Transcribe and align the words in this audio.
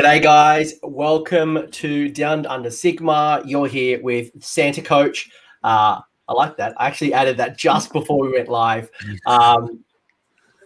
G'day, 0.00 0.22
guys. 0.22 0.76
Welcome 0.82 1.70
to 1.72 2.08
Down 2.08 2.46
Under 2.46 2.70
Sigmar. 2.70 3.42
You're 3.44 3.66
here 3.66 4.02
with 4.02 4.30
Santa 4.42 4.80
Coach. 4.80 5.28
Uh, 5.62 6.00
I 6.26 6.32
like 6.32 6.56
that. 6.56 6.72
I 6.80 6.86
actually 6.86 7.12
added 7.12 7.36
that 7.36 7.58
just 7.58 7.92
before 7.92 8.18
we 8.22 8.32
went 8.32 8.48
live. 8.48 8.90
Um, 9.26 9.84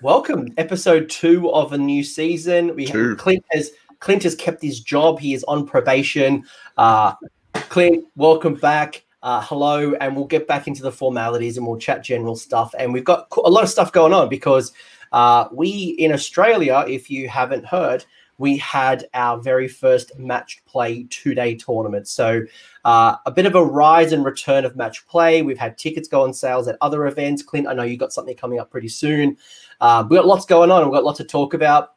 welcome, 0.03 0.55
episode 0.57 1.11
two 1.11 1.51
of 1.51 1.73
a 1.73 1.79
new 1.79 2.05
season. 2.05 2.77
We 2.77 2.87
have, 2.87 3.19
Clint 3.19 3.45
has 3.51 3.73
Clint 3.99 4.23
has 4.23 4.37
kept 4.37 4.63
his 4.63 4.79
job. 4.79 5.19
He 5.19 5.35
is 5.35 5.43
on 5.49 5.67
probation. 5.67 6.45
Uh, 6.77 7.15
Clint, 7.55 8.05
welcome 8.15 8.55
back. 8.55 9.05
Uh, 9.21 9.41
hello, 9.41 9.95
and 9.95 10.15
we'll 10.15 10.27
get 10.27 10.47
back 10.47 10.69
into 10.69 10.85
the 10.85 10.93
formalities 10.93 11.57
and 11.57 11.67
we'll 11.67 11.77
chat 11.77 12.05
general 12.05 12.37
stuff. 12.37 12.73
And 12.79 12.93
we've 12.93 13.03
got 13.03 13.27
a 13.37 13.51
lot 13.51 13.65
of 13.65 13.69
stuff 13.69 13.91
going 13.91 14.13
on 14.13 14.29
because 14.29 14.73
uh, 15.11 15.49
we 15.51 15.97
in 15.99 16.13
Australia, 16.13 16.85
if 16.87 17.11
you 17.11 17.29
haven't 17.29 17.67
heard, 17.67 18.05
we 18.39 18.57
had 18.59 19.07
our 19.15 19.39
very 19.39 19.69
first 19.69 20.19
match 20.19 20.63
play 20.67 21.07
two 21.11 21.35
day 21.35 21.55
tournament. 21.55 22.09
So, 22.09 22.43
uh, 22.85 23.17
a 23.27 23.31
bit 23.31 23.47
of 23.47 23.55
a 23.55 23.65
rise 23.65 24.13
and 24.13 24.25
return 24.25 24.65
of 24.65 24.77
match 24.77 25.07
play. 25.07 25.43
We've 25.43 25.59
had 25.59 25.79
tickets 25.79 26.09
go 26.09 26.23
on 26.23 26.35
sales 26.35 26.69
at 26.69 26.77
other 26.81 27.07
events. 27.07 27.43
Clint, 27.43 27.67
I 27.67 27.75
know 27.75 27.83
you 27.83 27.97
got 27.97 28.13
something 28.13 28.37
coming 28.37 28.59
up 28.59 28.71
pretty 28.71 28.89
soon. 28.89 29.37
Uh, 29.81 30.05
we've 30.09 30.19
got 30.19 30.27
lots 30.27 30.47
going 30.47 30.71
on. 30.71 30.85
We've 30.85 30.93
got 30.93 31.05
lots 31.05 31.19
to 31.19 31.25
talk 31.25 31.55
about. 31.55 31.91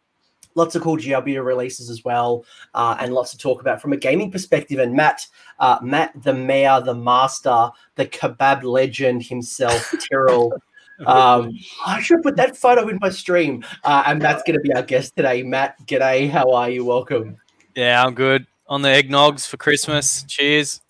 Lots 0.55 0.75
of 0.75 0.81
cool 0.81 0.97
GLB 0.97 1.43
releases 1.45 1.91
as 1.91 2.03
well, 2.03 2.43
uh, 2.73 2.97
and 2.99 3.13
lots 3.13 3.29
to 3.29 3.37
talk 3.37 3.61
about 3.61 3.79
from 3.79 3.93
a 3.93 3.97
gaming 3.97 4.31
perspective. 4.31 4.79
And 4.79 4.91
Matt, 4.91 5.27
uh, 5.59 5.77
Matt, 5.83 6.23
the 6.23 6.33
mayor, 6.33 6.81
the 6.81 6.95
master, 6.95 7.69
the 7.93 8.07
kebab 8.07 8.63
legend 8.63 9.21
himself, 9.21 9.93
Tyrrell, 10.09 10.51
um, 11.05 11.57
I 11.85 12.01
should 12.01 12.23
put 12.23 12.35
that 12.37 12.57
photo 12.57 12.87
in 12.87 12.97
my 13.01 13.09
stream. 13.09 13.63
Uh, 13.83 14.03
and 14.05 14.21
that's 14.21 14.43
going 14.43 14.55
to 14.55 14.61
be 14.61 14.73
our 14.73 14.83
guest 14.83 15.15
today. 15.15 15.43
Matt, 15.43 15.75
g'day. 15.85 16.29
How 16.29 16.51
are 16.51 16.69
you? 16.69 16.85
Welcome. 16.85 17.37
Yeah, 17.75 18.03
I'm 18.03 18.13
good. 18.13 18.47
On 18.67 18.81
the 18.81 18.89
eggnogs 18.89 19.47
for 19.47 19.57
Christmas. 19.57 20.23
Cheers. 20.23 20.81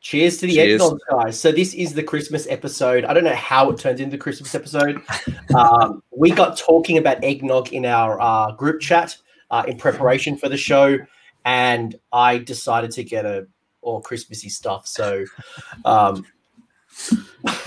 Cheers 0.00 0.36
to 0.38 0.46
the 0.46 0.54
Cheers. 0.54 0.82
eggnog, 0.82 0.98
guys. 1.10 1.40
So 1.40 1.50
this 1.50 1.72
is 1.72 1.94
the 1.94 2.02
Christmas 2.02 2.46
episode. 2.48 3.04
I 3.04 3.14
don't 3.14 3.24
know 3.24 3.34
how 3.34 3.70
it 3.70 3.78
turns 3.78 4.00
into 4.00 4.10
the 4.10 4.22
Christmas 4.22 4.54
episode. 4.54 5.00
Um, 5.56 6.02
we 6.10 6.30
got 6.30 6.58
talking 6.58 6.98
about 6.98 7.24
eggnog 7.24 7.72
in 7.72 7.86
our 7.86 8.20
uh, 8.20 8.52
group 8.52 8.82
chat 8.82 9.16
uh, 9.50 9.64
in 9.66 9.78
preparation 9.78 10.36
for 10.36 10.50
the 10.50 10.58
show, 10.58 10.98
and 11.46 11.94
I 12.12 12.38
decided 12.38 12.90
to 12.92 13.04
get 13.04 13.24
a 13.24 13.46
all 13.80 14.00
Christmassy 14.00 14.48
stuff. 14.48 14.86
So 14.86 15.24
um, 15.84 16.26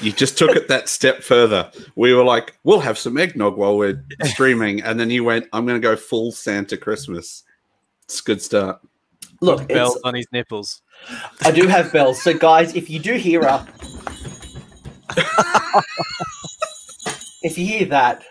you 0.02 0.11
just 0.11 0.38
took 0.38 0.56
it 0.56 0.67
that 0.67 0.89
step 0.89 1.22
further. 1.23 1.72
We 1.95 2.14
were 2.14 2.23
like, 2.23 2.58
we'll 2.64 2.80
have 2.80 2.97
some 2.97 3.17
eggnog 3.17 3.58
while 3.58 3.78
we're 3.78 4.03
streaming. 4.23 4.81
And 4.81 5.00
then 5.00 5.09
you 5.09 5.23
went, 5.23 5.47
I'm 5.53 5.66
going 5.66 5.80
to 5.80 5.86
go 5.86 5.95
full 5.95 6.31
Santa 6.31 6.78
Christmas. 6.78 7.44
It's 8.06 8.19
a 8.19 8.23
good 8.23 8.42
start. 8.42 8.80
Look, 9.42 9.67
bells 9.67 10.00
on 10.03 10.16
his 10.16 10.28
nipples. 10.31 10.81
I 11.44 11.52
do 11.52 11.67
have 11.67 11.92
bells. 11.92 12.22
So, 12.22 12.36
guys, 12.36 12.75
if 12.75 12.89
you 12.89 13.00
do 13.00 13.14
hear 13.14 13.44
up, 13.44 13.67
if 17.44 17.58
you 17.58 17.66
hear 17.66 17.86
that, 17.86 18.23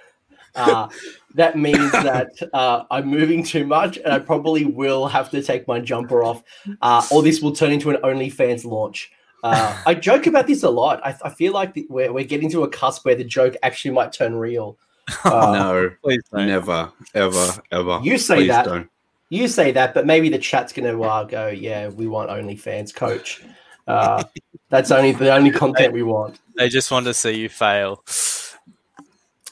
uh, 0.56 0.88
that 1.34 1.56
means 1.56 1.92
that 1.92 2.30
uh, 2.52 2.84
I'm 2.90 3.06
moving 3.06 3.44
too 3.44 3.66
much 3.66 3.98
and 3.98 4.12
I 4.12 4.18
probably 4.18 4.64
will 4.64 5.06
have 5.06 5.30
to 5.30 5.42
take 5.42 5.68
my 5.68 5.78
jumper 5.78 6.24
off, 6.24 6.42
uh, 6.82 7.06
or 7.12 7.22
this 7.22 7.40
will 7.40 7.52
turn 7.52 7.70
into 7.70 7.90
an 7.90 7.96
OnlyFans 8.02 8.64
launch. 8.64 9.12
Uh, 9.46 9.82
I 9.86 9.94
joke 9.94 10.26
about 10.26 10.46
this 10.46 10.62
a 10.62 10.70
lot. 10.70 11.00
I, 11.04 11.16
I 11.24 11.30
feel 11.30 11.52
like 11.52 11.74
the, 11.74 11.86
we're, 11.88 12.12
we're 12.12 12.24
getting 12.24 12.50
to 12.50 12.64
a 12.64 12.68
cusp 12.68 13.04
where 13.04 13.14
the 13.14 13.24
joke 13.24 13.54
actually 13.62 13.92
might 13.92 14.12
turn 14.12 14.34
real. 14.34 14.76
Uh, 15.24 15.30
no, 15.58 15.90
please 16.02 16.22
don't. 16.32 16.48
never, 16.48 16.90
ever, 17.14 17.62
ever. 17.70 18.00
You 18.02 18.18
say 18.18 18.36
please 18.36 18.48
that. 18.48 18.64
Don't. 18.64 18.90
You 19.28 19.48
say 19.48 19.72
that, 19.72 19.92
but 19.92 20.06
maybe 20.06 20.28
the 20.28 20.38
chat's 20.38 20.72
going 20.72 20.88
to 20.88 21.02
uh, 21.02 21.24
go, 21.24 21.48
yeah, 21.48 21.88
we 21.88 22.06
want 22.06 22.30
OnlyFans 22.30 22.94
coach. 22.94 23.42
Uh, 23.86 24.22
that's 24.68 24.90
only 24.90 25.12
the 25.12 25.34
only 25.34 25.50
content 25.50 25.92
we 25.92 26.02
want. 26.02 26.38
They 26.56 26.68
just 26.68 26.90
want 26.90 27.06
to 27.06 27.14
see 27.14 27.32
you 27.32 27.48
fail. 27.48 28.04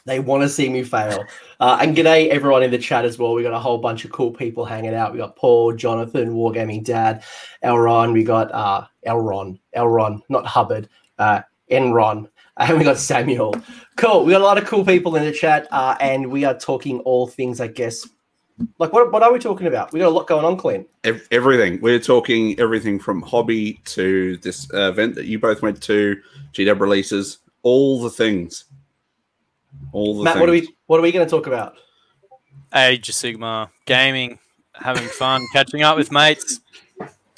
They 0.07 0.21
want 0.21 0.43
to 0.43 0.49
see 0.49 0.69
me 0.69 0.85
fail. 0.85 1.25
Uh, 1.65 1.79
and 1.81 1.97
g'day 1.97 2.29
everyone 2.29 2.63
in 2.63 2.71
the 2.71 2.77
chat 2.77 3.07
as 3.07 3.19
well. 3.19 3.33
We 3.33 3.43
got 3.43 3.55
a 3.55 3.59
whole 3.59 3.79
bunch 3.79 4.05
of 4.05 4.13
cool 4.13 4.31
people 4.31 4.67
hanging 4.67 4.93
out. 4.93 5.13
We 5.13 5.19
got 5.19 5.35
Paul, 5.35 5.73
Jonathan, 5.73 6.35
Wargaming 6.35 6.85
Dad, 6.85 7.25
Elron. 7.63 8.13
We 8.13 8.23
got 8.23 8.53
uh, 8.53 8.87
Elron, 9.07 9.59
Elron, 9.75 10.21
not 10.29 10.45
Hubbard, 10.45 10.91
uh, 11.19 11.41
Enron. 11.71 12.29
And 12.59 12.79
we 12.79 12.85
got 12.85 12.99
Samuel. 12.99 13.57
Cool. 13.97 14.25
We 14.25 14.33
got 14.33 14.43
a 14.43 14.45
lot 14.45 14.59
of 14.59 14.67
cool 14.67 14.85
people 14.85 15.17
in 15.17 15.25
the 15.25 15.33
chat, 15.33 15.67
uh, 15.73 15.97
and 15.99 16.31
we 16.31 16.45
are 16.45 16.55
talking 16.57 17.01
all 17.01 17.27
things, 17.27 17.61
I 17.61 17.67
guess. 17.67 18.07
Like, 18.79 18.93
what, 18.93 19.11
what 19.11 19.25
are 19.25 19.33
we 19.33 19.41
talking 19.41 19.67
about? 19.67 19.93
We 19.93 19.99
got 19.99 20.07
a 20.07 20.11
lot 20.11 20.29
going 20.29 20.45
on, 20.45 20.57
Clint. 20.57 20.87
Everything. 21.33 21.81
We're 21.81 21.99
talking 21.99 22.57
everything 22.61 23.01
from 23.01 23.23
hobby 23.23 23.81
to 23.87 24.37
this 24.37 24.73
uh, 24.73 24.91
event 24.91 25.17
that 25.17 25.25
you 25.25 25.41
both 25.41 25.63
went 25.63 25.83
to, 25.83 26.17
GW 26.53 26.79
releases, 26.79 27.39
all 27.65 28.01
the 28.01 28.11
things. 28.11 28.67
All 29.94 30.19
the 30.19 30.25
Matt, 30.25 30.34
things. 30.34 30.41
what 30.41 30.49
are 30.49 30.53
we 30.53 30.77
what 30.87 30.99
are 30.99 31.03
we 31.03 31.12
going 31.12 31.25
to 31.25 31.31
talk 31.31 31.47
about? 31.47 31.77
Age 32.75 33.09
of 33.09 33.15
Sigmar, 33.15 33.71
gaming, 33.87 34.41
having 34.75 35.06
fun, 35.06 35.47
catching 35.53 35.82
up 35.82 35.97
with 35.97 36.10
mates, 36.10 36.60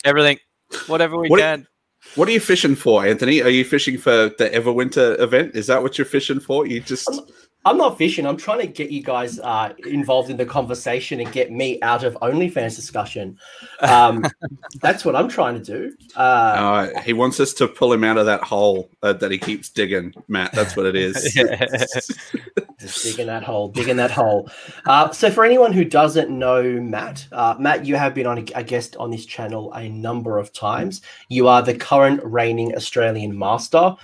everything, 0.04 0.38
whatever 0.86 1.18
we 1.18 1.28
what 1.28 1.38
can. 1.38 1.60
Are, 1.60 1.66
what 2.14 2.28
are 2.28 2.32
you 2.32 2.40
fishing 2.40 2.74
for, 2.74 3.04
Anthony? 3.04 3.42
Are 3.42 3.50
you 3.50 3.62
fishing 3.62 3.98
for 3.98 4.30
the 4.38 4.50
Everwinter 4.54 5.20
event? 5.20 5.54
Is 5.54 5.66
that 5.66 5.82
what 5.82 5.98
you're 5.98 6.06
fishing 6.06 6.40
for? 6.40 6.66
You 6.66 6.80
just 6.80 7.10
I'm 7.10 7.26
not 7.74 7.98
fishing. 7.98 8.26
I'm 8.26 8.36
trying 8.36 8.60
to 8.60 8.68
get 8.68 8.90
you 8.90 9.02
guys 9.02 9.40
uh, 9.40 9.72
involved 9.86 10.30
in 10.30 10.36
the 10.36 10.46
conversation 10.46 11.18
and 11.18 11.32
get 11.32 11.50
me 11.50 11.80
out 11.82 12.04
of 12.04 12.14
OnlyFans 12.22 12.76
discussion. 12.76 13.36
Um, 13.80 14.24
that's 14.80 15.04
what 15.04 15.16
I'm 15.16 15.28
trying 15.28 15.60
to 15.60 15.64
do. 15.64 15.96
Uh, 16.14 16.20
uh, 16.20 17.00
he 17.00 17.12
wants 17.12 17.40
us 17.40 17.52
to 17.54 17.66
pull 17.66 17.92
him 17.92 18.04
out 18.04 18.18
of 18.18 18.26
that 18.26 18.42
hole 18.42 18.88
uh, 19.02 19.14
that 19.14 19.32
he 19.32 19.38
keeps 19.38 19.68
digging, 19.68 20.14
Matt. 20.28 20.52
That's 20.52 20.76
what 20.76 20.86
it 20.86 20.94
is. 20.94 21.34
Just 22.78 23.02
digging 23.02 23.26
that 23.26 23.42
hole, 23.42 23.68
digging 23.68 23.96
that 23.96 24.12
hole. 24.12 24.48
Uh, 24.84 25.10
so, 25.10 25.28
for 25.30 25.44
anyone 25.44 25.72
who 25.72 25.84
doesn't 25.84 26.30
know 26.30 26.62
Matt, 26.62 27.26
uh, 27.32 27.56
Matt, 27.58 27.84
you 27.84 27.96
have 27.96 28.14
been 28.14 28.26
on 28.26 28.38
a, 28.38 28.44
a 28.54 28.62
guest 28.62 28.96
on 28.96 29.10
this 29.10 29.26
channel 29.26 29.72
a 29.72 29.88
number 29.88 30.38
of 30.38 30.52
times. 30.52 31.00
You 31.28 31.48
are 31.48 31.62
the 31.62 31.74
current 31.74 32.20
reigning 32.22 32.76
Australian 32.76 33.36
master. 33.36 33.94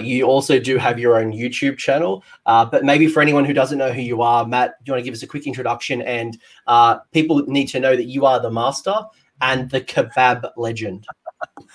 you 0.00 0.24
also 0.24 0.58
do 0.58 0.76
have 0.78 0.98
your 0.98 1.20
own 1.20 1.32
YouTube 1.32 1.78
channel, 1.78 2.24
but 2.46 2.84
maybe 2.84 3.06
for 3.12 3.20
anyone 3.20 3.44
who 3.44 3.52
doesn't 3.52 3.78
know 3.78 3.92
who 3.92 4.00
you 4.00 4.22
are, 4.22 4.46
Matt, 4.46 4.74
do 4.82 4.90
you 4.90 4.92
want 4.92 5.00
to 5.00 5.04
give 5.04 5.14
us 5.14 5.22
a 5.22 5.26
quick 5.26 5.46
introduction? 5.46 6.02
And 6.02 6.38
uh, 6.66 6.98
people 7.12 7.44
need 7.46 7.66
to 7.66 7.80
know 7.80 7.94
that 7.96 8.04
you 8.04 8.26
are 8.26 8.40
the 8.40 8.50
master 8.50 8.94
and 9.40 9.70
the 9.70 9.80
kebab 9.80 10.50
legend. 10.56 11.06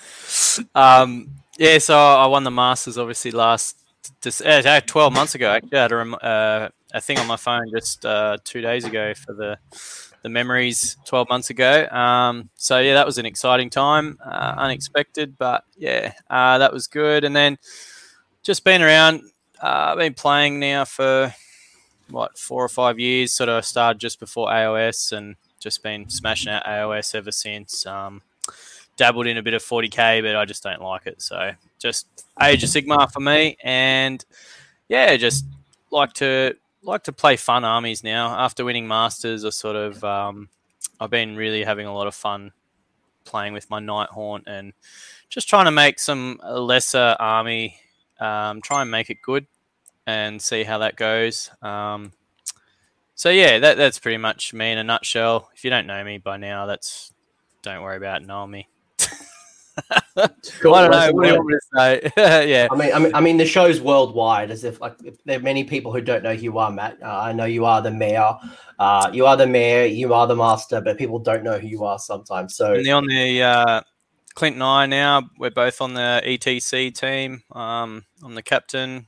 um, 0.74 1.30
yeah, 1.58 1.78
so 1.78 1.96
I 1.96 2.26
won 2.26 2.44
the 2.44 2.50
Masters 2.50 2.98
obviously 2.98 3.30
last 3.30 3.76
uh, 4.44 4.80
12 4.80 5.12
months 5.12 5.34
ago. 5.34 5.50
Actually, 5.50 5.78
I 5.78 5.82
had 5.82 5.92
a, 5.92 5.96
uh, 5.96 6.68
a 6.94 7.00
thing 7.00 7.18
on 7.18 7.26
my 7.26 7.36
phone 7.36 7.70
just 7.74 8.06
uh, 8.06 8.38
two 8.44 8.60
days 8.60 8.84
ago 8.84 9.12
for 9.14 9.34
the 9.34 9.58
the 10.22 10.28
memories 10.28 10.96
12 11.06 11.28
months 11.28 11.50
ago. 11.50 11.86
Um, 11.88 12.50
so 12.56 12.80
yeah, 12.80 12.94
that 12.94 13.06
was 13.06 13.18
an 13.18 13.26
exciting 13.26 13.70
time, 13.70 14.18
uh, 14.24 14.54
unexpected, 14.56 15.38
but 15.38 15.64
yeah, 15.76 16.12
uh, 16.28 16.58
that 16.58 16.72
was 16.72 16.86
good. 16.86 17.24
And 17.24 17.34
then 17.36 17.56
just 18.42 18.64
been 18.64 18.82
around 18.82 19.22
uh, 19.62 19.90
I've 19.92 19.98
been 19.98 20.14
playing 20.14 20.60
now 20.60 20.84
for 20.84 21.34
what 22.10 22.38
four 22.38 22.64
or 22.64 22.68
five 22.68 22.98
years. 22.98 23.32
Sort 23.32 23.48
of 23.48 23.64
started 23.64 24.00
just 24.00 24.20
before 24.20 24.48
AOS 24.48 25.12
and 25.12 25.36
just 25.60 25.82
been 25.82 26.08
smashing 26.08 26.52
out 26.52 26.64
AOS 26.64 27.14
ever 27.14 27.32
since. 27.32 27.86
Um, 27.86 28.22
dabbled 28.96 29.26
in 29.26 29.36
a 29.36 29.42
bit 29.42 29.54
of 29.54 29.62
40k, 29.62 30.22
but 30.22 30.36
I 30.36 30.44
just 30.44 30.62
don't 30.62 30.82
like 30.82 31.06
it. 31.06 31.22
So 31.22 31.52
just 31.78 32.06
Age 32.40 32.62
of 32.64 32.70
Sigmar 32.70 33.10
for 33.10 33.20
me, 33.20 33.56
and 33.62 34.24
yeah, 34.88 35.16
just 35.16 35.44
like 35.90 36.12
to 36.14 36.54
like 36.82 37.04
to 37.04 37.12
play 37.12 37.36
fun 37.36 37.64
armies 37.64 38.04
now. 38.04 38.38
After 38.38 38.64
winning 38.64 38.86
Masters, 38.86 39.44
I 39.44 39.50
sort 39.50 39.76
of 39.76 40.02
um, 40.04 40.48
I've 41.00 41.10
been 41.10 41.36
really 41.36 41.64
having 41.64 41.86
a 41.86 41.94
lot 41.94 42.06
of 42.06 42.14
fun 42.14 42.52
playing 43.24 43.52
with 43.52 43.68
my 43.68 43.80
Nighthaunt 43.80 44.44
and 44.46 44.72
just 45.28 45.48
trying 45.48 45.66
to 45.66 45.70
make 45.70 45.98
some 45.98 46.40
lesser 46.42 47.14
army 47.20 47.78
um, 48.20 48.60
try 48.62 48.82
and 48.82 48.90
make 48.90 49.10
it 49.10 49.18
good 49.22 49.46
and 50.08 50.40
see 50.40 50.64
how 50.64 50.78
that 50.78 50.96
goes. 50.96 51.50
Um, 51.60 52.12
so 53.14 53.28
yeah, 53.28 53.58
that, 53.58 53.76
that's 53.76 53.98
pretty 53.98 54.16
much 54.16 54.54
me 54.54 54.72
in 54.72 54.78
a 54.78 54.84
nutshell. 54.84 55.50
If 55.54 55.64
you 55.64 55.70
don't 55.70 55.86
know 55.86 56.02
me 56.02 56.16
by 56.16 56.38
now, 56.38 56.64
that's 56.64 57.12
don't 57.60 57.82
worry 57.82 57.98
about 57.98 58.24
knowing 58.24 58.50
me. 58.50 58.68
cool. 60.62 60.74
I 60.74 60.88
don't 60.88 60.90
know. 60.90 61.12
What 61.12 61.24
do 61.24 61.28
you 61.28 61.34
want 61.34 61.50
to 61.50 61.78
say? 61.78 62.12
yeah. 62.48 62.68
I 62.70 62.74
mean, 62.74 62.92
I 62.94 62.98
mean, 62.98 63.14
I 63.14 63.20
mean, 63.20 63.36
the 63.36 63.44
show's 63.44 63.82
worldwide. 63.82 64.50
As 64.50 64.64
if 64.64 64.80
like 64.80 64.96
if 65.04 65.22
there 65.24 65.38
are 65.38 65.42
many 65.42 65.62
people 65.62 65.92
who 65.92 66.00
don't 66.00 66.22
know 66.22 66.34
who 66.34 66.42
you 66.42 66.58
are, 66.58 66.70
Matt. 66.70 66.96
Uh, 67.02 67.20
I 67.20 67.32
know 67.34 67.44
you 67.44 67.66
are 67.66 67.82
the 67.82 67.90
mayor. 67.90 68.32
Uh, 68.78 69.10
you 69.12 69.26
are 69.26 69.36
the 69.36 69.46
mayor. 69.46 69.84
You 69.84 70.14
are 70.14 70.26
the 70.26 70.36
master, 70.36 70.80
but 70.80 70.96
people 70.96 71.18
don't 71.18 71.44
know 71.44 71.58
who 71.58 71.66
you 71.66 71.84
are 71.84 71.98
sometimes. 71.98 72.54
So 72.54 72.72
and 72.72 72.88
on 72.88 73.06
the 73.06 73.42
uh, 73.42 73.82
Clint 74.34 74.54
and 74.54 74.62
I 74.62 74.86
now 74.86 75.28
we're 75.38 75.50
both 75.50 75.82
on 75.82 75.92
the 75.92 76.22
ETC 76.24 76.94
team. 76.94 77.42
Um, 77.52 78.06
I'm 78.24 78.34
the 78.34 78.42
captain. 78.42 79.06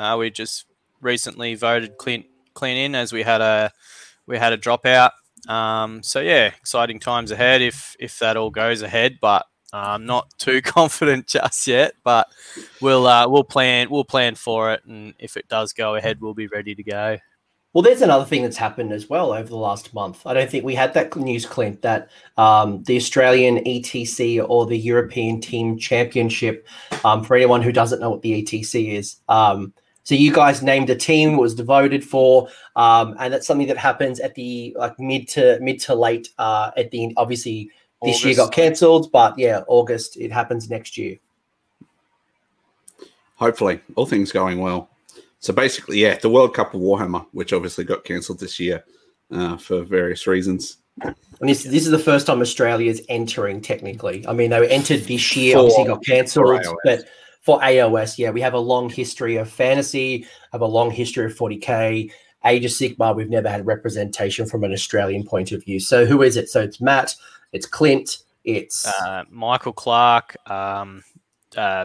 Uh, 0.00 0.16
we 0.16 0.30
just 0.30 0.64
recently 1.02 1.54
voted 1.54 1.98
Clint 1.98 2.24
Clint 2.54 2.78
in 2.78 2.94
as 2.94 3.12
we 3.12 3.22
had 3.22 3.40
a 3.40 3.70
we 4.26 4.38
had 4.38 4.52
a 4.52 4.58
dropout 4.58 5.10
Um, 5.48 6.02
so 6.02 6.20
yeah, 6.20 6.46
exciting 6.46 7.00
times 7.00 7.30
ahead 7.30 7.60
if 7.60 7.96
if 8.00 8.18
that 8.20 8.36
all 8.36 8.50
goes 8.50 8.82
ahead. 8.82 9.18
But 9.20 9.44
I'm 9.72 10.06
not 10.06 10.28
too 10.38 10.62
confident 10.62 11.26
just 11.26 11.66
yet. 11.66 11.92
But 12.02 12.28
we'll 12.80 13.06
uh, 13.06 13.28
we'll 13.28 13.44
plan 13.44 13.90
we'll 13.90 14.04
plan 14.04 14.36
for 14.36 14.72
it, 14.72 14.84
and 14.86 15.14
if 15.18 15.36
it 15.36 15.48
does 15.48 15.74
go 15.74 15.96
ahead, 15.96 16.20
we'll 16.20 16.34
be 16.34 16.46
ready 16.46 16.74
to 16.74 16.82
go. 16.82 17.18
Well, 17.72 17.82
there's 17.82 18.02
another 18.02 18.24
thing 18.24 18.42
that's 18.42 18.56
happened 18.56 18.90
as 18.92 19.08
well 19.08 19.32
over 19.32 19.48
the 19.48 19.56
last 19.56 19.94
month. 19.94 20.26
I 20.26 20.34
don't 20.34 20.50
think 20.50 20.64
we 20.64 20.74
had 20.74 20.92
that 20.94 21.14
news, 21.14 21.46
Clint, 21.46 21.82
that 21.82 22.10
um, 22.36 22.82
the 22.82 22.96
Australian 22.96 23.58
ETC 23.58 24.44
or 24.48 24.66
the 24.66 24.76
European 24.76 25.40
Team 25.40 25.78
Championship, 25.78 26.66
um, 27.04 27.22
for 27.22 27.36
anyone 27.36 27.62
who 27.62 27.70
doesn't 27.70 28.00
know 28.00 28.10
what 28.10 28.22
the 28.22 28.42
ETC 28.42 28.94
is, 28.94 29.18
um, 29.28 29.72
so 30.02 30.14
you 30.14 30.32
guys 30.32 30.62
named 30.62 30.90
a 30.90 30.96
team 30.96 31.36
was 31.36 31.54
devoted 31.54 32.04
for, 32.04 32.48
um, 32.76 33.14
and 33.18 33.32
that's 33.32 33.46
something 33.46 33.68
that 33.68 33.76
happens 33.76 34.20
at 34.20 34.34
the 34.34 34.74
like 34.78 34.98
mid 34.98 35.28
to 35.28 35.58
mid 35.60 35.80
to 35.80 35.94
late 35.94 36.28
uh, 36.38 36.70
at 36.76 36.90
the 36.90 37.04
end. 37.04 37.14
obviously 37.16 37.70
this 38.02 38.16
August. 38.16 38.24
year 38.24 38.34
got 38.34 38.52
cancelled, 38.52 39.12
but 39.12 39.38
yeah, 39.38 39.62
August 39.66 40.16
it 40.16 40.32
happens 40.32 40.70
next 40.70 40.96
year. 40.96 41.16
Hopefully, 43.36 43.80
all 43.94 44.06
things 44.06 44.32
going 44.32 44.58
well. 44.58 44.90
So 45.38 45.52
basically, 45.52 45.98
yeah, 45.98 46.18
the 46.18 46.28
World 46.28 46.54
Cup 46.54 46.74
of 46.74 46.80
Warhammer, 46.80 47.26
which 47.32 47.52
obviously 47.52 47.84
got 47.84 48.04
cancelled 48.04 48.40
this 48.40 48.60
year 48.60 48.84
uh, 49.30 49.56
for 49.56 49.82
various 49.82 50.26
reasons. 50.26 50.78
And 51.02 51.14
this, 51.40 51.64
this 51.64 51.84
is 51.86 51.90
the 51.90 51.98
first 51.98 52.26
time 52.26 52.42
Australia 52.42 52.90
is 52.90 53.02
entering 53.08 53.62
technically. 53.62 54.26
I 54.26 54.34
mean, 54.34 54.50
they 54.50 54.60
were 54.60 54.66
entered 54.66 55.00
this 55.04 55.34
year, 55.34 55.54
for, 55.54 55.60
obviously 55.60 55.84
got 55.84 56.04
cancelled, 56.04 56.62
but 56.84 57.04
for 57.40 57.58
AOS, 57.60 58.18
yeah, 58.18 58.30
we 58.30 58.40
have 58.40 58.54
a 58.54 58.58
long 58.58 58.90
history 58.90 59.36
of 59.36 59.50
fantasy, 59.50 60.26
have 60.52 60.60
a 60.60 60.66
long 60.66 60.90
history 60.90 61.24
of 61.24 61.34
40k. 61.34 62.12
Age 62.44 62.64
of 62.64 62.70
Sigmar, 62.70 63.14
we've 63.14 63.28
never 63.28 63.50
had 63.50 63.66
representation 63.66 64.46
from 64.46 64.64
an 64.64 64.72
Australian 64.72 65.24
point 65.24 65.52
of 65.52 65.62
view. 65.62 65.78
So 65.78 66.06
who 66.06 66.22
is 66.22 66.38
it? 66.38 66.48
So 66.48 66.62
it's 66.62 66.80
Matt, 66.80 67.14
it's 67.52 67.66
Clint, 67.66 68.18
it's 68.44 68.86
uh, 68.86 69.24
Michael 69.28 69.74
Clark, 69.74 70.36
um, 70.50 71.04
uh, 71.56 71.84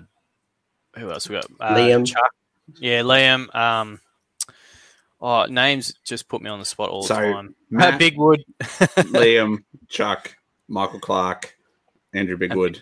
who 0.98 1.12
else 1.12 1.28
we 1.28 1.36
got? 1.36 1.46
Uh, 1.60 1.76
Liam, 1.76 2.06
Chuck. 2.06 2.34
Yeah, 2.80 3.02
Liam. 3.02 3.54
Um, 3.54 4.00
oh, 5.20 5.46
names 5.46 5.94
just 6.04 6.28
put 6.28 6.42
me 6.42 6.50
on 6.50 6.60
the 6.60 6.66
spot 6.66 6.90
all 6.90 7.04
so, 7.04 7.16
the 7.16 7.34
time. 7.34 7.56
Matt, 7.70 8.00
Bigwood, 8.00 8.44
Liam, 8.62 9.64
Chuck, 9.90 10.36
Michael 10.68 11.00
Clark, 11.00 11.56
Andrew 12.14 12.38
Bigwood. 12.38 12.82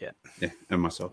Yeah, 0.00 0.10
yeah, 0.40 0.50
and 0.68 0.82
myself. 0.82 1.12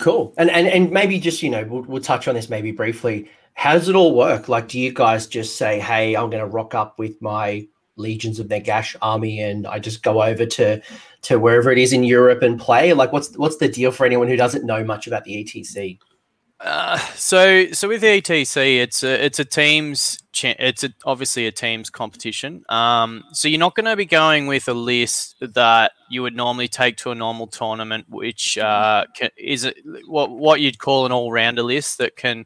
Cool. 0.00 0.32
And 0.38 0.50
and 0.50 0.66
and 0.66 0.90
maybe 0.90 1.20
just 1.20 1.42
you 1.42 1.50
know 1.50 1.64
we'll, 1.64 1.82
we'll 1.82 2.02
touch 2.02 2.26
on 2.26 2.34
this 2.34 2.48
maybe 2.48 2.72
briefly. 2.72 3.30
How 3.52 3.74
does 3.74 3.88
it 3.88 3.94
all 3.94 4.14
work? 4.14 4.48
Like, 4.48 4.68
do 4.68 4.80
you 4.80 4.92
guys 4.92 5.26
just 5.26 5.56
say, 5.56 5.78
"Hey, 5.78 6.16
I'm 6.16 6.30
going 6.30 6.42
to 6.42 6.46
rock 6.46 6.74
up 6.74 6.98
with 6.98 7.20
my 7.20 7.68
legions 7.96 8.40
of 8.40 8.46
Nagash 8.46 8.96
army, 9.02 9.40
and 9.40 9.66
I 9.66 9.78
just 9.78 10.02
go 10.02 10.22
over 10.22 10.46
to 10.46 10.80
to 11.22 11.38
wherever 11.38 11.70
it 11.70 11.76
is 11.76 11.92
in 11.92 12.02
Europe 12.02 12.42
and 12.42 12.58
play"? 12.58 12.94
Like, 12.94 13.12
what's 13.12 13.36
what's 13.36 13.58
the 13.58 13.68
deal 13.68 13.92
for 13.92 14.06
anyone 14.06 14.26
who 14.26 14.36
doesn't 14.36 14.64
know 14.64 14.82
much 14.82 15.06
about 15.06 15.24
the 15.24 15.44
ETC? 15.44 15.98
Uh, 16.60 16.98
so 17.14 17.70
so 17.72 17.88
with 17.88 18.02
ETC, 18.02 18.82
it's 18.82 19.02
a 19.02 19.24
it's 19.24 19.38
a 19.38 19.44
teams 19.44 20.18
it's 20.42 20.84
a, 20.84 20.92
obviously 21.06 21.46
a 21.46 21.52
teams 21.52 21.88
competition. 21.88 22.64
Um, 22.68 23.24
so 23.32 23.48
you're 23.48 23.58
not 23.58 23.74
going 23.74 23.86
to 23.86 23.96
be 23.96 24.04
going 24.04 24.46
with 24.46 24.68
a 24.68 24.74
list 24.74 25.36
that 25.40 25.92
you 26.10 26.22
would 26.22 26.36
normally 26.36 26.68
take 26.68 26.96
to 26.98 27.10
a 27.10 27.14
normal 27.14 27.46
tournament, 27.46 28.06
which 28.08 28.58
uh, 28.58 29.06
can, 29.16 29.30
is 29.38 29.64
a, 29.64 29.72
what 30.06 30.30
what 30.30 30.60
you'd 30.60 30.78
call 30.78 31.06
an 31.06 31.12
all 31.12 31.32
rounder 31.32 31.62
list 31.62 31.96
that 31.98 32.16
can 32.16 32.44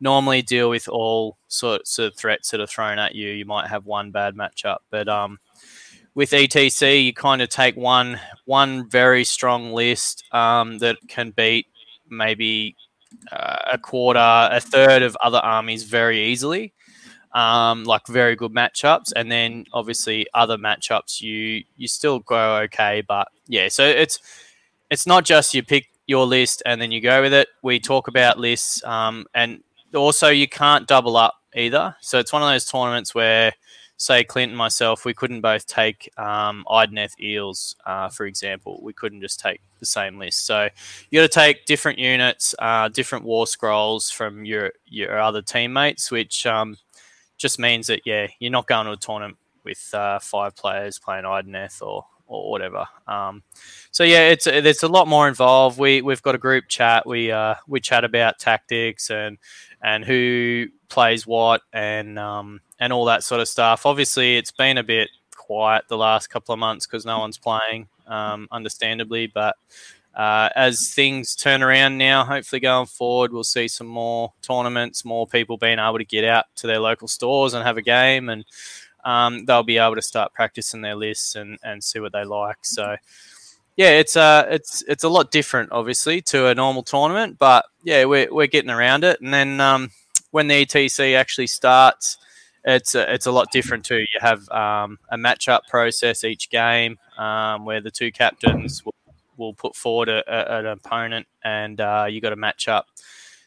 normally 0.00 0.42
deal 0.42 0.70
with 0.70 0.88
all 0.88 1.36
sorts 1.48 1.98
of 1.98 2.14
threats 2.16 2.50
that 2.50 2.60
are 2.60 2.66
thrown 2.68 3.00
at 3.00 3.16
you. 3.16 3.30
You 3.30 3.46
might 3.46 3.68
have 3.68 3.84
one 3.84 4.12
bad 4.12 4.36
matchup, 4.36 4.78
but 4.90 5.08
um, 5.08 5.40
with 6.14 6.30
ETC, 6.30 7.04
you 7.04 7.12
kind 7.12 7.42
of 7.42 7.48
take 7.48 7.76
one 7.76 8.20
one 8.44 8.88
very 8.88 9.24
strong 9.24 9.72
list 9.72 10.22
um, 10.32 10.78
that 10.78 10.98
can 11.08 11.32
beat 11.32 11.66
maybe 12.08 12.76
uh, 13.32 13.56
a 13.72 13.78
quarter, 13.78 14.18
a 14.18 14.60
third 14.60 15.02
of 15.02 15.16
other 15.22 15.38
armies 15.38 15.84
very 15.84 16.26
easily. 16.26 16.72
Um, 17.34 17.84
like 17.84 18.06
very 18.06 18.34
good 18.34 18.52
matchups, 18.52 19.12
and 19.14 19.30
then 19.30 19.66
obviously 19.72 20.26
other 20.32 20.56
matchups 20.56 21.20
you 21.20 21.64
you 21.76 21.86
still 21.86 22.20
go 22.20 22.56
okay, 22.62 23.02
but 23.06 23.28
yeah. 23.46 23.68
So 23.68 23.84
it's 23.84 24.20
it's 24.90 25.06
not 25.06 25.24
just 25.26 25.52
you 25.52 25.62
pick 25.62 25.88
your 26.06 26.24
list 26.24 26.62
and 26.64 26.80
then 26.80 26.90
you 26.92 27.00
go 27.02 27.20
with 27.20 27.34
it. 27.34 27.48
We 27.62 27.78
talk 27.78 28.08
about 28.08 28.38
lists, 28.38 28.82
um, 28.84 29.26
and 29.34 29.62
also 29.94 30.28
you 30.28 30.48
can't 30.48 30.86
double 30.86 31.16
up 31.16 31.34
either. 31.54 31.94
So 32.00 32.18
it's 32.18 32.32
one 32.32 32.42
of 32.42 32.48
those 32.48 32.64
tournaments 32.64 33.14
where 33.14 33.52
say 33.96 34.24
Clint 34.24 34.50
and 34.50 34.58
myself, 34.58 35.04
we 35.04 35.14
couldn't 35.14 35.40
both 35.40 35.66
take 35.66 36.10
um, 36.18 36.64
Idoneth 36.68 37.18
Eels, 37.20 37.76
uh, 37.86 38.08
for 38.08 38.26
example. 38.26 38.80
We 38.82 38.92
couldn't 38.92 39.20
just 39.20 39.40
take 39.40 39.60
the 39.80 39.86
same 39.86 40.18
list. 40.18 40.46
So 40.46 40.68
you 41.10 41.20
got 41.20 41.30
to 41.30 41.34
take 41.34 41.64
different 41.66 41.98
units, 41.98 42.54
uh, 42.58 42.88
different 42.88 43.24
war 43.24 43.46
scrolls 43.46 44.10
from 44.10 44.44
your 44.44 44.72
your 44.86 45.18
other 45.18 45.42
teammates, 45.42 46.10
which 46.10 46.46
um, 46.46 46.76
just 47.38 47.58
means 47.58 47.86
that 47.86 48.02
yeah, 48.04 48.28
you're 48.38 48.50
not 48.50 48.66
going 48.66 48.86
to 48.86 48.92
a 48.92 48.96
tournament 48.96 49.38
with 49.64 49.90
uh, 49.94 50.18
five 50.18 50.54
players 50.56 50.98
playing 50.98 51.24
Idoneth 51.24 51.82
or 51.82 52.04
or 52.28 52.50
whatever. 52.50 52.86
Um, 53.06 53.42
so 53.90 54.04
yeah, 54.04 54.28
it's 54.28 54.46
it's 54.46 54.82
a 54.82 54.88
lot 54.88 55.08
more 55.08 55.28
involved. 55.28 55.78
We 55.78 56.02
we've 56.02 56.22
got 56.22 56.34
a 56.34 56.38
group 56.38 56.64
chat. 56.68 57.06
We 57.06 57.30
uh, 57.30 57.54
we 57.66 57.80
chat 57.80 58.04
about 58.04 58.38
tactics 58.38 59.10
and 59.10 59.38
and 59.82 60.04
who 60.04 60.66
plays 60.88 61.26
what 61.26 61.62
and 61.72 62.18
um, 62.18 62.60
and 62.78 62.92
all 62.92 63.06
that 63.06 63.24
sort 63.24 63.40
of 63.40 63.48
stuff. 63.48 63.86
Obviously, 63.86 64.36
it's 64.36 64.50
been 64.50 64.78
a 64.78 64.82
bit 64.82 65.08
quiet 65.34 65.84
the 65.88 65.96
last 65.96 66.28
couple 66.28 66.52
of 66.52 66.58
months 66.58 66.86
because 66.86 67.06
no 67.06 67.18
one's 67.18 67.38
playing, 67.38 67.88
um, 68.06 68.48
understandably. 68.50 69.26
But 69.26 69.56
uh, 70.14 70.48
as 70.56 70.92
things 70.94 71.34
turn 71.34 71.62
around 71.62 71.98
now, 71.98 72.24
hopefully 72.24 72.60
going 72.60 72.86
forward, 72.86 73.32
we'll 73.32 73.44
see 73.44 73.68
some 73.68 73.86
more 73.86 74.32
tournaments, 74.42 75.04
more 75.04 75.26
people 75.26 75.56
being 75.56 75.78
able 75.78 75.98
to 75.98 76.04
get 76.04 76.24
out 76.24 76.46
to 76.56 76.66
their 76.66 76.80
local 76.80 77.08
stores 77.08 77.54
and 77.54 77.64
have 77.64 77.76
a 77.76 77.82
game, 77.82 78.28
and 78.28 78.44
um, 79.04 79.44
they'll 79.44 79.62
be 79.62 79.78
able 79.78 79.94
to 79.94 80.02
start 80.02 80.32
practicing 80.32 80.80
their 80.80 80.96
lists 80.96 81.36
and, 81.36 81.58
and 81.62 81.82
see 81.82 82.00
what 82.00 82.12
they 82.12 82.24
like. 82.24 82.58
So. 82.62 82.96
Yeah, 83.76 83.90
it's 83.90 84.16
uh, 84.16 84.46
it's 84.48 84.82
it's 84.88 85.04
a 85.04 85.08
lot 85.08 85.30
different, 85.30 85.70
obviously, 85.70 86.22
to 86.22 86.46
a 86.46 86.54
normal 86.54 86.82
tournament, 86.82 87.36
but 87.38 87.66
yeah, 87.84 88.04
we're, 88.06 88.32
we're 88.32 88.46
getting 88.46 88.70
around 88.70 89.04
it. 89.04 89.20
And 89.20 89.34
then 89.34 89.60
um, 89.60 89.90
when 90.30 90.48
the 90.48 90.64
ETC 90.64 91.14
actually 91.14 91.46
starts, 91.46 92.16
it's 92.64 92.94
a, 92.94 93.12
it's 93.12 93.26
a 93.26 93.30
lot 93.30 93.50
different 93.52 93.84
too. 93.84 93.98
You 93.98 94.20
have 94.20 94.48
um, 94.48 94.98
a 95.10 95.18
matchup 95.18 95.60
process 95.68 96.24
each 96.24 96.48
game 96.48 96.98
um, 97.18 97.66
where 97.66 97.82
the 97.82 97.90
two 97.90 98.10
captains 98.10 98.82
will, 98.82 98.94
will 99.36 99.52
put 99.54 99.76
forward 99.76 100.08
a, 100.08 100.24
a, 100.26 100.60
an 100.60 100.66
opponent, 100.66 101.26
and 101.44 101.78
uh, 101.78 102.06
you 102.08 102.22
got 102.22 102.30
to 102.30 102.36
match 102.36 102.68
up. 102.68 102.86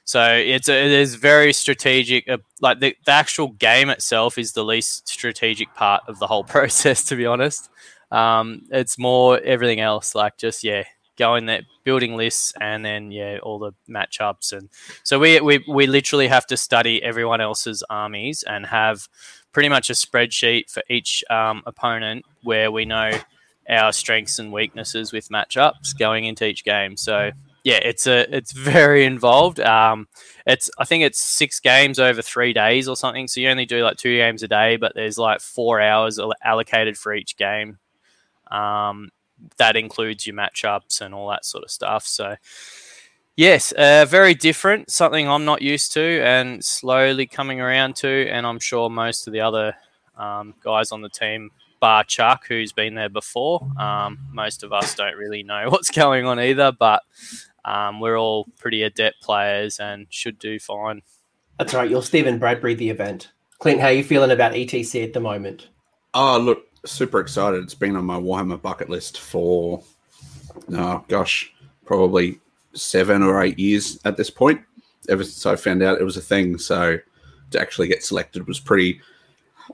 So 0.03 0.33
it's 0.33 0.69
it 0.69 0.91
is 0.91 1.15
very 1.15 1.53
strategic. 1.53 2.29
Uh, 2.29 2.37
like 2.61 2.79
the, 2.79 2.95
the 3.05 3.11
actual 3.11 3.49
game 3.49 3.89
itself 3.89 4.37
is 4.37 4.53
the 4.53 4.63
least 4.63 5.07
strategic 5.07 5.73
part 5.73 6.03
of 6.07 6.19
the 6.19 6.27
whole 6.27 6.43
process, 6.55 7.03
to 7.05 7.15
be 7.15 7.25
honest. 7.25 7.69
Um, 8.11 8.63
it's 8.71 8.97
more 8.97 9.39
everything 9.39 9.79
else, 9.79 10.15
like 10.15 10.37
just 10.37 10.63
yeah, 10.63 10.83
going 11.17 11.45
there, 11.45 11.61
building 11.83 12.15
lists, 12.15 12.53
and 12.59 12.83
then 12.83 13.11
yeah, 13.11 13.37
all 13.43 13.59
the 13.59 13.73
matchups, 13.89 14.53
and 14.53 14.69
so 15.03 15.19
we 15.19 15.39
we 15.41 15.63
we 15.67 15.87
literally 15.87 16.27
have 16.27 16.47
to 16.47 16.57
study 16.57 17.03
everyone 17.03 17.41
else's 17.41 17.83
armies 17.89 18.43
and 18.43 18.65
have 18.65 19.07
pretty 19.51 19.69
much 19.69 19.89
a 19.89 19.93
spreadsheet 19.93 20.69
for 20.69 20.83
each 20.89 21.23
um, 21.29 21.61
opponent 21.65 22.25
where 22.43 22.71
we 22.71 22.85
know 22.85 23.11
our 23.69 23.91
strengths 23.91 24.39
and 24.39 24.51
weaknesses 24.51 25.11
with 25.11 25.29
matchups 25.29 25.97
going 25.97 26.25
into 26.25 26.45
each 26.45 26.63
game. 26.63 26.97
So 26.97 27.31
yeah, 27.63 27.79
it's 27.83 28.07
a 28.07 28.35
it's 28.35 28.51
very 28.51 29.05
involved. 29.05 29.59
Um, 29.59 30.07
it's 30.47 30.69
I 30.79 30.85
think 30.85 31.03
it's 31.03 31.19
six 31.19 31.59
games 31.59 31.99
over 31.99 32.21
three 32.21 32.53
days 32.53 32.87
or 32.87 32.95
something. 32.95 33.27
So 33.27 33.41
you 33.41 33.49
only 33.49 33.65
do 33.65 33.83
like 33.83 33.97
two 33.97 34.15
games 34.15 34.43
a 34.43 34.47
day, 34.47 34.77
but 34.77 34.93
there's 34.95 35.17
like 35.17 35.41
four 35.41 35.81
hours 35.81 36.19
allocated 36.43 36.97
for 36.97 37.13
each 37.13 37.37
game. 37.37 37.77
Um, 38.51 39.09
that 39.57 39.75
includes 39.75 40.27
your 40.27 40.35
matchups 40.35 41.01
and 41.01 41.13
all 41.13 41.29
that 41.29 41.45
sort 41.45 41.63
of 41.63 41.71
stuff. 41.71 42.05
So, 42.05 42.35
yes, 43.35 43.71
uh, 43.73 44.05
very 44.07 44.33
different, 44.33 44.91
something 44.91 45.27
I'm 45.27 45.45
not 45.45 45.61
used 45.61 45.93
to 45.93 46.21
and 46.23 46.63
slowly 46.63 47.25
coming 47.25 47.61
around 47.61 47.95
to. 47.97 48.27
And 48.29 48.45
I'm 48.45 48.59
sure 48.59 48.89
most 48.89 49.27
of 49.27 49.33
the 49.33 49.41
other 49.41 49.73
um, 50.17 50.53
guys 50.63 50.91
on 50.91 51.01
the 51.01 51.09
team, 51.09 51.51
bar 51.79 52.03
Chuck, 52.03 52.45
who's 52.47 52.73
been 52.73 52.95
there 52.95 53.09
before, 53.09 53.65
um, 53.79 54.19
most 54.31 54.63
of 54.63 54.73
us 54.73 54.95
don't 54.95 55.15
really 55.15 55.43
know 55.43 55.65
what's 55.69 55.91
going 55.91 56.25
on 56.25 56.39
either, 56.39 56.71
but 56.71 57.03
um, 57.65 57.99
we're 57.99 58.17
all 58.17 58.45
pretty 58.57 58.83
adept 58.83 59.21
players 59.21 59.79
and 59.79 60.07
should 60.09 60.39
do 60.39 60.59
fine. 60.59 61.01
That's 61.57 61.73
right. 61.73 61.89
You're 61.89 62.03
Stephen 62.03 62.39
Bradbury, 62.39 62.73
the 62.73 62.89
event. 62.89 63.31
Clint, 63.59 63.81
how 63.81 63.87
are 63.87 63.93
you 63.93 64.03
feeling 64.03 64.31
about 64.31 64.53
ETC 64.53 65.03
at 65.03 65.11
the 65.11 65.19
moment? 65.19 65.67
Oh, 66.13 66.39
look, 66.39 66.63
super 66.85 67.19
excited. 67.19 67.63
It's 67.63 67.75
been 67.75 67.95
on 67.95 68.05
my 68.05 68.19
Warhammer 68.19 68.61
bucket 68.61 68.89
list 68.89 69.19
for, 69.19 69.83
oh 70.71 71.03
gosh, 71.07 71.53
probably 71.85 72.39
seven 72.73 73.23
or 73.23 73.41
eight 73.41 73.59
years 73.59 73.99
at 74.05 74.17
this 74.17 74.29
point. 74.29 74.61
Ever 75.07 75.23
since 75.23 75.45
I 75.45 75.55
found 75.55 75.81
out 75.81 75.99
it 75.99 76.03
was 76.03 76.17
a 76.17 76.21
thing, 76.21 76.57
so 76.57 76.97
to 77.51 77.59
actually 77.59 77.87
get 77.87 78.03
selected 78.03 78.47
was 78.47 78.59
pretty 78.59 79.01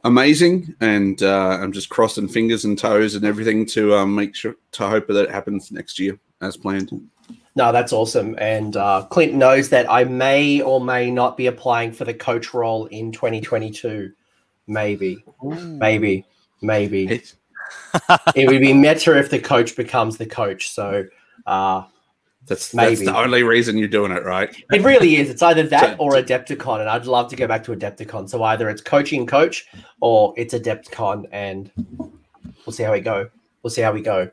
amazing, 0.04 0.76
and 0.82 1.22
uh, 1.24 1.58
I'm 1.62 1.72
just 1.72 1.90
crossing 1.90 2.28
fingers 2.28 2.66
and 2.66 2.78
toes 2.78 3.16
and 3.16 3.26
everything 3.26 3.66
to 3.68 3.96
um, 3.96 4.16
make 4.16 4.36
sure 4.36 4.56
to 4.74 4.88
hope 4.88 5.08
that 5.08 5.24
it 5.24 5.32
happens 5.32 5.72
next 5.72 6.00
year 6.00 6.18
as 6.42 6.58
planned. 6.58 6.92
No, 7.56 7.72
that's 7.72 7.94
awesome. 7.94 8.36
And 8.38 8.76
uh, 8.76 9.06
Clint 9.10 9.34
knows 9.34 9.70
that 9.70 9.90
I 9.90 10.04
may 10.04 10.62
or 10.62 10.82
may 10.82 11.10
not 11.10 11.38
be 11.38 11.48
applying 11.48 11.94
for 11.94 12.04
the 12.04 12.14
coach 12.14 12.54
role 12.54 12.86
in 12.88 13.12
2022. 13.14 14.12
Maybe, 14.68 15.24
maybe, 15.42 16.26
maybe. 16.62 17.06
It 18.36 18.48
would 18.50 18.62
be 18.62 18.80
better 18.82 19.16
if 19.18 19.30
the 19.30 19.40
coach 19.40 19.76
becomes 19.76 20.18
the 20.18 20.26
coach. 20.26 20.70
So 20.70 21.06
uh, 21.46 21.84
That's 22.46 22.72
that's 22.72 22.74
Maybe. 22.74 23.06
the 23.06 23.18
only 23.18 23.44
reason 23.44 23.78
you're 23.78 23.88
doing 23.88 24.12
it, 24.12 24.24
right? 24.24 24.56
it 24.72 24.82
really 24.84 25.16
is. 25.16 25.30
It's 25.30 25.42
either 25.42 25.64
that 25.64 25.98
So- 25.98 26.04
or 26.04 26.12
Adepticon. 26.14 26.82
And 26.82 26.90
I'd 26.90 27.06
love 27.06 27.30
to 27.30 27.36
go 27.36 27.48
back 27.48 27.64
to 27.66 27.72
Adepticon. 27.76 28.30
So 28.30 28.44
either 28.44 28.70
it's 28.70 28.82
coaching 28.82 29.26
coach 29.26 29.66
or 30.02 30.34
it's 30.38 30.54
Adepticon. 30.54 31.26
And 31.32 31.72
we'll 32.66 32.74
see 32.74 32.84
how 32.84 32.92
we 32.92 33.00
go. 33.02 33.30
We'll 33.64 33.72
see 33.72 33.82
how 33.82 33.94
we 33.94 34.02
go. 34.02 34.30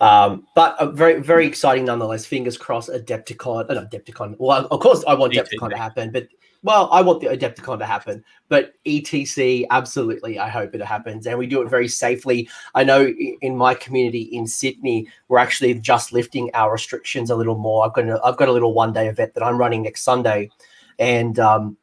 Um, 0.00 0.46
but 0.54 0.76
very, 0.94 1.20
very 1.22 1.46
exciting 1.46 1.86
nonetheless. 1.86 2.26
Fingers 2.26 2.58
crossed, 2.58 2.90
Adepticon. 2.90 3.70
Uh, 3.70 3.74
not 3.74 3.90
Adepticon. 3.90 4.36
Well, 4.38 4.66
of 4.66 4.80
course, 4.80 5.02
I 5.08 5.14
want 5.14 5.32
Adepticon 5.32 5.70
to 5.70 5.76
happen, 5.78 6.12
but 6.12 6.28
well, 6.64 6.88
I 6.90 7.02
want 7.02 7.20
the 7.20 7.26
Adepticon 7.26 7.78
to 7.78 7.84
happen. 7.84 8.24
But 8.48 8.72
ETC, 8.86 9.66
absolutely, 9.70 10.38
I 10.38 10.48
hope 10.48 10.74
it 10.74 10.80
happens, 10.80 11.26
and 11.26 11.38
we 11.38 11.46
do 11.46 11.60
it 11.60 11.68
very 11.68 11.86
safely. 11.86 12.48
I 12.74 12.82
know 12.84 13.06
in 13.42 13.56
my 13.56 13.74
community 13.74 14.22
in 14.22 14.46
Sydney, 14.46 15.06
we're 15.28 15.38
actually 15.38 15.74
just 15.74 16.12
lifting 16.12 16.50
our 16.54 16.72
restrictions 16.72 17.30
a 17.30 17.36
little 17.36 17.58
more. 17.58 17.84
I've 17.84 17.92
got 17.92 18.08
a, 18.08 18.20
I've 18.24 18.38
got 18.38 18.48
a 18.48 18.52
little 18.52 18.72
one 18.72 18.94
day 18.94 19.08
event 19.08 19.34
that 19.34 19.44
I'm 19.44 19.58
running 19.58 19.82
next 19.82 20.04
Sunday, 20.04 20.50
and 20.98 21.38
um, 21.38 21.76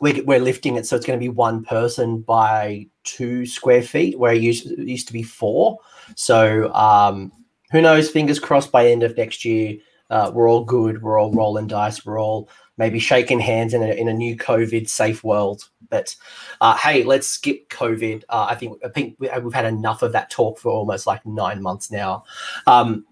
we're, 0.00 0.22
we're 0.24 0.40
lifting 0.40 0.76
it 0.76 0.86
so 0.86 0.94
it's 0.94 1.06
going 1.06 1.18
to 1.18 1.24
be 1.24 1.30
one 1.30 1.64
person 1.64 2.20
by 2.20 2.86
two 3.04 3.46
square 3.46 3.82
feet, 3.82 4.18
where 4.18 4.34
it 4.34 4.42
used, 4.42 4.70
it 4.70 4.86
used 4.86 5.06
to 5.06 5.14
be 5.14 5.22
four. 5.22 5.78
So 6.16 6.72
um, 6.74 7.32
who 7.72 7.80
knows? 7.80 8.10
Fingers 8.10 8.38
crossed 8.38 8.70
by 8.70 8.88
end 8.88 9.02
of 9.02 9.16
next 9.16 9.42
year, 9.46 9.78
uh, 10.10 10.30
we're 10.34 10.48
all 10.48 10.64
good. 10.64 11.02
We're 11.02 11.18
all 11.18 11.32
rolling 11.32 11.66
dice. 11.66 12.04
We're 12.04 12.20
all 12.20 12.48
maybe 12.78 12.98
shaking 12.98 13.40
hands 13.40 13.74
in 13.74 13.82
a, 13.82 13.88
in 13.88 14.08
a 14.08 14.14
new 14.14 14.36
COVID 14.36 14.88
safe 14.88 15.22
world. 15.22 15.68
But 15.90 16.14
uh, 16.60 16.76
hey, 16.76 17.04
let's 17.04 17.28
skip 17.28 17.68
COVID. 17.68 18.22
Uh, 18.28 18.46
I 18.48 18.54
think 18.54 18.78
I 18.84 18.88
think 18.88 19.16
we- 19.18 19.30
we've 19.42 19.52
had 19.52 19.66
enough 19.66 20.02
of 20.02 20.12
that 20.12 20.30
talk 20.30 20.58
for 20.58 20.70
almost 20.70 21.06
like 21.06 21.26
nine 21.26 21.60
months 21.60 21.90
now. 21.90 22.24
Um, 22.66 23.04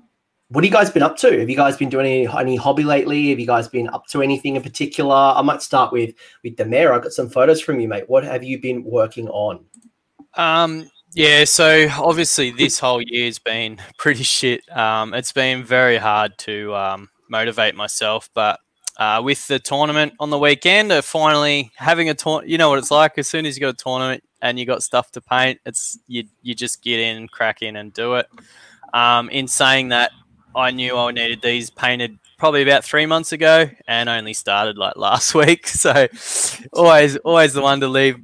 what 0.48 0.62
have 0.62 0.70
you 0.70 0.76
guys 0.76 0.90
been 0.90 1.02
up 1.02 1.16
to? 1.18 1.40
Have 1.40 1.50
you 1.50 1.56
guys 1.56 1.76
been 1.76 1.88
doing 1.88 2.06
any, 2.06 2.28
any 2.28 2.54
hobby 2.56 2.84
lately? 2.84 3.30
Have 3.30 3.40
you 3.40 3.48
guys 3.48 3.66
been 3.66 3.88
up 3.88 4.06
to 4.08 4.22
anything 4.22 4.54
in 4.54 4.62
particular? 4.62 5.14
I 5.14 5.42
might 5.42 5.60
start 5.60 5.92
with 5.92 6.14
with 6.44 6.56
the 6.56 6.64
mayor. 6.64 6.92
I 6.92 7.00
got 7.00 7.12
some 7.12 7.28
photos 7.28 7.60
from 7.60 7.80
you, 7.80 7.88
mate. 7.88 8.04
What 8.08 8.22
have 8.22 8.44
you 8.44 8.60
been 8.60 8.84
working 8.84 9.28
on? 9.28 9.64
Um, 10.34 10.88
yeah, 11.14 11.44
so 11.44 11.88
obviously 11.98 12.50
this 12.50 12.78
whole 12.78 13.02
year's 13.02 13.38
been 13.38 13.78
pretty 13.98 14.22
shit. 14.22 14.60
Um, 14.70 15.14
it's 15.14 15.32
been 15.32 15.64
very 15.64 15.96
hard 15.96 16.38
to 16.38 16.74
um, 16.76 17.08
motivate 17.28 17.74
myself, 17.74 18.30
but 18.34 18.60
uh, 18.98 19.20
with 19.22 19.46
the 19.46 19.58
tournament 19.58 20.14
on 20.18 20.30
the 20.30 20.38
weekend, 20.38 20.90
uh, 20.90 21.02
finally 21.02 21.70
having 21.76 22.08
a 22.08 22.14
tournament, 22.14 22.48
you 22.48 22.58
know 22.58 22.70
what 22.70 22.78
it's 22.78 22.90
like. 22.90 23.18
As 23.18 23.28
soon 23.28 23.46
as 23.46 23.56
you 23.56 23.60
got 23.60 23.74
a 23.74 23.84
tournament 23.84 24.24
and 24.40 24.58
you 24.58 24.64
got 24.64 24.82
stuff 24.82 25.10
to 25.12 25.20
paint, 25.20 25.60
it's 25.66 25.98
you 26.06 26.24
you 26.42 26.54
just 26.54 26.82
get 26.82 27.00
in, 27.00 27.28
crack 27.28 27.62
in, 27.62 27.76
and 27.76 27.92
do 27.92 28.14
it. 28.14 28.26
Um, 28.94 29.28
in 29.30 29.48
saying 29.48 29.90
that, 29.90 30.12
I 30.54 30.70
knew 30.70 30.96
I 30.96 31.10
needed 31.12 31.42
these 31.42 31.68
painted 31.68 32.18
probably 32.38 32.62
about 32.62 32.84
three 32.84 33.06
months 33.06 33.32
ago, 33.32 33.68
and 33.86 34.08
only 34.08 34.32
started 34.32 34.78
like 34.78 34.96
last 34.96 35.34
week. 35.34 35.66
So 35.68 36.06
always 36.72 37.16
always 37.18 37.52
the 37.52 37.62
one 37.62 37.80
to 37.80 37.88
leave 37.88 38.18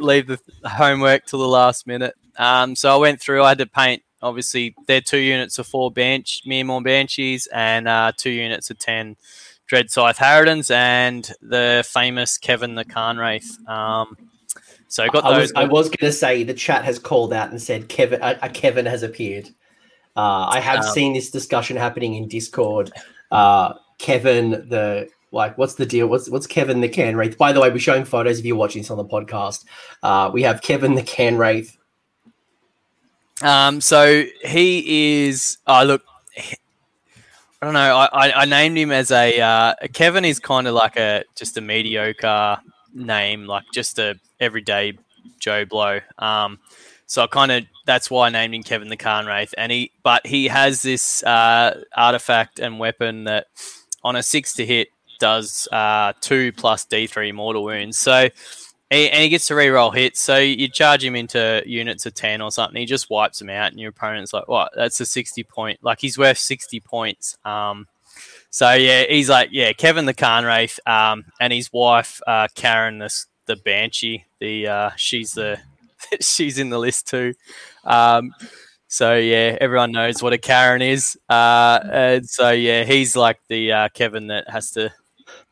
leave 0.00 0.26
the 0.26 0.40
homework 0.64 1.26
till 1.26 1.38
the 1.38 1.48
last 1.48 1.86
minute. 1.86 2.14
Um, 2.36 2.74
so 2.74 2.92
I 2.92 2.96
went 2.96 3.20
through. 3.20 3.42
I 3.44 3.50
had 3.50 3.58
to 3.58 3.66
paint. 3.66 4.02
Obviously, 4.22 4.74
they're 4.88 5.00
two 5.00 5.18
units 5.18 5.58
of 5.58 5.66
four 5.66 5.92
bench 5.92 6.42
Myrmourn 6.46 6.82
Banshees 6.82 7.46
and 7.52 7.86
uh, 7.86 8.12
two 8.16 8.30
units 8.30 8.70
of 8.70 8.78
ten 8.78 9.16
Dreadscythe 9.70 10.16
Harridans 10.16 10.70
and 10.70 11.30
the 11.42 11.84
famous 11.88 12.38
Kevin 12.38 12.74
the 12.74 12.84
Cairn 12.84 13.16
Wraith. 13.18 13.58
Um, 13.68 14.16
so 14.88 15.04
I 15.04 15.08
got 15.08 15.24
I 15.24 15.30
those. 15.32 15.40
was, 15.40 15.52
I 15.56 15.64
was 15.64 15.86
going 15.88 16.10
to 16.10 16.12
say 16.12 16.44
the 16.44 16.54
chat 16.54 16.84
has 16.84 16.98
called 16.98 17.32
out 17.32 17.50
and 17.50 17.60
said 17.60 17.88
Kevin 17.88 18.20
a, 18.22 18.38
a 18.42 18.48
Kevin 18.48 18.86
has 18.86 19.02
appeared. 19.02 19.48
Uh, 20.16 20.46
I 20.50 20.60
have 20.60 20.84
Um, 20.84 20.92
seen 20.92 21.12
this 21.12 21.30
discussion 21.30 21.76
happening 21.76 22.14
in 22.14 22.28
Discord. 22.28 22.90
Uh, 23.30 23.74
Kevin, 23.98 24.50
the 24.50 25.08
like, 25.32 25.58
what's 25.58 25.74
the 25.74 25.84
deal? 25.84 26.06
What's 26.06 26.30
what's 26.30 26.46
Kevin 26.46 26.80
the 26.80 26.88
Cairn 26.88 27.16
Wraith? 27.16 27.36
By 27.36 27.52
the 27.52 27.60
way, 27.60 27.68
we're 27.68 27.78
showing 27.78 28.04
photos 28.04 28.38
if 28.38 28.44
you're 28.44 28.56
watching 28.56 28.82
this 28.82 28.90
on 28.90 28.96
the 28.96 29.04
podcast. 29.04 29.64
Uh, 30.02 30.30
we 30.32 30.42
have 30.42 30.62
Kevin 30.62 30.94
the 30.94 31.02
Cairn 31.02 31.36
Wraith. 31.36 31.76
Um, 33.42 33.80
so 33.80 34.24
he 34.44 35.26
is. 35.26 35.58
Oh, 35.66 35.84
look, 35.84 36.02
I 37.60 37.66
don't 37.66 37.74
know. 37.74 37.96
I, 37.96 38.42
I, 38.42 38.44
named 38.44 38.76
him 38.76 38.92
as 38.92 39.10
a 39.10 39.40
uh, 39.40 39.74
Kevin. 39.94 40.24
Is 40.24 40.38
kind 40.38 40.66
of 40.66 40.74
like 40.74 40.96
a 40.96 41.24
just 41.34 41.56
a 41.56 41.62
mediocre 41.62 42.58
name, 42.92 43.46
like 43.46 43.64
just 43.72 43.98
a 43.98 44.20
everyday 44.38 44.98
Joe 45.38 45.64
Blow. 45.64 46.00
Um, 46.18 46.58
so 47.06 47.22
I 47.22 47.26
kind 47.28 47.52
of 47.52 47.64
that's 47.86 48.10
why 48.10 48.26
I 48.26 48.30
named 48.30 48.54
him 48.54 48.62
Kevin 48.62 48.88
the 48.88 48.96
Cairn 48.96 49.26
Wraith. 49.26 49.54
And 49.56 49.72
he, 49.72 49.92
but 50.02 50.26
he 50.26 50.48
has 50.48 50.82
this 50.82 51.22
uh, 51.22 51.82
artifact 51.96 52.58
and 52.58 52.78
weapon 52.78 53.24
that 53.24 53.46
on 54.02 54.16
a 54.16 54.22
six 54.22 54.54
to 54.54 54.66
hit 54.66 54.88
does 55.18 55.66
uh, 55.72 56.12
two 56.20 56.52
plus 56.52 56.84
D 56.84 57.06
three 57.06 57.32
mortal 57.32 57.64
wounds. 57.64 57.96
So 57.96 58.28
and 58.90 59.22
he 59.22 59.28
gets 59.28 59.48
to 59.48 59.54
reroll 59.54 59.94
hits. 59.94 60.20
So 60.20 60.38
you 60.38 60.68
charge 60.68 61.04
him 61.04 61.16
into 61.16 61.62
units 61.66 62.06
of 62.06 62.14
10 62.14 62.40
or 62.40 62.50
something. 62.50 62.78
He 62.78 62.86
just 62.86 63.10
wipes 63.10 63.38
them 63.40 63.50
out, 63.50 63.72
and 63.72 63.80
your 63.80 63.90
opponent's 63.90 64.32
like, 64.32 64.48
what? 64.48 64.72
That's 64.76 65.00
a 65.00 65.06
60 65.06 65.42
point. 65.44 65.80
Like, 65.82 66.00
he's 66.00 66.18
worth 66.18 66.38
60 66.38 66.80
points. 66.80 67.36
Um, 67.44 67.86
so, 68.50 68.72
yeah, 68.72 69.04
he's 69.08 69.28
like, 69.28 69.50
yeah, 69.52 69.72
Kevin 69.72 70.06
the 70.06 70.14
Cairn 70.14 70.44
Wraith 70.44 70.78
um, 70.86 71.24
and 71.40 71.52
his 71.52 71.72
wife, 71.72 72.20
uh, 72.26 72.48
Karen, 72.54 72.98
the, 72.98 73.24
the 73.46 73.56
Banshee. 73.56 74.24
The 74.38 74.66
uh, 74.68 74.90
She's 74.96 75.32
the 75.32 75.58
she's 76.20 76.58
in 76.58 76.70
the 76.70 76.78
list 76.78 77.08
too. 77.08 77.34
Um, 77.84 78.32
so, 78.88 79.16
yeah, 79.16 79.58
everyone 79.60 79.90
knows 79.90 80.22
what 80.22 80.32
a 80.32 80.38
Karen 80.38 80.80
is. 80.80 81.18
Uh, 81.28 81.80
and 81.90 82.28
so, 82.28 82.50
yeah, 82.50 82.84
he's 82.84 83.16
like 83.16 83.40
the 83.48 83.72
uh, 83.72 83.88
Kevin 83.90 84.28
that 84.28 84.48
has 84.48 84.70
to 84.72 84.92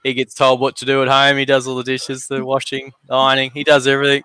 he 0.04 0.14
gets 0.14 0.34
told 0.34 0.60
what 0.60 0.76
to 0.76 0.84
do 0.84 1.02
at 1.02 1.08
home. 1.08 1.36
He 1.36 1.44
does 1.44 1.66
all 1.66 1.74
the 1.74 1.82
dishes, 1.82 2.28
the 2.28 2.44
washing, 2.44 2.92
the 3.08 3.14
ironing. 3.14 3.50
He 3.52 3.64
does 3.64 3.86
everything. 3.88 4.22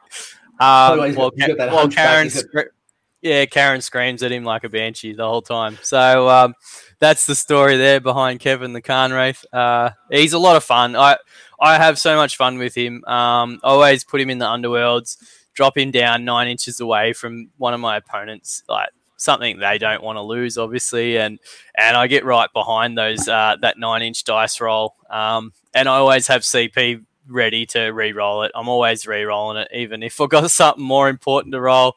Um, 0.59 0.99
Oh, 0.99 1.11
while 1.13 1.31
got 1.31 1.57
while 1.71 1.87
Karen, 1.87 2.29
scre- 2.29 2.73
yeah, 3.21 3.45
Karen 3.45 3.81
screams 3.81 4.21
at 4.21 4.31
him 4.31 4.43
like 4.43 4.63
a 4.65 4.69
banshee 4.69 5.13
the 5.13 5.27
whole 5.27 5.41
time. 5.41 5.77
So 5.81 6.29
um, 6.29 6.53
that's 6.99 7.25
the 7.25 7.33
story 7.35 7.77
there 7.77 7.99
behind 8.01 8.41
Kevin 8.41 8.73
the 8.73 8.81
Cairn 8.81 9.11
Wraith. 9.13 9.43
Uh, 9.53 9.91
he's 10.11 10.33
a 10.33 10.39
lot 10.39 10.57
of 10.57 10.63
fun. 10.63 10.95
I 10.95 11.17
I 11.61 11.77
have 11.77 11.97
so 11.97 12.15
much 12.17 12.35
fun 12.37 12.57
with 12.57 12.75
him. 12.75 13.03
Um, 13.05 13.59
always 13.63 14.03
put 14.03 14.19
him 14.21 14.29
in 14.29 14.37
the 14.37 14.45
underworlds, 14.45 15.17
drop 15.53 15.77
him 15.77 15.91
down 15.91 16.25
nine 16.25 16.47
inches 16.49 16.79
away 16.81 17.13
from 17.13 17.49
one 17.57 17.73
of 17.73 17.79
my 17.79 17.95
opponents, 17.97 18.63
like 18.67 18.89
something 19.19 19.59
they 19.59 19.77
don't 19.77 20.03
want 20.03 20.17
to 20.17 20.21
lose, 20.21 20.57
obviously, 20.57 21.17
and 21.17 21.39
and 21.77 21.95
I 21.95 22.07
get 22.07 22.25
right 22.25 22.49
behind 22.53 22.97
those 22.97 23.27
uh, 23.27 23.57
that 23.61 23.77
nine 23.77 24.01
inch 24.01 24.23
dice 24.23 24.59
roll. 24.59 24.95
Um, 25.09 25.53
and 25.73 25.87
I 25.87 25.97
always 25.97 26.27
have 26.27 26.41
CP 26.41 27.05
ready 27.27 27.65
to 27.67 27.89
re-roll 27.89 28.43
it. 28.43 28.51
I'm 28.55 28.67
always 28.67 29.05
re-rolling 29.05 29.57
it, 29.57 29.67
even 29.73 30.01
if 30.01 30.19
I've 30.19 30.29
got 30.29 30.49
something 30.51 30.83
more 30.83 31.09
important 31.09 31.53
to 31.53 31.61
roll. 31.61 31.95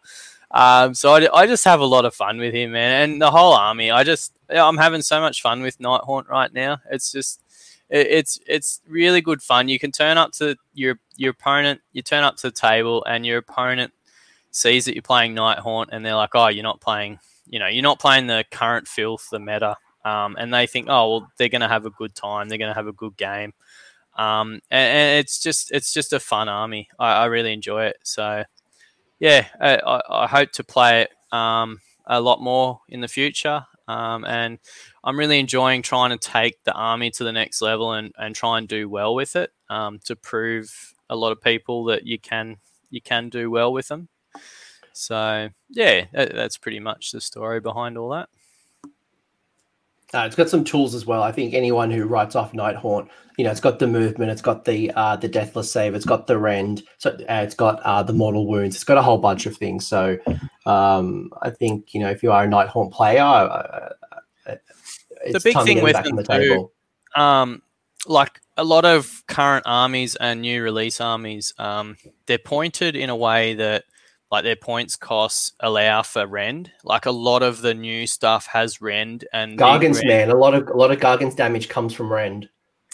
Um, 0.50 0.92
so 0.92 1.14
I, 1.14 1.42
I 1.42 1.46
just 1.46 1.64
have 1.64 1.80
a 1.80 1.86
lot 1.86 2.04
of 2.04 2.14
fun 2.14 2.38
with 2.38 2.52
him, 2.52 2.72
man, 2.72 3.10
and 3.10 3.22
the 3.22 3.30
whole 3.30 3.54
army. 3.54 3.90
I 3.90 4.04
just 4.04 4.32
I'm 4.50 4.76
having 4.76 5.02
so 5.02 5.20
much 5.20 5.40
fun 5.40 5.62
with 5.62 5.80
Night 5.80 6.02
Haunt 6.04 6.28
right 6.28 6.52
now. 6.52 6.78
It's 6.90 7.10
just 7.10 7.42
it, 7.88 8.06
it's 8.08 8.38
it's 8.46 8.82
really 8.86 9.22
good 9.22 9.42
fun. 9.42 9.68
You 9.68 9.78
can 9.78 9.92
turn 9.92 10.18
up 10.18 10.32
to 10.32 10.56
your 10.74 10.98
your 11.16 11.30
opponent, 11.30 11.80
you 11.92 12.02
turn 12.02 12.24
up 12.24 12.36
to 12.38 12.48
the 12.48 12.52
table, 12.52 13.04
and 13.04 13.24
your 13.24 13.38
opponent 13.38 13.92
sees 14.52 14.84
that 14.84 14.94
you're 14.94 15.02
playing 15.02 15.34
Night 15.34 15.58
Haunt, 15.58 15.90
and 15.92 16.04
they're 16.04 16.14
like, 16.14 16.34
"Oh, 16.34 16.48
you're 16.48 16.62
not 16.62 16.80
playing, 16.80 17.18
you 17.46 17.58
know, 17.58 17.66
you're 17.66 17.82
not 17.82 17.98
playing 17.98 18.28
the 18.28 18.44
current 18.50 18.86
filth, 18.86 19.28
the 19.30 19.40
meta." 19.40 19.76
Um, 20.04 20.36
and 20.38 20.54
they 20.54 20.66
think, 20.66 20.86
"Oh, 20.88 21.10
well, 21.10 21.32
they're 21.36 21.48
going 21.48 21.62
to 21.62 21.68
have 21.68 21.86
a 21.86 21.90
good 21.90 22.14
time. 22.14 22.48
They're 22.48 22.58
going 22.58 22.70
to 22.70 22.76
have 22.76 22.86
a 22.86 22.92
good 22.92 23.16
game." 23.16 23.52
Um, 24.16 24.60
and, 24.70 24.96
and 24.98 25.18
it's 25.18 25.40
just 25.40 25.72
it's 25.72 25.92
just 25.92 26.12
a 26.12 26.20
fun 26.20 26.48
army. 26.48 26.88
I, 26.98 27.12
I 27.12 27.24
really 27.26 27.52
enjoy 27.52 27.86
it. 27.86 27.96
So 28.04 28.44
yeah, 29.18 29.46
I, 29.60 30.00
I, 30.08 30.26
hope 30.26 30.50
to 30.52 30.64
play 30.64 31.02
it 31.02 31.10
um, 31.32 31.80
a 32.06 32.20
lot 32.20 32.42
more 32.42 32.80
in 32.88 33.00
the 33.00 33.08
future. 33.08 33.64
Um, 33.88 34.24
and 34.24 34.58
I'm 35.04 35.18
really 35.18 35.38
enjoying 35.38 35.82
trying 35.82 36.10
to 36.10 36.18
take 36.18 36.62
the 36.64 36.72
army 36.72 37.10
to 37.12 37.24
the 37.24 37.32
next 37.32 37.62
level 37.62 37.92
and, 37.92 38.12
and 38.18 38.34
try 38.34 38.58
and 38.58 38.68
do 38.68 38.88
well 38.88 39.14
with 39.14 39.36
it 39.36 39.52
um, 39.70 39.98
to 40.06 40.16
prove 40.16 40.94
a 41.08 41.16
lot 41.16 41.32
of 41.32 41.40
people 41.40 41.84
that 41.84 42.06
you 42.06 42.18
can 42.18 42.56
you 42.90 43.00
can 43.00 43.28
do 43.28 43.50
well 43.50 43.72
with 43.72 43.88
them. 43.88 44.08
So 44.94 45.48
yeah, 45.70 46.06
that, 46.12 46.34
that's 46.34 46.56
pretty 46.56 46.80
much 46.80 47.12
the 47.12 47.20
story 47.20 47.60
behind 47.60 47.98
all 47.98 48.10
that. 48.10 48.28
Uh, 50.14 50.24
it's 50.26 50.36
got 50.36 50.50
some 50.50 50.62
tools 50.62 50.94
as 50.94 51.06
well. 51.06 51.22
I 51.22 51.32
think 51.32 51.54
anyone 51.54 51.90
who 51.90 52.04
writes 52.04 52.36
off 52.36 52.52
Nighthaunt, 52.52 53.08
you 53.38 53.44
know, 53.44 53.50
it's 53.50 53.60
got 53.60 53.78
the 53.78 53.86
movement, 53.86 54.30
it's 54.30 54.42
got 54.42 54.66
the 54.66 54.90
uh, 54.94 55.16
the 55.16 55.26
Deathless 55.28 55.72
Save, 55.72 55.94
it's 55.94 56.04
got 56.04 56.26
the 56.26 56.36
Rend, 56.36 56.82
so 56.98 57.10
uh, 57.12 57.40
it's 57.42 57.54
got 57.54 57.80
uh, 57.80 58.02
the 58.02 58.12
Mortal 58.12 58.46
Wounds, 58.46 58.76
it's 58.76 58.84
got 58.84 58.98
a 58.98 59.02
whole 59.02 59.16
bunch 59.16 59.46
of 59.46 59.56
things. 59.56 59.86
So 59.86 60.18
um, 60.66 61.30
I 61.40 61.48
think 61.48 61.94
you 61.94 62.00
know 62.00 62.10
if 62.10 62.22
you 62.22 62.30
are 62.30 62.44
a 62.44 62.46
Nighthaunt 62.46 62.92
player, 62.92 63.22
uh, 63.22 63.88
uh, 64.46 64.56
The 65.30 65.40
big 65.40 65.58
thing 65.64 65.82
with 65.82 65.94
them 65.94 66.16
the 66.16 66.24
too- 66.24 66.70
um, 67.16 67.62
like 68.06 68.38
a 68.58 68.64
lot 68.64 68.84
of 68.84 69.22
current 69.28 69.64
armies 69.66 70.14
and 70.16 70.42
new 70.42 70.62
release 70.62 71.00
armies, 71.00 71.54
um, 71.58 71.96
they're 72.26 72.36
pointed 72.36 72.96
in 72.96 73.08
a 73.08 73.16
way 73.16 73.54
that 73.54 73.84
like 74.32 74.44
their 74.44 74.56
points 74.56 74.96
costs 74.96 75.52
allow 75.60 76.02
for 76.02 76.26
rend. 76.26 76.72
Like 76.84 77.04
a 77.04 77.10
lot 77.10 77.42
of 77.42 77.60
the 77.60 77.74
new 77.74 78.06
stuff 78.06 78.46
has 78.46 78.80
rend 78.80 79.26
and 79.32 79.58
Gargans, 79.58 79.96
rend- 79.96 80.08
man, 80.08 80.30
a 80.30 80.34
lot 80.34 80.54
of 80.54 80.68
a 80.68 80.76
lot 80.76 80.90
of 80.90 80.98
Gargans 80.98 81.36
damage 81.36 81.68
comes 81.68 81.92
from 81.92 82.10
Rend. 82.10 82.48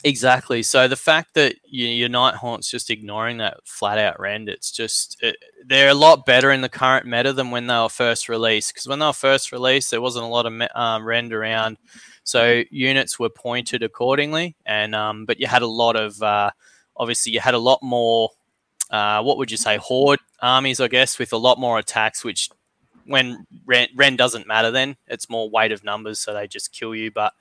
Exactly. 0.05 0.63
So 0.63 0.87
the 0.87 0.97
fact 0.97 1.35
that 1.35 1.57
you, 1.65 1.87
your 1.87 2.09
Night 2.09 2.35
Haunt's 2.35 2.71
just 2.71 2.91
ignoring 2.91 3.39
that 3.39 3.59
flat 3.65 3.99
out 3.99 4.21
rend, 4.21 4.49
it's 4.49 4.71
just 4.71 5.17
it, 5.21 5.37
they're 5.67 5.91
a 5.91 5.95
lot 5.95 6.27
better 6.27 6.51
in 6.53 6.61
the 6.61 6.69
current 6.69 7.07
meta 7.07 7.33
than 7.33 7.51
when 7.51 7.67
they 7.67 7.75
were 7.75 7.89
first 7.89 8.29
released. 8.29 8.75
Because 8.75 8.87
when 8.87 8.99
they 8.99 9.07
were 9.07 9.13
first 9.13 9.51
released, 9.51 9.91
there 9.91 10.01
wasn't 10.01 10.25
a 10.25 10.29
lot 10.29 10.47
of 10.47 10.53
um, 10.75 11.05
rend 11.05 11.33
around, 11.33 11.79
so 12.25 12.63
units 12.71 13.19
were 13.19 13.31
pointed 13.31 13.85
accordingly. 13.85 14.57
And 14.67 14.93
um, 14.95 15.25
but 15.25 15.39
you 15.39 15.47
had 15.47 15.63
a 15.63 15.69
lot 15.69 15.95
of 15.95 16.21
uh, 16.21 16.51
obviously 16.97 17.31
you 17.31 17.41
had 17.41 17.55
a 17.55 17.59
lot 17.59 17.81
more. 17.81 18.31
Uh, 18.91 19.23
what 19.23 19.37
would 19.37 19.51
you 19.51 19.57
say? 19.57 19.77
Horde 19.77 20.21
armies, 20.41 20.81
I 20.81 20.89
guess, 20.89 21.19
with 21.19 21.33
a 21.33 21.37
lot 21.37 21.59
more 21.59 21.79
attacks, 21.79 22.25
which 22.25 22.51
when 23.07 23.47
Ren, 23.67 23.89
Ren 23.95 24.17
doesn't 24.17 24.47
matter, 24.47 24.71
then 24.71 24.97
it's 25.07 25.31
more 25.31 25.49
weight 25.49 25.73
of 25.73 25.85
numbers, 25.85 26.21
so 26.21 26.35
they 26.35 26.47
just 26.47 26.73
kill 26.73 26.95
you. 26.95 27.11
But 27.11 27.33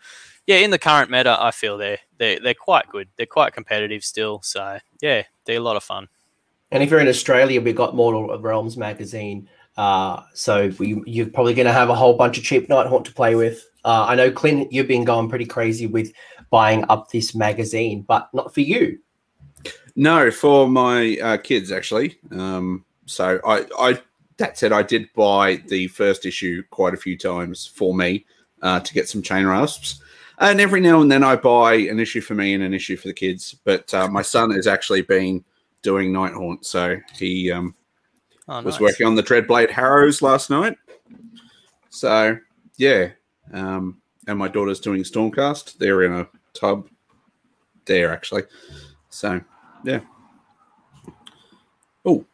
yeah, 0.45 0.57
in 0.57 0.71
the 0.71 0.79
current 0.79 1.11
meta, 1.11 1.37
I 1.39 1.51
feel 1.51 1.77
they're 1.77 1.99
they're 2.17 2.39
they're 2.39 2.53
quite 2.53 2.87
good. 2.89 3.09
They're 3.17 3.25
quite 3.25 3.53
competitive 3.53 4.03
still. 4.03 4.41
So 4.41 4.79
yeah, 5.01 5.23
they're 5.45 5.57
a 5.57 5.61
lot 5.61 5.75
of 5.75 5.83
fun. 5.83 6.07
And 6.71 6.83
if 6.83 6.89
you're 6.89 6.99
in 6.99 7.07
Australia, 7.07 7.61
we've 7.61 7.75
got 7.75 7.95
Mortal 7.95 8.37
Realms 8.39 8.77
magazine. 8.77 9.47
Uh, 9.77 10.23
so 10.33 10.71
we, 10.79 11.01
you're 11.05 11.29
probably 11.29 11.53
going 11.53 11.67
to 11.67 11.73
have 11.73 11.89
a 11.89 11.95
whole 11.95 12.15
bunch 12.15 12.37
of 12.37 12.43
cheap 12.43 12.67
Nighthaunt 12.67 13.05
to 13.05 13.13
play 13.13 13.35
with. 13.35 13.63
Uh, 13.85 14.05
I 14.09 14.15
know, 14.15 14.31
Clint, 14.31 14.73
you've 14.73 14.87
been 14.87 15.05
going 15.05 15.29
pretty 15.29 15.45
crazy 15.45 15.85
with 15.87 16.11
buying 16.49 16.83
up 16.89 17.11
this 17.11 17.35
magazine, 17.35 18.01
but 18.01 18.27
not 18.33 18.53
for 18.53 18.61
you. 18.61 18.99
No, 19.95 20.29
for 20.31 20.67
my 20.67 21.17
uh, 21.21 21.37
kids 21.37 21.71
actually. 21.71 22.17
Um, 22.31 22.85
so 23.07 23.39
I, 23.45 23.65
I 23.79 24.01
that 24.37 24.57
said, 24.57 24.71
I 24.71 24.83
did 24.83 25.09
buy 25.15 25.55
the 25.67 25.87
first 25.87 26.25
issue 26.25 26.61
quite 26.69 26.93
a 26.93 26.97
few 26.97 27.17
times 27.17 27.65
for 27.65 27.95
me 27.95 28.23
uh, 28.61 28.79
to 28.79 28.93
get 28.93 29.09
some 29.09 29.23
chainrasps, 29.23 29.99
and 30.37 30.61
every 30.61 30.79
now 30.79 31.01
and 31.01 31.11
then 31.11 31.23
I 31.23 31.35
buy 31.35 31.73
an 31.73 31.99
issue 31.99 32.21
for 32.21 32.35
me 32.35 32.53
and 32.53 32.63
an 32.63 32.73
issue 32.75 32.97
for 32.97 33.07
the 33.07 33.13
kids. 33.15 33.55
But 33.63 33.91
uh, 33.95 34.07
my 34.07 34.21
son 34.21 34.51
has 34.51 34.67
actually 34.67 35.01
been 35.01 35.43
doing 35.81 36.13
Night 36.13 36.33
Haunt, 36.33 36.65
so 36.65 36.97
he 37.17 37.51
um, 37.51 37.73
Oh, 38.49 38.61
was 38.61 38.75
nice. 38.75 38.81
working 38.81 39.07
on 39.07 39.15
the 39.15 39.23
Dreadblade 39.23 39.69
Harrows 39.69 40.21
last 40.21 40.49
night. 40.49 40.77
So 41.89 42.37
yeah, 42.77 43.09
um, 43.51 44.01
and 44.27 44.39
my 44.39 44.47
daughter's 44.47 44.79
doing 44.79 45.03
Stormcast. 45.03 45.77
They're 45.77 46.03
in 46.03 46.13
a 46.13 46.27
tub 46.53 46.87
there 47.85 48.11
actually. 48.11 48.43
So 49.09 49.41
yeah. 49.83 49.99
Oh, 52.05 52.25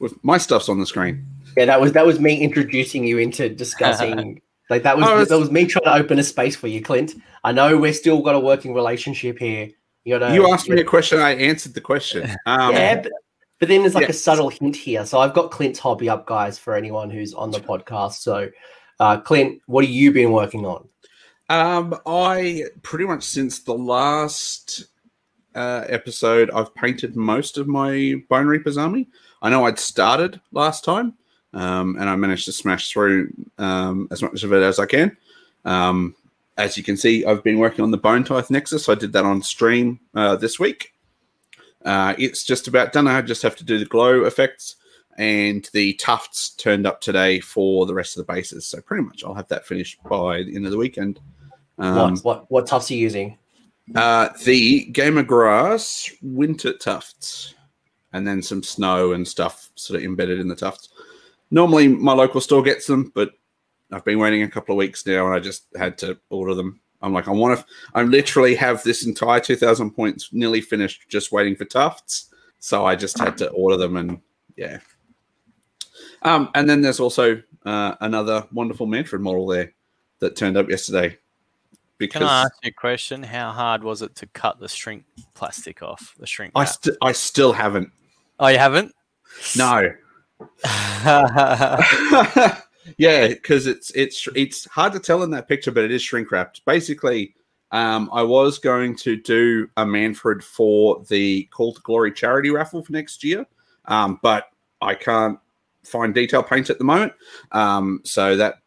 with 0.00 0.22
my 0.24 0.38
stuff's 0.38 0.68
on 0.68 0.80
the 0.80 0.86
screen. 0.86 1.24
Yeah, 1.56 1.66
that 1.66 1.80
was 1.80 1.92
that 1.92 2.04
was 2.04 2.18
me 2.18 2.40
introducing 2.40 3.04
you 3.04 3.18
into 3.18 3.48
discussing. 3.48 4.40
like 4.70 4.82
that 4.82 4.96
was 4.96 5.06
Oh, 5.06 5.12
it's- 5.14 5.28
that 5.28 5.38
was 5.38 5.50
me 5.50 5.66
trying 5.66 5.84
to 5.84 5.94
open 5.94 6.18
a 6.18 6.22
space 6.24 6.56
for 6.56 6.66
you, 6.66 6.82
Clint. 6.82 7.14
I 7.44 7.52
know 7.52 7.76
we're 7.78 7.92
still 7.92 8.20
got 8.22 8.34
a 8.34 8.40
working 8.40 8.74
relationship 8.74 9.38
here. 9.38 9.70
You 10.04 10.18
gotta, 10.18 10.34
you 10.34 10.50
asked 10.52 10.68
me 10.68 10.80
a 10.80 10.84
question, 10.84 11.20
I 11.20 11.34
answered 11.34 11.74
the 11.74 11.80
question. 11.80 12.30
Um, 12.46 12.72
yeah, 12.72 13.02
but, 13.02 13.12
but 13.58 13.68
then 13.68 13.82
there's 13.82 13.94
like 13.94 14.04
Yeah. 14.04 14.10
a 14.10 14.14
subtle 14.14 14.48
hint 14.48 14.74
here. 14.74 15.04
So 15.04 15.18
I've 15.18 15.34
got 15.34 15.50
Clint's 15.50 15.78
hobby 15.78 16.08
up, 16.08 16.26
guys, 16.26 16.58
for 16.58 16.74
anyone 16.74 17.10
who's 17.10 17.34
on 17.34 17.50
the 17.50 17.60
podcast. 17.60 18.14
So, 18.14 18.48
uh, 18.98 19.18
Clint, 19.20 19.60
what 19.66 19.84
have 19.84 19.92
you 19.92 20.10
been 20.10 20.32
working 20.32 20.64
on? 20.64 20.88
Um, 21.50 21.98
I 22.06 22.64
pretty 22.82 23.04
much 23.04 23.24
since 23.24 23.58
the 23.58 23.74
last 23.74 24.86
uh, 25.54 25.84
episode, 25.88 26.50
I've 26.52 26.74
painted 26.74 27.16
most 27.16 27.58
of 27.58 27.66
my 27.68 28.22
Bone 28.30 28.46
Reaper's 28.46 28.78
army. 28.78 29.08
I 29.42 29.50
know 29.50 29.64
I'd 29.64 29.78
started 29.78 30.40
last 30.52 30.84
time, 30.84 31.14
um, 31.52 31.96
and 31.98 32.08
I 32.08 32.16
managed 32.16 32.44
to 32.46 32.52
smash 32.52 32.90
through 32.90 33.32
um, 33.58 34.08
as 34.10 34.22
much 34.22 34.42
of 34.42 34.52
it 34.52 34.62
as 34.62 34.78
I 34.78 34.86
can. 34.86 35.16
Um, 35.64 36.14
as 36.56 36.76
you 36.76 36.82
can 36.82 36.96
see, 36.96 37.24
I've 37.24 37.42
been 37.42 37.58
working 37.58 37.82
on 37.82 37.90
the 37.90 37.96
Bone 37.96 38.24
Tithe 38.24 38.50
Nexus. 38.50 38.88
I 38.88 38.94
did 38.94 39.12
that 39.14 39.24
on 39.24 39.42
stream 39.42 39.98
uh, 40.14 40.36
this 40.36 40.58
week. 40.58 40.92
Uh, 41.84 42.14
it's 42.18 42.44
just 42.44 42.68
about 42.68 42.92
done. 42.92 43.08
I 43.08 43.22
just 43.22 43.42
have 43.42 43.56
to 43.56 43.64
do 43.64 43.78
the 43.78 43.86
glow 43.86 44.24
effects, 44.24 44.76
and 45.16 45.68
the 45.72 45.94
tufts 45.94 46.50
turned 46.50 46.86
up 46.86 47.00
today 47.00 47.40
for 47.40 47.86
the 47.86 47.94
rest 47.94 48.18
of 48.18 48.26
the 48.26 48.32
bases. 48.32 48.66
So 48.66 48.80
pretty 48.82 49.04
much, 49.04 49.24
I'll 49.24 49.34
have 49.34 49.48
that 49.48 49.66
finished 49.66 50.02
by 50.04 50.42
the 50.42 50.54
end 50.54 50.66
of 50.66 50.72
the 50.72 50.78
weekend. 50.78 51.20
Um, 51.78 51.94
what 51.94 52.24
what 52.24 52.50
what 52.50 52.66
tufts 52.66 52.90
are 52.90 52.94
you 52.94 53.00
using? 53.00 53.38
uh, 53.94 54.28
the 54.44 54.84
Gamer 54.86 55.22
Grass 55.22 56.10
winter 56.22 56.72
tufts, 56.72 57.54
and 58.12 58.26
then 58.26 58.42
some 58.42 58.62
snow 58.62 59.12
and 59.12 59.26
stuff 59.26 59.70
sort 59.74 59.98
of 59.98 60.04
embedded 60.04 60.40
in 60.40 60.48
the 60.48 60.56
tufts. 60.56 60.90
Normally, 61.50 61.88
my 61.88 62.12
local 62.12 62.40
store 62.40 62.62
gets 62.62 62.86
them, 62.86 63.12
but 63.14 63.32
I've 63.92 64.04
been 64.04 64.18
waiting 64.18 64.42
a 64.42 64.50
couple 64.50 64.74
of 64.74 64.78
weeks 64.78 65.04
now, 65.06 65.26
and 65.26 65.34
I 65.34 65.40
just 65.40 65.64
had 65.76 65.98
to 65.98 66.18
order 66.30 66.54
them. 66.54 66.80
I'm 67.02 67.12
like, 67.12 67.28
I 67.28 67.32
want 67.32 67.58
to. 67.58 67.66
I 67.94 68.02
literally 68.02 68.54
have 68.56 68.82
this 68.82 69.06
entire 69.06 69.40
2,000 69.40 69.90
points 69.92 70.30
nearly 70.32 70.60
finished, 70.60 71.08
just 71.08 71.32
waiting 71.32 71.56
for 71.56 71.64
tufts. 71.64 72.26
So 72.58 72.84
I 72.84 72.94
just 72.94 73.18
had 73.18 73.38
to 73.38 73.48
order 73.50 73.76
them, 73.76 73.96
and 73.96 74.20
yeah. 74.56 74.78
Um, 76.22 76.50
and 76.54 76.68
then 76.68 76.82
there's 76.82 77.00
also 77.00 77.42
uh, 77.64 77.94
another 78.00 78.46
wonderful 78.52 78.86
Mannfred 78.86 79.20
model 79.20 79.46
there 79.46 79.72
that 80.18 80.36
turned 80.36 80.56
up 80.56 80.68
yesterday. 80.68 81.16
Because 81.96 82.20
Can 82.20 82.28
I 82.28 82.42
ask 82.42 82.52
you 82.62 82.68
a 82.68 82.72
question? 82.72 83.22
How 83.22 83.50
hard 83.50 83.82
was 83.82 84.02
it 84.02 84.14
to 84.16 84.26
cut 84.28 84.58
the 84.58 84.68
shrink 84.68 85.04
plastic 85.34 85.82
off 85.82 86.14
the 86.18 86.26
shrink? 86.26 86.52
I, 86.54 86.64
st- 86.64 86.96
I 87.02 87.12
still 87.12 87.52
haven't. 87.52 87.90
Oh, 88.40 88.48
you 88.48 88.56
haven't? 88.56 88.94
No. 89.54 89.92
yeah, 92.96 93.28
because 93.28 93.66
it's 93.66 93.90
it's 93.90 94.26
it's 94.34 94.64
hard 94.64 94.94
to 94.94 94.98
tell 94.98 95.22
in 95.22 95.30
that 95.32 95.46
picture, 95.46 95.70
but 95.70 95.84
it 95.84 95.90
is 95.90 96.00
shrink 96.00 96.32
wrapped. 96.32 96.64
Basically, 96.64 97.34
um, 97.70 98.08
I 98.14 98.22
was 98.22 98.58
going 98.58 98.96
to 98.96 99.16
do 99.16 99.68
a 99.76 99.84
Mannfred 99.84 100.42
for 100.42 101.04
the 101.10 101.44
Call 101.52 101.74
to 101.74 101.82
Glory 101.82 102.12
charity 102.12 102.48
raffle 102.48 102.82
for 102.82 102.92
next 102.92 103.22
year, 103.22 103.46
um, 103.84 104.18
but 104.22 104.48
I 104.80 104.94
can't 104.94 105.38
find 105.84 106.14
detail 106.14 106.42
paint 106.42 106.70
at 106.70 106.78
the 106.78 106.84
moment, 106.84 107.12
um, 107.52 108.00
so 108.04 108.38
that 108.38 108.60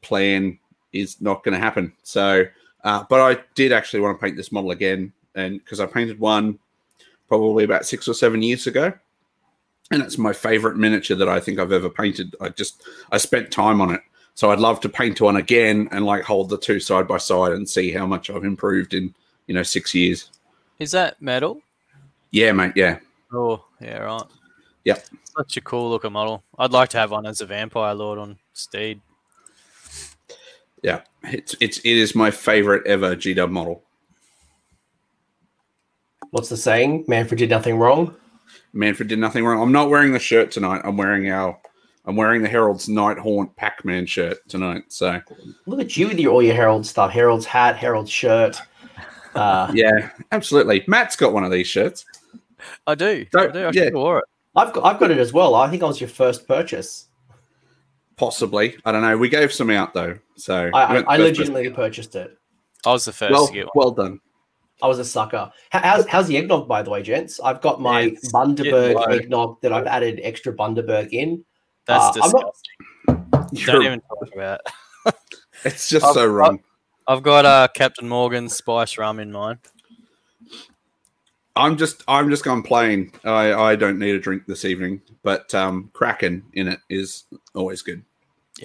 plan 0.00 0.58
is 0.94 1.20
not 1.20 1.44
going 1.44 1.52
to 1.52 1.60
happen. 1.60 1.92
So, 2.04 2.46
uh, 2.84 3.04
but 3.10 3.20
I 3.20 3.42
did 3.54 3.70
actually 3.70 4.00
want 4.00 4.18
to 4.18 4.24
paint 4.24 4.38
this 4.38 4.50
model 4.50 4.70
again, 4.70 5.12
and 5.34 5.58
because 5.58 5.78
I 5.78 5.84
painted 5.84 6.18
one 6.18 6.58
probably 7.28 7.64
about 7.64 7.84
six 7.84 8.08
or 8.08 8.14
seven 8.14 8.40
years 8.40 8.66
ago 8.66 8.94
and 9.90 10.02
it's 10.02 10.18
my 10.18 10.32
favorite 10.32 10.76
miniature 10.76 11.16
that 11.16 11.28
I 11.28 11.40
think 11.40 11.58
I've 11.58 11.72
ever 11.72 11.90
painted. 11.90 12.34
I 12.40 12.50
just 12.50 12.82
I 13.10 13.18
spent 13.18 13.50
time 13.50 13.80
on 13.80 13.92
it, 13.92 14.00
so 14.34 14.50
I'd 14.50 14.60
love 14.60 14.80
to 14.80 14.88
paint 14.88 15.20
one 15.20 15.36
again 15.36 15.88
and 15.90 16.04
like 16.06 16.22
hold 16.22 16.48
the 16.48 16.58
two 16.58 16.80
side 16.80 17.08
by 17.08 17.18
side 17.18 17.52
and 17.52 17.68
see 17.68 17.90
how 17.90 18.06
much 18.06 18.30
I've 18.30 18.44
improved 18.44 18.94
in 18.94 19.14
you 19.46 19.54
know 19.54 19.62
six 19.62 19.94
years. 19.94 20.30
Is 20.78 20.92
that 20.92 21.20
metal? 21.20 21.60
Yeah, 22.30 22.52
mate. 22.52 22.72
Yeah, 22.76 22.98
Oh, 23.32 23.64
yeah, 23.80 23.98
right. 23.98 24.22
Yep. 24.84 25.04
Such 25.36 25.56
a 25.56 25.60
cool 25.60 25.90
looking 25.90 26.12
model. 26.12 26.42
I'd 26.58 26.72
like 26.72 26.88
to 26.90 26.98
have 26.98 27.10
one 27.10 27.26
as 27.26 27.40
a 27.40 27.46
vampire 27.46 27.94
lord 27.94 28.18
on 28.18 28.38
Steed. 28.54 29.00
yeah. 30.82 31.02
It's 31.24 31.54
it's 31.60 31.78
it 31.78 31.96
is 31.96 32.14
my 32.14 32.30
favorite 32.30 32.86
ever 32.86 33.14
G 33.14 33.34
Dub 33.34 33.50
model. 33.50 33.82
What's 36.30 36.48
the 36.48 36.56
saying? 36.56 37.04
Mannfred 37.08 37.38
did 37.38 37.50
nothing 37.50 37.76
wrong. 37.76 38.14
Mannfred 38.74 39.08
did 39.08 39.18
nothing 39.18 39.44
wrong. 39.44 39.62
I'm 39.62 39.72
not 39.72 39.90
wearing 39.90 40.12
the 40.12 40.18
shirt 40.18 40.50
tonight. 40.50 40.82
I'm 40.84 40.96
wearing 40.96 41.30
our 41.30 41.58
I'm 42.06 42.16
wearing 42.16 42.42
the 42.42 42.48
Herald's 42.48 42.88
Night 42.88 43.18
Haunt 43.18 43.54
Pac 43.56 43.84
Man 43.84 44.06
shirt 44.06 44.38
tonight. 44.48 44.84
So 44.88 45.20
Look 45.66 45.80
at 45.80 45.96
you 45.96 46.08
with 46.08 46.18
your 46.18 46.32
all 46.32 46.42
your 46.42 46.54
Herald 46.54 46.86
stuff. 46.86 47.10
Herald's 47.10 47.46
hat, 47.46 47.76
Herald's 47.76 48.10
shirt. 48.10 48.60
Uh, 49.34 49.70
yeah, 49.74 50.10
absolutely. 50.32 50.84
Matt's 50.86 51.16
got 51.16 51.32
one 51.32 51.44
of 51.44 51.50
these 51.50 51.66
shirts. 51.66 52.04
I 52.86 52.94
do. 52.94 53.26
I 53.34 53.38
Don't- 53.38 53.52
do. 53.52 53.64
I 53.66 53.70
yeah. 53.72 53.84
should 53.84 53.94
wore 53.94 54.18
it. 54.18 54.24
I've 54.56 54.72
got 54.72 54.84
I've 54.84 54.98
got 54.98 55.10
it 55.10 55.18
as 55.18 55.32
well. 55.32 55.54
I 55.54 55.70
think 55.70 55.82
I 55.82 55.86
was 55.86 56.00
your 56.00 56.08
first 56.08 56.48
purchase. 56.48 57.06
Possibly. 58.16 58.76
I 58.84 58.92
don't 58.92 59.02
know. 59.02 59.16
We 59.16 59.28
gave 59.28 59.52
some 59.52 59.70
out 59.70 59.94
though. 59.94 60.18
So 60.36 60.70
I, 60.74 60.98
I, 60.98 61.14
I 61.14 61.16
legitimately 61.16 61.70
purchased 61.70 62.16
it. 62.16 62.36
I 62.84 62.92
was 62.92 63.04
the 63.04 63.12
first 63.12 63.32
well, 63.32 63.46
to 63.46 63.52
get 63.52 63.66
one. 63.66 63.72
well 63.74 63.90
done. 63.92 64.20
I 64.82 64.86
was 64.88 64.98
a 64.98 65.04
sucker. 65.04 65.52
How's, 65.70 66.06
how's 66.06 66.26
the 66.26 66.36
eggnog, 66.36 66.68
by 66.68 66.82
the 66.82 66.90
way, 66.90 67.02
gents? 67.02 67.40
I've 67.40 67.60
got 67.60 67.80
my 67.80 68.02
It's 68.02 68.32
Bundaberg 68.32 69.10
eggnog 69.12 69.60
that 69.62 69.72
I've 69.72 69.86
added 69.86 70.20
extra 70.22 70.52
Bundaberg 70.52 71.10
in. 71.12 71.44
That's 71.86 72.16
uh, 72.16 72.20
I'm 72.24 72.30
not- 72.30 72.54
disgusting. 73.50 73.74
Don't 73.74 73.84
even 73.84 74.00
talk 74.00 74.28
about 74.34 74.60
it. 75.06 75.14
It's 75.62 75.90
just 75.90 76.06
I've- 76.06 76.14
so 76.14 76.26
wrong. 76.26 76.60
I've 77.06 77.22
got 77.22 77.44
uh, 77.44 77.68
Captain 77.74 78.08
Morgan's 78.08 78.56
spice 78.56 78.96
rum 78.96 79.18
in 79.18 79.32
mine. 79.32 79.58
I'm 81.56 81.76
just 81.76 82.02
I'm 82.06 82.30
just 82.30 82.44
going 82.44 82.62
plain. 82.62 83.12
I 83.24 83.52
I 83.52 83.76
don't 83.76 83.98
need 83.98 84.14
a 84.14 84.20
drink 84.20 84.46
this 84.46 84.64
evening, 84.64 85.02
but 85.22 85.52
um, 85.54 85.90
Kraken 85.92 86.44
in 86.54 86.68
it 86.68 86.78
is 86.88 87.24
always 87.54 87.82
good. 87.82 88.02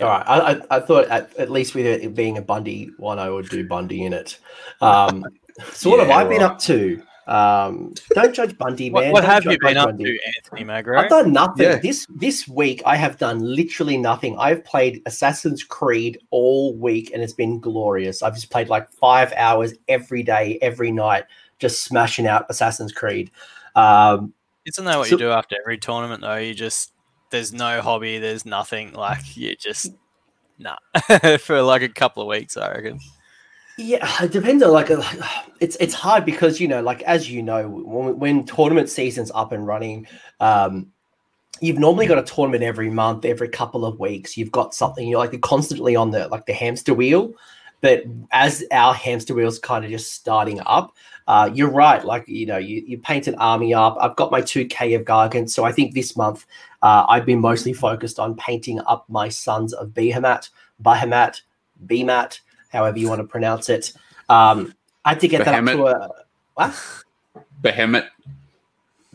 All 0.01 0.08
right. 0.08 0.23
I, 0.28 0.51
I, 0.54 0.62
I 0.78 0.80
thought 0.80 1.06
at, 1.08 1.36
at 1.38 1.49
least 1.49 1.73
with 1.73 1.86
it 1.86 2.13
being 2.15 2.38
a 2.38 2.41
Bundy 2.41 2.91
one, 2.97 3.17
I 3.17 3.30
would 3.30 3.49
do 3.49 3.67
Bundy 3.67 4.04
in 4.04 4.13
it. 4.13 4.39
Um, 4.82 5.25
so 5.74 5.89
what 5.89 6.00
have 6.00 6.10
I 6.10 6.24
been 6.24 6.41
right. 6.41 6.52
up 6.52 6.60
to? 6.60 7.02
Um, 7.28 7.94
don't 8.13 8.36
judge 8.36 8.56
Bundy, 8.58 8.89
man. 8.89 9.06
What, 9.06 9.13
what 9.13 9.26
have 9.26 9.46
you 9.46 9.58
been 9.60 9.78
up 9.78 9.89
Bundy. 9.89 10.04
to, 10.04 10.20
Anthony 10.38 10.63
Magro? 10.63 11.00
I've 11.00 11.10
done 11.10 11.34
nothing. 11.34 11.65
Yeah. 11.65 11.80
This 11.80 12.06
this 12.15 12.48
week 12.48 12.84
I 12.86 12.96
have 12.96 13.18
done 13.18 13.39
literally 13.39 13.98
nothing. 13.98 14.38
I've 14.38 14.63
played 14.63 15.02
Assassin's 15.06 15.63
Creed 15.63 16.20
all 16.30 16.76
week 16.76 17.12
and 17.13 17.24
it's 17.24 17.34
been 17.34 17.60
glorious. 17.60 18.22
I've 18.22 18.36
just 18.36 18.52
played 18.52 18.70
like 18.70 18.91
five 18.91 19.34
hours 19.34 19.74
every 19.88 20.22
day, 20.22 20.60
every 20.62 20.91
night, 20.91 21.24
just 21.58 21.84
smashing 21.84 22.28
out 22.28 22.46
Assassin's 22.50 22.91
Creed. 22.91 23.32
Um, 23.76 24.34
Isn't 24.65 24.86
that 24.86 24.98
what 24.98 25.08
So- 25.08 25.15
you 25.15 25.18
do 25.18 25.32
after 25.32 25.56
every 25.60 25.80
tournament, 25.80 26.22
though? 26.22 26.36
You 26.36 26.54
just 26.54 26.94
there's 27.32 27.52
no 27.52 27.82
hobby, 27.82 28.20
there's 28.20 28.46
nothing. 28.46 28.94
Like 28.94 29.36
you 29.36 29.56
just 29.56 29.94
nah 30.60 30.78
for 31.39 31.62
like 31.63 31.82
a 31.82 31.89
couple 31.89 32.22
of 32.22 32.28
weeks, 32.30 32.56
I 32.56 32.72
reckon. 32.72 33.00
Yeah, 33.78 34.24
it 34.24 34.32
depends 34.32 34.64
on 34.64 34.72
like 34.72 34.90
it's 35.60 35.76
it's 35.78 35.94
hard 35.94 36.26
because 36.26 36.60
you 36.60 36.68
know 36.68 36.82
like 36.82 37.02
as 37.04 37.30
you 37.30 37.42
know 37.44 37.68
when, 37.68 38.20
when 38.20 38.46
tournament 38.46 38.90
season's 38.90 39.32
up 39.34 39.52
and 39.52 39.68
running, 39.68 40.08
um, 40.40 40.88
you've 41.60 41.80
normally 41.80 42.08
got 42.08 42.18
a 42.18 42.24
tournament 42.24 42.64
every 42.64 42.90
month, 42.90 43.26
every 43.26 43.50
couple 43.50 43.86
of 43.86 44.00
weeks. 44.00 44.38
You've 44.38 44.52
got 44.52 44.74
something 44.74 45.08
you're 45.08 45.20
like 45.20 45.40
constantly 45.42 45.96
on 45.96 46.12
the 46.12 46.28
like 46.30 46.46
the 46.46 46.54
hamster 46.54 46.94
wheel. 46.94 47.34
But 47.82 48.06
as 48.32 48.64
our 48.72 48.94
hamster 48.94 49.36
wheel's 49.36 49.60
kind 49.60 49.86
of 49.86 49.92
just 49.92 50.14
starting 50.14 50.60
up, 50.66 50.96
uh, 51.28 51.50
you're 51.54 51.70
right. 51.70 52.04
Like 52.04 52.28
you 52.28 52.46
know, 52.46 52.58
you, 52.58 52.82
you 52.88 52.98
paint 52.98 53.28
an 53.28 53.36
army 53.36 53.74
up. 53.74 53.98
I've 54.00 54.16
got 54.16 54.32
my 54.32 54.42
two 54.42 54.66
K 54.66 54.94
of 54.94 55.04
Gargant, 55.04 55.50
so 55.50 55.66
I 55.66 55.72
think 55.72 55.94
this 55.94 56.16
month 56.16 56.46
uh, 56.82 57.06
I've 57.10 57.26
been 57.26 57.42
mostly 57.42 57.74
focused 57.74 58.20
on 58.20 58.36
painting 58.36 58.80
up 58.88 59.06
my 59.10 59.28
sons 59.28 59.74
of 59.74 59.90
Behemat, 59.90 60.50
Bahemat, 60.82 61.42
Bemat, 61.86 62.40
however 62.69 62.97
you 62.99 63.10
want 63.10 63.21
to 63.21 63.28
pronounce 63.28 63.69
it. 63.69 63.93
Um, 64.30 64.73
I 65.04 65.10
had 65.10 65.19
to 65.21 65.28
get 65.28 65.45
that 65.45 65.54
up 65.54 65.65
to 65.65 65.88
a 65.88 66.10
what? 66.56 67.04
Behemoth. 67.62 68.06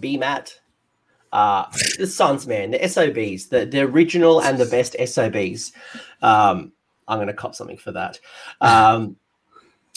BMAT. 0.01 0.55
Uh, 1.33 1.67
the 1.99 2.07
Sons, 2.07 2.47
man, 2.47 2.73
the 2.73 2.89
SOBs, 2.89 3.47
the, 3.47 3.65
the 3.65 3.83
original 3.83 4.43
and 4.43 4.59
the 4.59 4.67
best 4.67 4.97
SOBs. 4.99 5.73
Um, 6.23 6.73
I'm 7.07 7.19
going 7.19 7.29
to 7.29 7.35
cop 7.35 7.55
something 7.55 7.77
for 7.77 7.93
that. 7.93 8.19
Um, 8.61 9.17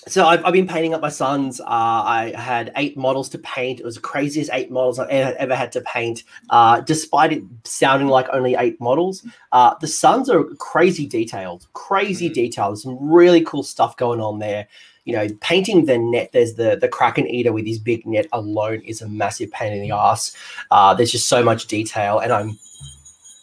so 0.07 0.25
I've, 0.25 0.43
I've 0.45 0.53
been 0.53 0.67
painting 0.67 0.93
up 0.93 1.01
my 1.01 1.09
sons. 1.09 1.61
Uh, 1.61 1.63
I 1.67 2.33
had 2.35 2.71
eight 2.75 2.97
models 2.97 3.29
to 3.29 3.37
paint. 3.39 3.79
It 3.79 3.85
was 3.85 3.95
the 3.95 4.01
craziest 4.01 4.49
eight 4.53 4.71
models 4.71 4.99
I've 4.99 5.09
ever, 5.09 5.35
ever 5.37 5.55
had 5.55 5.71
to 5.73 5.81
paint. 5.81 6.23
Uh, 6.49 6.81
despite 6.81 7.33
it 7.33 7.43
sounding 7.63 8.07
like 8.07 8.27
only 8.31 8.55
eight 8.55 8.79
models, 8.81 9.25
uh, 9.51 9.75
the 9.79 9.87
sons 9.87 10.29
are 10.29 10.43
crazy 10.55 11.07
detailed, 11.07 11.67
crazy 11.73 12.29
detailed. 12.29 12.79
Some 12.79 12.97
really 12.99 13.41
cool 13.41 13.63
stuff 13.63 13.95
going 13.97 14.19
on 14.19 14.39
there. 14.39 14.67
You 15.05 15.15
know, 15.15 15.27
painting 15.41 15.85
the 15.85 15.97
net. 15.97 16.31
There's 16.31 16.53
the 16.53 16.77
the 16.79 16.87
Kraken 16.87 17.27
Eater 17.27 17.51
with 17.51 17.65
his 17.65 17.77
big 17.77 18.05
net 18.05 18.27
alone 18.31 18.81
is 18.85 19.01
a 19.01 19.09
massive 19.09 19.51
pain 19.51 19.73
in 19.73 19.81
the 19.81 19.91
ass. 19.91 20.33
Uh, 20.71 20.93
there's 20.93 21.11
just 21.11 21.27
so 21.27 21.43
much 21.43 21.67
detail, 21.67 22.19
and 22.19 22.31
I'm 22.31 22.57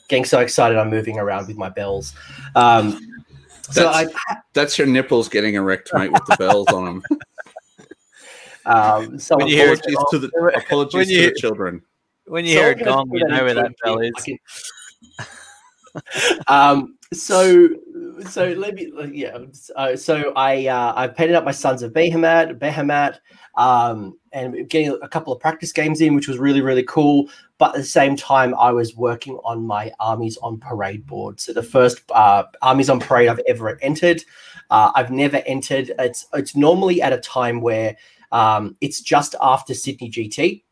getting 0.08 0.24
so 0.24 0.40
excited. 0.40 0.78
I'm 0.78 0.88
moving 0.88 1.18
around 1.18 1.48
with 1.48 1.58
my 1.58 1.68
bells. 1.68 2.14
Um, 2.54 3.09
so 3.70 3.88
I, 3.88 4.04
That's- 4.04 4.42
That's 4.54 4.78
your 4.78 4.86
nipples 4.86 5.28
getting 5.28 5.54
erect, 5.54 5.90
mate, 5.94 6.12
with 6.12 6.24
the 6.26 6.36
bells 6.36 6.68
on 6.68 6.84
them. 6.84 7.02
um, 8.66 9.18
so 9.18 9.36
When 9.36 9.48
you 9.48 9.56
hear 9.56 9.72
Apologies 9.72 10.04
to 10.10 10.18
the 10.18 10.28
apologies 10.56 10.94
When 10.94 11.06
to 11.08 11.30
the 11.30 11.34
children. 11.38 11.82
When 12.26 12.44
you 12.44 12.52
hear 12.52 12.70
it 12.70 12.78
Someone 12.78 13.08
gone, 13.08 13.18
you 13.18 13.26
know 13.26 13.44
where 13.44 13.54
that 13.54 13.72
bell 13.82 13.98
is. 14.00 14.12
Um, 16.46 16.96
so, 17.12 17.68
so 18.28 18.48
let 18.52 18.74
me, 18.74 18.92
yeah. 19.12 19.38
Uh, 19.76 19.96
so 19.96 20.32
I, 20.36 20.66
uh, 20.66 20.92
I 20.96 21.08
painted 21.08 21.34
up 21.34 21.44
my 21.44 21.50
sons 21.52 21.82
of 21.82 21.92
Behemat, 21.92 22.58
Behemat, 22.58 23.18
um, 23.56 24.18
and 24.32 24.68
getting 24.68 24.96
a 25.02 25.08
couple 25.08 25.32
of 25.32 25.40
practice 25.40 25.72
games 25.72 26.00
in, 26.00 26.14
which 26.14 26.28
was 26.28 26.38
really, 26.38 26.60
really 26.60 26.84
cool. 26.84 27.28
But 27.58 27.74
at 27.74 27.78
the 27.78 27.84
same 27.84 28.16
time, 28.16 28.54
I 28.54 28.70
was 28.72 28.96
working 28.96 29.38
on 29.44 29.66
my 29.66 29.92
armies 30.00 30.38
on 30.38 30.58
parade 30.58 31.06
board. 31.06 31.40
So 31.40 31.52
the 31.52 31.62
first 31.62 32.02
uh, 32.12 32.44
armies 32.62 32.88
on 32.88 33.00
parade 33.00 33.28
I've 33.28 33.40
ever 33.46 33.78
entered. 33.82 34.22
Uh, 34.70 34.92
I've 34.94 35.10
never 35.10 35.38
entered. 35.46 35.92
It's 35.98 36.26
it's 36.32 36.54
normally 36.54 37.02
at 37.02 37.12
a 37.12 37.18
time 37.18 37.60
where 37.60 37.96
um, 38.32 38.76
it's 38.80 39.00
just 39.00 39.34
after 39.42 39.74
Sydney 39.74 40.10
GT. 40.10 40.62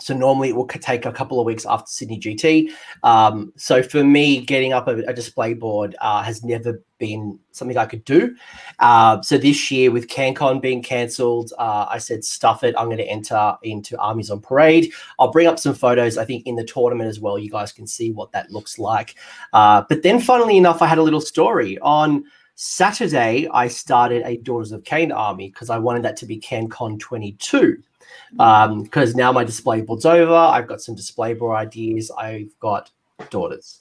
So 0.00 0.14
normally 0.14 0.50
it 0.50 0.56
will 0.56 0.66
take 0.66 1.06
a 1.06 1.12
couple 1.12 1.40
of 1.40 1.46
weeks 1.46 1.64
after 1.66 1.86
Sydney 1.86 2.18
GT. 2.18 2.70
Um, 3.02 3.52
so 3.56 3.82
for 3.82 4.02
me, 4.04 4.40
getting 4.40 4.72
up 4.72 4.88
a, 4.88 4.98
a 5.04 5.12
display 5.12 5.54
board 5.54 5.94
uh, 6.00 6.22
has 6.22 6.44
never 6.44 6.82
been 6.98 7.38
something 7.52 7.76
I 7.76 7.86
could 7.86 8.04
do. 8.04 8.34
Uh, 8.78 9.20
so 9.22 9.38
this 9.38 9.70
year, 9.70 9.90
with 9.90 10.08
CanCon 10.08 10.60
being 10.60 10.82
cancelled, 10.82 11.52
uh, 11.58 11.86
I 11.88 11.98
said, 11.98 12.24
"Stuff 12.24 12.64
it! 12.64 12.74
I'm 12.78 12.86
going 12.86 12.98
to 12.98 13.08
enter 13.08 13.56
into 13.62 13.98
Armies 13.98 14.30
on 14.30 14.40
Parade." 14.40 14.92
I'll 15.18 15.32
bring 15.32 15.46
up 15.46 15.58
some 15.58 15.74
photos. 15.74 16.18
I 16.18 16.24
think 16.24 16.46
in 16.46 16.56
the 16.56 16.64
tournament 16.64 17.08
as 17.08 17.20
well, 17.20 17.38
you 17.38 17.50
guys 17.50 17.72
can 17.72 17.86
see 17.86 18.10
what 18.10 18.32
that 18.32 18.50
looks 18.50 18.78
like. 18.78 19.16
Uh, 19.52 19.82
but 19.88 20.02
then, 20.02 20.20
funnily 20.20 20.56
enough, 20.56 20.82
I 20.82 20.86
had 20.86 20.98
a 20.98 21.02
little 21.02 21.20
story 21.20 21.78
on. 21.80 22.24
Saturday, 22.56 23.48
I 23.52 23.66
started 23.66 24.22
a 24.24 24.36
Daughters 24.36 24.70
of 24.70 24.84
Khaine 24.84 25.12
army 25.12 25.48
because 25.50 25.70
I 25.70 25.78
wanted 25.78 26.04
that 26.04 26.16
to 26.18 26.26
be 26.26 26.38
CanCon 26.38 27.00
22 27.00 27.82
because 28.32 29.14
Um, 29.14 29.16
now 29.16 29.32
my 29.32 29.44
display 29.44 29.80
board's 29.80 30.06
over. 30.06 30.34
I've 30.34 30.66
got 30.66 30.80
some 30.80 30.94
display 30.94 31.34
board 31.34 31.56
ideas. 31.56 32.10
I've 32.10 32.58
got 32.60 32.90
daughters. 33.30 33.80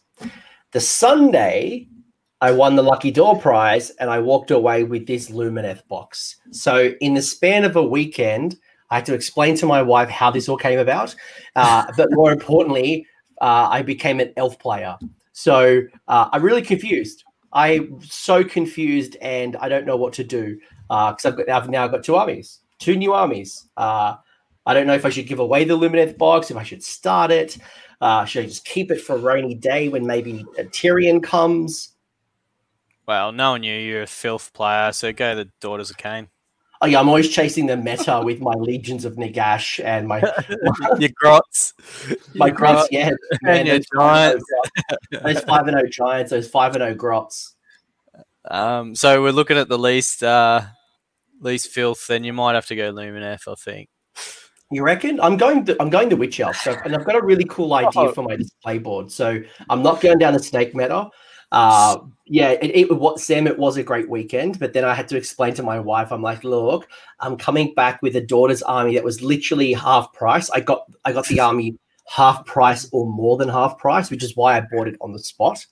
The 0.71 0.79
Sunday, 0.79 1.87
I 2.41 2.51
won 2.51 2.75
the 2.75 2.83
lucky 2.83 3.11
door 3.11 3.39
prize 3.39 3.91
and 3.91 4.09
I 4.09 4.19
walked 4.19 4.51
away 4.51 4.83
with 4.83 5.07
this 5.07 5.29
Lumineth 5.29 5.87
box. 5.87 6.37
So, 6.51 6.93
in 6.99 7.13
the 7.13 7.21
span 7.21 7.63
of 7.63 7.75
a 7.75 7.83
weekend, 7.83 8.57
I 8.89 8.95
had 8.95 9.05
to 9.05 9.13
explain 9.13 9.55
to 9.57 9.65
my 9.65 9.81
wife 9.81 10.09
how 10.09 10.29
this 10.29 10.49
all 10.49 10.57
came 10.57 10.79
about. 10.79 11.15
Uh, 11.55 11.85
but 11.95 12.09
more 12.11 12.31
importantly, 12.31 13.07
uh, 13.41 13.69
I 13.71 13.81
became 13.81 14.19
an 14.19 14.33
elf 14.35 14.59
player. 14.59 14.97
So, 15.31 15.83
uh, 16.07 16.29
I'm 16.31 16.43
really 16.43 16.61
confused. 16.61 17.23
I'm 17.53 18.01
so 18.01 18.43
confused 18.43 19.15
and 19.21 19.55
I 19.57 19.69
don't 19.69 19.85
know 19.85 19.95
what 19.95 20.13
to 20.13 20.23
do 20.23 20.59
because 20.89 21.25
I've, 21.25 21.37
got, 21.37 21.49
I've 21.49 21.69
now 21.69 21.87
got 21.87 22.03
two 22.03 22.15
armies, 22.15 22.59
two 22.79 22.95
new 22.95 23.13
armies. 23.13 23.67
Uh, 23.75 24.15
I 24.65 24.73
don't 24.73 24.87
know 24.87 24.93
if 24.93 25.05
I 25.05 25.09
should 25.09 25.27
give 25.27 25.39
away 25.39 25.65
the 25.65 25.77
Lumineth 25.77 26.17
box, 26.17 26.51
if 26.51 26.57
I 26.57 26.63
should 26.63 26.83
start 26.83 27.31
it. 27.31 27.57
Uh, 27.99 28.25
should 28.25 28.43
I 28.43 28.47
just 28.47 28.65
keep 28.65 28.91
it 28.91 29.01
for 29.01 29.15
a 29.15 29.19
rainy 29.19 29.55
day 29.55 29.89
when 29.89 30.05
maybe 30.05 30.45
a 30.57 30.63
Tyrion 30.63 31.21
comes? 31.21 31.89
Well, 33.05 33.31
knowing 33.31 33.63
you, 33.63 33.75
you're 33.75 34.03
a 34.03 34.07
filth 34.07 34.53
player, 34.53 34.91
so 34.93 35.11
go 35.11 35.35
the 35.35 35.49
Daughters 35.59 35.89
of 35.89 35.97
Khaine. 35.97 36.27
Oh 36.81 36.85
yeah, 36.85 36.99
I'm 36.99 37.07
always 37.07 37.29
chasing 37.29 37.65
the 37.65 37.77
meta 37.77 38.21
with 38.21 38.41
my 38.41 38.53
legions 38.55 39.05
of 39.05 39.15
Nagash 39.15 39.81
and 39.81 40.05
my 40.05 40.19
your 40.99 41.11
grots. 41.15 41.73
my 42.35 42.47
Your 42.47 42.55
grots. 42.55 42.89
Yeah, 42.91 43.11
man, 43.41 43.65
your 43.65 43.77
those 43.77 43.85
five 43.95 44.33
and 44.33 44.41
giants. 44.41 44.45
oh 45.13 45.19
those 45.23 45.39
five 45.43 45.67
and 45.69 45.77
O 45.77 45.85
giants, 45.87 46.31
those 46.31 46.49
five 46.49 46.75
and 46.75 46.83
O 46.83 46.93
grots. 46.93 47.55
Um, 48.43 48.95
so 48.95 49.21
we're 49.21 49.31
looking 49.31 49.57
at 49.57 49.69
the 49.69 49.79
least 49.79 50.23
uh, 50.23 50.63
least 51.43 51.69
filth, 51.69 52.07
then 52.07 52.23
you 52.23 52.33
might 52.33 52.53
have 52.55 52.65
to 52.67 52.75
go 52.75 52.91
Lumineth, 52.91 53.47
I 53.47 53.55
think. 53.55 53.89
You 54.71 54.83
reckon? 54.83 55.19
I'm 55.21 55.37
going 55.37 55.65
to 55.65 55.75
I'm 55.81 55.89
going 55.89 56.09
to 56.09 56.15
Witch 56.15 56.39
Elf, 56.39 56.55
so, 56.57 56.75
and 56.83 56.95
I've 56.95 57.05
got 57.05 57.15
a 57.15 57.21
really 57.23 57.45
cool 57.45 57.73
idea 57.73 57.91
Oh. 57.95 58.11
for 58.11 58.23
my 58.23 58.35
display 58.35 58.79
board. 58.79 59.11
So 59.11 59.39
I'm 59.69 59.83
not 59.83 60.01
going 60.01 60.17
down 60.17 60.33
the 60.33 60.39
snake 60.39 60.73
meta. 60.73 61.09
Uh, 61.51 61.99
yeah, 62.25 62.49
it, 62.51 62.89
it 62.89 62.97
what 62.97 63.19
Sam, 63.19 63.45
it 63.45 63.59
was 63.59 63.77
a 63.77 63.83
great 63.83 64.09
weekend, 64.09 64.57
but 64.57 64.73
then 64.73 64.83
I 64.83 64.95
had 64.95 65.07
to 65.09 65.17
explain 65.17 65.53
to 65.55 65.61
my 65.63 65.79
wife, 65.79 66.11
I'm 66.11 66.23
like, 66.23 66.43
look, 66.43 66.87
I'm 67.19 67.37
coming 67.37 67.75
back 67.75 68.01
with 68.01 68.15
a 68.15 68.21
daughter's 68.21 68.63
army 68.63 68.95
that 68.95 69.03
was 69.03 69.21
literally 69.21 69.71
half 69.73 70.11
price. 70.13 70.49
I 70.49 70.61
got 70.61 70.85
I 71.05 71.11
got 71.11 71.27
the 71.27 71.39
army 71.39 71.77
half 72.07 72.43
price 72.47 72.89
or 72.91 73.05
more 73.05 73.37
than 73.37 73.49
half 73.49 73.77
price, 73.77 74.09
which 74.09 74.23
is 74.23 74.35
why 74.35 74.57
I 74.57 74.61
bought 74.71 74.87
it 74.87 74.97
on 75.01 75.11
the 75.13 75.19
spot. 75.19 75.63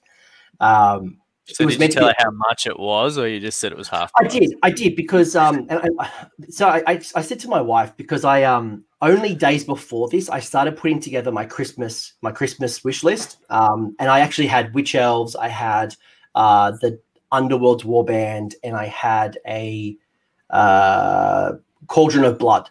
Um, 0.60 1.18
So 1.46 1.62
It 1.62 1.66
was 1.66 1.76
did 1.76 1.88
you 1.88 1.88
tell 1.88 2.06
her 2.06 2.14
how 2.18 2.30
much 2.30 2.66
it 2.66 2.78
was, 2.78 3.18
or 3.18 3.26
you 3.26 3.40
just 3.40 3.58
said 3.58 3.72
it 3.72 3.78
was 3.78 3.88
half? 3.88 4.12
I 4.18 4.28
did, 4.28 4.54
I 4.62 4.70
did 4.70 4.94
because 4.94 5.34
um, 5.34 5.66
and 5.68 5.90
I, 5.98 6.08
so 6.48 6.68
I, 6.68 6.82
I 6.86 6.92
I 7.16 7.22
said 7.22 7.40
to 7.40 7.48
my 7.48 7.60
wife 7.60 7.96
because 7.96 8.24
I 8.24 8.44
um 8.44 8.84
only 9.00 9.34
days 9.34 9.64
before 9.64 10.08
this 10.08 10.30
I 10.30 10.38
started 10.38 10.76
putting 10.76 11.00
together 11.00 11.32
my 11.32 11.44
Christmas 11.44 12.12
my 12.22 12.30
Christmas 12.30 12.84
wish 12.84 13.02
list. 13.02 13.38
Um 13.50 13.96
and 13.98 14.08
I 14.08 14.20
actually 14.20 14.46
had 14.46 14.72
witch 14.72 14.94
elves 14.94 15.34
I 15.34 15.48
had 15.48 15.96
uh 16.36 16.70
the 16.80 17.00
Underworld's 17.32 17.82
warband 17.82 18.54
and 18.62 18.76
I 18.76 18.86
had 18.86 19.38
a 19.46 19.96
uh 20.50 21.54
Cauldron 21.88 22.24
of 22.24 22.38
Blood. 22.38 22.70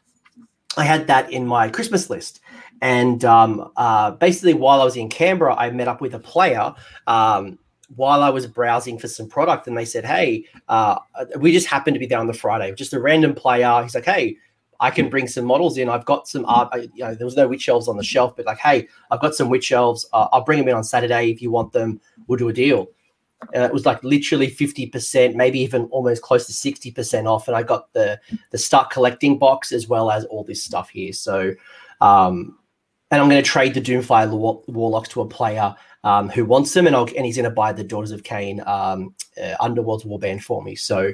I 0.77 0.85
had 0.85 1.07
that 1.07 1.29
in 1.29 1.45
my 1.45 1.69
Christmas 1.69 2.09
list. 2.09 2.39
And 2.81 3.25
um 3.25 3.69
uh 3.75 4.11
basically 4.11 4.53
while 4.53 4.79
I 4.81 4.85
was 4.85 4.95
in 4.95 5.09
Canberra 5.09 5.55
I 5.55 5.71
met 5.71 5.89
up 5.89 5.99
with 5.99 6.13
a 6.13 6.19
player 6.19 6.73
um 7.05 7.59
while 7.95 8.23
I 8.23 8.29
was 8.29 8.47
browsing 8.47 8.97
for 8.97 9.07
some 9.07 9.27
product, 9.27 9.67
and 9.67 9.77
they 9.77 9.85
said, 9.85 10.05
"Hey, 10.05 10.45
uh, 10.67 10.97
we 11.37 11.51
just 11.51 11.67
happened 11.67 11.95
to 11.95 11.99
be 11.99 12.05
there 12.05 12.19
on 12.19 12.27
the 12.27 12.33
Friday. 12.33 12.73
Just 12.73 12.93
a 12.93 12.99
random 12.99 13.33
player." 13.33 13.81
He's 13.83 13.95
like, 13.95 14.05
"Hey, 14.05 14.37
I 14.79 14.89
can 14.89 15.09
bring 15.09 15.27
some 15.27 15.45
models 15.45 15.77
in. 15.77 15.89
I've 15.89 16.05
got 16.05 16.27
some 16.27 16.45
art. 16.45 16.73
You 16.93 17.03
know, 17.03 17.15
there 17.15 17.25
was 17.25 17.37
no 17.37 17.47
witch 17.47 17.69
elves 17.69 17.87
on 17.87 17.97
the 17.97 18.03
shelf, 18.03 18.35
but 18.35 18.45
like, 18.45 18.57
hey, 18.57 18.87
I've 19.11 19.21
got 19.21 19.35
some 19.35 19.49
witch 19.49 19.71
elves. 19.71 20.07
Uh, 20.11 20.27
I'll 20.31 20.43
bring 20.43 20.59
them 20.59 20.67
in 20.67 20.75
on 20.75 20.83
Saturday 20.83 21.29
if 21.29 21.41
you 21.41 21.51
want 21.51 21.71
them. 21.71 22.01
We'll 22.27 22.39
do 22.39 22.49
a 22.49 22.53
deal." 22.53 22.87
And 23.53 23.63
it 23.63 23.73
was 23.73 23.85
like 23.85 24.03
literally 24.03 24.49
fifty 24.49 24.85
percent, 24.85 25.35
maybe 25.35 25.59
even 25.59 25.85
almost 25.85 26.21
close 26.21 26.45
to 26.47 26.53
sixty 26.53 26.91
percent 26.91 27.27
off. 27.27 27.47
And 27.47 27.57
I 27.57 27.63
got 27.63 27.91
the 27.93 28.19
the 28.51 28.57
start 28.57 28.89
collecting 28.89 29.37
box 29.37 29.71
as 29.71 29.87
well 29.87 30.11
as 30.11 30.25
all 30.25 30.43
this 30.43 30.63
stuff 30.63 30.89
here. 30.89 31.11
So, 31.13 31.53
um, 32.01 32.57
and 33.09 33.19
I'm 33.19 33.29
going 33.29 33.43
to 33.43 33.49
trade 33.49 33.73
the 33.73 33.81
Doomfire 33.81 34.29
Warlocks 34.67 35.09
to 35.09 35.21
a 35.21 35.27
player 35.27 35.75
um, 36.03 36.29
who 36.29 36.45
wants 36.45 36.73
them, 36.73 36.87
and, 36.87 36.95
I'll, 36.95 37.07
and 37.15 37.25
he's 37.25 37.35
going 37.35 37.49
to 37.49 37.51
buy 37.51 37.73
the 37.73 37.83
Daughters 37.83 38.11
of 38.11 38.23
Khaine 38.23 38.65
um, 38.67 39.13
uh, 39.41 39.55
Underworld's 39.59 40.03
Warband 40.03 40.41
for 40.41 40.61
me. 40.61 40.75
So, 40.75 41.13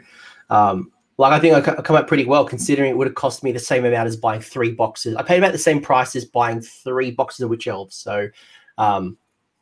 um, 0.49 0.91
like, 1.17 1.33
I 1.33 1.39
think 1.39 1.55
I 1.55 1.81
come 1.81 1.95
out 1.95 2.07
pretty 2.07 2.25
well 2.25 2.45
considering 2.45 2.91
it 2.91 2.97
would 2.97 3.07
have 3.07 3.15
cost 3.15 3.43
me 3.43 3.51
the 3.51 3.59
same 3.59 3.85
amount 3.85 4.07
as 4.07 4.15
buying 4.15 4.41
three 4.41 4.71
boxes. 4.71 5.15
I 5.15 5.23
paid 5.23 5.39
about 5.39 5.51
the 5.51 5.57
same 5.57 5.81
price 5.81 6.15
as 6.15 6.25
buying 6.25 6.61
three 6.61 7.11
boxes 7.11 7.41
of 7.41 7.49
Witch 7.49 7.67
Elves. 7.67 7.95
So, 7.95 8.29
um, 8.77 9.17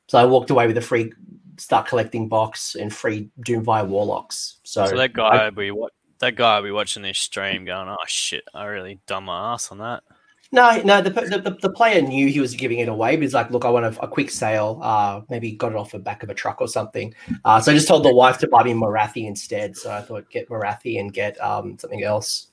so 0.07 0.19
I 0.19 0.25
walked 0.25 0.49
away 0.49 0.67
with 0.67 0.77
a 0.77 0.81
free 0.81 1.13
start 1.57 1.87
collecting 1.87 2.27
box 2.27 2.75
and 2.75 2.93
free 2.93 3.29
Doomfire 3.39 3.87
Warlocks. 3.87 4.59
So, 4.63 4.85
So 4.85 4.97
that 4.97 5.13
guy 5.13 5.49
be 5.49 5.71
what 5.71 5.93
that 6.19 6.35
guy 6.35 6.61
be 6.61 6.71
watching 6.71 7.03
this 7.03 7.19
stream 7.19 7.65
going, 7.65 7.87
Oh 7.89 7.97
shit, 8.07 8.43
I 8.53 8.65
really 8.65 8.99
done 9.07 9.23
my 9.23 9.53
ass 9.53 9.71
on 9.71 9.79
that. 9.79 10.03
No, 10.51 10.81
no, 10.83 11.01
the, 11.01 11.09
the, 11.09 11.57
the 11.61 11.69
player 11.69 12.01
knew 12.01 12.27
he 12.27 12.39
was 12.39 12.53
giving 12.53 12.79
it 12.79 12.87
away, 12.87 13.15
but 13.15 13.23
he's 13.23 13.33
like, 13.33 13.49
look, 13.49 13.65
I 13.65 13.69
want 13.69 13.85
a, 13.85 14.01
a 14.01 14.07
quick 14.07 14.29
sale. 14.29 14.79
Uh, 14.81 15.21
maybe 15.29 15.51
got 15.53 15.71
it 15.71 15.77
off 15.77 15.91
the 15.91 15.99
back 15.99 16.23
of 16.23 16.29
a 16.29 16.33
truck 16.33 16.61
or 16.61 16.67
something. 16.67 17.13
Uh, 17.43 17.59
so 17.59 17.71
I 17.71 17.75
just 17.75 17.87
told 17.87 18.05
the 18.05 18.13
wife 18.13 18.37
to 18.39 18.47
buy 18.47 18.63
me 18.63 18.73
Morathi 18.73 19.27
instead. 19.27 19.75
So 19.75 19.91
I 19.91 20.01
thought 20.01 20.29
get 20.29 20.47
Morathi 20.49 20.99
and 20.99 21.11
get 21.11 21.39
um, 21.41 21.77
something 21.79 22.03
else. 22.03 22.47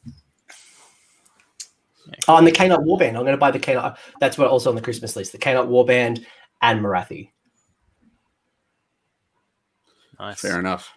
Oh, 2.29 2.37
and 2.37 2.47
the 2.47 2.53
Khainite 2.53 2.85
Warband. 2.85 3.09
I'm 3.09 3.23
going 3.23 3.27
to 3.27 3.37
buy 3.37 3.51
the 3.51 3.61
Khainite. 3.61 3.97
That's 4.21 4.39
what 4.39 4.49
also 4.49 4.71
on 4.71 4.77
the 4.77 4.83
Christmas 4.83 5.15
list. 5.15 5.33
The 5.33 5.39
Khainite 5.39 5.69
Warband 5.69 6.25
and 6.63 6.81
Morathi. 6.81 7.31
Nice. 10.19 10.41
Fair 10.41 10.59
enough. 10.59 10.93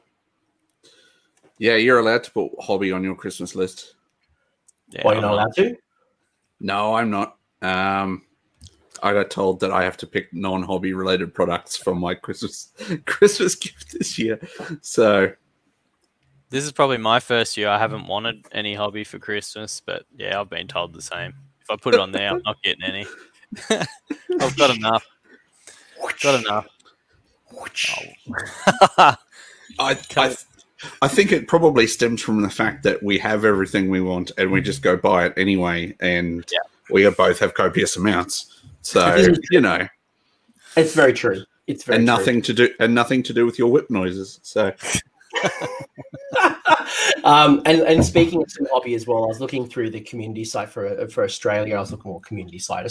Yeah, 1.58 1.76
you're 1.76 2.00
allowed 2.00 2.24
to 2.24 2.32
put 2.32 2.52
hobby 2.60 2.92
on 2.92 3.04
your 3.04 3.16
Christmas 3.16 3.56
list. 3.56 3.96
Yeah, 4.90 5.02
Why 5.04 5.14
you're 5.14 5.18
I'm 5.18 5.22
not 5.24 5.34
allowed 5.34 5.56
to? 5.56 5.78
No, 6.60 6.96
I'm 6.96 7.10
not. 7.10 7.38
Um, 7.62 8.24
I 9.04 9.14
got 9.14 9.30
told 9.30 9.60
that 9.60 9.72
I 9.72 9.84
have 9.84 9.98
to 9.98 10.08
pick 10.08 10.34
non-hobby 10.34 10.94
related 10.94 11.34
products 11.34 11.76
for 11.76 11.94
my 11.96 12.16
Christmas 12.16 12.72
Christmas 13.06 13.56
gift 13.56 13.92
this 13.92 14.18
year. 14.18 14.40
So 14.82 15.32
This 16.50 16.64
is 16.64 16.72
probably 16.72 16.98
my 16.98 17.20
first 17.20 17.58
year. 17.58 17.70
I 17.70 17.78
haven't 17.78 18.08
wanted 18.08 18.46
any 18.52 18.74
hobby 18.76 19.04
for 19.04 19.20
Christmas, 19.20 19.82
but 19.86 20.06
yeah, 20.18 20.40
I've 20.40 20.50
been 20.50 20.68
told 20.68 20.94
the 20.94 21.02
same. 21.02 21.34
If 21.62 21.70
I 21.70 21.76
put 21.76 21.94
it 21.96 22.00
on 22.00 22.12
there, 22.12 22.30
I'm 22.30 22.42
not 22.46 22.62
getting 22.64 22.84
any. 22.84 23.06
I've 24.40 24.56
got 24.56 24.76
enough. 24.76 25.06
Got 26.22 26.44
enough. 26.44 26.68
I, 28.98 29.18
I, 29.80 30.36
I 31.02 31.08
think 31.08 31.32
it 31.32 31.48
probably 31.48 31.88
stems 31.88 32.22
from 32.22 32.42
the 32.42 32.50
fact 32.50 32.84
that 32.84 33.02
we 33.04 33.18
have 33.20 33.46
everything 33.46 33.90
we 33.90 34.02
want 34.02 34.32
and 34.38 34.52
we 34.52 34.62
just 34.62 34.82
go 34.82 34.96
buy 34.98 35.26
it 35.26 35.34
anyway, 35.38 35.96
and 36.00 36.46
Yeah. 36.52 36.60
we 36.90 37.10
both 37.10 37.40
have 37.40 37.54
copious 37.54 37.96
amounts. 37.98 38.62
So 38.82 39.26
you 39.52 39.62
know, 39.62 39.88
It's 40.78 40.94
very 40.94 41.14
true. 41.14 41.44
It's 41.68 41.84
very 41.84 41.98
and 41.98 42.08
true. 42.08 42.16
nothing 42.16 42.42
to 42.44 42.54
do 42.54 42.70
and 42.80 42.94
nothing 42.94 43.24
to 43.24 43.34
do 43.34 43.46
with 43.46 43.58
your 43.58 43.72
whip 43.72 43.90
noises. 43.90 44.40
So 44.44 44.72
um, 47.24 47.62
and 47.66 47.82
and 47.82 48.04
speaking 48.04 48.42
of 48.42 48.52
some 48.52 48.68
hobby 48.72 48.96
as 48.96 49.06
well, 49.06 49.24
I 49.24 49.28
was 49.28 49.40
looking 49.40 49.68
through 49.68 49.92
the 49.92 50.02
community 50.02 50.44
site 50.44 50.70
for 50.70 51.08
for 51.08 51.24
Australia. 51.24 51.76
I 51.76 51.80
was 51.80 51.92
looking 51.92 52.12
more 52.12 52.22
community 52.22 52.60
site. 52.60 52.84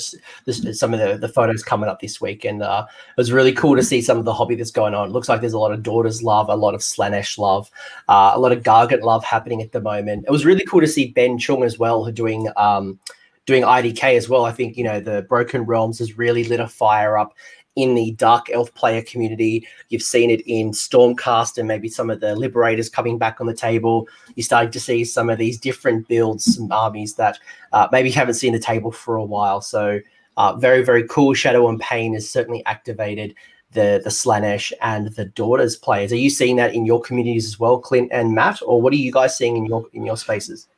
This, 0.44 0.78
some 0.78 0.94
of 0.94 1.00
the, 1.00 1.18
the 1.18 1.28
photos 1.28 1.62
coming 1.62 1.88
up 1.88 2.00
this 2.00 2.20
week, 2.20 2.44
and 2.44 2.62
uh, 2.62 2.86
it 2.88 3.20
was 3.20 3.32
really 3.32 3.52
cool 3.52 3.76
to 3.76 3.82
see 3.82 4.00
some 4.00 4.18
of 4.18 4.24
the 4.24 4.32
hobby 4.32 4.54
that's 4.54 4.70
going 4.70 4.94
on. 4.94 5.08
It 5.08 5.12
looks 5.12 5.28
like 5.28 5.40
there's 5.40 5.52
a 5.52 5.58
lot 5.58 5.72
of 5.72 5.82
daughters 5.82 6.22
love, 6.22 6.48
a 6.48 6.56
lot 6.56 6.74
of 6.74 6.80
Slaanesh 6.80 7.38
love, 7.38 7.70
uh, 8.08 8.32
a 8.34 8.38
lot 8.38 8.52
of 8.52 8.62
Gargant 8.62 9.02
love 9.02 9.24
happening 9.24 9.60
at 9.62 9.72
the 9.72 9.80
moment. 9.80 10.24
It 10.26 10.30
was 10.30 10.44
really 10.44 10.64
cool 10.64 10.80
to 10.80 10.86
see 10.86 11.10
Ben 11.10 11.38
Chung 11.38 11.64
as 11.64 11.78
well, 11.78 12.04
who 12.04 12.12
doing. 12.12 12.48
Um, 12.56 12.98
Doing 13.46 13.64
IDK 13.64 14.16
as 14.16 14.26
well. 14.26 14.46
I 14.46 14.52
think, 14.52 14.78
you 14.78 14.84
know, 14.84 15.00
the 15.00 15.20
Broken 15.28 15.66
Realms 15.66 15.98
has 15.98 16.16
really 16.16 16.44
lit 16.44 16.60
a 16.60 16.66
fire 16.66 17.18
up 17.18 17.34
in 17.76 17.94
the 17.94 18.12
Dark 18.12 18.50
Elf 18.50 18.72
player 18.74 19.02
community. 19.02 19.66
You've 19.88 20.02
seen 20.02 20.30
it 20.30 20.42
in 20.46 20.70
Stormcast 20.70 21.58
and 21.58 21.66
maybe 21.66 21.88
some 21.88 22.10
of 22.10 22.20
the 22.20 22.36
Liberators 22.36 22.88
coming 22.88 23.18
back 23.18 23.40
on 23.40 23.46
the 23.46 23.54
table. 23.54 24.08
You're 24.36 24.44
starting 24.44 24.70
to 24.72 24.80
see 24.80 25.04
some 25.04 25.28
of 25.28 25.38
these 25.38 25.58
different 25.58 26.08
builds, 26.08 26.54
some 26.54 26.70
armies 26.70 27.14
that 27.14 27.38
uh, 27.72 27.88
maybe 27.90 28.10
haven't 28.10 28.34
seen 28.34 28.52
the 28.52 28.58
table 28.58 28.92
for 28.92 29.16
a 29.16 29.24
while. 29.24 29.60
So, 29.60 30.00
uh, 30.36 30.56
very, 30.56 30.84
very 30.84 31.06
cool. 31.08 31.34
Shadow 31.34 31.68
and 31.68 31.80
Pain 31.80 32.14
has 32.14 32.28
certainly 32.28 32.64
activated 32.66 33.34
the 33.72 34.00
the 34.02 34.10
Slaanesh 34.10 34.72
and 34.80 35.08
the 35.08 35.26
Daughters 35.26 35.76
players. 35.76 36.12
Are 36.12 36.16
you 36.16 36.30
seeing 36.30 36.56
that 36.56 36.74
in 36.74 36.86
your 36.86 37.00
communities 37.00 37.46
as 37.46 37.60
well, 37.60 37.78
Clint 37.78 38.08
and 38.12 38.34
Matt, 38.34 38.60
or 38.64 38.80
what 38.80 38.92
are 38.92 38.96
you 38.96 39.12
guys 39.12 39.36
seeing 39.36 39.56
in 39.56 39.66
your 39.66 39.86
in 39.92 40.04
your 40.04 40.16
spaces? 40.16 40.68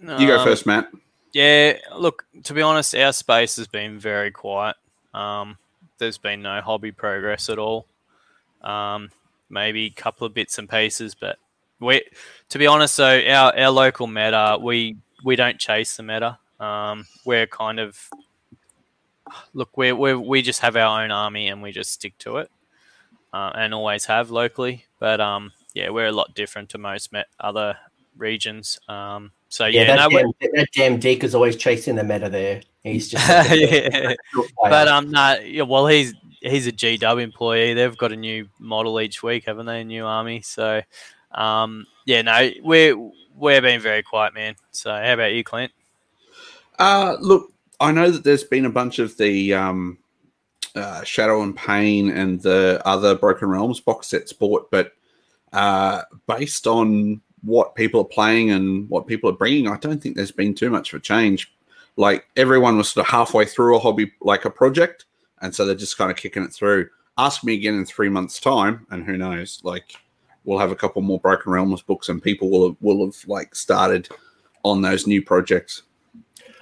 you 0.00 0.26
go 0.26 0.38
Um, 0.38 0.44
first, 0.46 0.66
Matt. 0.66 0.88
Yeah, 1.32 1.74
look, 1.96 2.24
to 2.44 2.54
be 2.54 2.62
honest, 2.62 2.94
our 2.94 3.12
space 3.12 3.56
has 3.56 3.66
been 3.66 3.98
very 3.98 4.30
quiet. 4.30 4.76
Um, 5.14 5.56
there's 5.98 6.18
been 6.18 6.42
no 6.42 6.60
hobby 6.60 6.92
progress 6.92 7.48
at 7.48 7.58
all. 7.58 7.86
Um, 8.62 9.10
maybe 9.50 9.86
a 9.86 9.90
couple 9.90 10.26
of 10.26 10.34
bits 10.34 10.58
and 10.58 10.68
pieces, 10.68 11.14
but 11.14 11.38
we, 11.80 12.02
to 12.48 12.58
be 12.58 12.66
honest, 12.66 12.96
though, 12.96 13.20
our, 13.28 13.56
our 13.56 13.70
local 13.70 14.06
meta, 14.06 14.58
we 14.60 14.96
we 15.24 15.36
don't 15.36 15.58
chase 15.58 15.96
the 15.96 16.02
meta. 16.02 16.38
Um, 16.60 17.06
we're 17.24 17.46
kind 17.46 17.78
of 17.78 18.10
look, 19.54 19.76
we 19.76 19.92
we 19.92 20.14
we 20.14 20.42
just 20.42 20.60
have 20.60 20.76
our 20.76 21.02
own 21.02 21.10
army 21.10 21.48
and 21.48 21.62
we 21.62 21.72
just 21.72 21.92
stick 21.92 22.16
to 22.18 22.38
it, 22.38 22.50
uh, 23.32 23.52
and 23.54 23.74
always 23.74 24.06
have 24.06 24.30
locally. 24.30 24.86
But 24.98 25.20
um, 25.20 25.52
yeah, 25.74 25.90
we're 25.90 26.06
a 26.06 26.12
lot 26.12 26.34
different 26.34 26.68
to 26.70 26.78
most 26.78 27.12
met 27.12 27.28
other 27.38 27.76
regions. 28.16 28.78
Um, 28.88 29.32
so 29.48 29.66
Yeah, 29.66 29.82
yeah, 29.82 29.96
that, 29.96 30.10
no, 30.10 30.18
damn, 30.18 30.50
that 30.54 30.68
damn 30.74 31.00
Deke 31.00 31.24
is 31.24 31.34
always 31.34 31.56
chasing 31.56 31.96
the 31.96 32.04
meta 32.04 32.28
there. 32.28 32.62
He's 32.82 33.08
just 33.08 33.26
yeah. 33.52 34.14
But 34.62 34.88
um, 34.88 35.10
no, 35.10 35.38
yeah, 35.40 35.62
well, 35.62 35.86
he's 35.86 36.14
he's 36.40 36.66
a 36.66 36.72
GW 36.72 37.22
employee. 37.22 37.74
They've 37.74 37.96
got 37.96 38.12
a 38.12 38.16
new 38.16 38.48
model 38.58 39.00
each 39.00 39.22
week, 39.22 39.44
haven't 39.46 39.66
they? 39.66 39.80
A 39.80 39.84
new 39.84 40.06
army. 40.06 40.42
So, 40.42 40.82
um, 41.32 41.86
yeah, 42.04 42.22
no, 42.22 42.50
we're 42.62 42.96
we're 43.34 43.62
being 43.62 43.80
very 43.80 44.02
quiet, 44.02 44.34
man. 44.34 44.56
So, 44.70 44.90
how 44.90 45.14
about 45.14 45.32
you, 45.32 45.44
Clint? 45.44 45.72
Uh, 46.78 47.16
look, 47.20 47.52
I 47.80 47.92
know 47.92 48.10
that 48.10 48.24
there's 48.24 48.44
been 48.44 48.64
a 48.64 48.70
bunch 48.70 48.98
of 48.98 49.16
the 49.16 49.54
um, 49.54 49.98
uh, 50.74 51.02
Shadow 51.04 51.42
and 51.42 51.56
Pain 51.56 52.10
and 52.10 52.40
the 52.40 52.80
other 52.84 53.14
Broken 53.14 53.48
Realms 53.48 53.80
box 53.80 54.08
sets 54.08 54.32
bought, 54.32 54.70
but 54.70 54.92
uh, 55.52 56.02
based 56.26 56.66
on 56.66 57.20
what 57.42 57.74
people 57.74 58.00
are 58.00 58.04
playing 58.04 58.50
and 58.50 58.88
what 58.88 59.06
people 59.06 59.30
are 59.30 59.34
bringing, 59.34 59.68
I 59.68 59.76
don't 59.76 60.02
think 60.02 60.16
there's 60.16 60.32
been 60.32 60.54
too 60.54 60.70
much 60.70 60.92
of 60.92 60.98
a 60.98 61.02
change. 61.02 61.52
Like 61.96 62.26
everyone 62.36 62.76
was 62.76 62.90
sort 62.90 63.06
of 63.06 63.10
halfway 63.10 63.44
through 63.44 63.76
a 63.76 63.78
hobby, 63.78 64.12
like 64.20 64.44
a 64.44 64.50
project, 64.50 65.06
and 65.40 65.54
so 65.54 65.64
they're 65.64 65.74
just 65.74 65.98
kind 65.98 66.10
of 66.10 66.16
kicking 66.16 66.44
it 66.44 66.52
through. 66.52 66.88
Ask 67.16 67.42
me 67.42 67.54
again 67.54 67.74
in 67.74 67.84
three 67.84 68.08
months' 68.08 68.38
time, 68.38 68.86
and 68.90 69.04
who 69.04 69.16
knows? 69.16 69.60
Like 69.64 69.96
we'll 70.44 70.58
have 70.58 70.70
a 70.70 70.76
couple 70.76 71.02
more 71.02 71.20
Broken 71.20 71.52
Realms 71.52 71.82
books, 71.82 72.08
and 72.08 72.22
people 72.22 72.50
will 72.50 72.68
have, 72.68 72.76
will 72.80 73.04
have 73.04 73.16
like 73.26 73.54
started 73.54 74.08
on 74.62 74.82
those 74.82 75.06
new 75.06 75.22
projects. 75.22 75.82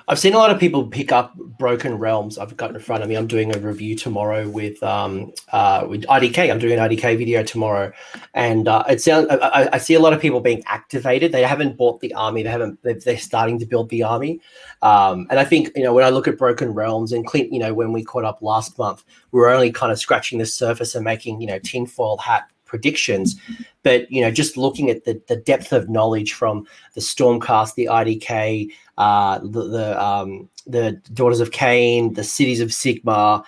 I've 0.08 0.20
seen 0.20 0.34
a 0.34 0.38
lot 0.38 0.50
of 0.52 0.60
people 0.60 0.86
pick 0.86 1.10
up 1.10 1.34
Broken 1.34 1.98
Realms. 1.98 2.38
I've 2.38 2.56
got 2.56 2.70
in 2.72 2.78
front 2.78 3.02
of 3.02 3.08
me. 3.08 3.16
I'm 3.16 3.26
doing 3.26 3.54
a 3.54 3.58
review 3.58 3.96
tomorrow 3.96 4.48
with 4.48 4.80
um 4.84 5.32
uh 5.50 5.84
with 5.88 6.02
IDK. 6.04 6.48
I'm 6.48 6.60
doing 6.60 6.78
an 6.78 6.88
IDK 6.88 7.18
video 7.18 7.42
tomorrow, 7.42 7.92
and 8.32 8.68
uh, 8.68 8.84
it 8.88 9.00
sounds. 9.00 9.26
I, 9.30 9.68
I- 9.72 9.78
see 9.78 9.94
a 9.94 10.00
lot 10.00 10.12
of 10.12 10.20
people 10.20 10.40
being 10.40 10.62
activated. 10.66 11.32
They 11.32 11.42
haven't 11.42 11.76
bought 11.76 12.00
the 12.00 12.14
army. 12.14 12.44
They 12.44 12.50
haven't. 12.50 12.80
They're, 12.82 12.94
they're 12.94 13.18
starting 13.18 13.58
to 13.58 13.66
build 13.66 13.88
the 13.88 14.04
army, 14.04 14.40
um, 14.82 15.26
and 15.28 15.40
I 15.40 15.44
think 15.44 15.70
you 15.74 15.82
know 15.82 15.92
when 15.92 16.04
I 16.04 16.10
look 16.10 16.28
at 16.28 16.38
Broken 16.38 16.72
Realms 16.72 17.10
and 17.12 17.26
Clint, 17.26 17.52
you 17.52 17.58
know 17.58 17.74
when 17.74 17.92
we 17.92 18.04
caught 18.04 18.24
up 18.24 18.40
last 18.42 18.78
month, 18.78 19.04
we 19.32 19.40
were 19.40 19.50
only 19.50 19.72
kind 19.72 19.90
of 19.90 19.98
scratching 19.98 20.38
the 20.38 20.46
surface 20.46 20.94
and 20.94 21.04
making 21.04 21.40
you 21.40 21.48
know 21.48 21.58
tinfoil 21.58 22.18
hat 22.18 22.48
predictions 22.66 23.36
but 23.84 24.10
you 24.10 24.20
know 24.20 24.30
just 24.30 24.56
looking 24.56 24.90
at 24.90 25.04
the, 25.04 25.22
the 25.28 25.36
depth 25.36 25.72
of 25.72 25.88
knowledge 25.88 26.32
from 26.32 26.66
the 26.94 27.00
stormcast 27.00 27.76
the 27.76 27.86
idk 27.86 28.68
uh, 28.98 29.38
the 29.38 29.68
the, 29.68 30.04
um, 30.04 30.48
the 30.66 30.92
Daughters 31.12 31.40
of 31.40 31.50
Khaine, 31.50 32.14
the 32.14 32.24
Cities 32.24 32.61
of 32.61 32.70
Sigmar, 32.70 33.44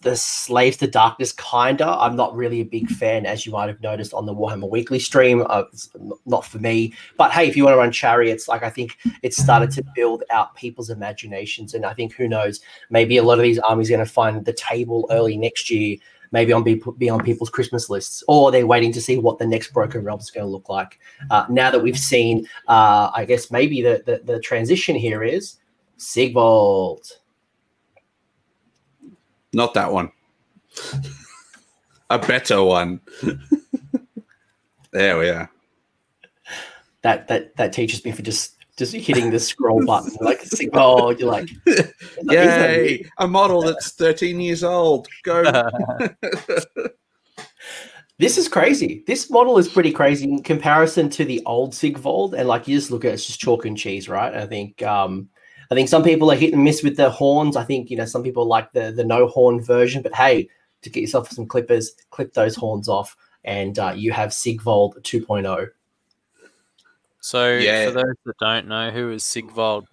the 0.00 0.16
Slaves 0.16 0.76
to 0.78 0.86
Darkness. 0.86 1.32
Kinda, 1.32 1.86
I'm 1.86 2.16
not 2.16 2.34
really 2.34 2.60
a 2.60 2.64
big 2.64 2.88
fan, 2.88 3.26
as 3.26 3.46
you 3.46 3.52
might 3.52 3.68
have 3.68 3.80
noticed 3.80 4.14
on 4.14 4.26
the 4.26 4.34
Warhammer 4.34 4.70
Weekly 4.70 4.98
stream. 4.98 5.44
Uh, 5.48 5.64
not 6.26 6.44
for 6.44 6.58
me, 6.58 6.94
but 7.16 7.32
hey, 7.32 7.46
if 7.48 7.56
you 7.56 7.64
want 7.64 7.74
to 7.74 7.78
run 7.78 7.92
chariots, 7.92 8.48
like 8.48 8.62
I 8.62 8.70
think 8.70 8.98
it's 9.22 9.36
started 9.36 9.70
to 9.72 9.84
build 9.94 10.24
out 10.30 10.54
people's 10.54 10.90
imaginations, 10.90 11.74
and 11.74 11.84
I 11.84 11.94
think 11.94 12.14
who 12.14 12.28
knows, 12.28 12.60
maybe 12.90 13.16
a 13.16 13.22
lot 13.22 13.38
of 13.38 13.42
these 13.42 13.58
armies 13.58 13.90
are 13.90 13.96
going 13.96 14.06
to 14.06 14.12
find 14.12 14.44
the 14.44 14.52
table 14.52 15.06
early 15.10 15.36
next 15.36 15.70
year. 15.70 15.98
Maybe 16.32 16.52
on 16.52 16.62
be, 16.62 16.82
be 16.98 17.08
on 17.08 17.22
people's 17.22 17.50
Christmas 17.50 17.88
lists, 17.88 18.24
or 18.26 18.50
they're 18.50 18.66
waiting 18.66 18.92
to 18.92 19.00
see 19.00 19.18
what 19.18 19.38
the 19.38 19.46
next 19.46 19.72
Broken 19.72 20.02
Realm 20.02 20.18
is 20.18 20.30
going 20.30 20.44
to 20.44 20.50
look 20.50 20.68
like. 20.68 20.98
Uh, 21.30 21.46
now 21.48 21.70
that 21.70 21.80
we've 21.80 21.98
seen, 21.98 22.46
uh, 22.68 23.10
I 23.14 23.24
guess 23.24 23.50
maybe 23.50 23.82
the, 23.82 24.02
the 24.04 24.22
the 24.24 24.40
transition 24.40 24.96
here 24.96 25.22
is 25.22 25.58
Sigvald. 25.96 27.06
Not 29.52 29.74
that 29.74 29.92
one. 29.92 30.10
A 32.10 32.18
better 32.18 32.62
one. 32.62 33.00
there 34.92 35.18
we 35.18 35.28
are. 35.28 35.50
That 37.02 37.28
that 37.28 37.56
that 37.56 37.72
teaches 37.72 38.04
me 38.04 38.12
for 38.12 38.22
just 38.22 38.61
just 38.90 39.06
hitting 39.06 39.30
the 39.30 39.38
scroll 39.38 39.84
button 39.86 40.12
like 40.20 40.40
Sigvald. 40.42 41.20
You're 41.20 41.30
like, 41.30 41.48
Yay! 42.24 43.04
A 43.18 43.28
model 43.28 43.62
that's 43.62 43.92
13 43.92 44.40
years 44.40 44.64
old. 44.64 45.08
Go. 45.22 45.42
this 48.18 48.38
is 48.38 48.48
crazy. 48.48 49.04
This 49.06 49.30
model 49.30 49.58
is 49.58 49.68
pretty 49.68 49.92
crazy 49.92 50.24
in 50.24 50.42
comparison 50.42 51.08
to 51.10 51.24
the 51.24 51.42
old 51.46 51.74
Sigvald. 51.74 52.34
And 52.34 52.48
like 52.48 52.66
you 52.66 52.76
just 52.76 52.90
look 52.90 53.04
at 53.04 53.12
it, 53.12 53.14
it's 53.14 53.26
just 53.26 53.40
chalk 53.40 53.64
and 53.64 53.78
cheese, 53.78 54.08
right? 54.08 54.34
I 54.34 54.46
think 54.46 54.82
um 54.82 55.28
I 55.70 55.74
think 55.74 55.88
some 55.88 56.02
people 56.02 56.30
are 56.30 56.36
hit 56.36 56.52
and 56.52 56.64
miss 56.64 56.82
with 56.82 56.96
the 56.96 57.08
horns. 57.08 57.56
I 57.56 57.64
think 57.64 57.88
you 57.88 57.96
know 57.96 58.04
some 58.04 58.22
people 58.22 58.46
like 58.46 58.72
the 58.72 58.92
the 58.92 59.04
no 59.04 59.28
horn 59.28 59.62
version, 59.62 60.02
but 60.02 60.14
hey, 60.14 60.48
to 60.82 60.90
get 60.90 61.00
yourself 61.00 61.30
some 61.30 61.46
clippers, 61.46 61.92
clip 62.10 62.34
those 62.34 62.56
horns 62.56 62.88
off, 62.88 63.16
and 63.44 63.78
uh, 63.78 63.94
you 63.96 64.12
have 64.12 64.34
Sigvald 64.34 64.98
2.0. 65.02 65.68
So, 67.22 67.48
Yeah. 67.52 67.86
for 67.86 67.92
those 67.92 68.16
that 68.26 68.36
don't 68.38 68.66
know, 68.66 68.90
who 68.90 69.10
is 69.10 69.24
Sigvald? 69.24 69.86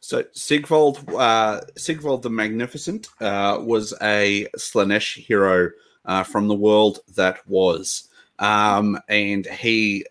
So 0.00 0.24
Sigvald, 0.32 1.04
uh, 1.12 1.60
Sigvald 1.76 2.22
the 2.22 2.30
Magnificent, 2.30 3.08
uh, 3.20 3.58
was 3.60 3.92
a 4.02 4.46
Slaanesh 4.56 5.16
hero 5.16 5.70
uh, 6.04 6.22
from 6.22 6.48
the 6.48 6.54
world 6.54 7.00
that 7.16 7.46
was, 7.48 8.08
um, 8.38 8.98
and 9.08 9.46
he 9.46 10.06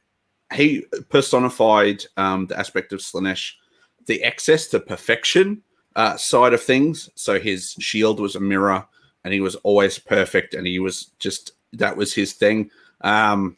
he 0.54 0.86
personified 1.10 2.04
um, 2.18 2.48
the 2.48 2.60
aspect 2.60 2.92
of 2.92 3.00
Slaanesh, 3.00 3.54
the 4.06 4.22
excess 4.24 4.68
to 4.68 4.80
perfection 4.82 5.62
uh, 5.96 6.18
side 6.18 6.54
of 6.54 6.62
things. 6.62 7.10
So 7.16 7.40
his 7.40 7.72
shield 7.80 8.20
was 8.20 8.36
a 8.36 8.40
mirror, 8.42 8.86
and 9.24 9.34
he 9.34 9.40
was 9.40 9.56
always 9.58 9.98
perfect, 9.98 10.54
and 10.54 10.68
he 10.68 10.80
was 10.80 11.12
just 11.20 11.54
that 11.74 11.96
was 11.96 12.14
his 12.14 12.34
thing. 12.34 12.70
Um, 13.02 13.56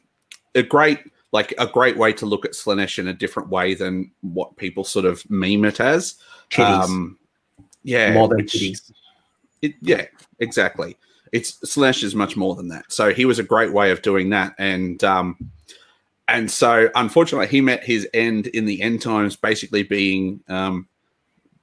a 0.55 0.61
great 0.61 0.99
like 1.33 1.53
a 1.57 1.67
great 1.67 1.97
way 1.97 2.13
to 2.13 2.25
look 2.25 2.45
at 2.45 2.51
Slaanesh 2.51 2.99
in 2.99 3.07
a 3.07 3.13
different 3.13 3.49
way 3.49 3.73
than 3.73 4.11
what 4.21 4.55
people 4.55 4.83
sort 4.83 5.03
of 5.05 5.27
meme 5.29 5.65
it 5.65 5.79
as. 5.79 6.15
Titties. 6.51 6.83
Um, 6.83 7.17
yeah, 7.81 8.13
More 8.13 8.29
than 8.29 8.45
titties. 8.45 8.91
It, 9.61 9.73
yeah, 9.81 10.05
exactly. 10.39 10.95
It's 11.31 11.57
Slash 11.69 12.03
is 12.03 12.13
much 12.13 12.37
more 12.37 12.55
than 12.55 12.67
that. 12.67 12.91
So 12.91 13.11
he 13.11 13.25
was 13.25 13.39
a 13.39 13.43
great 13.43 13.73
way 13.73 13.89
of 13.89 14.03
doing 14.03 14.29
that, 14.29 14.53
and 14.59 15.03
um, 15.03 15.35
and 16.27 16.49
so 16.49 16.89
unfortunately, 16.93 17.47
he 17.47 17.59
met 17.59 17.83
his 17.83 18.07
end 18.13 18.47
in 18.47 18.65
the 18.65 18.81
end 18.81 19.01
times, 19.01 19.35
basically 19.35 19.81
being 19.81 20.41
um, 20.47 20.87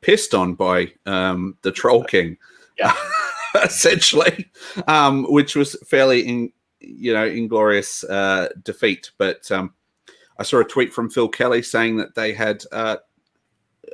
pissed 0.00 0.34
on 0.34 0.54
by 0.54 0.92
um, 1.06 1.56
the 1.62 1.70
Troll 1.70 2.02
King, 2.02 2.36
Yeah. 2.78 2.94
essentially, 3.62 4.50
um, 4.88 5.24
which 5.30 5.54
was 5.54 5.76
fairly 5.86 6.20
in 6.26 6.52
you 6.80 7.12
know 7.12 7.26
inglorious 7.26 8.04
uh, 8.04 8.48
defeat. 8.62 9.10
But 9.18 9.50
um, 9.50 9.74
I 10.38 10.42
saw 10.42 10.60
a 10.60 10.64
tweet 10.64 10.92
from 10.92 11.10
Phil 11.10 11.28
Kelly 11.28 11.62
saying 11.62 11.96
that 11.98 12.14
they 12.14 12.32
had. 12.32 12.64
Uh, 12.72 12.96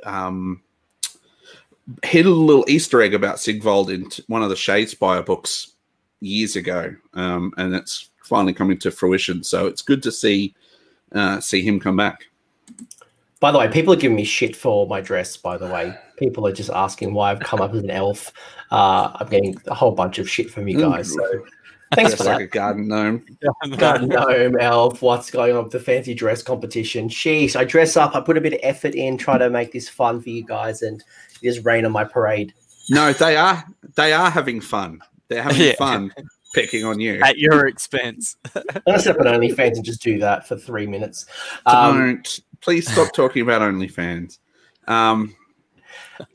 um, 0.03 0.61
hid 2.03 2.25
a 2.25 2.29
little 2.29 2.65
Easter 2.67 3.01
egg 3.01 3.13
about 3.13 3.39
Sigvald 3.39 3.89
in 3.89 4.09
t- 4.09 4.23
one 4.27 4.43
of 4.43 4.49
the 4.49 4.55
Shadespire 4.55 5.25
books 5.25 5.73
years 6.19 6.55
ago, 6.55 6.95
um, 7.13 7.53
and 7.57 7.73
it's 7.73 8.09
finally 8.23 8.53
coming 8.53 8.77
to 8.79 8.91
fruition. 8.91 9.43
So 9.43 9.67
it's 9.67 9.81
good 9.81 10.03
to 10.03 10.11
see 10.11 10.55
uh, 11.13 11.39
see 11.39 11.61
him 11.61 11.79
come 11.79 11.95
back. 11.95 12.27
By 13.39 13.51
the 13.51 13.59
way, 13.59 13.67
people 13.67 13.93
are 13.93 13.97
giving 13.97 14.17
me 14.17 14.23
shit 14.23 14.55
for 14.55 14.87
my 14.87 14.99
dress. 14.99 15.37
By 15.37 15.57
the 15.57 15.67
way, 15.67 15.95
people 16.17 16.45
are 16.47 16.51
just 16.51 16.71
asking 16.71 17.13
why 17.13 17.31
I've 17.31 17.39
come 17.39 17.61
up 17.61 17.73
as 17.73 17.83
an 17.83 17.91
elf. 17.91 18.33
Uh, 18.71 19.11
I'm 19.15 19.27
getting 19.27 19.57
a 19.67 19.75
whole 19.75 19.91
bunch 19.91 20.17
of 20.17 20.29
shit 20.29 20.49
from 20.49 20.67
you 20.67 20.79
guys. 20.79 21.13
So 21.13 21.45
thanks 21.95 22.11
Just 22.11 22.23
for 22.23 22.29
like 22.29 22.37
that. 22.39 22.43
a 22.43 22.47
garden 22.47 22.87
gnome. 22.87 23.25
garden 23.77 24.09
gnome, 24.09 24.57
elf, 24.59 25.01
what's 25.01 25.29
going 25.31 25.55
on 25.55 25.63
with 25.63 25.71
the 25.73 25.79
fancy 25.79 26.13
dress 26.13 26.41
competition? 26.43 27.09
Sheesh, 27.09 27.55
I 27.55 27.63
dress 27.63 27.95
up, 27.97 28.15
I 28.15 28.21
put 28.21 28.37
a 28.37 28.41
bit 28.41 28.53
of 28.53 28.59
effort 28.63 28.95
in, 28.95 29.17
try 29.17 29.37
to 29.37 29.49
make 29.49 29.71
this 29.71 29.87
fun 29.89 30.21
for 30.21 30.29
you 30.29 30.43
guys, 30.43 30.81
and 30.81 31.03
you 31.41 31.51
just 31.51 31.65
rain 31.65 31.85
on 31.85 31.91
my 31.91 32.03
parade. 32.03 32.53
No, 32.89 33.13
they 33.13 33.35
are 33.35 33.63
they 33.95 34.13
are 34.13 34.29
having 34.29 34.61
fun. 34.61 34.99
They're 35.27 35.43
having 35.43 35.61
Yeah. 35.61 35.75
fun 35.77 36.13
picking 36.55 36.85
on 36.85 36.99
you. 36.99 37.19
At 37.21 37.37
your 37.37 37.67
expense. 37.67 38.37
I'm 38.55 38.63
gonna 38.85 38.99
set 38.99 39.19
up 39.19 39.25
an 39.25 39.27
OnlyFans 39.33 39.75
and 39.75 39.83
just 39.85 40.01
do 40.01 40.17
that 40.19 40.47
for 40.47 40.55
three 40.57 40.87
minutes. 40.87 41.25
Um, 41.65 41.97
Don't 41.97 42.39
please 42.61 42.91
stop 42.91 43.13
talking 43.13 43.41
about 43.41 43.61
OnlyFans. 43.61 44.39
Um, 44.87 45.35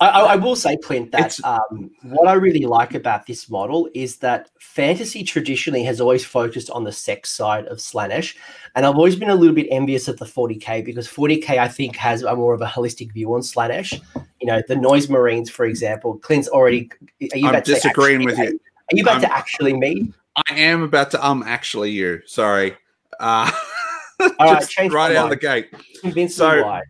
I, 0.00 0.08
I 0.08 0.36
will 0.36 0.56
say, 0.56 0.76
Clint, 0.76 1.12
that 1.12 1.38
um, 1.44 1.90
what 2.02 2.26
I 2.26 2.32
really 2.34 2.66
like 2.66 2.94
about 2.94 3.26
this 3.26 3.48
model 3.48 3.88
is 3.94 4.16
that 4.16 4.50
fantasy 4.58 5.22
traditionally 5.22 5.84
has 5.84 6.00
always 6.00 6.24
focused 6.24 6.68
on 6.70 6.84
the 6.84 6.92
sex 6.92 7.30
side 7.30 7.66
of 7.66 7.78
Slaanesh, 7.78 8.36
and 8.74 8.84
I've 8.84 8.96
always 8.96 9.16
been 9.16 9.30
a 9.30 9.34
little 9.34 9.54
bit 9.54 9.68
envious 9.70 10.08
of 10.08 10.18
the 10.18 10.24
40k 10.24 10.84
because 10.84 11.06
40k 11.08 11.50
I 11.58 11.68
think 11.68 11.96
has 11.96 12.22
a 12.22 12.34
more 12.34 12.54
of 12.54 12.60
a 12.60 12.66
holistic 12.66 13.12
view 13.12 13.32
on 13.34 13.40
Slaanesh. 13.40 14.00
You 14.40 14.48
know, 14.48 14.62
the 14.66 14.76
Noise 14.76 15.08
Marines, 15.08 15.48
for 15.48 15.64
example. 15.64 16.18
Clint's 16.18 16.48
already. 16.48 16.90
Are 17.32 17.36
you 17.36 17.46
I'm 17.48 17.54
about 17.54 17.64
to 17.66 17.74
disagreeing 17.74 18.22
actually 18.22 18.44
with 18.44 18.52
you. 18.52 18.60
Are 18.92 18.96
you 18.96 19.02
about 19.02 19.20
to 19.20 19.28
I'm- 19.30 19.38
actually 19.38 19.74
me? 19.74 20.12
I 20.48 20.54
am 20.54 20.82
about 20.82 21.12
to 21.12 21.24
um 21.24 21.44
actually 21.46 21.92
you. 21.92 22.20
Sorry. 22.26 22.76
Uh, 23.20 23.50
All 24.20 24.54
right, 24.54 24.92
right 24.92 25.16
out 25.16 25.24
of 25.24 25.30
the 25.30 25.36
gate. 25.36 25.72
Convince 26.00 26.34
So- 26.34 26.56
me 26.56 26.62
why. 26.62 26.82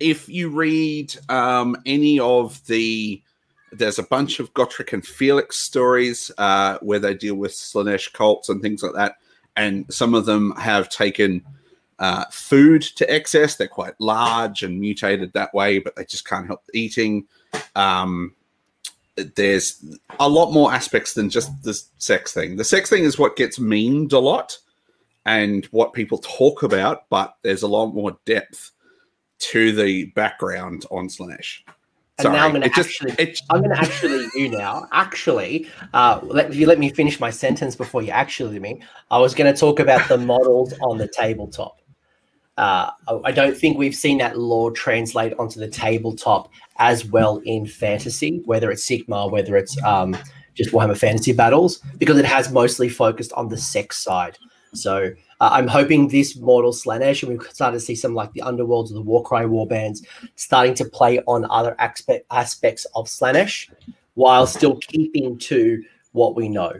If 0.00 0.28
you 0.28 0.50
read 0.50 1.14
um, 1.28 1.76
any 1.86 2.20
of 2.20 2.64
the 2.66 3.22
there's 3.72 3.98
a 3.98 4.04
bunch 4.04 4.40
of 4.40 4.54
Gotrek 4.54 4.92
and 4.92 5.04
Felix 5.04 5.58
stories 5.58 6.30
uh, 6.38 6.78
where 6.80 6.98
they 6.98 7.14
deal 7.14 7.34
with 7.34 7.52
Slaanesh 7.52 8.12
cults 8.12 8.48
and 8.48 8.62
things 8.62 8.82
like 8.82 8.94
that, 8.94 9.16
and 9.56 9.84
some 9.92 10.14
of 10.14 10.26
them 10.26 10.52
have 10.56 10.88
taken 10.88 11.42
uh, 11.98 12.24
food 12.30 12.82
to 12.82 13.12
excess. 13.12 13.56
They're 13.56 13.68
quite 13.68 13.94
large 13.98 14.62
and 14.62 14.80
mutated 14.80 15.32
that 15.32 15.52
way, 15.54 15.78
but 15.78 15.96
they 15.96 16.04
just 16.04 16.28
can't 16.28 16.46
help 16.46 16.62
eating. 16.74 17.26
Um, 17.74 18.34
there's 19.16 19.82
a 20.20 20.28
lot 20.28 20.52
more 20.52 20.72
aspects 20.72 21.14
than 21.14 21.30
just 21.30 21.50
the 21.62 21.80
sex 21.98 22.32
thing. 22.32 22.56
The 22.56 22.64
sex 22.64 22.90
thing 22.90 23.04
is 23.04 23.18
what 23.18 23.36
gets 23.36 23.58
memed 23.58 24.12
a 24.12 24.18
lot 24.18 24.58
and 25.24 25.64
what 25.66 25.94
people 25.94 26.18
talk 26.18 26.62
about, 26.62 27.08
but 27.08 27.36
there's 27.42 27.62
a 27.62 27.68
lot 27.68 27.94
more 27.94 28.16
depth 28.26 28.72
to 29.38 29.72
the 29.72 30.06
background 30.06 30.84
on 30.90 31.08
Slaanesh. 31.08 31.60
And 32.18 32.32
now 32.32 32.46
I'm 32.46 32.52
gonna 32.52 32.66
it 32.66 32.72
just 32.74 32.88
actually- 33.02 33.34
I'm 33.50 33.58
going 33.62 33.74
to 33.74 33.78
actually 33.78 34.26
you 34.34 34.48
now. 34.48 34.88
Actually, 34.90 35.68
uh, 35.92 36.20
let, 36.22 36.48
if 36.48 36.56
you 36.56 36.66
let 36.66 36.78
me 36.78 36.88
finish 36.88 37.20
my 37.20 37.28
sentence 37.30 37.76
before 37.76 38.00
you 38.02 38.10
actually 38.10 38.58
me, 38.58 38.80
I 39.10 39.18
was 39.18 39.34
going 39.34 39.52
to 39.52 39.58
talk 39.58 39.80
about 39.80 40.08
the 40.08 40.16
models 40.32 40.72
on 40.80 40.96
the 40.96 41.08
tabletop. 41.08 41.78
Uh, 42.56 42.90
I- 43.06 43.20
I 43.24 43.32
don't 43.32 43.54
think 43.54 43.76
we've 43.76 43.94
seen 43.94 44.16
that 44.18 44.38
lore 44.38 44.70
translate 44.70 45.34
onto 45.38 45.60
the 45.60 45.68
tabletop 45.68 46.50
as 46.78 47.04
well 47.04 47.36
in 47.44 47.66
fantasy, 47.66 48.40
whether 48.46 48.70
it's 48.70 48.88
Sigmar, 48.88 49.30
whether 49.30 49.54
it's 49.58 49.76
um, 49.82 50.16
just 50.54 50.70
Warhammer 50.72 50.96
Fantasy 50.96 51.32
Battles, 51.34 51.80
because 51.98 52.16
it 52.18 52.24
has 52.24 52.50
mostly 52.50 52.88
focused 52.88 53.32
on 53.34 53.48
the 53.50 53.58
sex 53.58 53.98
side. 54.02 54.38
So 54.74 55.10
uh, 55.40 55.48
I'm 55.52 55.68
hoping 55.68 56.08
this 56.08 56.36
model 56.36 56.72
Slaanesh, 56.72 57.22
and 57.22 57.32
we've 57.32 57.50
started 57.50 57.78
to 57.78 57.80
see 57.80 57.94
some 57.94 58.14
like 58.14 58.32
the 58.32 58.42
Underworlds 58.42 58.90
or 58.90 58.94
the 58.94 59.02
Warcry 59.02 59.44
warbands 59.44 60.04
starting 60.34 60.74
to 60.74 60.84
play 60.84 61.20
on 61.26 61.46
other 61.50 61.74
aspect, 61.78 62.26
aspects 62.30 62.86
of 62.94 63.06
Slaanesh 63.06 63.70
while 64.14 64.46
still 64.46 64.76
keeping 64.76 65.38
to 65.38 65.82
what 66.12 66.34
we 66.34 66.48
know. 66.48 66.72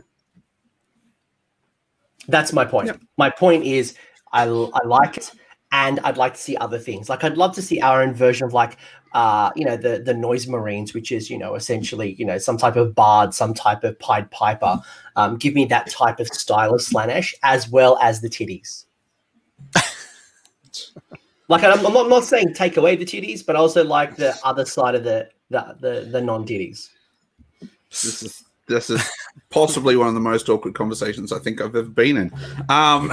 That's 2.29 2.53
my 2.53 2.65
point. 2.65 2.87
Yep. 2.89 3.01
My 3.19 3.31
point 3.31 3.65
is, 3.65 3.95
I, 4.33 4.45
I 4.45 4.87
like 4.87 5.17
it, 5.17 5.31
and 5.73 6.01
I'd 6.01 6.17
like 6.17 6.35
to 6.35 6.41
see 6.41 6.57
other 6.57 6.79
things. 6.79 7.09
Like 7.09 7.25
I'd 7.25 7.37
love 7.37 7.55
to 7.55 7.63
see 7.63 7.81
our 7.81 8.03
own 8.03 8.15
version 8.15 8.47
of 8.47 8.53
like, 8.53 8.79
uh, 9.17 9.51
you 9.57 9.65
know, 9.65 9.79
the 9.79 9.99
the 9.99 10.13
Noise 10.13 10.47
Marines, 10.47 10.93
which 10.93 11.11
is 11.11 11.31
you 11.31 11.39
know 11.39 11.55
essentially 11.55 12.13
you 12.19 12.25
know 12.27 12.37
some 12.37 12.59
type 12.59 12.77
of 12.77 12.95
bard, 12.95 13.33
some 13.33 13.55
type 13.55 13.83
of 13.83 13.99
Pied 13.99 14.31
Piper. 14.31 14.79
Um, 15.17 15.39
give 15.39 15.55
me 15.55 15.65
that 15.65 15.91
type 15.91 16.21
of 16.21 16.29
style 16.29 16.75
of 16.75 16.83
Slaanesh 16.83 17.33
as 17.43 17.67
well 17.67 17.99
as 18.03 18.21
the 18.21 18.29
titties. 18.29 18.85
like 21.49 21.65
I'm, 21.65 21.87
I'm, 21.87 21.95
not, 21.95 22.05
I'm 22.05 22.11
not 22.11 22.25
saying 22.25 22.53
take 22.53 22.77
away 22.77 22.95
the 22.95 23.07
titties, 23.07 23.45
but 23.45 23.57
also 23.57 23.83
like 23.83 24.17
the 24.17 24.37
other 24.45 24.67
side 24.67 24.95
of 24.95 25.03
the 25.03 25.31
the 25.49 25.77
the, 25.81 26.09
the 26.11 26.21
non 26.21 26.47
titties. 26.47 26.91
this 27.89 28.23
is 28.23 28.45
this 28.69 28.91
is 28.91 29.03
possibly 29.49 29.97
one 29.97 30.09
of 30.09 30.15
the 30.15 30.21
most 30.21 30.51
awkward 30.51 30.75
conversations 30.75 31.33
I 31.33 31.39
think 31.39 31.63
I've 31.63 31.75
ever 31.75 31.89
been 31.89 32.19
in. 32.19 32.33
Um, 32.69 33.11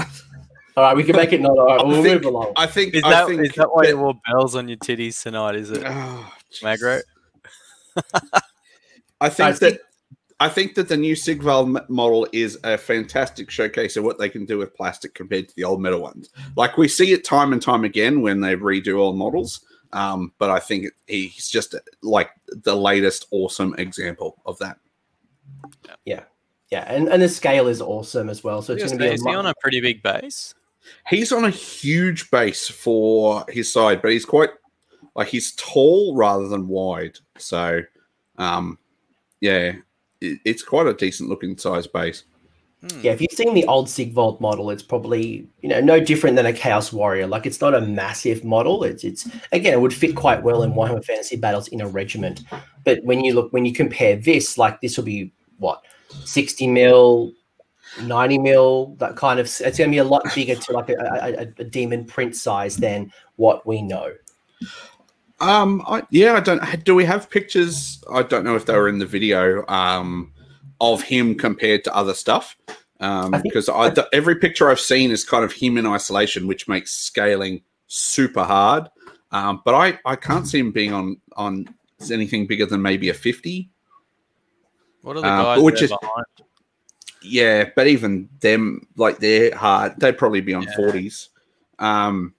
All 0.76 0.84
right, 0.84 0.96
we 0.96 1.04
can 1.04 1.16
make 1.16 1.32
it 1.34 1.42
not. 1.42 1.58
All 1.58 1.66
right, 1.68 1.80
I 1.82 1.84
we'll 1.84 2.02
think- 2.04 2.24
move 2.24 2.34
along. 2.34 2.54
I 2.58 2.66
think 2.66 2.96
Is 2.96 3.04
I 3.04 3.10
that, 3.12 3.28
think 3.28 3.42
is 3.42 3.52
that 3.54 3.70
why 3.72 3.84
that- 3.84 3.90
you 3.90 3.98
wore 4.00 4.20
bells 4.32 4.56
on 4.56 4.68
your 4.68 4.78
titties 4.78 5.22
tonight? 5.22 5.56
Is 5.56 5.72
it, 5.72 5.84
Oh. 5.86 6.34
Magro? 6.64 7.00
I 9.22 9.30
think 9.30 9.48
I 9.48 9.52
that 9.54 9.80
I 10.40 10.50
think 10.50 10.76
that 10.76 10.90
the 10.90 10.98
new 10.98 11.16
Sigval 11.16 11.88
model 11.90 12.28
is 12.34 12.58
a 12.64 12.78
fantastic 12.78 13.50
showcase 13.50 13.96
of 13.96 14.04
what 14.04 14.18
they 14.18 14.30
can 14.30 14.46
do 14.46 14.58
with 14.58 14.76
plastic 14.76 15.14
compared 15.14 15.48
to 15.48 15.56
the 15.56 15.64
old 15.64 15.80
metal 15.82 16.02
ones. 16.02 16.30
Like 16.58 16.78
we 16.78 16.88
see 16.88 17.14
it 17.14 17.24
time 17.24 17.54
and 17.54 17.62
time 17.62 17.84
again 17.84 18.22
when 18.22 18.42
they 18.42 18.56
redo 18.56 18.98
old 18.98 19.16
models. 19.18 19.62
Um, 19.94 20.34
but 20.40 20.50
I 20.50 20.60
think 20.60 20.88
he's 21.08 21.48
just 21.50 21.76
like 22.02 22.32
the 22.48 22.76
latest 22.76 23.28
awesome 23.32 23.76
example 23.78 24.42
of 24.46 24.58
that. 24.58 24.78
Yeah, 26.04 26.24
Yeah, 26.72 26.84
and, 26.92 27.08
and 27.10 27.22
the 27.22 27.30
scale 27.30 27.68
is 27.68 27.80
awesome 27.80 28.28
as 28.28 28.44
well. 28.44 28.62
So 28.64 28.74
it's 28.74 28.84
Is, 28.84 28.92
going 28.92 29.00
to 29.00 29.06
be 29.06 29.10
a 29.12 29.14
is 29.14 29.24
he 29.24 29.36
on 29.36 29.46
a 29.46 29.54
pretty 29.62 29.80
big 29.82 30.02
base? 30.02 30.56
He's 31.08 31.32
on 31.32 31.46
a 31.46 31.50
huge 31.50 32.32
base 32.32 32.68
for 32.68 33.46
his 33.50 33.72
side, 33.72 34.02
but 34.02 34.12
he's 34.12 34.26
quite 34.26 34.50
like 35.16 35.28
he's 35.28 35.54
tall 35.54 36.16
rather 36.16 36.48
than 36.48 36.68
wide. 36.68 37.20
So, 37.38 37.82
um, 38.38 38.78
yeah, 39.42 39.74
it, 40.22 40.40
it's 40.46 40.64
quite 40.64 40.88
a 40.88 40.94
decent 40.94 41.30
looking 41.30 41.58
size 41.58 41.88
base. 41.88 42.24
Yeah, 43.02 43.14
if 43.14 43.22
you've 43.22 43.32
seen 43.32 43.54
the 43.54 43.66
old 43.68 43.90
Sigvald 43.90 44.42
model, 44.42 44.70
it's 44.70 44.84
probably 44.84 45.48
you 45.62 45.70
know 45.70 45.80
no 45.80 46.02
different 46.02 46.36
than 46.36 46.46
a 46.46 46.52
Chaos 46.52 46.92
Warrior. 46.92 47.28
Like 47.28 47.46
it's 47.46 47.62
not 47.62 47.74
a 47.74 47.80
massive 47.80 48.44
model. 48.44 48.84
It's 48.84 49.06
it's 49.06 49.30
again 49.54 49.74
it 49.74 49.80
would 49.80 49.94
fit 49.94 50.18
quite 50.18 50.44
well 50.44 50.64
in 50.64 50.74
Warhammer 50.74 51.04
Fantasy 51.06 51.38
battles 51.38 51.70
in 51.70 51.80
a 51.80 51.88
regiment. 51.88 52.42
But 52.84 53.02
when 53.04 53.24
you 53.24 53.36
look 53.36 53.54
when 53.54 53.66
you 53.66 53.72
compare 53.72 54.18
this, 54.18 54.58
like 54.58 54.82
this 54.82 54.98
will 54.98 55.06
be 55.06 55.32
what 55.60 55.82
sixty 56.26 56.68
mil, 56.68 57.32
ninety 58.02 58.38
mil, 58.38 58.96
that 59.00 59.16
kind 59.16 59.39
of. 59.39 59.46
It's 59.46 59.60
going 59.62 59.74
to 59.89 59.89
be 59.89 59.98
a 60.00 60.04
lot 60.04 60.24
bigger 60.36 60.56
to 60.56 60.72
like 60.74 60.89
a, 60.89 60.94
a, 60.94 61.44
a- 61.44 61.62
a 61.62 61.64
demon 61.64 62.06
prince 62.06 62.41
size 62.41 62.78
than 62.78 63.12
what 63.36 63.66
we 63.68 63.82
know. 63.82 64.12
Um, 65.39 65.84
I, 65.88 66.04
yeah, 66.10 66.34
I 66.34 66.39
don't. 66.39 66.84
Do 66.86 66.96
we 66.96 67.06
have 67.06 67.30
pictures? 67.30 68.02
I 68.12 68.24
don't 68.24 68.44
know 68.44 68.56
if 68.56 68.66
they 68.66 68.76
were 68.76 68.88
in 68.88 69.00
the 69.00 69.06
video. 69.06 69.66
Um, 69.68 70.32
of 70.82 71.02
him 71.02 71.36
compared 71.36 71.84
to 71.86 71.96
other 71.96 72.14
stuff. 72.14 72.58
Um, 73.00 73.34
I 73.34 73.39
think- 73.39 73.54
because 73.54 73.70
I, 73.70 73.89
the, 73.89 74.08
every 74.12 74.36
picture 74.36 74.70
I've 74.70 74.80
seen 74.80 75.12
is 75.12 75.24
kind 75.24 75.46
of 75.46 75.54
him 75.54 75.78
in 75.78 75.86
isolation, 75.86 76.46
which 76.48 76.68
makes 76.68 76.91
scaling 76.91 77.62
super 77.88 78.44
hard. 78.44 78.89
Um, 79.32 79.62
but 79.64 79.76
I, 79.76 80.00
I 80.06 80.16
can't 80.18 80.46
see 80.48 80.60
him 80.60 80.72
being 80.72 80.91
on 80.94 81.22
on 81.38 81.68
anything 82.12 82.48
bigger 82.48 82.66
than 82.66 82.82
maybe 82.82 83.10
a 83.10 83.14
fifty. 83.14 83.70
What 85.02 85.18
are 85.18 85.22
the 85.22 85.28
Um, 85.28 85.44
guys 85.44 85.62
which 85.62 85.76
there 85.76 85.84
is- 85.86 85.89
behind? 86.02 86.26
Yeah, 87.24 87.70
but 87.76 87.88
even 87.88 88.30
them, 88.42 88.88
like 88.98 89.20
they're 89.20 89.56
hard. 89.56 90.00
They'd 90.00 90.18
probably 90.18 90.42
be 90.42 90.54
on 90.54 90.64
Yeah. 90.64 90.76
forties. 90.76 91.30
Um, 91.80 92.34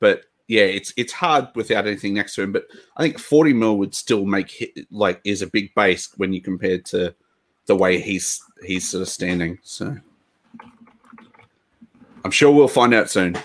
but 0.00 0.24
yeah, 0.46 0.62
it's 0.62 0.92
it's 0.96 1.12
hard 1.12 1.48
without 1.54 1.86
anything 1.86 2.14
next 2.14 2.34
to 2.36 2.42
him. 2.42 2.52
But 2.52 2.66
I 2.96 3.02
think 3.02 3.18
forty 3.18 3.52
mil 3.52 3.78
would 3.78 3.94
still 3.94 4.24
make 4.24 4.50
hit, 4.50 4.90
like 4.90 5.20
is 5.24 5.42
a 5.42 5.46
big 5.46 5.74
base 5.74 6.08
when 6.16 6.32
you 6.32 6.40
compare 6.40 6.78
to 6.78 7.14
the 7.66 7.76
way 7.76 8.00
he's 8.00 8.42
he's 8.64 8.90
sort 8.90 9.02
of 9.02 9.08
standing. 9.08 9.58
So 9.62 9.96
I'm 12.24 12.30
sure 12.30 12.50
we'll 12.50 12.68
find 12.68 12.94
out 12.94 13.10
soon. 13.10 13.36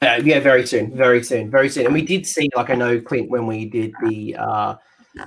Uh, 0.00 0.20
yeah, 0.22 0.38
very 0.38 0.66
soon, 0.66 0.94
very 0.94 1.24
soon, 1.24 1.50
very 1.50 1.68
soon. 1.68 1.84
And 1.86 1.94
we 1.94 2.02
did 2.02 2.24
see, 2.26 2.48
like 2.54 2.70
I 2.70 2.74
know, 2.74 3.00
Clint, 3.00 3.30
when 3.30 3.46
we 3.48 3.64
did 3.64 3.92
the, 4.04 4.36
uh, 4.36 4.76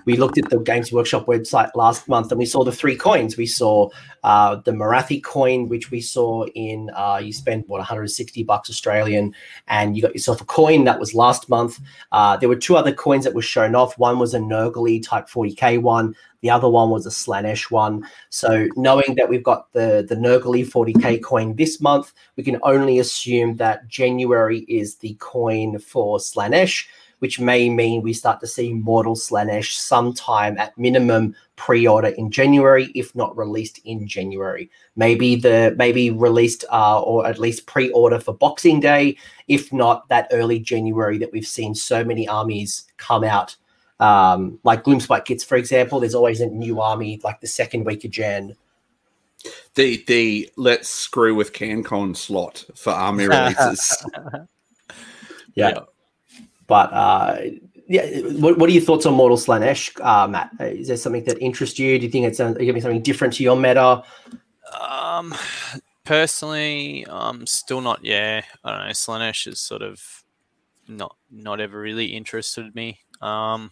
we 0.06 0.18
looked 0.18 0.38
at 0.38 0.50
the 0.50 0.60
Games 0.60 0.92
Workshop 0.92 1.26
website 1.26 1.72
last 1.76 2.08
month, 2.08 2.32
and 2.32 2.40
we 2.40 2.46
saw 2.46 2.64
the 2.64 2.72
three 2.72 2.96
coins. 2.96 3.38
We 3.38 3.46
saw 3.46 3.90
uh, 4.24 4.56
the 4.58 4.72
Morathi 4.72 5.24
coin, 5.24 5.68
which 5.70 5.92
we 5.92 6.02
saw 6.02 6.46
in. 6.56 6.90
Uh, 6.96 7.20
you 7.24 7.34
spent 7.34 7.68
what 7.68 7.78
160 7.78 8.44
bucks 8.44 8.70
Australian, 8.70 9.34
and 9.68 9.96
you 9.96 10.02
got 10.02 10.14
yourself 10.14 10.42
a 10.42 10.46
coin. 10.46 10.84
That 10.84 11.00
was 11.00 11.14
last 11.14 11.50
month. 11.50 11.80
Uh, 12.12 12.38
there 12.38 12.50
were 12.50 12.56
two 12.56 12.76
other 12.76 12.94
coins 12.94 13.24
that 13.26 13.34
were 13.34 13.42
shown 13.42 13.76
off. 13.76 13.98
One 13.98 14.20
was 14.20 14.34
a 14.34 14.40
Nurgle 14.40 15.04
Type 15.04 15.28
40k 15.28 15.82
one. 15.82 16.16
The 16.42 16.50
other 16.50 16.70
one 16.70 16.90
was 16.90 17.06
a 17.06 17.10
Slaanesh 17.10 17.70
one. 17.70 18.08
So 18.30 18.68
knowing 18.76 19.16
that 19.16 19.30
we've 19.30 19.44
got 19.44 19.72
the 19.74 20.06
the 20.08 20.16
Nurgle 20.16 20.66
40k 20.66 21.22
coin 21.22 21.56
this 21.56 21.80
month, 21.80 22.14
we 22.36 22.44
can 22.44 22.60
only 22.64 23.00
assume 23.00 23.58
that 23.58 23.88
January 23.88 24.60
is 24.68 24.96
the 24.96 25.16
coin 25.20 25.78
for 25.80 26.18
Slaanesh, 26.18 26.88
which 27.22 27.40
may 27.40 27.70
mean 27.70 28.02
we 28.02 28.14
start 28.14 28.40
to 28.40 28.48
see 28.48 28.74
Mortal 28.74 29.16
Slaanesh 29.16 29.74
sometime 29.74 30.58
at 30.58 30.76
minimum 30.76 31.36
pre-order 31.56 32.08
in 32.08 32.32
January, 32.32 32.86
if 32.96 33.16
not 33.16 33.38
released 33.38 33.80
in 33.86 34.08
January. 34.08 34.72
Maybe 34.96 35.36
the 35.36 35.76
maybe 35.78 36.10
released 36.10 36.66
uh, 36.72 37.00
or 37.00 37.28
at 37.28 37.38
least 37.38 37.68
pre-order 37.68 38.20
for 38.20 38.34
Boxing 38.34 38.80
Day, 38.80 39.18
if 39.48 39.72
not 39.72 40.10
that 40.10 40.30
early 40.32 40.58
January 40.58 41.20
that 41.20 41.32
we've 41.32 41.46
seen 41.46 41.76
so 41.76 42.04
many 42.04 42.28
armies 42.28 42.86
come 42.98 43.24
out. 43.24 43.56
Um, 44.00 44.58
like 44.64 44.84
Gloomspite 44.84 45.26
kits, 45.26 45.44
for 45.44 45.58
example, 45.58 46.00
there's 46.00 46.16
always 46.16 46.42
a 46.42 46.48
new 46.48 46.82
army 46.82 47.22
like 47.24 47.40
the 47.40 47.48
second 47.48 47.86
week 47.86 48.04
of 48.04 48.10
Jan. 48.10 48.56
The 49.76 50.04
the 50.08 50.50
let's 50.56 50.90
screw 50.90 51.36
with 51.36 51.54
CanCon 51.54 52.18
slot 52.18 52.66
for 52.76 52.90
army 52.90 53.28
releases. 53.28 54.04
Yeah. 55.54 55.82
But 56.72 56.94
uh, 56.94 57.38
yeah, 57.90 58.06
what, 58.40 58.58
what 58.58 58.70
are 58.70 58.72
your 58.72 58.82
thoughts 58.82 59.06
on 59.06 59.14
Mortal 59.16 59.36
Slaanesh, 59.36 60.00
uh, 60.00 60.26
Matt? 60.26 60.52
Is 60.62 60.88
there 60.88 60.96
something 60.96 61.26
that 61.26 61.38
interests 61.42 61.78
you? 61.78 62.00
Do 62.00 62.06
you 62.06 62.10
think 62.10 62.26
it's 62.28 62.38
going 62.38 62.56
to 62.56 62.74
be 62.74 62.80
something 62.80 63.02
different 63.02 63.34
to 63.34 63.44
your 63.44 63.58
meta? 63.58 64.04
Um, 64.80 65.36
personally, 66.06 67.06
um, 67.08 67.46
still 67.46 67.82
not. 67.82 68.00
Yeah, 68.06 68.42
I 68.64 68.72
don't 68.72 68.86
know. 68.86 68.92
Slaanesh 68.94 69.48
is 69.48 69.60
sort 69.60 69.82
of 69.82 70.02
not 70.88 71.18
not 71.30 71.60
ever 71.60 71.78
really 71.78 72.06
interested 72.06 72.74
me. 72.74 73.02
Um, 73.22 73.70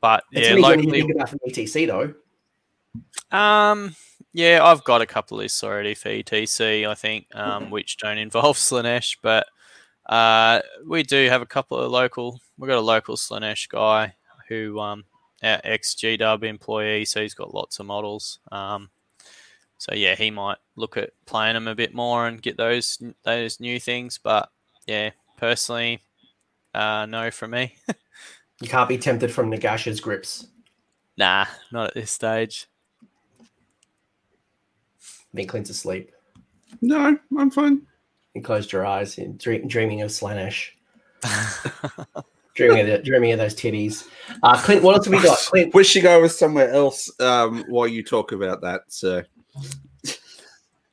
but 0.00 0.24
It's 0.32 0.48
yeah, 0.48 0.54
yeah, 0.56 0.66
when 0.66 0.80
you 0.82 0.86
locally, 0.86 1.00
think 1.02 1.14
about 1.14 1.28
from 1.28 1.38
ETC 1.48 1.86
though. 1.86 3.38
um, 3.38 3.94
yeah, 4.32 4.64
I've 4.64 4.82
got 4.82 5.00
a 5.00 5.06
couple 5.06 5.38
lists 5.38 5.62
already 5.62 5.94
for 5.94 6.08
ETC. 6.08 6.88
I 6.88 6.94
think, 6.96 7.26
um, 7.36 7.70
which 7.70 7.98
don't 7.98 8.18
involve 8.18 8.56
Slaanesh, 8.68 9.18
but 9.22 9.46
uh, 10.06 10.60
we 10.86 11.02
do 11.02 11.28
have 11.28 11.42
a 11.42 11.46
couple 11.46 11.78
of 11.78 11.90
local. 11.90 12.40
We've 12.58 12.68
got 12.68 12.78
a 12.78 12.80
local 12.80 13.16
Slaanesh 13.16 13.68
guy 13.68 14.14
who, 14.48 14.78
um, 14.80 15.04
our 15.42 15.60
ex 15.64 15.94
GW 15.94 16.44
employee, 16.44 17.04
so 17.04 17.20
he's 17.20 17.34
got 17.34 17.54
lots 17.54 17.78
of 17.78 17.86
models. 17.86 18.38
Um, 18.52 18.90
so 19.78 19.94
yeah, 19.94 20.14
he 20.14 20.30
might 20.30 20.58
look 20.76 20.96
at 20.96 21.10
playing 21.26 21.54
them 21.54 21.68
a 21.68 21.74
bit 21.74 21.94
more 21.94 22.26
and 22.26 22.40
get 22.40 22.56
those 22.56 23.02
those 23.24 23.60
new 23.60 23.78
things. 23.80 24.18
But 24.22 24.48
yeah, 24.86 25.10
personally, 25.36 26.00
uh, 26.74 27.06
no 27.06 27.30
from 27.30 27.50
me. 27.52 27.76
You 28.60 28.68
can't 28.68 28.88
be 28.88 28.96
tempted 28.98 29.32
from 29.32 29.50
Nagash's 29.50 30.00
grips. 30.00 30.46
nah, 31.18 31.44
not 31.72 31.88
at 31.88 31.94
this 31.94 32.12
stage. 32.12 32.66
Being 35.34 35.48
Clint's 35.48 35.70
asleep. 35.70 36.12
no, 36.80 37.18
I'm 37.36 37.50
fine. 37.50 37.82
You 38.34 38.42
closed 38.42 38.72
your 38.72 38.84
eyes 38.84 39.18
and 39.18 39.38
dream, 39.38 39.66
dreaming 39.68 40.02
of 40.02 40.10
Slaanesh. 40.10 40.70
dreaming 42.54 42.80
of 42.80 42.86
the, 42.88 42.98
dreaming 42.98 43.32
of 43.32 43.38
those 43.38 43.54
titties. 43.54 44.08
Uh, 44.42 44.60
Clint, 44.60 44.82
what 44.82 44.96
else 44.96 45.06
have 45.06 45.14
we 45.14 45.22
got? 45.22 45.38
Clint, 45.46 45.74
Wish 45.74 45.94
you 45.94 46.02
go 46.02 46.26
somewhere 46.26 46.70
else 46.70 47.10
um, 47.20 47.64
while 47.68 47.86
you 47.86 48.02
talk 48.02 48.32
about 48.32 48.60
that. 48.62 48.82
So 48.88 49.22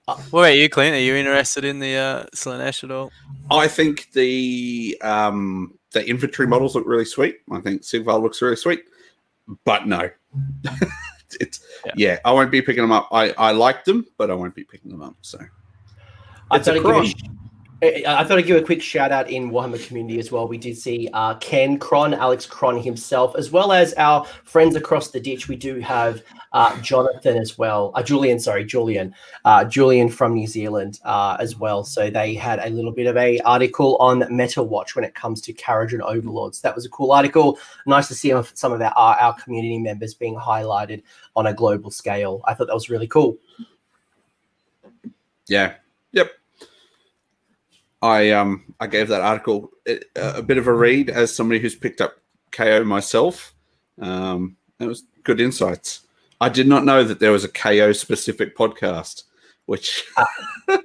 What 0.06 0.24
about 0.32 0.56
you, 0.58 0.70
Clint? 0.70 0.96
Are 0.96 1.00
you 1.00 1.16
interested 1.16 1.66
in 1.66 1.80
the 1.80 1.96
uh, 1.96 2.26
Slaanesh 2.36 2.84
at 2.84 2.92
all? 2.92 3.12
I 3.50 3.68
think 3.68 4.12
the 4.14 4.98
um, 5.02 5.78
the 5.92 6.08
infantry 6.08 6.48
models 6.48 6.76
look 6.76 6.86
really 6.86 7.06
sweet. 7.06 7.38
I 7.52 7.60
think 7.60 7.82
Sigval 7.82 8.22
looks 8.22 8.42
really 8.42 8.56
sweet, 8.56 8.84
but 9.64 9.88
no, 9.88 10.10
it's 11.40 11.62
Yeah. 11.86 11.94
yeah. 11.96 12.20
I 12.26 12.32
won't 12.32 12.52
be 12.52 12.62
picking 12.62 12.84
them 12.84 12.92
up. 12.92 13.08
I 13.12 13.32
I 13.32 13.52
like 13.52 13.84
them, 13.86 14.06
but 14.18 14.30
I 14.32 14.34
won't 14.36 14.56
be 14.56 14.64
picking 14.64 14.92
them 14.92 15.02
up. 15.02 15.16
So 15.22 15.40
I 16.52 16.58
It's 16.58 16.66
thought, 16.66 16.76
I'd 16.76 16.84
give 16.84 16.86
a 16.86 16.94
Kron. 16.94 17.06
I 17.08 18.04
I 18.06 18.24
thought 18.24 18.38
I'd 18.38 18.46
give 18.46 18.62
a 18.62 18.66
quick 18.66 18.82
shout 18.82 19.12
out 19.12 19.30
in 19.30 19.50
Warhammer 19.50 19.84
community 19.88 20.20
as 20.20 20.32
well. 20.32 20.48
We 20.48 20.60
did 20.60 20.78
see 20.78 21.10
uh, 21.14 21.36
Ken 21.36 21.80
Cron, 21.80 22.14
Alex 22.14 22.46
Cron 22.46 22.78
himself, 22.78 23.36
as 23.36 23.52
well 23.52 23.72
as 23.72 23.96
our 23.96 24.26
friends 24.44 24.76
across 24.76 25.10
the 25.10 25.20
ditch. 25.20 25.48
We 25.48 25.56
do 25.56 25.80
have 25.80 26.22
uh, 26.54 26.80
Jonathan 26.82 27.38
as 27.38 27.58
well, 27.58 27.92
uh, 27.96 28.04
Julian, 28.04 28.40
sorry, 28.40 28.66
Julian, 28.66 29.16
uh, 29.46 29.64
Julian 29.64 30.10
from 30.10 30.36
New 30.36 30.46
Zealand 30.46 31.00
uh, 31.06 31.38
as 31.40 31.58
well. 31.58 31.84
So 31.84 32.10
they 32.12 32.36
had 32.36 32.60
a 32.60 32.70
little 32.70 32.92
bit 32.92 33.08
of 33.08 33.18
a 33.18 33.40
article 33.40 33.98
on 33.98 34.26
Meta 34.30 34.62
Watch 34.62 34.96
when 34.96 35.06
it 35.06 35.16
comes 35.16 35.42
to 35.42 35.54
Kharadron 35.54 36.02
Overlords. 36.02 36.62
That 36.62 36.76
was 36.76 36.86
a 36.86 36.90
cool 36.90 37.12
article. 37.12 37.58
Nice 37.88 38.08
to 38.10 38.16
see 38.16 38.32
some 38.54 38.74
of 38.74 38.82
our 38.82 38.92
our 38.96 39.34
community 39.36 39.80
members 39.80 40.14
being 40.14 40.36
highlighted 40.36 41.02
on 41.36 41.48
a 41.48 41.54
global 41.54 41.90
scale. 41.90 42.42
I 42.46 42.54
thought 42.54 42.68
that 42.68 42.76
was 42.76 42.90
really 42.90 43.08
cool. 43.08 43.38
yeah, 45.48 45.76
yep. 46.12 46.32
I 48.02 48.32
um 48.32 48.74
I 48.80 48.88
gave 48.88 49.08
that 49.10 49.22
article 49.22 49.72
a, 49.88 50.00
a 50.16 50.42
bit 50.42 50.58
of 50.58 50.68
a 50.68 50.74
read 50.74 51.10
as 51.10 51.34
somebody 51.34 51.60
who's 51.60 51.76
picked 51.76 52.02
up 52.02 52.16
KO 52.52 52.84
myself. 52.84 53.54
Um, 54.00 54.58
it 54.80 54.88
was 54.88 55.04
good 55.24 55.40
insights. 55.40 56.02
I 56.40 56.50
did 56.50 56.68
not 56.68 56.86
know 56.86 57.04
that 57.04 57.20
there 57.20 57.32
was 57.32 57.44
a 57.44 57.50
KO 57.50 57.92
specific 57.92 58.58
podcast, 58.58 59.24
which 59.66 60.04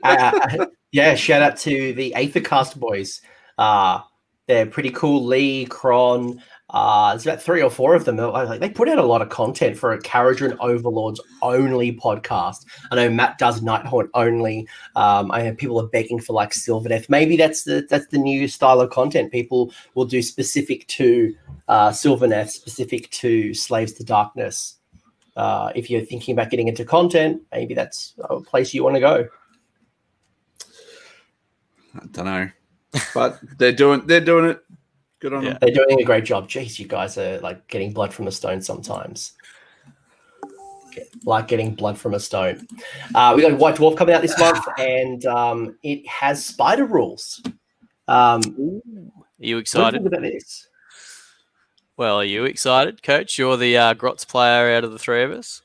uh, 0.02 0.66
yeah, 0.92 1.14
shout 1.14 1.42
out 1.42 1.56
to 1.58 1.94
the 1.94 2.12
Aethercast 2.16 2.76
boys. 2.76 3.22
Uh, 3.56 4.00
they're 4.46 4.66
pretty 4.66 4.90
cool. 4.90 5.24
Lee, 5.24 5.64
Cron, 5.66 6.42
Uh, 6.70 7.10
there's 7.10 7.24
about 7.24 7.40
three 7.40 7.62
or 7.62 7.70
four 7.70 7.94
of 7.94 8.04
them. 8.04 8.16
They 8.16 8.68
put 8.68 8.88
out 8.88 8.98
a 8.98 9.04
lot 9.04 9.22
of 9.22 9.28
content 9.28 9.78
for 9.78 9.92
a 9.92 10.00
Kharadron 10.00 10.56
Overlords 10.58 11.20
only 11.40 11.96
podcast. 11.96 12.66
I 12.90 12.96
know 12.96 13.08
Matt 13.08 13.38
does 13.38 13.60
Nighthaunt 13.60 14.08
only. 14.14 14.66
Um, 14.96 15.30
I 15.30 15.42
know 15.42 15.54
people 15.54 15.80
are 15.80 15.86
begging 15.86 16.20
for 16.20 16.32
like 16.32 16.52
Silver 16.52 16.88
Death. 16.88 17.08
Maybe 17.08 17.36
that's 17.36 17.62
the 17.62 17.86
that's 17.88 18.08
the 18.08 18.18
new 18.18 18.48
style 18.48 18.80
of 18.80 18.90
content. 18.90 19.30
People 19.30 19.72
will 19.94 20.06
do 20.06 20.20
specific 20.22 20.88
to 20.88 21.34
uh, 21.68 21.90
Sylvaneth, 21.90 22.50
specific 22.50 23.10
to 23.10 23.54
Slaves 23.54 23.92
to 23.94 24.04
Darkness. 24.04 24.76
Uh, 25.36 25.70
if 25.76 25.88
you're 25.88 26.00
thinking 26.00 26.32
about 26.32 26.50
getting 26.50 26.66
into 26.66 26.84
content, 26.84 27.42
maybe 27.52 27.74
that's 27.74 28.14
a 28.28 28.40
place 28.40 28.74
you 28.74 28.82
want 28.82 28.96
to 28.96 29.00
go. 29.00 29.28
I 31.94 32.06
don't 32.10 32.24
know, 32.24 32.50
but 33.14 33.38
they're 33.56 33.72
doing 33.72 34.04
they're 34.06 34.20
doing 34.20 34.46
it. 34.46 34.62
Good 35.26 35.32
on 35.34 35.42
Yeah. 35.42 35.50
them. 35.54 35.58
They're 35.60 35.84
doing 35.84 36.00
a 36.00 36.04
great 36.04 36.24
job. 36.24 36.48
Jeez, 36.48 36.78
you 36.78 36.86
guys 36.86 37.18
are 37.18 37.40
like 37.40 37.66
getting 37.66 37.92
blood 37.92 38.14
from 38.14 38.28
a 38.28 38.30
stone 38.30 38.62
sometimes. 38.62 39.32
Like 41.24 41.48
getting 41.48 41.74
blood 41.74 41.98
from 41.98 42.14
a 42.14 42.20
stone. 42.20 42.68
Uh, 43.12 43.32
we 43.34 43.42
got 43.42 43.58
White 43.58 43.74
Dwarf 43.74 43.96
coming 43.96 44.14
out 44.14 44.22
this 44.22 44.38
month, 44.38 44.64
and 44.78 45.26
um, 45.26 45.76
it 45.82 46.06
has 46.06 46.44
spider 46.44 46.84
rules. 46.84 47.42
Um, 48.06 48.38
Are 48.38 48.44
you 49.40 49.56
what 49.56 49.58
do 49.58 49.58
excited? 49.58 49.94
you 50.00 50.08
think 50.08 50.14
about 50.14 50.22
this? 50.22 50.68
Well, 51.96 52.20
are 52.20 52.24
you 52.24 52.44
excited, 52.44 53.02
Coach? 53.02 53.36
You're 53.36 53.56
the 53.56 53.76
uh, 53.76 53.94
Grotz 53.94 54.28
player 54.28 54.70
out 54.76 54.84
of 54.84 54.92
the 54.92 54.98
three 54.98 55.24
of 55.24 55.32
us. 55.32 55.60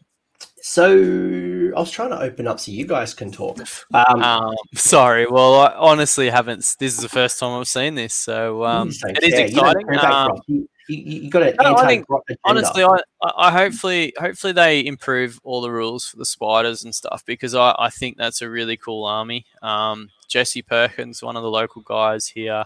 So 0.62 1.72
I 1.76 1.80
was 1.80 1.92
trying 1.92 2.12
to 2.12 2.20
open 2.22 2.48
up 2.48 2.60
so 2.60 2.72
you 2.72 2.86
guys 2.86 3.14
can 3.14 3.32
talk. 3.32 3.60
Um, 3.94 4.22
Um, 4.24 4.56
sorry. 4.76 5.26
Well, 5.28 5.56
I 5.56 5.74
honestly 5.74 6.30
haven't. 6.30 6.60
This 6.80 6.94
is 6.94 7.00
the 7.00 7.10
first 7.10 7.40
time 7.40 7.60
I've 7.60 7.68
seen 7.68 7.96
this, 7.96 8.14
so 8.14 8.64
um, 8.66 8.90
it 8.90 9.24
is 9.24 9.34
care. 9.34 9.48
You 9.48 9.56
don't 9.56 9.90
exciting. 9.90 10.12
Um, 10.12 10.42
You, 10.48 10.68
you, 10.88 11.22
you 11.24 11.30
got 11.30 11.44
an 11.44 11.56
No, 11.62 11.76
I 11.76 11.88
think- 11.88 12.06
honestly, 12.44 12.84
I, 12.84 12.98
I 13.24 13.32
I 13.48 13.52
hopefully 13.52 14.14
hopefully 14.20 14.54
they 14.54 14.86
improve 14.86 15.40
all 15.44 15.62
the 15.62 15.72
rules 15.72 16.06
for 16.06 16.18
the 16.18 16.26
spiders 16.26 16.84
and 16.84 16.94
stuff 16.94 17.24
because 17.26 17.56
I, 17.56 17.76
I 17.80 17.90
think 17.90 18.18
that's 18.18 18.42
a 18.42 18.50
really 18.50 18.78
cool 18.78 19.06
army. 19.06 19.46
Um, 19.62 20.10
Jesse 20.28 20.62
Perkins, 20.62 21.24
one 21.24 21.38
of 21.38 21.44
the 21.44 21.50
local 21.50 21.82
guys 21.82 22.28
here, 22.28 22.66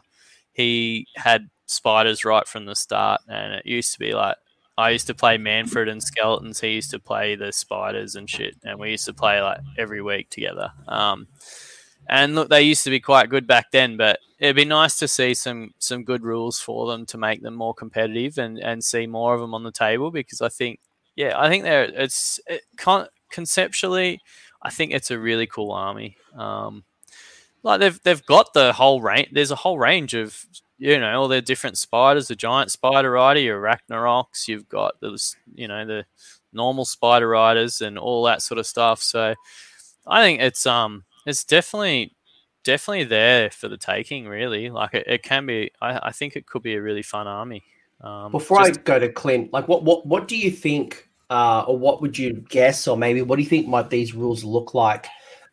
he 0.54 1.08
had 1.16 1.50
spiders 1.66 2.26
right 2.26 2.48
from 2.48 2.66
the 2.66 2.76
start, 2.76 3.22
and 3.28 3.54
it 3.54 3.66
used 3.66 3.94
to 3.94 4.00
be 4.00 4.14
like 4.14 4.38
I 4.78 4.90
used 4.90 5.08
to 5.08 5.14
play 5.14 5.38
Mannfred 5.38 5.90
and 5.90 6.04
Skeletons. 6.04 6.60
He 6.60 6.74
used 6.74 6.92
to 6.92 7.00
play 7.00 7.36
the 7.36 7.52
spiders 7.52 8.16
and 8.16 8.30
shit, 8.30 8.56
and 8.64 8.80
we 8.80 8.92
used 8.92 9.06
to 9.06 9.14
play 9.14 9.42
like 9.42 9.60
every 9.78 10.02
week 10.02 10.30
together. 10.30 10.72
Um, 10.88 11.28
and 12.08 12.36
look, 12.36 12.50
they 12.50 12.62
used 12.62 12.84
to 12.84 12.90
be 12.90 13.00
quite 13.00 13.30
good 13.30 13.48
back 13.48 13.72
then, 13.72 13.98
but 13.98 14.20
it'd 14.40 14.56
be 14.56 14.66
nice 14.66 14.98
to 15.00 15.08
see 15.08 15.34
some 15.34 15.74
some 15.80 16.04
good 16.04 16.24
rules 16.24 16.60
for 16.60 16.88
them 16.88 17.06
to 17.08 17.18
make 17.18 17.42
them 17.42 17.56
more 17.56 17.74
competitive 17.74 18.38
and 18.38 18.60
and 18.60 18.84
see 18.84 19.08
more 19.08 19.34
of 19.34 19.42
them 19.42 19.54
on 19.54 19.64
the 19.64 19.72
table 19.72 20.12
because 20.12 20.42
I 20.42 20.50
think 20.50 20.80
yeah 21.16 21.34
I 21.40 21.50
think 21.50 21.64
they're 21.64 21.86
it's 21.86 22.40
it, 22.48 22.62
con- 22.78 23.08
conceptually 23.32 24.20
I 24.62 24.72
think 24.72 24.92
it's 24.92 25.12
a 25.12 25.20
really 25.20 25.48
cool 25.48 25.72
army. 25.72 26.18
Um, 26.36 26.84
like 27.64 27.80
they've 27.80 28.02
they've 28.04 28.26
got 28.26 28.54
the 28.54 28.74
whole 28.74 29.02
range. 29.02 29.30
There's 29.32 29.52
a 29.52 29.56
whole 29.56 29.80
range 29.80 30.14
of 30.14 30.46
you 30.78 31.00
know 31.00 31.22
all 31.22 31.28
their 31.28 31.42
different 31.42 31.78
spiders. 31.78 32.28
The 32.28 32.36
giant 32.36 32.72
spider 32.72 33.12
rider, 33.12 33.40
your 33.40 33.62
Arachnaroks. 33.62 34.48
You've 34.48 34.70
got 34.70 35.00
the 35.00 35.18
you 35.54 35.68
know 35.68 35.86
the 35.86 36.06
normal 36.54 36.86
spider 36.86 37.28
riders 37.28 37.82
and 37.82 37.98
all 37.98 38.24
that 38.24 38.42
sort 38.42 38.60
of 38.60 38.66
stuff. 38.66 39.02
So 39.02 39.36
I 40.08 40.24
think 40.24 40.42
it's 40.42 40.66
um 40.66 41.04
it's 41.26 41.44
definitely 41.44 42.16
definitely 42.64 43.06
there 43.06 43.50
for 43.50 43.68
the 43.68 43.78
taking. 43.78 44.28
Really, 44.28 44.70
like 44.70 44.94
it, 44.94 45.06
it 45.08 45.24
can 45.24 45.46
be. 45.46 45.72
I, 45.82 46.08
I 46.08 46.12
think 46.12 46.36
it 46.36 46.46
could 46.46 46.64
be 46.64 46.76
a 46.76 46.82
really 46.82 47.04
fun 47.04 47.28
army. 47.28 47.64
Um, 48.02 48.32
Before 48.32 48.66
just- 48.66 48.80
I 48.80 48.84
go 48.84 49.00
to 49.00 49.10
Clint, 49.10 49.54
like 49.54 49.68
what 49.68 49.84
what 49.84 50.06
what 50.06 50.28
do 50.28 50.38
you 50.38 50.52
think, 50.52 51.10
uh, 51.30 51.64
or 51.68 51.78
what 51.78 52.02
would 52.02 52.18
you 52.18 52.44
guess, 52.50 52.88
or 52.88 52.98
maybe 52.98 53.22
what 53.22 53.38
do 53.38 53.44
you 53.44 53.50
think 53.50 53.68
might 53.68 53.90
these 53.90 54.14
rules 54.14 54.44
look 54.44 54.74
like? 54.74 55.08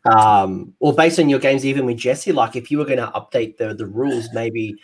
Um, 0.05 0.73
or 0.81 0.93
based 0.93 1.17
on 1.17 1.29
your 1.29 1.39
games, 1.39 1.65
even 1.65 1.85
with 1.85 1.95
Jesse, 1.95 2.33
like 2.33 2.57
if 2.57 2.69
you 2.69 2.77
were 2.77 2.83
going 2.85 2.97
to 2.97 3.07
update 3.15 3.55
the 3.55 3.73
the 3.73 3.85
rules, 3.85 4.27
maybe 4.33 4.75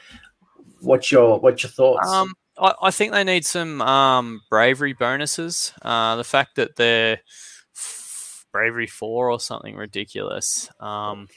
what's 0.82 1.12
your 1.12 1.40
what's 1.40 1.64
your 1.64 1.72
thoughts? 1.72 2.08
Um, 2.08 2.34
I, 2.58 2.74
I 2.84 2.92
think 2.92 3.12
they 3.12 3.24
need 3.24 3.46
some 3.46 3.82
um, 3.82 4.42
bravery 4.50 4.94
bonuses. 4.94 5.74
Uh, 5.82 6.16
the 6.16 6.24
fact 6.24 6.56
that 6.56 6.76
they're 6.76 7.20
bravery 8.52 8.88
four 8.88 9.30
or 9.30 9.40
something 9.40 9.76
ridiculous. 9.76 10.70
Um, 10.80 11.28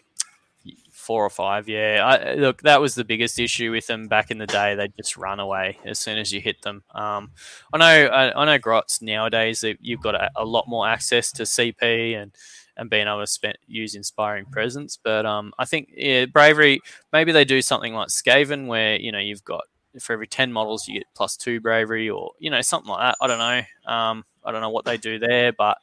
four 1.03 1.25
or 1.27 1.31
five, 1.31 1.69
yeah. 1.69 2.01
I, 2.05 2.35
look, 2.35 2.63
that 2.63 2.81
was 2.81 2.95
the 2.95 3.05
biggest 3.05 3.39
issue 3.39 3.73
with 3.73 3.87
them 3.87 4.09
back 4.09 4.31
in 4.31 4.39
the 4.39 4.47
day. 4.47 4.75
They'd 4.75 4.97
just 4.97 5.17
run 5.17 5.41
away 5.41 5.79
as 5.85 5.99
soon 5.99 6.19
as 6.19 6.33
you 6.33 6.41
hit 6.41 6.63
them. 6.63 6.85
Um, 6.95 7.33
I 7.73 7.79
know, 7.79 8.07
I, 8.07 8.41
I 8.41 8.45
know, 8.45 8.59
Grotz 8.59 9.03
nowadays 9.03 9.65
you've 9.81 10.01
got 10.01 10.15
a, 10.15 10.31
a 10.37 10.45
lot 10.45 10.69
more 10.69 10.89
access 10.89 11.33
to 11.33 11.43
CP 11.43 12.17
and 12.17 12.33
and 12.77 12.91
being 12.91 13.07
able 13.07 13.21
to 13.21 13.27
spend, 13.27 13.59
use 13.67 13.95
inspiring 13.95 14.47
presence. 14.47 14.99
But 15.03 15.27
um, 15.27 15.53
I 15.59 15.65
think 15.65 15.91
yeah, 15.95 16.27
bravery. 16.27 16.81
Maybe 17.13 17.33
they 17.33 17.45
do 17.45 17.63
something 17.63 17.95
like 17.95 18.09
Skaven, 18.09 18.67
where 18.67 18.97
you 18.97 19.13
know 19.13 19.19
you've 19.19 19.45
got 19.45 19.65
for 20.01 20.13
every 20.13 20.27
10 20.27 20.53
models 20.53 20.89
you 20.89 20.95
get 20.95 21.07
plus 21.15 21.37
two 21.37 21.61
bravery 21.61 22.09
or 22.09 22.33
you 22.39 22.51
know 22.51 22.61
something 22.61 22.91
like 22.91 23.01
that 23.01 23.17
i 23.21 23.27
don't 23.27 23.39
know 23.39 23.93
um, 23.93 24.25
i 24.45 24.51
don't 24.51 24.61
know 24.61 24.71
what 24.71 24.85
they 24.85 24.97
do 24.97 25.19
there 25.19 25.53
but 25.53 25.79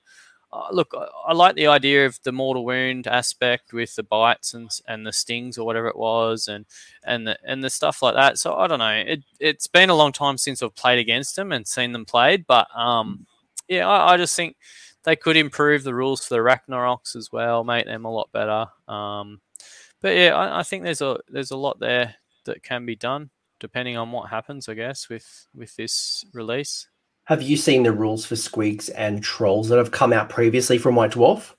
uh, 0.51 0.67
look 0.71 0.91
I, 0.97 1.07
I 1.27 1.33
like 1.33 1.55
the 1.55 1.67
idea 1.67 2.05
of 2.07 2.19
the 2.23 2.31
mortal 2.31 2.65
wound 2.65 3.05
aspect 3.05 3.71
with 3.71 3.95
the 3.95 4.03
bites 4.03 4.53
and 4.53 4.69
and 4.87 5.05
the 5.05 5.13
stings 5.13 5.57
or 5.57 5.65
whatever 5.65 5.87
it 5.87 5.97
was 5.97 6.47
and 6.47 6.65
and 7.03 7.27
the, 7.27 7.37
and 7.45 7.63
the 7.63 7.69
stuff 7.69 8.01
like 8.01 8.15
that 8.15 8.37
so 8.37 8.55
i 8.55 8.65
don't 8.65 8.79
know 8.79 9.03
it, 9.05 9.23
it's 9.39 9.67
been 9.67 9.89
a 9.89 9.95
long 9.95 10.11
time 10.11 10.37
since 10.37 10.63
i've 10.63 10.75
played 10.75 10.99
against 10.99 11.35
them 11.35 11.51
and 11.51 11.67
seen 11.67 11.91
them 11.91 12.05
played 12.05 12.47
but 12.47 12.67
um, 12.75 13.27
yeah 13.67 13.87
I, 13.87 14.13
I 14.13 14.17
just 14.17 14.35
think 14.35 14.55
they 15.03 15.15
could 15.15 15.37
improve 15.37 15.83
the 15.83 15.93
rules 15.95 16.25
for 16.25 16.35
the 16.35 16.41
Ragnaroks 16.41 17.15
as 17.15 17.31
well 17.31 17.63
make 17.63 17.85
them 17.85 18.05
a 18.05 18.11
lot 18.11 18.29
better 18.31 18.67
um, 18.87 19.41
but 20.01 20.15
yeah 20.15 20.35
I, 20.35 20.59
I 20.59 20.63
think 20.63 20.83
there's 20.83 21.01
a 21.01 21.17
there's 21.27 21.51
a 21.51 21.57
lot 21.57 21.79
there 21.79 22.15
that 22.45 22.63
can 22.63 22.85
be 22.85 22.95
done 22.95 23.29
depending 23.59 23.97
on 23.97 24.11
what 24.11 24.29
happens, 24.29 24.67
I 24.67 24.73
guess, 24.73 25.09
with 25.09 25.47
with 25.53 25.75
this 25.75 26.25
release. 26.33 26.87
Have 27.25 27.41
you 27.41 27.57
seen 27.57 27.83
the 27.83 27.91
rules 27.91 28.25
for 28.25 28.35
squigs 28.35 28.89
and 28.95 29.23
trolls 29.23 29.69
that 29.69 29.77
have 29.77 29.91
come 29.91 30.11
out 30.13 30.29
previously 30.29 30.77
from 30.77 30.95
White 30.95 31.11
Dwarf? 31.11 31.53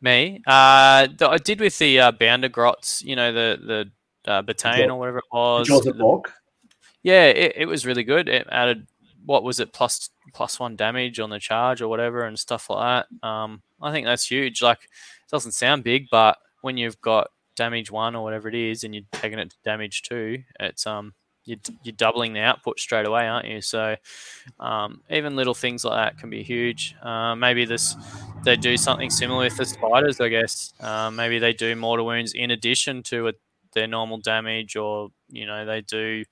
Me, 0.00 0.40
uh, 0.46 1.08
I 1.20 1.38
did 1.42 1.60
with 1.60 1.76
the 1.78 2.00
uh, 2.00 2.12
Bounder 2.12 2.48
Grots, 2.48 3.02
you 3.02 3.16
know, 3.16 3.32
the 3.32 3.90
the 4.24 4.30
uh, 4.30 4.42
Bataille 4.42 4.90
or 4.90 4.98
whatever 4.98 5.18
it 5.18 5.24
was. 5.32 5.66
Jaws 5.66 5.86
of 5.86 5.96
Mork? 5.96 6.26
Yeah, 7.02 7.24
it, 7.24 7.54
it 7.56 7.66
was 7.66 7.86
really 7.86 8.04
good. 8.04 8.28
It 8.28 8.46
added 8.50 8.86
what 9.24 9.42
was 9.42 9.60
it 9.60 9.72
plus 9.72 10.10
plus 10.34 10.58
one 10.58 10.76
damage 10.76 11.20
on 11.20 11.30
the 11.30 11.38
charge 11.38 11.82
or 11.82 11.88
whatever 11.88 12.24
and 12.24 12.38
stuff 12.38 12.70
like 12.70 13.06
that. 13.22 13.26
Um, 13.26 13.62
I 13.80 13.92
think 13.92 14.06
that's 14.06 14.30
huge. 14.30 14.62
Like, 14.62 14.84
it 14.84 15.30
doesn't 15.30 15.52
sound 15.52 15.84
big, 15.84 16.06
but 16.10 16.38
when 16.62 16.76
you've 16.76 17.00
got 17.00 17.30
damage 17.56 17.90
one 17.90 18.14
or 18.14 18.22
whatever 18.22 18.48
it 18.48 18.54
is, 18.54 18.84
and 18.84 18.94
you're 18.94 19.04
taking 19.12 19.38
it 19.38 19.50
to 19.50 19.56
damage 19.64 20.02
two, 20.02 20.42
it's 20.58 20.86
um 20.86 21.14
you're, 21.44 21.58
you're 21.82 21.92
doubling 21.92 22.32
the 22.32 22.40
output 22.40 22.78
straight 22.78 23.06
away, 23.06 23.26
aren't 23.26 23.48
you? 23.48 23.60
So 23.60 23.96
um, 24.58 25.00
even 25.10 25.36
little 25.36 25.54
things 25.54 25.84
like 25.84 25.96
that 25.96 26.18
can 26.20 26.30
be 26.30 26.42
huge. 26.42 26.94
Uh, 27.02 27.34
maybe 27.34 27.64
this 27.64 27.96
they 28.44 28.56
do 28.56 28.76
something 28.76 29.10
similar 29.10 29.44
with 29.44 29.56
the 29.56 29.66
spiders, 29.66 30.20
I 30.20 30.28
guess. 30.28 30.72
Uh, 30.80 31.10
maybe 31.10 31.38
they 31.38 31.52
do 31.52 31.74
mortal 31.76 32.06
wounds 32.06 32.32
in 32.34 32.50
addition 32.50 33.02
to 33.04 33.28
a, 33.28 33.32
their 33.74 33.86
normal 33.86 34.18
damage, 34.18 34.76
or 34.76 35.08
you 35.28 35.46
know 35.46 35.64
they 35.64 35.80
do 35.80 36.24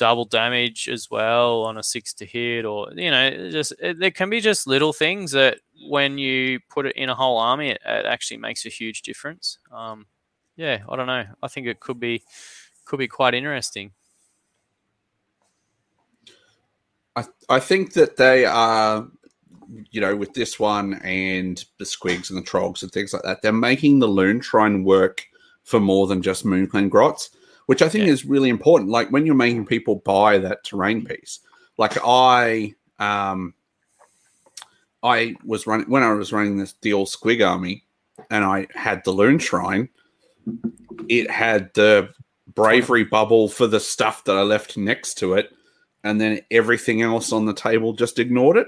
double 0.00 0.24
damage 0.24 0.88
as 0.88 1.10
well 1.10 1.62
on 1.64 1.76
a 1.76 1.82
six 1.82 2.14
to 2.14 2.24
hit, 2.24 2.64
or 2.64 2.90
you 2.94 3.10
know 3.10 3.50
just 3.50 3.72
it, 3.78 4.00
there 4.00 4.10
can 4.10 4.30
be 4.30 4.40
just 4.40 4.66
little 4.66 4.94
things 4.94 5.32
that 5.32 5.58
when 5.88 6.16
you 6.16 6.58
put 6.70 6.86
it 6.86 6.96
in 6.96 7.10
a 7.10 7.14
whole 7.14 7.38
army, 7.38 7.68
it, 7.68 7.80
it 7.84 8.06
actually 8.06 8.38
makes 8.38 8.64
a 8.64 8.70
huge 8.70 9.02
difference. 9.02 9.58
Um, 9.70 10.06
yeah, 10.56 10.78
I 10.88 10.96
don't 10.96 11.06
know. 11.06 11.24
I 11.42 11.48
think 11.48 11.66
it 11.66 11.80
could 11.80 12.00
be 12.00 12.22
could 12.86 12.98
be 12.98 13.08
quite 13.08 13.34
interesting. 13.34 13.92
I, 17.14 17.24
I 17.50 17.60
think 17.60 17.92
that 17.92 18.16
they 18.16 18.46
are, 18.46 19.06
you 19.90 20.00
know, 20.00 20.16
with 20.16 20.32
this 20.32 20.58
one 20.58 20.94
and 21.04 21.62
the 21.78 21.84
squigs 21.84 22.30
and 22.30 22.38
the 22.38 22.50
trogs 22.50 22.82
and 22.82 22.90
things 22.90 23.12
like 23.12 23.22
that, 23.24 23.42
they're 23.42 23.52
making 23.52 23.98
the 23.98 24.08
loon 24.08 24.40
try 24.40 24.66
and 24.66 24.86
work 24.86 25.26
for 25.64 25.78
more 25.78 26.06
than 26.06 26.22
just 26.22 26.46
Moonclan 26.46 26.88
Grots, 26.88 27.30
which 27.70 27.82
I 27.82 27.88
think 27.88 28.06
Yeah. 28.06 28.12
is 28.12 28.24
really 28.24 28.48
important. 28.48 28.90
Like 28.90 29.12
when 29.12 29.24
you're 29.24 29.36
making 29.36 29.64
people 29.64 30.02
buy 30.04 30.38
that 30.38 30.64
terrain 30.64 31.04
piece, 31.04 31.38
like 31.78 31.96
I, 32.04 32.74
um, 32.98 33.54
I 35.04 35.36
was 35.44 35.68
running 35.68 35.88
when 35.88 36.02
I 36.02 36.10
was 36.14 36.32
running 36.32 36.56
this 36.58 36.74
the 36.82 36.92
old 36.92 37.06
squig 37.06 37.48
army, 37.48 37.84
and 38.28 38.44
I 38.44 38.66
had 38.74 39.04
the 39.04 39.12
loon 39.12 39.38
shrine. 39.38 39.88
It 41.08 41.30
had 41.30 41.72
the 41.74 42.12
bravery 42.56 43.04
bubble 43.04 43.48
for 43.48 43.68
the 43.68 43.78
stuff 43.78 44.24
that 44.24 44.36
I 44.36 44.42
left 44.42 44.76
next 44.76 45.14
to 45.18 45.34
it 45.34 45.52
and 46.02 46.20
then 46.20 46.40
everything 46.50 47.02
else 47.02 47.32
on 47.32 47.46
the 47.46 47.54
table 47.54 47.92
just 47.92 48.18
ignored 48.18 48.56
it. 48.56 48.66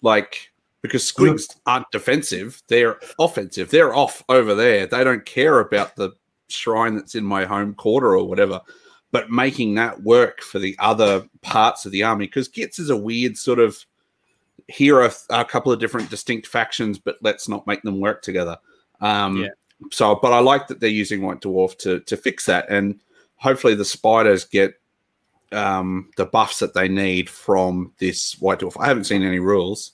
Like 0.00 0.50
because 0.80 1.12
squigs 1.12 1.44
aren't 1.66 1.90
defensive, 1.92 2.62
they're 2.68 2.98
offensive. 3.18 3.68
They're 3.68 3.94
off 3.94 4.24
over 4.30 4.54
there. 4.54 4.86
They 4.86 5.04
don't 5.04 5.26
care 5.26 5.60
about 5.60 5.94
the 5.96 6.12
shrine 6.52 6.96
that's 6.96 7.14
in 7.14 7.24
my 7.24 7.44
home 7.44 7.74
quarter 7.74 8.16
or 8.16 8.26
whatever. 8.28 8.60
but 9.12 9.30
making 9.30 9.74
that 9.74 10.02
work 10.02 10.40
for 10.40 10.58
the 10.58 10.76
other 10.78 11.24
parts 11.42 11.84
of 11.84 11.92
the 11.92 12.02
army 12.02 12.26
because 12.26 12.48
Gits 12.48 12.78
is 12.78 12.90
a 12.90 12.96
weird 12.96 13.36
sort 13.36 13.58
of 13.58 13.84
here 14.68 15.00
are 15.02 15.10
a 15.30 15.44
couple 15.44 15.72
of 15.72 15.80
different 15.80 16.10
distinct 16.10 16.46
factions, 16.46 16.98
but 16.98 17.16
let's 17.22 17.48
not 17.48 17.66
make 17.66 17.82
them 17.82 18.00
work 18.00 18.22
together. 18.22 18.56
Um, 19.00 19.36
Yeah. 19.38 19.48
So, 19.90 20.14
but 20.14 20.32
I 20.32 20.40
like 20.40 20.68
that 20.68 20.80
they're 20.80 20.90
using 20.90 21.22
White 21.22 21.40
Dwarf 21.40 21.78
to 21.78 22.00
to 22.00 22.16
fix 22.16 22.44
that, 22.46 22.68
and 22.68 23.00
hopefully 23.36 23.74
the 23.74 23.84
spiders 23.84 24.44
get 24.44 24.74
um, 25.52 26.10
the 26.18 26.26
buffs 26.26 26.58
that 26.58 26.74
they 26.74 26.86
need 26.86 27.30
from 27.30 27.92
this 27.98 28.34
White 28.40 28.58
Dwarf. 28.58 28.76
I 28.78 28.86
haven't 28.86 29.04
seen 29.04 29.22
any 29.22 29.38
rules, 29.38 29.92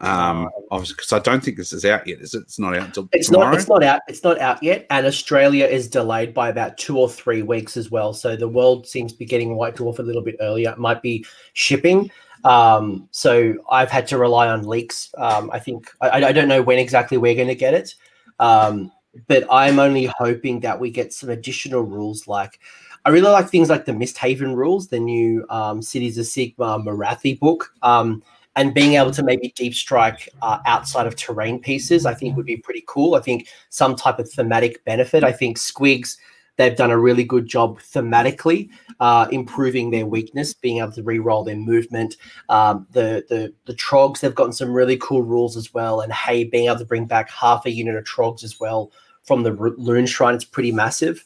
um, 0.00 0.50
obviously, 0.70 0.94
because 0.96 1.12
I 1.12 1.18
don't 1.20 1.42
think 1.42 1.56
this 1.56 1.72
is 1.72 1.84
out 1.84 2.06
yet. 2.06 2.20
Is 2.20 2.34
it? 2.34 2.42
It's 2.42 2.58
not 2.58 2.76
out 2.76 2.86
until 2.86 3.08
It's 3.12 3.28
tomorrow. 3.28 3.50
not. 3.50 3.58
It's 3.58 3.68
not 3.68 3.82
out. 3.82 4.00
It's 4.08 4.24
not 4.24 4.38
out 4.38 4.62
yet, 4.62 4.86
and 4.90 5.06
Australia 5.06 5.64
is 5.64 5.88
delayed 5.88 6.34
by 6.34 6.48
about 6.50 6.76
two 6.76 6.98
or 6.98 7.08
three 7.08 7.42
weeks 7.42 7.76
as 7.76 7.90
well. 7.90 8.12
So 8.12 8.36
the 8.36 8.48
world 8.48 8.86
seems 8.86 9.12
to 9.12 9.18
be 9.18 9.24
getting 9.24 9.56
White 9.56 9.76
Dwarf 9.76 9.98
a 9.98 10.02
little 10.02 10.22
bit 10.22 10.36
earlier. 10.40 10.70
It 10.70 10.78
might 10.78 11.02
be 11.02 11.24
shipping. 11.54 12.10
Um, 12.44 13.08
so 13.10 13.54
I've 13.70 13.90
had 13.90 14.06
to 14.08 14.18
rely 14.18 14.48
on 14.48 14.66
leaks. 14.66 15.10
Um, 15.16 15.50
I 15.52 15.58
think 15.58 15.90
I, 16.00 16.10
I 16.26 16.32
don't 16.32 16.48
know 16.48 16.62
when 16.62 16.78
exactly 16.78 17.16
we're 17.16 17.34
going 17.34 17.48
to 17.48 17.54
get 17.54 17.74
it, 17.74 17.94
um, 18.38 18.92
but 19.26 19.44
I'm 19.50 19.78
only 19.78 20.10
hoping 20.18 20.60
that 20.60 20.78
we 20.78 20.90
get 20.90 21.12
some 21.12 21.30
additional 21.30 21.82
rules. 21.82 22.28
Like 22.28 22.60
I 23.06 23.08
really 23.08 23.30
like 23.30 23.48
things 23.48 23.70
like 23.70 23.84
the 23.86 23.92
Misthaven 23.92 24.54
rules, 24.54 24.88
the 24.88 25.00
new 25.00 25.46
um, 25.48 25.80
Cities 25.80 26.18
of 26.18 26.26
Sigmar 26.26 26.84
Morathi 26.84 27.38
book. 27.38 27.72
Um, 27.82 28.22
and 28.56 28.72
being 28.72 28.94
able 28.94 29.10
to 29.12 29.22
maybe 29.22 29.52
deep 29.54 29.74
strike 29.74 30.30
uh, 30.40 30.58
outside 30.66 31.06
of 31.06 31.14
terrain 31.14 31.60
pieces, 31.60 32.06
I 32.06 32.14
think 32.14 32.36
would 32.36 32.46
be 32.46 32.56
pretty 32.56 32.82
cool. 32.88 33.14
I 33.14 33.20
think 33.20 33.48
some 33.68 33.94
type 33.94 34.18
of 34.18 34.30
thematic 34.30 34.82
benefit. 34.84 35.22
I 35.22 35.32
think 35.32 35.58
Squigs, 35.58 36.16
they've 36.56 36.74
done 36.74 36.90
a 36.90 36.98
really 36.98 37.22
good 37.22 37.46
job 37.46 37.78
thematically, 37.80 38.70
uh, 38.98 39.28
improving 39.30 39.90
their 39.90 40.06
weakness, 40.06 40.54
being 40.54 40.78
able 40.78 40.92
to 40.92 41.02
re-roll 41.02 41.44
their 41.44 41.56
movement. 41.56 42.16
Um, 42.48 42.86
the 42.90 43.24
the 43.28 43.52
the 43.66 43.74
Trogs, 43.74 44.20
they've 44.20 44.34
gotten 44.34 44.54
some 44.54 44.72
really 44.72 44.96
cool 44.96 45.22
rules 45.22 45.56
as 45.56 45.74
well. 45.74 46.00
And 46.00 46.10
hey, 46.12 46.44
being 46.44 46.66
able 46.66 46.78
to 46.78 46.86
bring 46.86 47.04
back 47.04 47.30
half 47.30 47.66
a 47.66 47.70
unit 47.70 47.94
of 47.94 48.04
Trogs 48.04 48.42
as 48.42 48.58
well 48.58 48.90
from 49.22 49.42
the 49.42 49.52
Loon 49.76 50.06
Shrine, 50.06 50.34
it's 50.34 50.44
pretty 50.44 50.72
massive. 50.72 51.24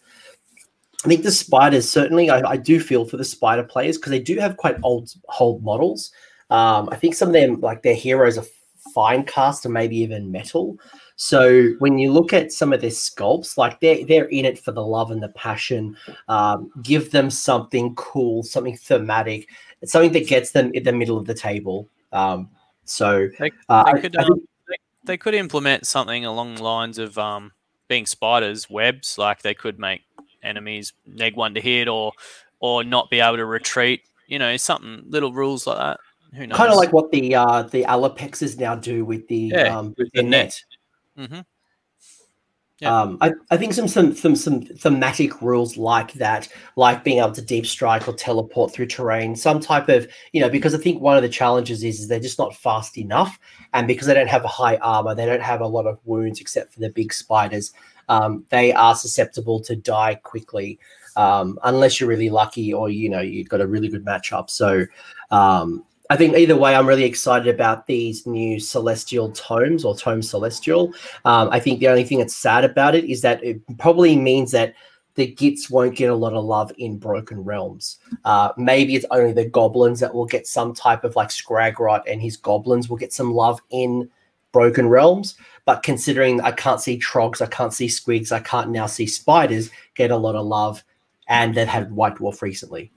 I 1.05 1.09
think 1.09 1.23
the 1.23 1.31
spiders 1.31 1.89
certainly. 1.89 2.29
I, 2.29 2.41
I 2.41 2.57
do 2.57 2.81
feel 2.81 3.05
for 3.05 3.17
the 3.17 3.25
spider 3.25 3.63
players 3.63 3.97
because 3.97 4.11
they 4.11 4.21
do 4.21 4.37
have 4.39 4.57
quite 4.57 4.77
old 4.83 5.13
old 5.39 5.63
models. 5.63 6.11
Um, 6.51 6.89
I 6.91 6.97
think 6.97 7.15
some 7.15 7.29
of 7.29 7.35
them, 7.35 7.61
like 7.61 7.83
their 7.83 7.95
heroes, 7.95 8.39
are 8.39 8.45
fine 8.95 9.25
cast 9.25 9.65
or 9.67 9.69
maybe 9.69 9.97
even 9.99 10.31
metal. 10.33 10.77
So 11.17 11.73
when 11.81 11.99
you 11.99 12.11
look 12.13 12.33
at 12.33 12.51
some 12.51 12.73
of 12.73 12.81
their 12.81 12.91
sculpts, 12.91 13.59
like 13.59 13.79
they're 13.81 14.05
they're 14.07 14.25
in 14.29 14.45
it 14.47 14.59
for 14.59 14.73
the 14.73 14.85
love 14.85 15.11
and 15.11 15.23
the 15.23 15.29
passion. 15.31 15.97
Um, 16.29 16.71
give 16.83 17.11
them 17.11 17.31
something 17.31 17.95
cool, 17.95 18.43
something 18.43 18.77
thematic, 18.77 19.49
something 19.85 20.13
that 20.13 20.27
gets 20.27 20.53
them 20.53 20.71
in 20.73 20.83
the 20.83 20.93
middle 20.93 21.19
of 21.19 21.27
the 21.27 21.35
table. 21.35 21.89
Um, 22.13 22.49
so 22.85 23.29
They- 23.39 23.51
uh, 23.69 23.85
they 23.85 23.91
I- 23.93 24.01
could, 24.01 24.17
I 24.17 24.23
um, 24.23 24.29
think- 24.67 24.81
they 25.05 25.17
could 25.19 25.35
implement 25.35 25.87
something 25.87 26.25
along 26.25 26.55
the 26.57 26.63
lines 26.63 26.99
of 26.99 27.17
um, 27.19 27.53
being 27.89 28.07
spiders, 28.07 28.69
webs. 28.71 29.19
Like 29.19 29.43
they 29.43 29.55
could 29.55 29.79
make 29.79 30.03
enemies 30.43 30.95
neg 31.07 31.37
one 31.37 31.53
to 31.55 31.61
hit, 31.61 31.87
or 31.87 32.13
or 32.61 32.83
not 32.83 33.11
be 33.11 33.21
able 33.21 33.37
to 33.37 33.45
retreat. 33.45 34.03
You 34.27 34.39
know, 34.39 34.57
something 34.57 35.03
little 35.07 35.33
rules 35.33 35.67
like 35.67 35.77
that. 35.79 36.01
Who 36.35 36.47
knows? 36.47 36.57
kind 36.57 36.71
of 36.71 36.77
like 36.77 36.93
what 36.93 37.11
the 37.11 37.35
uh, 37.35 37.63
the 37.63 37.85
Allopexes 37.85 38.59
now 38.59 38.75
do 38.75 39.05
with 39.05 39.27
the 39.29 39.53
Yeah, 39.55 39.79
um, 39.79 39.95
with 39.99 40.11
the 40.15 40.23
net. 40.23 40.63
net. 41.17 41.29
hmm 41.29 41.41
Yeah. 42.81 43.01
Um, 43.01 43.19
I, 43.21 43.33
I 43.51 43.57
think 43.57 43.75
some, 43.75 43.89
some 43.89 44.15
some 44.15 44.35
some 44.35 44.63
thematic 44.63 45.43
rules 45.43 45.77
like 45.77 46.15
that, 46.15 46.49
like 46.77 47.05
being 47.05 47.19
able 47.19 47.33
to 47.33 47.43
deep 47.43 47.67
strike 47.67 48.09
or 48.09 48.15
teleport 48.15 48.73
through 48.73 48.87
terrain, 48.87 49.37
some 49.37 49.61
type 49.61 49.89
of 49.89 50.09
you 50.33 50.41
know, 50.41 50.49
because 50.49 50.75
I 50.75 50.79
think 50.79 51.03
one 51.03 51.17
of 51.17 51.23
the 51.23 51.29
challenges 51.29 51.85
is, 51.85 52.01
is 52.01 52.09
they're 52.09 52.21
just 52.21 52.39
not 52.39 52.57
fast 52.57 52.97
enough, 52.97 53.39
and 53.75 53.87
because 53.87 54.07
they 54.07 54.15
don't 54.15 54.29
have 54.29 54.45
a 54.45 54.49
high 54.49 54.77
armor, 54.77 55.15
they 55.15 55.27
don't 55.27 55.43
have 55.43 55.61
a 55.61 55.67
lot 55.67 55.87
of 55.87 55.99
wounds 56.05 56.41
except 56.41 56.73
for 56.73 56.81
the 56.81 56.91
big 56.91 57.13
spiders. 57.13 57.73
Um, 58.09 58.45
they 58.49 58.73
are 58.73 58.95
susceptible 58.95 59.61
to 59.61 59.77
die 59.77 60.15
quickly 60.17 60.81
um, 61.17 61.59
unless 61.65 62.01
you're 62.01 62.09
really 62.09 62.31
lucky 62.31 62.73
or 62.73 62.89
you 62.89 63.09
know 63.09 63.21
you've 63.21 63.49
got 63.49 63.61
a 63.61 63.67
really 63.67 63.89
good 63.89 64.05
matchup. 64.05 64.49
So 64.49 64.87
um, 65.31 65.85
I 66.11 66.17
think 66.17 66.37
either 66.37 66.57
way, 66.57 66.75
I'm 66.75 66.89
really 66.89 67.05
excited 67.05 67.49
about 67.49 67.87
these 67.87 68.27
new 68.27 68.59
Celestial 68.59 69.31
tomes 69.31 69.85
or 69.85 69.97
Tome 69.97 70.23
Celestial. 70.23 70.93
Um, 71.25 71.49
I 71.53 71.61
think 71.61 71.79
the 71.79 71.89
only 71.89 72.03
thing 72.03 72.19
that's 72.19 72.37
sad 72.37 72.65
about 72.65 72.97
it 72.97 73.05
is 73.05 73.23
that 73.23 73.43
it 73.45 73.61
probably 73.79 74.17
means 74.17 74.51
that 74.51 74.75
the 75.15 75.29
Gits 75.29 75.71
won't 75.71 75.95
get 75.95 76.11
a 76.11 76.15
lot 76.15 76.35
of 76.35 76.45
love 76.45 76.73
in 76.79 76.99
Broken 76.99 77.45
Realms. 77.45 77.99
Uh, 78.25 78.51
maybe 78.57 78.97
it's 78.97 79.07
only 79.13 79.33
the 79.33 79.45
goblins 79.45 80.01
that 80.01 80.13
will 80.13 80.27
get 80.27 80.49
some 80.49 80.75
type 80.75 81.05
of 81.05 81.15
like 81.15 81.29
Scragrot 81.29 82.03
and 82.11 82.21
his 82.21 82.37
goblins 82.37 82.89
will 82.89 82.97
get 82.97 83.13
some 83.13 83.33
love 83.33 83.61
in 83.71 84.11
Broken 84.51 84.89
Realms. 84.89 85.37
But 85.65 85.85
considering 85.85 86.41
I 86.41 86.51
can't 86.51 86.81
see 86.81 86.99
Trogs, 86.99 87.41
I 87.41 87.47
can't 87.47 87.73
see 87.73 87.87
Squigs, 87.87 88.33
I 88.33 88.41
can't 88.41 88.71
now 88.71 88.87
see 88.87 89.07
Spiders 89.07 89.71
get 89.95 90.11
a 90.11 90.17
lot 90.17 90.35
of 90.35 90.47
love, 90.47 90.83
and 91.29 91.55
they've 91.55 91.69
had 91.69 91.93
White 91.93 92.17
Dwarf 92.17 92.43
recently. 92.43 92.91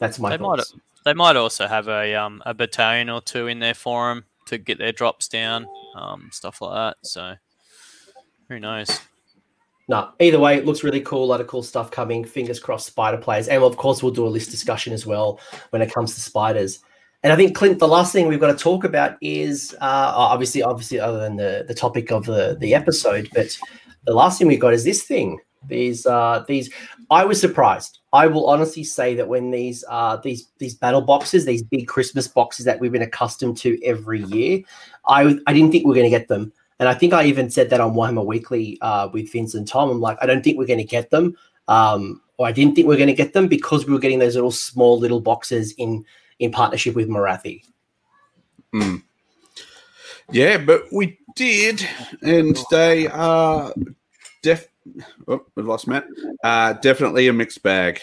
That's 0.00 0.18
my 0.18 0.30
They 0.30 0.38
might 0.38 0.56
thoughts. 0.58 0.74
They 1.08 1.14
might 1.14 1.36
also 1.36 1.66
have 1.66 1.88
a 1.88 2.14
um 2.14 2.42
a 2.46 2.54
battalion 2.54 3.08
or 3.08 3.20
two 3.20 3.46
in 3.46 3.58
there 3.58 3.74
for 3.74 4.08
them 4.14 4.24
to 4.46 4.58
get 4.58 4.78
their 4.78 4.92
drops 4.92 5.28
down, 5.28 5.66
um 5.96 6.28
stuff 6.32 6.60
like 6.60 6.74
that. 6.74 6.96
So 7.02 7.34
who 8.48 8.60
knows? 8.60 9.00
No, 9.88 10.10
either 10.20 10.38
way, 10.38 10.58
it 10.58 10.66
looks 10.66 10.84
really 10.84 11.00
cool. 11.00 11.24
A 11.24 11.26
lot 11.26 11.40
of 11.40 11.46
cool 11.46 11.62
stuff 11.62 11.90
coming. 11.90 12.22
Fingers 12.22 12.60
crossed, 12.60 12.86
spider 12.86 13.16
players, 13.16 13.48
and 13.48 13.62
of 13.62 13.76
course, 13.78 14.02
we'll 14.02 14.12
do 14.12 14.26
a 14.26 14.28
list 14.28 14.50
discussion 14.50 14.92
as 14.92 15.06
well 15.06 15.40
when 15.70 15.80
it 15.80 15.92
comes 15.92 16.14
to 16.14 16.20
spiders. 16.20 16.80
And 17.22 17.32
I 17.32 17.36
think 17.36 17.56
Clint, 17.56 17.78
the 17.78 17.88
last 17.88 18.12
thing 18.12 18.28
we've 18.28 18.38
got 18.38 18.56
to 18.56 18.62
talk 18.62 18.84
about 18.84 19.16
is 19.22 19.74
uh, 19.80 20.12
obviously, 20.14 20.62
obviously, 20.62 21.00
other 21.00 21.18
than 21.20 21.36
the 21.36 21.64
the 21.66 21.74
topic 21.74 22.12
of 22.12 22.26
the 22.26 22.56
the 22.60 22.74
episode, 22.74 23.28
but 23.34 23.58
the 24.04 24.14
last 24.14 24.38
thing 24.38 24.46
we've 24.46 24.60
got 24.60 24.74
is 24.74 24.84
this 24.84 25.04
thing. 25.04 25.40
These 25.66 26.04
uh, 26.06 26.44
these, 26.46 26.70
I 27.10 27.24
was 27.24 27.40
surprised. 27.40 27.98
I 28.12 28.26
will 28.26 28.46
honestly 28.46 28.84
say 28.84 29.14
that 29.14 29.28
when 29.28 29.50
these 29.50 29.84
uh, 29.88 30.16
these 30.16 30.48
these 30.58 30.74
battle 30.74 31.00
boxes, 31.00 31.44
these 31.44 31.62
big 31.62 31.88
Christmas 31.88 32.28
boxes 32.28 32.64
that 32.64 32.80
we've 32.80 32.92
been 32.92 33.02
accustomed 33.02 33.56
to 33.58 33.82
every 33.84 34.22
year, 34.24 34.60
I 35.06 35.38
I 35.46 35.52
didn't 35.52 35.72
think 35.72 35.86
we 35.86 35.92
are 35.92 36.00
going 36.00 36.10
to 36.10 36.16
get 36.18 36.28
them. 36.28 36.52
And 36.78 36.88
I 36.88 36.94
think 36.94 37.12
I 37.12 37.24
even 37.24 37.50
said 37.50 37.70
that 37.70 37.80
on 37.80 37.94
Warhammer 37.94 38.24
Weekly 38.24 38.78
uh, 38.82 39.08
with 39.12 39.32
Vince 39.32 39.54
and 39.54 39.66
Tom. 39.66 39.90
I'm 39.90 40.00
like, 40.00 40.18
I 40.20 40.26
don't 40.26 40.42
think 40.44 40.58
we're 40.58 40.66
going 40.66 40.78
to 40.78 40.84
get 40.84 41.10
them. 41.10 41.36
Um, 41.66 42.22
or 42.36 42.46
I 42.46 42.52
didn't 42.52 42.76
think 42.76 42.86
we 42.86 42.94
are 42.94 42.98
going 42.98 43.08
to 43.08 43.14
get 43.14 43.32
them 43.32 43.48
because 43.48 43.84
we 43.84 43.92
were 43.92 43.98
getting 43.98 44.20
those 44.20 44.36
little 44.36 44.52
small 44.52 44.98
little 44.98 45.20
boxes 45.20 45.72
in 45.72 46.04
in 46.38 46.52
partnership 46.52 46.94
with 46.94 47.08
Morathi. 47.08 47.62
Mm. 48.74 49.02
Yeah, 50.30 50.58
but 50.58 50.84
we 50.92 51.18
did, 51.34 51.86
and 52.22 52.56
they 52.70 53.08
are 53.08 53.72
def. 54.42 54.68
Oh, 55.26 55.44
we 55.54 55.62
lost 55.62 55.86
Matt. 55.86 56.06
Uh, 56.42 56.72
definitely 56.74 57.28
a 57.28 57.32
mixed 57.32 57.62
bag. 57.62 58.00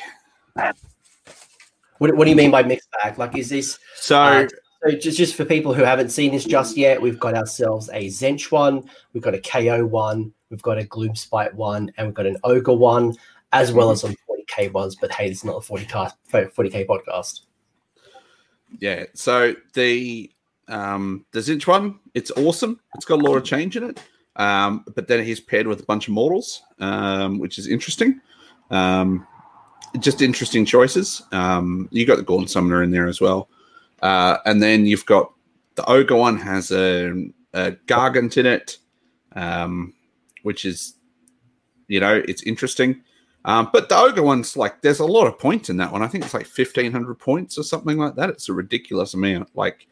What, 1.98 2.16
what 2.16 2.26
do 2.26 2.30
you 2.30 2.36
mean 2.36 2.52
by 2.52 2.64
mixed 2.64 2.90
bag? 2.92 3.18
Like, 3.18 3.38
is 3.38 3.50
this 3.50 3.80
So 3.96 4.18
Uh, 4.18 4.48
so 4.84 4.92
just 4.98 5.18
just 5.18 5.36
for 5.36 5.46
people 5.46 5.74
who 5.74 5.84
haven't 5.84 6.10
seen 6.10 6.32
this 6.32 6.46
just 6.46 6.78
yet? 6.78 7.02
We've 7.02 7.20
got 7.20 7.34
ourselves 7.34 7.90
a 7.94 8.08
Tzeentch 8.08 8.52
one, 8.52 8.90
we've 9.14 9.24
got 9.24 9.34
a 9.34 9.40
KO 9.40 9.86
one, 9.86 10.32
we've 10.50 10.62
got 10.62 10.78
a 10.78 10.84
Gloomspite 10.84 11.54
one, 11.54 11.92
and 11.98 12.08
we've 12.08 12.14
got 12.14 12.26
an 12.26 12.38
Ogre 12.44 12.74
one, 12.74 13.16
as 13.52 13.72
well 13.72 13.92
as 13.92 14.02
some 14.02 14.16
40k 14.30 14.72
ones. 14.74 14.96
But 14.96 15.12
hey, 15.12 15.30
this 15.30 15.40
is 15.40 15.44
not 15.44 15.58
a 15.58 15.62
40 15.62 15.86
cast 15.86 16.16
40k 16.32 16.86
podcast. 16.86 17.42
yeah, 18.80 19.06
so 19.14 19.56
the 19.74 20.30
um 20.68 21.26
the 21.32 21.40
Tzeentch 21.40 21.66
one, 21.66 22.00
it's 22.14 22.32
awesome. 22.32 22.80
It's 22.96 23.06
got 23.06 23.20
a 23.20 23.24
lot 23.24 23.38
of 23.38 23.44
change 23.44 23.78
in 23.78 23.84
it. 23.84 24.00
Um, 24.36 24.84
but 24.96 25.08
then 25.08 25.24
he's 25.24 25.40
paired 25.40 25.68
with 25.68 25.82
a 25.82 25.86
bunch 25.86 26.08
of 26.08 26.14
mortals, 26.14 26.62
um, 26.80 27.40
which 27.40 27.58
is 27.58 27.68
interesting. 27.68 28.20
Um, 28.70 29.26
just 30.00 30.22
interesting 30.22 30.66
choices. 30.66 31.22
Um, 31.32 31.88
you 31.92 32.06
got 32.06 32.18
the 32.18 32.24
Gaunt 32.24 32.50
Summoner 32.50 32.84
in 32.84 32.92
there 32.92 33.08
as 33.08 33.22
well. 33.22 33.50
Uh, 34.02 34.38
and 34.46 34.62
then 34.62 34.86
you've 34.86 35.06
got 35.06 35.32
the 35.76 35.90
Ogre 35.90 36.16
one 36.16 36.38
has 36.38 36.72
a, 36.72 37.12
a 37.54 37.72
Gargant 37.88 38.38
in 38.38 38.46
it, 38.46 38.78
um, 39.36 39.94
which 40.44 40.66
is, 40.66 40.96
you 41.88 42.00
know, 42.00 42.22
it's 42.28 42.44
interesting. 42.44 43.02
Um, 43.46 43.70
but 43.72 43.90
the 43.90 43.98
Ogre 43.98 44.24
one's 44.24 44.58
like, 44.58 44.82
there's 44.82 45.00
a 45.00 45.06
lot 45.06 45.28
of 45.28 45.38
points 45.38 45.70
in 45.70 45.78
that 45.78 45.92
one. 45.92 46.02
I 46.02 46.08
think 46.08 46.26
it's 46.26 46.34
like 46.34 46.48
1,500 46.48 47.16
points 47.16 47.58
or 47.58 47.64
something 47.64 47.98
like 47.98 48.16
that. 48.16 48.30
It's 48.30 48.50
a 48.50 48.54
ridiculous 48.54 49.14
amount. 49.14 49.56
Like, 49.56 49.88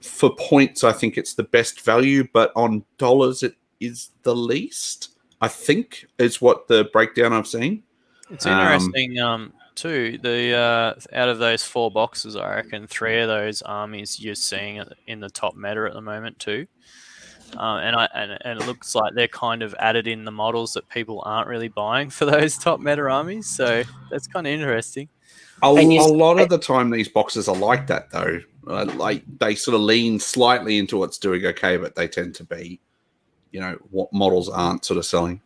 for 0.00 0.34
points, 0.36 0.84
I 0.84 0.92
think 0.92 1.16
it's 1.16 1.34
the 1.34 1.42
best 1.44 1.80
value, 1.80 2.28
but 2.32 2.52
on 2.54 2.84
dollars, 2.98 3.42
it 3.42 3.54
is 3.80 4.10
the 4.22 4.34
least. 4.34 5.10
I 5.40 5.48
think 5.48 6.06
is 6.18 6.40
what 6.40 6.68
the 6.68 6.84
breakdown 6.92 7.32
I've 7.32 7.46
seen. 7.46 7.82
It's 8.30 8.46
Um, 8.46 8.52
interesting, 8.60 9.18
um, 9.18 9.52
too. 9.74 10.18
The 10.22 10.54
uh, 10.56 10.94
out 11.12 11.28
of 11.28 11.38
those 11.38 11.62
four 11.64 11.90
boxes, 11.90 12.36
I 12.36 12.54
reckon 12.56 12.86
three 12.86 13.20
of 13.20 13.28
those 13.28 13.60
armies 13.62 14.18
you're 14.20 14.34
seeing 14.34 14.82
in 15.06 15.20
the 15.20 15.28
top 15.28 15.54
meta 15.56 15.84
at 15.86 15.92
the 15.92 16.00
moment 16.00 16.38
too. 16.38 16.66
uh, 17.58 17.76
and 17.76 17.94
I 17.94 18.08
and, 18.14 18.38
and 18.44 18.60
it 18.60 18.66
looks 18.66 18.94
like 18.94 19.14
they're 19.14 19.28
kind 19.28 19.62
of 19.62 19.74
added 19.78 20.06
in 20.08 20.24
the 20.24 20.30
models 20.32 20.72
that 20.72 20.88
people 20.88 21.22
aren't 21.26 21.46
really 21.48 21.68
buying 21.68 22.08
for 22.10 22.24
those 22.36 22.56
top 22.56 22.80
meta 22.80 23.02
armies. 23.02 23.46
So 23.48 23.82
that's 24.10 24.26
kind 24.26 24.46
of 24.46 24.52
interesting. 24.52 25.08
A, 25.62 25.72
you- 25.82 26.00
a 26.00 26.02
lot 26.02 26.40
of 26.40 26.48
the 26.48 26.58
time, 26.58 26.90
these 26.90 27.08
boxes 27.08 27.48
are 27.48 27.54
like 27.56 27.86
that, 27.88 28.10
though. 28.10 28.40
Uh, 28.66 28.86
like 28.96 29.22
they 29.40 29.54
sort 29.54 29.74
of 29.74 29.82
lean 29.82 30.18
slightly 30.18 30.78
into 30.78 30.96
what's 30.96 31.18
doing 31.18 31.44
okay, 31.44 31.76
but 31.76 31.94
they 31.94 32.08
tend 32.08 32.34
to 32.36 32.44
be, 32.44 32.80
you 33.54 33.60
know, 33.60 33.78
what 33.92 34.12
models 34.12 34.48
aren't 34.48 34.84
sort 34.84 34.98
of 34.98 35.06
selling. 35.06 35.40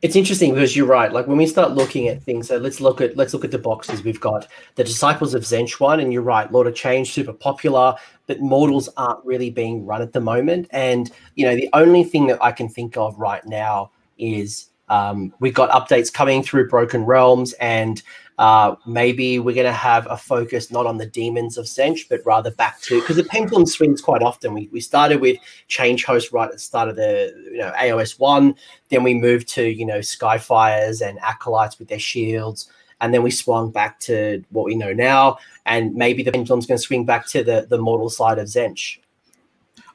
It's 0.00 0.16
interesting 0.16 0.54
because 0.54 0.74
you're 0.74 0.86
right. 0.86 1.12
Like 1.12 1.26
when 1.26 1.36
we 1.36 1.46
start 1.46 1.72
looking 1.72 2.08
at 2.08 2.22
things, 2.22 2.48
so 2.48 2.56
let's 2.56 2.80
look 2.80 3.02
at 3.02 3.16
let's 3.16 3.34
look 3.34 3.44
at 3.44 3.50
the 3.50 3.58
boxes. 3.58 4.02
We've 4.02 4.20
got 4.20 4.48
the 4.76 4.84
Disciples 4.84 5.34
of 5.34 5.42
Tzeentch 5.42 5.78
one, 5.78 6.00
and 6.00 6.10
you're 6.12 6.22
right, 6.22 6.50
Lord 6.50 6.66
of 6.66 6.74
Change, 6.74 7.12
super 7.12 7.34
popular, 7.34 7.94
but 8.26 8.40
mortals 8.40 8.88
aren't 8.96 9.24
really 9.26 9.50
being 9.50 9.84
run 9.84 10.00
at 10.00 10.12
the 10.14 10.20
moment. 10.20 10.68
And 10.70 11.10
you 11.34 11.44
know, 11.44 11.54
the 11.54 11.68
only 11.74 12.02
thing 12.02 12.26
that 12.28 12.42
I 12.42 12.50
can 12.50 12.68
think 12.68 12.96
of 12.96 13.18
right 13.18 13.44
now 13.46 13.90
is 14.16 14.68
um, 14.88 15.34
we've 15.40 15.54
got 15.54 15.70
updates 15.70 16.12
coming 16.12 16.42
through 16.42 16.68
Broken 16.68 17.04
Realms, 17.04 17.52
and 17.54 18.02
uh, 18.38 18.76
maybe 18.86 19.38
we're 19.38 19.54
going 19.54 19.66
to 19.66 19.72
have 19.72 20.06
a 20.10 20.16
focus 20.16 20.70
not 20.70 20.84
on 20.84 20.98
the 20.98 21.06
demons 21.06 21.56
of 21.56 21.64
Tzeentch, 21.64 22.08
but 22.08 22.20
rather 22.26 22.50
back 22.50 22.80
to 22.82 23.00
because 23.00 23.16
the 23.16 23.24
pendulum 23.24 23.64
swings 23.64 24.02
quite 24.02 24.22
often. 24.22 24.52
We, 24.52 24.68
we 24.72 24.80
started 24.80 25.20
with 25.20 25.38
Change 25.68 26.04
Host 26.04 26.32
right 26.32 26.46
at 26.46 26.52
the 26.52 26.58
start 26.58 26.88
of 26.88 26.96
the 26.96 27.32
you 27.50 27.58
know 27.58 27.72
AOS 27.78 28.18
one, 28.18 28.54
then 28.90 29.02
we 29.02 29.14
moved 29.14 29.48
to 29.48 29.66
you 29.66 29.86
know 29.86 30.00
Skyfires 30.00 31.06
and 31.06 31.18
Acolytes 31.20 31.78
with 31.78 31.88
their 31.88 31.98
shields, 31.98 32.70
and 33.00 33.14
then 33.14 33.22
we 33.22 33.30
swung 33.30 33.70
back 33.70 33.98
to 34.00 34.44
what 34.50 34.66
we 34.66 34.74
know 34.74 34.92
now, 34.92 35.38
and 35.64 35.94
maybe 35.94 36.22
the 36.22 36.32
pendulum's 36.32 36.66
going 36.66 36.78
to 36.78 36.84
swing 36.84 37.06
back 37.06 37.26
to 37.28 37.42
the 37.42 37.66
the 37.70 37.78
mortal 37.78 38.10
side 38.10 38.38
of 38.38 38.48
Tzeentch. 38.48 38.98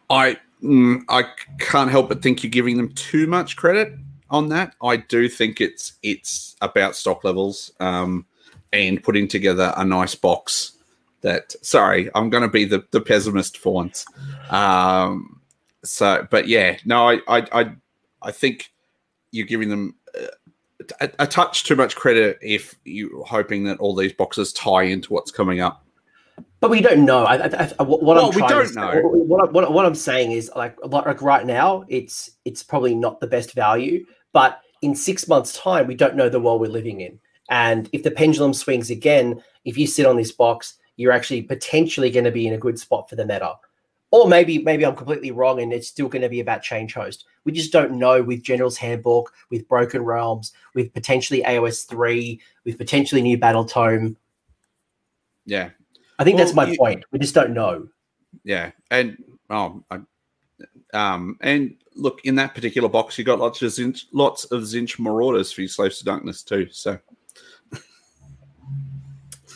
I 0.09 0.37
mm, 0.63 1.03
I 1.09 1.25
can't 1.59 1.91
help 1.91 2.09
but 2.09 2.23
think 2.23 2.43
you're 2.43 2.49
giving 2.49 2.77
them 2.77 2.91
too 2.93 3.27
much 3.27 3.55
credit 3.55 3.93
on 4.31 4.49
that. 4.49 4.73
I 4.81 4.97
do 4.97 5.29
think 5.29 5.61
it's 5.61 5.93
it's 6.01 6.55
about 6.59 6.95
stock 6.95 7.23
levels 7.23 7.71
um, 7.79 8.25
and 8.73 9.03
putting 9.03 9.27
together 9.27 9.73
a 9.77 9.85
nice 9.85 10.15
box. 10.15 10.73
That 11.21 11.53
sorry, 11.61 12.09
I'm 12.15 12.31
going 12.31 12.41
to 12.41 12.49
be 12.49 12.65
the, 12.65 12.83
the 12.91 13.01
pessimist 13.01 13.57
for 13.57 13.73
once. 13.73 14.05
Um, 14.49 15.39
so, 15.83 16.27
but 16.31 16.47
yeah, 16.47 16.77
no, 16.83 17.09
I 17.09 17.19
I 17.27 17.47
I, 17.51 17.71
I 18.21 18.31
think 18.31 18.71
you're 19.31 19.47
giving 19.47 19.69
them. 19.69 19.95
Uh, 20.17 20.27
a, 20.99 21.09
a 21.19 21.27
touch 21.27 21.63
too 21.63 21.75
much 21.75 21.95
credit 21.95 22.39
if 22.41 22.75
you're 22.85 23.23
hoping 23.23 23.65
that 23.65 23.79
all 23.79 23.95
these 23.95 24.13
boxes 24.13 24.51
tie 24.51 24.81
into 24.81 25.13
what's 25.13 25.29
coming 25.29 25.59
up. 25.59 25.85
But 26.59 26.69
we 26.69 26.81
don't 26.81 27.05
know. 27.05 27.25
I, 27.25 27.35
I, 27.35 27.71
I, 27.79 27.83
what 27.83 28.03
Well, 28.03 28.29
I'm 28.29 28.35
we 28.35 28.47
don't 28.47 28.67
to, 28.67 28.73
know. 28.73 29.01
What, 29.03 29.53
what, 29.53 29.73
what 29.73 29.85
I'm 29.85 29.95
saying 29.95 30.31
is 30.31 30.51
like 30.55 30.75
like 30.83 31.21
right 31.21 31.45
now, 31.45 31.85
it's 31.87 32.31
it's 32.45 32.63
probably 32.63 32.95
not 32.95 33.19
the 33.19 33.27
best 33.27 33.53
value. 33.53 34.05
But 34.33 34.59
in 34.81 34.95
six 34.95 35.27
months' 35.27 35.57
time, 35.57 35.87
we 35.87 35.95
don't 35.95 36.15
know 36.15 36.29
the 36.29 36.39
world 36.39 36.61
we're 36.61 36.67
living 36.67 37.01
in. 37.01 37.19
And 37.51 37.89
if 37.91 38.01
the 38.01 38.09
pendulum 38.09 38.53
swings 38.53 38.89
again, 38.89 39.43
if 39.65 39.77
you 39.77 39.85
sit 39.85 40.05
on 40.05 40.15
this 40.15 40.31
box, 40.31 40.75
you're 40.95 41.11
actually 41.11 41.43
potentially 41.43 42.09
going 42.09 42.23
to 42.23 42.31
be 42.31 42.47
in 42.47 42.53
a 42.53 42.57
good 42.57 42.79
spot 42.79 43.09
for 43.09 43.17
the 43.17 43.25
meta. 43.25 43.55
Or 44.09 44.27
maybe 44.27 44.59
maybe 44.59 44.85
I'm 44.85 44.95
completely 44.95 45.31
wrong 45.31 45.61
and 45.61 45.71
it's 45.71 45.87
still 45.87 46.07
going 46.07 46.21
to 46.21 46.29
be 46.29 46.39
about 46.39 46.63
change 46.63 46.93
host. 46.93 47.25
We 47.43 47.51
just 47.51 47.71
don't 47.71 47.93
know 47.93 48.21
with 48.21 48.43
General's 48.43 48.77
Handbook, 48.77 49.33
with 49.49 49.67
Broken 49.67 50.03
Realms, 50.03 50.53
with 50.75 50.93
potentially 50.93 51.43
AOS 51.43 51.87
three, 51.87 52.41
with 52.65 52.77
potentially 52.77 53.21
new 53.21 53.37
Battle 53.37 53.65
Tome. 53.65 54.17
Yeah, 55.45 55.69
I 56.19 56.23
think 56.23 56.37
that's 56.37 56.53
my 56.53 56.67
you- 56.67 56.77
point. 56.77 57.03
We 57.11 57.19
just 57.19 57.35
don't 57.35 57.53
know. 57.53 57.87
yeah, 58.43 58.71
and 58.91 59.17
oh, 59.49 59.83
I, 59.89 59.99
um, 60.93 61.37
and 61.41 61.75
look 61.95 62.21
in 62.25 62.35
that 62.35 62.53
particular 62.53 62.89
box, 62.89 63.17
you 63.17 63.23
got 63.23 63.39
lots 63.39 63.61
of 63.61 63.71
Tzeentch, 63.71 64.05
lots 64.11 64.45
of 64.45 64.61
Tzeentch 64.63 64.99
marauders 64.99 65.51
for 65.51 65.61
your 65.61 65.69
slaves 65.69 65.99
to 65.99 66.05
darkness 66.05 66.43
too. 66.43 66.67
So 66.71 66.99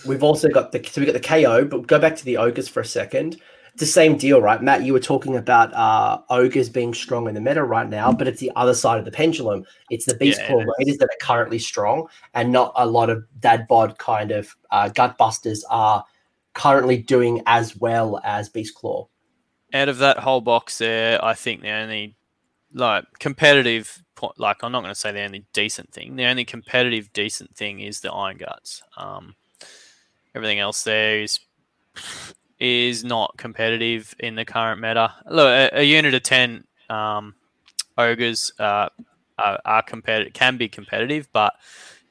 We've 0.05 0.23
also 0.23 0.49
got 0.49 0.71
the 0.71 0.83
so 0.83 1.01
we 1.01 1.07
got 1.07 1.13
the 1.13 1.19
KO, 1.19 1.65
but 1.65 1.87
go 1.87 1.99
back 1.99 2.15
to 2.17 2.25
the 2.25 2.37
ogres 2.37 2.67
for 2.67 2.81
a 2.81 2.85
second. 2.85 3.41
It's 3.73 3.81
the 3.81 3.87
same 3.87 4.15
deal, 4.17 4.41
right? 4.41 4.61
Matt, 4.61 4.83
you 4.83 4.93
were 4.93 5.01
talking 5.01 5.35
about 5.35 5.73
uh, 5.73 6.21
ogres 6.29 6.69
being 6.69 6.93
strong 6.93 7.27
in 7.27 7.35
the 7.35 7.41
meta 7.41 7.61
right 7.61 7.89
now, 7.89 8.13
but 8.13 8.25
it's 8.25 8.39
the 8.39 8.51
other 8.55 8.73
side 8.73 8.99
of 8.99 9.05
the 9.05 9.11
pendulum. 9.11 9.65
It's 9.89 10.05
the 10.05 10.15
Beast 10.15 10.39
Yeah, 10.39 10.47
Claw. 10.47 10.63
Raiders 10.79 10.97
that 10.99 11.09
are 11.09 11.17
currently 11.21 11.59
strong, 11.59 12.07
and 12.33 12.53
not 12.53 12.71
a 12.75 12.85
lot 12.85 13.09
of 13.09 13.25
dad 13.41 13.67
bod 13.67 13.97
kind 13.97 14.31
of 14.31 14.55
uh, 14.71 14.87
gut 14.89 15.17
busters 15.17 15.65
are 15.69 16.05
currently 16.53 16.97
doing 16.97 17.41
as 17.47 17.75
well 17.75 18.21
as 18.23 18.47
Beast 18.47 18.75
Claw. 18.75 19.07
out 19.73 19.89
of 19.89 19.97
that 19.97 20.19
whole 20.19 20.41
box 20.41 20.77
there, 20.77 21.23
I 21.23 21.33
think 21.33 21.61
the 21.61 21.71
only 21.71 22.15
like 22.73 23.05
competitive 23.19 24.03
like 24.37 24.63
I'm 24.63 24.71
not 24.71 24.81
going 24.81 24.93
to 24.93 24.99
say 24.99 25.11
the 25.11 25.21
only 25.21 25.45
decent 25.53 25.91
thing. 25.91 26.15
The 26.15 26.25
only 26.25 26.45
competitive 26.45 27.11
decent 27.13 27.55
thing 27.55 27.79
is 27.79 27.99
the 27.99 28.11
Iron 28.11 28.37
Guts. 28.37 28.81
Um, 28.97 29.35
everything 30.35 30.59
else 30.59 30.83
there 30.83 31.21
is 31.21 31.39
is 32.59 33.03
not 33.03 33.35
competitive 33.37 34.15
in 34.19 34.35
the 34.35 34.45
current 34.45 34.79
meta. 34.79 35.13
Look, 35.29 35.47
a, 35.47 35.79
a 35.79 35.83
unit 35.83 36.13
of 36.13 36.23
ten 36.23 36.63
um, 36.89 37.35
ogres 37.97 38.51
uh, 38.59 38.89
are, 39.37 39.59
are 39.65 39.81
competitive, 39.83 40.33
can 40.33 40.57
be 40.57 40.69
competitive, 40.69 41.27
but 41.33 41.53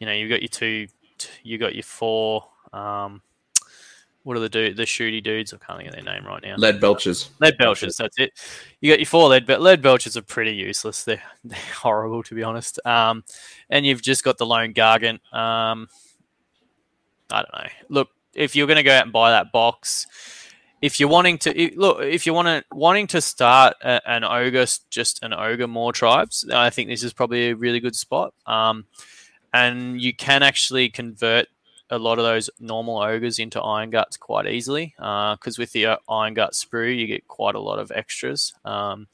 you 0.01 0.07
know 0.07 0.13
you've 0.13 0.31
got 0.31 0.43
your 0.43 0.49
two, 0.49 0.89
you 1.43 1.59
got 1.59 1.75
your 1.75 1.85
four. 1.85 2.47
Um, 2.73 3.23
what 4.25 4.39
are 4.39 4.41
the 4.41 4.49
dude, 4.49 4.77
the 4.77 4.85
shooty 4.85 5.23
dudes? 5.23 5.53
I 5.53 5.59
can't 5.59 5.79
think 5.79 5.91
of 5.91 5.95
their 5.95 6.03
name 6.03 6.27
right 6.27 6.43
now. 6.43 6.57
lead 6.57 6.81
belchers. 6.81 7.29
Lead 7.41 7.59
belchers, 7.59 7.97
that's 7.99 8.19
it. 8.19 8.33
You 8.81 8.91
got 8.91 8.99
your 8.99 9.07
four 9.07 9.29
lead, 9.29 9.47
but 9.47 9.61
lead 9.61 9.83
belchers 9.83 10.17
are 10.17 10.23
pretty 10.23 10.55
useless. 10.55 11.05
They're, 11.05 11.23
they're 11.45 11.59
horrible, 11.77 12.23
to 12.25 12.35
be 12.35 12.43
honest. 12.43 12.81
Um, 12.87 13.23
and 13.69 13.85
you've 13.85 14.01
just 14.01 14.25
got 14.25 14.39
the 14.39 14.47
lone 14.47 14.73
gargant. 14.73 15.21
Um, 15.33 15.89
I 17.31 17.43
don't 17.43 17.53
know. 17.53 17.71
Look, 17.91 18.09
if 18.37 18.55
you're 18.57 18.67
going 18.67 18.77
to 18.77 18.83
go 18.83 18.93
out 18.93 19.05
and 19.05 19.13
buy 19.13 19.31
that 19.31 19.53
box, 19.53 20.07
if 20.83 21.01
you're 21.01 21.09
wanting 21.09 21.39
to 21.39 21.71
look, 21.77 22.03
if 22.03 22.27
you're 22.27 22.35
wanting 22.35 22.63
wanting 22.73 23.07
to 23.09 23.21
start 23.21 23.75
a, 23.83 24.01
an 24.09 24.25
ogre, 24.25 24.67
just 24.91 25.23
an 25.23 25.33
ogre 25.33 25.67
Mawtribes, 25.67 26.51
I 26.53 26.71
think 26.71 26.89
this 26.89 27.03
is 27.03 27.13
probably 27.13 27.49
a 27.49 27.57
really 27.57 27.81
good 27.81 27.97
spot. 27.97 28.35
Um, 28.47 28.87
and 29.53 30.03
you 30.03 30.13
can 30.13 30.43
actually 30.43 30.91
convert 30.91 31.47
a 31.91 31.99
lot 31.99 32.19
of 32.19 32.25
those 32.25 32.51
normal 32.59 32.99
ogres 32.99 33.39
into 33.39 33.61
iron 33.61 33.91
guts 33.91 34.17
quite 34.17 34.47
easily 34.47 34.95
because 34.97 35.59
with 35.59 35.73
the 35.73 35.87
uh, 35.87 35.97
iron 36.09 36.35
gut 36.35 36.53
sprue 36.53 36.97
you 36.97 37.07
get 37.07 37.27
quite 37.29 37.55
a 37.55 37.61
lot 37.61 37.79
of 37.79 37.93
extras 37.95 38.53
um, 38.65 39.07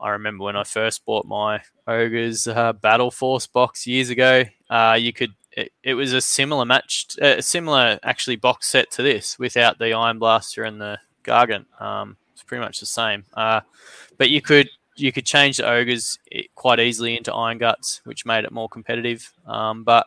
i 0.00 0.10
remember 0.10 0.44
when 0.44 0.56
i 0.56 0.62
first 0.62 1.04
bought 1.04 1.26
my 1.26 1.60
ogres 1.86 2.46
uh, 2.46 2.72
battle 2.72 3.10
force 3.10 3.46
box 3.46 3.86
years 3.86 4.10
ago 4.10 4.44
uh, 4.70 4.96
you 4.98 5.12
could 5.12 5.34
it, 5.62 5.72
it 5.82 5.94
was 5.94 6.12
a 6.12 6.20
similar 6.20 6.64
match 6.64 7.06
a 7.20 7.42
similar 7.42 7.98
actually 8.02 8.36
box 8.36 8.68
set 8.68 8.90
to 8.90 9.02
this 9.02 9.38
without 9.38 9.78
the 9.78 9.92
iron 9.92 10.18
blaster 10.18 10.64
and 10.64 10.80
the 10.80 10.98
gargant 11.24 11.66
um, 11.80 12.16
it's 12.32 12.42
pretty 12.42 12.62
much 12.62 12.80
the 12.80 12.86
same 12.86 13.24
uh, 13.34 13.60
but 14.16 14.30
you 14.30 14.40
could 14.40 14.68
you 14.96 15.12
could 15.12 15.26
change 15.26 15.58
the 15.58 15.68
ogres 15.68 16.18
eh, 16.32 16.42
quite 16.54 16.80
easily 16.80 17.16
into 17.16 17.32
iron 17.32 17.58
guts 17.58 18.00
which 18.04 18.26
made 18.26 18.44
it 18.44 18.52
more 18.52 18.68
competitive 18.68 19.32
um, 19.46 19.84
but 19.84 20.06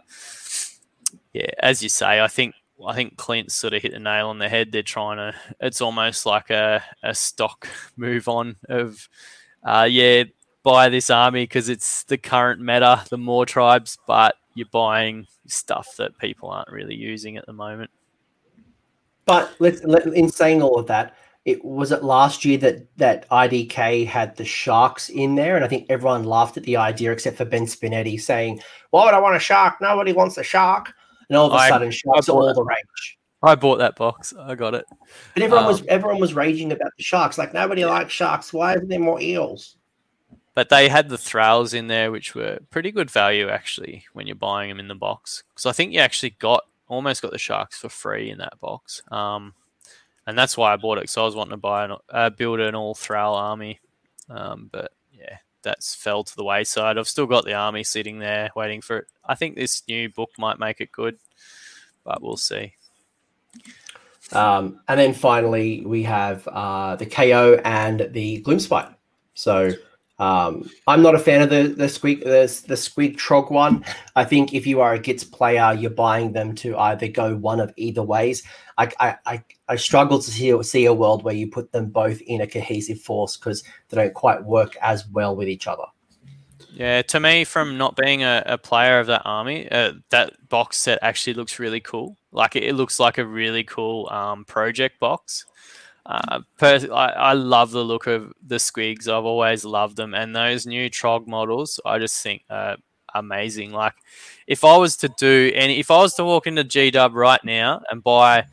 yeah, 1.33 1.49
as 1.59 1.81
you 1.81 1.89
say, 1.89 2.21
I 2.21 2.27
think 2.27 2.55
I 2.85 2.93
think 2.95 3.17
Clint 3.17 3.51
sort 3.51 3.73
of 3.73 3.81
hit 3.81 3.93
the 3.93 3.99
nail 3.99 4.29
on 4.29 4.39
the 4.39 4.49
head. 4.49 4.71
They're 4.71 4.83
trying 4.83 5.17
to. 5.17 5.35
It's 5.59 5.81
almost 5.81 6.25
like 6.25 6.49
a, 6.49 6.83
a 7.03 7.13
stock 7.13 7.67
move 7.97 8.27
on 8.27 8.57
of, 8.69 9.07
uh, 9.63 9.87
yeah, 9.89 10.23
buy 10.63 10.89
this 10.89 11.09
army 11.09 11.43
because 11.43 11.69
it's 11.69 12.03
the 12.03 12.17
current 12.17 12.59
meta, 12.59 13.03
the 13.09 13.17
Mawtribes, 13.17 13.97
but 14.07 14.35
you're 14.55 14.67
buying 14.71 15.27
stuff 15.47 15.95
that 15.97 16.17
people 16.17 16.49
aren't 16.49 16.69
really 16.71 16.95
using 16.95 17.37
at 17.37 17.45
the 17.45 17.53
moment. 17.53 17.89
But 19.25 19.53
let's 19.59 19.83
let, 19.83 20.05
in 20.07 20.29
saying 20.29 20.61
all 20.61 20.79
of 20.79 20.87
that, 20.87 21.15
it 21.45 21.63
was 21.63 21.91
it 21.91 22.03
last 22.03 22.43
year 22.45 22.57
that 22.59 22.85
that 22.97 23.27
IDK 23.29 24.05
had 24.05 24.35
the 24.35 24.45
sharks 24.45 25.09
in 25.09 25.35
there, 25.35 25.55
and 25.55 25.65
I 25.65 25.67
think 25.67 25.87
everyone 25.89 26.23
laughed 26.23 26.57
at 26.57 26.63
the 26.63 26.77
idea 26.77 27.11
except 27.11 27.37
for 27.37 27.45
Ben 27.45 27.63
Spinetti 27.65 28.19
saying, 28.21 28.61
"Why 28.91 29.05
would 29.05 29.13
I 29.13 29.19
want 29.19 29.35
a 29.35 29.39
shark? 29.39 29.75
Nobody 29.81 30.13
wants 30.13 30.37
a 30.37 30.43
shark." 30.43 30.93
And 31.29 31.37
all 31.37 31.47
of 31.47 31.53
a 31.53 31.55
I- 31.55 31.69
sudden, 31.69 31.91
sharks 31.91 32.29
are 32.29 32.33
all 32.33 32.45
that. 32.45 32.55
the 32.55 32.63
rage. 32.63 33.17
I 33.43 33.55
bought 33.55 33.77
that 33.79 33.95
box. 33.95 34.35
I 34.39 34.53
got 34.53 34.75
it. 34.75 34.85
But 35.33 35.41
everyone 35.43 35.65
was 35.65 35.79
Um, 35.81 35.87
everyone 35.89 36.19
was 36.19 36.35
raging 36.35 36.71
about 36.71 36.91
the 36.95 37.03
sharks. 37.03 37.39
Like 37.39 37.53
nobody 37.55 37.85
likes 37.85 38.13
sharks. 38.13 38.53
Why 38.53 38.75
isn't 38.75 38.87
there 38.87 38.99
more 38.99 39.19
eels? 39.19 39.77
But 40.53 40.69
they 40.69 40.89
had 40.89 41.07
the 41.07 41.17
thralls 41.17 41.73
in 41.73 41.87
there, 41.87 42.11
which 42.11 42.35
were 42.35 42.59
pretty 42.69 42.91
good 42.91 43.09
value 43.09 43.47
actually 43.47 44.05
when 44.13 44.27
you're 44.27 44.35
buying 44.35 44.69
them 44.69 44.79
in 44.79 44.89
the 44.89 44.95
box. 44.95 45.43
Because 45.49 45.65
I 45.65 45.71
think 45.71 45.93
you 45.93 45.99
actually 45.99 46.31
got 46.31 46.65
almost 46.87 47.21
got 47.21 47.31
the 47.31 47.37
sharks 47.37 47.79
for 47.79 47.87
free 47.87 48.29
in 48.29 48.39
that 48.39 48.59
box. 48.59 49.01
Um, 49.09 49.53
and 50.27 50.37
that's 50.37 50.57
why 50.57 50.73
I 50.73 50.77
bought 50.77 50.97
it. 50.97 51.09
So 51.09 51.21
I 51.21 51.25
was 51.25 51.35
wanting 51.35 51.51
to 51.51 51.57
buy 51.57 51.85
an 51.85 51.95
uh, 52.09 52.29
build 52.31 52.59
an 52.59 52.75
all 52.75 52.95
thrall 52.95 53.35
army. 53.35 53.79
Um, 54.29 54.69
but 54.71 54.91
yeah, 55.13 55.37
that's 55.61 55.95
fell 55.95 56.23
to 56.23 56.35
the 56.35 56.43
wayside. 56.43 56.97
I've 56.97 57.07
still 57.07 57.27
got 57.27 57.45
the 57.45 57.53
army 57.53 57.83
sitting 57.83 58.19
there 58.19 58.49
waiting 58.55 58.81
for 58.81 58.97
it. 58.97 59.07
I 59.25 59.35
think 59.35 59.55
this 59.55 59.83
new 59.87 60.09
book 60.09 60.31
might 60.37 60.59
make 60.59 60.81
it 60.81 60.91
good, 60.91 61.17
but 62.03 62.21
we'll 62.21 62.37
see. 62.37 62.73
Um, 64.33 64.79
and 64.87 64.99
then 64.99 65.13
finally, 65.13 65.83
we 65.85 66.03
have 66.03 66.47
uh, 66.47 66.95
the 66.95 67.05
KO 67.05 67.59
and 67.65 68.09
the 68.11 68.41
Gloomspite. 68.43 68.93
So 69.33 69.71
um, 70.21 70.69
I'm 70.85 71.01
not 71.01 71.15
a 71.15 71.19
fan 71.19 71.41
of 71.41 71.49
the 71.49 71.69
the 71.69 71.87
squig 71.87 72.23
the, 72.23 72.63
the 72.67 72.75
squig 72.75 73.17
trog 73.17 73.49
one. 73.49 73.83
I 74.15 74.23
think 74.23 74.53
if 74.53 74.67
you 74.67 74.79
are 74.79 74.93
a 74.93 74.99
Gits 74.99 75.23
player, 75.23 75.73
you're 75.73 75.89
buying 75.89 76.31
them 76.31 76.53
to 76.57 76.77
either 76.77 77.07
go 77.07 77.35
one 77.35 77.59
of 77.59 77.73
either 77.75 78.03
ways. 78.03 78.43
I 78.77 78.91
I, 78.99 79.15
I, 79.25 79.43
I 79.67 79.75
struggle 79.77 80.19
to 80.19 80.29
see 80.29 80.61
see 80.61 80.85
a 80.85 80.93
world 80.93 81.23
where 81.23 81.33
you 81.33 81.47
put 81.49 81.71
them 81.71 81.87
both 81.89 82.21
in 82.21 82.41
a 82.41 82.47
cohesive 82.47 83.01
force 83.01 83.35
because 83.35 83.63
they 83.89 83.97
don't 83.97 84.13
quite 84.13 84.43
work 84.43 84.77
as 84.83 85.07
well 85.07 85.35
with 85.35 85.49
each 85.49 85.65
other. 85.65 85.85
Yeah, 86.71 87.01
to 87.01 87.19
me, 87.19 87.43
from 87.43 87.79
not 87.79 87.95
being 87.95 88.21
a, 88.23 88.43
a 88.45 88.57
player 88.59 88.99
of 88.99 89.07
that 89.07 89.23
army, 89.25 89.69
uh, 89.71 89.93
that 90.11 90.33
box 90.49 90.77
set 90.77 90.99
actually 91.01 91.33
looks 91.33 91.57
really 91.57 91.79
cool. 91.79 92.15
Like 92.31 92.55
it, 92.55 92.63
it 92.63 92.75
looks 92.75 92.99
like 92.99 93.17
a 93.17 93.25
really 93.25 93.63
cool 93.63 94.07
um, 94.09 94.45
project 94.45 94.99
box. 94.99 95.45
Uh, 96.05 96.39
pers- 96.57 96.89
I, 96.89 97.09
I 97.09 97.33
love 97.33 97.71
the 97.71 97.83
look 97.83 98.07
of 98.07 98.33
the 98.45 98.55
squigs. 98.55 99.07
I've 99.07 99.25
always 99.25 99.63
loved 99.63 99.97
them, 99.97 100.13
and 100.13 100.35
those 100.35 100.65
new 100.65 100.89
Trog 100.89 101.27
models, 101.27 101.79
I 101.85 101.99
just 101.99 102.21
think 102.21 102.43
are 102.49 102.77
amazing. 103.13 103.71
Like, 103.71 103.93
if 104.47 104.63
I 104.63 104.77
was 104.77 104.97
to 104.97 105.09
do 105.09 105.51
any, 105.53 105.79
if 105.79 105.91
I 105.91 105.97
was 105.99 106.13
to 106.15 106.23
walk 106.23 106.47
into 106.47 106.63
G 106.63 106.91
Dub 106.91 107.13
right 107.13 107.43
now 107.43 107.81
and 107.89 108.03
buy 108.03 108.45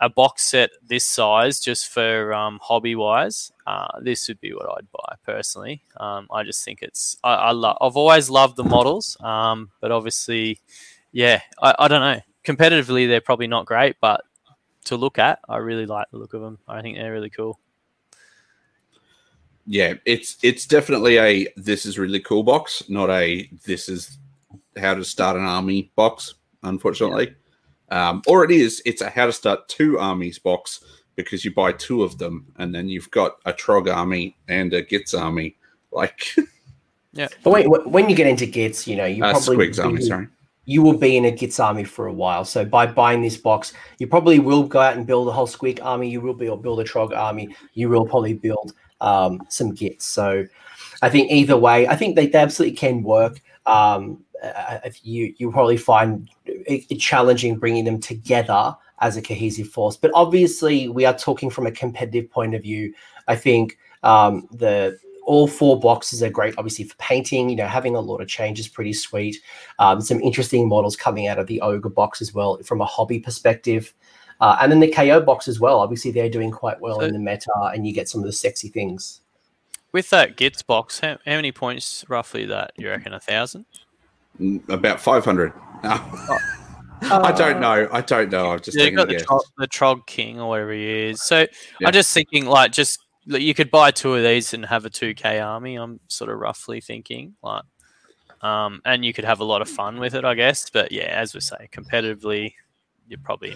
a 0.00 0.08
box 0.08 0.42
set 0.42 0.70
this 0.84 1.04
size 1.04 1.60
just 1.60 1.88
for 1.88 2.34
um, 2.34 2.58
hobby 2.60 2.96
wise, 2.96 3.52
uh, 3.66 3.86
this 4.00 4.26
would 4.26 4.40
be 4.40 4.52
what 4.52 4.68
I'd 4.76 4.90
buy 4.90 5.14
personally. 5.24 5.82
Um, 5.98 6.26
I 6.32 6.42
just 6.42 6.64
think 6.64 6.82
it's 6.82 7.16
I, 7.22 7.34
I 7.34 7.50
love. 7.52 7.76
I've 7.80 7.96
always 7.96 8.28
loved 8.28 8.56
the 8.56 8.64
models, 8.64 9.16
um, 9.20 9.70
but 9.80 9.92
obviously, 9.92 10.58
yeah, 11.12 11.40
I, 11.62 11.74
I 11.78 11.88
don't 11.88 12.00
know. 12.00 12.20
Competitively, 12.44 13.06
they're 13.06 13.20
probably 13.20 13.46
not 13.46 13.66
great, 13.66 13.94
but 14.00 14.22
to 14.84 14.96
look 14.96 15.18
at. 15.18 15.40
I 15.48 15.58
really 15.58 15.86
like 15.86 16.10
the 16.10 16.18
look 16.18 16.34
of 16.34 16.40
them. 16.40 16.58
I 16.68 16.82
think 16.82 16.96
they're 16.96 17.12
really 17.12 17.30
cool. 17.30 17.58
Yeah, 19.66 19.94
it's 20.04 20.38
it's 20.42 20.66
definitely 20.66 21.18
a 21.18 21.46
this 21.56 21.86
is 21.86 21.98
really 21.98 22.20
cool 22.20 22.42
box, 22.42 22.82
not 22.88 23.10
a 23.10 23.48
this 23.64 23.88
is 23.88 24.18
how 24.76 24.94
to 24.94 25.04
start 25.04 25.36
an 25.36 25.44
army 25.44 25.92
box. 25.94 26.34
Unfortunately, 26.64 27.34
yeah. 27.90 28.10
um, 28.10 28.22
or 28.26 28.44
it 28.44 28.50
is 28.50 28.82
it's 28.84 29.02
a 29.02 29.10
how 29.10 29.26
to 29.26 29.32
start 29.32 29.68
two 29.68 29.98
armies 30.00 30.38
box 30.38 30.82
because 31.14 31.44
you 31.44 31.54
buy 31.54 31.70
two 31.72 32.02
of 32.02 32.18
them 32.18 32.46
and 32.56 32.74
then 32.74 32.88
you've 32.88 33.10
got 33.10 33.36
a 33.44 33.52
Trog 33.52 33.92
army 33.92 34.36
and 34.48 34.72
a 34.72 34.82
Gits 34.82 35.14
army. 35.14 35.56
Like, 35.92 36.34
yeah. 37.12 37.28
But 37.44 37.50
wait, 37.50 37.66
when 37.68 38.08
you 38.08 38.16
get 38.16 38.26
into 38.26 38.46
Gits, 38.46 38.88
you 38.88 38.96
know 38.96 39.04
you 39.04 39.22
uh, 39.22 39.32
probably 39.32 39.68
Squigs 39.68 39.84
army. 39.84 40.02
Sorry 40.02 40.26
you 40.64 40.82
will 40.82 40.96
be 40.96 41.16
in 41.16 41.24
a 41.24 41.30
Gits 41.30 41.58
army 41.58 41.84
for 41.84 42.06
a 42.06 42.12
while. 42.12 42.44
So 42.44 42.64
by 42.64 42.86
buying 42.86 43.22
this 43.22 43.36
box, 43.36 43.72
you 43.98 44.06
probably 44.06 44.38
will 44.38 44.62
go 44.62 44.80
out 44.80 44.96
and 44.96 45.06
build 45.06 45.28
a 45.28 45.32
whole 45.32 45.46
Squig 45.46 45.80
army. 45.82 46.08
You 46.08 46.20
will 46.20 46.34
build, 46.34 46.62
build 46.62 46.80
a 46.80 46.84
Trog 46.84 47.16
army. 47.16 47.54
You 47.74 47.88
will 47.88 48.06
probably 48.06 48.34
build 48.34 48.72
um, 49.00 49.42
some 49.48 49.74
Gits. 49.74 50.06
So 50.06 50.46
I 51.02 51.08
think 51.10 51.30
either 51.30 51.56
way, 51.56 51.88
I 51.88 51.96
think 51.96 52.14
they, 52.14 52.28
they 52.28 52.38
absolutely 52.38 52.76
can 52.76 53.02
work. 53.02 53.40
Um, 53.66 54.24
you 55.02 55.34
you 55.38 55.52
probably 55.52 55.76
find 55.76 56.28
it 56.46 56.98
challenging 56.98 57.58
bringing 57.58 57.84
them 57.84 58.00
together 58.00 58.76
as 59.00 59.16
a 59.16 59.22
cohesive 59.22 59.68
force. 59.68 59.96
But 59.96 60.10
obviously, 60.14 60.88
we 60.88 61.04
are 61.04 61.16
talking 61.16 61.50
from 61.50 61.66
a 61.66 61.72
competitive 61.72 62.30
point 62.30 62.54
of 62.54 62.62
view. 62.62 62.92
I 63.28 63.36
think 63.36 63.78
um, 64.02 64.48
the 64.52 64.98
all 65.24 65.46
four 65.46 65.78
boxes 65.78 66.22
are 66.22 66.30
great, 66.30 66.54
obviously, 66.58 66.84
for 66.84 66.96
painting. 66.96 67.48
You 67.48 67.56
know, 67.56 67.66
having 67.66 67.94
a 67.94 68.00
lot 68.00 68.20
of 68.20 68.28
change 68.28 68.58
is 68.58 68.68
pretty 68.68 68.92
sweet. 68.92 69.36
Um, 69.78 70.00
some 70.00 70.20
interesting 70.20 70.68
models 70.68 70.96
coming 70.96 71.28
out 71.28 71.38
of 71.38 71.46
the 71.46 71.60
Ogre 71.60 71.88
box 71.88 72.20
as 72.20 72.34
well 72.34 72.58
from 72.64 72.80
a 72.80 72.86
hobby 72.86 73.20
perspective. 73.20 73.94
Uh, 74.40 74.56
and 74.60 74.72
then 74.72 74.80
the 74.80 74.90
KO 74.90 75.20
box 75.20 75.46
as 75.46 75.60
well. 75.60 75.80
Obviously, 75.80 76.10
they're 76.10 76.28
doing 76.28 76.50
quite 76.50 76.80
well 76.80 77.00
so, 77.00 77.06
in 77.06 77.12
the 77.12 77.18
meta, 77.18 77.52
and 77.72 77.86
you 77.86 77.92
get 77.92 78.08
some 78.08 78.20
of 78.20 78.26
the 78.26 78.32
sexy 78.32 78.68
things. 78.68 79.20
With 79.92 80.10
that 80.10 80.36
Gits 80.36 80.62
box, 80.62 81.00
how, 81.00 81.18
how 81.24 81.36
many 81.36 81.52
points 81.52 82.04
roughly 82.08 82.46
that 82.46 82.72
you 82.76 82.88
reckon? 82.88 83.12
A 83.12 83.20
thousand? 83.20 83.66
Mm, 84.40 84.66
about 84.68 85.00
500. 85.00 85.52
Uh, 85.84 85.98
I 87.02 87.32
don't 87.32 87.60
know. 87.60 87.88
I 87.92 88.00
don't 88.00 88.30
know. 88.30 88.52
I'm 88.52 88.60
just 88.60 88.78
yeah, 88.78 88.90
got 88.90 89.08
the, 89.08 89.16
Trog, 89.16 89.42
the 89.58 89.68
Trog 89.68 90.06
King 90.06 90.40
or 90.40 90.48
whatever 90.48 90.72
he 90.72 91.10
is. 91.10 91.22
So 91.22 91.40
yeah. 91.40 91.86
I'm 91.86 91.92
just 91.92 92.12
thinking, 92.14 92.46
like, 92.46 92.72
just 92.72 93.01
you 93.26 93.54
could 93.54 93.70
buy 93.70 93.90
two 93.90 94.14
of 94.14 94.22
these 94.22 94.54
and 94.54 94.64
have 94.64 94.84
a 94.84 94.90
2k 94.90 95.44
army 95.44 95.76
i'm 95.76 96.00
sort 96.08 96.30
of 96.30 96.38
roughly 96.38 96.80
thinking 96.80 97.34
like 97.42 97.64
um, 98.42 98.82
and 98.84 99.04
you 99.04 99.12
could 99.12 99.24
have 99.24 99.38
a 99.38 99.44
lot 99.44 99.62
of 99.62 99.68
fun 99.68 100.00
with 100.00 100.14
it 100.14 100.24
i 100.24 100.34
guess 100.34 100.68
but 100.68 100.90
yeah 100.90 101.04
as 101.04 101.32
we 101.32 101.40
say 101.40 101.68
competitively 101.70 102.54
you're 103.06 103.20
probably 103.22 103.54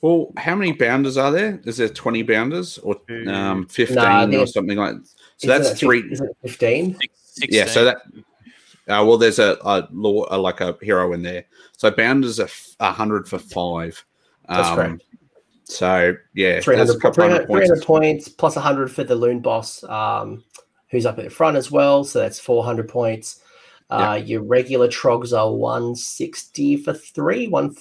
well 0.00 0.32
how 0.36 0.54
many 0.54 0.72
bounders 0.72 1.16
are 1.16 1.32
there? 1.32 1.60
Is 1.64 1.78
there 1.78 1.88
20 1.88 2.22
bounders 2.24 2.78
or 2.78 3.00
um, 3.26 3.66
15 3.66 3.96
nah, 3.96 4.26
or 4.26 4.46
something 4.46 4.76
like 4.76 4.96
that? 4.96 5.08
So 5.38 5.48
that's 5.48 5.70
it, 5.70 5.78
three. 5.78 6.00
is 6.00 6.20
it 6.20 6.36
15 6.42 6.98
yeah 7.48 7.64
so 7.66 7.84
that 7.84 7.96
uh, 8.86 9.02
well 9.04 9.16
there's 9.16 9.38
a, 9.38 9.56
a 9.62 9.88
law 9.92 10.36
like 10.36 10.60
a 10.60 10.76
hero 10.82 11.12
in 11.14 11.22
there. 11.22 11.44
So 11.76 11.90
bounders 11.90 12.38
are 12.38 12.48
100 12.78 13.28
for 13.28 13.38
five. 13.38 14.04
That's 14.46 14.68
um, 14.68 14.76
correct 14.76 15.02
so 15.64 16.14
yeah, 16.34 16.60
300, 16.60 17.00
300, 17.00 17.46
300 17.46 17.82
points 17.82 18.28
plus 18.28 18.56
100 18.56 18.90
for 18.90 19.04
the 19.04 19.14
loon 19.14 19.40
boss, 19.40 19.82
um, 19.84 20.44
who's 20.88 21.06
up 21.06 21.18
at 21.18 21.24
the 21.24 21.30
front 21.30 21.56
as 21.56 21.70
well. 21.70 22.04
So 22.04 22.20
that's 22.20 22.38
400 22.38 22.88
points. 22.88 23.40
Uh, 23.90 24.20
Your 24.24 24.42
regular 24.42 24.88
trogs 24.88 25.32
are 25.32 25.52
160 25.52 26.78
for 26.78 26.92
three, 26.92 27.48
one 27.48 27.74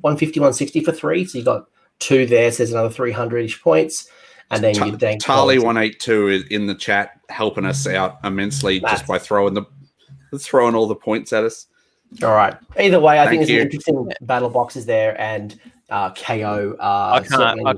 150, 0.00 0.40
160 0.40 0.84
for 0.84 0.92
three. 0.92 1.24
So 1.24 1.38
you've 1.38 1.44
got 1.44 1.68
two 1.98 2.26
there. 2.26 2.50
So 2.50 2.58
there's 2.58 2.72
another 2.72 2.90
300 2.90 3.44
ish 3.44 3.62
points. 3.62 4.08
And 4.50 4.64
then 4.64 4.74
you 4.74 4.96
dank 4.96 5.22
Tali 5.22 5.58
one 5.58 5.76
eight 5.76 6.00
two 6.00 6.28
is 6.28 6.42
in 6.44 6.66
the 6.66 6.74
chat 6.74 7.20
helping 7.28 7.66
us 7.66 7.86
out 7.86 8.18
immensely 8.24 8.78
that's, 8.78 8.94
just 8.94 9.06
by 9.06 9.18
throwing 9.18 9.52
the 9.52 9.64
throwing 10.38 10.74
all 10.74 10.86
the 10.86 10.94
points 10.94 11.34
at 11.34 11.44
us. 11.44 11.66
All 12.22 12.32
right. 12.32 12.56
Either 12.80 12.98
way, 12.98 13.20
I 13.20 13.26
Thank 13.26 13.40
think 13.40 13.48
there's 13.48 13.64
interesting 13.64 14.10
battle 14.22 14.48
boxes 14.48 14.86
there, 14.86 15.20
and 15.20 15.60
uh, 15.88 16.12
KO. 16.12 16.76
Uh, 16.78 17.20
I 17.22 17.26
can't. 17.26 17.66
I, 17.66 17.74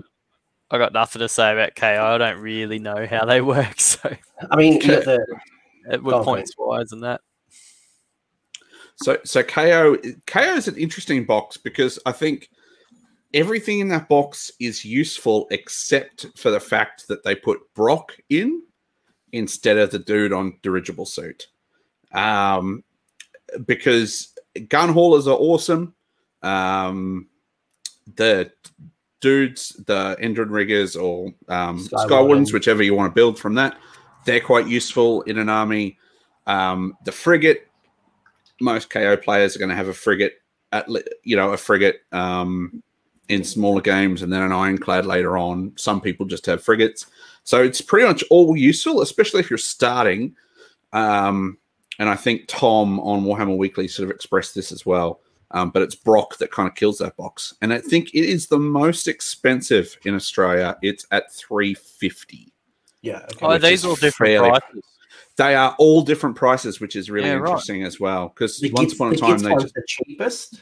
I, 0.71 0.79
got 0.79 0.93
nothing 0.93 1.21
to 1.21 1.29
say 1.29 1.53
about 1.53 1.75
KO. 1.75 1.87
I 1.87 2.19
don't 2.19 2.41
really 2.41 2.79
know 2.79 3.07
how 3.07 3.25
they 3.25 3.41
work. 3.41 3.81
So 3.81 4.15
I 4.51 4.57
mean, 4.57 4.75
you 4.75 4.81
the, 4.81 5.25
with 6.03 6.25
points 6.25 6.53
wise 6.59 6.93
and 6.93 7.03
that. 7.03 7.21
So 8.97 9.19
so 9.25 9.43
KO 9.43 9.97
KO 10.27 10.55
is 10.55 10.69
an 10.69 10.77
interesting 10.77 11.25
box 11.25 11.57
because 11.57 11.99
I 12.05 12.13
think 12.13 12.51
everything 13.33 13.81
in 13.81 13.89
that 13.89 14.09
box 14.09 14.51
is 14.61 14.85
useful 14.85 15.47
except 15.51 16.27
for 16.37 16.51
the 16.51 16.61
fact 16.61 17.09
that 17.09 17.25
they 17.25 17.35
put 17.35 17.61
Brokk 17.75 18.11
in 18.29 18.63
instead 19.33 19.79
of 19.79 19.91
the 19.91 19.99
dude 19.99 20.33
on 20.33 20.59
dirigible 20.63 21.07
suit. 21.07 21.47
Um, 22.13 22.83
because 23.65 24.35
gun 24.69 24.93
haulers 24.93 25.27
are 25.27 25.37
awesome. 25.37 25.95
Um, 26.43 27.29
the 28.17 28.51
dudes, 29.21 29.71
the 29.87 30.17
Endrin 30.21 30.51
riggers 30.51 30.97
or 30.97 31.33
um, 31.49 31.87
whichever 32.53 32.83
you 32.83 32.95
want 32.95 33.11
to 33.11 33.15
build 33.15 33.39
from 33.39 33.55
that, 33.55 33.77
they're 34.25 34.41
quite 34.41 34.67
useful 34.67 35.23
in 35.23 35.39
an 35.39 35.49
army. 35.49 35.99
Um, 36.47 36.97
the 37.05 37.13
frigate, 37.13 37.69
most 38.61 38.91
KO 38.91 39.17
players 39.17 39.55
are 39.55 39.59
going 39.59 39.69
to 39.71 39.77
have 39.77 39.89
a 39.89 39.95
frigate 39.95 40.35
at 40.73 40.89
you 41.25 41.37
know 41.37 41.53
a 41.53 41.57
frigate 41.57 42.03
um, 42.13 42.83
in 43.29 43.45
smaller 43.45 43.81
games, 43.81 44.23
and 44.23 44.33
then 44.33 44.43
an 44.43 44.53
ironclad 44.53 45.07
later 45.07 45.37
on. 45.37 45.73
Some 45.77 46.01
people 46.01 46.27
just 46.27 46.47
have 46.47 46.63
frigates, 46.63 47.07
so 47.45 47.63
it's 47.63 47.81
pretty 47.81 48.07
much 48.07 48.25
all 48.31 48.57
useful, 48.57 49.03
especially 49.03 49.41
if 49.41 49.51
you're 49.51 49.59
starting. 49.59 50.35
Um, 50.93 51.59
and 51.99 52.09
I 52.09 52.17
think 52.17 52.45
Tom 52.49 52.99
on 53.01 53.25
Warhammer 53.25 53.57
Weekly 53.57 53.87
sort 53.87 54.09
of 54.09 54.15
expressed 54.15 54.55
this 54.55 54.73
as 54.73 54.87
well. 54.87 55.21
Um, 55.53 55.71
but 55.71 55.83
it's 55.83 55.97
Brokk 55.97 56.39
that 56.39 56.53
kind 56.53 56.69
of 56.69 56.77
kills 56.77 56.99
that 56.99 57.17
box, 57.17 57.55
and 57.61 57.73
I 57.73 57.79
think 57.79 58.15
it 58.15 58.25
is 58.25 58.47
the 58.47 58.59
most 58.59 59.09
expensive 59.09 59.97
in 60.05 60.15
Australia. 60.15 60.77
It's 60.81 61.07
at 61.11 61.33
three 61.33 61.75
fifty. 61.75 62.53
Yeah. 63.03 63.27
Okay. 63.33 63.47
Oh, 63.47 63.59
these 63.59 63.85
all 63.85 63.97
different 63.97 64.31
fairly, 64.31 64.51
prices. 64.51 64.85
They 65.37 65.55
are 65.55 65.75
all 65.79 66.03
different 66.03 66.37
prices, 66.37 66.81
which 66.81 66.95
is 66.95 67.11
really 67.11 67.29
yeah, 67.29 67.37
interesting 67.37 67.81
right. 67.81 67.87
as 67.87 67.99
well. 67.99 68.29
Because 68.29 68.63
once 68.73 68.93
upon 68.93 69.13
a 69.13 69.17
time, 69.17 69.39
they 69.39 69.55
just 69.55 69.75
the 69.75 69.83
cheapest. 69.87 70.61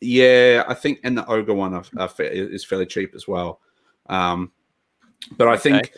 Yeah, 0.00 0.64
I 0.68 0.74
think, 0.74 1.00
and 1.04 1.16
the 1.16 1.26
ogre 1.26 1.54
one 1.54 1.74
are, 1.74 1.84
are 1.98 2.08
fa- 2.08 2.32
is 2.32 2.64
fairly 2.64 2.86
cheap 2.86 3.14
as 3.14 3.26
well. 3.26 3.60
Um, 4.08 4.52
but 5.36 5.48
I 5.48 5.52
okay. 5.52 5.60
think 5.60 5.92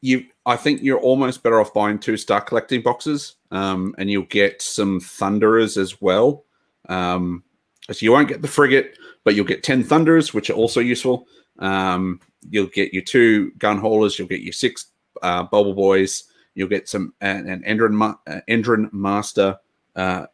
you, 0.00 0.26
I 0.44 0.56
think 0.56 0.82
you're 0.82 0.98
almost 0.98 1.42
better 1.42 1.60
off 1.60 1.72
buying 1.72 1.98
two 1.98 2.16
star 2.16 2.40
collecting 2.40 2.82
boxes, 2.82 3.36
um, 3.50 3.94
and 3.96 4.10
you'll 4.10 4.24
get 4.24 4.60
some 4.60 5.00
thunderers 5.00 5.76
as 5.76 6.00
well. 6.00 6.44
Um, 6.88 7.44
so 7.90 8.04
you 8.04 8.12
won't 8.12 8.28
get 8.28 8.42
the 8.42 8.48
frigate, 8.48 8.98
but 9.24 9.34
you'll 9.34 9.46
get 9.46 9.62
10 9.62 9.84
Thunders, 9.84 10.32
which 10.32 10.50
are 10.50 10.54
also 10.54 10.80
useful. 10.80 11.26
Um, 11.58 12.20
you'll 12.48 12.66
get 12.66 12.92
your 12.92 13.02
two 13.02 13.50
gun 13.52 13.78
haulers, 13.78 14.18
you'll 14.18 14.28
get 14.28 14.42
your 14.42 14.52
six 14.52 14.86
uh, 15.22 15.42
Bubble 15.42 15.74
Boys, 15.74 16.24
you'll 16.54 16.68
get 16.68 16.88
some 16.88 17.14
an, 17.20 17.48
an 17.48 17.62
Endrin, 17.62 17.92
Ma- 17.92 18.16
uh, 18.26 18.40
Endrin 18.48 18.92
Master 18.92 19.58
uh, 19.96 20.26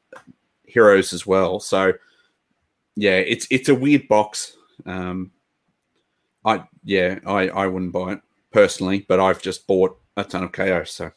heroes 0.64 1.12
as 1.12 1.26
well. 1.26 1.60
So 1.60 1.92
yeah, 2.96 3.16
it's 3.16 3.46
it's 3.50 3.68
a 3.68 3.74
weird 3.74 4.08
box. 4.08 4.56
Um, 4.86 5.32
I 6.44 6.64
yeah, 6.84 7.18
I, 7.26 7.48
I 7.48 7.66
wouldn't 7.66 7.92
buy 7.92 8.14
it 8.14 8.20
personally, 8.52 9.04
but 9.08 9.20
I've 9.20 9.42
just 9.42 9.66
bought 9.66 9.98
a 10.16 10.24
ton 10.24 10.44
of 10.44 10.52
KO. 10.52 10.84
So 10.84 11.10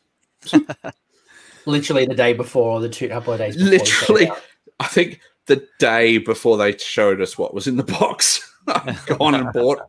literally 1.65 2.05
the 2.05 2.15
day 2.15 2.33
before, 2.33 2.73
or 2.73 2.81
the 2.81 2.89
two 2.89 3.09
couple 3.09 3.33
of 3.33 3.39
days. 3.39 3.55
Before 3.55 3.69
literally, 3.69 4.31
I 4.79 4.87
think 4.87 5.21
the 5.51 5.67
day 5.79 6.17
before 6.17 6.57
they 6.57 6.77
showed 6.77 7.19
us 7.19 7.37
what 7.37 7.53
was 7.53 7.67
in 7.67 7.75
the 7.75 7.83
box, 7.83 8.55
gone 9.05 9.35
and 9.35 9.51
bought. 9.51 9.79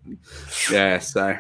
Yeah, 0.71 0.99
so. 0.99 1.39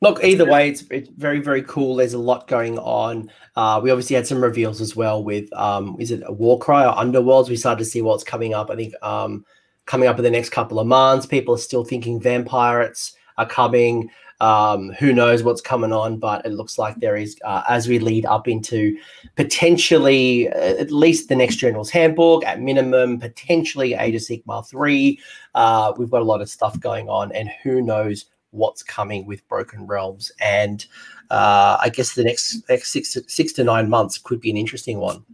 Look, 0.00 0.22
either 0.22 0.44
way, 0.44 0.68
it's, 0.68 0.82
it's 0.90 1.08
very, 1.10 1.40
very 1.40 1.62
cool. 1.62 1.94
There's 1.96 2.14
a 2.14 2.18
lot 2.18 2.48
going 2.48 2.78
on. 2.78 3.30
Uh, 3.54 3.80
we 3.82 3.90
obviously 3.90 4.16
had 4.16 4.26
some 4.26 4.42
reveals 4.42 4.80
as 4.80 4.96
well 4.96 5.22
with, 5.22 5.52
um, 5.52 5.96
is 6.00 6.10
it 6.10 6.22
a 6.26 6.32
Warcry 6.32 6.84
or 6.84 6.94
Underworlds? 6.94 7.48
We 7.48 7.56
started 7.56 7.82
to 7.84 7.90
see 7.90 8.02
what's 8.02 8.24
coming 8.24 8.54
up. 8.54 8.70
I 8.70 8.76
think 8.76 8.94
um, 9.02 9.44
coming 9.86 10.08
up 10.08 10.18
in 10.18 10.24
the 10.24 10.30
next 10.30 10.50
couple 10.50 10.80
of 10.80 10.86
months, 10.86 11.26
people 11.26 11.54
are 11.54 11.58
still 11.58 11.84
thinking 11.84 12.20
Vampirates 12.20 13.12
are 13.38 13.46
coming. 13.46 14.10
Um, 14.40 14.90
who 14.92 15.12
knows 15.12 15.42
what's 15.42 15.60
coming 15.60 15.92
on, 15.92 16.18
but 16.18 16.46
it 16.46 16.52
looks 16.52 16.78
like 16.78 16.94
there 16.96 17.16
is, 17.16 17.36
uh, 17.44 17.62
as 17.68 17.88
we 17.88 17.98
lead 17.98 18.24
up 18.24 18.46
into 18.46 18.96
potentially 19.34 20.48
uh, 20.48 20.76
at 20.76 20.92
least 20.92 21.28
the 21.28 21.34
next 21.34 21.56
General's 21.56 21.90
Handbook, 21.90 22.44
at 22.44 22.60
minimum, 22.60 23.18
potentially 23.18 23.94
Age 23.94 24.14
of 24.14 24.20
Sigmar 24.22 24.64
3. 24.64 25.18
Uh, 25.56 25.92
we've 25.98 26.10
got 26.10 26.22
a 26.22 26.24
lot 26.24 26.40
of 26.40 26.48
stuff 26.48 26.78
going 26.78 27.08
on, 27.08 27.32
and 27.32 27.50
who 27.64 27.82
knows 27.82 28.26
what's 28.50 28.82
coming 28.82 29.26
with 29.26 29.46
Broken 29.48 29.86
Realms. 29.86 30.30
And 30.40 30.86
uh, 31.30 31.78
I 31.80 31.88
guess 31.88 32.14
the 32.14 32.24
next, 32.24 32.68
next 32.68 32.92
six, 32.92 33.16
six 33.26 33.52
to 33.54 33.64
nine 33.64 33.90
months 33.90 34.18
could 34.18 34.40
be 34.40 34.50
an 34.50 34.56
interesting 34.56 34.98
one. 34.98 35.24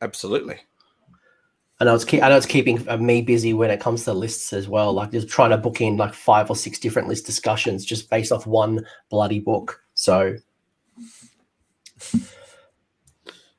Absolutely. 0.00 0.60
I 1.82 1.84
know 1.84 1.96
it's 1.96 2.04
keep, 2.04 2.22
I 2.22 2.28
know 2.28 2.36
it's 2.36 2.46
keeping 2.46 2.88
uh, 2.88 2.96
me 2.96 3.22
busy 3.22 3.54
when 3.54 3.72
it 3.72 3.80
comes 3.80 4.04
to 4.04 4.12
lists 4.12 4.52
as 4.52 4.68
well. 4.68 4.92
Like 4.92 5.10
just 5.10 5.28
trying 5.28 5.50
to 5.50 5.56
book 5.56 5.80
in 5.80 5.96
like 5.96 6.14
five 6.14 6.48
or 6.48 6.54
six 6.54 6.78
different 6.78 7.08
list 7.08 7.26
discussions 7.26 7.84
just 7.84 8.08
based 8.08 8.30
off 8.30 8.46
one 8.46 8.86
bloody 9.10 9.40
book. 9.40 9.82
So, 9.94 10.36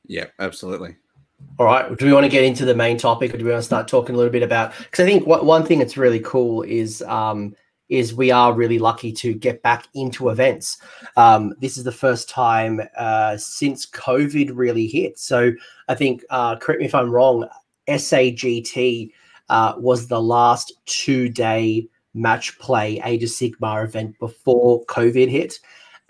yeah, 0.05 0.27
absolutely. 0.39 0.95
All 1.59 1.65
right. 1.65 1.97
Do 1.97 2.05
we 2.05 2.13
want 2.13 2.23
to 2.23 2.29
get 2.29 2.45
into 2.45 2.63
the 2.63 2.73
main 2.73 2.97
topic, 2.97 3.33
or 3.33 3.37
do 3.37 3.43
we 3.43 3.51
want 3.51 3.61
to 3.61 3.65
start 3.65 3.89
talking 3.89 4.15
a 4.15 4.17
little 4.17 4.31
bit 4.31 4.41
about? 4.41 4.71
Because 4.77 5.03
I 5.03 5.05
think 5.05 5.27
what, 5.27 5.43
one 5.43 5.65
thing 5.65 5.79
that's 5.79 5.97
really 5.97 6.21
cool 6.21 6.61
is 6.61 7.01
um, 7.01 7.53
is 7.89 8.13
we 8.13 8.31
are 8.31 8.53
really 8.53 8.79
lucky 8.79 9.11
to 9.11 9.33
get 9.33 9.61
back 9.63 9.89
into 9.95 10.29
events. 10.29 10.77
Um, 11.17 11.53
this 11.59 11.77
is 11.77 11.83
the 11.83 11.91
first 11.91 12.29
time 12.29 12.79
uh, 12.97 13.35
since 13.35 13.85
COVID 13.85 14.51
really 14.53 14.87
hit. 14.87 15.19
So 15.19 15.51
I 15.89 15.95
think, 15.95 16.23
uh, 16.29 16.55
correct 16.55 16.79
me 16.79 16.85
if 16.85 16.95
I'm 16.95 17.11
wrong, 17.11 17.49
SAGT 17.87 19.11
uh, 19.49 19.73
was 19.77 20.07
the 20.07 20.21
last 20.21 20.73
two 20.85 21.29
day 21.29 21.87
match 22.13 22.57
play 22.59 23.01
Age 23.03 23.23
of 23.23 23.29
Sigmar 23.29 23.83
event 23.85 24.17
before 24.19 24.85
COVID 24.85 25.29
hit. 25.29 25.59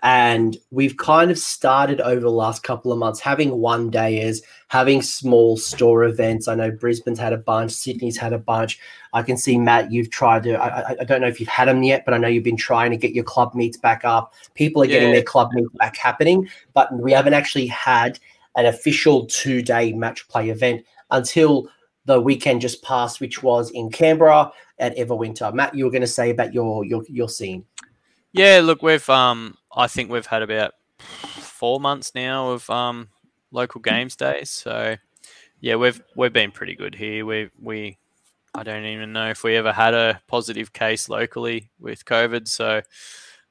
And 0.02 0.58
we've 0.70 0.98
kind 0.98 1.30
of 1.30 1.38
started 1.38 1.98
over 2.02 2.20
the 2.20 2.30
last 2.30 2.62
couple 2.62 2.92
of 2.92 2.98
months 2.98 3.20
having 3.20 3.52
one 3.52 3.90
dayers, 3.90 4.42
having 4.68 5.00
small 5.00 5.56
store 5.56 6.04
events. 6.04 6.46
I 6.46 6.54
know 6.54 6.70
Brisbane's 6.70 7.18
had 7.18 7.32
a 7.32 7.38
bunch, 7.38 7.72
Sydney's 7.72 8.18
had 8.18 8.34
a 8.34 8.38
bunch. 8.38 8.78
I 9.14 9.22
can 9.22 9.38
see 9.38 9.56
Matt, 9.56 9.90
you've 9.90 10.10
tried 10.10 10.42
to. 10.42 10.62
I, 10.62 10.96
I 11.00 11.04
don't 11.04 11.22
know 11.22 11.26
if 11.26 11.40
you've 11.40 11.48
had 11.48 11.68
them 11.68 11.82
yet, 11.82 12.04
but 12.04 12.12
I 12.12 12.18
know 12.18 12.28
you've 12.28 12.44
been 12.44 12.54
trying 12.54 12.90
to 12.90 12.98
get 12.98 13.12
your 13.12 13.24
club 13.24 13.54
meets 13.54 13.78
back 13.78 14.04
up. 14.04 14.34
People 14.52 14.82
are 14.82 14.84
yeah. 14.84 14.98
getting 14.98 15.12
their 15.12 15.22
club 15.22 15.48
meets 15.54 15.72
back 15.78 15.96
happening, 15.96 16.50
but 16.74 16.92
we 16.98 17.10
haven't 17.10 17.32
actually 17.32 17.68
had 17.68 18.18
an 18.56 18.66
official 18.66 19.24
two 19.24 19.62
day 19.62 19.94
match 19.94 20.28
play 20.28 20.50
event 20.50 20.84
until 21.14 21.68
the 22.04 22.20
weekend 22.20 22.60
just 22.60 22.82
passed, 22.82 23.20
which 23.20 23.42
was 23.42 23.70
in 23.70 23.90
Canberra 23.90 24.52
at 24.78 24.96
Everwinter. 24.96 25.54
Matt, 25.54 25.74
you 25.74 25.84
were 25.84 25.90
going 25.90 26.02
to 26.02 26.06
say 26.06 26.30
about 26.30 26.52
your 26.52 26.84
your 26.84 27.02
your 27.08 27.28
scene. 27.28 27.64
Yeah, 28.32 28.60
look, 28.62 28.82
we've 28.82 29.08
um, 29.08 29.56
I 29.74 29.86
think 29.86 30.10
we've 30.10 30.26
had 30.26 30.42
about 30.42 30.74
four 30.98 31.80
months 31.80 32.14
now 32.14 32.50
of 32.50 32.68
um, 32.68 33.08
local 33.52 33.80
games 33.80 34.16
days. 34.16 34.50
So 34.50 34.96
yeah, 35.60 35.76
we've 35.76 36.02
we've 36.16 36.32
been 36.32 36.50
pretty 36.50 36.74
good 36.74 36.94
here. 36.94 37.24
We 37.24 37.50
we 37.60 37.96
I 38.54 38.62
don't 38.62 38.84
even 38.84 39.12
know 39.12 39.30
if 39.30 39.44
we 39.44 39.56
ever 39.56 39.72
had 39.72 39.94
a 39.94 40.20
positive 40.26 40.72
case 40.72 41.08
locally 41.08 41.70
with 41.80 42.04
COVID. 42.04 42.46
So 42.48 42.82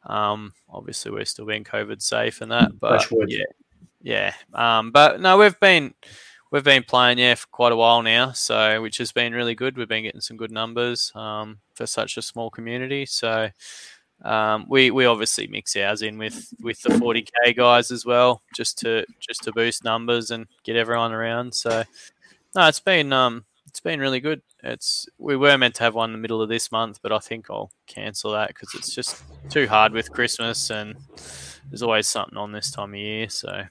um, 0.06 0.54
obviously 0.70 1.12
we're 1.12 1.26
still 1.26 1.46
being 1.46 1.64
COVID 1.64 2.02
safe 2.02 2.42
and 2.42 2.52
that. 2.52 2.80
But 2.80 3.08
yeah, 3.28 3.46
yeah. 4.02 4.34
Um, 4.54 4.92
but 4.92 5.22
no, 5.22 5.38
we've 5.38 5.60
been 5.60 5.94
we've 6.54 6.64
been 6.64 6.84
playing 6.84 7.18
yeah 7.18 7.34
for 7.36 7.48
quite 7.48 7.72
a 7.72 7.76
while 7.76 8.02
now, 8.04 8.32
so 8.32 8.82
which 8.82 9.00
has 9.00 9.12
been 9.12 9.34
really 9.34 9.56
good. 9.56 9.76
We've 9.76 9.88
been 9.88 10.04
getting 10.04 10.22
some 10.22 10.38
good 10.38 10.52
numbers 10.52 11.12
um, 11.16 11.58
for 11.74 11.88
such 11.88 12.16
a 12.16 12.22
small 12.22 12.50
community. 12.52 13.06
So 13.08 13.50
um, 14.24 14.66
we 14.70 14.92
we 14.92 15.06
obviously 15.06 15.48
mix 15.48 15.76
ours 15.76 16.04
in 16.04 16.18
with 16.18 16.54
with 16.62 16.80
the 16.84 16.90
40k 16.90 17.58
guys 17.58 17.92
as 17.92 18.06
well, 18.06 18.44
just 18.56 18.78
to 18.80 19.04
just 19.20 19.44
to 19.44 19.52
boost 19.52 19.84
numbers 19.84 20.32
and 20.32 20.46
get 20.64 20.78
everyone 20.78 21.12
around. 21.12 21.54
So 21.54 21.84
no, 22.56 22.68
it's 22.68 22.80
been 22.80 23.12
um 23.12 23.44
it's 23.68 23.80
been 23.82 24.00
really 24.00 24.20
good. 24.20 24.44
It's 24.64 25.08
we 25.18 25.36
were 25.36 25.58
meant 25.58 25.76
to 25.76 25.84
have 25.84 25.96
one 25.96 26.12
in 26.12 26.14
the 26.14 26.22
middle 26.22 26.42
of 26.42 26.50
this 26.50 26.72
month, 26.72 27.00
but 27.02 27.12
I 27.12 27.18
think 27.18 27.50
I'll 27.50 27.72
cancel 27.88 28.32
that 28.34 28.50
because 28.50 28.70
it's 28.76 28.94
just 28.94 29.24
too 29.50 29.68
hard 29.68 29.92
with 29.92 30.12
Christmas 30.12 30.70
and 30.70 30.96
there's 31.70 31.82
always 31.82 32.08
something 32.08 32.38
on 32.38 32.52
this 32.52 32.70
time 32.70 32.94
of 32.94 33.00
year. 33.00 33.28
So 33.30 33.64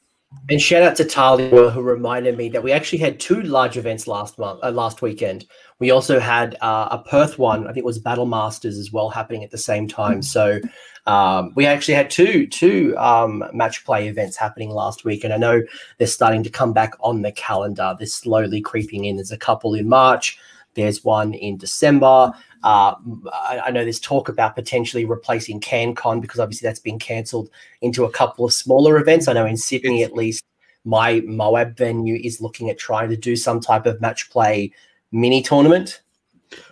and 0.48 0.60
shout 0.60 0.82
out 0.82 0.96
to 0.96 1.04
Talia 1.04 1.70
who 1.70 1.82
reminded 1.82 2.36
me 2.36 2.48
that 2.50 2.62
we 2.62 2.72
actually 2.72 2.98
had 2.98 3.20
two 3.20 3.42
large 3.42 3.76
events 3.76 4.06
last 4.06 4.38
month, 4.38 4.60
uh, 4.62 4.70
last 4.70 5.00
weekend. 5.00 5.46
We 5.78 5.90
also 5.90 6.18
had 6.20 6.56
uh, 6.60 6.88
a 6.90 6.98
Perth 6.98 7.38
one. 7.38 7.64
I 7.64 7.68
think 7.68 7.78
it 7.78 7.84
was 7.84 7.98
Battle 7.98 8.26
Masters 8.26 8.76
as 8.76 8.92
well 8.92 9.08
happening 9.08 9.44
at 9.44 9.50
the 9.50 9.58
same 9.58 9.88
time. 9.88 10.22
So 10.22 10.60
um, 11.06 11.52
we 11.54 11.66
actually 11.66 11.94
had 11.94 12.10
two 12.10 12.46
two 12.46 12.94
um, 12.98 13.44
match 13.52 13.84
play 13.84 14.08
events 14.08 14.36
happening 14.36 14.70
last 14.70 15.04
week, 15.04 15.24
and 15.24 15.32
I 15.32 15.36
know 15.36 15.62
they're 15.98 16.06
starting 16.06 16.42
to 16.44 16.50
come 16.50 16.72
back 16.72 16.94
on 17.00 17.22
the 17.22 17.32
calendar. 17.32 17.94
They're 17.98 18.06
slowly 18.06 18.60
creeping 18.60 19.04
in. 19.04 19.16
There's 19.16 19.32
a 19.32 19.38
couple 19.38 19.74
in 19.74 19.88
March. 19.88 20.38
There's 20.74 21.04
one 21.04 21.34
in 21.34 21.56
December. 21.56 22.32
Uh, 22.62 22.94
I, 23.32 23.60
I, 23.66 23.70
know 23.70 23.82
there's 23.82 23.98
talk 23.98 24.28
about 24.28 24.54
potentially 24.54 25.04
replacing 25.04 25.60
CanCon 25.60 26.20
because 26.20 26.38
obviously 26.38 26.66
that's 26.66 26.78
been 26.78 26.98
cancelled 26.98 27.50
into 27.80 28.04
a 28.04 28.10
couple 28.10 28.44
of 28.44 28.52
smaller 28.52 28.98
events. 28.98 29.26
I 29.26 29.32
know 29.32 29.46
in 29.46 29.56
Sydney, 29.56 30.04
at 30.04 30.14
least, 30.14 30.44
my 30.84 31.20
Moab 31.26 31.76
venue 31.76 32.20
is 32.22 32.40
looking 32.40 32.70
at 32.70 32.78
trying 32.78 33.08
to 33.10 33.16
do 33.16 33.36
some 33.36 33.60
type 33.60 33.86
of 33.86 34.00
match 34.00 34.30
play 34.30 34.72
mini 35.10 35.42
tournament. 35.42 36.02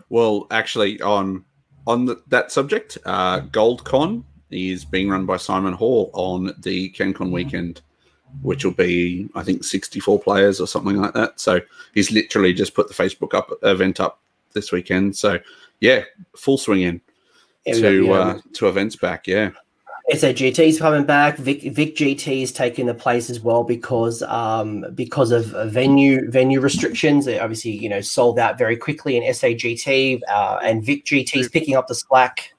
Well, 0.08 0.46
actually, 0.50 1.00
on 1.00 1.44
on 1.86 2.06
the, 2.06 2.22
that 2.28 2.52
subject, 2.52 2.98
uh, 3.04 3.40
GoldCon 3.40 4.24
is 4.50 4.84
being 4.84 5.08
run 5.08 5.26
by 5.26 5.36
Simon 5.36 5.72
Hall 5.72 6.10
on 6.12 6.52
the 6.58 6.90
CanCon 6.90 7.30
weekend, 7.30 7.82
which 8.42 8.64
will 8.64 8.72
be, 8.72 9.28
I 9.34 9.42
think, 9.42 9.64
64 9.64 10.20
players 10.20 10.60
or 10.60 10.66
something 10.66 10.96
like 10.96 11.14
that. 11.14 11.38
So 11.40 11.60
he's 11.94 12.10
literally 12.10 12.54
just 12.54 12.74
put 12.74 12.88
the 12.88 12.94
Facebook 12.94 13.34
up 13.34 13.50
event 13.62 14.00
up 14.00 14.20
this 14.52 14.72
weekend. 14.72 15.16
So 15.16 15.38
yeah, 15.80 16.04
full 16.36 16.58
swing 16.58 16.82
in 16.82 17.00
to 17.72 18.04
yeah. 18.04 18.12
uh, 18.12 18.40
to 18.54 18.68
events 18.68 18.96
back. 18.96 19.26
Yeah. 19.26 19.50
SAGT's 20.12 20.78
coming 20.78 21.04
back. 21.04 21.36
Vic, 21.36 21.62
Vic 21.72 21.94
GT 21.94 22.42
is 22.42 22.50
taking 22.50 22.86
the 22.86 22.94
place 22.94 23.30
as 23.30 23.40
well 23.40 23.62
because 23.62 24.22
um, 24.24 24.84
because 24.94 25.30
of 25.30 25.46
venue 25.70 26.28
venue 26.30 26.60
restrictions. 26.60 27.26
It 27.28 27.40
obviously, 27.40 27.72
you 27.72 27.88
know, 27.88 28.00
sold 28.00 28.38
out 28.38 28.58
very 28.58 28.76
quickly 28.76 29.16
in 29.16 29.22
SAGT, 29.22 30.20
uh, 30.28 30.58
and 30.64 30.84
Vic 30.84 31.04
GT 31.04 31.36
is 31.36 31.48
picking 31.48 31.76
up 31.76 31.86
the 31.86 31.94
slack. 31.94 32.52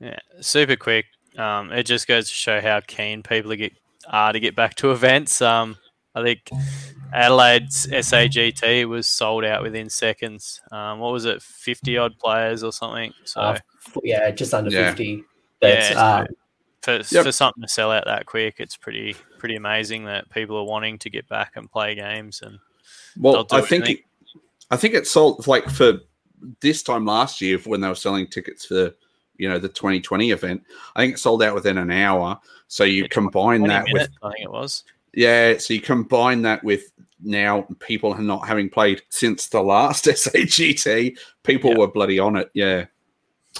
Yeah, 0.00 0.18
super 0.40 0.76
quick. 0.76 1.06
Um, 1.36 1.72
it 1.72 1.84
just 1.84 2.06
goes 2.06 2.28
to 2.28 2.34
show 2.34 2.60
how 2.60 2.80
keen 2.80 3.22
people 3.22 3.54
get 3.54 3.74
are 4.08 4.32
to 4.32 4.40
get 4.40 4.56
back 4.56 4.74
to 4.76 4.92
events. 4.92 5.42
Um, 5.42 5.76
I 6.14 6.22
think 6.22 6.50
Adelaide's 7.12 7.86
SAGT 7.86 8.86
was 8.88 9.06
sold 9.06 9.44
out 9.44 9.62
within 9.62 9.88
seconds. 9.88 10.60
Um, 10.70 10.98
what 10.98 11.12
was 11.12 11.24
it, 11.24 11.42
fifty 11.42 11.96
odd 11.98 12.18
players 12.18 12.62
or 12.62 12.72
something? 12.72 13.12
So 13.24 13.40
uh, 13.40 13.58
yeah, 14.02 14.30
just 14.30 14.54
under 14.54 14.70
yeah. 14.70 14.88
fifty. 14.88 15.24
That's, 15.60 15.90
yeah, 15.90 16.02
uh, 16.02 16.26
for, 16.82 16.92
yep. 17.10 17.24
for 17.24 17.32
something 17.32 17.62
to 17.62 17.68
sell 17.68 17.92
out 17.92 18.04
that 18.06 18.26
quick, 18.26 18.56
it's 18.58 18.76
pretty 18.76 19.14
pretty 19.38 19.56
amazing 19.56 20.04
that 20.06 20.28
people 20.30 20.56
are 20.56 20.64
wanting 20.64 20.98
to 20.98 21.10
get 21.10 21.28
back 21.28 21.52
and 21.56 21.70
play 21.70 21.94
games. 21.94 22.42
And 22.42 22.58
well, 23.18 23.46
I 23.52 23.60
think 23.60 23.88
it, 23.88 24.00
I 24.70 24.76
think 24.76 24.94
it 24.94 25.06
sold 25.06 25.46
like 25.46 25.68
for 25.68 26.00
this 26.60 26.82
time 26.82 27.04
last 27.04 27.40
year 27.40 27.58
when 27.58 27.80
they 27.80 27.88
were 27.88 27.94
selling 27.94 28.26
tickets 28.26 28.64
for 28.64 28.92
you 29.36 29.48
know 29.48 29.58
the 29.58 29.68
2020 29.68 30.30
event. 30.30 30.62
I 30.96 31.02
think 31.02 31.14
it 31.14 31.18
sold 31.18 31.42
out 31.42 31.54
within 31.54 31.78
an 31.78 31.90
hour. 31.90 32.40
So 32.72 32.84
you 32.84 33.02
yeah, 33.02 33.08
combine 33.08 33.60
that 33.64 33.84
minutes, 33.84 34.08
with 34.08 34.10
I 34.22 34.32
think 34.32 34.44
it 34.44 34.50
was 34.50 34.84
yeah, 35.12 35.58
so 35.58 35.74
you 35.74 35.80
combine 35.82 36.40
that 36.40 36.64
with 36.64 36.90
now 37.22 37.66
people 37.80 38.16
not 38.16 38.48
having 38.48 38.70
played 38.70 39.02
since 39.10 39.48
the 39.48 39.60
last 39.60 40.04
SAGT, 40.06 41.18
people 41.42 41.72
yeah. 41.72 41.76
were 41.76 41.88
bloody 41.88 42.18
on 42.18 42.36
it. 42.36 42.50
Yeah. 42.54 42.86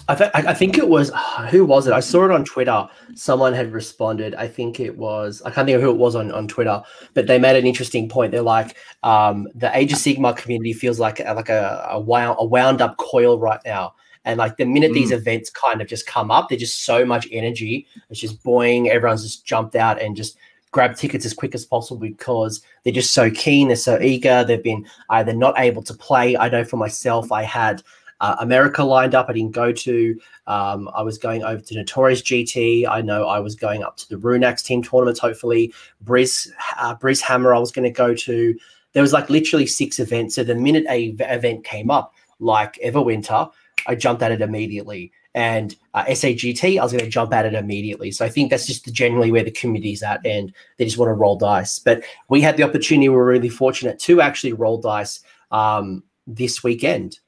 I, 0.08 0.14
th- 0.14 0.30
I 0.32 0.54
think 0.54 0.78
it 0.78 0.88
was 0.88 1.12
who 1.50 1.66
was 1.66 1.86
it? 1.86 1.92
I 1.92 2.00
saw 2.00 2.24
it 2.24 2.30
on 2.30 2.46
Twitter. 2.46 2.88
Someone 3.14 3.52
had 3.52 3.70
responded. 3.70 4.34
I 4.34 4.48
think 4.48 4.80
it 4.80 4.96
was 4.96 5.42
I 5.44 5.50
can't 5.50 5.66
think 5.66 5.76
of 5.76 5.82
who 5.82 5.90
it 5.90 5.98
was 5.98 6.16
on, 6.16 6.32
on 6.32 6.48
Twitter, 6.48 6.82
but 7.12 7.26
they 7.26 7.38
made 7.38 7.56
an 7.56 7.66
interesting 7.66 8.08
point. 8.08 8.32
They're 8.32 8.40
like, 8.40 8.78
um, 9.02 9.46
the 9.54 9.76
Age 9.76 9.92
of 9.92 9.98
Sigmar 9.98 10.34
community 10.34 10.72
feels 10.72 10.98
like 10.98 11.18
like 11.18 11.50
a, 11.50 11.86
a 11.90 12.00
wound, 12.00 12.36
a 12.40 12.46
wound 12.46 12.80
up 12.80 12.96
coil 12.96 13.38
right 13.38 13.60
now, 13.66 13.92
And 14.24 14.38
like 14.38 14.56
the 14.56 14.64
minute 14.64 14.92
these 14.92 15.10
Mm. 15.10 15.16
events 15.16 15.50
kind 15.50 15.80
of 15.82 15.88
just 15.88 16.06
come 16.06 16.30
up, 16.30 16.48
they're 16.48 16.58
just 16.58 16.84
so 16.84 17.04
much 17.04 17.26
energy. 17.32 17.86
It's 18.10 18.20
just 18.20 18.42
boing. 18.44 18.88
Everyone's 18.88 19.22
just 19.24 19.44
jumped 19.44 19.74
out 19.76 20.00
and 20.00 20.14
just 20.16 20.36
grab 20.70 20.96
tickets 20.96 21.26
as 21.26 21.34
quick 21.34 21.54
as 21.54 21.66
possible 21.66 22.00
because 22.00 22.62
they're 22.84 22.92
just 22.92 23.12
so 23.12 23.30
keen. 23.30 23.68
They're 23.68 23.76
so 23.76 23.98
eager. 24.00 24.44
They've 24.44 24.62
been 24.62 24.86
either 25.10 25.32
not 25.32 25.54
able 25.58 25.82
to 25.82 25.92
play. 25.94 26.36
I 26.36 26.48
know 26.48 26.64
for 26.64 26.76
myself, 26.78 27.30
I 27.32 27.42
had 27.42 27.82
uh, 28.20 28.36
America 28.38 28.84
lined 28.84 29.14
up. 29.16 29.26
I 29.28 29.32
didn't 29.32 29.50
go 29.50 29.72
to. 29.72 30.20
Um, 30.46 30.88
I 30.94 31.02
was 31.02 31.18
going 31.18 31.42
over 31.42 31.60
to 31.60 31.74
Notorious 31.74 32.22
GT. 32.22 32.86
I 32.88 33.02
know 33.02 33.26
I 33.26 33.40
was 33.40 33.56
going 33.56 33.82
up 33.82 33.96
to 33.96 34.08
the 34.08 34.14
Runax 34.16 34.62
team 34.64 34.80
tournaments. 34.82 35.18
Hopefully, 35.18 35.74
Briz 36.04 36.48
uh, 36.78 36.94
Briz 36.94 37.20
Hammer. 37.20 37.52
I 37.52 37.58
was 37.58 37.72
going 37.72 37.82
to 37.84 37.90
go 37.90 38.14
to. 38.14 38.56
There 38.92 39.02
was 39.02 39.12
like 39.12 39.28
literally 39.28 39.66
six 39.66 39.98
events. 39.98 40.36
So 40.36 40.44
the 40.44 40.54
minute 40.54 40.84
a 40.88 41.10
v- 41.10 41.24
event 41.24 41.64
came 41.64 41.90
up, 41.90 42.14
like 42.38 42.78
Everwinter, 42.84 43.50
I 43.86 43.94
jumped 43.94 44.22
at 44.22 44.32
it 44.32 44.40
immediately. 44.40 45.12
And 45.34 45.74
uh, 45.94 46.04
SAGT, 46.04 46.78
I 46.78 46.82
was 46.82 46.92
going 46.92 47.04
to 47.04 47.10
jump 47.10 47.32
at 47.32 47.46
it 47.46 47.54
immediately. 47.54 48.10
So 48.10 48.24
I 48.24 48.28
think 48.28 48.50
that's 48.50 48.66
just 48.66 48.92
generally 48.92 49.30
where 49.32 49.42
the 49.42 49.50
community's 49.50 50.02
at, 50.02 50.24
and 50.26 50.52
they 50.76 50.84
just 50.84 50.98
want 50.98 51.08
to 51.08 51.14
roll 51.14 51.36
dice. 51.36 51.78
But 51.78 52.02
we 52.28 52.40
had 52.42 52.56
the 52.58 52.62
opportunity. 52.64 53.08
We 53.08 53.16
were 53.16 53.24
really 53.24 53.48
fortunate 53.48 53.98
to 54.00 54.20
actually 54.20 54.52
roll 54.52 54.78
dice 54.78 55.20
um, 55.50 56.02
this 56.26 56.62
weekend. 56.62 57.18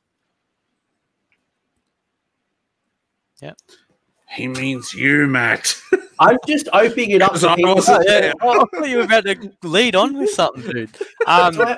Yeah. 3.40 3.54
He 4.30 4.48
means 4.48 4.92
you, 4.92 5.26
Matt. 5.26 5.74
I'm 6.18 6.36
just 6.46 6.68
opening 6.72 7.10
it 7.10 7.22
up. 7.22 7.32
Because 7.32 7.44
I 7.44 7.56
wasn't 7.58 7.98
Oh, 7.98 8.02
yeah. 8.12 8.20
there. 8.20 8.32
I 8.40 8.54
thought 8.64 8.88
you 8.88 8.96
were 8.98 9.02
about 9.04 9.24
to 9.24 9.52
lead 9.62 9.96
on 9.96 10.16
with 10.16 10.30
something, 10.30 10.62
dude. 10.70 10.90
Um, 11.26 11.76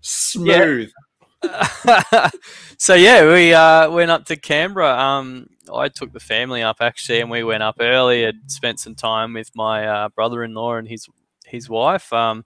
Smooth. 0.00 0.90
so 2.78 2.94
yeah, 2.94 3.32
we 3.32 3.52
uh, 3.52 3.90
went 3.90 4.10
up 4.10 4.24
to 4.26 4.36
Canberra. 4.36 4.96
Um, 4.96 5.48
I 5.72 5.88
took 5.88 6.12
the 6.12 6.20
family 6.20 6.62
up 6.62 6.78
actually, 6.80 7.20
and 7.20 7.30
we 7.30 7.42
went 7.42 7.62
up 7.62 7.76
early 7.80 8.24
and 8.24 8.50
spent 8.50 8.80
some 8.80 8.94
time 8.94 9.34
with 9.34 9.50
my 9.54 9.86
uh, 9.86 10.08
brother-in-law 10.10 10.76
and 10.76 10.88
his 10.88 11.08
his 11.44 11.68
wife. 11.68 12.12
Um, 12.12 12.44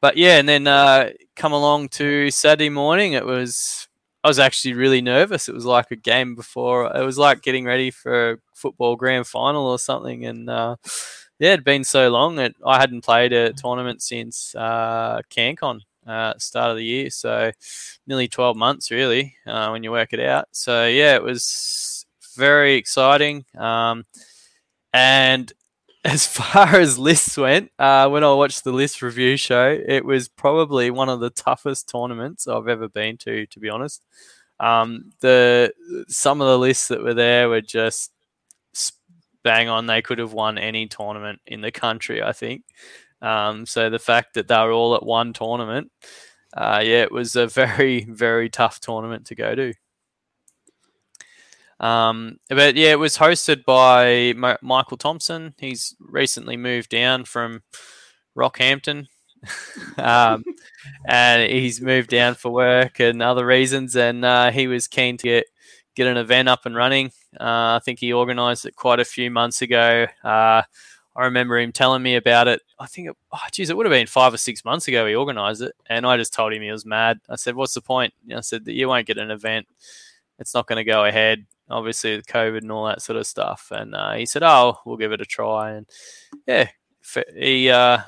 but 0.00 0.16
yeah, 0.16 0.38
and 0.38 0.48
then 0.48 0.66
uh, 0.66 1.10
come 1.36 1.52
along 1.52 1.90
to 1.90 2.30
Saturday 2.30 2.70
morning. 2.70 3.12
It 3.12 3.24
was 3.24 3.88
I 4.24 4.28
was 4.28 4.38
actually 4.38 4.74
really 4.74 5.00
nervous. 5.00 5.48
It 5.48 5.54
was 5.54 5.66
like 5.66 5.90
a 5.90 5.96
game 5.96 6.34
before. 6.34 6.94
It 6.96 7.04
was 7.04 7.18
like 7.18 7.42
getting 7.42 7.64
ready 7.64 7.90
for 7.90 8.32
a 8.32 8.38
football 8.54 8.96
grand 8.96 9.26
final 9.26 9.66
or 9.66 9.78
something. 9.78 10.24
And 10.24 10.48
uh, 10.48 10.76
yeah, 11.38 11.52
it'd 11.52 11.64
been 11.64 11.84
so 11.84 12.08
long 12.08 12.36
that 12.36 12.54
I 12.64 12.78
hadn't 12.80 13.04
played 13.04 13.32
a 13.32 13.52
tournament 13.52 14.02
since 14.02 14.54
uh, 14.54 15.22
CanCon 15.30 15.80
uh, 16.06 16.34
start 16.38 16.70
of 16.70 16.76
the 16.76 16.84
year. 16.84 17.10
So 17.10 17.52
nearly 18.06 18.28
12 18.28 18.56
months 18.56 18.90
really 18.90 19.36
uh, 19.46 19.68
when 19.70 19.82
you 19.82 19.90
work 19.90 20.12
it 20.12 20.20
out. 20.20 20.48
So 20.52 20.86
yeah, 20.86 21.14
it 21.14 21.22
was 21.22 22.06
very 22.36 22.74
exciting. 22.74 23.44
Um, 23.56 24.04
and 24.92 25.52
as 26.04 26.26
far 26.26 26.76
as 26.76 26.98
lists 26.98 27.36
went, 27.36 27.70
uh, 27.78 28.08
when 28.08 28.24
I 28.24 28.32
watched 28.34 28.64
the 28.64 28.72
list 28.72 29.02
review 29.02 29.36
show, 29.36 29.78
it 29.86 30.04
was 30.04 30.28
probably 30.28 30.90
one 30.90 31.08
of 31.08 31.20
the 31.20 31.30
toughest 31.30 31.88
tournaments 31.88 32.48
I've 32.48 32.68
ever 32.68 32.88
been 32.88 33.16
to, 33.18 33.46
to 33.46 33.60
be 33.60 33.68
honest. 33.68 34.02
Um, 34.58 35.12
the 35.20 35.72
some 36.06 36.40
of 36.40 36.46
the 36.46 36.58
lists 36.58 36.88
that 36.88 37.02
were 37.02 37.14
there 37.14 37.48
were 37.48 37.60
just 37.60 38.12
bang 39.42 39.68
on. 39.68 39.86
They 39.86 40.02
could 40.02 40.18
have 40.18 40.32
won 40.32 40.58
any 40.58 40.86
tournament 40.86 41.40
in 41.46 41.60
the 41.60 41.72
country, 41.72 42.22
I 42.22 42.32
think. 42.32 42.62
Um, 43.22 43.64
so 43.64 43.88
the 43.88 43.98
fact 43.98 44.34
that 44.34 44.48
they 44.48 44.58
were 44.58 44.72
all 44.72 44.94
at 44.94 45.06
one 45.06 45.32
tournament, 45.32 45.90
uh, 46.54 46.82
yeah, 46.84 47.02
it 47.02 47.12
was 47.12 47.36
a 47.36 47.46
very, 47.48 48.04
very 48.04 48.50
tough 48.50 48.80
tournament 48.80 49.26
to 49.26 49.34
go 49.34 49.54
to. 49.54 49.72
Um, 51.80 52.38
but 52.48 52.76
yeah, 52.76 52.90
it 52.90 52.98
was 52.98 53.16
hosted 53.16 53.64
by 53.64 54.34
Michael 54.62 54.96
Thompson. 54.96 55.54
He's 55.58 55.96
recently 55.98 56.56
moved 56.56 56.90
down 56.90 57.24
from 57.24 57.62
Rockhampton, 58.36 59.08
um, 59.98 60.44
and 61.06 61.50
he's 61.50 61.80
moved 61.80 62.10
down 62.10 62.36
for 62.36 62.52
work 62.52 63.00
and 63.00 63.20
other 63.20 63.44
reasons. 63.44 63.96
And 63.96 64.24
uh, 64.24 64.52
he 64.52 64.68
was 64.68 64.86
keen 64.86 65.16
to 65.18 65.24
get 65.24 65.46
get 65.96 66.06
an 66.06 66.16
event 66.16 66.48
up 66.48 66.66
and 66.66 66.76
running. 66.76 67.08
Uh, 67.38 67.76
I 67.76 67.80
think 67.84 67.98
he 67.98 68.12
organised 68.12 68.64
it 68.64 68.76
quite 68.76 69.00
a 69.00 69.04
few 69.04 69.30
months 69.30 69.60
ago. 69.60 70.06
Uh, 70.22 70.62
I 71.14 71.24
remember 71.24 71.58
him 71.58 71.72
telling 71.72 72.02
me 72.02 72.16
about 72.16 72.48
it. 72.48 72.62
I 72.78 72.86
think, 72.86 73.10
oh, 73.32 73.38
geez, 73.52 73.68
it 73.68 73.76
would 73.76 73.86
have 73.86 73.92
been 73.92 74.06
five 74.06 74.32
or 74.32 74.38
six 74.38 74.64
months 74.64 74.88
ago 74.88 75.06
he 75.06 75.14
organised 75.14 75.60
it, 75.60 75.74
and 75.86 76.06
I 76.06 76.16
just 76.16 76.32
told 76.32 76.52
him 76.52 76.62
he 76.62 76.70
was 76.70 76.86
mad. 76.86 77.20
I 77.28 77.36
said, 77.36 77.54
"What's 77.54 77.74
the 77.74 77.82
point?" 77.82 78.14
I 78.34 78.40
said 78.40 78.64
that 78.64 78.72
you 78.72 78.88
won't 78.88 79.06
get 79.06 79.18
an 79.18 79.30
event. 79.30 79.66
It's 80.38 80.54
not 80.54 80.66
going 80.66 80.78
to 80.78 80.84
go 80.84 81.04
ahead. 81.04 81.46
Obviously, 81.68 82.16
with 82.16 82.26
COVID 82.26 82.62
and 82.62 82.72
all 82.72 82.86
that 82.86 83.02
sort 83.02 83.18
of 83.18 83.26
stuff. 83.26 83.68
And 83.70 83.94
uh, 83.94 84.14
he 84.14 84.26
said, 84.26 84.42
"Oh, 84.42 84.78
we'll 84.86 84.96
give 84.96 85.12
it 85.12 85.20
a 85.20 85.26
try." 85.26 85.72
And 85.72 85.86
yeah, 86.46 86.68
he 87.36 87.68
uh, 87.68 87.98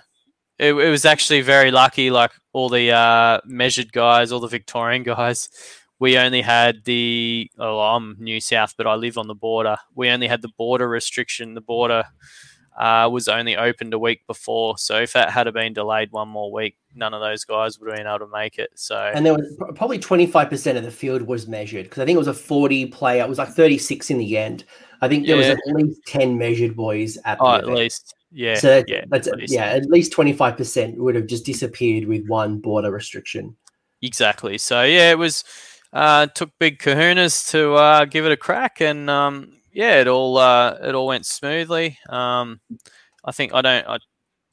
it, 0.59 0.73
it 0.73 0.91
was 0.91 1.05
actually 1.05 1.43
very 1.43 1.71
lucky. 1.71 2.11
Like 2.11 2.33
all 2.53 2.69
the 2.71 2.91
uh, 2.91 3.41
measured 3.45 3.93
guys, 3.93 4.33
all 4.33 4.41
the 4.41 4.49
Victorian 4.49 5.03
guys, 5.05 5.51
we 5.99 6.17
only 6.17 6.41
had 6.41 6.85
the. 6.85 7.51
Oh, 7.59 7.81
I'm 7.81 8.17
New 8.19 8.41
South, 8.41 8.75
but 8.79 8.87
I 8.87 8.95
live 8.95 9.19
on 9.19 9.29
the 9.29 9.35
border. 9.35 9.77
We 9.95 10.09
only 10.09 10.29
had 10.29 10.43
the 10.43 10.53
border 10.57 10.89
restriction. 10.89 11.55
The 11.55 11.61
border 11.61 12.05
uh, 12.77 13.09
was 13.11 13.29
only 13.29 13.57
opened 13.57 13.95
a 13.95 13.99
week 13.99 14.27
before. 14.27 14.77
So 14.79 15.01
if 15.01 15.12
that 15.12 15.31
had 15.31 15.53
been 15.55 15.72
delayed 15.72 16.11
one 16.12 16.29
more 16.29 16.51
week, 16.53 16.77
none 16.95 17.14
of 17.14 17.20
those 17.20 17.45
guys 17.45 17.79
would 17.79 17.89
have 17.89 17.99
been 17.99 18.07
able 18.07 18.27
to 18.27 18.33
make 18.33 18.59
it. 18.59 18.70
So 18.75 18.97
And 19.14 19.25
there 19.25 19.35
was 19.35 19.47
probably 19.77 19.99
25% 19.99 20.77
of 20.77 20.83
the 20.83 20.91
field 20.91 21.22
was 21.22 21.47
measured 21.47 21.85
because 21.85 22.03
I 22.03 22.05
think 22.05 22.16
it 22.16 22.18
was 22.18 22.29
a 22.29 22.35
40 22.35 22.87
player. 22.87 23.22
It 23.25 23.29
was 23.29 23.39
like 23.39 23.51
36 23.51 24.11
in 24.11 24.18
the 24.18 24.37
end. 24.37 24.64
I 25.01 25.09
think 25.09 25.27
there 25.27 25.37
Yeah. 25.37 25.51
was 25.51 25.59
at 25.59 25.75
least 25.75 26.01
10 26.07 26.37
measured 26.37 26.75
boys 26.75 27.16
at 27.25 27.39
the 27.39 27.45
oh, 27.45 27.55
at 27.55 27.66
least 27.66 28.14
yeah, 28.37 28.57
so 28.57 28.66
that's, 28.66 28.91
yeah, 28.91 29.05
that's 29.07 29.29
at 29.29 29.37
least. 29.37 29.53
yeah, 29.53 29.66
at 29.66 29.89
least 29.89 30.12
25% 30.12 30.97
would 30.97 31.14
have 31.14 31.27
just 31.27 31.45
disappeared 31.45 32.09
with 32.09 32.27
one 32.27 32.59
border 32.59 32.91
restriction. 32.91 33.57
Exactly. 34.03 34.59
So 34.59 34.83
yeah, 34.83 35.12
it 35.12 35.18
was 35.18 35.45
uh, 35.93 36.27
took 36.27 36.51
big 36.59 36.81
kahunas 36.81 37.49
to 37.53 37.75
uh, 37.75 38.05
give 38.07 38.27
it 38.27 38.33
a 38.33 38.37
crack, 38.37 38.81
and 38.81 39.09
um, 39.09 39.53
yeah, 39.75 40.01
it 40.01 40.09
all 40.09 40.39
uh, 40.39 40.79
it 40.83 40.95
all 40.95 41.09
went 41.09 41.27
smoothly. 41.27 41.99
Um, 42.09 42.61
I 43.25 43.33
think 43.33 43.53
I 43.53 43.61
don't 43.61 43.87
I 43.87 43.99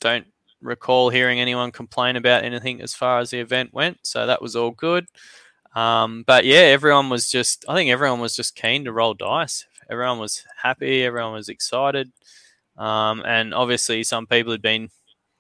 don't 0.02 0.26
recall 0.62 1.10
hearing 1.10 1.40
anyone 1.40 1.72
complain 1.72 2.16
about 2.16 2.44
anything 2.44 2.82
as 2.82 2.96
far 2.96 3.20
as 3.20 3.30
the 3.30 3.40
event 3.40 3.74
went, 3.74 4.00
so 4.02 4.26
that 4.26 4.42
was 4.42 4.56
all 4.56 4.72
good. 4.72 5.06
Um, 5.76 6.24
but 6.26 6.44
yeah, 6.44 6.58
everyone 6.60 7.10
was 7.10 7.30
just 7.30 7.66
I 7.70 7.76
think 7.76 7.92
everyone 7.92 8.20
was 8.20 8.36
just 8.36 8.56
keen 8.56 8.84
to 8.86 8.92
roll 8.92 9.14
dice. 9.14 9.66
Everyone 9.90 10.18
was 10.20 10.44
happy. 10.62 11.04
Everyone 11.04 11.34
was 11.34 11.50
excited, 11.50 12.12
um, 12.78 13.24
and 13.26 13.54
obviously 13.54 14.04
some 14.04 14.26
people 14.26 14.52
had 14.52 14.62
been 14.64 14.90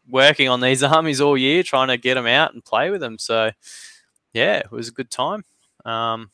working 0.07 0.47
on 0.47 0.61
these 0.61 0.83
armies 0.83 1.21
all 1.21 1.37
year, 1.37 1.63
trying 1.63 1.87
to 1.87 1.97
get 1.97 2.15
them 2.15 2.27
out 2.27 2.53
and 2.53 2.63
play 2.63 2.91
with 2.91 3.01
them. 3.01 3.17
So 3.17 3.49
yeah, 4.33 4.57
it 4.57 4.71
was 4.71 4.89
a 4.89 4.93
good 4.93 5.09
time. 5.09 5.43
Um, 5.85 6.29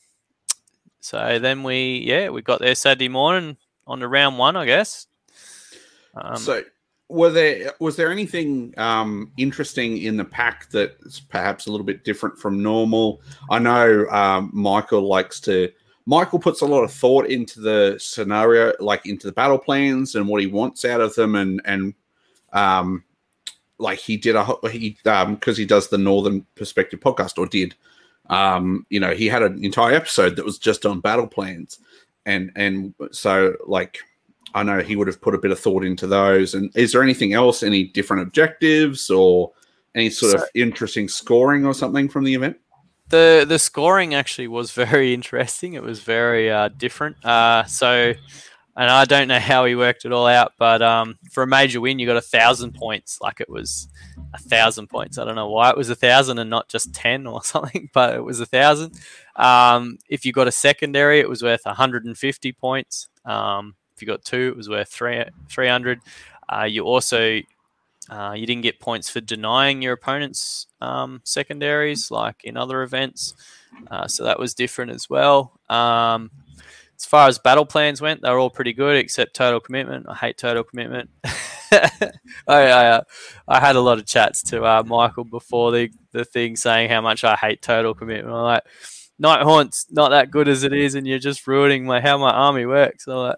so 1.08 1.40
then 1.40 1.64
we, 1.64 2.04
yeah, 2.06 2.28
we 2.28 2.42
got 2.42 2.60
there 2.60 2.76
Saturday 2.76 3.08
morning 3.08 3.56
on 3.86 4.02
to 4.02 4.10
round 4.10 4.38
one, 4.38 4.58
I 4.58 4.66
guess. 4.66 5.08
Um, 6.14 6.36
so, 6.36 6.64
were 7.08 7.30
there 7.30 7.72
was 7.80 7.96
there 7.96 8.12
anything 8.12 8.74
um, 8.78 9.32
interesting 9.38 10.00
in 10.00 10.18
the 10.18 10.26
pack 10.26 10.70
that's 10.70 11.22
perhaps 11.22 11.66
a 11.66 11.72
little 11.72 11.86
bit 11.86 12.04
different 12.04 12.38
from 12.38 12.62
normal? 12.62 13.22
I 13.50 13.60
know 13.60 14.06
um, 14.10 14.50
Michael 14.54 15.08
likes 15.08 15.40
to. 15.42 15.72
Michael 16.06 16.40
puts 16.40 16.60
a 16.60 16.66
lot 16.66 16.84
of 16.84 16.92
thought 16.92 17.28
into 17.28 17.62
the 17.62 17.96
scenario, 18.00 18.74
like 18.82 19.06
into 19.06 19.28
the 19.28 19.34
battle 19.34 19.58
plans 19.58 20.16
and 20.16 20.28
what 20.28 20.42
he 20.42 20.48
wants 20.48 20.84
out 20.84 21.00
of 21.00 21.16
them, 21.16 21.36
and 21.36 21.62
and 21.64 21.94
um, 22.52 23.06
like 23.78 24.00
he 24.00 24.18
did 24.18 24.36
a 24.36 24.46
he 24.70 24.98
um 25.06 25.36
because 25.36 25.56
he 25.56 25.66
does 25.66 25.88
the 25.88 25.98
Northern 25.98 26.46
Perspective 26.56 27.00
podcast 27.00 27.38
or 27.38 27.46
did 27.46 27.76
um 28.30 28.86
you 28.90 29.00
know 29.00 29.14
he 29.14 29.28
had 29.28 29.44
an 29.44 29.64
entire 29.64 29.94
episode 29.94 30.36
that 30.36 30.46
was 30.46 30.58
just 30.58 30.86
on 30.86 31.00
battle 31.00 31.28
plans 31.28 31.80
and 32.26 32.52
and 32.56 32.94
so 33.12 33.54
like 33.66 34.00
I 34.54 34.64
know 34.64 34.80
he 34.80 34.96
would 34.96 35.08
have 35.08 35.22
put 35.22 35.36
a 35.36 35.38
bit 35.38 35.52
of 35.52 35.60
thought 35.60 35.84
into 35.84 36.08
those. 36.08 36.56
And 36.56 36.72
is 36.74 36.94
there 36.94 37.04
anything 37.04 37.34
else, 37.34 37.62
any 37.62 37.84
different 37.84 38.24
objectives 38.24 39.10
or 39.10 39.52
any 39.94 40.10
sort 40.10 40.36
of 40.36 40.46
interesting 40.56 41.10
scoring 41.10 41.66
or 41.66 41.74
something 41.74 42.08
from 42.08 42.24
the 42.24 42.34
event? 42.34 42.58
the 43.10 43.46
the 43.48 43.60
scoring 43.60 44.14
actually 44.14 44.48
was 44.48 44.72
very 44.86 45.14
interesting. 45.14 45.74
It 45.74 45.84
was 45.84 46.00
very 46.00 46.52
uh, 46.52 46.70
different. 46.70 47.24
Uh, 47.24 47.64
so, 47.66 48.14
and 48.76 48.90
I 48.90 49.06
don't 49.06 49.28
know 49.28 49.40
how 49.40 49.66
he 49.66 49.76
worked 49.76 50.06
it 50.06 50.12
all 50.12 50.28
out, 50.28 50.54
but 50.58 50.82
um, 50.82 51.18
for 51.32 51.44
a 51.44 51.48
major 51.48 51.82
win, 51.82 52.00
you 52.00 52.08
got 52.08 52.18
a 52.18 52.22
thousand 52.22 52.74
points. 52.74 53.20
Like 53.22 53.42
it 53.42 53.50
was 53.50 53.88
a 54.34 54.40
thousand 54.40 54.88
points. 54.88 55.18
I 55.18 55.26
don't 55.26 55.36
know 55.36 55.50
why 55.50 55.70
it 55.70 55.78
was 55.78 55.90
a 55.90 55.96
thousand 55.96 56.40
and 56.40 56.50
not 56.50 56.70
just 56.70 56.94
ten 56.94 57.28
or 57.28 57.44
something, 57.44 57.90
but 57.94 58.16
it 58.16 58.24
was 58.24 58.40
a 58.40 58.46
thousand. 58.46 59.00
Um, 59.36 60.00
if 60.10 60.26
you 60.26 60.34
got 60.34 60.48
a 60.48 60.52
secondary, 60.52 61.20
it 61.20 61.30
was 61.30 61.44
worth 61.44 61.66
150 61.66 62.52
points. 62.54 63.10
Um, 63.26 63.76
if 63.96 64.02
you 64.02 64.08
got 64.08 64.24
two, 64.24 64.50
it 64.50 64.58
was 64.58 64.70
worth 64.70 64.90
three 64.90 65.24
300. 65.50 66.00
Uh, 66.50 66.64
you 66.64 66.84
also 66.84 67.42
uh, 68.10 68.34
you 68.38 68.46
didn't 68.46 68.64
get 68.64 68.80
points 68.80 69.10
for 69.10 69.20
denying 69.20 69.82
your 69.82 69.94
opponent's 69.94 70.68
um, 70.80 71.22
secondaries, 71.24 72.10
like 72.10 72.44
in 72.44 72.56
other 72.56 72.82
events. 72.82 73.34
Uh, 73.92 74.08
so 74.08 74.24
that 74.24 74.40
was 74.40 74.54
different 74.54 74.92
as 74.92 75.10
well. 75.10 75.60
Um, 75.70 76.32
as 76.98 77.06
far 77.06 77.28
as 77.28 77.38
battle 77.38 77.66
plans 77.66 78.02
went, 78.02 78.22
they 78.22 78.30
were 78.30 78.40
all 78.40 78.50
pretty 78.50 78.74
good 78.74 78.96
except 78.96 79.36
total 79.36 79.60
commitment. 79.60 80.08
I 80.08 80.16
hate 80.16 80.38
total 80.38 80.64
commitment. 80.64 81.10
I, 81.72 82.12
I, 82.48 82.88
uh, 82.88 83.02
I, 83.48 83.60
had 83.60 83.76
a 83.76 83.82
lot 83.82 83.98
of 83.98 84.06
chats 84.06 84.42
to 84.44 84.64
uh, 84.64 84.84
Michael 84.86 85.24
before 85.24 85.72
the, 85.72 85.90
the 86.12 86.26
thing 86.26 86.56
saying 86.56 86.90
how 86.90 87.02
much 87.02 87.24
I 87.24 87.36
hate 87.36 87.62
total 87.62 87.94
commitment. 87.94 88.36
I'm 88.36 88.44
like, 88.44 88.64
Nighthaunt's 89.20 89.88
not 89.90 90.10
that 90.10 90.32
good 90.32 90.48
as 90.48 90.64
it 90.64 90.74
is, 90.74 90.96
and 90.96 91.08
you're 91.08 91.20
just 91.20 91.48
ruining 91.48 91.86
my 91.86 92.00
how 92.02 92.18
my 92.18 92.32
army 92.32 92.66
works. 92.66 93.08
Like, 93.08 93.38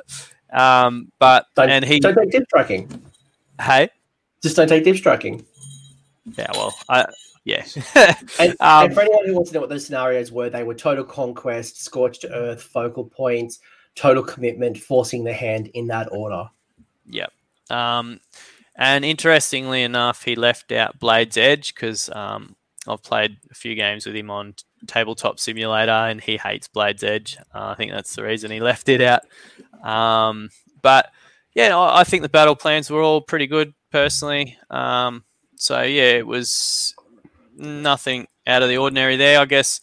um, 0.52 1.12
but 1.20 1.46
don't, 1.56 1.70
and 1.70 1.86
he 1.86 2.00
don't 2.00 2.16
take 2.16 2.32
deep 2.32 2.44
striking. 2.48 3.02
Hey, 3.62 3.90
just 4.42 4.56
don't 4.56 4.68
take 4.68 4.84
deep 4.84 4.98
striking. 4.98 5.46
Yeah, 6.38 6.52
well, 6.54 6.76
I 6.90 7.06
yeah. 7.46 7.66
and, 8.40 8.52
um, 8.60 8.86
and, 8.86 8.94
for 8.94 9.02
anyone 9.02 9.26
who 9.26 9.34
wants 9.34 9.50
to 9.50 9.56
know 9.56 9.62
what 9.62 9.70
those 9.70 9.86
scenarios 9.86 10.32
were, 10.32 10.50
they 10.50 10.64
were 10.64 10.76
total 10.76 11.04
conquest, 11.04 11.84
scorched 11.84 12.26
earth, 12.30 12.62
focal 12.62 13.06
points, 13.06 13.60
total 13.96 14.24
commitment, 14.24 14.78
forcing 14.78 15.24
the 15.24 15.34
hand 15.34 15.68
in 15.74 15.88
that 15.88 16.10
order. 16.12 16.50
Yep. 17.10 17.32
Um, 17.70 18.20
and 18.76 19.04
interestingly 19.04 19.84
enough, 19.84 20.24
he 20.24 20.36
left 20.36 20.72
out 20.72 21.00
Blade's 21.00 21.38
Edge 21.38 21.76
because 21.76 22.10
um, 22.10 22.56
I've 22.88 23.04
played 23.04 23.38
a 23.52 23.54
few 23.54 23.76
games 23.76 24.06
with 24.06 24.16
him 24.16 24.32
on 24.32 24.56
Tabletop 24.88 25.40
Simulator, 25.40 25.92
and 25.92 26.22
he 26.22 26.38
hates 26.38 26.70
Blade's 26.70 27.04
Edge. 27.04 27.38
Uh, 27.54 27.68
I 27.68 27.76
think 27.76 27.92
that's 27.92 28.16
the 28.16 28.24
reason 28.24 28.52
he 28.52 28.60
left 28.62 28.88
it 28.88 29.02
out. 29.02 29.24
Um, 29.86 30.50
but 30.82 31.12
yeah, 31.54 31.78
I, 31.78 32.02
I, 32.02 32.04
think 32.06 32.24
the 32.24 32.30
battle 32.30 32.56
plans 32.56 32.90
were 32.90 33.02
all 33.02 33.22
pretty 33.22 33.48
good 33.48 33.74
personally. 33.92 34.58
Um, 34.70 35.24
so 35.56 35.82
yeah, 35.82 36.12
it 36.12 36.28
was 36.28 36.96
nothing 37.58 38.28
out 38.48 38.64
of 38.64 38.70
the 38.70 38.78
ordinary 38.78 39.18
there. 39.18 39.40
I 39.40 39.46
guess. 39.46 39.82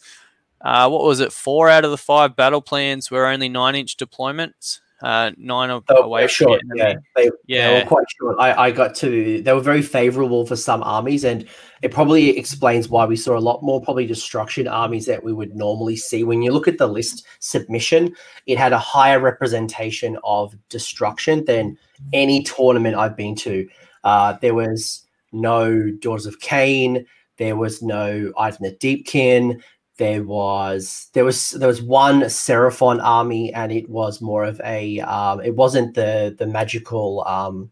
Uh, 0.59 0.89
what 0.89 1.03
was 1.03 1.19
it? 1.19 1.31
Four 1.31 1.69
out 1.69 1.85
of 1.85 1.91
the 1.91 1.97
five 1.97 2.35
battle 2.35 2.61
plans 2.61 3.11
were 3.11 3.27
only 3.27 3.47
nine-inch 3.47 3.95
deployments 3.95 4.79
uh, 5.01 5.31
nine 5.37 5.69
oh, 5.69 5.83
away. 5.89 6.27
Short, 6.27 6.61
yeah, 6.75 6.95
they, 7.15 7.29
yeah, 7.45 7.69
they 7.69 7.79
were 7.79 7.87
quite 7.87 8.05
short. 8.19 8.35
I, 8.39 8.67
I 8.67 8.71
got 8.71 8.95
to. 8.95 9.41
They 9.41 9.53
were 9.53 9.61
very 9.61 9.83
favourable 9.83 10.45
for 10.45 10.55
some 10.55 10.81
armies, 10.81 11.23
and 11.23 11.45
it 11.83 11.91
probably 11.91 12.37
explains 12.37 12.89
why 12.89 13.05
we 13.05 13.15
saw 13.15 13.37
a 13.37 13.39
lot 13.39 13.61
more 13.61 13.79
probably 13.79 14.07
destruction 14.07 14.67
armies 14.67 15.05
that 15.05 15.23
we 15.23 15.33
would 15.33 15.55
normally 15.55 15.97
see. 15.97 16.23
When 16.23 16.41
you 16.41 16.51
look 16.51 16.67
at 16.67 16.79
the 16.79 16.87
list 16.87 17.25
submission, 17.39 18.15
it 18.47 18.57
had 18.57 18.73
a 18.73 18.79
higher 18.79 19.19
representation 19.19 20.17
of 20.23 20.55
destruction 20.69 21.45
than 21.45 21.77
any 22.11 22.41
tournament 22.43 22.95
I've 22.95 23.15
been 23.15 23.35
to. 23.35 23.67
Uh, 24.03 24.37
there 24.41 24.55
was 24.55 25.05
no 25.31 25.91
Daughters 25.99 26.25
of 26.25 26.39
Khaine. 26.39 27.05
There 27.37 27.55
was 27.55 27.83
no 27.83 28.31
Idoneth 28.35 28.79
Deepkin 28.79 29.61
there 29.97 30.23
was 30.23 31.09
there 31.13 31.25
was 31.25 31.51
there 31.51 31.67
was 31.67 31.81
one 31.81 32.21
Seraphon 32.21 32.99
army, 33.03 33.53
and 33.53 33.71
it 33.71 33.89
was 33.89 34.21
more 34.21 34.43
of 34.43 34.61
a 34.63 34.99
um, 35.01 35.41
it 35.41 35.55
wasn't 35.55 35.95
the 35.95 36.35
the 36.37 36.47
magical 36.47 37.23
um, 37.27 37.71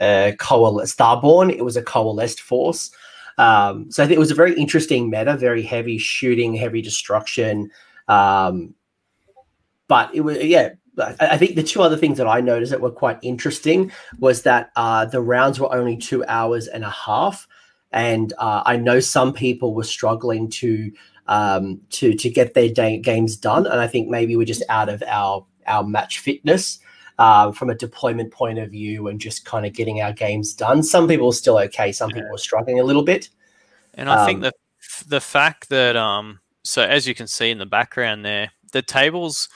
uh, 0.00 0.32
coal 0.38 0.80
Starborn. 0.82 1.52
It 1.52 1.64
was 1.64 1.76
a 1.76 1.82
coalesced 1.82 2.40
force. 2.40 2.90
Um, 3.38 3.90
so 3.90 4.02
I 4.02 4.06
think 4.06 4.16
it 4.16 4.20
was 4.20 4.30
a 4.30 4.36
very 4.36 4.54
interesting 4.54 5.10
meta, 5.10 5.36
very 5.36 5.62
heavy 5.62 5.98
shooting, 5.98 6.54
heavy 6.54 6.80
destruction. 6.80 7.70
Um, 8.08 8.74
but 9.88 10.14
it 10.14 10.20
was 10.20 10.38
yeah. 10.38 10.70
I 11.18 11.36
think 11.36 11.56
the 11.56 11.64
two 11.64 11.82
other 11.82 11.96
things 11.96 12.18
that 12.18 12.28
I 12.28 12.40
noticed 12.40 12.70
that 12.70 12.80
were 12.80 12.88
quite 12.88 13.18
interesting 13.22 13.90
was 14.20 14.42
that 14.42 14.70
uh, 14.76 15.04
the 15.06 15.20
rounds 15.20 15.58
were 15.58 15.74
only 15.74 15.96
two 15.96 16.24
hours 16.26 16.68
and 16.68 16.84
a 16.84 16.90
half, 16.90 17.48
and 17.90 18.32
uh, 18.38 18.62
I 18.64 18.76
know 18.76 19.00
some 19.00 19.32
people 19.32 19.74
were 19.74 19.82
struggling 19.82 20.48
to 20.50 20.92
um, 21.26 21.80
to 21.90 22.14
to 22.14 22.30
get 22.30 22.54
their 22.54 22.68
day, 22.68 22.98
games 22.98 23.36
done. 23.36 23.66
And 23.66 23.80
I 23.80 23.86
think 23.86 24.08
maybe 24.08 24.36
we're 24.36 24.44
just 24.46 24.62
out 24.68 24.88
of 24.88 25.02
our 25.06 25.44
our 25.66 25.84
match 25.84 26.18
fitness 26.20 26.78
uh, 27.18 27.52
from 27.52 27.70
a 27.70 27.74
deployment 27.74 28.32
point 28.32 28.58
of 28.58 28.70
view 28.70 29.08
and 29.08 29.20
just 29.20 29.44
kind 29.44 29.66
of 29.66 29.72
getting 29.72 30.00
our 30.00 30.12
games 30.12 30.52
done. 30.52 30.82
Some 30.82 31.08
people 31.08 31.28
are 31.28 31.32
still 31.32 31.58
okay. 31.58 31.92
Some 31.92 32.10
people 32.10 32.34
are 32.34 32.38
struggling 32.38 32.80
a 32.80 32.84
little 32.84 33.04
bit. 33.04 33.28
And 33.94 34.10
I 34.10 34.20
um, 34.20 34.26
think 34.26 34.42
the 34.42 34.52
the 35.08 35.20
fact 35.20 35.68
that 35.68 35.96
um, 35.96 36.40
so 36.62 36.82
as 36.82 37.06
you 37.06 37.14
can 37.14 37.26
see 37.26 37.50
in 37.50 37.58
the 37.58 37.66
background 37.66 38.24
there, 38.24 38.50
the 38.72 38.82
tables 38.82 39.48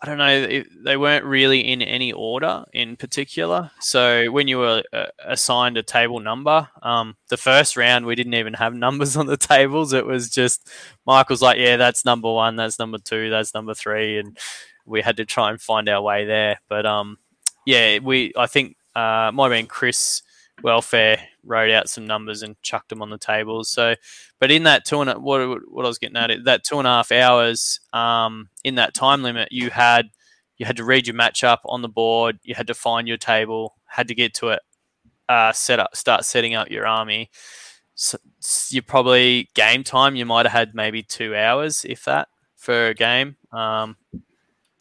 I 0.00 0.06
don't 0.06 0.18
know, 0.18 0.62
they 0.84 0.96
weren't 0.96 1.24
really 1.24 1.60
in 1.60 1.82
any 1.82 2.12
order 2.12 2.64
in 2.72 2.96
particular. 2.96 3.72
So 3.80 4.30
when 4.30 4.46
you 4.46 4.58
were 4.58 4.84
uh, 4.92 5.06
assigned 5.24 5.76
a 5.76 5.82
table 5.82 6.20
number, 6.20 6.68
um, 6.82 7.16
the 7.30 7.36
first 7.36 7.76
round 7.76 8.06
we 8.06 8.14
didn't 8.14 8.34
even 8.34 8.54
have 8.54 8.74
numbers 8.86 9.16
on 9.16 9.26
the 9.26 9.36
tables. 9.36 9.92
It 9.92 10.06
was 10.06 10.30
just 10.30 10.70
Michael's 11.04 11.42
like, 11.42 11.58
yeah, 11.58 11.76
that's 11.76 12.04
number 12.04 12.32
one, 12.32 12.54
that's 12.54 12.78
number 12.78 12.98
two, 12.98 13.28
that's 13.28 13.54
number 13.54 13.74
three, 13.74 14.18
and 14.18 14.38
we 14.86 15.02
had 15.02 15.16
to 15.16 15.24
try 15.24 15.50
and 15.50 15.60
find 15.60 15.88
our 15.88 16.00
way 16.00 16.24
there. 16.24 16.60
But 16.68 16.86
um, 16.86 17.18
yeah, 17.66 17.98
we 17.98 18.32
I 18.36 18.46
think 18.46 18.76
uh, 18.94 19.32
might 19.34 19.50
have 19.50 19.58
been 19.58 19.66
Chris 19.66 20.22
Welfare 20.62 21.20
wrote 21.48 21.70
out 21.70 21.88
some 21.88 22.06
numbers 22.06 22.42
and 22.42 22.60
chucked 22.62 22.90
them 22.90 23.02
on 23.02 23.10
the 23.10 23.18
tables. 23.18 23.70
So, 23.70 23.94
but 24.38 24.50
in 24.50 24.64
that 24.64 24.84
two 24.84 25.00
and 25.00 25.10
a, 25.10 25.18
what 25.18 25.40
what 25.68 25.84
I 25.84 25.88
was 25.88 25.98
getting 25.98 26.16
at 26.16 26.30
it 26.30 26.44
that 26.44 26.64
two 26.64 26.78
and 26.78 26.86
a 26.86 26.90
half 26.90 27.10
hours 27.10 27.80
um, 27.92 28.48
in 28.64 28.76
that 28.76 28.94
time 28.94 29.22
limit, 29.22 29.48
you 29.50 29.70
had 29.70 30.10
you 30.58 30.66
had 30.66 30.76
to 30.76 30.84
read 30.84 31.06
your 31.06 31.16
matchup 31.16 31.58
on 31.64 31.82
the 31.82 31.88
board, 31.88 32.38
you 32.42 32.54
had 32.54 32.66
to 32.66 32.74
find 32.74 33.08
your 33.08 33.16
table, 33.16 33.76
had 33.86 34.08
to 34.08 34.14
get 34.14 34.34
to 34.34 34.48
it, 34.48 34.60
uh, 35.28 35.52
set 35.52 35.78
up, 35.78 35.96
start 35.96 36.24
setting 36.24 36.54
up 36.54 36.70
your 36.70 36.86
army. 36.86 37.30
So 37.94 38.18
you 38.70 38.82
probably 38.82 39.48
game 39.54 39.82
time 39.82 40.14
you 40.14 40.24
might 40.24 40.46
have 40.46 40.52
had 40.52 40.74
maybe 40.74 41.02
two 41.02 41.34
hours 41.34 41.84
if 41.84 42.04
that 42.04 42.28
for 42.56 42.88
a 42.88 42.94
game. 42.94 43.36
Um, 43.52 43.96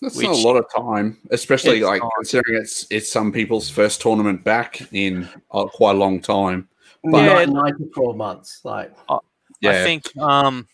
that's 0.02 0.16
Which, 0.16 0.28
not 0.28 0.36
a 0.36 0.48
lot 0.48 0.58
of 0.58 0.66
time, 0.76 1.18
especially 1.32 1.82
like 1.82 2.02
not. 2.02 2.12
considering 2.18 2.62
it's 2.62 2.86
it's 2.92 3.12
some 3.12 3.32
people's 3.32 3.70
first 3.70 4.02
tournament 4.02 4.44
back 4.44 4.82
in 4.92 5.28
uh, 5.52 5.66
quite 5.66 5.96
a 5.96 6.00
long 6.00 6.20
time. 6.20 6.70
But 7.04 7.24
yeah, 7.24 7.46
nine 7.46 7.78
to 7.78 7.90
twelve 7.94 8.16
months. 8.16 8.62
Like, 8.64 8.94
I, 9.10 9.18
yeah. 9.62 9.72
I 9.72 9.84
think 9.84 10.16
um, 10.18 10.68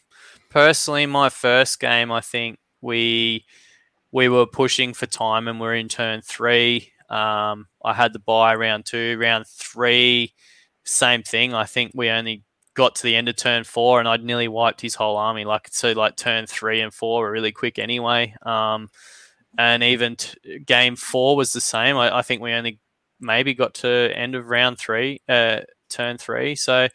personally, 0.50 1.06
my 1.06 1.30
first 1.30 1.80
game, 1.80 2.12
I 2.12 2.22
think 2.22 2.60
we 2.82 3.45
we 4.12 4.28
were 4.28 4.45
pushing 4.45 4.94
for 4.94 5.06
time, 5.06 5.48
and 5.48 5.60
we're 5.60 5.76
in 5.76 5.88
turn 5.88 6.22
three. 6.22 6.91
Um, 7.10 7.68
I 7.84 7.94
had 7.94 8.12
the 8.12 8.20
buy 8.20 8.56
round 8.56 8.86
two, 8.86 9.18
round 9.20 9.45
three, 9.48 10.34
same 10.84 11.24
thing. 11.24 11.54
I 11.54 11.66
think 11.66 11.91
we 11.94 12.10
only 12.10 12.44
got 12.74 12.95
to 12.95 13.04
the 13.04 13.16
end 13.16 13.30
of 13.30 13.36
turn 13.36 13.64
four, 13.64 14.00
and 14.00 14.08
I'd 14.08 14.24
nearly 14.24 14.48
wiped 14.48 14.82
his 14.82 14.95
whole 14.95 15.18
army. 15.18 15.45
Like 15.45 15.70
so, 15.72 15.91
like 15.91 16.16
turn 16.16 16.45
three 16.48 16.82
and 16.82 16.94
four 16.94 17.22
were 17.22 17.32
really 17.32 17.52
quick 17.52 17.80
anyway. 17.80 18.36
Um, 18.44 18.90
and 19.58 19.84
even 19.84 20.16
t- 20.16 20.60
game 20.60 20.95
four 20.95 21.36
was 21.36 21.54
the 21.54 21.62
same. 21.62 21.98
I, 21.98 22.18
I, 22.18 22.22
think 22.22 22.41
we 22.41 22.54
only 22.54 22.80
maybe 23.20 23.54
got 23.54 23.76
to 23.76 24.12
end 24.16 24.36
of 24.36 24.48
round 24.48 24.80
three, 24.80 25.22
uh, 25.30 25.62
turn 25.90 26.18
three. 26.18 26.56
So, 26.56 26.88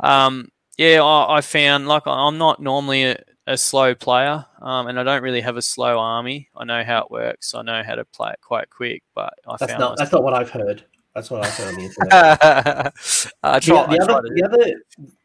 um, 0.00 0.48
yeah, 0.78 1.02
I, 1.02 1.38
I, 1.38 1.40
found 1.40 1.88
like 1.88 2.06
I'm 2.06 2.38
not 2.38 2.62
normally 2.62 3.04
a, 3.04 3.16
a 3.46 3.56
slow 3.56 3.94
player, 3.94 4.46
um, 4.60 4.86
and 4.86 4.98
I 4.98 5.02
don't 5.02 5.22
really 5.22 5.40
have 5.40 5.56
a 5.56 5.62
slow 5.62 5.98
army. 5.98 6.48
I 6.56 6.64
know 6.64 6.84
how 6.84 7.00
it 7.00 7.10
works. 7.10 7.54
I 7.54 7.62
know 7.62 7.82
how 7.84 7.96
to 7.96 8.04
play 8.04 8.30
it 8.30 8.40
quite 8.40 8.70
quick, 8.70 9.02
but 9.14 9.34
I 9.46 9.56
that's 9.58 9.72
found 9.72 9.80
not 9.80 9.98
that's 9.98 10.12
not 10.12 10.22
what 10.22 10.34
I've 10.34 10.50
heard. 10.50 10.84
That's 11.14 11.30
what 11.30 11.44
I 11.44 11.48
said 11.48 11.68
on 11.68 11.74
the 11.74 11.84
internet. 11.84 12.94
uh, 13.42 13.60
try, 13.60 13.86
the, 13.86 13.96
the, 13.96 14.02
other, 14.02 14.22
the, 14.34 14.42
other, 14.44 14.74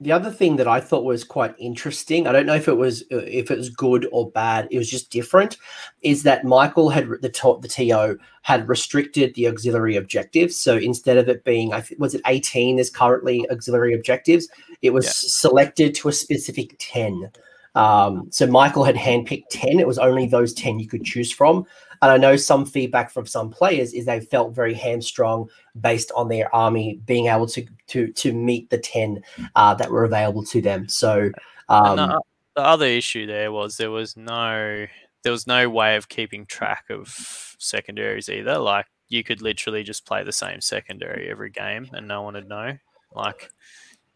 the 0.02 0.12
other 0.12 0.32
thing 0.32 0.58
that 0.58 0.68
I 0.68 0.82
thought 0.82 1.06
was 1.06 1.24
quite 1.24 1.56
interesting. 1.58 2.28
I 2.28 2.34
don't 2.34 2.46
know 2.46 2.56
if 2.56 2.68
it 2.68 2.74
was 2.74 3.04
uh, 3.12 3.18
if 3.18 3.52
it 3.52 3.58
was 3.58 3.70
good 3.70 4.08
or 4.12 4.30
bad. 4.32 4.68
It 4.70 4.78
was 4.78 4.92
just 4.92 5.12
different. 5.12 5.58
Is 6.02 6.24
that 6.24 6.44
Michael 6.44 6.90
had 6.90 7.08
the 7.22 7.30
to, 7.30 7.60
the 7.62 7.70
TO 7.70 8.20
had 8.42 8.68
restricted 8.68 9.34
the 9.36 9.48
auxiliary 9.48 9.96
objectives. 9.96 10.58
So 10.58 10.76
instead 10.76 11.18
of 11.18 11.30
it 11.30 11.46
being, 11.46 11.74
I 11.74 11.80
think, 11.80 12.02
was 12.02 12.16
it 12.16 12.22
eighteen? 12.28 12.76
There's 12.76 12.90
currently 12.90 13.50
auxiliary 13.50 13.94
objectives. 13.94 14.50
It 14.82 14.92
was 14.92 15.06
yeah. 15.06 15.12
selected 15.14 15.96
to 15.96 16.10
a 16.10 16.14
specific 16.14 16.76
ten. 16.80 17.32
Um, 17.76 18.28
so 18.32 18.48
Michael 18.48 18.84
had 18.84 18.96
handpicked 18.96 19.50
10. 19.52 19.80
It 19.80 19.86
was 19.86 20.00
only 20.00 20.26
those 20.26 20.52
10 20.56 20.80
you 20.80 20.88
could 20.88 21.04
choose 21.04 21.32
from. 21.32 21.64
And 22.02 22.12
I 22.12 22.18
know 22.18 22.36
some 22.36 22.66
feedback 22.66 23.12
from 23.12 23.26
some 23.26 23.50
players 23.50 23.94
is 23.94 24.06
they 24.06 24.20
felt 24.20 24.56
very 24.56 24.74
hamstrung 24.74 25.50
based 25.80 26.12
on 26.16 26.28
their 26.28 26.54
army 26.54 27.00
being 27.06 27.28
able 27.28 27.48
to 27.48 27.66
to 27.88 28.12
to 28.14 28.34
meet 28.34 28.70
the 28.70 28.78
ten 28.78 29.24
uh, 29.56 29.74
that 29.76 29.92
were 29.92 30.04
available 30.04 30.44
to 30.46 30.62
them. 30.62 30.88
So 30.88 31.32
um, 31.70 31.96
the, 31.96 32.22
the 32.56 32.62
other 32.62 32.86
issue 32.86 33.26
there 33.26 33.52
was 33.52 33.78
there 33.78 33.92
was 33.92 34.18
no 34.18 34.86
there 35.24 35.32
was 35.32 35.48
no 35.48 35.70
way 35.70 35.96
of 35.96 36.10
keeping 36.10 36.46
track 36.46 36.86
of 36.90 37.56
secondaries 37.60 38.30
either. 38.30 38.58
Like 38.58 38.86
you 39.10 39.24
could 39.24 39.42
literally 39.42 39.84
just 39.84 40.06
play 40.06 40.24
the 40.24 40.32
same 40.32 40.62
secondary 40.62 41.30
every 41.30 41.50
game 41.50 41.90
and 41.94 42.08
no 42.08 42.22
one 42.22 42.34
would 42.34 42.50
know. 42.50 42.78
Like 43.14 43.50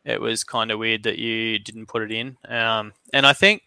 it 0.04 0.20
was 0.20 0.44
kind 0.44 0.72
of 0.72 0.80
weird 0.80 1.04
that 1.04 1.18
you 1.18 1.60
didn't 1.60 1.88
put 1.88 2.04
it 2.04 2.12
in. 2.12 2.38
Um, 2.48 2.94
and 3.14 3.26
I 3.26 3.34
think 3.34 3.64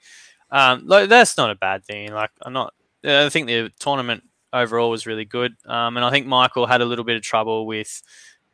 um, 0.50 0.86
like, 0.86 1.08
that's 1.08 1.36
not 1.36 1.50
a 1.50 1.56
bad 1.56 1.84
thing. 1.84 2.12
Like 2.12 2.30
I'm 2.42 2.52
not 2.52 2.73
I 3.04 3.28
think 3.28 3.46
the 3.46 3.70
tournament 3.78 4.24
overall 4.52 4.90
was 4.90 5.06
really 5.06 5.24
good, 5.24 5.54
um, 5.66 5.96
and 5.96 6.04
I 6.04 6.10
think 6.10 6.26
Michael 6.26 6.66
had 6.66 6.80
a 6.80 6.86
little 6.86 7.04
bit 7.04 7.16
of 7.16 7.22
trouble 7.22 7.66
with 7.66 8.02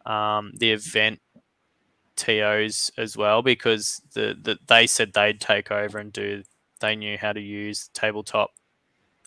um, 0.07 0.53
the 0.57 0.73
event 0.73 1.21
tos 2.17 2.91
as 2.99 3.17
well 3.17 3.43
because 3.43 4.03
the, 4.15 4.37
the 4.41 4.59
they 4.67 4.87
said 4.87 5.13
they'd 5.13 5.41
take 5.41 5.71
over 5.71 5.99
and 5.99 6.13
do 6.13 6.43
they 6.81 6.95
knew 6.95 7.17
how 7.17 7.33
to 7.33 7.41
use 7.41 7.89
tabletop 7.95 8.51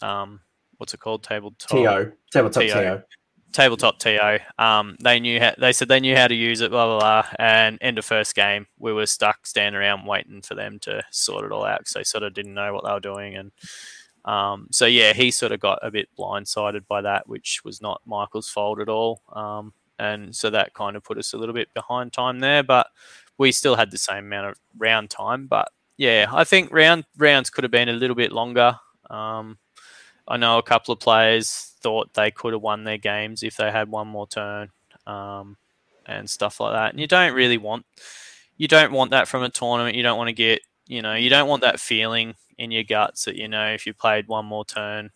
um, 0.04 0.42
what's 0.78 0.94
it 0.94 1.00
called? 1.00 1.24
Tabletop. 1.24 1.70
To 1.70 2.12
tabletop 2.32 2.64
TO. 2.64 2.68
to. 2.68 3.06
tabletop 3.54 4.00
TO. 4.00 4.40
Um, 4.58 4.98
they 5.02 5.20
knew 5.20 5.40
how, 5.40 5.54
they 5.58 5.72
said 5.72 5.88
they 5.88 6.02
knew 6.02 6.16
how 6.16 6.28
to 6.28 6.36
use 6.36 6.62
it, 6.62 6.72
blah 6.72 6.86
blah 6.86 7.00
blah. 7.00 7.30
And 7.40 7.78
end 7.82 7.98
of 7.98 8.06
first 8.06 8.36
game, 8.36 8.68
we 8.78 8.92
were 8.92 9.06
stuck 9.06 9.48
standing 9.48 9.80
around 9.80 10.06
waiting 10.06 10.42
for 10.42 10.56
them 10.56 10.80
to 10.80 11.04
sort 11.10 11.46
it 11.46 11.52
all 11.52 11.66
out 11.66 11.80
because 11.80 11.94
they 11.94 12.04
sort 12.04 12.24
of 12.24 12.34
didn't 12.34 12.54
know 12.54 12.74
what 12.74 12.84
they 12.84 12.92
were 12.92 13.00
doing. 13.00 13.36
And 13.36 13.52
um, 14.26 14.68
so 14.72 14.86
yeah, 14.86 15.14
he 15.14 15.32
sort 15.32 15.52
of 15.52 15.60
got 15.60 15.80
a 15.82 15.92
bit 15.92 16.10
blindsided 16.18 16.88
by 16.88 17.02
that, 17.02 17.28
which 17.28 17.62
was 17.64 17.82
not 17.82 18.02
Michael's 18.06 18.50
fault 18.50 18.80
at 18.80 18.90
all. 18.90 19.22
Um, 19.34 19.74
and 20.00 20.36
so 20.36 20.50
that 20.50 20.74
kind 20.74 20.96
of 20.96 21.04
put 21.04 21.18
us 21.18 21.34
a 21.34 21.38
little 21.38 21.54
bit 21.54 21.74
behind 21.74 22.14
time 22.14 22.40
there, 22.40 22.64
but 22.64 22.88
we 23.38 23.52
still 23.52 23.76
had 23.76 23.92
the 23.92 23.98
same 23.98 24.26
amount 24.26 24.48
of 24.48 24.60
round 24.78 25.10
time. 25.10 25.48
But 25.48 25.70
yeah, 25.98 26.28
I 26.32 26.44
think 26.44 26.72
round 26.72 27.06
rounds 27.18 27.50
could 27.50 27.64
have 27.64 27.72
been 27.72 27.90
a 27.90 27.94
little 27.94 28.16
bit 28.16 28.32
longer. 28.32 28.80
Um, 29.10 29.58
I 30.28 30.38
know 30.38 30.58
a 30.58 30.64
couple 30.64 30.94
of 30.94 31.00
players 31.00 31.74
thought 31.82 32.14
they 32.14 32.32
could 32.32 32.54
have 32.54 32.62
won 32.62 32.86
their 32.86 32.98
games 32.98 33.44
if 33.44 33.58
they 33.58 33.70
had 33.70 33.90
one 33.90 34.08
more 34.08 34.28
turn 34.28 34.70
um, 35.06 35.58
and 36.06 36.30
stuff 36.30 36.60
like 36.60 36.74
that. 36.74 36.92
And 36.92 37.00
you 37.00 37.08
don't 37.08 37.34
really 37.34 37.58
want 37.58 37.86
you 38.58 38.68
don't 38.68 38.94
want 38.94 39.12
that 39.12 39.28
from 39.28 39.44
a 39.44 39.50
tournament. 39.50 39.98
You 39.98 40.04
don't 40.04 40.18
want 40.18 40.30
to 40.30 40.34
get 40.34 40.62
you 40.88 41.02
know 41.02 41.14
you 41.14 41.30
don't 41.30 41.48
want 41.48 41.62
that 41.64 41.80
feeling 41.80 42.36
in 42.64 42.72
your 42.72 42.84
guts 42.84 43.26
that 43.26 43.36
you 43.36 43.48
know 43.48 43.68
if 43.68 43.86
you 43.86 43.94
played 43.94 44.28
one 44.28 44.46
more 44.46 44.66
turn 44.66 45.12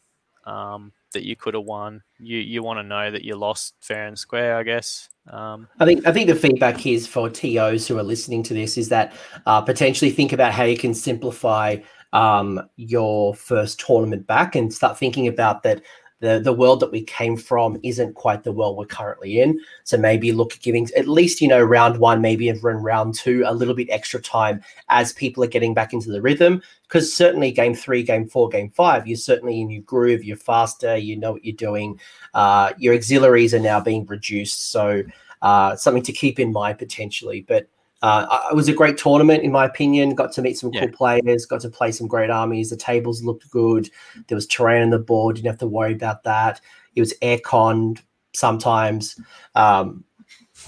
um, 0.45 0.91
that 1.13 1.23
you 1.23 1.35
could 1.35 1.53
have 1.53 1.63
won. 1.63 2.01
You 2.19 2.37
you 2.37 2.63
want 2.63 2.79
to 2.79 2.83
know 2.83 3.11
that 3.11 3.23
you 3.23 3.35
lost 3.35 3.75
fair 3.81 4.07
and 4.07 4.17
square. 4.17 4.57
I 4.57 4.63
guess. 4.63 5.09
Um, 5.29 5.67
I 5.79 5.85
think 5.85 6.07
I 6.07 6.11
think 6.11 6.27
the 6.27 6.35
feedback 6.35 6.85
is 6.85 7.05
for 7.05 7.29
TOs 7.29 7.87
who 7.87 7.97
are 7.97 8.03
listening 8.03 8.43
to 8.43 8.53
this 8.53 8.77
is 8.77 8.89
that 8.89 9.13
uh, 9.45 9.61
potentially 9.61 10.11
think 10.11 10.33
about 10.33 10.53
how 10.53 10.63
you 10.63 10.77
can 10.77 10.93
simplify 10.93 11.77
um, 12.13 12.61
your 12.77 13.35
first 13.35 13.79
tournament 13.79 14.25
back 14.25 14.55
and 14.55 14.73
start 14.73 14.97
thinking 14.97 15.27
about 15.27 15.63
that 15.63 15.81
the 16.19 16.39
the 16.39 16.53
world 16.53 16.79
that 16.79 16.91
we 16.91 17.03
came 17.03 17.37
from 17.37 17.77
isn't 17.83 18.15
quite 18.15 18.43
the 18.43 18.51
world 18.51 18.77
we're 18.77 18.85
currently 18.85 19.39
in. 19.39 19.59
So 19.83 19.97
maybe 19.97 20.31
look 20.31 20.53
at 20.53 20.61
giving 20.61 20.87
at 20.95 21.07
least 21.07 21.41
you 21.41 21.47
know 21.47 21.61
round 21.61 21.99
one, 21.99 22.21
maybe 22.21 22.47
even 22.47 22.77
round 22.77 23.15
two, 23.15 23.43
a 23.45 23.53
little 23.53 23.75
bit 23.75 23.89
extra 23.89 24.21
time 24.21 24.61
as 24.89 25.13
people 25.13 25.43
are 25.43 25.47
getting 25.47 25.73
back 25.73 25.93
into 25.93 26.11
the 26.11 26.21
rhythm. 26.21 26.61
Because 26.83 27.13
certainly 27.13 27.51
game 27.51 27.75
three, 27.75 28.01
game 28.01 28.27
four, 28.27 28.49
game 28.49 28.69
five, 28.69 29.07
you're 29.07 29.17
certainly 29.17 29.61
in 29.61 29.69
your 29.69 29.83
groove. 29.83 30.23
You're 30.23 30.37
faster. 30.37 30.97
You 30.97 31.17
know 31.17 31.33
what 31.33 31.45
you're 31.45 31.55
doing. 31.55 31.99
Uh, 32.33 32.73
your 32.77 32.95
auxiliaries 32.95 33.53
are 33.53 33.59
now 33.59 33.79
being 33.79 34.05
reduced. 34.05 34.71
So 34.71 35.03
uh, 35.41 35.75
something 35.75 36.03
to 36.03 36.13
keep 36.13 36.39
in 36.39 36.51
mind 36.51 36.79
potentially, 36.79 37.45
but. 37.47 37.67
Uh, 38.01 38.47
it 38.51 38.55
was 38.55 38.69
a 38.69 38.73
great 38.73 38.97
tournament, 38.97 39.43
in 39.43 39.51
my 39.51 39.65
opinion. 39.65 40.13
Got 40.13 40.31
to 40.33 40.41
meet 40.41 40.57
some 40.57 40.71
cool 40.71 40.89
players, 40.89 41.45
got 41.45 41.61
to 41.61 41.69
play 41.69 41.91
some 41.91 42.07
great 42.07 42.29
armies. 42.29 42.69
The 42.69 42.77
tables 42.77 43.23
looked 43.23 43.49
good. 43.49 43.89
There 44.27 44.35
was 44.35 44.45
terrain 44.45 44.83
on 44.83 44.89
the 44.91 44.99
board. 44.99 45.35
Didn't 45.35 45.47
have 45.47 45.59
to 45.59 45.67
worry 45.67 45.93
about 45.93 46.23
that. 46.23 46.61
It 46.95 46.99
was 46.99 47.13
aircon 47.21 47.99
sometimes. 48.35 49.19
Um, 49.55 50.03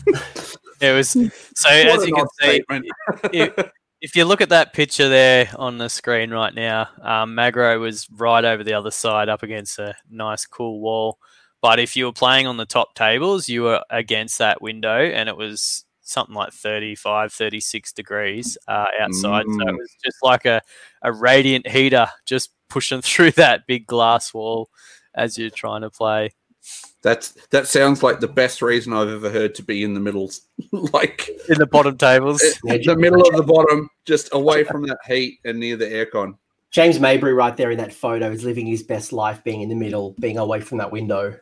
it 0.82 0.96
was 0.96 1.10
so 1.10 1.70
as 1.70 2.06
you 2.06 2.14
can 2.14 2.28
see. 2.40 2.46
statement. 2.46 2.86
if, 3.34 3.72
if 4.02 4.16
you 4.16 4.26
look 4.26 4.42
at 4.42 4.50
that 4.50 4.74
picture 4.74 5.10
there 5.10 5.50
on 5.56 5.78
the 5.78 5.90
screen 5.90 6.32
right 6.32 6.54
now, 6.54 6.88
um, 7.02 7.36
Magro 7.36 7.80
was 7.80 8.08
right 8.12 8.44
over 8.44 8.64
the 8.64 8.74
other 8.74 8.92
side 8.92 9.30
up 9.30 9.44
against 9.44 9.78
a 9.78 9.94
nice, 10.10 10.46
cool 10.46 10.80
wall. 10.80 11.20
But 11.62 11.80
if 11.80 11.96
you 11.96 12.06
were 12.06 12.14
playing 12.14 12.48
on 12.48 12.58
the 12.58 12.66
top 12.66 12.96
tables, 12.96 13.50
you 13.50 13.64
were 13.64 13.84
against 13.90 14.38
that 14.38 14.62
window 14.62 14.98
and 14.98 15.28
it 15.28 15.36
was 15.36 15.84
something 16.10 16.36
like 16.36 16.52
35, 16.52 17.32
36 17.32 17.94
degrees 17.94 18.58
uh, 18.68 18.86
outside. 19.00 19.46
So 19.46 19.62
it 19.62 19.68
Mm. 19.68 19.78
was 19.78 19.96
just 20.04 20.18
like 20.24 20.46
a, 20.46 20.62
a 21.04 21.12
radiant 21.14 21.68
heater 21.68 22.08
just 22.26 22.50
pushing 22.70 23.02
through 23.04 23.32
that 23.32 23.68
big 23.68 23.86
glass 23.86 24.34
wall 24.34 24.70
as 25.16 25.38
you're 25.38 25.50
trying 25.50 25.82
to 25.82 25.90
play. 25.90 26.32
That's 27.02 27.30
that 27.52 27.68
sounds 27.68 28.04
like 28.04 28.20
the 28.20 28.28
best 28.28 28.62
reason 28.62 28.92
I've 28.92 29.08
ever 29.08 29.30
heard 29.30 29.56
to 29.56 29.64
be 29.64 29.84
in 29.84 29.94
the 29.94 30.00
middle, 30.02 30.30
like 30.72 31.30
In 31.48 31.58
the 31.58 31.66
bottom 31.66 31.98
tables. 31.98 32.44
Yeah, 32.66 32.78
the 32.84 32.96
middle 32.98 33.22
of 33.22 33.36
the 33.38 33.44
bottom, 33.44 33.90
just 34.06 34.30
away 34.34 34.66
from 34.66 34.86
that 34.88 34.98
heat 35.08 35.40
and 35.46 35.60
near 35.60 35.78
the 35.78 35.86
aircon. 35.86 36.38
James 36.72 37.00
Mabry, 37.00 37.34
right 37.34 37.56
there 37.56 37.72
in 37.72 37.78
that 37.78 37.94
photo, 37.94 38.30
is 38.32 38.44
living 38.44 38.66
his 38.66 38.84
best 38.84 39.14
life, 39.14 39.44
being 39.44 39.62
in 39.62 39.70
the 39.70 39.76
middle, 39.76 40.16
being 40.20 40.38
away 40.38 40.60
from 40.60 40.78
that 40.80 40.92
window. 40.92 41.40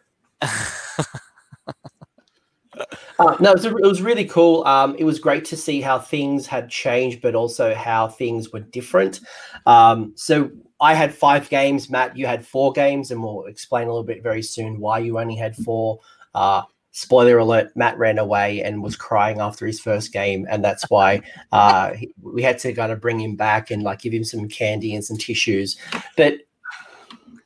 No, 3.39 3.51
it 3.51 3.55
was, 3.55 3.65
it 3.65 3.73
was 3.81 4.01
really 4.01 4.25
cool. 4.25 4.63
Um, 4.65 4.95
it 4.99 5.03
was 5.03 5.19
great 5.19 5.43
to 5.45 5.57
see 5.57 5.81
how 5.81 5.97
things 5.97 6.45
had 6.45 6.69
changed, 6.69 7.21
but 7.21 7.33
also 7.33 7.73
how 7.73 8.07
things 8.07 8.51
were 8.51 8.59
different. 8.59 9.21
Um, 9.65 10.13
so 10.15 10.51
I 10.79 10.93
had 10.93 11.13
five 11.13 11.49
games. 11.49 11.89
Matt, 11.89 12.15
you 12.15 12.27
had 12.27 12.45
four 12.45 12.71
games, 12.71 13.11
and 13.11 13.23
we'll 13.23 13.45
explain 13.45 13.87
a 13.87 13.89
little 13.89 14.03
bit 14.03 14.21
very 14.21 14.43
soon 14.43 14.79
why 14.79 14.99
you 14.99 15.19
only 15.19 15.35
had 15.35 15.55
four. 15.55 15.99
Uh, 16.35 16.61
spoiler 16.91 17.39
alert: 17.39 17.71
Matt 17.75 17.97
ran 17.97 18.19
away 18.19 18.61
and 18.61 18.83
was 18.83 18.95
crying 18.95 19.39
after 19.39 19.65
his 19.65 19.79
first 19.79 20.13
game, 20.13 20.45
and 20.49 20.63
that's 20.63 20.87
why 20.89 21.21
uh, 21.51 21.93
we 22.21 22.43
had 22.43 22.59
to 22.59 22.73
kind 22.73 22.91
of 22.91 23.01
bring 23.01 23.19
him 23.19 23.35
back 23.35 23.71
and 23.71 23.81
like 23.81 23.99
give 23.99 24.13
him 24.13 24.23
some 24.23 24.47
candy 24.47 24.93
and 24.93 25.03
some 25.03 25.17
tissues. 25.17 25.77
But 26.15 26.35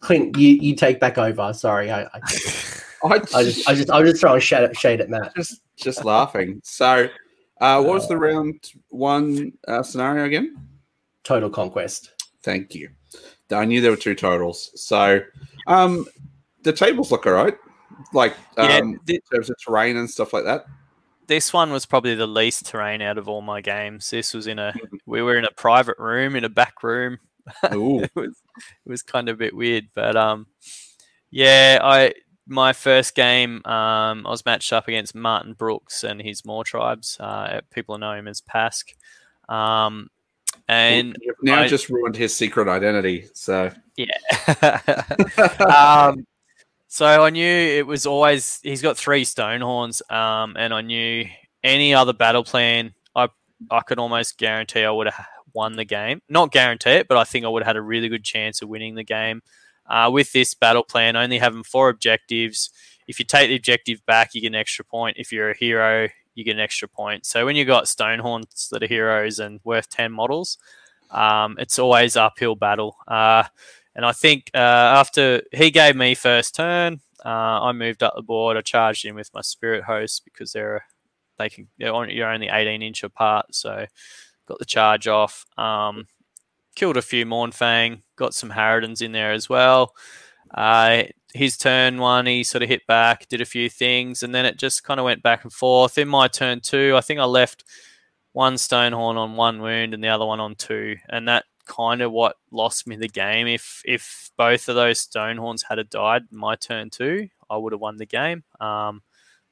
Clint, 0.01 0.37
you 0.37 0.49
you 0.49 0.75
take 0.75 0.99
back 0.99 1.17
over. 1.17 1.53
Sorry, 1.53 1.89
I 1.91 2.03
I, 2.03 2.19
I 3.03 3.15
I 3.33 3.43
just 3.43 3.67
I 3.69 3.73
just 3.75 3.89
I 3.89 3.99
was 4.01 4.11
just 4.11 4.21
throwing 4.21 4.41
shade 4.41 4.63
at, 4.63 4.77
shade 4.77 5.01
at 5.01 5.09
Matt. 5.09 5.35
just 5.35 5.61
just 5.75 6.05
laughing. 6.05 6.61
So, 6.63 7.07
uh, 7.59 7.81
what 7.81 7.93
was 7.93 8.07
the 8.07 8.17
round 8.17 8.71
one 8.89 9.53
uh, 9.67 9.83
scenario 9.83 10.25
again? 10.25 10.55
Total 11.23 11.49
conquest. 11.49 12.11
Thank 12.43 12.73
you. 12.75 12.89
I 13.51 13.65
knew 13.65 13.81
there 13.81 13.91
were 13.91 13.97
two 13.97 14.15
totals. 14.15 14.71
So, 14.75 15.21
um, 15.67 16.05
the 16.63 16.71
tables 16.73 17.11
look 17.11 17.25
all 17.25 17.33
right. 17.33 17.55
Like, 18.13 18.35
Yeah, 18.57 18.77
um, 18.77 18.99
thi- 19.05 19.15
in 19.15 19.21
terms 19.31 19.49
of 19.49 19.57
terrain 19.63 19.97
and 19.97 20.09
stuff 20.09 20.31
like 20.33 20.45
that. 20.45 20.65
this 21.27 21.51
one 21.53 21.71
was 21.71 21.85
probably 21.85 22.15
the 22.15 22.27
least 22.27 22.65
terrain 22.65 23.01
out 23.01 23.17
of 23.17 23.27
all 23.27 23.41
my 23.41 23.61
games. 23.61 24.09
This 24.09 24.33
was 24.33 24.47
in 24.47 24.57
a 24.59 24.73
we 25.05 25.21
were 25.21 25.37
in 25.37 25.45
a 25.45 25.51
private 25.51 25.97
room 25.99 26.35
in 26.35 26.43
a 26.43 26.49
back 26.49 26.81
room. 26.83 27.19
Ooh, 27.73 28.01
it 28.03 28.11
was 28.15 28.41
it 28.85 28.89
was 28.89 29.01
kind 29.01 29.27
of 29.29 29.35
a 29.35 29.37
bit 29.37 29.55
weird, 29.55 29.89
but 29.93 30.15
um, 30.15 30.47
yeah, 31.29 31.79
I 31.81 32.13
my 32.47 32.73
first 32.73 33.15
game 33.15 33.61
um 33.65 34.25
I 34.25 34.29
was 34.29 34.45
matched 34.45 34.73
up 34.73 34.87
against 34.87 35.15
Martin 35.15 35.53
Brooks 35.53 36.03
and 36.03 36.21
his 36.21 36.41
Mawtribes. 36.41 37.17
Uh, 37.19 37.61
people 37.73 37.97
know 37.97 38.13
him 38.13 38.27
as 38.27 38.41
Pask. 38.41 38.93
Um, 39.47 40.09
and 40.67 41.17
you've 41.21 41.35
now 41.41 41.61
I- 41.61 41.67
just 41.67 41.89
ruined 41.89 42.15
his 42.15 42.35
secret 42.35 42.67
identity. 42.67 43.27
So, 43.33 43.71
yeah. 43.97 44.17
um, 46.09 46.25
so 46.87 47.05
I 47.05 47.29
knew 47.29 47.45
it 47.45 47.85
was 47.85 48.05
always 48.05 48.59
he's 48.63 48.81
got 48.81 48.97
three 48.97 49.23
Stonehorns, 49.23 50.09
um, 50.11 50.55
and 50.57 50.73
I 50.73 50.81
knew 50.81 51.25
any 51.63 51.93
other 51.93 52.13
battle 52.13 52.43
plan, 52.43 52.93
I 53.15 53.29
I 53.69 53.81
could 53.81 53.99
almost 53.99 54.37
guarantee 54.37 54.83
I 54.83 54.91
would 54.91 55.07
have 55.07 55.25
won 55.53 55.75
the 55.75 55.85
game. 55.85 56.21
Not 56.29 56.51
guarantee 56.51 56.91
it, 56.91 57.07
but 57.07 57.17
I 57.17 57.23
think 57.23 57.45
I 57.45 57.49
would 57.49 57.63
have 57.63 57.67
had 57.67 57.77
a 57.77 57.81
really 57.81 58.09
good 58.09 58.23
chance 58.23 58.61
of 58.61 58.69
winning 58.69 58.95
the 58.95 59.03
game. 59.03 59.41
Uh, 59.91 60.09
with 60.09 60.31
this 60.31 60.53
battle 60.53 60.83
plan, 60.83 61.17
only 61.17 61.37
having 61.37 61.63
four 61.63 61.89
objectives. 61.89 62.69
If 63.07 63.19
you 63.19 63.25
take 63.25 63.49
the 63.49 63.57
objective 63.57 64.05
back, 64.05 64.33
you 64.33 64.39
get 64.39 64.47
an 64.47 64.55
extra 64.55 64.85
point. 64.85 65.17
If 65.19 65.33
you're 65.33 65.51
a 65.51 65.57
hero, 65.57 66.07
you 66.33 66.45
get 66.45 66.55
an 66.55 66.61
extra 66.61 66.87
point. 66.87 67.25
So 67.25 67.45
when 67.45 67.57
you've 67.57 67.67
got 67.67 67.85
Stonehorns 67.85 68.69
that 68.69 68.83
are 68.83 68.87
heroes 68.87 69.39
and 69.39 69.59
worth 69.65 69.89
ten 69.89 70.13
models, 70.13 70.57
um, 71.09 71.57
it's 71.59 71.77
always 71.77 72.15
uphill 72.15 72.55
battle. 72.55 72.95
Uh, 73.05 73.43
and 73.93 74.05
I 74.05 74.13
think 74.13 74.49
uh, 74.53 74.57
after 74.57 75.41
he 75.51 75.71
gave 75.71 75.97
me 75.97 76.15
first 76.15 76.55
turn, 76.55 77.01
uh, 77.25 77.61
I 77.61 77.73
moved 77.73 78.01
up 78.01 78.13
the 78.15 78.21
board. 78.21 78.55
I 78.55 78.61
charged 78.61 79.03
in 79.03 79.15
with 79.15 79.29
my 79.33 79.41
spirit 79.41 79.83
host 79.83 80.23
because 80.23 80.53
they're 80.53 80.85
they 81.37 81.49
can 81.49 81.67
they're 81.77 82.09
you're 82.09 82.31
only 82.31 82.47
18 82.47 82.81
inch 82.81 83.03
apart, 83.03 83.53
so 83.53 83.85
got 84.47 84.59
the 84.59 84.65
charge 84.65 85.07
off. 85.07 85.45
Um, 85.57 86.07
killed 86.75 86.97
a 86.97 87.01
few 87.01 87.25
Mournfang, 87.25 88.01
got 88.15 88.33
some 88.33 88.51
Harridans 88.51 89.01
in 89.01 89.11
there 89.11 89.31
as 89.31 89.49
well. 89.49 89.93
Uh, 90.53 91.03
his 91.33 91.57
turn 91.57 91.97
one, 91.97 92.25
he 92.25 92.43
sort 92.43 92.63
of 92.63 92.69
hit 92.69 92.85
back, 92.87 93.27
did 93.29 93.41
a 93.41 93.45
few 93.45 93.69
things, 93.69 94.23
and 94.23 94.35
then 94.35 94.45
it 94.45 94.57
just 94.57 94.83
kind 94.83 94.99
of 94.99 95.05
went 95.05 95.23
back 95.23 95.43
and 95.43 95.53
forth. 95.53 95.97
In 95.97 96.07
my 96.07 96.27
turn 96.27 96.59
two, 96.59 96.93
I 96.95 97.01
think 97.01 97.19
I 97.19 97.25
left 97.25 97.63
one 98.33 98.55
Stonehorn 98.55 99.15
on 99.15 99.35
one 99.35 99.61
wound 99.61 99.93
and 99.93 100.03
the 100.03 100.09
other 100.09 100.25
one 100.25 100.39
on 100.39 100.55
two, 100.55 100.97
and 101.09 101.27
that 101.27 101.45
kind 101.65 102.01
of 102.01 102.11
what 102.11 102.35
lost 102.51 102.87
me 102.87 102.95
the 102.95 103.07
game. 103.07 103.47
If 103.47 103.81
if 103.85 104.31
both 104.37 104.67
of 104.67 104.75
those 104.75 105.05
Stonehorns 105.05 105.63
had 105.69 105.89
died 105.89 106.23
my 106.31 106.55
turn 106.55 106.89
two, 106.89 107.29
I 107.49 107.57
would 107.57 107.73
have 107.73 107.81
won 107.81 107.97
the 107.97 108.05
game. 108.05 108.43
Um, 108.59 109.01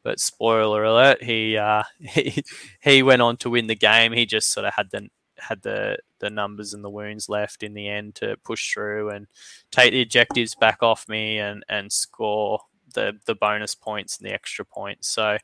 but 0.04 0.20
spoiler 0.20 0.84
alert, 0.84 1.24
he 1.24 1.58
uh, 1.58 1.84
he 2.00 2.44
he 2.82 3.04
went 3.04 3.22
on 3.22 3.38
to 3.38 3.50
win 3.50 3.68
the 3.68 3.76
game. 3.76 4.12
He 4.14 4.26
just 4.26 4.52
sort 4.52 4.66
of 4.66 4.74
had 4.74 4.90
the 4.92 5.08
had 5.42 5.62
the 5.62 5.98
the 6.20 6.30
numbers 6.30 6.74
and 6.74 6.84
the 6.84 6.90
wounds 6.90 7.30
left 7.30 7.64
in 7.64 7.74
the 7.74 7.88
end 7.88 8.16
to 8.16 8.36
push 8.44 8.74
through 8.74 9.10
and 9.10 9.28
take 9.72 9.92
the 9.92 10.02
objectives 10.02 10.56
back 10.56 10.84
off 10.84 11.08
me 11.08 11.40
and 11.40 11.64
and 11.70 11.92
score 11.92 12.60
the 12.94 13.14
the 13.26 13.36
bonus 13.36 13.76
points 13.76 14.18
and 14.18 14.30
the 14.30 14.34
extra 14.34 14.66
points. 14.66 15.08
So 15.10 15.38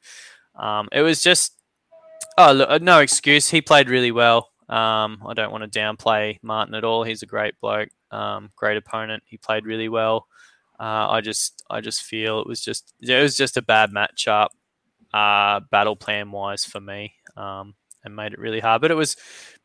um, 0.55 0.89
it 0.91 1.01
was 1.01 1.23
just 1.23 1.59
oh 2.37 2.51
look, 2.51 2.81
no 2.81 2.99
excuse. 2.99 3.49
He 3.49 3.61
played 3.61 3.89
really 3.89 4.11
well. 4.11 4.49
Um, 4.67 5.21
I 5.27 5.33
don't 5.35 5.51
want 5.51 5.71
to 5.71 5.79
downplay 5.79 6.39
Martin 6.41 6.73
at 6.73 6.83
all. 6.83 7.03
He's 7.03 7.21
a 7.21 7.27
great 7.27 7.59
bloke, 7.61 7.89
um, 8.11 8.49
great 8.55 8.77
opponent. 8.77 9.23
He 9.25 9.37
played 9.37 9.65
really 9.65 9.89
well. 9.89 10.27
Uh, 10.79 11.07
I 11.09 11.21
just 11.21 11.63
I 11.69 11.81
just 11.81 12.03
feel 12.03 12.39
it 12.41 12.47
was 12.47 12.61
just 12.61 12.93
it 13.01 13.21
was 13.21 13.37
just 13.37 13.57
a 13.57 13.61
bad 13.61 13.91
matchup, 13.91 14.49
uh, 15.13 15.61
battle 15.71 15.95
plan 15.95 16.31
wise 16.31 16.65
for 16.65 16.81
me, 16.81 17.13
um, 17.37 17.75
and 18.05 18.15
made 18.15 18.33
it 18.33 18.39
really 18.39 18.59
hard. 18.59 18.81
But 18.81 18.91
it 18.91 18.95
was 18.95 19.17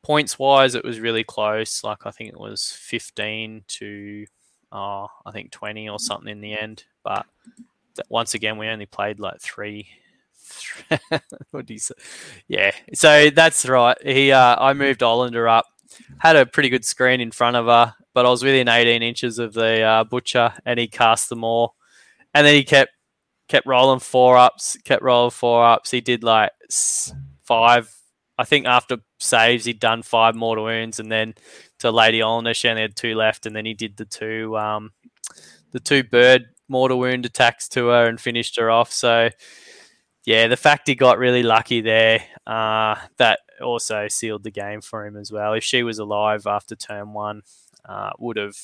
points 0.02 0.38
wise, 0.38 0.74
it 0.74 0.84
was 0.84 0.98
really 0.98 1.24
close. 1.24 1.84
Like 1.84 2.06
I 2.06 2.10
think 2.10 2.30
it 2.30 2.40
was 2.40 2.72
fifteen 2.72 3.62
to, 3.68 4.26
uh, 4.72 5.06
I 5.26 5.30
think 5.32 5.52
twenty 5.52 5.88
or 5.88 6.00
something 6.00 6.30
in 6.30 6.40
the 6.40 6.58
end. 6.58 6.84
But 7.04 7.26
once 8.08 8.34
again, 8.34 8.58
we 8.58 8.66
only 8.66 8.86
played 8.86 9.20
like 9.20 9.40
three. 9.40 9.88
what 11.50 11.66
do 11.66 11.74
you 11.74 11.78
say? 11.78 11.94
Yeah, 12.48 12.72
so 12.94 13.30
that's 13.30 13.68
right. 13.68 13.96
He, 14.04 14.32
uh, 14.32 14.56
I 14.58 14.72
moved 14.72 15.00
Olynder 15.00 15.48
up, 15.48 15.66
had 16.18 16.34
a 16.34 16.46
pretty 16.46 16.70
good 16.70 16.84
screen 16.84 17.20
in 17.20 17.30
front 17.30 17.56
of 17.56 17.66
her, 17.66 17.94
but 18.14 18.26
I 18.26 18.30
was 18.30 18.42
within 18.42 18.68
18 18.68 19.02
inches 19.02 19.38
of 19.38 19.52
the 19.52 19.82
uh, 19.82 20.04
butcher, 20.04 20.52
and 20.66 20.80
he 20.80 20.88
cast 20.88 21.28
them 21.28 21.44
all, 21.44 21.76
and 22.34 22.44
then 22.44 22.54
he 22.54 22.64
kept 22.64 22.90
kept 23.50 23.66
rolling 23.66 24.00
four 24.00 24.36
ups, 24.36 24.76
kept 24.84 25.02
rolling 25.02 25.30
four 25.30 25.64
ups. 25.64 25.90
He 25.90 26.00
did 26.00 26.22
like 26.22 26.52
five. 27.42 27.92
I 28.40 28.44
think 28.44 28.64
after 28.64 28.98
saves, 29.18 29.66
he'd 29.66 29.80
done 29.80 30.02
five 30.02 30.34
mortal 30.34 30.64
wounds, 30.64 30.98
and 30.98 31.12
then 31.12 31.34
to 31.80 31.90
Lady 31.90 32.20
Olynder, 32.20 32.54
she 32.54 32.70
only 32.70 32.80
had 32.80 32.96
two 32.96 33.14
left, 33.14 33.44
and 33.44 33.54
then 33.54 33.66
he 33.66 33.74
did 33.74 33.98
the 33.98 34.06
two 34.06 34.56
um, 34.56 34.92
the 35.72 35.80
two 35.80 36.02
bird 36.02 36.46
mortal 36.66 36.98
wound 36.98 37.26
attacks 37.26 37.68
to 37.68 37.88
her 37.88 38.06
and 38.06 38.18
finished 38.18 38.58
her 38.58 38.70
off. 38.70 38.92
So, 38.92 39.28
yeah, 40.24 40.46
the 40.46 40.56
fact 40.56 40.88
he 40.88 40.94
got 40.94 41.18
really 41.18 41.42
lucky 41.42 41.82
there, 41.82 42.22
uh, 42.46 42.94
that 43.18 43.40
also 43.60 44.08
sealed 44.08 44.44
the 44.44 44.50
game 44.50 44.80
for 44.80 45.04
him 45.04 45.18
as 45.18 45.30
well. 45.30 45.52
If 45.52 45.64
she 45.64 45.82
was 45.82 45.98
alive 45.98 46.46
after 46.46 46.74
turn 46.74 47.12
one, 47.12 47.42
uh, 47.84 48.12
would 48.18 48.38
have 48.38 48.56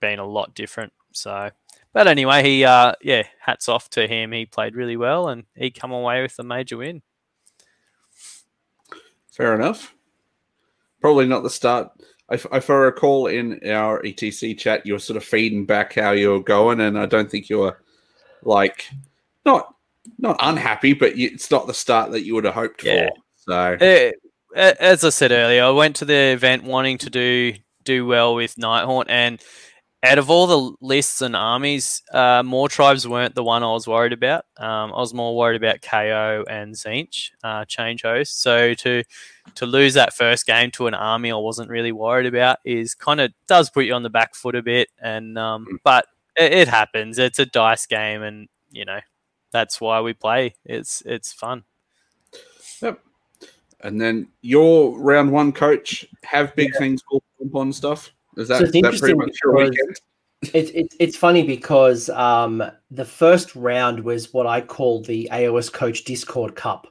been 0.00 0.18
a 0.18 0.26
lot 0.26 0.54
different. 0.54 0.92
So, 1.12 1.50
but 1.92 2.08
anyway, 2.08 2.42
he, 2.42 2.64
uh, 2.64 2.94
yeah, 3.00 3.24
hats 3.40 3.68
off 3.68 3.90
to 3.90 4.08
him. 4.08 4.32
He 4.32 4.44
played 4.44 4.74
really 4.74 4.96
well 4.96 5.28
and 5.28 5.44
he 5.54 5.70
come 5.70 5.92
away 5.92 6.22
with 6.22 6.36
a 6.40 6.42
major 6.42 6.78
win. 6.78 7.02
Fair 9.38 9.54
enough. 9.54 9.94
Probably 11.00 11.26
not 11.26 11.42
the 11.42 11.50
start 11.50 11.92
if, 12.30 12.46
if 12.52 12.70
I 12.70 12.74
recall 12.74 13.26
in 13.26 13.60
our 13.70 14.02
ETC 14.02 14.58
chat, 14.58 14.84
you 14.84 14.92
were 14.92 14.98
sort 14.98 15.16
of 15.16 15.24
feeding 15.24 15.64
back 15.64 15.94
how 15.94 16.12
you 16.12 16.30
were 16.30 16.42
going, 16.42 16.80
and 16.80 16.98
I 16.98 17.06
don't 17.06 17.30
think 17.30 17.48
you 17.48 17.60
were 17.60 17.78
like 18.42 18.88
not 19.46 19.74
not 20.18 20.36
unhappy, 20.40 20.92
but 20.92 21.16
you, 21.16 21.30
it's 21.32 21.50
not 21.50 21.66
the 21.66 21.74
start 21.74 22.10
that 22.12 22.24
you 22.24 22.34
would 22.34 22.44
have 22.44 22.54
hoped 22.54 22.84
yeah. 22.84 23.08
for. 23.08 23.76
So, 23.80 24.12
uh, 24.56 24.74
as 24.78 25.04
I 25.04 25.08
said 25.08 25.32
earlier, 25.32 25.64
I 25.64 25.70
went 25.70 25.96
to 25.96 26.04
the 26.04 26.32
event 26.32 26.64
wanting 26.64 26.98
to 26.98 27.10
do 27.10 27.54
do 27.84 28.04
well 28.04 28.34
with 28.34 28.56
Nighthaunt, 28.56 29.06
and 29.08 29.42
out 30.04 30.18
of 30.18 30.30
all 30.30 30.46
the 30.46 30.76
lists 30.80 31.22
and 31.22 31.34
armies, 31.34 32.02
uh, 32.12 32.42
tribes 32.68 33.08
weren't 33.08 33.34
the 33.34 33.42
one 33.42 33.64
I 33.64 33.72
was 33.72 33.88
worried 33.88 34.12
about. 34.12 34.44
Um, 34.56 34.92
I 34.92 34.98
was 34.98 35.12
more 35.12 35.36
worried 35.36 35.56
about 35.56 35.82
KO 35.82 36.44
and 36.48 36.74
Tzeentch, 36.74 37.30
uh, 37.42 37.64
change 37.64 38.02
host. 38.02 38.40
So 38.40 38.74
to 38.74 39.02
to 39.54 39.66
lose 39.66 39.94
that 39.94 40.14
first 40.14 40.46
game 40.46 40.70
to 40.72 40.86
an 40.86 40.94
army 40.94 41.32
I 41.32 41.36
wasn't 41.36 41.70
really 41.70 41.90
worried 41.90 42.26
about 42.26 42.58
is 42.64 42.94
kind 42.94 43.20
of 43.20 43.32
does 43.48 43.70
put 43.70 43.86
you 43.86 43.94
on 43.94 44.02
the 44.02 44.10
back 44.10 44.34
foot 44.34 44.54
a 44.54 44.62
bit. 44.62 44.88
And 45.00 45.36
um, 45.36 45.64
hmm. 45.64 45.76
but 45.82 46.06
it, 46.36 46.52
it 46.52 46.68
happens. 46.68 47.18
It's 47.18 47.40
a 47.40 47.46
dice 47.46 47.86
game, 47.86 48.22
and 48.22 48.48
you 48.70 48.84
know 48.84 49.00
that's 49.50 49.80
why 49.80 50.00
we 50.00 50.12
play. 50.12 50.54
It's 50.64 51.02
it's 51.06 51.32
fun. 51.32 51.64
Yep. 52.80 53.00
And 53.80 54.00
then 54.00 54.28
your 54.42 54.98
round 54.98 55.32
one 55.32 55.52
coach 55.52 56.04
have 56.24 56.54
big 56.54 56.70
yeah. 56.74 56.78
things 56.78 57.02
called 57.02 57.22
on 57.54 57.72
stuff. 57.72 58.12
Is 58.38 58.48
that, 58.48 58.58
so 58.58 58.64
it's 58.64 58.72
that 58.72 58.98
pretty 58.98 59.14
much 59.14 59.36
your? 59.44 59.70
It's, 60.54 60.70
it's, 60.70 60.96
it's 61.00 61.16
funny 61.16 61.42
because 61.42 62.08
um, 62.10 62.62
the 62.92 63.04
first 63.04 63.56
round 63.56 64.04
was 64.04 64.32
what 64.32 64.46
I 64.46 64.60
call 64.60 65.02
the 65.02 65.28
AOS 65.32 65.72
Coach 65.72 66.04
Discord 66.04 66.54
Cup 66.54 66.86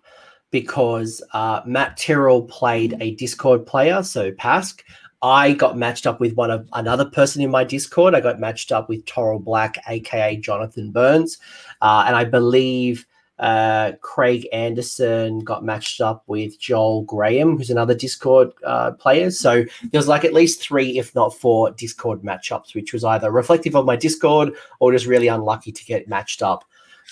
because 0.51 1.23
uh, 1.31 1.61
Mat 1.65 1.95
Tyrrell 1.95 2.43
played 2.43 2.97
a 2.99 3.15
Discord 3.15 3.65
player, 3.65 4.03
so 4.03 4.31
Pask. 4.33 4.81
I 5.21 5.53
got 5.53 5.77
matched 5.77 6.05
up 6.05 6.19
with 6.19 6.35
one 6.35 6.51
of 6.51 6.67
another 6.73 7.05
person 7.05 7.41
in 7.41 7.49
my 7.49 7.63
Discord. 7.63 8.13
I 8.13 8.19
got 8.21 8.39
matched 8.39 8.71
up 8.71 8.87
with 8.89 9.05
Toril 9.05 9.43
Black, 9.43 9.81
aka 9.87 10.35
Jonathan 10.35 10.91
Burns, 10.91 11.37
uh, 11.81 12.03
and 12.05 12.15
I 12.15 12.25
believe 12.25 13.07
uh, 13.39 13.93
Craig 14.01 14.47
Anderson 14.51 15.39
got 15.39 15.64
matched 15.64 16.01
up 16.01 16.23
with 16.27 16.59
Joel 16.59 17.03
Graham, 17.03 17.57
who's 17.57 17.69
another 17.69 17.93
Discord 17.93 18.51
uh, 18.65 18.91
player. 18.91 19.30
So 19.31 19.64
there 19.91 19.99
was 19.99 20.07
like 20.07 20.26
at 20.26 20.34
least 20.34 20.61
three, 20.61 20.97
if 20.97 21.14
not 21.14 21.38
four, 21.38 21.72
Discord 21.72 22.23
matchups, 22.23 22.73
which 22.73 22.93
was 22.93 23.03
either 23.03 23.31
reflective 23.31 23.76
of 23.76 23.85
my 23.85 23.95
Discord 23.95 24.53
or 24.80 24.91
just 24.91 25.05
really 25.05 25.27
unlucky 25.27 25.72
to 25.72 25.85
get 25.85 26.07
matched 26.07 26.41
up 26.41 26.65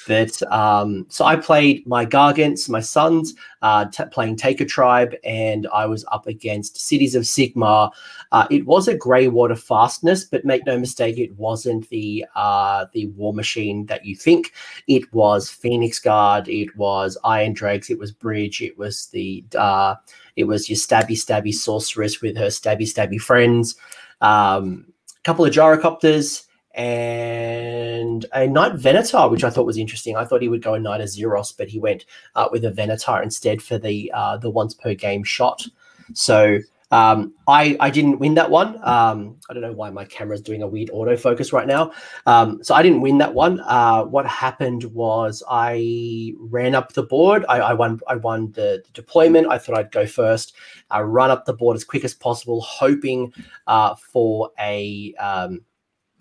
that 0.08 0.42
um, 0.52 1.06
so 1.10 1.26
I 1.26 1.36
played 1.36 1.86
my 1.88 2.06
Gargants, 2.06 2.70
my 2.70 2.80
sons, 2.80 3.34
uh, 3.62 3.86
t- 3.86 4.04
playing 4.12 4.36
Taker 4.36 4.66
Tribe, 4.66 5.16
and 5.24 5.68
I 5.74 5.86
was 5.86 6.06
up 6.12 6.28
against 6.28 6.80
Cities 6.80 7.16
of 7.16 7.24
Sigmar. 7.24 7.92
Uh, 8.32 8.48
it 8.52 8.66
was 8.66 8.88
a 8.88 8.98
Greywater 8.98 9.58
Fastness, 9.58 10.24
but 10.24 10.46
make 10.46 10.66
no 10.66 10.78
mistake, 10.78 11.18
it 11.18 11.36
wasn't 11.38 11.90
the 11.90 12.26
uh, 12.36 12.86
the 12.94 13.08
war 13.08 13.34
machine 13.34 13.86
that 13.88 14.06
you 14.06 14.16
think. 14.16 14.54
It 14.88 15.12
was 15.14 15.50
Phoenix 15.50 16.00
Guard, 16.00 16.48
it 16.48 16.76
was 16.78 17.18
Iron 17.24 17.54
Drakes, 17.54 17.90
it 17.90 18.00
was 18.00 18.12
Bridge, 18.12 18.62
it 18.62 18.78
was 18.78 19.08
the 19.08 19.44
uh, 19.58 19.96
it 20.36 20.46
was 20.46 20.70
your 20.70 20.78
stabby 20.78 21.12
stabby 21.12 21.54
sorceress 21.54 22.22
with 22.22 22.38
her 22.38 22.48
stabby 22.48 22.84
stabby 22.84 23.20
friends. 23.20 23.76
Um, 24.22 24.86
a 25.18 25.22
couple 25.24 25.46
of 25.46 25.54
gyrocopters 25.54 26.46
and 26.76 28.26
a 28.34 28.48
Knight 28.48 28.76
Venator, 28.76 29.30
which 29.30 29.46
I 29.46 29.50
thought 29.50 29.66
was 29.66 29.78
interesting. 29.78 30.18
I 30.18 30.26
thought 30.26 30.42
he 30.42 30.50
would 30.50 30.62
go 30.62 30.74
a 30.74 30.80
Knight-Azyros, 30.80 31.58
but 31.58 31.70
he 31.70 31.80
went 31.80 32.06
uh, 32.36 32.50
with 32.52 32.66
a 32.66 32.72
Venator 32.72 33.22
instead 33.22 33.62
for 33.62 33.78
the 33.78 34.12
uh, 34.14 34.38
the 34.38 34.50
once 34.50 34.74
per 34.74 34.94
game 34.94 35.24
shot. 35.24 35.66
So 36.14 36.60
um, 36.92 37.34
I 37.48 37.78
I 37.80 37.90
didn't 37.90 38.20
win 38.20 38.36
that 38.36 38.52
one. 38.52 38.78
Um, 38.84 39.38
I 39.50 39.54
don't 39.54 39.62
know 39.62 39.72
why 39.72 39.90
my 39.90 40.04
camera's 40.04 40.42
doing 40.42 40.64
a 40.64 40.68
weird 40.68 40.90
autofocus 40.90 41.54
right 41.54 41.66
now. 41.66 41.94
Um, 42.26 42.62
so 42.62 42.76
I 42.76 42.84
didn't 42.84 43.02
win 43.02 43.20
that 43.20 43.34
one. 43.34 43.62
Uh, 43.62 44.04
what 44.04 44.26
happened 44.26 44.84
was 44.94 45.42
I 45.50 46.34
ran 46.38 46.76
up 46.76 46.92
the 46.92 47.04
board. 47.04 47.46
I, 47.48 47.60
I 47.60 47.74
won. 47.74 48.02
I 48.08 48.16
won 48.16 48.52
the, 48.52 48.84
the, 48.86 48.92
deployment. 48.94 49.48
I 49.48 49.58
thought 49.58 49.78
I'd 49.78 49.92
go 49.92 50.06
first. 50.06 50.56
I 50.92 51.02
run 51.02 51.32
up 51.32 51.46
the 51.46 51.54
board 51.54 51.76
as 51.78 51.86
quick 51.86 52.04
as 52.04 52.14
possible, 52.14 52.60
hoping 52.60 53.34
uh, 53.66 53.96
for 53.96 54.52
a 54.60 55.14
um, 55.16 55.62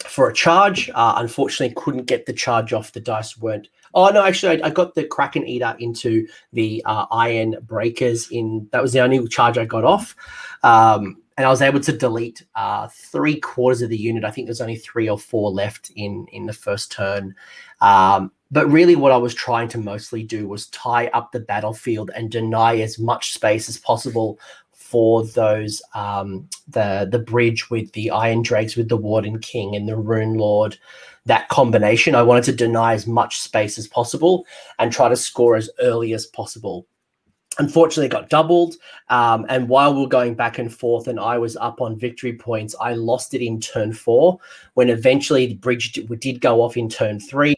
for 0.03 0.29
a 0.29 0.35
charge. 0.35 0.91
Uh, 0.95 1.15
unfortunately, 1.17 1.75
couldn't 1.77 2.05
get 2.05 2.27
the 2.27 2.33
charge 2.33 2.73
off. 2.73 2.93
The 2.93 3.01
dice 3.01 3.39
weren't. 3.39 3.69
Oh 3.95 4.09
no, 4.09 4.25
actually, 4.25 4.63
I, 4.63 4.67
I 4.67 4.71
got 4.71 4.95
the 4.95 5.05
Kraken 5.05 5.47
Eater 5.47 5.77
into 5.79 6.27
the 6.53 6.83
uh, 6.85 7.07
Ironbreakers. 7.09 8.31
In 8.31 8.69
that 8.73 8.83
was 8.83 8.93
the 8.93 9.01
only 9.01 9.27
charge 9.29 9.57
I 9.57 9.65
got 9.65 9.85
off, 9.85 10.17
um, 10.63 11.17
and 11.37 11.47
I 11.47 11.51
was 11.51 11.63
able 11.63 11.81
to 11.81 11.97
delete 11.97 12.45
uh, 12.55 12.89
three 12.89 13.39
quarters 13.39 13.83
of 13.83 13.91
the 13.91 13.97
unit. 13.97 14.25
I 14.25 14.31
think 14.31 14.47
there's 14.47 14.61
only 14.61 14.77
three 14.77 15.09
or 15.09 15.19
four 15.19 15.51
left 15.51 15.91
in 15.95 16.27
in 16.33 16.47
the 16.47 16.53
first 16.53 16.91
turn. 16.93 17.35
Um, 17.81 18.33
but 18.51 18.71
really, 18.71 18.95
what 18.95 19.13
I 19.13 19.17
was 19.17 19.35
trying 19.35 19.69
to 19.69 19.79
mostly 19.79 20.23
do 20.23 20.47
was 20.49 20.69
tie 20.69 21.09
up 21.09 21.33
the 21.33 21.41
battlefield 21.41 22.11
and 22.15 22.31
deny 22.31 22.79
as 22.79 22.99
much 22.99 23.33
space 23.33 23.69
as 23.69 23.79
possible 23.79 24.39
for 24.85 25.25
those 25.25 25.81
um, 25.95 26.47
the 26.69 27.09
the 27.11 27.19
bridge 27.19 27.71
with 27.71 27.91
the 27.93 28.11
Iron 28.11 28.43
Drakes 28.43 28.77
with 28.77 28.91
the 28.91 28.99
Warden 28.99 29.39
King 29.41 29.75
and 29.75 29.89
the 29.89 29.97
Rune 29.97 30.35
Lord. 30.35 30.77
That 31.27 31.49
combination, 31.49 32.15
I 32.15 32.23
wanted 32.23 32.45
to 32.45 32.53
deny 32.53 32.93
as 32.93 33.07
much 33.07 33.41
space 33.41 33.79
as 33.79 33.89
possible 33.89 34.45
and 34.79 34.93
try 34.93 35.09
to 35.09 35.17
score 35.17 35.57
as 35.57 35.71
early 35.81 36.13
as 36.13 36.27
possible 36.27 36.87
unfortunately 37.59 38.07
it 38.07 38.11
got 38.11 38.29
doubled 38.29 38.75
um, 39.11 39.47
and 39.49 39.69
while 39.69 39.95
we 39.95 40.05
are 40.05 40.09
going 40.09 40.35
back 40.35 40.59
and 40.59 40.75
forth 40.75 41.07
and 41.07 41.21
i 41.21 41.39
was 41.39 41.57
up 41.57 41.81
on 41.81 41.97
victory 41.97 42.33
points 42.33 42.75
i 42.81 42.93
lost 42.95 43.35
it 43.35 43.45
in 43.45 43.61
turn 43.61 43.93
four 43.93 44.39
when 44.75 44.91
eventually 44.91 45.47
the 45.47 45.55
bridge 45.55 45.93
did 45.93 46.41
go 46.41 46.61
off 46.63 46.77
in 46.77 46.89
turn 46.89 47.21
three 47.21 47.55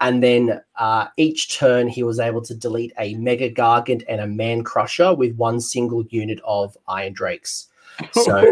and 0.00 0.22
then 0.22 0.60
uh, 0.76 1.06
each 1.16 1.56
turn 1.56 1.88
he 1.88 2.02
was 2.02 2.18
able 2.20 2.42
to 2.42 2.54
delete 2.54 2.92
a 2.98 3.14
mega 3.14 3.50
gargant 3.50 4.02
and 4.08 4.20
a 4.20 4.26
man 4.26 4.62
crusher 4.62 5.14
with 5.14 5.36
one 5.36 5.60
single 5.60 6.04
unit 6.10 6.40
of 6.44 6.76
iron 6.88 7.12
drakes 7.12 7.68
so 8.12 8.42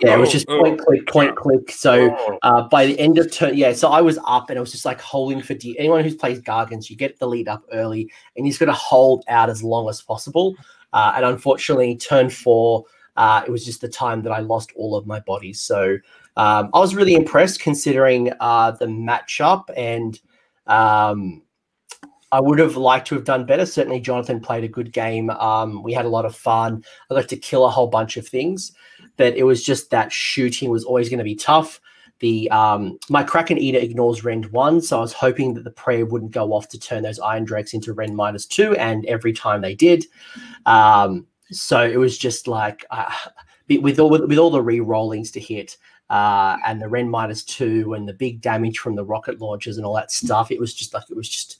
yeah, 0.00 0.14
it 0.14 0.18
was 0.18 0.30
just 0.30 0.46
point 0.46 0.78
click, 0.78 1.06
point 1.06 1.34
click. 1.34 1.70
So 1.70 2.14
uh, 2.42 2.68
by 2.68 2.84
the 2.86 2.98
end 2.98 3.18
of 3.18 3.32
turn, 3.32 3.56
yeah, 3.56 3.72
so 3.72 3.88
I 3.88 4.02
was 4.02 4.18
up 4.26 4.50
and 4.50 4.58
I 4.58 4.60
was 4.60 4.70
just 4.70 4.84
like 4.84 5.00
holding 5.00 5.40
for. 5.40 5.54
Anyone 5.78 6.04
who's 6.04 6.14
plays 6.14 6.40
Gargants, 6.40 6.90
you 6.90 6.96
get 6.96 7.18
the 7.18 7.26
lead 7.26 7.48
up 7.48 7.64
early 7.72 8.10
and 8.36 8.44
he's 8.44 8.58
going 8.58 8.68
to 8.68 8.74
hold 8.74 9.24
out 9.28 9.48
as 9.48 9.62
long 9.62 9.88
as 9.88 10.02
possible. 10.02 10.54
Uh, 10.92 11.14
and 11.16 11.24
unfortunately, 11.24 11.96
turn 11.96 12.28
four, 12.28 12.84
uh, 13.16 13.42
it 13.46 13.50
was 13.50 13.64
just 13.64 13.80
the 13.80 13.88
time 13.88 14.22
that 14.22 14.30
I 14.30 14.40
lost 14.40 14.72
all 14.76 14.94
of 14.94 15.06
my 15.06 15.20
bodies. 15.20 15.60
So 15.60 15.96
um, 16.36 16.68
I 16.74 16.78
was 16.78 16.94
really 16.94 17.14
impressed 17.14 17.60
considering 17.60 18.32
uh, 18.40 18.72
the 18.72 18.86
matchup 18.86 19.64
and. 19.76 20.20
Um, 20.66 21.42
I 22.32 22.40
would 22.40 22.58
have 22.58 22.76
liked 22.76 23.06
to 23.08 23.14
have 23.14 23.24
done 23.24 23.46
better. 23.46 23.64
Certainly, 23.64 24.00
Jonathan 24.00 24.40
played 24.40 24.64
a 24.64 24.68
good 24.68 24.92
game. 24.92 25.30
Um, 25.30 25.82
we 25.82 25.92
had 25.92 26.04
a 26.04 26.08
lot 26.10 26.24
of 26.24 26.34
fun. 26.34 26.84
I 27.10 27.14
got 27.14 27.28
to 27.28 27.36
kill 27.36 27.64
a 27.64 27.70
whole 27.70 27.86
bunch 27.86 28.16
of 28.16 28.26
things, 28.26 28.72
but 29.16 29.36
it 29.36 29.44
was 29.44 29.64
just 29.64 29.90
that 29.90 30.12
shooting 30.12 30.68
was 30.68 30.84
always 30.84 31.08
going 31.08 31.18
to 31.18 31.24
be 31.24 31.36
tough. 31.36 31.80
the 32.20 32.50
um, 32.50 32.98
my 33.08 33.22
Kraken 33.22 33.58
Eater 33.58 33.78
ignores 33.78 34.24
Rend 34.24 34.46
one, 34.46 34.80
so 34.80 34.98
I 34.98 35.00
was 35.00 35.12
hoping 35.12 35.54
that 35.54 35.64
the 35.64 35.70
prayer 35.70 36.06
wouldn't 36.06 36.32
go 36.32 36.52
off 36.52 36.68
to 36.68 36.78
turn 36.78 37.02
those 37.02 37.18
Iron 37.18 37.44
Drakes 37.44 37.74
into 37.74 37.92
Rend 37.92 38.16
minus 38.16 38.46
two, 38.46 38.74
and 38.76 39.04
every 39.06 39.32
time 39.32 39.60
they 39.60 39.74
did, 39.74 40.06
um, 40.64 41.26
so 41.50 41.82
it 41.82 41.96
was 41.98 42.16
just 42.18 42.48
like 42.48 42.84
uh, 42.90 43.12
with 43.68 43.98
all 43.98 44.10
with 44.10 44.38
all 44.38 44.50
the 44.50 44.62
re-rollings 44.62 45.30
to 45.32 45.40
hit. 45.40 45.76
Uh, 46.08 46.56
and 46.64 46.80
the 46.80 46.88
minus 46.88 47.42
two 47.42 47.94
and 47.94 48.08
the 48.08 48.12
big 48.12 48.40
damage 48.40 48.78
from 48.78 48.94
the 48.94 49.04
rocket 49.04 49.40
launchers 49.40 49.76
and 49.76 49.84
all 49.84 49.94
that 49.94 50.12
stuff. 50.12 50.50
It 50.52 50.60
was 50.60 50.72
just 50.72 50.94
like 50.94 51.04
it 51.10 51.16
was 51.16 51.28
just 51.28 51.58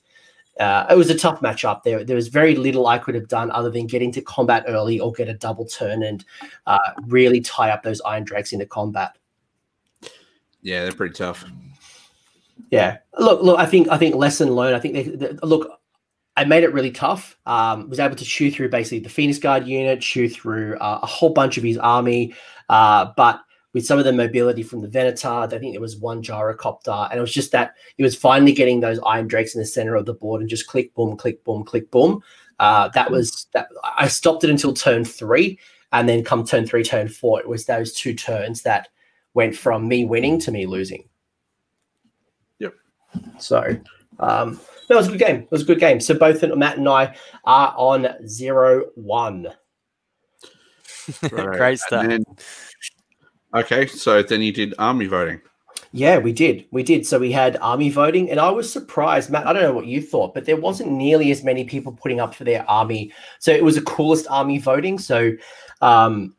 uh, 0.61 0.87
it 0.89 0.97
was 0.97 1.11
a 1.11 1.19
tough 1.19 1.41
matchup. 1.41 1.83
There, 1.83 2.03
there 2.03 2.17
was 2.17 2.29
very 2.29 2.55
little 2.55 2.87
I 2.87 2.99
could 2.99 3.15
have 3.15 3.29
done 3.29 3.51
other 3.51 3.71
than 3.71 3.87
get 3.87 4.03
into 4.03 4.23
combat 4.23 4.65
early 4.67 4.99
or 4.99 5.13
get 5.13 5.29
a 5.29 5.35
double 5.35 5.67
turn 5.67 6.03
and 6.03 6.25
uh, 6.67 6.79
really 7.07 7.41
tie 7.41 7.71
up 7.71 7.83
those 7.83 8.01
Iron 8.03 8.25
Drakes 8.25 8.53
into 8.53 8.67
combat. 8.67 9.19
Yeah, 10.63 10.85
they're 10.85 10.93
pretty 10.93 11.15
tough. 11.15 11.45
Yeah, 12.71 12.99
look, 13.19 13.43
look. 13.43 13.59
I 13.59 13.67
think 13.67 13.89
I 13.89 13.99
think 13.99 14.15
lesson 14.15 14.51
learned. 14.51 14.75
I 14.75 14.81
think 14.81 14.95
they, 14.95 15.03
they 15.05 15.33
look. 15.43 15.71
I 16.37 16.45
made 16.45 16.65
it 16.65 16.73
really 16.73 16.91
tough. 16.91 17.37
Um, 17.47 17.89
was 17.89 18.01
able 18.01 18.17
to 18.17 18.25
chew 18.25 18.51
through 18.51 18.71
basically 18.71 19.01
the 19.01 19.09
Phoenix 19.09 19.39
Guard 19.39 19.67
unit, 19.67 20.01
chew 20.01 20.29
through 20.29 20.77
uh, 20.79 21.01
a 21.03 21.07
whole 21.07 21.31
bunch 21.31 21.57
of 21.57 21.65
his 21.65 21.79
army, 21.79 22.35
uh, 22.69 23.13
but 23.17 23.41
with 23.77 23.85
some 23.85 23.99
of 23.99 24.07
the 24.07 24.13
mobility 24.13 24.63
from 24.63 24.81
the 24.81 24.89
Venator, 24.89 25.29
I 25.29 25.47
think 25.47 25.75
there 25.75 25.83
was 25.83 25.99
one 25.99 26.23
gyrocopter, 26.23 27.11
and 27.11 27.19
it 27.19 27.21
was 27.21 27.35
just 27.35 27.53
that 27.53 27.75
it 27.99 28.03
was 28.03 28.17
finally 28.17 28.55
getting 28.55 28.81
those 28.81 28.99
Iron 29.05 29.29
Drakes 29.29 29.55
in 29.55 29.61
the 29.61 29.67
center 29.67 29.97
of 29.97 30.07
the 30.07 30.15
board 30.15 30.41
and 30.41 30.49
just 30.49 30.67
click, 30.67 30.95
boom, 30.95 31.15
click, 31.15 31.45
boom, 31.45 31.63
click, 31.63 31.91
boom. 31.91 32.23
Uh, 32.59 32.89
that 32.95 33.11
was 33.11 33.49
that. 33.53 33.69
I 33.85 34.09
stopped 34.09 34.45
it 34.45 34.49
until 34.49 34.73
turn 34.73 35.05
three, 35.05 35.59
and 35.93 36.09
then 36.09 36.25
come 36.25 36.47
turn 36.47 36.67
three, 36.67 36.85
turn 36.85 37.07
four, 37.07 37.39
it 37.39 37.47
was 37.47 37.67
those 37.67 37.93
two 37.93 38.15
turns 38.15 38.63
that 38.63 38.89
went 39.35 39.55
from 39.55 39.87
me 39.87 40.07
winning 40.07 40.41
to 40.41 40.51
me 40.51 40.65
losing. 40.65 41.07
Yep. 42.61 42.77
So 43.39 43.79
um, 44.21 44.59
that 44.89 44.97
was 44.97 45.09
a 45.09 45.11
good 45.11 45.21
game. 45.21 45.37
It 45.43 45.51
was 45.51 45.61
a 45.61 45.67
good 45.67 45.81
game. 45.81 46.01
So 46.01 46.15
both 46.15 46.43
Matt 46.43 46.79
and 46.79 46.89
I 46.89 47.15
are 47.45 47.75
on 47.77 48.27
zero 48.27 48.87
one. 48.95 49.49
Right. 51.31 51.59
Great 51.59 51.79
stuff. 51.79 52.21
Okay, 53.55 53.87
so 53.87 54.23
then 54.23 54.43
you 54.43 54.53
did 54.53 54.75
army 54.79 55.07
voting. 55.07 55.41
Yeah, 55.93 56.19
we 56.19 56.33
did. 56.33 56.67
We 56.73 56.83
did. 56.83 57.07
So 57.07 57.19
we 57.19 57.33
had 57.33 57.57
army 57.59 57.91
voting, 57.91 58.31
and 58.31 58.41
I 58.41 58.51
was 58.51 58.71
surprised, 58.71 59.31
Matt. 59.31 59.47
I 59.47 59.53
don't 59.53 59.63
know 59.63 59.73
what 59.73 59.87
you 59.87 60.03
thought, 60.03 60.35
but 60.35 60.45
there 60.45 60.57
wasn't 60.57 60.91
nearly 60.91 61.31
as 61.31 61.43
many 61.43 61.65
people 61.65 61.93
putting 61.93 62.21
up 62.21 62.35
for 62.35 62.45
their 62.45 62.69
army. 62.69 63.13
So 63.39 63.51
it 63.51 63.65
was 63.65 63.77
the 63.77 63.83
coolest 63.83 64.27
army 64.29 64.59
voting. 64.59 64.99
So 64.99 65.33
um, 65.81 66.35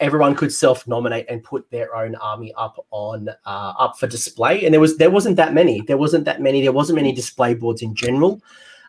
everyone 0.00 0.34
could 0.34 0.52
self-nominate 0.52 1.26
and 1.28 1.42
put 1.42 1.68
their 1.70 1.96
own 1.96 2.14
army 2.16 2.52
up 2.56 2.84
on 2.90 3.28
uh, 3.28 3.72
up 3.78 3.98
for 3.98 4.06
display 4.06 4.64
and 4.64 4.72
there 4.72 4.80
was 4.80 4.98
there 4.98 5.10
wasn't 5.10 5.36
that 5.36 5.54
many 5.54 5.80
there 5.82 5.96
wasn't 5.96 6.24
that 6.24 6.40
many 6.40 6.60
there 6.60 6.72
wasn't 6.72 6.94
many 6.94 7.12
display 7.12 7.54
boards 7.54 7.82
in 7.82 7.94
general 7.94 8.42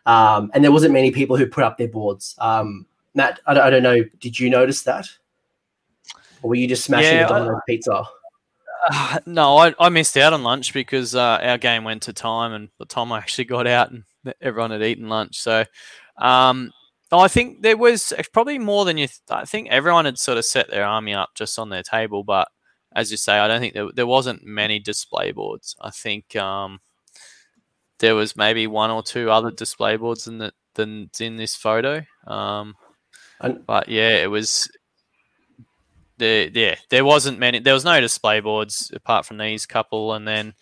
um, 0.04 0.50
and 0.54 0.62
there 0.62 0.72
wasn't 0.72 0.92
many 0.92 1.10
people 1.10 1.36
who 1.36 1.46
put 1.46 1.64
up 1.64 1.78
their 1.78 1.88
boards 1.88 2.34
um, 2.38 2.84
matt 3.14 3.40
I, 3.46 3.58
I, 3.58 3.70
don't 3.70 3.82
know 3.82 4.02
did 4.20 4.38
you 4.38 4.50
notice 4.50 4.82
that 4.82 5.08
or 6.42 6.50
were 6.50 6.54
you 6.54 6.68
just 6.68 6.84
smashing 6.84 7.18
yeah, 7.18 7.26
the 7.28 7.60
pizza 7.68 8.04
uh, 8.90 9.18
no 9.26 9.56
I, 9.56 9.74
I 9.78 9.88
missed 9.88 10.16
out 10.16 10.32
on 10.32 10.42
lunch 10.42 10.72
because 10.72 11.14
uh, 11.14 11.38
our 11.42 11.58
game 11.58 11.84
went 11.84 12.02
to 12.02 12.12
time 12.12 12.52
and 12.52 12.68
the 12.78 12.86
time 12.86 13.12
i 13.12 13.18
actually 13.18 13.44
got 13.44 13.66
out 13.66 13.90
and 13.90 14.04
everyone 14.40 14.70
had 14.70 14.82
eaten 14.82 15.08
lunch 15.08 15.38
so 15.38 15.64
um, 16.18 16.72
I 17.12 17.28
think 17.28 17.62
there 17.62 17.76
was 17.76 18.12
probably 18.32 18.58
more 18.58 18.84
than 18.84 18.98
you. 18.98 19.06
Th- 19.06 19.20
I 19.30 19.44
think 19.44 19.68
everyone 19.70 20.06
had 20.06 20.18
sort 20.18 20.38
of 20.38 20.44
set 20.44 20.70
their 20.70 20.84
army 20.84 21.14
up 21.14 21.30
just 21.34 21.58
on 21.58 21.68
their 21.68 21.82
table, 21.82 22.24
but 22.24 22.48
as 22.94 23.10
you 23.10 23.16
say, 23.16 23.38
I 23.38 23.46
don't 23.46 23.60
think 23.60 23.74
there, 23.74 23.88
there 23.94 24.06
wasn't 24.06 24.44
many 24.44 24.78
display 24.78 25.32
boards. 25.32 25.76
I 25.80 25.90
think 25.90 26.34
um, 26.36 26.80
there 27.98 28.14
was 28.14 28.36
maybe 28.36 28.66
one 28.66 28.90
or 28.90 29.02
two 29.02 29.30
other 29.30 29.50
display 29.50 29.96
boards 29.96 30.26
in 30.26 30.38
the, 30.38 30.52
than 30.74 31.10
in 31.20 31.36
this 31.36 31.54
photo. 31.54 32.02
Um, 32.26 32.74
and, 33.40 33.64
but 33.66 33.88
yeah, 33.88 34.16
it 34.22 34.30
was. 34.30 34.68
The, 36.18 36.50
yeah, 36.54 36.76
there 36.90 37.04
wasn't 37.04 37.38
many. 37.38 37.58
There 37.58 37.74
was 37.74 37.84
no 37.84 38.00
display 38.00 38.40
boards 38.40 38.90
apart 38.94 39.26
from 39.26 39.38
these 39.38 39.66
couple, 39.66 40.14
and 40.14 40.26
then 40.26 40.54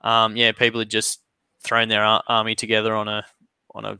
um, 0.00 0.36
yeah, 0.36 0.52
people 0.52 0.80
had 0.80 0.90
just 0.90 1.20
thrown 1.62 1.88
their 1.88 2.04
army 2.04 2.54
together 2.54 2.94
on 2.94 3.08
a 3.08 3.24
on 3.74 3.84
a 3.84 3.98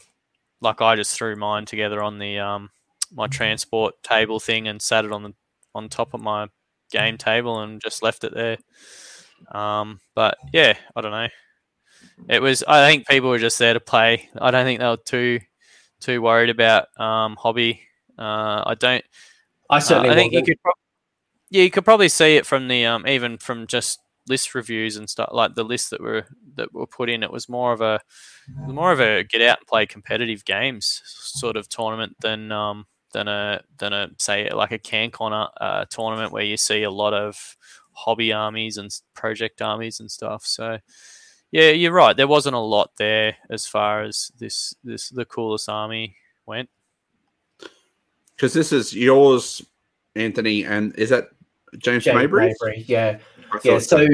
like 0.60 0.80
I 0.80 0.96
just 0.96 1.16
threw 1.16 1.34
mine 1.36 1.66
together 1.66 2.02
on 2.02 2.18
the 2.18 2.38
um, 2.38 2.70
my 3.12 3.26
transport 3.26 3.94
table 4.02 4.40
thing 4.40 4.68
and 4.68 4.80
sat 4.80 5.04
it 5.04 5.12
on 5.12 5.22
the 5.22 5.34
on 5.74 5.88
top 5.88 6.14
of 6.14 6.20
my 6.20 6.48
game 6.90 7.18
table 7.18 7.60
and 7.60 7.80
just 7.80 8.02
left 8.02 8.24
it 8.24 8.34
there. 8.34 8.58
Um, 9.50 10.00
but 10.14 10.38
yeah, 10.52 10.74
I 10.94 11.00
don't 11.00 11.10
know. 11.10 11.28
It 12.28 12.40
was. 12.40 12.62
I 12.66 12.86
think 12.88 13.06
people 13.06 13.30
were 13.30 13.38
just 13.38 13.58
there 13.58 13.74
to 13.74 13.80
play. 13.80 14.28
I 14.38 14.50
don't 14.50 14.64
think 14.64 14.80
they 14.80 14.86
were 14.86 14.96
too 14.96 15.40
too 16.00 16.22
worried 16.22 16.50
about 16.50 16.88
um, 16.98 17.36
hobby. 17.36 17.82
Uh, 18.18 18.62
I 18.66 18.74
don't. 18.78 19.04
I 19.70 19.78
certainly. 19.80 20.10
Uh, 20.10 20.12
I 20.12 20.14
think 20.14 20.32
wasn't. 20.32 20.48
you 20.48 20.54
could. 20.54 20.62
Pro- 20.62 20.72
yeah, 21.52 21.64
you 21.64 21.70
could 21.70 21.84
probably 21.84 22.08
see 22.08 22.36
it 22.36 22.46
from 22.46 22.66
the 22.68 22.86
um, 22.86 23.06
even 23.06 23.36
from 23.36 23.66
just 23.66 24.00
list 24.26 24.54
reviews 24.54 24.96
and 24.96 25.10
stuff 25.10 25.28
like 25.32 25.54
the 25.54 25.64
list 25.64 25.90
that 25.90 26.00
were 26.00 26.24
that 26.54 26.72
were 26.72 26.86
put 26.86 27.10
in. 27.10 27.22
It 27.22 27.30
was 27.30 27.46
more 27.46 27.74
of 27.74 27.82
a 27.82 28.00
more 28.66 28.90
of 28.90 29.00
a 29.00 29.22
get 29.24 29.42
out 29.42 29.58
and 29.58 29.66
play 29.66 29.84
competitive 29.84 30.46
games 30.46 31.02
sort 31.04 31.56
of 31.56 31.68
tournament 31.68 32.16
than 32.20 32.50
um, 32.50 32.86
than 33.12 33.28
a 33.28 33.60
than 33.76 33.92
a 33.92 34.08
say 34.18 34.48
like 34.50 34.72
a 34.72 34.78
CanCon 34.78 35.50
uh, 35.60 35.84
tournament 35.90 36.32
where 36.32 36.42
you 36.42 36.56
see 36.56 36.84
a 36.84 36.90
lot 36.90 37.12
of 37.12 37.56
hobby 37.92 38.32
armies 38.32 38.78
and 38.78 38.90
project 39.12 39.60
armies 39.60 40.00
and 40.00 40.10
stuff. 40.10 40.46
So 40.46 40.78
yeah, 41.50 41.68
you're 41.68 41.92
right. 41.92 42.16
There 42.16 42.26
wasn't 42.26 42.56
a 42.56 42.60
lot 42.60 42.92
there 42.96 43.36
as 43.50 43.66
far 43.66 44.02
as 44.04 44.32
this 44.38 44.74
this 44.82 45.10
the 45.10 45.26
coolest 45.26 45.68
army 45.68 46.16
went. 46.46 46.70
Because 48.34 48.54
this 48.54 48.72
is 48.72 48.94
yours, 48.94 49.62
Anthony, 50.16 50.64
and 50.64 50.96
is 50.96 51.10
that 51.10 51.28
James, 51.78 52.04
James 52.04 52.16
Mabry? 52.16 52.46
Mabry? 52.48 52.84
Yeah, 52.86 53.18
yeah. 53.64 53.78
So 53.78 54.06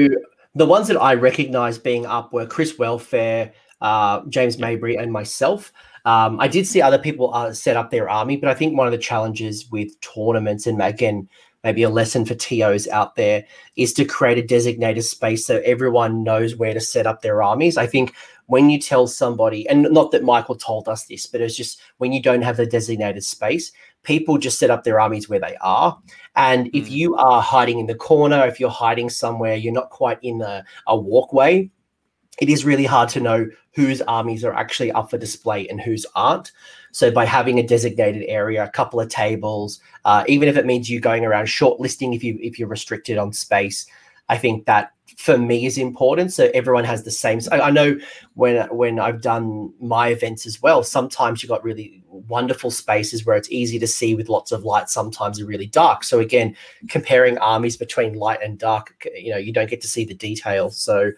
the 0.55 0.65
ones 0.65 0.87
that 0.87 0.97
I 0.97 1.13
recognize 1.15 1.77
being 1.77 2.05
up 2.05 2.33
were 2.33 2.45
Chris 2.45 2.77
Welfare, 2.77 3.53
uh, 3.81 4.21
James 4.29 4.57
Mabry, 4.57 4.95
and 4.95 5.11
myself. 5.11 5.71
Um, 6.05 6.39
I 6.39 6.47
did 6.47 6.65
see 6.65 6.81
other 6.81 6.97
people 6.97 7.33
uh, 7.33 7.53
set 7.53 7.77
up 7.77 7.91
their 7.91 8.09
army, 8.09 8.37
but 8.37 8.49
I 8.49 8.53
think 8.53 8.77
one 8.77 8.87
of 8.87 8.91
the 8.91 8.97
challenges 8.97 9.69
with 9.69 9.99
tournaments, 10.01 10.65
and 10.65 10.81
again, 10.81 11.27
maybe 11.63 11.83
a 11.83 11.89
lesson 11.89 12.25
for 12.25 12.35
TOs 12.35 12.87
out 12.87 13.15
there, 13.15 13.45
is 13.75 13.93
to 13.93 14.05
create 14.05 14.37
a 14.37 14.45
designated 14.45 15.03
space 15.03 15.45
so 15.45 15.61
everyone 15.65 16.23
knows 16.23 16.55
where 16.55 16.73
to 16.73 16.79
set 16.79 17.05
up 17.05 17.21
their 17.21 17.43
armies. 17.43 17.77
I 17.77 17.85
think 17.85 18.13
when 18.45 18.69
you 18.69 18.79
tell 18.79 19.07
somebody, 19.07 19.67
and 19.69 19.83
not 19.91 20.11
that 20.11 20.23
Michael 20.23 20.55
told 20.55 20.87
us 20.87 21.05
this, 21.05 21.27
but 21.27 21.41
it's 21.41 21.55
just 21.55 21.79
when 21.97 22.11
you 22.11 22.21
don't 22.21 22.41
have 22.41 22.57
the 22.57 22.65
designated 22.65 23.23
space, 23.23 23.71
people 24.03 24.37
just 24.37 24.59
set 24.59 24.69
up 24.69 24.83
their 24.83 24.99
armies 24.99 25.29
where 25.29 25.39
they 25.39 25.55
are. 25.61 25.97
And 26.35 26.67
if 26.73 26.87
mm. 26.87 26.91
you 26.91 27.15
are 27.15 27.41
hiding 27.41 27.79
in 27.79 27.87
the 27.87 27.95
corner, 27.95 28.45
if 28.45 28.59
you're 28.59 28.69
hiding 28.69 29.09
somewhere, 29.09 29.55
you're 29.55 29.73
not 29.73 29.89
quite 29.89 30.19
in 30.21 30.41
a, 30.41 30.63
a 30.87 30.97
walkway, 30.97 31.69
it 32.39 32.49
is 32.49 32.65
really 32.65 32.85
hard 32.85 33.09
to 33.09 33.19
know 33.19 33.47
whose 33.73 34.01
armies 34.01 34.43
are 34.43 34.53
actually 34.53 34.91
up 34.91 35.09
for 35.09 35.17
display 35.17 35.67
and 35.67 35.81
whose 35.81 36.05
aren't. 36.15 36.51
So 36.91 37.11
by 37.11 37.25
having 37.25 37.59
a 37.59 37.67
designated 37.67 38.23
area, 38.27 38.63
a 38.63 38.69
couple 38.69 38.99
of 38.99 39.09
tables, 39.09 39.79
uh, 40.05 40.23
even 40.27 40.47
if 40.47 40.57
it 40.57 40.65
means 40.65 40.89
you 40.89 40.99
going 40.99 41.25
around 41.25 41.45
shortlisting 41.45 42.15
if 42.15 42.23
you 42.23 42.39
if 42.41 42.57
you're 42.57 42.67
restricted 42.67 43.17
on 43.17 43.33
space, 43.33 43.85
I 44.27 44.37
think 44.37 44.65
that 44.65 44.93
for 45.19 45.37
me 45.37 45.65
is 45.65 45.77
important. 45.77 46.31
So 46.31 46.49
everyone 46.53 46.85
has 46.85 47.03
the 47.03 47.11
same. 47.11 47.41
I, 47.51 47.59
I 47.59 47.71
know 47.71 47.99
when 48.35 48.65
when 48.69 49.01
I've 49.01 49.19
done 49.19 49.73
my 49.81 50.07
events 50.07 50.45
as 50.45 50.61
well, 50.61 50.81
sometimes 50.81 51.43
you've 51.43 51.49
got 51.49 51.61
really 51.61 52.01
wonderful 52.07 52.71
spaces 52.71 53.25
where 53.25 53.35
it's 53.35 53.51
easy 53.51 53.77
to 53.79 53.85
see 53.85 54.15
with 54.15 54.29
lots 54.29 54.53
of 54.53 54.63
light. 54.63 54.89
Sometimes 54.89 55.37
they're 55.37 55.45
really 55.45 55.65
dark. 55.65 56.05
So 56.05 56.21
again, 56.21 56.55
comparing 56.87 57.37
armies 57.39 57.75
between 57.75 58.13
light 58.13 58.39
and 58.41 58.57
dark, 58.57 58.95
you 59.13 59.31
know, 59.31 59.37
you 59.37 59.51
don't 59.51 59.69
get 59.69 59.81
to 59.81 59.89
see 59.89 60.05
the 60.05 60.13
details. 60.13 60.77
So 60.81 61.11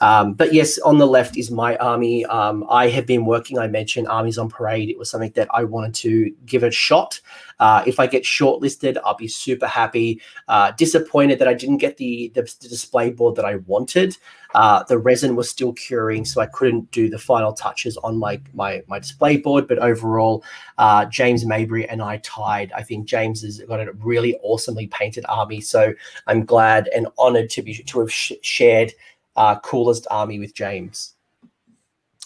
um, 0.00 0.32
but 0.34 0.52
yes, 0.52 0.78
on 0.78 0.98
the 0.98 1.06
left 1.06 1.36
is 1.36 1.50
my 1.50 1.76
army. 1.76 2.24
Um, 2.26 2.64
I 2.70 2.88
have 2.88 3.06
been 3.06 3.26
working, 3.26 3.58
I 3.58 3.66
mentioned 3.66 4.08
Armies 4.08 4.38
on 4.38 4.48
Parade. 4.48 4.88
It 4.88 4.98
was 4.98 5.10
something 5.10 5.32
that 5.32 5.48
I 5.52 5.64
wanted 5.64 5.94
to 5.96 6.30
give 6.46 6.62
a 6.62 6.70
shot. 6.70 7.20
Uh, 7.58 7.84
if 7.86 8.00
I 8.00 8.06
get 8.06 8.22
shortlisted, 8.22 8.96
I'll 9.04 9.16
be 9.16 9.28
super 9.28 9.66
happy. 9.66 10.20
Uh, 10.48 10.70
disappointed 10.72 11.38
that 11.38 11.48
I 11.48 11.54
didn't 11.54 11.78
get 11.78 11.98
the, 11.98 12.32
the, 12.34 12.42
the 12.60 12.68
display 12.68 13.10
board 13.10 13.36
that 13.36 13.44
I 13.44 13.56
wanted. 13.56 14.16
Uh, 14.54 14.82
the 14.84 14.98
resin 14.98 15.36
was 15.36 15.50
still 15.50 15.72
curing, 15.74 16.24
so 16.24 16.40
I 16.40 16.46
couldn't 16.46 16.90
do 16.90 17.08
the 17.08 17.18
final 17.18 17.52
touches 17.52 17.96
on 17.98 18.18
my 18.18 18.40
my, 18.52 18.82
my 18.88 18.98
display 18.98 19.36
board. 19.36 19.68
But 19.68 19.78
overall, 19.78 20.42
uh, 20.78 21.04
James 21.04 21.44
Mabry 21.44 21.88
and 21.88 22.02
I 22.02 22.16
tied. 22.18 22.72
I 22.72 22.82
think 22.82 23.06
James 23.06 23.42
has 23.42 23.60
got 23.60 23.80
a 23.80 23.92
really 23.92 24.36
awesomely 24.42 24.88
painted 24.88 25.24
army, 25.28 25.60
so 25.60 25.92
I'm 26.26 26.44
glad 26.44 26.88
and 26.94 27.06
honored 27.18 27.50
to 27.50 27.62
be 27.62 27.74
to 27.74 28.00
have 28.00 28.12
sh- 28.12 28.32
shared 28.42 28.92
uh, 29.36 29.58
coolest 29.60 30.06
army 30.10 30.38
with 30.38 30.54
James? 30.54 31.14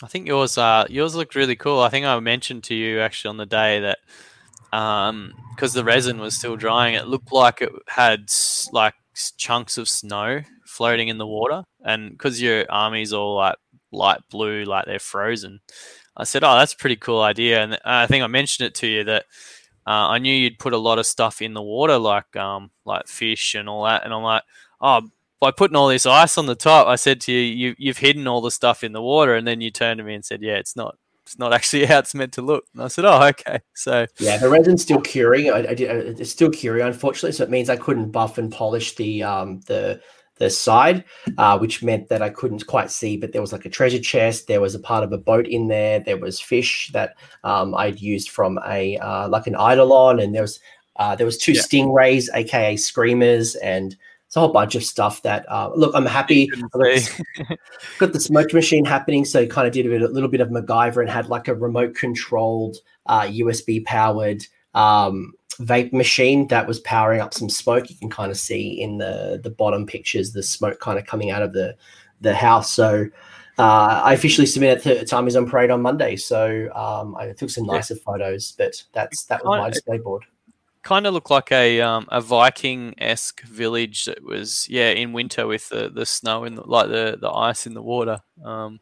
I 0.03 0.07
think 0.07 0.27
yours 0.27 0.59
uh, 0.59 0.87
yours 0.89 1.15
looked 1.15 1.35
really 1.35 1.57
cool. 1.57 1.81
I 1.81 1.89
think 1.89 2.05
I 2.07 2.19
mentioned 2.21 2.65
to 2.65 2.75
you 2.75 3.01
actually 3.01 3.31
on 3.31 3.37
the 3.37 3.47
day 3.47 3.81
that 3.81 3.99
because 4.71 5.11
um, 5.11 5.35
the 5.75 5.85
resin 5.85 6.19
was 6.19 6.37
still 6.37 6.57
drying, 6.57 6.95
it 6.95 7.07
looked 7.07 7.33
like 7.33 7.63
it 7.63 7.71
had 7.87 8.29
like 8.73 8.95
chunks 9.37 9.79
of 9.79 9.89
snow 9.89 10.43
floating 10.67 11.09
in 11.09 11.19
the 11.19 11.27
water, 11.27 11.63
and 11.85 12.11
because 12.11 12.43
your 12.43 12.67
army's 12.71 13.13
all 13.13 13.37
like 13.37 13.57
light 13.93 14.21
blue, 14.31 14.65
like 14.65 14.87
they're 14.87 14.99
frozen. 14.99 15.61
I 16.17 16.25
said, 16.25 16.43
"Oh, 16.43 16.57
that's 16.59 16.73
a 16.73 16.77
pretty 16.77 16.97
cool 16.97 17.23
idea," 17.23 17.63
and 17.63 17.79
I 17.85 18.07
think 18.07 18.25
I 18.25 18.27
mentioned 18.27 18.67
it 18.67 18.75
to 18.77 18.89
you 18.89 19.05
that 19.05 19.27
uh, 19.87 20.09
I 20.09 20.19
knew 20.19 20.35
you'd 20.35 20.59
put 20.59 20.73
a 20.73 20.79
lot 20.79 20.99
of 20.99 21.07
stuff 21.07 21.41
in 21.41 21.55
the 21.55 21.63
water, 21.63 21.99
like 21.99 22.35
um, 22.35 22.71
like 22.85 23.07
fish 23.07 23.55
and 23.55 23.69
all 23.69 23.85
that, 23.85 24.05
and 24.05 24.13
I'm 24.13 24.23
like, 24.23 24.43
"Oh, 24.81 25.09
by 25.45 25.51
putting 25.51 25.77
all 25.77 25.89
this 25.89 26.07
ice 26.07 26.39
on 26.39 26.47
the 26.47 26.55
top," 26.55 26.87
I 26.87 26.97
said 26.97 27.21
to 27.23 27.33
you, 27.33 27.41
you 27.41 27.75
"You've 27.79 27.99
hidden 27.99 28.27
all 28.27 28.41
the 28.41 28.51
stuff 28.51 28.83
in 28.83 28.93
the 28.93 29.03
water," 29.03 29.35
and 29.35 29.47
then 29.47 29.61
you 29.61 29.71
turned 29.71 29.99
to 29.99 30.05
me 30.05 30.15
and 30.15 30.25
said, 30.25 30.43
"Yeah, 30.43 30.55
it's 30.55 30.75
not." 30.77 30.97
It's 31.27 31.39
not 31.39 31.53
actually 31.59 31.87
how 31.87 32.01
it's 32.01 32.15
meant 32.15 32.33
to 32.35 32.43
look. 32.43 32.65
And 32.75 32.83
I 32.83 32.89
said, 32.89 33.05
"Oh, 33.05 33.23
okay." 33.29 33.61
So 33.75 34.07
yeah, 34.19 34.37
the 34.39 34.49
resin's 34.49 34.83
still 34.83 35.01
curing. 35.01 35.51
I, 35.51 35.59
I 35.71 35.75
did, 35.75 35.91
uh, 35.91 36.21
it's 36.21 36.31
still 36.31 36.51
curing, 36.51 36.87
unfortunately. 36.87 37.33
So 37.33 37.45
it 37.45 37.51
means 37.51 37.71
I 37.71 37.77
couldn't 37.77 38.11
buff 38.11 38.39
and 38.39 38.53
polish 38.53 38.95
the 38.97 39.23
um, 39.23 39.61
the 39.67 40.01
the 40.37 40.51
side, 40.51 41.05
uh, 41.39 41.57
which 41.59 41.83
meant 41.83 42.09
that 42.09 42.21
I 42.21 42.29
couldn't 42.29 42.67
quite 42.67 42.91
see. 42.91 43.17
But 43.17 43.33
there 43.33 43.41
was 43.41 43.53
like 43.53 43.65
a 43.65 43.71
treasure 43.71 44.01
chest. 44.01 44.49
There 44.49 44.61
was 44.61 44.75
a 44.75 44.81
part 44.81 45.05
of 45.05 45.13
a 45.13 45.19
boat 45.19 45.47
in 45.47 45.69
there. 45.69 46.01
There 46.01 46.19
was 46.19 46.41
fish 46.41 46.91
that 46.93 47.15
um, 47.45 47.75
I'd 47.75 48.01
used 48.01 48.31
from 48.31 48.59
a 48.67 48.99
uh, 48.99 49.29
like 49.29 49.47
an 49.47 49.55
eidolon, 49.55 50.21
and 50.21 50.35
there 50.35 50.43
was 50.43 50.61
uh, 50.97 51.17
there 51.17 51.27
was 51.27 51.39
two 51.39 51.53
Yeah. 51.53 51.63
stingrays, 51.63 52.29
aka 52.35 52.77
screamers, 52.77 53.55
and 53.57 53.97
it's 54.35 54.39
a 54.39 54.41
whole 54.41 54.49
bunch 54.53 54.75
of 54.75 54.83
stuff. 54.83 55.23
That 55.23 55.49
uh, 55.49 55.71
look, 55.77 55.95
I'm 55.95 56.05
happy. 56.05 56.49
got 56.49 56.73
see. 56.73 56.73
this- 56.83 57.21
got 58.01 58.13
the 58.13 58.19
smoke 58.19 58.53
machine 58.53 58.85
happening, 58.85 59.25
so 59.25 59.47
kind 59.47 59.65
of 59.65 59.73
did 59.73 59.87
a, 59.87 59.89
bit, 59.89 60.03
a 60.03 60.09
little 60.09 60.29
bit 60.29 60.41
of 60.41 60.49
MacGyver 60.49 61.01
and 61.01 61.09
had 61.09 61.29
like 61.29 61.47
a 61.47 61.55
remote 61.55 61.95
controlled 61.95 62.79
uh, 63.07 63.21
USB 63.21 63.85
powered 63.85 64.45
um, 64.75 65.35
vape 65.61 65.93
machine 65.93 66.49
that 66.49 66.67
was 66.67 66.81
powering 66.81 67.21
up 67.21 67.33
some 67.33 67.49
smoke. 67.49 67.89
You 67.89 67.95
can 67.95 68.11
kind 68.11 68.33
of 68.33 68.37
see 68.37 68.81
in 68.83 68.99
the 68.99 69.39
the 69.41 69.51
bottom 69.51 69.87
pictures 69.87 70.33
the 70.33 70.43
smoke 70.43 70.81
kind 70.81 70.99
of 70.99 71.07
coming 71.07 71.31
out 71.31 71.43
of 71.43 71.53
the 71.53 71.77
the 72.21 72.35
house. 72.35 72.73
So 72.73 73.07
uh, 73.57 74.03
I 74.05 74.15
officially 74.15 74.49
submitted 74.49 75.07
to, 75.07 75.15
Armies 75.17 75.37
on 75.37 75.49
Parade 75.49 75.71
on 75.71 75.81
Monday. 75.81 76.17
So 76.17 76.69
um, 76.75 77.15
I 77.15 77.31
took 77.35 77.51
some 77.51 77.67
Yeah. 77.67 77.75
nicer 77.75 77.95
photos, 77.95 78.51
but 78.59 78.83
that's 78.93 79.27
that 79.27 79.45
was 79.45 79.61
my 79.61 79.71
display 79.71 79.99
board. 79.99 80.25
Kind 80.85 81.07
of 81.07 81.15
looked 81.15 81.31
like 81.31 81.51
a 81.51 81.81
um, 81.81 82.07
a 82.11 82.21
Viking 82.21 82.95
esque 82.99 83.43
village 83.43 84.05
that 84.05 84.23
was 84.23 84.69
yeah 84.69 84.91
in 84.91 85.13
winter 85.13 85.47
with 85.47 85.69
the, 85.71 85.91
the 85.91 86.07
snow 86.07 86.45
and 86.45 86.57
the, 86.57 86.63
like 86.63 86.89
the, 86.89 87.19
the 87.21 87.31
ice 87.31 87.67
in 87.67 87.75
the 87.75 87.83
water. 87.83 88.21
Um, 88.45 88.79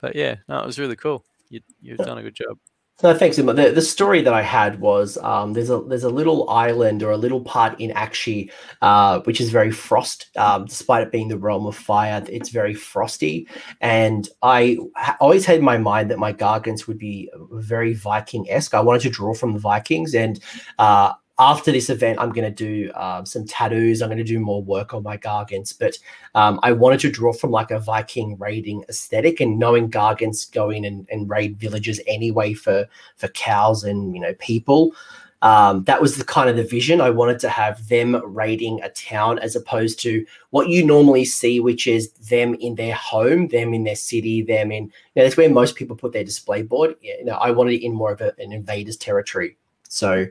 but 0.00 0.14
yeah, 0.14 0.36
no, 0.48 0.60
it 0.60 0.66
was 0.66 0.78
really 0.78 0.96
cool. 0.96 1.24
You 1.48 1.60
you've 1.80 1.98
done 1.98 2.18
a 2.18 2.22
good 2.22 2.36
job. 2.36 2.58
No, 3.00 3.14
thanks. 3.14 3.36
The, 3.36 3.44
the 3.44 3.80
story 3.80 4.22
that 4.22 4.34
I 4.34 4.42
had 4.42 4.80
was 4.80 5.18
um, 5.18 5.52
there's 5.52 5.70
a 5.70 5.80
there's 5.82 6.02
a 6.02 6.08
little 6.08 6.50
island 6.50 7.04
or 7.04 7.12
a 7.12 7.16
little 7.16 7.40
part 7.40 7.80
in 7.80 7.92
Aqshy 7.92 8.50
uh, 8.82 9.20
which 9.20 9.40
is 9.40 9.50
very 9.50 9.70
frost. 9.70 10.36
Um, 10.36 10.64
despite 10.64 11.04
it 11.04 11.12
being 11.12 11.28
the 11.28 11.38
realm 11.38 11.64
of 11.66 11.76
fire, 11.76 12.24
it's 12.28 12.48
very 12.48 12.74
frosty. 12.74 13.46
And 13.80 14.28
I 14.42 14.78
ha- 14.96 15.16
always 15.20 15.46
had 15.46 15.58
in 15.58 15.64
my 15.64 15.78
mind 15.78 16.10
that 16.10 16.18
my 16.18 16.32
gargants 16.32 16.88
would 16.88 16.98
be 16.98 17.30
very 17.52 17.94
Viking 17.94 18.50
esque. 18.50 18.74
I 18.74 18.80
wanted 18.80 19.02
to 19.02 19.10
draw 19.10 19.32
from 19.32 19.52
the 19.52 19.60
Vikings, 19.60 20.12
and 20.16 20.40
uh, 20.80 21.12
after 21.38 21.70
this 21.70 21.88
event, 21.88 22.18
I'm 22.18 22.32
going 22.32 22.52
to 22.52 22.54
do 22.54 22.90
um, 22.94 23.24
some 23.24 23.44
tattoos. 23.46 24.02
I'm 24.02 24.08
going 24.08 24.18
to 24.18 24.24
do 24.24 24.40
more 24.40 24.62
work 24.62 24.92
on 24.92 25.02
my 25.02 25.16
gargants, 25.16 25.72
but 25.78 25.96
um, 26.34 26.58
I 26.62 26.72
wanted 26.72 27.00
to 27.00 27.10
draw 27.10 27.32
from 27.32 27.50
like 27.50 27.70
a 27.70 27.78
Viking 27.78 28.36
raiding 28.38 28.84
aesthetic, 28.88 29.40
and 29.40 29.58
knowing 29.58 29.90
gargants 29.90 30.50
go 30.50 30.70
in 30.70 30.84
and, 30.84 31.06
and 31.10 31.30
raid 31.30 31.56
villages 31.58 32.00
anyway 32.06 32.54
for 32.54 32.86
for 33.16 33.28
cows 33.28 33.84
and 33.84 34.14
you 34.14 34.20
know 34.20 34.34
people. 34.34 34.94
Um, 35.40 35.84
that 35.84 36.02
was 36.02 36.16
the 36.16 36.24
kind 36.24 36.50
of 36.50 36.56
the 36.56 36.64
vision. 36.64 37.00
I 37.00 37.10
wanted 37.10 37.38
to 37.40 37.48
have 37.48 37.86
them 37.86 38.20
raiding 38.24 38.82
a 38.82 38.88
town 38.88 39.38
as 39.38 39.54
opposed 39.54 40.00
to 40.00 40.26
what 40.50 40.68
you 40.68 40.84
normally 40.84 41.24
see, 41.24 41.60
which 41.60 41.86
is 41.86 42.10
them 42.10 42.54
in 42.54 42.74
their 42.74 42.94
home, 42.94 43.46
them 43.46 43.72
in 43.72 43.84
their 43.84 43.94
city, 43.94 44.42
them 44.42 44.72
in. 44.72 44.84
You 44.84 44.90
know, 45.14 45.22
that's 45.22 45.36
where 45.36 45.48
most 45.48 45.76
people 45.76 45.94
put 45.94 46.12
their 46.12 46.24
display 46.24 46.62
board. 46.62 46.96
You 47.00 47.24
know, 47.24 47.34
I 47.34 47.52
wanted 47.52 47.74
it 47.74 47.84
in 47.84 47.92
more 47.92 48.10
of 48.10 48.20
a, 48.20 48.34
an 48.38 48.52
invader's 48.52 48.96
territory. 48.96 49.56
So 49.88 50.26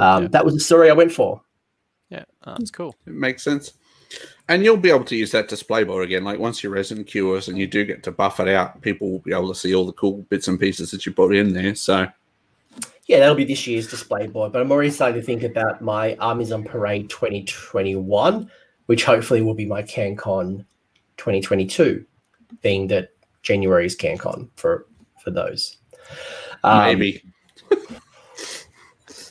um, 0.00 0.24
Yeah. 0.24 0.28
that 0.30 0.44
was 0.44 0.54
the 0.54 0.60
story 0.60 0.90
I 0.90 0.94
went 0.94 1.12
for. 1.12 1.40
Yeah, 2.10 2.24
oh, 2.44 2.54
that's 2.58 2.70
cool. 2.70 2.94
It 3.06 3.12
makes 3.14 3.42
sense. 3.42 3.74
And 4.48 4.64
you'll 4.64 4.76
be 4.76 4.90
able 4.90 5.04
to 5.04 5.14
use 5.14 5.30
that 5.30 5.46
display 5.48 5.84
board 5.84 6.04
again. 6.04 6.24
Like 6.24 6.40
once 6.40 6.62
your 6.64 6.72
resin 6.72 7.04
cures 7.04 7.46
and 7.46 7.56
you 7.56 7.68
do 7.68 7.84
get 7.84 8.02
to 8.02 8.10
buff 8.10 8.40
it 8.40 8.48
out, 8.48 8.80
people 8.82 9.08
will 9.08 9.20
be 9.20 9.32
able 9.32 9.46
to 9.48 9.54
see 9.54 9.72
all 9.74 9.86
the 9.86 9.92
cool 9.92 10.22
bits 10.28 10.48
and 10.48 10.58
pieces 10.58 10.90
that 10.90 11.06
you 11.06 11.12
put 11.12 11.32
in 11.36 11.52
there. 11.52 11.76
So 11.76 12.08
Yeah, 13.06 13.20
that'll 13.20 13.36
be 13.36 13.44
this 13.44 13.68
year's 13.68 13.86
display 13.88 14.26
board. 14.26 14.52
But 14.52 14.62
I'm 14.62 14.72
already 14.72 14.90
starting 14.90 15.20
to 15.20 15.24
think 15.24 15.44
about 15.44 15.80
my 15.80 16.16
Armies 16.16 16.50
on 16.50 16.64
Parade 16.64 17.08
2021, 17.08 18.50
which 18.86 19.04
hopefully 19.04 19.42
will 19.42 19.54
be 19.54 19.66
my 19.66 19.82
CanCon 19.82 20.64
2022, 21.16 22.04
being 22.62 22.88
that 22.88 23.10
January 23.42 23.86
is 23.86 23.96
CanCon 23.96 24.48
for 24.56 24.86
for 25.22 25.30
those. 25.30 25.76
Um, 26.64 26.82
maybe. 26.84 27.22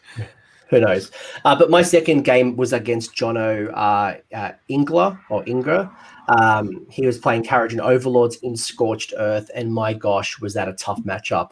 who 0.72 0.80
knows? 0.80 1.10
Uh, 1.44 1.54
but 1.54 1.70
my 1.70 1.82
second 1.82 2.22
game 2.22 2.56
was 2.56 2.72
against 2.72 3.14
Jono 3.14 3.70
uh, 3.74 4.14
uh, 4.34 4.52
Ingler 4.70 5.20
or 5.28 5.44
Ingra. 5.44 5.92
Um, 6.28 6.86
he 6.88 7.04
was 7.06 7.18
playing 7.18 7.44
Kharadron 7.44 7.80
Overlords 7.80 8.36
in 8.36 8.56
Scorched 8.56 9.12
Earth, 9.18 9.50
and 9.54 9.72
my 9.72 9.92
gosh, 9.92 10.40
was 10.40 10.54
that 10.54 10.68
a 10.68 10.72
tough 10.72 11.00
matchup. 11.02 11.50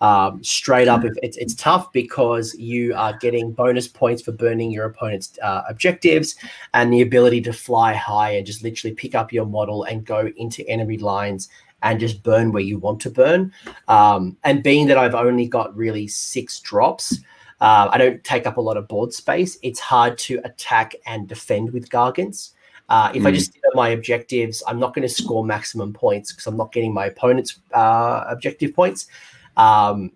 Um, 0.00 0.42
straight 0.42 0.88
up, 0.88 1.04
it's, 1.04 1.36
it's 1.36 1.54
tough 1.54 1.92
because 1.92 2.54
you 2.54 2.94
are 2.94 3.16
getting 3.18 3.52
bonus 3.52 3.86
points 3.86 4.22
for 4.22 4.32
burning 4.32 4.70
your 4.72 4.86
opponent's 4.86 5.38
uh, 5.42 5.62
objectives 5.68 6.34
and 6.74 6.92
the 6.92 7.02
ability 7.02 7.40
to 7.42 7.52
fly 7.52 7.92
high 7.92 8.30
and 8.30 8.44
just 8.44 8.64
literally 8.64 8.96
pick 8.96 9.14
up 9.14 9.32
your 9.32 9.46
model 9.46 9.84
and 9.84 10.04
go 10.04 10.32
into 10.36 10.68
enemy 10.68 10.98
lines 10.98 11.48
and 11.82 12.00
just 12.00 12.22
burn 12.22 12.50
where 12.52 12.62
you 12.62 12.78
want 12.78 13.00
to 13.02 13.10
burn. 13.10 13.52
Um, 13.86 14.36
and 14.42 14.62
being 14.62 14.86
that 14.88 14.98
I've 14.98 15.14
only 15.14 15.46
got 15.46 15.76
really 15.76 16.08
six 16.08 16.58
drops, 16.58 17.20
uh, 17.62 17.88
I 17.92 17.96
don't 17.96 18.22
take 18.24 18.44
up 18.46 18.56
a 18.56 18.60
lot 18.60 18.76
of 18.76 18.88
board 18.88 19.12
space. 19.12 19.56
It's 19.62 19.78
hard 19.78 20.18
to 20.26 20.40
attack 20.44 20.96
and 21.06 21.28
defend 21.28 21.72
with 21.72 21.88
Gargants. 21.88 22.50
Uh, 22.88 23.12
if 23.14 23.24
I 23.24 23.30
Mm. 23.30 23.34
just 23.34 23.52
sit 23.52 23.62
on 23.70 23.76
my 23.76 23.90
objectives, 23.90 24.64
I'm 24.66 24.80
not 24.80 24.94
going 24.94 25.06
to 25.06 25.14
score 25.14 25.44
maximum 25.44 25.92
points 25.92 26.32
because 26.32 26.48
I'm 26.48 26.56
not 26.56 26.72
getting 26.72 26.92
my 26.92 27.06
opponent's 27.06 27.60
uh, 27.72 28.24
objective 28.28 28.74
points. 28.74 29.06
Um, 29.56 30.10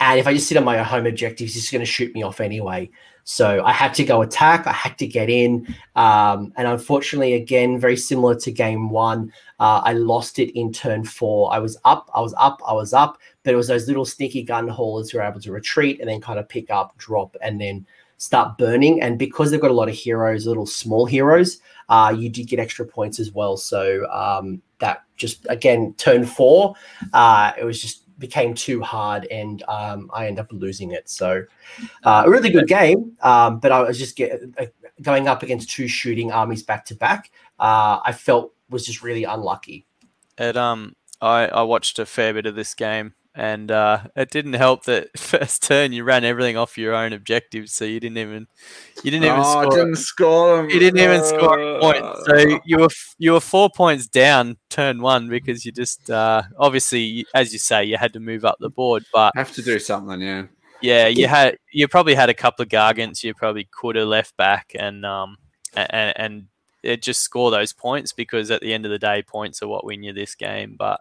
and 0.00 0.18
if 0.18 0.26
I 0.26 0.32
just 0.32 0.48
sit 0.48 0.56
on 0.56 0.64
my 0.64 0.78
home 0.82 1.06
objectives, 1.06 1.52
he's 1.52 1.62
just 1.64 1.72
going 1.72 1.84
to 1.84 1.86
shoot 1.86 2.14
me 2.14 2.22
off 2.22 2.40
anyway. 2.40 2.90
So 3.24 3.62
I 3.64 3.72
had 3.72 3.92
to 3.94 4.04
go 4.04 4.22
attack. 4.22 4.66
I 4.66 4.72
had 4.72 4.96
to 4.98 5.06
get 5.06 5.28
in. 5.28 5.66
Um, 5.96 6.52
and 6.56 6.68
unfortunately, 6.68 7.34
again, 7.34 7.78
very 7.78 7.96
similar 7.96 8.36
to 8.36 8.52
game 8.52 8.88
one, 8.88 9.32
uh, 9.58 9.82
I 9.84 9.94
lost 9.94 10.38
it 10.38 10.56
in 10.58 10.72
turn 10.72 11.04
four. 11.04 11.52
I 11.52 11.58
was 11.58 11.76
up, 11.84 12.08
I 12.14 12.20
was 12.20 12.34
up, 12.38 12.60
I 12.66 12.72
was 12.72 12.92
up, 12.92 13.18
but 13.46 13.54
it 13.54 13.56
was 13.56 13.68
those 13.68 13.86
little 13.86 14.04
sneaky 14.04 14.42
gun 14.42 14.66
haulers 14.66 15.08
who 15.08 15.18
were 15.18 15.24
able 15.24 15.40
to 15.40 15.52
retreat 15.52 16.00
and 16.00 16.08
then 16.08 16.20
kind 16.20 16.40
of 16.40 16.48
pick 16.48 16.68
up, 16.68 16.98
drop, 16.98 17.36
and 17.40 17.60
then 17.60 17.86
start 18.16 18.58
burning. 18.58 19.00
And 19.00 19.20
because 19.20 19.52
they've 19.52 19.60
got 19.60 19.70
a 19.70 19.74
lot 19.74 19.88
of 19.88 19.94
heroes, 19.94 20.48
little 20.48 20.66
small 20.66 21.06
heroes, 21.06 21.60
uh, 21.88 22.12
you 22.18 22.28
did 22.28 22.48
get 22.48 22.58
extra 22.58 22.84
points 22.84 23.20
as 23.20 23.30
well. 23.30 23.56
So 23.56 24.04
um, 24.10 24.60
that 24.80 25.04
just, 25.16 25.46
again, 25.48 25.94
turn 25.96 26.26
four, 26.26 26.74
uh, 27.12 27.52
it 27.56 27.62
was 27.64 27.80
just 27.80 28.02
became 28.18 28.52
too 28.52 28.82
hard 28.82 29.26
and 29.26 29.62
um, 29.68 30.10
I 30.12 30.26
ended 30.26 30.40
up 30.40 30.50
losing 30.50 30.90
it. 30.90 31.08
So 31.08 31.44
uh, 32.02 32.24
a 32.26 32.30
really 32.30 32.50
good 32.50 32.66
game, 32.66 33.16
um, 33.22 33.60
but 33.60 33.70
I 33.70 33.80
was 33.82 33.96
just 33.96 34.16
get, 34.16 34.42
uh, 34.58 34.66
going 35.02 35.28
up 35.28 35.44
against 35.44 35.70
two 35.70 35.86
shooting 35.86 36.32
armies 36.32 36.64
back 36.64 36.84
to 36.86 36.96
back. 36.96 37.30
Uh, 37.60 38.00
I 38.04 38.10
felt 38.10 38.54
was 38.70 38.84
just 38.84 39.04
really 39.04 39.22
unlucky. 39.22 39.86
It 40.36 40.56
um, 40.56 40.96
I 41.20 41.46
I 41.48 41.62
watched 41.62 41.98
a 41.98 42.06
fair 42.06 42.34
bit 42.34 42.46
of 42.46 42.54
this 42.54 42.74
game, 42.74 43.14
and 43.36 43.70
uh, 43.70 44.00
it 44.16 44.30
didn't 44.30 44.54
help 44.54 44.84
that 44.84 45.10
first 45.18 45.62
turn 45.62 45.92
you 45.92 46.02
ran 46.02 46.24
everything 46.24 46.56
off 46.56 46.78
your 46.78 46.94
own 46.94 47.12
objectives, 47.12 47.72
so 47.72 47.84
you 47.84 48.00
didn't 48.00 48.18
even 48.18 48.46
you 49.04 49.10
didn't 49.10 49.26
even 49.26 49.40
oh, 49.40 49.62
score. 49.62 49.70
Didn't 49.70 49.96
score 49.96 50.56
them. 50.56 50.70
You 50.70 50.80
didn't 50.80 51.00
even 51.00 51.22
score 51.22 51.58
a 51.58 51.80
point, 51.80 52.04
so 52.24 52.58
you 52.64 52.78
were 52.78 52.88
you 53.18 53.32
were 53.32 53.40
four 53.40 53.68
points 53.70 54.06
down 54.06 54.56
turn 54.70 55.02
one 55.02 55.28
because 55.28 55.64
you 55.66 55.72
just 55.72 56.10
uh, 56.10 56.42
obviously, 56.58 57.26
as 57.34 57.52
you 57.52 57.58
say, 57.58 57.84
you 57.84 57.98
had 57.98 58.14
to 58.14 58.20
move 58.20 58.44
up 58.44 58.56
the 58.58 58.70
board. 58.70 59.04
But 59.12 59.32
have 59.36 59.52
to 59.52 59.62
do 59.62 59.78
something, 59.78 60.20
yeah. 60.20 60.46
yeah, 60.80 61.06
you 61.06 61.28
had 61.28 61.58
you 61.72 61.86
probably 61.88 62.14
had 62.14 62.30
a 62.30 62.34
couple 62.34 62.62
of 62.62 62.70
gargants 62.70 63.22
you 63.22 63.34
probably 63.34 63.68
could 63.70 63.96
have 63.96 64.08
left 64.08 64.36
back 64.36 64.72
and 64.78 65.04
um 65.04 65.36
and 65.74 66.12
and 66.16 66.46
it 66.82 67.02
just 67.02 67.20
score 67.20 67.50
those 67.50 67.72
points 67.72 68.12
because 68.12 68.50
at 68.50 68.60
the 68.60 68.72
end 68.72 68.84
of 68.84 68.90
the 68.90 68.98
day, 68.98 69.22
points 69.22 69.62
are 69.62 69.68
what 69.68 69.84
win 69.84 70.02
you 70.02 70.12
this 70.12 70.34
game. 70.34 70.76
But 70.78 71.00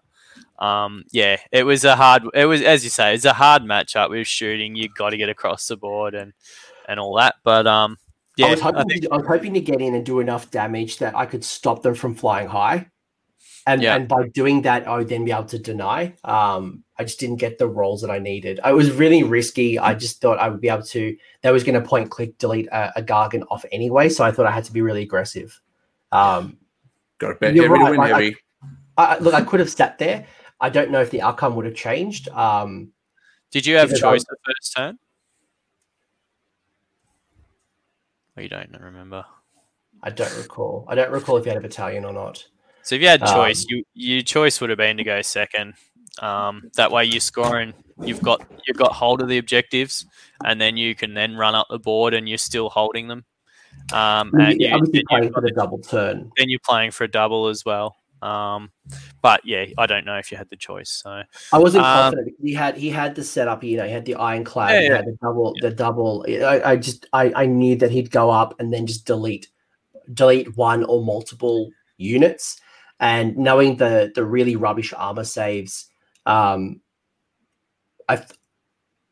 um 0.60 1.04
yeah, 1.12 1.38
it 1.52 1.64
was 1.64 1.84
a 1.84 1.96
hard. 1.96 2.24
It 2.34 2.46
was 2.46 2.62
as 2.62 2.84
you 2.84 2.90
say, 2.90 3.14
it's 3.14 3.26
a 3.26 3.34
hard 3.34 3.64
matchup 3.64 4.10
with 4.10 4.28
shooting. 4.28 4.76
You 4.76 4.90
got 4.98 5.10
to 5.12 5.18
get 5.18 5.30
across 5.30 5.68
the 5.68 5.78
board 5.78 6.16
and 6.16 6.34
and 6.88 7.00
all 7.00 7.16
that. 7.18 7.36
But 7.44 7.68
um 7.68 7.98
yeah, 8.38 8.48
I, 8.48 8.52
was 8.52 8.62
I 8.62 8.64
hoping 8.66 8.88
think- 8.90 9.02
to, 9.04 9.10
I 9.14 9.18
was 9.18 9.28
hoping 9.28 9.54
to 9.54 9.62
get 9.62 9.82
in 9.82 9.96
and 9.96 10.06
do 10.06 10.20
enough 10.20 10.52
damage 10.52 10.98
that 11.00 11.16
I 11.16 11.26
could 11.26 11.44
stop 11.44 11.84
them 11.84 11.96
from 11.96 12.16
flying 12.16 12.48
high. 12.48 12.88
And, 13.68 13.82
Yeah. 13.82 13.96
and 13.96 14.08
by 14.08 14.28
doing 14.28 14.62
that, 14.62 14.88
I 14.88 14.96
would 14.98 15.10
then 15.10 15.26
be 15.26 15.32
able 15.32 15.46
to 15.46 15.58
deny. 15.58 16.14
Um, 16.24 16.84
I 17.00 17.04
just 17.04 17.20
didn't 17.20 17.38
get 17.38 17.58
the 17.58 17.68
rolls 17.68 18.02
that 18.02 18.12
I 18.12 18.20
needed. 18.20 18.60
It 18.64 18.74
was 18.76 18.92
really 18.92 19.24
risky. 19.24 19.80
I 19.80 19.96
just 19.96 20.22
thought 20.22 20.38
I 20.38 20.50
would 20.50 20.62
be 20.62 20.70
able 20.70 20.84
to. 20.84 21.18
That 21.42 21.50
was 21.52 21.64
going 21.64 21.82
to 21.82 21.88
point 21.88 22.12
click 22.12 22.38
delete 22.38 22.68
a, 22.68 23.00
a 23.00 23.02
Gargan 23.02 23.44
off 23.50 23.66
anyway, 23.72 24.10
so 24.10 24.24
I 24.24 24.32
thought 24.32 24.46
I 24.46 24.52
had 24.52 24.66
to 24.66 24.72
be 24.72 24.82
really 24.82 25.02
aggressive. 25.02 25.60
Um, 26.12 26.58
Got 27.18 27.30
to 27.30 27.36
bet 27.36 27.56
You're 27.56 27.68
heavy 27.68 27.80
to 27.86 27.90
win 27.92 27.98
like, 28.00 28.14
I- 28.14 28.24
heavy. 28.24 28.36
I, 28.98 29.18
look, 29.20 29.34
I 29.34 29.42
could 29.42 29.60
have 29.60 29.70
sat 29.70 29.98
there. 29.98 30.26
I 30.60 30.70
don't 30.70 30.90
know 30.92 31.02
if 31.02 31.12
the 31.12 31.22
outcome 31.22 31.56
would 31.56 31.66
have 31.66 31.76
changed. 31.76 32.30
Um, 32.30 32.92
Did 33.52 33.66
you 33.66 33.76
have 33.76 33.90
choice 33.96 34.24
the 34.24 34.38
first 34.46 34.74
turn? 34.76 34.98
Oh, 38.38 38.42
you 38.42 38.50
don't 38.50 38.76
remember. 38.80 39.26
I 40.04 40.10
don't 40.10 40.36
recall. 40.38 40.86
I 40.90 40.96
don't 40.96 41.12
recall 41.12 41.38
if 41.38 41.46
you 41.46 41.52
had 41.52 41.58
a 41.58 41.62
battalion 41.62 42.06
or 42.06 42.14
not. 42.14 42.46
So 42.84 42.96
if 42.96 43.02
you 43.02 43.08
had 43.08 43.24
Um, 43.24 43.34
choice, 43.34 43.66
you 43.68 43.84
your 43.94 44.22
choice 44.22 44.62
would 44.62 44.70
have 44.70 44.78
been 44.78 44.98
to 44.98 45.04
go 45.04 45.22
second. 45.22 45.74
Um, 46.20 46.70
that 46.76 46.92
way 46.92 47.06
you're 47.06 47.20
scoring. 47.20 47.74
You've 48.02 48.22
got 48.22 48.46
you've 48.68 48.78
got 48.78 48.92
hold 48.92 49.22
of 49.22 49.30
the 49.30 49.38
objectives, 49.38 50.06
and 50.44 50.60
then 50.60 50.78
you 50.78 50.96
can 50.96 51.14
then 51.14 51.36
run 51.36 51.56
up 51.56 51.68
the 51.70 51.80
board, 51.80 52.14
and 52.14 52.28
you're 52.30 52.38
still 52.38 52.70
holding 52.70 53.08
them. 53.08 53.26
Um, 53.92 54.34
and 54.36 54.62
you, 54.62 54.70
I 54.70 54.78
was 54.78 54.90
then, 54.92 55.04
playing 55.10 55.34
for 55.34 55.42
the 55.42 55.52
double 55.52 55.80
turn. 55.80 56.32
then 56.38 56.50
you're 56.50 56.60
playing 56.64 56.92
for 56.92 57.06
a 57.06 57.08
double 57.08 57.48
as 57.48 57.66
well. 57.66 57.96
Um, 58.26 58.72
but 59.22 59.42
yeah, 59.46 59.66
I 59.78 59.86
don't 59.86 60.06
know 60.06 60.18
if 60.18 60.32
you 60.32 60.38
had 60.38 60.50
the 60.50 60.56
choice. 60.56 60.90
So 61.04 61.22
I 61.54 61.58
wasn't 61.60 61.86
Um, 61.86 61.94
confident. 61.94 62.36
He 62.42 62.54
had 62.54 62.76
he 62.76 62.90
had 62.90 63.14
the 63.14 63.24
setup. 63.24 63.64
You 63.64 63.78
know, 63.78 63.86
he 63.86 63.92
had 63.92 64.06
the 64.06 64.16
ironclad. 64.16 64.74
Yeah, 64.74 64.82
he 64.82 64.88
had 64.88 65.06
the 65.06 65.18
double. 65.22 65.56
The 65.62 65.70
double. 65.70 66.26
I, 66.28 66.62
I 66.72 66.76
just 66.76 67.06
I, 67.14 67.32
I 67.36 67.46
knew 67.46 67.76
that 67.78 67.92
he'd 67.92 68.10
go 68.10 68.32
up 68.32 68.60
and 68.60 68.74
then 68.74 68.88
just 68.88 69.06
delete 69.06 69.50
delete 70.14 70.58
one 70.58 70.84
or 70.84 71.04
multiple 71.04 71.70
units. 71.98 72.60
And 73.00 73.38
knowing 73.38 73.78
the 73.78 74.12
the 74.16 74.26
really 74.26 74.56
rubbish 74.56 74.94
armor 74.94 75.26
saves, 75.26 75.90
um, 76.26 76.82
I 78.10 78.24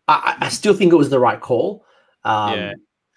I, 0.08 0.38
I 0.40 0.50
still 0.50 0.74
think 0.74 0.92
it 0.92 0.98
was 0.98 1.10
the 1.10 1.20
right 1.20 1.40
call. 1.40 1.86
Um, 2.24 2.60
Yeah. 2.60 2.74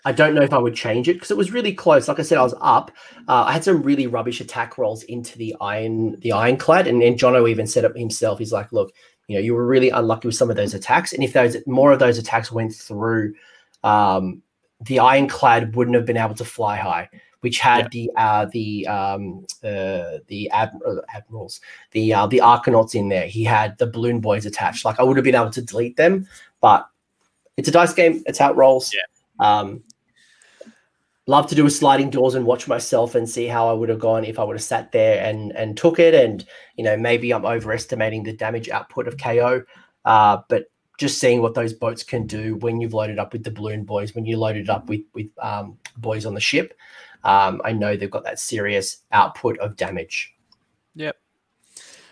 I 0.07 0.13
don't 0.13 0.37
know 0.37 0.43
if 0.43 0.53
I 0.53 0.59
would 0.59 0.77
change 0.77 1.09
it 1.09 1.15
because 1.15 1.33
it 1.33 1.37
was 1.37 1.51
really 1.51 1.75
close. 1.75 2.07
Like 2.07 2.21
I 2.21 2.23
said, 2.23 2.39
I 2.39 2.43
was 2.43 2.55
up. 2.61 2.93
Uh, 3.27 3.43
I 3.49 3.53
had 3.53 3.65
some 3.65 3.83
really 3.83 4.07
rubbish 4.07 4.41
attack 4.41 4.79
rolls 4.79 5.03
into 5.03 5.37
the 5.37 5.57
iron, 5.61 6.21
the 6.21 6.31
ironclad, 6.31 6.87
and 6.87 7.03
then 7.03 7.19
Jono 7.19 7.51
even 7.51 7.67
said 7.67 7.83
it 7.83 7.99
himself. 7.99 8.39
He's 8.39 8.53
like, 8.53 8.71
"Look, 8.71 8.95
you 9.27 9.35
know, 9.35 9.41
you 9.43 9.53
were 9.53 9.67
really 9.67 9.91
unlucky 9.91 10.29
with 10.29 10.37
some 10.37 10.49
of 10.49 10.55
those 10.55 10.75
attacks, 10.75 11.13
and 11.13 11.25
if 11.25 11.33
those 11.33 11.57
more 11.67 11.91
of 11.91 11.99
those 11.99 12.19
attacks 12.19 12.53
went 12.53 12.73
through, 12.73 13.35
um, 13.83 14.43
the 14.81 15.01
ironclad 15.01 15.75
wouldn't 15.75 15.97
have 15.97 16.07
been 16.07 16.17
able 16.17 16.37
to 16.37 16.45
fly 16.45 16.77
high, 16.77 17.11
which 17.41 17.59
had 17.59 17.91
the 17.91 18.09
uh, 18.17 18.47
the 18.53 18.87
um, 18.87 19.45
uh, 19.65 20.19
the 20.29 20.49
ad- 20.53 20.79
uh, 20.87 21.01
admirals, 21.13 21.61
the 21.91 22.15
uh, 22.15 22.29
the 22.29 22.39
arkanauts 22.45 22.95
in 22.95 23.09
there. 23.09 23.27
He 23.27 23.43
had 23.43 23.77
the 23.79 23.89
balloon 23.89 24.21
boys 24.21 24.47
attached. 24.47 24.85
Like 24.85 25.01
I 25.01 25.03
would 25.03 25.17
have 25.17 25.25
been 25.25 25.35
able 25.35 25.51
to 25.51 25.63
delete 25.63 25.97
them, 25.97 26.29
but 26.61 26.89
it's 27.57 27.67
a 27.67 27.73
dice 27.73 27.93
game. 27.93 28.23
It's 28.27 28.39
how 28.39 28.53
it 28.53 28.57
rolls. 28.57 28.95
Yeah. 28.95 29.03
Um, 29.41 29.83
love 31.27 31.47
to 31.49 31.55
do 31.55 31.67
a 31.67 31.71
sliding 31.71 32.11
doors 32.11 32.35
and 32.35 32.47
watch 32.47 32.69
myself 32.69 33.15
and 33.15 33.29
see 33.29 33.47
how 33.47 33.69
I 33.69 33.73
would 33.73 33.89
have 33.89 33.99
gone 33.99 34.25
if 34.25 34.39
I 34.39 34.45
would 34.45 34.57
have 34.57 34.63
sat 34.63 34.93
there 34.93 35.23
and 35.25 35.53
and 35.53 35.77
took 35.77 35.99
it. 35.99 36.15
And 36.15 36.45
you 36.77 36.85
know, 36.85 36.97
maybe 36.97 37.33
I'm 37.33 37.45
overestimating 37.45 38.23
the 38.23 38.33
damage 38.33 38.69
output 38.69 39.09
of 39.09 39.19
KO. 39.19 39.63
Uh, 40.05 40.39
but 40.49 40.67
just 40.99 41.19
seeing 41.19 41.43
what 41.43 41.55
those 41.55 41.73
boats 41.75 42.03
can 42.03 42.27
do 42.27 42.57
when 42.57 42.81
you've 42.81 42.95
loaded 42.95 43.19
up 43.19 43.33
with 43.33 43.45
the 43.45 43.51
balloon 43.51 43.85
boys, 43.85 44.15
when 44.15 44.25
you 44.25 44.37
loaded 44.39 44.71
up 44.71 44.89
with 44.89 45.03
with 45.15 45.29
um, 45.43 45.79
boys 45.97 46.25
on 46.27 46.35
the 46.35 46.41
ship, 46.41 46.75
um, 47.25 47.61
I 47.65 47.73
know 47.73 47.97
they've 47.97 48.11
got 48.11 48.25
that 48.25 48.39
serious 48.39 48.99
output 49.13 49.59
of 49.59 49.77
damage. 49.77 50.35
yep. 50.95 51.17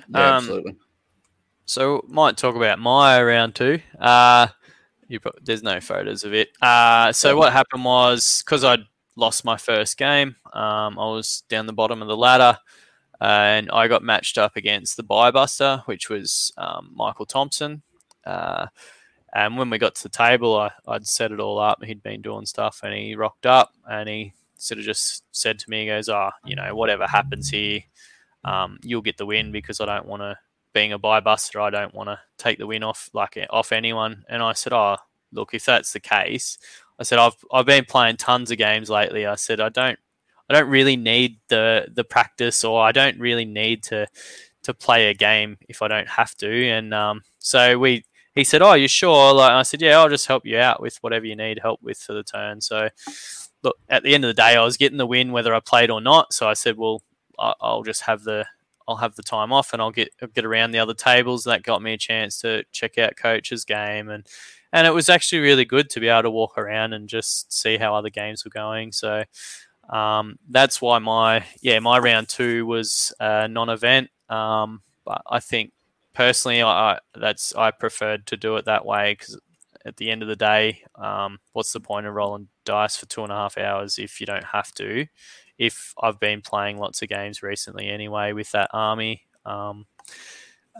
Yeah, 0.08 0.18
Um, 0.28 0.34
absolutely. 0.36 0.76
So 1.66 2.04
might 2.08 2.36
talk 2.36 2.56
about 2.56 2.78
my 2.78 3.22
round 3.22 3.54
two. 3.54 3.80
Uh, 3.98 4.48
you 5.08 5.20
pro- 5.20 5.32
there's 5.42 5.62
no 5.62 5.80
photos 5.80 6.24
of 6.24 6.34
it. 6.34 6.50
Uh, 6.60 7.10
so 7.12 7.36
what 7.36 7.52
happened 7.52 7.84
was 7.84 8.42
because 8.44 8.64
I'd 8.64 8.84
lost 9.16 9.44
my 9.44 9.56
first 9.56 9.96
game, 9.96 10.36
um, 10.52 10.98
I 10.98 11.06
was 11.10 11.42
down 11.48 11.66
the 11.66 11.72
bottom 11.72 12.02
of 12.02 12.08
the 12.08 12.16
ladder, 12.16 12.58
and 13.20 13.70
I 13.70 13.88
got 13.88 14.02
matched 14.02 14.38
up 14.38 14.56
against 14.56 14.96
the 14.96 15.04
Buybuster, 15.04 15.84
which 15.86 16.10
was 16.10 16.52
um, 16.56 16.90
Michael 16.94 17.26
Thompson. 17.26 17.82
Uh, 18.24 18.66
and 19.32 19.56
when 19.56 19.70
we 19.70 19.78
got 19.78 19.94
to 19.96 20.02
the 20.04 20.08
table, 20.08 20.56
I, 20.56 20.70
I'd 20.86 21.06
set 21.06 21.32
it 21.32 21.40
all 21.40 21.58
up. 21.58 21.82
He'd 21.84 22.02
been 22.02 22.22
doing 22.22 22.46
stuff, 22.46 22.80
and 22.82 22.94
he 22.94 23.14
rocked 23.14 23.46
up, 23.46 23.72
and 23.88 24.08
he 24.08 24.32
sort 24.56 24.78
of 24.78 24.84
just 24.84 25.24
said 25.32 25.58
to 25.60 25.70
me, 25.70 25.80
he 25.82 25.86
goes, 25.86 26.08
"Ah, 26.08 26.32
you 26.44 26.56
know, 26.56 26.74
whatever 26.74 27.06
happens 27.06 27.50
here, 27.50 27.80
um, 28.44 28.78
you'll 28.82 29.02
get 29.02 29.16
the 29.16 29.26
win 29.26 29.52
because 29.52 29.80
I 29.80 29.86
don't 29.86 30.06
want 30.06 30.22
to." 30.22 30.38
being 30.74 30.92
a 30.92 30.98
buy 30.98 31.20
buster, 31.20 31.60
I 31.60 31.70
don't 31.70 31.94
want 31.94 32.08
to 32.08 32.18
take 32.36 32.58
the 32.58 32.66
win 32.66 32.82
off 32.82 33.08
like 33.14 33.38
off 33.48 33.72
anyone. 33.72 34.24
And 34.28 34.42
I 34.42 34.52
said, 34.52 34.74
oh, 34.74 34.96
look, 35.32 35.54
if 35.54 35.64
that's 35.64 35.92
the 35.94 36.00
case, 36.00 36.58
I 36.98 37.02
said 37.02 37.18
I've 37.18 37.36
I've 37.52 37.66
been 37.66 37.84
playing 37.84 38.16
tons 38.16 38.50
of 38.50 38.58
games 38.58 38.90
lately. 38.90 39.26
I 39.26 39.34
said 39.34 39.60
I 39.60 39.68
don't 39.68 39.98
I 40.48 40.54
don't 40.54 40.68
really 40.68 40.96
need 40.96 41.38
the 41.48 41.88
the 41.92 42.04
practice, 42.04 42.64
or 42.64 42.82
I 42.82 42.92
don't 42.92 43.18
really 43.18 43.44
need 43.44 43.82
to 43.84 44.06
to 44.64 44.74
play 44.74 45.08
a 45.08 45.14
game 45.14 45.58
if 45.68 45.82
I 45.82 45.88
don't 45.88 46.08
have 46.08 46.34
to. 46.36 46.68
And 46.68 46.92
um, 46.94 47.22
so 47.38 47.78
we 47.78 48.04
he 48.34 48.44
said, 48.44 48.62
oh, 48.62 48.74
you 48.74 48.88
sure? 48.88 49.32
Like 49.32 49.52
I 49.52 49.62
said, 49.62 49.80
yeah, 49.80 49.98
I'll 49.98 50.08
just 50.08 50.26
help 50.26 50.44
you 50.44 50.58
out 50.58 50.80
with 50.80 50.98
whatever 51.02 51.24
you 51.24 51.36
need 51.36 51.60
help 51.62 51.80
with 51.82 51.98
for 51.98 52.14
the 52.14 52.24
turn. 52.24 52.60
So 52.60 52.88
look, 53.62 53.76
at 53.88 54.02
the 54.02 54.14
end 54.14 54.24
of 54.24 54.28
the 54.28 54.34
day, 54.34 54.56
I 54.56 54.64
was 54.64 54.76
getting 54.76 54.98
the 54.98 55.06
win 55.06 55.32
whether 55.32 55.54
I 55.54 55.60
played 55.60 55.90
or 55.90 56.00
not. 56.00 56.32
So 56.32 56.48
I 56.48 56.54
said, 56.54 56.76
well, 56.76 57.02
I'll 57.38 57.82
just 57.82 58.02
have 58.02 58.24
the 58.24 58.46
I'll 58.86 58.96
have 58.96 59.14
the 59.14 59.22
time 59.22 59.52
off 59.52 59.72
and 59.72 59.80
I'll 59.80 59.90
get 59.90 60.10
get 60.34 60.44
around 60.44 60.72
the 60.72 60.78
other 60.78 60.94
tables. 60.94 61.44
That 61.44 61.62
got 61.62 61.82
me 61.82 61.94
a 61.94 61.98
chance 61.98 62.40
to 62.40 62.64
check 62.72 62.98
out 62.98 63.16
coach's 63.16 63.64
game 63.64 64.10
and 64.10 64.26
and 64.74 64.86
it 64.86 64.90
was 64.92 65.08
actually 65.08 65.38
really 65.38 65.64
good 65.64 65.88
to 65.90 66.00
be 66.00 66.08
able 66.08 66.24
to 66.24 66.30
walk 66.30 66.58
around 66.58 66.92
and 66.92 67.08
just 67.08 67.52
see 67.52 67.78
how 67.78 67.94
other 67.94 68.10
games 68.10 68.44
were 68.44 68.50
going. 68.50 68.92
So 68.92 69.24
um, 69.88 70.36
that's 70.50 70.82
why 70.82 70.98
my 70.98 71.44
yeah 71.62 71.78
my 71.78 71.98
round 71.98 72.28
two 72.28 72.66
was 72.66 73.14
a 73.20 73.48
non-event. 73.48 74.10
Um, 74.28 74.82
but 75.06 75.22
I 75.30 75.40
think 75.40 75.72
personally, 76.12 76.62
I, 76.62 76.98
that's 77.14 77.54
I 77.54 77.70
preferred 77.70 78.26
to 78.26 78.36
do 78.36 78.56
it 78.56 78.66
that 78.66 78.84
way 78.84 79.12
because 79.12 79.38
at 79.86 79.96
the 79.96 80.10
end 80.10 80.22
of 80.22 80.28
the 80.28 80.36
day, 80.36 80.82
um, 80.96 81.38
what's 81.52 81.72
the 81.72 81.80
point 81.80 82.06
of 82.06 82.14
rolling 82.14 82.48
dice 82.64 82.96
for 82.96 83.06
two 83.06 83.22
and 83.22 83.32
a 83.32 83.36
half 83.36 83.56
hours 83.56 83.98
if 83.98 84.20
you 84.20 84.26
don't 84.26 84.44
have 84.44 84.72
to? 84.74 85.06
if 85.58 85.94
I've 86.00 86.18
been 86.18 86.40
playing 86.40 86.78
lots 86.78 87.02
of 87.02 87.08
games 87.08 87.42
recently 87.42 87.88
anyway 87.88 88.32
with 88.32 88.50
that 88.52 88.70
army. 88.72 89.22
Um, 89.46 89.86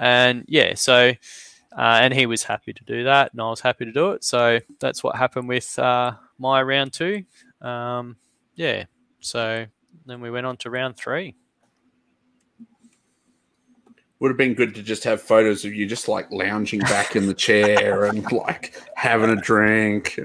and 0.01 0.45
yeah, 0.49 0.75
so 0.75 1.13
uh, 1.77 1.99
and 2.03 2.15
he 2.15 2.27
was 2.27 2.45
happy 2.45 2.73
to 2.73 2.85
do 2.85 3.05
that, 3.05 3.33
and 3.33 3.41
I 3.41 3.49
was 3.49 3.61
happy 3.61 3.85
to 3.85 3.93
do 3.93 4.13
it. 4.13 4.25
So 4.25 4.61
that's 4.81 5.03
what 5.03 5.17
happened 5.17 5.49
with 5.49 5.79
uh, 5.79 6.13
my 6.39 6.63
round 6.63 6.93
two. 6.93 7.25
Um, 7.61 8.17
yeah, 8.55 8.85
so 9.21 9.67
then 10.07 10.21
we 10.21 10.31
went 10.31 10.47
on 10.47 10.57
to 10.59 10.71
round 10.71 10.97
three. 10.97 11.35
Would 14.21 14.29
have 14.29 14.39
been 14.39 14.55
good 14.55 14.75
to 14.77 14.83
just 14.83 15.05
have 15.05 15.21
photos 15.21 15.65
of 15.65 15.75
you 15.75 15.87
just 15.87 16.09
like 16.09 16.31
lounging 16.31 16.81
back 16.81 17.17
in 17.17 17.27
the 17.27 17.35
chair 17.35 18.05
and 18.05 18.31
like 18.33 18.81
having 18.95 19.31
a 19.31 19.37
drink. 19.37 20.19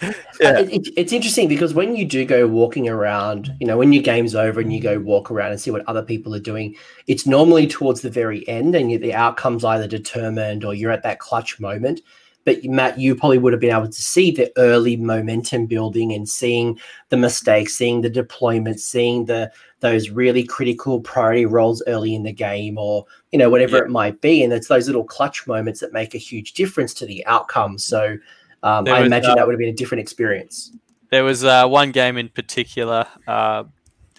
Yeah. 0.00 0.08
Uh, 0.40 0.60
it, 0.60 0.72
it- 0.88 0.92
it's 0.96 1.12
interesting 1.12 1.48
because 1.48 1.74
when 1.74 1.94
you 1.96 2.04
do 2.04 2.24
go 2.24 2.46
walking 2.46 2.88
around, 2.88 3.54
you 3.60 3.66
know, 3.66 3.76
when 3.78 3.92
your 3.92 4.02
game's 4.02 4.34
over 4.34 4.60
and 4.60 4.72
you 4.72 4.80
go 4.80 4.98
walk 4.98 5.30
around 5.30 5.52
and 5.52 5.60
see 5.60 5.70
what 5.70 5.86
other 5.86 6.02
people 6.02 6.34
are 6.34 6.40
doing, 6.40 6.74
it's 7.06 7.26
normally 7.26 7.66
towards 7.66 8.00
the 8.00 8.10
very 8.10 8.46
end 8.48 8.74
and 8.74 8.90
you, 8.90 8.98
the 8.98 9.14
outcome's 9.14 9.64
either 9.64 9.86
determined 9.86 10.64
or 10.64 10.74
you're 10.74 10.90
at 10.92 11.02
that 11.02 11.18
clutch 11.18 11.60
moment. 11.60 12.00
But 12.44 12.64
Matt, 12.64 12.98
you 12.98 13.14
probably 13.14 13.38
would 13.38 13.52
have 13.52 13.60
been 13.60 13.70
able 13.74 13.86
to 13.86 14.02
see 14.02 14.32
the 14.32 14.50
early 14.56 14.96
momentum 14.96 15.66
building 15.66 16.12
and 16.12 16.28
seeing 16.28 16.76
the 17.08 17.16
mistakes, 17.16 17.74
seeing 17.76 18.00
the 18.00 18.10
deployment, 18.10 18.80
seeing 18.80 19.26
the 19.26 19.52
those 19.78 20.10
really 20.10 20.42
critical 20.44 21.00
priority 21.00 21.44
roles 21.46 21.82
early 21.86 22.14
in 22.16 22.22
the 22.24 22.32
game, 22.32 22.78
or 22.78 23.04
you 23.30 23.38
know 23.38 23.48
whatever 23.48 23.76
Yeah. 23.76 23.84
it 23.84 23.90
might 23.90 24.20
be. 24.20 24.42
And 24.42 24.52
it's 24.52 24.66
those 24.66 24.88
little 24.88 25.04
clutch 25.04 25.46
moments 25.46 25.78
that 25.80 25.92
make 25.92 26.16
a 26.16 26.18
huge 26.18 26.54
difference 26.54 26.92
to 26.94 27.06
the 27.06 27.24
outcome. 27.26 27.78
So 27.78 28.16
um, 28.62 28.86
I 28.88 29.00
was, 29.00 29.06
imagine 29.06 29.30
uh, 29.30 29.34
that 29.36 29.46
would 29.46 29.52
have 29.52 29.58
been 29.58 29.68
a 29.68 29.74
different 29.74 30.00
experience. 30.00 30.72
There 31.10 31.24
was 31.24 31.44
uh, 31.44 31.66
one 31.66 31.92
game 31.92 32.16
in 32.16 32.28
particular. 32.28 33.06
Uh, 33.26 33.64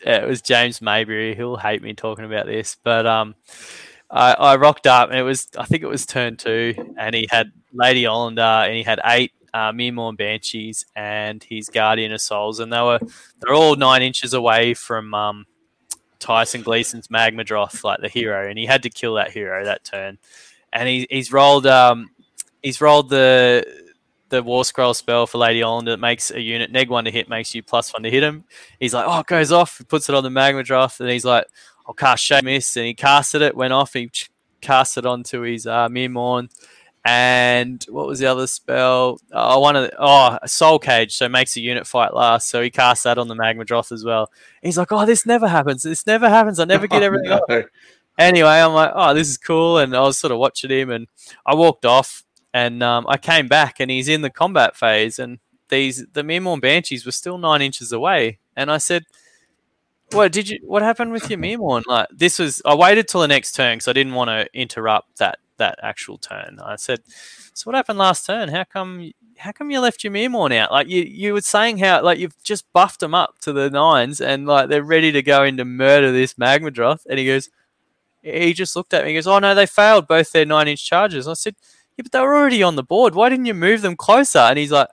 it 0.05 0.27
was 0.27 0.41
James 0.41 0.81
Maybury. 0.81 1.35
He'll 1.35 1.57
hate 1.57 1.81
me 1.81 1.93
talking 1.93 2.25
about 2.25 2.45
this, 2.45 2.77
but 2.83 3.05
um, 3.05 3.35
I, 4.11 4.33
I 4.33 4.55
rocked 4.57 4.85
up 4.85 5.09
and 5.09 5.17
it 5.17 5.23
was 5.23 5.47
I 5.57 5.65
think 5.65 5.83
it 5.83 5.87
was 5.87 6.05
turn 6.05 6.37
two, 6.37 6.75
and 6.97 7.15
he 7.15 7.27
had 7.29 7.51
Lady 7.73 8.03
Olynder 8.03 8.67
and 8.67 8.75
he 8.75 8.83
had 8.83 8.99
eight 9.05 9.31
uh, 9.53 9.71
Myrmourn 9.71 10.15
Banshees 10.15 10.85
and 10.95 11.43
his 11.43 11.69
Guardian 11.69 12.11
of 12.11 12.21
Souls, 12.21 12.59
and 12.59 12.71
they 12.71 12.81
were 12.81 12.99
they're 13.39 13.53
all 13.53 13.75
nine 13.75 14.01
inches 14.01 14.33
away 14.33 14.73
from 14.73 15.13
um, 15.13 15.45
Tyson 16.19 16.63
Gleason's 16.63 17.07
Magmadroth, 17.07 17.83
like 17.83 18.01
the 18.01 18.09
hero, 18.09 18.47
and 18.47 18.57
he 18.57 18.65
had 18.65 18.83
to 18.83 18.89
kill 18.89 19.15
that 19.15 19.31
hero 19.31 19.63
that 19.65 19.83
turn, 19.83 20.17
and 20.71 20.89
he, 20.89 21.07
he's 21.09 21.31
rolled 21.31 21.67
um, 21.67 22.09
he's 22.61 22.81
rolled 22.81 23.09
the 23.09 23.82
the 24.33 24.43
War 24.43 24.65
Scroll 24.65 24.93
spell 24.93 25.27
for 25.27 25.37
Lady 25.37 25.61
Olynder 25.61 25.85
that 25.85 25.99
makes 25.99 26.31
a 26.31 26.41
unit 26.41 26.71
neg 26.71 26.89
one 26.89 27.05
to 27.05 27.11
hit, 27.11 27.29
makes 27.29 27.53
you 27.53 27.63
plus 27.63 27.93
one 27.93 28.03
to 28.03 28.09
hit 28.09 28.23
him. 28.23 28.43
He's 28.79 28.93
like, 28.93 29.05
oh, 29.07 29.19
it 29.19 29.27
goes 29.27 29.51
off. 29.51 29.77
He 29.77 29.83
puts 29.83 30.09
it 30.09 30.15
on 30.15 30.23
the 30.23 30.29
Magmadroth, 30.29 30.99
and 30.99 31.09
he's 31.09 31.25
like, 31.25 31.45
I'll 31.87 31.93
cast 31.93 32.23
Shademist, 32.23 32.75
and 32.77 32.85
he 32.85 32.93
casted 32.93 33.41
it, 33.41 33.55
went 33.55 33.73
off. 33.73 33.93
He 33.93 34.07
ch- 34.07 34.29
cast 34.61 34.97
it 34.97 35.05
onto 35.05 35.41
his 35.41 35.67
uh, 35.67 35.89
Myrmourn, 35.89 36.49
And 37.05 37.83
what 37.89 38.07
was 38.07 38.19
the 38.19 38.25
other 38.27 38.47
spell? 38.47 39.19
Oh, 39.31 39.59
one 39.59 39.75
of 39.75 39.83
the, 39.83 39.95
oh, 39.99 40.37
Soul 40.45 40.79
Cage. 40.79 41.15
So 41.15 41.27
makes 41.29 41.55
a 41.57 41.61
unit 41.61 41.85
fight 41.85 42.13
last. 42.13 42.47
So 42.49 42.61
he 42.61 42.69
cast 42.69 43.03
that 43.03 43.17
on 43.17 43.27
the 43.27 43.35
Magmadroth 43.35 43.91
as 43.91 44.03
well. 44.03 44.31
He's 44.61 44.77
like, 44.77 44.91
oh, 44.91 45.05
this 45.05 45.25
never 45.25 45.47
happens. 45.47 45.83
This 45.83 46.07
never 46.07 46.29
happens. 46.29 46.59
I 46.59 46.65
never 46.65 46.87
get 46.87 47.03
everything. 47.03 47.31
Oh, 47.31 47.41
no. 47.49 47.63
Anyway, 48.17 48.49
I'm 48.49 48.73
like, 48.73 48.91
oh, 48.93 49.13
this 49.13 49.27
is 49.27 49.37
cool. 49.37 49.79
And 49.79 49.95
I 49.95 50.01
was 50.01 50.17
sort 50.17 50.31
of 50.31 50.37
watching 50.37 50.69
him, 50.69 50.89
and 50.91 51.07
I 51.45 51.55
walked 51.55 51.85
off, 51.85 52.23
and 52.53 52.83
um, 52.83 53.05
I 53.07 53.17
came 53.17 53.47
back, 53.47 53.79
and 53.79 53.89
he's 53.89 54.07
in 54.07 54.21
the 54.21 54.29
combat 54.29 54.75
phase, 54.75 55.19
and 55.19 55.39
these 55.69 56.05
the 56.13 56.23
Myrmourn 56.23 56.59
Banshees 56.59 57.05
were 57.05 57.11
still 57.11 57.37
nine 57.37 57.61
inches 57.61 57.91
away, 57.91 58.39
and 58.55 58.71
I 58.71 58.77
said, 58.77 59.03
"What 60.11 60.31
did 60.31 60.49
you? 60.49 60.59
What 60.63 60.81
happened 60.81 61.11
with 61.11 61.29
your 61.29 61.39
Myrmourn?" 61.39 61.83
Like 61.87 62.07
this 62.11 62.39
was. 62.39 62.61
I 62.65 62.75
waited 62.75 63.07
till 63.07 63.21
the 63.21 63.27
next 63.27 63.53
turn 63.53 63.77
because 63.77 63.87
I 63.87 63.93
didn't 63.93 64.13
want 64.13 64.29
to 64.29 64.47
interrupt 64.53 65.17
that 65.17 65.39
that 65.57 65.79
actual 65.81 66.17
turn. 66.17 66.59
I 66.63 66.75
said, 66.75 66.99
"So 67.53 67.65
what 67.65 67.75
happened 67.75 67.99
last 67.99 68.25
turn? 68.25 68.49
How 68.49 68.63
come?" 68.63 69.11
How 69.39 69.51
come 69.51 69.71
you 69.71 69.79
left 69.79 70.03
your 70.03 70.13
Myrmourn 70.13 70.51
out? 70.51 70.71
Like 70.71 70.87
you, 70.87 71.01
you 71.01 71.33
were 71.33 71.41
saying 71.41 71.79
how 71.79 72.03
like 72.03 72.19
you've 72.19 72.41
just 72.43 72.71
buffed 72.71 72.99
them 72.99 73.15
up 73.15 73.39
to 73.39 73.51
the 73.51 73.67
nines 73.67 74.21
and 74.21 74.45
like 74.45 74.69
they're 74.69 74.83
ready 74.83 75.11
to 75.11 75.23
go 75.23 75.43
in 75.43 75.57
to 75.57 75.65
murder 75.65 76.11
this 76.11 76.35
Magmadroth. 76.35 77.07
And 77.09 77.17
he 77.17 77.25
goes, 77.25 77.49
he 78.23 78.53
just 78.53 78.75
looked 78.75 78.93
at 78.93 79.03
me. 79.03 79.09
He 79.09 79.15
goes, 79.15 79.27
"Oh 79.27 79.39
no, 79.39 79.53
they 79.53 79.65
failed 79.65 80.07
both 80.07 80.31
their 80.31 80.45
nine-inch 80.45 80.85
charges." 80.85 81.27
I 81.27 81.33
said, 81.33 81.55
"Yeah, 81.97 82.03
but 82.03 82.11
they 82.11 82.19
were 82.19 82.35
already 82.35 82.63
on 82.63 82.75
the 82.75 82.83
board. 82.83 83.15
Why 83.15 83.29
didn't 83.29 83.45
you 83.45 83.53
move 83.53 83.81
them 83.81 83.95
closer?" 83.95 84.39
And 84.39 84.57
he's 84.57 84.71
like, 84.71 84.87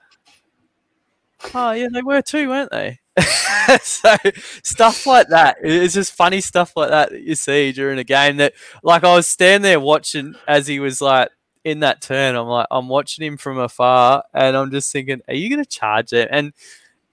"Oh 1.53 1.71
yeah, 1.71 1.87
they 1.91 2.01
were 2.01 2.21
too, 2.21 2.49
weren't 2.49 2.71
they?" 2.71 2.99
so 3.81 4.15
stuff 4.63 5.05
like 5.05 5.27
that. 5.29 5.57
It's 5.61 5.93
just 5.93 6.13
funny 6.13 6.41
stuff 6.41 6.73
like 6.75 6.89
that 6.89 7.11
that 7.11 7.21
you 7.21 7.35
see 7.35 7.71
during 7.71 7.99
a 7.99 8.03
game. 8.03 8.37
That 8.37 8.53
like 8.83 9.03
I 9.03 9.15
was 9.15 9.27
standing 9.27 9.63
there 9.63 9.79
watching 9.79 10.35
as 10.47 10.67
he 10.67 10.79
was 10.79 11.01
like 11.01 11.29
in 11.63 11.81
that 11.81 12.01
turn. 12.01 12.35
I'm 12.35 12.47
like 12.47 12.67
I'm 12.71 12.87
watching 12.87 13.25
him 13.25 13.37
from 13.37 13.57
afar, 13.59 14.23
and 14.33 14.55
I'm 14.55 14.71
just 14.71 14.91
thinking, 14.91 15.21
"Are 15.27 15.33
you 15.33 15.49
going 15.49 15.63
to 15.63 15.69
charge 15.69 16.13
it?" 16.13 16.29
And 16.31 16.53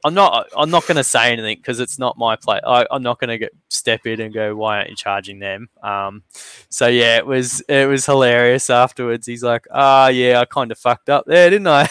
I'm 0.09 0.15
not. 0.15 0.49
I'm 0.57 0.71
not 0.71 0.87
going 0.87 0.97
to 0.97 1.05
say 1.05 1.33
anything 1.33 1.59
because 1.59 1.81
it's 1.81 1.99
not 1.99 2.17
my 2.19 2.35
play. 2.37 2.61
I, 2.67 2.87
am 2.91 3.03
not 3.03 3.21
going 3.21 3.39
to 3.39 3.51
step 3.69 4.07
in 4.07 4.21
and 4.21 4.33
go, 4.33 4.57
"Why 4.57 4.79
aren't 4.79 4.91
you 4.91 4.97
charging 4.97 5.39
them?" 5.39 5.69
Um, 5.83 6.23
so 6.69 6.87
yeah, 6.87 7.19
it 7.19 7.27
was 7.27 7.61
it 7.69 7.89
was 7.89 8.07
hilarious. 8.07 8.71
Afterwards, 8.71 9.27
he's 9.27 9.43
like, 9.45 9.67
"Ah, 9.71 10.07
oh, 10.07 10.09
yeah, 10.09 10.41
I 10.41 10.45
kind 10.47 10.73
of 10.73 10.79
fucked 10.79 11.09
up 11.11 11.25
there, 11.27 11.51
didn't 11.51 11.69
I?" 11.69 11.89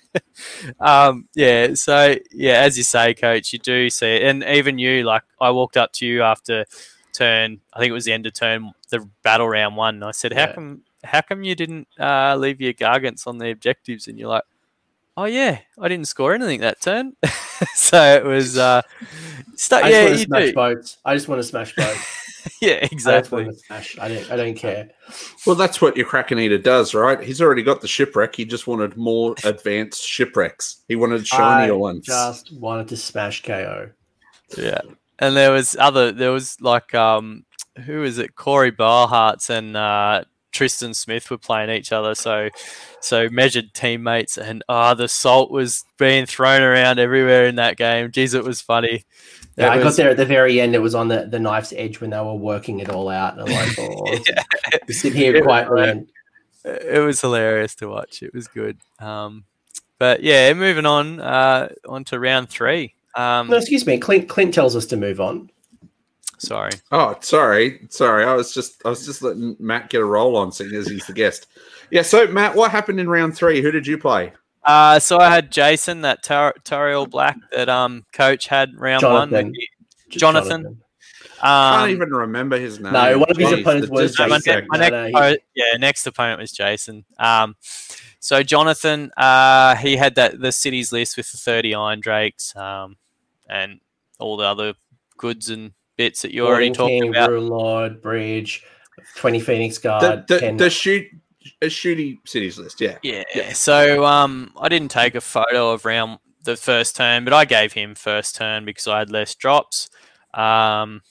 um, 0.80 1.28
yeah. 1.34 1.74
So 1.74 2.16
yeah, 2.32 2.60
as 2.60 2.76
you 2.76 2.82
say, 2.84 3.14
coach, 3.14 3.52
you 3.52 3.58
do 3.58 3.90
see 3.90 4.16
it, 4.16 4.22
and 4.22 4.42
even 4.44 4.78
you. 4.78 5.04
Like, 5.04 5.22
I 5.40 5.50
walked 5.50 5.76
up 5.76 5.92
to 5.94 6.06
you 6.06 6.22
after 6.22 6.64
turn. 7.12 7.60
I 7.72 7.78
think 7.78 7.90
it 7.90 7.94
was 7.94 8.04
the 8.04 8.12
end 8.12 8.26
of 8.26 8.32
turn, 8.32 8.72
the 8.90 9.08
battle 9.22 9.48
round 9.48 9.76
one. 9.76 9.96
And 9.96 10.04
I 10.04 10.10
said, 10.12 10.32
"How 10.32 10.42
Yeah. 10.42 10.52
come? 10.54 10.82
How 11.04 11.20
come 11.20 11.42
you 11.42 11.54
didn't 11.54 11.88
uh, 12.00 12.34
leave 12.36 12.60
your 12.60 12.72
gargants 12.72 13.26
on 13.26 13.38
the 13.38 13.50
objectives?" 13.50 14.08
And 14.08 14.18
you're 14.18 14.28
like 14.28 14.44
oh 15.16 15.24
yeah, 15.24 15.58
I 15.80 15.88
didn't 15.88 16.08
score 16.08 16.34
anything 16.34 16.60
that 16.60 16.80
turn. 16.80 17.16
so 17.74 18.02
it 18.02 18.24
was 18.24 18.58
uh 18.58 18.82
stu- 19.56 19.76
I 19.76 19.80
just 19.80 19.92
yeah, 19.92 20.04
want 20.04 20.14
to 20.14 20.18
you 20.18 20.24
smash 20.24 20.44
do. 20.44 20.52
boats. 20.54 20.98
I 21.04 21.14
just 21.14 21.28
want 21.28 21.38
to 21.40 21.44
smash 21.44 21.74
boats. 21.74 22.56
yeah, 22.60 22.74
I 22.74 22.80
just 22.80 22.92
exactly. 22.92 23.44
want 23.44 23.56
to 23.56 23.64
smash. 23.64 23.98
I 23.98 24.08
don't. 24.08 24.30
I 24.30 24.36
don't 24.36 24.54
care. 24.54 24.90
Well, 25.46 25.56
that's 25.56 25.80
what 25.80 25.96
your 25.96 26.06
Kraken 26.06 26.38
Eater 26.38 26.58
does, 26.58 26.94
right? 26.94 27.22
He's 27.22 27.40
already 27.40 27.62
got 27.62 27.80
the 27.80 27.88
shipwreck. 27.88 28.34
He 28.34 28.44
just 28.44 28.66
wanted 28.66 28.96
more 28.96 29.34
advanced 29.44 30.06
shipwrecks. 30.06 30.82
He 30.88 30.96
wanted 30.96 31.26
shinier 31.26 31.72
I 31.74 31.76
ones. 31.76 32.06
Just 32.06 32.52
wanted 32.52 32.88
to 32.88 32.96
smash 32.96 33.42
KO. 33.42 33.90
Yeah. 34.56 34.80
And 35.18 35.36
there 35.36 35.52
was 35.52 35.76
other 35.78 36.12
there 36.12 36.32
was 36.32 36.60
like 36.60 36.94
um 36.94 37.44
who 37.84 38.02
is 38.02 38.18
it? 38.18 38.34
Corey 38.34 38.72
Barharts 38.72 39.50
and 39.50 39.76
uh 39.76 40.24
Tristan 40.54 40.94
Smith 40.94 41.30
were 41.30 41.38
playing 41.38 41.70
each 41.70 41.92
other, 41.92 42.14
so 42.14 42.48
so 43.00 43.28
measured 43.28 43.74
teammates, 43.74 44.38
and 44.38 44.62
ah, 44.68 44.94
the 44.94 45.08
salt 45.08 45.50
was 45.50 45.84
being 45.98 46.24
thrown 46.24 46.62
around 46.62 46.98
everywhere 46.98 47.46
in 47.46 47.56
that 47.56 47.76
game. 47.76 48.10
Jeez, 48.10 48.34
it 48.34 48.44
was 48.44 48.62
funny. 48.62 49.04
Yeah, 49.56 49.66
It 49.66 49.78
I 49.78 49.82
got 49.82 49.96
there 49.96 50.10
at 50.10 50.16
the 50.16 50.24
very 50.24 50.60
end. 50.60 50.74
It 50.74 50.80
was 50.80 50.94
on 50.94 51.08
the, 51.08 51.26
the 51.26 51.38
knife's 51.38 51.72
edge 51.76 52.00
when 52.00 52.10
they 52.10 52.18
were 52.18 52.34
working 52.34 52.80
it 52.80 52.88
all 52.88 53.08
out, 53.08 53.38
and 53.38 53.42
I'm 53.42 53.54
like, 53.54 53.78
oh, 53.78 54.18
we 54.88 54.94
sit 54.94 55.14
here 55.14 55.34
It 55.34 55.40
was 55.40 55.44
quietly. 55.44 55.80
right. 55.80 55.88
And, 55.90 56.08
it 56.64 57.04
was 57.04 57.20
hilarious 57.20 57.74
to 57.76 57.88
watch. 57.88 58.22
It 58.22 58.32
was 58.32 58.48
good. 58.48 58.78
Um, 58.98 59.44
but 59.98 60.22
yeah, 60.22 60.52
moving 60.54 60.86
on 60.86 61.20
uh, 61.20 61.68
on 61.86 62.04
to 62.04 62.18
round 62.18 62.48
three. 62.48 62.94
Um, 63.16 63.48
no, 63.48 63.56
excuse 63.56 63.86
me. 63.86 63.98
Clint 63.98 64.28
Clint 64.28 64.54
tells 64.54 64.74
us 64.74 64.86
to 64.86 64.96
move 64.96 65.20
on. 65.20 65.50
Sorry. 66.44 66.72
Oh, 66.92 67.16
sorry, 67.20 67.86
sorry. 67.90 68.24
I 68.24 68.34
was 68.34 68.52
just 68.54 68.82
I 68.84 68.88
was 68.90 69.04
just 69.04 69.22
letting 69.22 69.56
Matt 69.58 69.90
get 69.90 70.00
a 70.00 70.04
roll 70.04 70.36
on, 70.36 70.52
seeing 70.52 70.74
as 70.74 70.86
he's 70.88 71.06
the 71.06 71.12
guest. 71.12 71.46
Yeah. 71.90 72.02
So, 72.02 72.26
Matt, 72.28 72.54
what 72.54 72.70
happened 72.70 73.00
in 73.00 73.08
round 73.08 73.36
three? 73.36 73.60
Who 73.62 73.70
did 73.70 73.86
you 73.86 73.98
play? 73.98 74.32
Uh, 74.64 74.98
so 74.98 75.18
I 75.18 75.28
had 75.28 75.52
Jason, 75.52 76.00
that 76.02 76.22
Tar- 76.22 76.54
Tariel 76.64 77.08
Black 77.08 77.36
that 77.52 77.68
um 77.68 78.04
coach 78.12 78.46
had 78.46 78.78
round 78.78 79.02
one. 79.02 79.28
Jonathan. 79.30 79.52
that 79.52 79.54
he- 79.58 79.68
J- 80.10 80.18
Jonathan. 80.18 80.80
I 81.42 81.74
Um, 81.74 81.80
can't 81.80 81.90
even 81.90 82.10
remember 82.10 82.58
his 82.58 82.80
name. 82.80 82.92
No, 82.94 83.18
one 83.18 83.30
of 83.30 83.36
his 83.36 83.50
Jeez, 83.50 83.60
opponents 83.60 83.90
was 83.90 84.18
no, 84.18 84.28
my, 84.28 84.38
ne- 84.46 84.62
my 84.68 84.78
No, 84.78 84.88
next 84.88 85.12
no, 85.12 85.28
he- 85.30 85.38
yeah, 85.54 85.76
next 85.78 86.06
opponent 86.06 86.40
was 86.40 86.52
Jason. 86.52 87.04
Um, 87.18 87.56
so 88.20 88.42
Jonathan, 88.42 89.10
uh, 89.18 89.74
he 89.76 89.96
had 89.96 90.14
that 90.14 90.40
the 90.40 90.52
city's 90.52 90.90
list 90.92 91.16
with 91.18 91.30
the 91.32 91.36
thirty 91.36 91.74
Iron 91.74 92.00
Drakes, 92.00 92.56
um, 92.56 92.96
and 93.50 93.80
all 94.18 94.38
the 94.38 94.46
other 94.46 94.74
goods 95.18 95.50
and 95.50 95.72
bits 95.96 96.22
that 96.22 96.32
you 96.32 96.46
already 96.46 96.68
Warden 96.68 96.74
talked 96.74 96.88
King, 96.88 97.08
about. 97.10 97.30
Rune 97.30 97.48
Lord, 97.48 98.02
Bridge, 98.02 98.64
twenty 99.16 99.40
Phoenix 99.40 99.78
Guard, 99.78 100.26
the, 100.28 100.38
10 100.38 100.56
the 100.56 100.70
shoot 100.70 101.06
a 101.62 101.66
shooty 101.66 102.18
cities 102.26 102.58
list. 102.58 102.80
Yeah. 102.80 102.98
Yeah. 103.02 103.52
So 103.52 104.04
um, 104.04 104.52
I 104.58 104.68
didn't 104.68 104.90
take 104.90 105.14
a 105.14 105.20
photo 105.20 105.72
of 105.72 105.84
round 105.84 106.18
the 106.44 106.56
first 106.56 106.96
turn, 106.96 107.24
but 107.24 107.32
I 107.32 107.44
gave 107.44 107.72
him 107.72 107.94
first 107.94 108.36
turn 108.36 108.64
because 108.64 108.86
I 108.86 108.98
had 108.98 109.10
less 109.10 109.34
drops. 109.34 109.90
Um, 110.32 111.02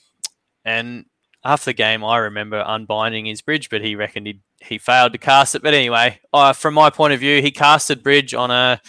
and 0.64 1.06
after 1.44 1.66
the 1.66 1.74
game, 1.74 2.04
I 2.04 2.18
remember 2.18 2.64
unbinding 2.66 3.26
his 3.26 3.42
bridge, 3.42 3.68
but 3.68 3.82
he 3.82 3.96
reckoned 3.96 4.26
he 4.26 4.40
he 4.60 4.78
failed 4.78 5.12
to 5.12 5.18
cast 5.18 5.54
it. 5.54 5.62
But 5.62 5.74
anyway, 5.74 6.20
uh, 6.32 6.54
from 6.54 6.74
my 6.74 6.88
point 6.90 7.12
of 7.12 7.20
view, 7.20 7.42
he 7.42 7.50
casted 7.50 8.02
bridge 8.02 8.34
on 8.34 8.50
a. 8.50 8.80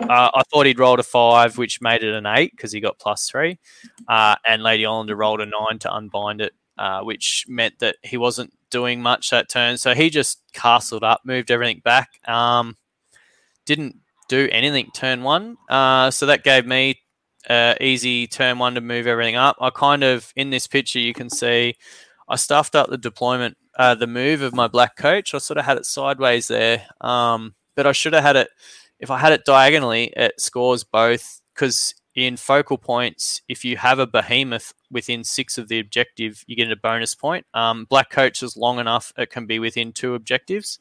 Uh, 0.00 0.30
I 0.34 0.42
thought 0.50 0.66
he'd 0.66 0.78
rolled 0.78 1.00
a 1.00 1.04
five, 1.04 1.58
which 1.58 1.80
made 1.80 2.02
it 2.02 2.14
an 2.14 2.26
eight 2.26 2.52
because 2.52 2.72
he 2.72 2.80
got 2.80 2.98
plus 2.98 3.28
three, 3.28 3.58
uh, 4.08 4.36
and 4.46 4.62
Lady 4.62 4.84
Olynder 4.84 5.16
rolled 5.16 5.40
a 5.40 5.46
nine 5.46 5.78
to 5.80 5.94
unbind 5.94 6.40
it, 6.40 6.52
uh, 6.78 7.00
which 7.02 7.46
meant 7.48 7.78
that 7.80 7.96
he 8.02 8.16
wasn't 8.16 8.52
doing 8.70 9.02
much 9.02 9.30
that 9.30 9.48
turn. 9.48 9.76
So 9.76 9.94
he 9.94 10.10
just 10.10 10.42
castled 10.52 11.04
up, 11.04 11.22
moved 11.24 11.50
everything 11.50 11.80
back. 11.84 12.20
Um, 12.28 12.76
didn't 13.66 13.96
do 14.28 14.48
anything 14.52 14.90
turn 14.94 15.22
one. 15.22 15.56
Uh, 15.68 16.10
so 16.10 16.26
that 16.26 16.44
gave 16.44 16.66
me 16.66 17.00
uh, 17.48 17.74
easy 17.80 18.26
turn 18.26 18.58
one 18.58 18.74
to 18.74 18.80
move 18.80 19.06
everything 19.06 19.36
up. 19.36 19.56
I 19.60 19.70
kind 19.70 20.04
of 20.04 20.32
in 20.36 20.50
this 20.50 20.66
picture 20.66 20.98
you 20.98 21.12
can 21.12 21.30
see 21.30 21.76
I 22.28 22.36
stuffed 22.36 22.76
up 22.76 22.88
the 22.88 22.96
deployment, 22.96 23.56
uh, 23.76 23.96
the 23.96 24.06
move 24.06 24.40
of 24.40 24.54
my 24.54 24.68
black 24.68 24.96
coach. 24.96 25.34
I 25.34 25.38
sort 25.38 25.58
of 25.58 25.64
had 25.64 25.76
it 25.78 25.84
sideways 25.84 26.46
there, 26.46 26.86
um, 27.00 27.54
but 27.74 27.86
I 27.86 27.92
should 27.92 28.12
have 28.12 28.22
had 28.22 28.36
it. 28.36 28.50
If 29.00 29.10
I 29.10 29.18
had 29.18 29.32
it 29.32 29.44
diagonally, 29.44 30.12
it 30.16 30.40
scores 30.40 30.84
both 30.84 31.40
because 31.54 31.94
in 32.14 32.36
focal 32.36 32.76
points, 32.76 33.40
if 33.48 33.64
you 33.64 33.76
have 33.76 33.98
a 33.98 34.06
behemoth 34.06 34.74
within 34.90 35.24
six 35.24 35.58
of 35.58 35.68
the 35.68 35.78
objective, 35.78 36.44
you 36.46 36.56
get 36.56 36.70
a 36.70 36.76
bonus 36.76 37.14
point. 37.14 37.46
Um, 37.54 37.86
black 37.88 38.10
coach 38.10 38.42
is 38.42 38.56
long 38.56 38.78
enough; 38.78 39.12
it 39.16 39.30
can 39.30 39.46
be 39.46 39.58
within 39.58 39.92
two 39.92 40.14
objectives. 40.14 40.78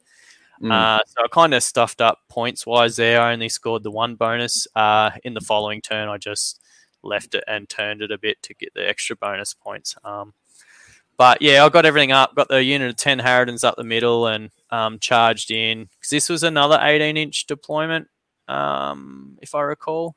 Mm. 0.62 0.72
Uh, 0.72 1.00
so 1.08 1.24
I 1.24 1.28
kind 1.32 1.54
of 1.54 1.64
stuffed 1.64 2.02
up 2.02 2.20
points 2.28 2.66
wise 2.66 2.98
there. 2.98 3.22
I 3.22 3.32
only 3.34 3.50
scored 3.50 3.84
the 3.84 3.92
one 3.92 4.16
bonus. 4.16 4.68
Uh, 4.76 5.12
in 5.24 5.34
the 5.34 5.42
following 5.42 5.82
turn, 5.82 6.10
I 6.10 6.18
just 6.18 6.62
left 7.04 7.34
it 7.34 7.44
and 7.48 7.70
turned 7.70 8.02
it 8.02 8.12
a 8.12 8.18
bit 8.18 8.42
to 8.44 8.54
get 8.54 8.74
the 8.74 8.88
extra 8.88 9.16
bonus 9.16 9.54
points. 9.54 9.96
Um, 10.04 10.34
but 11.20 11.42
yeah, 11.42 11.66
I 11.66 11.70
got 11.70 11.86
everything 11.86 12.14
up. 12.14 12.34
Got 12.34 12.48
the 12.48 12.64
unit 12.64 12.90
of 12.90 12.96
ten 12.96 13.20
Harridans 13.20 13.66
up 13.66 13.76
the 13.76 13.84
middle 13.84 14.26
and 14.26 14.52
um, 14.70 15.00
charged 15.00 15.52
in 15.52 15.90
because 15.92 16.10
this 16.10 16.30
was 16.30 16.44
another 16.44 16.80
18 16.82 17.18
inch 17.18 17.46
deployment, 17.46 18.08
um, 18.48 19.38
if 19.42 19.54
I 19.54 19.62
recall. 19.62 20.16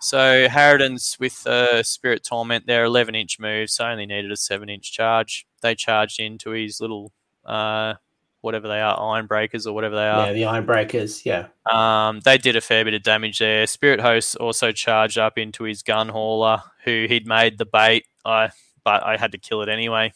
So 0.00 0.48
Harridans 0.48 1.20
with 1.20 1.46
uh, 1.46 1.82
Spirit 1.82 2.24
Torment, 2.24 2.66
they're 2.66 2.84
11 2.84 3.14
inch 3.14 3.38
moves, 3.38 3.74
so 3.74 3.84
only 3.84 4.06
needed 4.06 4.32
a 4.32 4.36
7 4.36 4.70
inch 4.70 4.90
charge. 4.90 5.46
They 5.60 5.74
charged 5.74 6.18
into 6.18 6.52
his 6.52 6.80
little, 6.80 7.12
uh, 7.44 7.94
whatever 8.40 8.68
they 8.68 8.80
are, 8.80 8.98
Iron 9.14 9.26
Breakers 9.26 9.66
or 9.66 9.74
whatever 9.74 9.96
they 9.96 10.08
are. 10.08 10.28
yeah, 10.28 10.32
the 10.32 10.44
Iron 10.46 10.64
Breakers. 10.64 11.26
Yeah, 11.26 11.48
Um, 11.70 12.20
they 12.20 12.38
did 12.38 12.56
a 12.56 12.62
fair 12.62 12.86
bit 12.86 12.94
of 12.94 13.02
damage 13.02 13.38
there. 13.38 13.66
Spirit 13.66 14.00
Host 14.00 14.34
also 14.36 14.72
charged 14.72 15.18
up 15.18 15.36
into 15.36 15.64
his 15.64 15.82
gun 15.82 16.08
hauler, 16.08 16.62
who 16.84 17.04
he'd 17.06 17.26
made 17.26 17.58
the 17.58 17.66
bait. 17.66 18.06
I 18.24 18.50
but 18.82 19.04
I 19.04 19.18
had 19.18 19.32
to 19.32 19.38
kill 19.38 19.60
it 19.60 19.68
anyway. 19.68 20.14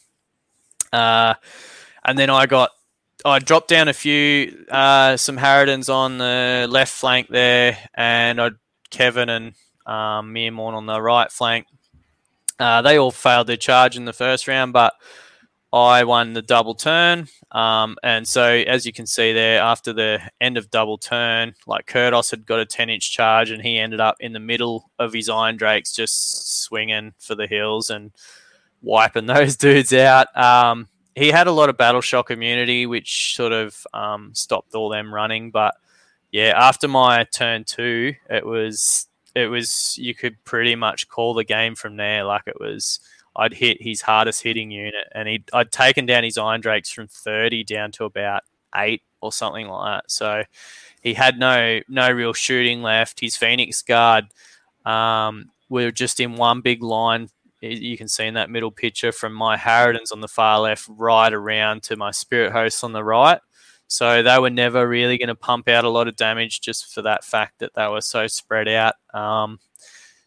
Uh, 0.93 1.35
and 2.05 2.19
then 2.19 2.31
I 2.31 2.47
got 2.47 2.71
I 3.25 3.39
dropped 3.39 3.69
down 3.69 3.89
a 3.89 3.93
few 3.93 4.67
uh, 4.71 5.17
some 5.17 5.39
Harridans 5.39 5.93
on 5.93 6.19
the 6.19 6.67
left 6.69 6.93
flank 6.93 7.29
there, 7.29 7.79
and 7.95 8.41
I 8.41 8.51
Kevin 8.91 9.29
and 9.29 9.55
um, 9.87 10.37
on 10.37 10.87
the 10.87 11.01
right 11.01 11.31
flank. 11.31 11.67
Uh, 12.59 12.83
they 12.83 12.99
all 12.99 13.11
failed 13.11 13.47
their 13.47 13.57
charge 13.57 13.97
in 13.97 14.05
the 14.05 14.13
first 14.13 14.47
round, 14.47 14.73
but 14.73 14.95
I 15.73 16.05
won 16.05 16.35
the 16.35 16.43
double 16.43 16.75
turn. 16.75 17.29
Um, 17.51 17.97
and 18.03 18.29
so, 18.29 18.45
as 18.45 18.85
you 18.85 18.93
can 18.93 19.07
see 19.07 19.33
there, 19.33 19.61
after 19.61 19.93
the 19.93 20.21
end 20.41 20.59
of 20.59 20.71
double 20.71 20.99
turn, 20.99 21.55
like 21.67 21.87
Kurdoss 21.87 22.31
had 22.31 22.45
got 22.47 22.61
a 22.61 22.67
10 22.67 22.91
inch 22.91 23.11
charge 23.11 23.51
and 23.51 23.63
he 23.63 23.79
ended 23.79 24.01
up 24.01 24.17
in 24.21 24.33
the 24.33 24.41
middle 24.41 24.91
of 24.99 25.15
his 25.15 25.29
Iron 25.29 25.57
Drakes 25.57 25.93
just 25.93 26.63
swinging 26.63 27.15
for 27.19 27.35
the 27.35 27.47
hills 27.47 27.89
and 27.89 28.13
wiping 28.83 29.27
those 29.27 29.57
dudes 29.57 29.93
out. 29.93 30.35
Um, 30.37 30.89
he 31.15 31.29
had 31.31 31.47
a 31.47 31.53
lot 31.53 31.69
of 31.69 31.77
battle 31.77 32.01
shock 32.01 32.31
immunity, 32.31 32.87
which 32.87 33.37
sort 33.37 33.53
of 33.53 33.87
um, 33.93 34.35
stopped 34.35 34.75
all 34.75 34.89
them 34.89 35.13
running. 35.13 35.51
But 35.51 35.75
yeah, 36.31 36.53
after 36.57 36.89
my 36.89 37.25
turn 37.25 37.65
two, 37.65 38.15
it 38.31 38.47
was 38.47 39.07
it 39.35 39.47
was 39.47 39.97
you 39.99 40.15
could 40.15 40.43
pretty 40.45 40.75
much 40.75 41.09
call 41.09 41.35
the 41.35 41.45
game 41.45 41.75
from 41.75 41.97
there. 41.97 42.25
Like 42.25 42.43
it 42.47 42.59
was, 42.59 43.01
I'd 43.37 43.55
hit 43.55 43.83
his 43.83 44.01
hardest 44.01 44.43
hitting 44.43 44.71
unit, 44.71 45.07
and 45.15 45.29
he 45.29 45.45
I'd 45.53 45.71
taken 45.71 46.07
down 46.07 46.25
his 46.25 46.39
Iron 46.39 46.61
Drakes 46.61 46.91
from 46.91 47.09
thirty 47.09 47.65
down 47.65 47.93
to 47.93 48.05
about 48.05 48.43
eight 48.75 49.03
or 49.21 49.33
something 49.33 49.69
like 49.69 49.97
that. 50.01 50.11
So 50.11 50.45
he 51.03 51.15
had 51.15 51.39
no 51.39 51.81
no 51.89 52.11
real 52.11 52.33
shooting 52.33 52.83
left. 52.83 53.21
His 53.21 53.37
Phoenix 53.37 53.83
Guard 53.83 54.29
um, 54.87 55.51
were 55.69 55.91
just 55.91 56.21
in 56.21 56.37
one 56.37 56.63
big 56.63 56.83
line 56.83 57.29
you 57.63 57.97
can 57.97 58.09
see 58.09 58.27
in 58.27 58.35
that 58.35 58.51
middle 58.51 58.71
picture 58.71 59.13
from 59.13 59.33
my 59.33 59.57
Harridans 59.57 60.13
on 60.13 60.21
the 60.21 60.29
far 60.29 60.61
left 60.61 60.87
right 60.89 61.33
around 61.33 61.83
to 61.85 61.97
my 61.97 62.11
Spirit 62.11 62.53
Hosts 62.53 62.83
on 62.83 62.93
the 62.93 63.05
right. 63.05 63.41
So 63.87 64.23
they 64.23 64.39
were 64.39 64.51
never 64.51 64.89
really 64.89 65.19
going 65.19 65.29
to 65.29 65.35
pump 65.35 65.69
out 65.69 65.85
a 65.85 65.91
lot 65.91 66.09
of 66.09 66.17
damage 66.17 66.61
just 66.61 66.93
for 66.95 67.03
that 67.03 67.25
fact 67.25 67.59
that 67.59 67.75
they 67.75 67.87
were 67.87 68.01
so 68.01 68.27
spread 68.27 68.67
out. 68.67 68.95
Um, 69.13 69.61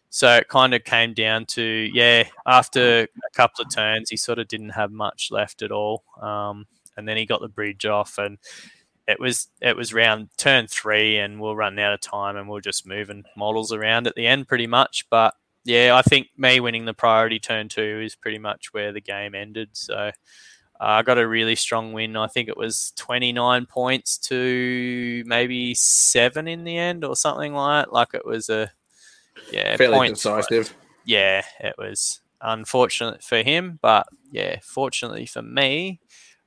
so 0.08 0.36
it 0.36 0.48
kind 0.48 0.72
of 0.72 0.84
came 0.84 1.14
down 1.14 1.46
to, 1.46 1.62
yeah, 1.62 2.28
after 2.46 3.02
a 3.02 3.30
couple 3.34 3.64
of 3.64 3.74
turns, 3.74 4.08
he 4.08 4.16
sort 4.16 4.38
of 4.38 4.48
didn't 4.48 4.70
have 4.70 4.92
much 4.92 5.30
left 5.30 5.62
at 5.62 5.72
all. 5.72 6.04
Um, 6.22 6.66
and 6.96 7.06
then 7.06 7.16
he 7.16 7.26
got 7.26 7.40
the 7.40 7.48
bridge 7.48 7.84
off 7.84 8.18
and 8.18 8.38
it 9.08 9.20
was 9.20 9.48
it 9.60 9.76
was 9.76 9.94
round 9.94 10.28
turn 10.36 10.66
three 10.66 11.18
and 11.18 11.40
we'll 11.40 11.54
run 11.54 11.78
out 11.78 11.92
of 11.92 12.00
time 12.00 12.36
and 12.36 12.48
we're 12.48 12.60
just 12.60 12.86
moving 12.86 13.24
models 13.36 13.72
around 13.72 14.06
at 14.06 14.14
the 14.14 14.26
end 14.26 14.48
pretty 14.48 14.66
much. 14.66 15.06
But 15.10 15.34
yeah, 15.66 15.96
I 15.96 16.02
think 16.02 16.28
me 16.36 16.60
winning 16.60 16.84
the 16.84 16.94
priority 16.94 17.40
turn 17.40 17.68
two 17.68 18.00
is 18.00 18.14
pretty 18.14 18.38
much 18.38 18.72
where 18.72 18.92
the 18.92 19.00
game 19.00 19.34
ended. 19.34 19.70
So 19.72 19.94
uh, 19.94 20.10
I 20.78 21.02
got 21.02 21.18
a 21.18 21.26
really 21.26 21.56
strong 21.56 21.92
win. 21.92 22.16
I 22.16 22.28
think 22.28 22.48
it 22.48 22.56
was 22.56 22.92
29 22.94 23.66
points 23.66 24.16
to 24.28 25.24
maybe 25.26 25.74
seven 25.74 26.46
in 26.46 26.62
the 26.62 26.78
end 26.78 27.04
or 27.04 27.16
something 27.16 27.52
like 27.52 27.86
that. 27.86 27.92
Like 27.92 28.14
it 28.14 28.24
was 28.24 28.48
a, 28.48 28.70
yeah, 29.50 29.76
fairly 29.76 30.08
decisive. 30.10 30.72
Yeah, 31.04 31.42
it 31.58 31.74
was 31.76 32.20
unfortunate 32.40 33.24
for 33.24 33.42
him, 33.42 33.80
but 33.82 34.06
yeah, 34.30 34.60
fortunately 34.62 35.26
for 35.26 35.42
me. 35.42 35.98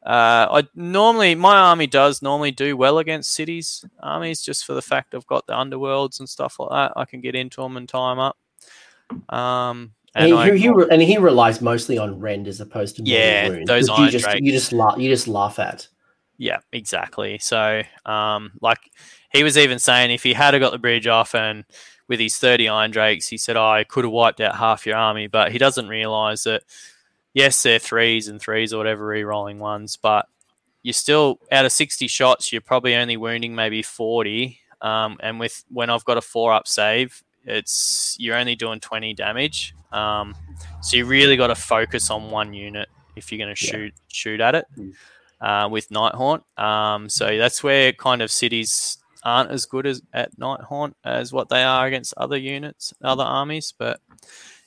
Uh, 0.01 0.47
I 0.49 0.67
normally 0.75 1.35
my 1.35 1.57
army 1.57 1.87
does 1.87 2.21
normally 2.21 2.51
do 2.51 2.77
well 2.77 2.99
against 2.99 3.33
cities 3.33 3.83
armies 4.01 4.41
just 4.41 4.63
for 4.65 4.73
the 4.73 4.81
fact 4.81 5.13
I've 5.13 5.27
got 5.27 5.45
the 5.45 5.51
underworlds 5.51 6.19
and 6.19 6.29
stuff 6.29 6.57
like 6.57 6.69
that. 6.69 6.93
I 6.95 7.03
can 7.03 7.19
get 7.19 7.35
into 7.35 7.61
them 7.61 7.75
and 7.75 7.87
tie 7.87 8.11
them 8.11 8.19
up. 8.19 8.37
Um, 9.29 9.93
and, 10.15 10.33
and 10.33 10.57
he, 10.57 10.61
he, 10.61 10.67
he, 10.67 10.73
and 10.91 11.01
he 11.01 11.17
relies 11.17 11.61
mostly 11.61 11.97
on 11.97 12.19
rend 12.19 12.47
as 12.47 12.59
opposed 12.59 12.95
to 12.97 13.03
yeah, 13.03 13.49
wounds, 13.49 13.67
those 13.67 13.89
you 13.89 14.09
just 14.09 14.39
you 14.39 14.51
just 14.51 14.71
laugh 14.71 14.97
you 14.97 15.09
just 15.09 15.27
laugh 15.27 15.59
at. 15.59 15.87
Yeah, 16.37 16.59
exactly. 16.71 17.37
So, 17.39 17.83
um, 18.05 18.51
like 18.61 18.79
he 19.31 19.43
was 19.43 19.57
even 19.57 19.79
saying, 19.79 20.11
if 20.11 20.23
he 20.23 20.33
had 20.33 20.57
got 20.59 20.71
the 20.71 20.77
bridge 20.77 21.07
off 21.07 21.35
and 21.35 21.65
with 22.07 22.19
his 22.19 22.37
thirty 22.37 22.67
iron 22.67 22.91
drakes, 22.91 23.27
he 23.27 23.37
said, 23.37 23.57
oh, 23.57 23.67
"I 23.67 23.83
could 23.83 24.05
have 24.05 24.13
wiped 24.13 24.41
out 24.41 24.55
half 24.55 24.85
your 24.85 24.95
army," 24.95 25.27
but 25.27 25.51
he 25.51 25.57
doesn't 25.57 25.87
realize 25.87 26.43
that. 26.43 26.63
Yes, 27.31 27.61
they're 27.61 27.77
threes 27.77 28.27
and 28.27 28.41
threes 28.41 28.73
or 28.73 28.79
whatever 28.79 29.05
re-rolling 29.05 29.59
ones, 29.59 29.97
but 29.97 30.27
you're 30.81 30.93
still 30.93 31.39
out 31.51 31.63
of 31.63 31.71
sixty 31.71 32.07
shots. 32.07 32.51
You're 32.51 32.59
probably 32.59 32.95
only 32.95 33.17
wounding 33.17 33.53
maybe 33.53 33.83
forty. 33.83 34.59
Um, 34.81 35.17
and 35.21 35.39
with 35.39 35.63
when 35.69 35.91
I've 35.91 36.03
got 36.05 36.17
a 36.17 36.21
four 36.21 36.51
up 36.51 36.67
save, 36.67 37.23
it's 37.49 38.15
you're 38.19 38.37
only 38.37 38.55
doing 38.55 38.79
20 38.79 39.13
damage. 39.13 39.73
Um, 39.91 40.35
so 40.81 40.97
you 40.97 41.05
really 41.05 41.35
got 41.35 41.47
to 41.47 41.55
focus 41.55 42.09
on 42.09 42.29
one 42.29 42.53
unit 42.53 42.87
if 43.15 43.31
you're 43.31 43.43
going 43.43 43.53
to 43.53 43.55
shoot 43.55 43.93
yeah. 43.95 44.03
shoot 44.07 44.41
at 44.41 44.55
it 44.55 44.65
mm. 44.77 44.93
uh, 45.41 45.67
with 45.69 45.89
Nighthaunt. 45.89 46.43
Um, 46.57 47.09
so 47.09 47.37
that's 47.37 47.63
where 47.63 47.91
kind 47.91 48.21
of 48.21 48.31
cities 48.31 48.97
aren't 49.23 49.51
as 49.51 49.65
good 49.65 49.85
as 49.85 50.01
at 50.13 50.37
Nighthaunt 50.37 50.93
as 51.03 51.33
what 51.33 51.49
they 51.49 51.63
are 51.63 51.85
against 51.85 52.13
other 52.17 52.37
units, 52.37 52.93
other 53.03 53.23
armies. 53.23 53.73
But 53.77 53.99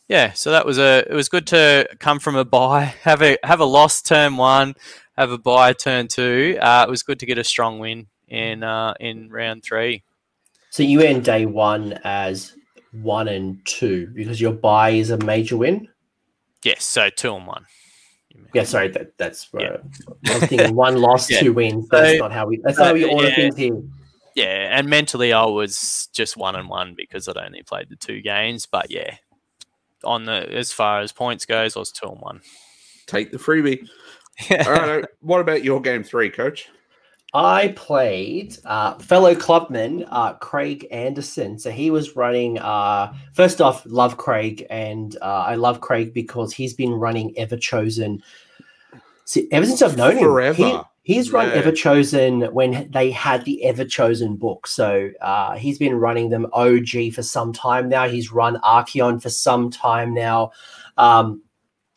yeah, 0.08 0.32
so 0.32 0.50
that 0.50 0.66
was 0.66 0.78
a 0.78 1.04
it 1.08 1.14
was 1.14 1.28
good 1.28 1.46
to 1.48 1.88
come 1.98 2.18
from 2.18 2.36
a 2.36 2.44
buy, 2.44 2.84
have 3.02 3.22
a 3.22 3.38
have 3.42 3.60
a 3.60 3.64
loss 3.64 4.02
turn 4.02 4.36
one, 4.36 4.74
have 5.16 5.30
a 5.30 5.38
buy 5.38 5.72
turn 5.72 6.08
two. 6.08 6.58
Uh, 6.60 6.84
it 6.86 6.90
was 6.90 7.02
good 7.02 7.20
to 7.20 7.26
get 7.26 7.38
a 7.38 7.44
strong 7.44 7.78
win 7.78 8.08
in 8.28 8.62
uh, 8.62 8.94
in 9.00 9.30
round 9.30 9.62
three. 9.62 10.02
So 10.70 10.82
you 10.82 11.00
end 11.02 11.24
day 11.24 11.44
one 11.44 11.98
as 12.02 12.54
one 12.92 13.28
and 13.28 13.64
two 13.64 14.08
because 14.14 14.40
your 14.40 14.52
buy 14.52 14.90
is 14.90 15.10
a 15.10 15.18
major 15.18 15.56
win. 15.56 15.88
Yes, 16.64 16.84
so 16.84 17.10
two 17.10 17.34
and 17.34 17.46
one. 17.46 17.66
Yeah, 18.54 18.64
sorry, 18.64 18.88
that, 18.88 19.16
that's 19.18 19.48
yeah. 19.58 19.78
I 20.28 20.38
was 20.38 20.44
thinking 20.44 20.74
one 20.74 21.00
loss, 21.00 21.30
yeah. 21.30 21.40
two 21.40 21.52
wins. 21.52 21.88
That's 21.88 22.12
so, 22.12 22.18
not 22.18 22.32
how 22.32 22.46
we. 22.46 22.60
That's 22.62 22.78
uh, 22.78 22.86
how 22.86 22.94
we 22.94 23.04
order 23.04 23.28
yeah. 23.28 23.34
things 23.34 23.56
here. 23.56 23.82
Yeah, 24.34 24.78
and 24.78 24.88
mentally 24.88 25.32
I 25.32 25.44
was 25.44 26.08
just 26.12 26.36
one 26.36 26.56
and 26.56 26.68
one 26.68 26.94
because 26.94 27.28
I'd 27.28 27.36
only 27.36 27.62
played 27.62 27.88
the 27.88 27.96
two 27.96 28.20
games. 28.20 28.66
But 28.66 28.90
yeah, 28.90 29.16
on 30.04 30.24
the 30.24 30.50
as 30.52 30.72
far 30.72 31.00
as 31.00 31.12
points 31.12 31.46
goes, 31.46 31.76
I 31.76 31.80
was 31.80 31.92
two 31.92 32.08
and 32.08 32.20
one. 32.20 32.40
Take 33.06 33.32
the 33.32 33.38
freebie. 33.38 33.88
All 34.66 34.72
right, 34.72 35.04
what 35.20 35.40
about 35.40 35.64
your 35.64 35.80
game 35.80 36.02
three, 36.02 36.30
Coach? 36.30 36.68
I 37.34 37.68
played 37.76 38.58
uh, 38.64 38.98
fellow 38.98 39.34
clubman 39.34 40.04
uh, 40.08 40.34
Craig 40.34 40.86
Anderson. 40.90 41.58
So 41.58 41.70
he 41.70 41.90
was 41.90 42.14
running. 42.14 42.58
Uh, 42.58 43.14
first 43.32 43.60
off, 43.60 43.84
love 43.86 44.18
Craig, 44.18 44.66
and 44.68 45.16
uh, 45.22 45.44
I 45.46 45.54
love 45.54 45.80
Craig 45.80 46.12
because 46.12 46.52
he's 46.52 46.74
been 46.74 46.92
running 46.92 47.36
Ever 47.38 47.56
Chosen 47.56 48.22
see, 49.24 49.48
ever 49.50 49.66
since 49.66 49.82
I've 49.82 49.96
known 49.96 50.18
Forever. 50.18 50.62
him. 50.62 50.80
He, 51.02 51.14
he's 51.14 51.32
run 51.32 51.48
yeah. 51.48 51.54
Ever 51.54 51.72
Chosen 51.72 52.42
when 52.52 52.90
they 52.90 53.10
had 53.10 53.44
the 53.44 53.64
Ever 53.64 53.84
Chosen 53.84 54.36
book. 54.36 54.66
So 54.66 55.10
uh, 55.20 55.56
he's 55.56 55.78
been 55.78 55.94
running 55.94 56.30
them 56.30 56.46
OG 56.52 57.12
for 57.14 57.22
some 57.22 57.52
time 57.52 57.88
now. 57.88 58.08
He's 58.08 58.32
run 58.32 58.56
Archaon 58.56 59.22
for 59.22 59.30
some 59.30 59.70
time 59.70 60.14
now. 60.14 60.52
Um, 60.98 61.42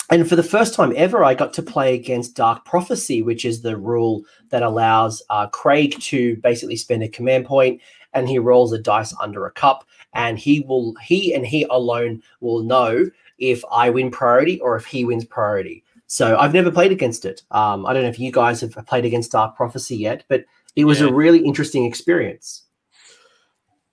and 0.09 0.27
for 0.27 0.35
the 0.35 0.43
first 0.43 0.73
time 0.73 0.93
ever, 0.95 1.23
I 1.23 1.33
got 1.33 1.53
to 1.53 1.61
play 1.61 1.95
against 1.95 2.35
Dark 2.35 2.63
Prophecy, 2.65 3.21
which 3.21 3.43
is 3.45 3.61
the 3.61 3.77
rule 3.77 4.23
that 4.49 4.63
allows 4.63 5.23
uh, 5.29 5.47
Craig 5.47 5.99
to 6.01 6.35
basically 6.37 6.75
spend 6.75 7.03
a 7.03 7.09
command 7.09 7.45
point 7.45 7.81
and 8.13 8.29
he 8.29 8.39
rolls 8.39 8.71
a 8.71 8.79
dice 8.79 9.13
under 9.21 9.45
a 9.45 9.51
cup, 9.51 9.85
and 10.13 10.39
he 10.39 10.61
will 10.61 10.95
he 11.03 11.33
and 11.33 11.45
he 11.45 11.65
alone 11.69 12.23
will 12.39 12.63
know 12.63 13.05
if 13.37 13.61
I 13.71 13.89
win 13.89 14.09
priority 14.09 14.59
or 14.61 14.75
if 14.77 14.85
he 14.85 15.05
wins 15.05 15.25
priority. 15.25 15.83
So 16.07 16.37
I've 16.37 16.53
never 16.53 16.71
played 16.71 16.91
against 16.91 17.25
it. 17.25 17.43
Um, 17.51 17.85
I 17.85 17.93
don't 17.93 18.03
know 18.03 18.09
if 18.09 18.19
you 18.19 18.31
guys 18.31 18.61
have 18.61 18.73
played 18.87 19.05
against 19.05 19.31
Dark 19.31 19.57
Prophecy 19.57 19.97
yet, 19.97 20.23
but 20.29 20.45
it 20.75 20.85
was 20.85 21.01
yeah. 21.01 21.07
a 21.07 21.13
really 21.13 21.39
interesting 21.39 21.83
experience. 21.85 22.63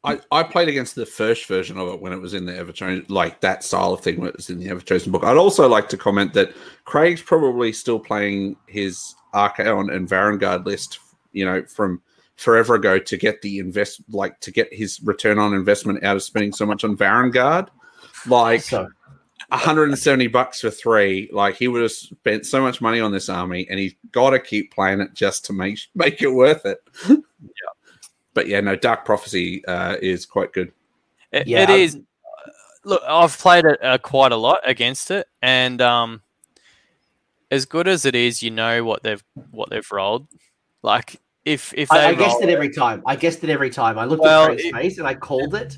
I, 0.05 0.19
I 0.33 0.43
played 0.43 0.69
against 0.69 0.97
the 0.97 1.07
first 1.07 1.47
version 1.47 1.79
of 1.79 1.89
it 1.89 2.01
when 2.01 2.13
it 2.13 2.21
was 2.21 2.35
in 2.35 2.45
the 2.45 2.53
Everchosen, 2.53 3.09
like 3.09 3.41
that 3.41 3.63
style 3.63 3.93
of 3.93 4.01
thing 4.01 4.19
when 4.19 4.29
it 4.29 4.37
was 4.37 4.51
in 4.51 4.59
the 4.59 4.67
Everchosen 4.67 5.13
book. 5.13 5.23
I'd 5.23 5.37
also 5.37 5.69
like 5.69 5.89
to 5.91 5.97
comment 5.97 6.35
that 6.35 6.53
Craig's 6.85 7.23
probably 7.23 7.73
still 7.73 8.01
playing 8.01 8.57
his 8.67 9.15
Archaon 9.33 9.95
and 9.95 10.09
Varanguard 10.09 10.67
list, 10.67 10.99
you 11.33 11.45
know, 11.45 11.63
from 11.65 12.03
forever 12.35 12.75
ago 12.75 12.99
to 12.99 13.17
get 13.17 13.43
the 13.43 13.59
invest, 13.59 14.03
like 14.09 14.41
to 14.41 14.51
get 14.51 14.73
his 14.75 15.01
return 15.05 15.39
on 15.39 15.55
investment 15.55 16.03
out 16.03 16.17
of 16.17 16.23
spending 16.25 16.53
so 16.53 16.67
much 16.67 16.83
on 16.83 16.97
Varanguard. 16.97 17.69
Like 18.27 18.63
so. 18.63 18.89
170 19.49 20.27
bucks 20.29 20.63
for 20.63 20.71
three. 20.71 21.31
Like 21.33 21.55
he 21.57 21.69
would 21.69 21.83
have 21.83 21.93
spent 21.93 22.45
so 22.47 22.61
much 22.61 22.81
money 22.81 22.99
on 22.99 23.13
this 23.13 23.29
army, 23.29 23.69
and 23.71 23.79
he's 23.79 23.95
got 24.11 24.31
to 24.31 24.41
keep 24.41 24.75
playing 24.75 25.01
it 25.01 25.15
just 25.15 25.45
to 25.45 25.53
make 25.53 25.79
make 25.95 26.23
it 26.23 26.31
worth 26.31 26.67
it. 26.67 26.79
yeah 27.09 27.19
but 28.35 28.47
yeah, 28.47 28.61
no, 28.61 28.77
Dark 28.77 29.05
Prophecy 29.05 29.65
uh, 29.67 29.97
is 30.01 30.27
quite 30.27 30.53
good. 30.53 30.73
it, 31.33 31.47
yeah, 31.47 31.63
it 31.63 31.71
is. 31.71 31.99
Look, 32.85 33.03
I've 33.07 33.37
played 33.39 33.65
it 33.65 33.83
uh, 33.83 33.99
quite 33.99 34.33
a 34.33 34.37
lot 34.37 34.61
against 34.65 35.11
it, 35.11 35.29
and 35.41 35.81
um, 35.81 36.23
as 37.51 37.65
good 37.67 37.87
as 37.87 38.05
it 38.05 38.15
is, 38.15 38.43
you 38.43 38.51
know 38.51 38.85
what 38.85 39.03
they've 39.03 39.23
what 39.51 39.71
they've 39.71 39.87
rolled. 39.93 40.27
Like 40.83 41.21
if 41.45 41.73
if 41.77 41.93
I, 41.93 42.09
I 42.09 42.15
guessed 42.15 42.43
it 42.43 42.49
every 42.49 42.71
time. 42.71 43.03
I 43.07 43.17
guessed 43.17 43.45
it 43.45 43.51
every 43.51 43.71
time. 43.71 43.99
I 43.99 44.05
looked 44.05 44.23
well, 44.23 44.51
at 44.51 44.61
his 44.61 44.73
face 44.73 44.99
and 44.99 45.07
I 45.07 45.15
called 45.15 45.55
it. 45.55 45.77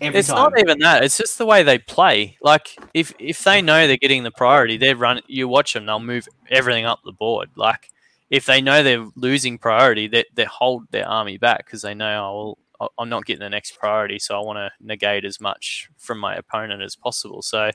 Every 0.00 0.18
it's 0.18 0.28
time. 0.28 0.36
not 0.36 0.58
even 0.58 0.78
that. 0.80 1.04
It's 1.04 1.16
just 1.16 1.38
the 1.38 1.46
way 1.46 1.62
they 1.62 1.78
play. 1.78 2.36
Like 2.42 2.76
if 2.94 3.12
if 3.18 3.42
they 3.44 3.62
know 3.62 3.86
they're 3.86 3.96
getting 3.96 4.22
the 4.22 4.30
priority, 4.30 4.76
they 4.76 4.94
run. 4.94 5.20
You 5.26 5.48
watch 5.48 5.72
them; 5.72 5.86
they'll 5.86 6.00
move 6.00 6.28
everything 6.50 6.84
up 6.84 7.00
the 7.04 7.12
board. 7.12 7.50
Like 7.56 7.90
if 8.30 8.46
they 8.46 8.60
know 8.60 8.82
they're 8.82 9.06
losing 9.16 9.58
priority, 9.58 10.06
they, 10.06 10.24
they 10.34 10.44
hold 10.44 10.90
their 10.90 11.08
army 11.08 11.38
back 11.38 11.64
because 11.64 11.82
they 11.82 11.94
know, 11.94 12.24
oh, 12.24 12.58
well, 12.80 12.92
I'm 12.98 13.08
not 13.08 13.24
getting 13.24 13.40
the 13.40 13.50
next 13.50 13.78
priority, 13.78 14.18
so 14.18 14.38
I 14.38 14.44
want 14.44 14.58
to 14.58 14.70
negate 14.80 15.24
as 15.24 15.40
much 15.40 15.88
from 15.96 16.18
my 16.18 16.36
opponent 16.36 16.82
as 16.82 16.94
possible. 16.94 17.42
So, 17.42 17.70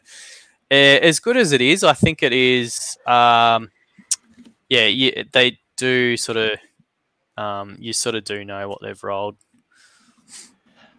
uh, 0.72 0.74
as 0.74 1.20
good 1.20 1.38
as 1.38 1.52
it 1.52 1.62
is, 1.62 1.84
I 1.84 1.94
think 1.94 2.24
it 2.24 2.34
is. 2.34 2.98
Um, 3.06 3.70
yeah, 4.70 4.86
yeah, 4.86 5.24
they 5.32 5.60
do 5.78 6.18
sort 6.18 6.38
of. 6.38 6.52
Um, 7.36 7.78
you 7.80 7.94
sort 7.94 8.14
of 8.14 8.24
do 8.26 8.46
know 8.46 8.70
what 8.70 8.80
they've 8.82 9.04
rolled. 9.04 9.38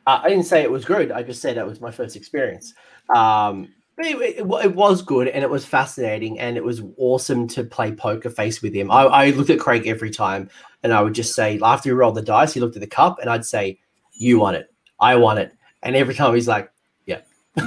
Uh, 0.06 0.20
I 0.22 0.28
didn't 0.28 0.44
say 0.44 0.62
it 0.62 0.70
was 0.70 0.84
good. 0.84 1.12
I 1.12 1.22
just 1.22 1.40
said 1.40 1.56
that 1.56 1.66
was 1.66 1.80
my 1.80 1.92
first 1.92 2.16
experience. 2.16 2.74
Um, 3.14 3.68
it, 3.98 4.38
it, 4.40 4.64
it 4.64 4.74
was 4.74 5.02
good 5.02 5.28
and 5.28 5.42
it 5.44 5.50
was 5.50 5.64
fascinating 5.64 6.38
and 6.40 6.56
it 6.56 6.64
was 6.64 6.82
awesome 6.96 7.46
to 7.48 7.64
play 7.64 7.92
poker 7.92 8.30
face 8.30 8.60
with 8.62 8.74
him. 8.74 8.90
I, 8.90 9.02
I 9.04 9.30
looked 9.30 9.50
at 9.50 9.60
Craig 9.60 9.86
every 9.86 10.10
time 10.10 10.48
and 10.82 10.92
I 10.92 11.00
would 11.02 11.14
just 11.14 11.34
say, 11.34 11.58
after 11.62 11.88
we 11.90 11.94
rolled 11.94 12.16
the 12.16 12.22
dice, 12.22 12.52
he 12.54 12.60
looked 12.60 12.76
at 12.76 12.80
the 12.80 12.86
cup 12.88 13.18
and 13.20 13.30
I'd 13.30 13.44
say, 13.46 13.78
You 14.12 14.40
won 14.40 14.54
it. 14.54 14.72
I 15.00 15.16
won 15.16 15.38
it. 15.38 15.52
And 15.82 15.94
every 15.96 16.14
time 16.14 16.34
he's 16.34 16.48
like, 16.48 16.70
Yeah. 17.06 17.20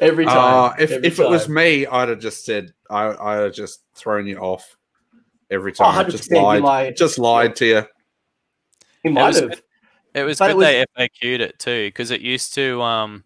every 0.00 0.24
time. 0.26 0.70
Uh, 0.70 0.74
if 0.78 0.90
every 0.92 1.06
if 1.06 1.18
it 1.18 1.28
was 1.28 1.48
me, 1.48 1.86
I'd 1.86 2.08
have 2.08 2.20
just 2.20 2.44
said 2.44 2.72
I 2.90 3.08
I'd 3.08 3.42
have 3.44 3.54
just 3.54 3.82
thrown 3.94 4.26
you 4.26 4.38
off 4.38 4.76
every 5.50 5.72
Oh, 5.72 5.84
time. 5.92 6.06
100% 6.06 6.10
just 6.10 6.30
you 6.30 6.40
lied. 6.42 6.62
might. 6.62 6.96
Just 6.96 7.18
lied 7.18 7.56
to 7.56 7.66
you. 7.66 7.82
he 9.02 9.08
might 9.10 9.34
have. 9.36 9.62
It 10.16 10.22
was 10.24 10.38
But 10.38 10.50
it 10.50 10.54
good 10.54 10.58
was- 10.58 10.66
they 10.66 11.08
FAQ'd 11.08 11.40
it 11.42 11.58
too, 11.58 11.88
because 11.88 12.10
it 12.10 12.22
used 12.22 12.54
to. 12.54 12.80
Um, 12.82 13.22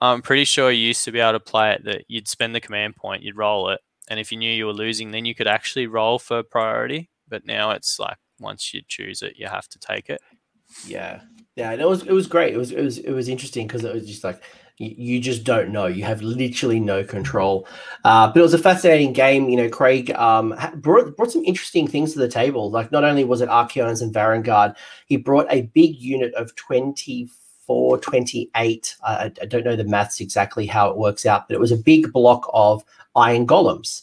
I'm 0.00 0.22
pretty 0.22 0.44
sure 0.44 0.70
you 0.70 0.86
used 0.86 1.04
to 1.04 1.12
be 1.12 1.20
able 1.20 1.32
to 1.32 1.40
play 1.40 1.72
it 1.72 1.84
that 1.84 2.04
you'd 2.06 2.28
spend 2.28 2.54
the 2.54 2.60
command 2.60 2.94
point, 2.96 3.22
you'd 3.22 3.36
roll 3.36 3.70
it, 3.70 3.80
and 4.08 4.20
if 4.20 4.30
you 4.30 4.38
knew 4.38 4.50
you 4.52 4.66
were 4.66 4.72
losing, 4.72 5.10
then 5.10 5.24
you 5.24 5.34
could 5.34 5.48
actually 5.48 5.86
roll 5.88 6.18
for 6.18 6.42
priority. 6.42 7.10
But 7.28 7.44
now 7.44 7.72
it's 7.72 7.98
like 7.98 8.18
once 8.38 8.72
you 8.72 8.82
choose 8.86 9.22
it, 9.22 9.34
you 9.36 9.48
have 9.48 9.66
to 9.68 9.78
take 9.80 10.08
it. 10.08 10.20
Yeah, 10.86 11.22
yeah, 11.56 11.72
and 11.72 11.80
it 11.82 11.88
was 11.88 12.02
it 12.02 12.12
was 12.12 12.26
great. 12.28 12.54
It 12.54 12.58
was 12.58 12.70
it 12.70 12.82
was 12.82 12.98
it 12.98 13.10
was 13.12 13.28
interesting 13.28 13.66
because 13.66 13.84
it 13.84 13.92
was 13.92 14.06
just 14.06 14.22
like 14.22 14.42
you, 14.78 15.20
just 15.20 15.44
don't 15.44 15.70
know. 15.70 15.86
You 15.86 16.04
have 16.04 16.20
literally 16.20 16.80
no 16.80 17.02
control. 17.02 17.66
Uh, 18.04 18.28
but 18.28 18.38
it 18.38 18.42
was 18.42 18.54
a 18.54 18.58
fascinating 18.58 19.12
game. 19.12 19.48
You 19.48 19.56
know, 19.56 19.68
Craig 19.70 20.10
um, 20.12 20.54
brought 20.76 21.16
brought 21.16 21.30
some 21.30 21.44
interesting 21.44 21.88
things 21.88 22.12
to 22.12 22.18
the 22.18 22.28
table. 22.28 22.70
Like 22.70 22.92
not 22.92 23.04
only 23.04 23.24
was 23.24 23.40
it 23.40 23.48
Archaons 23.48 24.02
and 24.02 24.12
Varanguard, 24.12 24.76
he 25.06 25.16
brought 25.16 25.46
a 25.50 25.62
big 25.62 25.96
unit 25.96 26.34
of 26.34 26.54
24, 26.56 27.98
28. 27.98 28.96
I, 29.02 29.12
I 29.12 29.24
I 29.24 29.46
don't 29.46 29.64
know 29.64 29.76
the 29.76 29.84
maths 29.84 30.20
exactly 30.20 30.66
how 30.66 30.90
it 30.90 30.98
works 30.98 31.24
out, 31.24 31.48
but 31.48 31.54
it 31.54 31.60
was 31.60 31.72
a 31.72 31.76
big 31.76 32.12
block 32.12 32.48
of 32.52 32.84
iron 33.14 33.46
golems. 33.46 34.02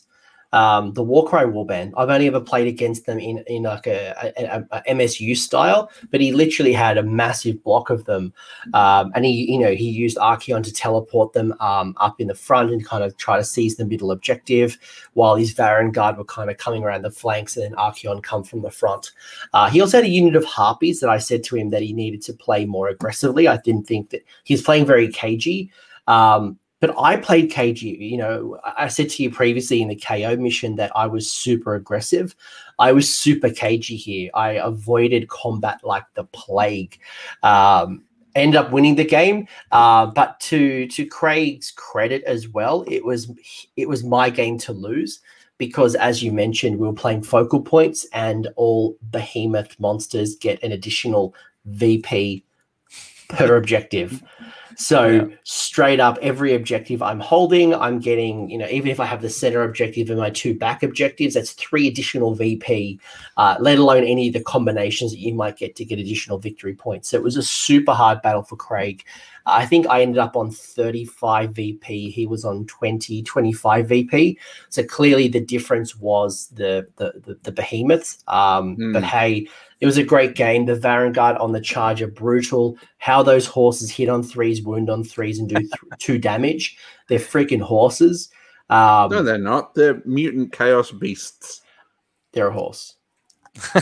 Um, 0.53 0.93
the 0.93 1.03
Warcry 1.03 1.45
Warband. 1.45 1.93
I've 1.97 2.09
only 2.09 2.27
ever 2.27 2.39
played 2.39 2.67
against 2.67 3.05
them 3.05 3.19
in 3.19 3.43
in 3.47 3.63
like 3.63 3.87
a, 3.87 4.33
a, 4.37 4.63
a 4.71 4.81
MSU 4.93 5.35
style, 5.35 5.89
but 6.11 6.21
he 6.21 6.31
literally 6.31 6.73
had 6.73 6.97
a 6.97 7.03
massive 7.03 7.61
block 7.63 7.89
of 7.89 8.05
them, 8.05 8.33
um, 8.73 9.11
and 9.15 9.25
he 9.25 9.51
you 9.51 9.59
know 9.59 9.71
he 9.71 9.89
used 9.89 10.17
Archaon 10.17 10.63
to 10.63 10.71
teleport 10.71 11.33
them 11.33 11.53
um, 11.59 11.95
up 11.97 12.21
in 12.21 12.27
the 12.27 12.35
front 12.35 12.71
and 12.71 12.85
kind 12.85 13.03
of 13.03 13.17
try 13.17 13.37
to 13.37 13.43
seize 13.43 13.77
the 13.77 13.85
middle 13.85 14.11
objective, 14.11 14.77
while 15.13 15.35
his 15.35 15.53
Varanguard 15.53 16.17
were 16.17 16.23
kind 16.23 16.49
of 16.49 16.57
coming 16.57 16.83
around 16.83 17.01
the 17.01 17.11
flanks, 17.11 17.57
and 17.57 17.65
then 17.65 17.73
Archaon 17.73 18.21
come 18.21 18.43
from 18.43 18.61
the 18.61 18.71
front. 18.71 19.11
Uh, 19.53 19.69
he 19.69 19.81
also 19.81 19.97
had 19.97 20.05
a 20.05 20.09
unit 20.09 20.35
of 20.35 20.45
Harpies 20.45 20.99
that 20.99 21.09
I 21.09 21.17
said 21.17 21.43
to 21.45 21.55
him 21.55 21.71
that 21.71 21.81
he 21.81 21.93
needed 21.93 22.21
to 22.23 22.33
play 22.33 22.65
more 22.65 22.89
aggressively. 22.89 23.47
I 23.47 23.57
didn't 23.57 23.87
think 23.87 24.11
that 24.11 24.23
he's 24.43 24.61
playing 24.61 24.85
very 24.85 25.07
cagey. 25.07 25.71
Um, 26.07 26.59
but 26.83 26.93
I 26.99 27.15
played 27.15 27.49
KG. 27.49 27.97
You 27.97 28.17
know, 28.17 28.59
I 28.65 28.83
I 28.83 28.87
said 28.89 29.09
to 29.11 29.23
you 29.23 29.31
previously 29.31 29.81
in 29.81 29.87
the 29.87 29.95
KO 29.95 30.35
mission 30.35 30.75
that 30.75 30.91
I 30.93 31.07
was 31.07 31.31
super 31.31 31.75
aggressive. 31.75 32.35
I 32.77 32.91
was 32.91 33.07
super 33.15 33.49
cagey 33.49 33.95
here. 33.95 34.29
I 34.33 34.49
avoided 34.71 35.29
combat 35.29 35.79
like 35.85 36.03
the 36.15 36.25
plague. 36.25 36.99
Um, 37.41 38.03
end 38.35 38.57
up 38.57 38.73
winning 38.73 38.95
the 38.95 39.05
game, 39.05 39.47
uh, 39.71 40.07
but 40.07 40.37
to 40.41 40.85
to 40.89 41.05
Craig's 41.05 41.71
credit 41.71 42.21
as 42.25 42.49
well, 42.49 42.83
it 42.85 43.05
was 43.05 43.31
it 43.77 43.87
was 43.87 44.03
my 44.03 44.29
game 44.29 44.57
to 44.57 44.73
lose 44.73 45.21
because, 45.57 45.95
as 45.95 46.21
you 46.21 46.33
mentioned, 46.33 46.79
we 46.79 46.85
were 46.85 46.91
playing 46.91 47.23
focal 47.23 47.61
points, 47.61 48.05
and 48.11 48.49
all 48.57 48.97
behemoth 49.09 49.79
monsters 49.79 50.35
get 50.35 50.61
an 50.61 50.73
additional 50.73 51.33
VP 51.63 52.43
per 53.29 53.55
objective. 53.55 54.21
So 54.77 55.07
Yeah. 55.07 55.25
straight 55.43 55.99
up, 55.99 56.17
every 56.21 56.53
objective 56.55 57.01
I'm 57.01 57.19
holding, 57.19 57.73
I'm 57.73 57.99
getting, 57.99 58.49
you 58.49 58.57
know, 58.57 58.67
even 58.69 58.89
if 58.89 58.99
I 58.99 59.05
have 59.05 59.21
the 59.21 59.29
center 59.29 59.63
objective 59.63 60.09
and 60.09 60.19
my 60.19 60.29
two 60.29 60.53
back 60.57 60.83
objectives, 60.83 61.33
that's 61.35 61.51
three 61.51 61.87
additional 61.87 62.33
VP, 62.35 62.99
uh, 63.37 63.55
let 63.59 63.77
alone 63.77 64.03
any 64.03 64.27
of 64.27 64.33
the 64.33 64.43
combinations 64.43 65.11
that 65.11 65.19
you 65.19 65.33
might 65.33 65.57
get 65.57 65.75
to 65.77 65.85
get 65.85 65.99
additional 65.99 66.37
victory 66.39 66.73
points. 66.75 67.09
So 67.09 67.17
it 67.17 67.23
was 67.23 67.37
a 67.37 67.43
super 67.43 67.93
hard 67.93 68.21
battle 68.21 68.43
for 68.43 68.55
Craig. 68.55 69.03
I 69.45 69.65
think 69.65 69.87
I 69.87 70.01
ended 70.01 70.19
up 70.19 70.37
on 70.37 70.51
35 70.51 71.51
VP. 71.51 72.09
He 72.11 72.25
was 72.25 72.45
on 72.45 72.65
20, 72.67 73.23
25 73.23 73.87
VP. 73.89 74.37
So 74.69 74.83
clearly 74.83 75.27
the 75.27 75.41
difference 75.41 75.97
was 75.97 76.47
the 76.53 76.87
the 76.95 77.13
the, 77.25 77.37
the 77.43 77.51
behemoths. 77.51 78.23
Um, 78.27 78.75
Hmm. 78.75 78.93
But 78.93 79.03
hey, 79.03 79.47
it 79.83 79.85
was 79.85 79.97
a 79.97 80.03
great 80.03 80.35
game. 80.35 80.65
The 80.65 80.77
Varanguard 80.77 81.37
on 81.41 81.51
the 81.51 81.59
Charger, 81.59 82.07
brutal. 82.07 82.77
How 82.99 83.21
those 83.21 83.45
horses 83.45 83.91
hit 83.91 84.07
on 84.07 84.23
threes, 84.23 84.63
wound 84.63 84.89
on 84.89 85.03
threes, 85.03 85.39
and 85.39 85.49
do 85.49 85.55
th- 85.55 85.69
two 85.99 86.17
damage. 86.17 86.77
They're 87.09 87.19
freaking 87.19 87.59
horses. 87.61 88.29
Um, 88.69 89.09
No, 89.11 89.21
they're 89.21 89.37
not. 89.37 89.75
They're 89.75 90.01
mutant 90.05 90.53
chaos 90.53 90.89
beasts. 90.91 91.61
they're 92.31 92.47
a 92.47 92.53
horse. 92.53 92.95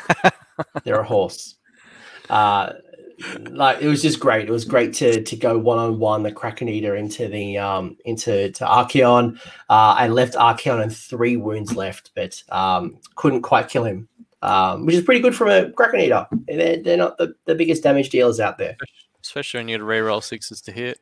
they're 0.84 1.02
a 1.02 1.03
horse. 1.03 1.57
Uh, 2.32 2.73
like 3.52 3.80
it 3.84 3.88
was 3.88 4.02
just 4.02 4.19
great. 4.19 4.48
It 4.48 4.52
was 4.52 4.65
great 4.65 4.95
to 4.95 5.22
to 5.23 5.36
go 5.36 5.60
one 5.60 5.78
on 5.78 5.99
one 5.99 6.23
the 6.23 6.32
Kraken 6.32 6.68
Eater 6.68 6.95
into 6.95 7.28
the 7.28 7.60
um 7.60 7.95
into 8.06 8.52
to 8.52 8.65
Archaon. 8.65 9.38
Uh, 9.69 9.94
I 9.98 10.07
left 10.07 10.34
Archaon 10.34 10.82
and 10.82 10.95
three 10.95 11.38
wounds 11.38 11.76
left, 11.76 12.10
but 12.15 12.41
um 12.49 12.98
couldn't 13.15 13.44
quite 13.44 13.69
kill 13.69 13.84
him. 13.84 14.07
Um, 14.41 14.85
which 14.85 14.95
is 14.95 15.03
pretty 15.03 15.22
good 15.22 15.35
from 15.35 15.49
a 15.49 15.72
Kraken 15.72 15.99
Eater. 15.99 16.26
They're, 16.47 16.81
they're 16.81 16.97
not 16.97 17.18
the, 17.18 17.35
the 17.45 17.53
biggest 17.55 17.84
damage 17.84 18.09
dealers 18.09 18.39
out 18.39 18.57
there. 18.57 18.76
Especially 19.23 19.59
when 19.59 19.68
you 19.68 19.73
had 19.76 19.81
to 19.81 19.85
reroll 19.85 20.23
sixes 20.23 20.61
to 20.61 20.72
hit. 20.72 20.99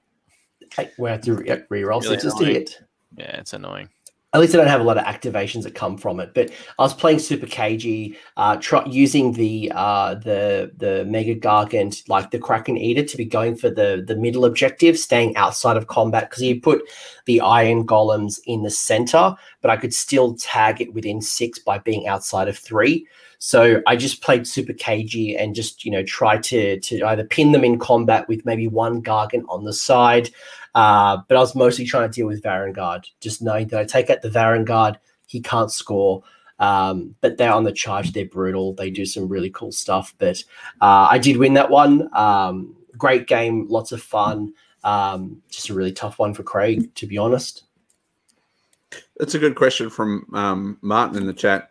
Hey, 0.76 0.92
we 0.98 1.10
have 1.10 1.22
to 1.22 1.36
re- 1.36 1.64
re-roll 1.70 2.02
Really 2.02 2.16
sixes 2.16 2.34
to 2.36 2.46
hit. 2.46 2.82
Yeah, 3.18 3.38
it's 3.38 3.54
annoying. 3.54 3.90
at 4.34 4.42
least 4.42 4.54
I 4.54 4.58
don't 4.58 4.68
have 4.68 4.82
a 4.82 4.84
lot 4.84 4.98
of 5.00 5.06
activations 5.06 5.64
that 5.64 5.74
come 5.74 5.98
from 5.98 6.20
it. 6.20 6.34
But 6.36 6.52
I 6.78 6.84
was 6.84 6.94
playing 6.94 7.20
Super 7.20 7.48
KG, 7.48 8.16
uh, 8.38 8.58
try, 8.58 8.86
using 8.86 9.32
the 9.32 9.72
uh, 9.74 10.16
the 10.16 10.72
the 10.78 11.06
Mega 11.06 11.34
Gargant, 11.34 12.08
like 12.08 12.30
the 12.30 12.38
Kraken 12.40 12.78
Eater, 12.78 13.04
to 13.04 13.18
be 13.18 13.26
going 13.26 13.56
for 13.56 13.70
the 13.70 14.04
the 14.06 14.16
middle 14.16 14.46
objective, 14.46 15.00
staying 15.00 15.36
outside 15.38 15.78
of 15.78 15.88
combat 15.88 16.30
because 16.30 16.44
he 16.44 16.60
put 16.60 16.84
the 17.26 17.42
Iron 17.42 17.88
Golems 17.88 18.40
in 18.46 18.64
the 18.64 18.70
center, 18.70 19.34
but 19.62 19.72
I 19.72 19.78
could 19.78 19.94
still 19.94 20.36
tag 20.36 20.82
it 20.82 20.94
within 20.94 21.22
six 21.22 21.58
by 21.58 21.80
being 21.80 22.06
outside 22.08 22.48
of 22.48 22.58
three. 22.58 23.08
So 23.40 23.82
I 23.88 23.96
just 23.96 24.22
played 24.22 24.46
Super 24.46 24.74
KG 24.74 25.42
and 25.42 25.56
just 25.56 25.86
you 25.86 25.92
know 25.92 26.04
try 26.04 26.38
to 26.38 26.80
to 26.80 27.04
either 27.04 27.24
pin 27.24 27.52
them 27.52 27.64
in 27.64 27.80
combat 27.80 28.28
with 28.28 28.46
maybe 28.46 28.68
one 28.68 29.02
Gargant 29.02 29.46
on 29.50 29.64
the 29.64 29.74
side. 29.74 30.30
Uh, 30.76 31.18
but 31.28 31.36
I 31.36 31.40
was 31.40 31.56
mostly 31.56 31.86
trying 31.86 32.10
to 32.10 32.14
deal 32.14 32.28
with 32.28 32.44
Varanguard, 32.44 33.06
just 33.22 33.42
knowing 33.42 33.68
that 33.70 33.80
I 33.80 33.86
take 33.86 34.10
out 34.10 34.22
the 34.22 34.30
Varanguard, 34.30 34.98
he 35.26 35.42
can't 35.42 35.72
score. 35.72 36.24
Um, 36.60 37.16
but 37.22 37.38
they're 37.38 37.54
on 37.54 37.64
the 37.64 37.72
charge, 37.72 38.12
they're 38.12 38.26
brutal. 38.26 38.74
They 38.74 38.90
do 38.90 39.06
some 39.06 39.28
really 39.28 39.50
cool 39.50 39.72
stuff. 39.72 40.14
But 40.18 40.44
uh, 40.82 41.08
I 41.10 41.18
did 41.18 41.38
win 41.38 41.54
that 41.54 41.70
one. 41.70 42.10
Um, 42.16 42.76
great 42.98 43.28
game, 43.28 43.68
lots 43.70 43.92
of 43.92 44.02
fun. 44.02 44.54
Um, 44.84 45.42
just 45.50 45.70
a 45.70 45.74
really 45.74 45.92
tough 45.92 46.20
one 46.20 46.34
for 46.34 46.44
Craig, 46.44 46.94
to 46.96 47.08
be 47.08 47.18
honest. 47.18 47.64
That's 49.18 49.36
a 49.36 49.40
good 49.40 49.56
question 49.56 49.90
from 49.90 50.26
um, 50.34 50.78
Martin 50.82 51.18
in 51.18 51.28
the 51.28 51.34
chat. 51.34 51.70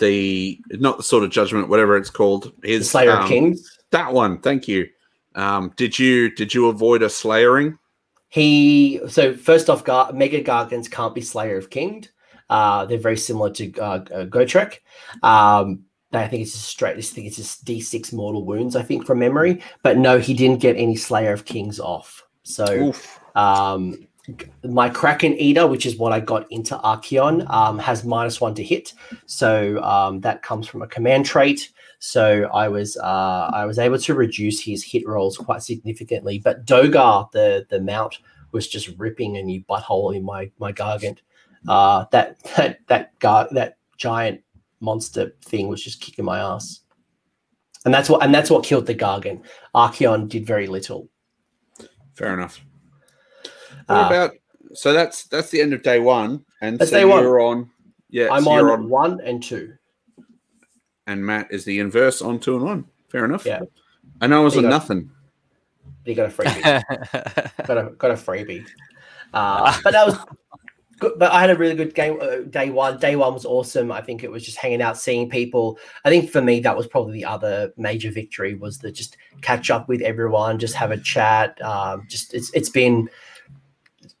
The 0.00 0.58
not 0.70 0.96
the 0.96 1.02
sort 1.02 1.22
of 1.22 1.30
judgment, 1.30 1.68
whatever 1.68 1.96
it's 1.96 2.10
called, 2.10 2.52
The 2.62 2.72
is 2.72 2.90
Slayer 2.90 3.12
um, 3.12 3.28
Kings. 3.28 3.78
That 3.90 4.12
one, 4.12 4.40
thank 4.40 4.66
you. 4.66 4.88
Um, 5.34 5.72
did 5.76 5.98
you 5.98 6.34
did 6.34 6.52
you 6.52 6.68
avoid 6.68 7.02
a 7.02 7.10
slayering? 7.10 7.78
He 8.28 9.00
so 9.08 9.34
first 9.34 9.68
off, 9.68 9.84
Gar- 9.84 10.12
Mega 10.12 10.42
Gargants 10.42 10.90
can't 10.90 11.14
be 11.14 11.20
Slayer 11.20 11.56
of 11.56 11.70
King. 11.70 12.06
Uh, 12.48 12.86
they're 12.86 12.98
very 12.98 13.16
similar 13.16 13.50
to 13.50 13.72
uh, 13.78 14.04
uh, 14.12 14.24
Gotrek. 14.24 14.78
Um, 15.22 15.84
I 16.12 16.26
think 16.26 16.42
it's 16.42 16.52
just 16.52 16.64
straight. 16.64 16.96
I 16.96 17.00
think 17.02 17.26
it's 17.26 17.36
just 17.36 17.64
D 17.64 17.80
six 17.80 18.12
mortal 18.12 18.44
wounds. 18.44 18.74
I 18.74 18.82
think 18.82 19.06
from 19.06 19.18
memory, 19.20 19.62
but 19.82 19.98
no, 19.98 20.18
he 20.18 20.34
didn't 20.34 20.60
get 20.60 20.76
any 20.76 20.96
Slayer 20.96 21.32
of 21.32 21.44
Kings 21.44 21.78
off. 21.78 22.24
So 22.42 22.92
um, 23.36 24.06
my 24.64 24.88
Kraken 24.88 25.34
Eater, 25.34 25.66
which 25.66 25.86
is 25.86 25.96
what 25.96 26.12
I 26.12 26.20
got 26.20 26.50
into 26.50 26.76
Archaon, 26.78 27.48
um, 27.50 27.78
has 27.78 28.04
minus 28.04 28.40
one 28.40 28.54
to 28.54 28.62
hit. 28.62 28.92
So 29.26 29.82
um, 29.82 30.20
that 30.20 30.42
comes 30.42 30.66
from 30.66 30.82
a 30.82 30.86
command 30.86 31.26
trait. 31.26 31.70
So 31.98 32.48
I 32.54 32.68
was 32.68 32.96
uh, 32.96 33.50
I 33.52 33.66
was 33.66 33.78
able 33.78 33.98
to 33.98 34.14
reduce 34.14 34.60
his 34.60 34.82
hit 34.82 35.06
rolls 35.06 35.36
quite 35.36 35.62
significantly. 35.62 36.38
But 36.38 36.64
Dorghar, 36.64 37.30
the 37.32 37.66
the 37.68 37.80
mount, 37.80 38.18
was 38.52 38.68
just 38.68 38.88
ripping 38.98 39.36
a 39.36 39.42
new 39.42 39.62
butthole 39.62 40.14
in 40.14 40.24
my 40.24 40.50
my 40.58 40.72
Gargant. 40.72 41.18
Uh, 41.68 42.06
that 42.12 42.42
that 42.56 42.80
that 42.88 43.18
gar- 43.18 43.48
that 43.52 43.76
giant 43.98 44.42
monster 44.80 45.34
thing 45.42 45.68
was 45.68 45.84
just 45.84 46.00
kicking 46.00 46.24
my 46.24 46.38
ass. 46.38 46.80
And 47.84 47.92
that's 47.92 48.08
what 48.08 48.22
and 48.22 48.34
that's 48.34 48.50
what 48.50 48.64
killed 48.64 48.86
the 48.86 48.94
Gargant. 48.94 49.42
Archaon 49.74 50.28
did 50.28 50.46
very 50.46 50.66
little. 50.66 51.08
Fair 52.14 52.34
enough. 52.34 52.60
What 53.90 54.04
Uh, 54.04 54.06
about 54.06 54.32
so 54.74 54.92
that's 54.92 55.24
that's 55.24 55.50
the 55.50 55.60
end 55.60 55.72
of 55.72 55.82
day 55.82 55.98
one, 55.98 56.44
and 56.60 56.78
That's 56.78 56.90
so 56.90 56.98
day 56.98 57.04
one. 57.04 57.22
you're 57.22 57.40
on. 57.40 57.68
Yeah, 58.10 58.28
I'm 58.30 58.44
so 58.44 58.50
on, 58.50 58.70
on, 58.70 58.88
one 58.88 59.20
and 59.22 59.42
two. 59.42 59.74
and 61.06 61.24
Matt 61.24 61.48
is 61.50 61.64
the 61.64 61.78
inverse 61.80 62.22
on 62.22 62.38
two 62.38 62.56
and 62.56 62.64
one. 62.64 62.84
Fair 63.08 63.24
enough. 63.24 63.44
Yeah. 63.44 63.60
and 64.20 64.34
I 64.34 64.38
was 64.40 64.54
There 64.54 64.60
on 64.60 64.64
you 64.64 64.70
go. 64.70 64.76
nothing. 64.76 65.10
You 66.04 66.14
got 66.14 66.26
a 66.30 66.32
freebie. 66.32 66.82
got 67.66 67.78
a 67.78 67.90
got 67.98 68.10
a 68.10 68.14
freebie. 68.14 68.64
Uh, 69.34 69.76
but 69.84 69.92
that 69.92 70.06
was 70.06 70.16
good. 70.98 71.12
But 71.18 71.32
I 71.32 71.40
had 71.40 71.50
a 71.50 71.56
really 71.56 71.74
good 71.74 71.94
game 71.94 72.18
uh, 72.20 72.38
day 72.48 72.70
one. 72.70 72.98
Day 72.98 73.16
one 73.16 73.34
was 73.34 73.44
awesome. 73.44 73.90
I 73.92 74.00
think 74.00 74.22
it 74.24 74.30
was 74.30 74.44
just 74.44 74.58
hanging 74.58 74.82
out, 74.82 74.96
seeing 74.98 75.28
people. 75.28 75.78
I 76.04 76.10
think 76.10 76.30
for 76.30 76.40
me 76.42 76.60
that 76.60 76.76
was 76.76 76.86
probably 76.86 77.14
the 77.14 77.24
other 77.24 77.72
major 77.76 78.10
victory 78.10 78.54
was 78.54 78.78
the 78.78 78.90
just 78.92 79.16
catch 79.42 79.70
up 79.70 79.88
with 79.88 80.00
everyone, 80.02 80.58
just 80.58 80.74
have 80.74 80.90
a 80.92 80.96
chat. 80.98 81.60
Um, 81.62 82.06
just 82.08 82.34
it's 82.34 82.52
it's 82.54 82.70
been 82.70 83.08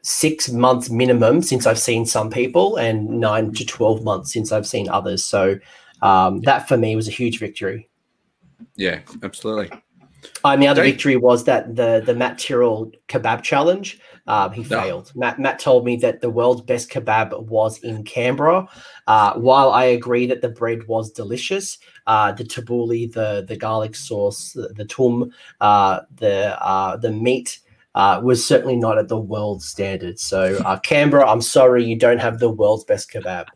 six 0.02 0.48
months 0.50 0.90
minimum 0.90 1.42
since 1.42 1.66
I've 1.66 1.78
seen 1.78 2.06
some 2.06 2.30
people, 2.30 2.76
and 2.76 3.20
nine 3.20 3.52
to 3.54 3.64
twelve 3.64 4.02
months 4.02 4.32
since 4.32 4.52
I've 4.52 4.66
seen 4.66 4.88
others. 4.88 5.24
So 5.24 5.58
um, 6.02 6.40
that 6.42 6.68
for 6.68 6.76
me 6.76 6.96
was 6.96 7.08
a 7.08 7.12
huge 7.12 7.38
victory. 7.38 7.88
Yeah, 8.76 9.00
absolutely. 9.22 9.70
And 10.44 10.62
the 10.62 10.68
other 10.68 10.82
victory 10.82 11.16
was 11.16 11.44
that 11.44 11.76
the 11.76 12.02
the 12.04 12.14
Mat 12.14 12.38
Tyrrell 12.38 12.92
kebab 13.08 13.42
challenge. 13.42 14.00
Um, 14.26 14.52
he 14.52 14.62
No. 14.62 14.80
failed. 14.80 15.12
Matt 15.14 15.38
Matt 15.38 15.58
told 15.58 15.84
me 15.84 15.96
that 15.96 16.20
the 16.20 16.30
world's 16.30 16.60
best 16.60 16.90
kebab 16.90 17.46
was 17.46 17.78
in 17.78 18.04
Canberra. 18.04 18.68
Uh, 19.06 19.32
while 19.34 19.70
I 19.72 19.84
agree 19.84 20.26
that 20.26 20.40
the 20.42 20.50
bread 20.50 20.86
was 20.86 21.10
delicious, 21.10 21.78
uh, 22.06 22.32
the 22.32 22.44
tabbouleh, 22.44 23.12
the 23.12 23.44
the 23.48 23.56
garlic 23.56 23.96
sauce, 23.96 24.52
the, 24.52 24.68
the 24.76 24.84
tum, 24.84 25.32
uh, 25.60 26.00
the 26.14 26.62
uh, 26.62 26.96
the 26.98 27.10
meat 27.10 27.58
uh, 27.94 28.20
was 28.22 28.44
certainly 28.44 28.76
not 28.76 28.98
at 28.98 29.08
the 29.08 29.18
world 29.18 29.62
standard. 29.62 30.18
So 30.18 30.58
uh, 30.64 30.78
Canberra, 30.78 31.28
I'm 31.28 31.42
sorry, 31.42 31.84
you 31.84 31.96
don't 31.96 32.18
have 32.18 32.38
the 32.38 32.50
world's 32.50 32.84
best 32.84 33.10
kebab. 33.10 33.46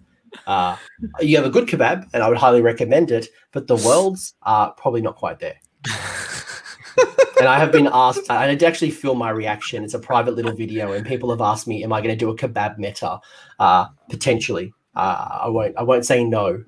Uh, 0.47 0.77
you 1.21 1.37
have 1.37 1.47
a 1.47 1.51
good 1.51 1.69
kebab, 1.69 2.09
and 2.13 2.23
I 2.23 2.29
would 2.29 2.39
highly 2.39 2.61
recommend 2.61 3.11
it, 3.11 3.29
but 3.53 3.69
the 3.69 3.77
world's 3.77 4.35
are 4.43 4.73
probably 4.73 5.01
not 5.01 5.17
quite 5.17 5.39
there 5.39 5.55
and 7.39 7.49
I 7.49 7.59
have 7.59 7.73
been 7.73 7.89
asked, 7.93 8.31
I 8.31 8.47
did 8.47 8.63
actually 8.63 8.91
film 8.91 9.19
my 9.19 9.31
reaction. 9.31 9.85
It's 9.85 9.95
a 9.95 9.99
private 9.99 10.35
little 10.35 10.55
video, 10.55 10.93
and 10.93 11.07
people 11.07 11.31
have 11.31 11.41
asked 11.41 11.67
me, 11.67 11.83
"Am 11.85 11.93
I 11.93 12.01
going 12.01 12.17
to 12.17 12.17
do 12.17 12.31
a 12.31 12.37
kebab 12.37 12.79
meta?" 12.79 13.21
Uh, 13.59 13.87
potentially. 14.09 14.73
Uh, 14.95 15.41
I 15.43 15.49
won't. 15.49 15.77
I 15.77 15.83
won't 15.83 16.07
say 16.07 16.25
no. 16.25 16.63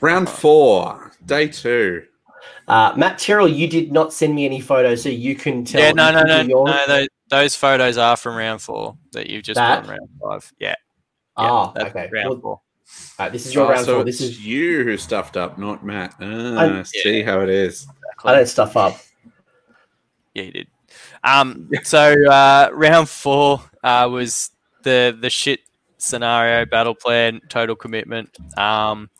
Round 0.00 0.28
four, 0.28 1.12
day 1.24 1.48
two. 1.48 2.04
Uh, 2.66 2.92
Mat 2.96 3.18
Tyrrell, 3.18 3.48
you 3.48 3.68
did 3.68 3.92
not 3.92 4.12
send 4.12 4.34
me 4.34 4.44
any 4.46 4.60
photos, 4.60 5.02
so 5.02 5.08
you 5.10 5.34
can 5.34 5.64
tell. 5.64 5.80
yeah, 5.82 5.92
no, 5.92 6.08
you 6.08 6.14
no, 6.14 6.22
no, 6.24 6.40
yours. 6.42 6.70
no. 6.70 6.86
Those, 6.86 7.08
those 7.28 7.54
photos 7.56 7.98
are 7.98 8.16
from 8.16 8.36
round 8.36 8.62
four 8.62 8.96
that 9.12 9.28
you've 9.28 9.42
just 9.42 9.56
That? 9.56 9.82
put 9.82 9.90
round 9.90 10.08
five. 10.22 10.52
Yeah. 10.58 10.68
yeah 10.68 10.74
Ah, 11.36 11.72
okay. 11.76 12.08
Round 12.12 12.30
Well, 12.30 12.40
four. 12.40 12.50
all 12.52 12.60
right, 13.18 13.32
this 13.32 13.46
is 13.46 13.54
your 13.54 13.66
Oh, 13.66 13.70
round 13.70 13.84
so 13.84 13.94
four. 13.96 14.04
This 14.04 14.20
it's 14.20 14.30
is. 14.30 14.46
you 14.46 14.82
who 14.84 14.96
stuffed 14.96 15.36
up, 15.36 15.58
not 15.58 15.84
Matt. 15.84 16.14
Ah, 16.20 16.24
I'm- 16.56 16.84
see 16.84 17.22
how 17.22 17.40
it 17.40 17.48
is. 17.50 17.86
I 18.24 18.32
don't 18.34 18.46
stuff 18.46 18.76
up. 18.76 18.96
Yeah, 20.34 20.44
he 20.44 20.50
did. 20.50 20.68
Um, 21.22 21.70
so 21.82 22.14
uh, 22.30 22.70
round 22.72 23.08
four 23.08 23.60
uh, 23.82 24.08
was 24.10 24.50
the 24.82 25.16
the 25.18 25.28
shit 25.30 25.60
scenario 26.04 26.64
battle 26.66 26.94
plan 26.94 27.40
total 27.48 27.74
commitment, 27.74 28.36
um, 28.58 29.10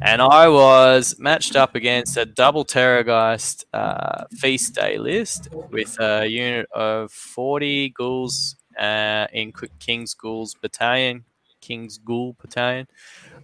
and 0.00 0.20
I 0.20 0.48
was 0.48 1.16
matched 1.18 1.56
up 1.56 1.74
against 1.74 2.16
a 2.16 2.24
double 2.26 2.64
Terrorgeist 2.64 3.64
uh, 3.72 4.24
feast 4.32 4.74
day 4.74 4.98
list 4.98 5.48
with 5.70 5.98
a 6.00 6.26
unit 6.26 6.66
of 6.72 7.10
forty 7.12 7.90
ghouls 7.90 8.56
uh, 8.78 9.26
in 9.32 9.52
King's 9.78 10.14
Ghouls 10.14 10.54
Battalion, 10.54 11.24
King's 11.60 11.98
Ghoul 11.98 12.36
Battalion. 12.40 12.86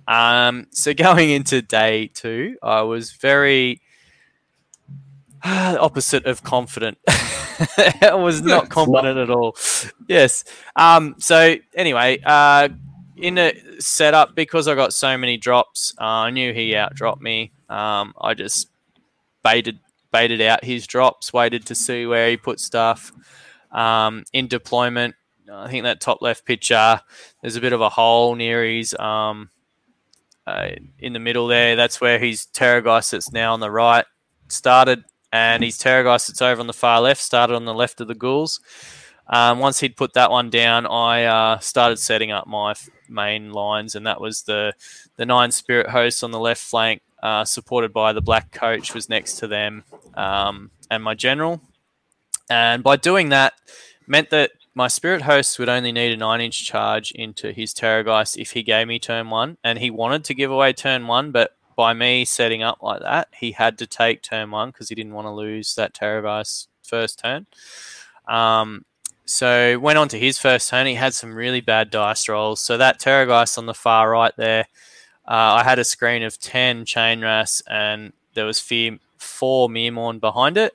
Um, 0.07 0.67
so 0.71 0.95
going 0.95 1.31
into 1.31 1.63
day 1.63 2.09
two, 2.09 2.57
I 2.63 2.83
was 2.83 3.13
very 3.13 3.81
opposite 5.45 6.27
of 6.27 6.43
confident. 6.43 6.99
I 8.03 8.15
was 8.15 8.43
not 8.43 8.69
confident 8.69 9.19
at 9.19 9.31
all. 9.31 9.57
Yes. 10.09 10.45
Um, 10.77 11.17
so 11.19 11.57
anyway, 11.75 12.21
uh, 12.25 12.69
in 13.21 13.39
a 13.39 13.53
setup 13.81 14.35
because 14.35 14.69
I 14.69 14.75
got 14.75 14.95
so 14.95 15.17
many 15.19 15.37
drops, 15.37 15.95
uh, 16.01 16.05
I 16.05 16.31
knew 16.31 16.53
he 16.53 16.75
outdropped 16.75 17.21
me. 17.21 17.53
Um, 17.69 18.15
I 18.21 18.35
just 18.35 18.69
baited 19.43 19.81
baited 20.11 20.41
out 20.41 20.65
his 20.65 20.87
drops, 20.87 21.33
waited 21.33 21.67
to 21.67 21.75
see 21.75 22.07
where 22.07 22.31
he 22.31 22.37
put 22.37 22.61
stuff. 22.61 23.13
Um, 23.71 24.25
in 24.33 24.49
deployment, 24.49 25.15
I 25.53 25.69
think 25.69 25.85
that 25.85 26.01
top 26.01 26.23
left 26.23 26.47
picture, 26.47 27.01
there's 27.43 27.57
a 27.57 27.61
bit 27.61 27.73
of 27.73 27.81
a 27.81 27.89
hole 27.89 28.35
near 28.35 28.65
his 28.65 28.95
um, 28.95 29.51
uh, 30.47 30.71
in 30.99 31.13
the 31.13 31.19
middle 31.19 31.47
there. 31.47 31.77
That's 31.77 32.01
where 32.01 32.19
his 32.19 32.47
Terrorgeist 32.55 33.11
that's 33.11 33.33
now 33.33 33.53
on 33.53 33.61
the 33.61 33.71
right 33.71 34.07
started, 34.49 35.05
and 35.33 35.63
his 35.63 35.79
Terrorgeist 35.79 36.29
that's 36.29 36.43
over 36.43 36.61
on 36.61 36.67
the 36.67 36.73
far 36.73 37.01
left 37.01 37.21
started 37.21 37.55
on 37.55 37.65
the 37.65 37.75
left 37.75 38.01
of 38.01 38.09
the 38.09 38.15
ghouls. 38.15 38.61
Um, 39.29 39.59
once 39.59 39.81
he'd 39.81 39.97
put 39.97 40.15
that 40.15 40.31
one 40.31 40.51
down, 40.51 40.87
I 40.87 41.25
uh, 41.25 41.59
started 41.59 41.99
setting 41.99 42.31
up 42.31 42.47
my 42.47 42.71
f- 42.73 42.89
main 43.09 43.53
lines, 43.53 43.95
and 43.95 44.07
that 44.07 44.21
was 44.21 44.43
the 44.43 44.73
the 45.17 45.27
nine 45.27 45.51
spirit 45.51 45.91
hosts 45.91 46.23
on 46.23 46.31
the 46.31 46.41
left 46.41 46.63
flank, 46.63 47.03
uh, 47.23 47.45
supported 47.45 47.93
by 47.93 48.13
the 48.13 48.23
black 48.23 48.53
coach, 48.53 48.95
was 48.95 49.09
next 49.09 49.37
to 49.39 49.47
them, 49.47 49.85
um, 50.15 50.71
and 50.91 51.03
my 51.03 51.15
general. 51.15 51.61
And 52.49 52.83
by 52.83 52.97
doing 52.97 53.29
that, 53.29 53.53
meant 54.07 54.31
that 54.31 54.53
my 54.75 54.89
spirit 54.89 55.23
host 55.23 55.59
would 55.59 55.69
only 55.69 55.93
need 55.93 56.13
a 56.13 56.17
nine 56.17 56.41
inch 56.41 56.65
charge 56.65 57.11
into 57.11 57.53
his 57.53 57.75
Terrorgeist 57.75 58.39
if 58.39 58.53
he 58.53 58.63
gave 58.63 58.87
me 58.87 58.99
turn 58.99 59.29
one, 59.29 59.59
and 59.63 59.79
he 59.79 59.91
wanted 59.91 60.25
to 60.25 60.35
give 60.35 60.51
away 60.51 60.73
turn 60.73 61.07
one, 61.07 61.33
but 61.33 61.57
by 61.77 61.93
me 61.93 62.25
setting 62.25 62.63
up 62.63 62.79
like 62.83 63.01
that, 63.03 63.29
he 63.39 63.53
had 63.53 63.79
to 63.79 63.87
take 63.87 64.23
turn 64.23 64.51
one 64.51 64.71
because 64.71 64.89
he 64.89 64.95
didn't 64.95 65.15
want 65.15 65.27
to 65.27 65.33
lose 65.33 65.75
that 65.75 65.95
Terrorgeist 65.95 66.69
first 66.83 67.19
turn. 67.19 67.47
Um, 68.27 68.85
so 69.29 69.79
went 69.79 69.99
on 69.99 70.09
to 70.09 70.19
his 70.19 70.39
first 70.39 70.71
turn. 70.71 70.87
He 70.87 70.95
had 70.95 71.15
some 71.15 71.35
really 71.35 71.61
bad 71.61 71.91
dice 71.91 72.29
rolls. 72.29 72.61
So 72.61 72.77
that 72.79 72.99
Terrorgeist 72.99 73.59
on 73.59 73.67
the 73.67 73.75
far 73.75 74.11
right 74.11 74.33
there, 74.37 74.67
uh, 75.27 75.61
I 75.61 75.65
had 75.65 75.79
a 75.79 75.85
screen 75.85 76.23
of 76.23 76.39
ten 76.41 76.85
chainrasps, 76.85 77.63
and 77.69 78.13
there 78.35 78.47
was 78.47 78.59
fear, 78.59 78.99
four 79.19 79.69
Myrmourn 79.69 80.19
behind 80.19 80.57
it. 80.57 80.75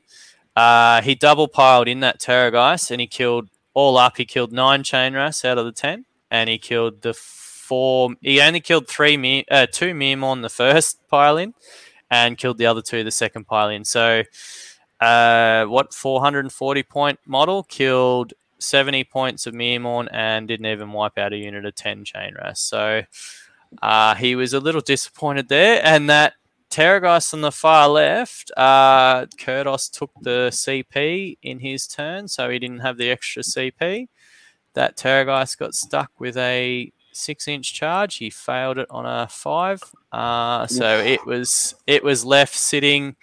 Uh, 0.55 1.01
he 1.01 1.15
double 1.15 1.47
piled 1.47 1.87
in 1.87 2.01
that 2.01 2.19
Terrorgeist, 2.19 2.91
and 2.91 3.01
he 3.01 3.07
killed 3.07 3.49
all 3.73 3.97
up. 3.97 4.17
He 4.17 4.25
killed 4.25 4.51
nine 4.51 4.83
chainrasps 4.83 5.45
out 5.45 5.57
of 5.57 5.65
the 5.65 5.71
ten, 5.71 6.05
and 6.29 6.49
he 6.49 6.59
killed 6.59 7.01
the 7.01 7.13
four. 7.13 8.11
He 8.21 8.39
only 8.39 8.59
killed 8.59 8.87
three, 8.87 9.17
Mir- 9.17 9.45
uh, 9.49 9.65
two 9.65 9.95
Myrmourn 9.95 10.41
the 10.41 10.49
first 10.49 10.99
pile 11.09 11.37
in, 11.37 11.55
and 12.11 12.37
killed 12.37 12.59
the 12.59 12.67
other 12.67 12.83
two 12.83 13.03
the 13.03 13.11
second 13.11 13.47
pile 13.47 13.69
in. 13.69 13.83
So, 13.83 14.23
uh, 15.01 15.65
what 15.65 15.93
440 15.93 16.83
point 16.83 17.19
model 17.25 17.63
killed 17.63 18.33
70 18.63 19.03
points 19.05 19.45
of 19.45 19.53
Myrmourn 19.53 20.07
and 20.09 20.47
didn't 20.47 20.65
even 20.65 20.91
wipe 20.91 21.17
out 21.17 21.33
a 21.33 21.37
unit 21.37 21.65
of 21.65 21.75
10 21.75 22.05
chainrasps. 22.05 22.57
So, 22.57 23.01
uh, 23.81 24.15
he 24.15 24.35
was 24.35 24.53
a 24.53 24.59
little 24.59 24.81
disappointed 24.81 25.49
there, 25.49 25.81
and 25.83 26.09
that. 26.09 26.33
Terrorgeist 26.71 27.35
on 27.35 27.41
the 27.41 27.51
far 27.51 27.87
left, 27.87 28.51
uh, 28.57 29.27
Kurdoss 29.37 29.91
took 29.91 30.09
the 30.23 30.49
CP 30.51 31.37
in 31.43 31.59
his 31.59 31.85
turn, 31.85 32.27
so 32.27 32.49
he 32.49 32.57
didn't 32.57 32.79
have 32.79 32.97
the 32.97 33.11
extra 33.11 33.43
CP. 33.43 34.07
That 34.73 34.97
Terrorgeist 34.97 35.59
got 35.59 35.75
stuck 35.75 36.09
with 36.17 36.35
a 36.35 36.91
six 37.15 37.47
inch 37.47 37.73
charge. 37.73 38.15
He 38.15 38.29
failed 38.29 38.77
it 38.77 38.87
on 38.89 39.05
a 39.05 39.27
five. 39.27 39.81
Uh, 40.11 40.67
so 40.67 40.99
it 40.99 41.25
was 41.25 41.75
it 41.87 42.03
was 42.03 42.25
left 42.25 42.55
sitting 42.55 43.15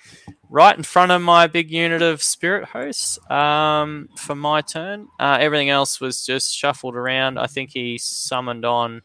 right 0.51 0.77
in 0.77 0.83
front 0.83 1.13
of 1.13 1.23
my 1.23 1.47
big 1.47 1.71
unit 1.71 2.03
of 2.03 2.23
spirit 2.23 2.65
hosts 2.67 3.19
um, 3.31 4.09
for 4.17 4.35
my 4.35 4.61
turn. 4.61 5.07
Uh, 5.19 5.39
everything 5.41 5.71
else 5.71 6.01
was 6.01 6.27
just 6.27 6.55
shuffled 6.55 6.97
around. 6.97 7.39
I 7.39 7.47
think 7.47 7.71
he 7.71 7.97
summoned 7.99 8.65
on 8.65 9.03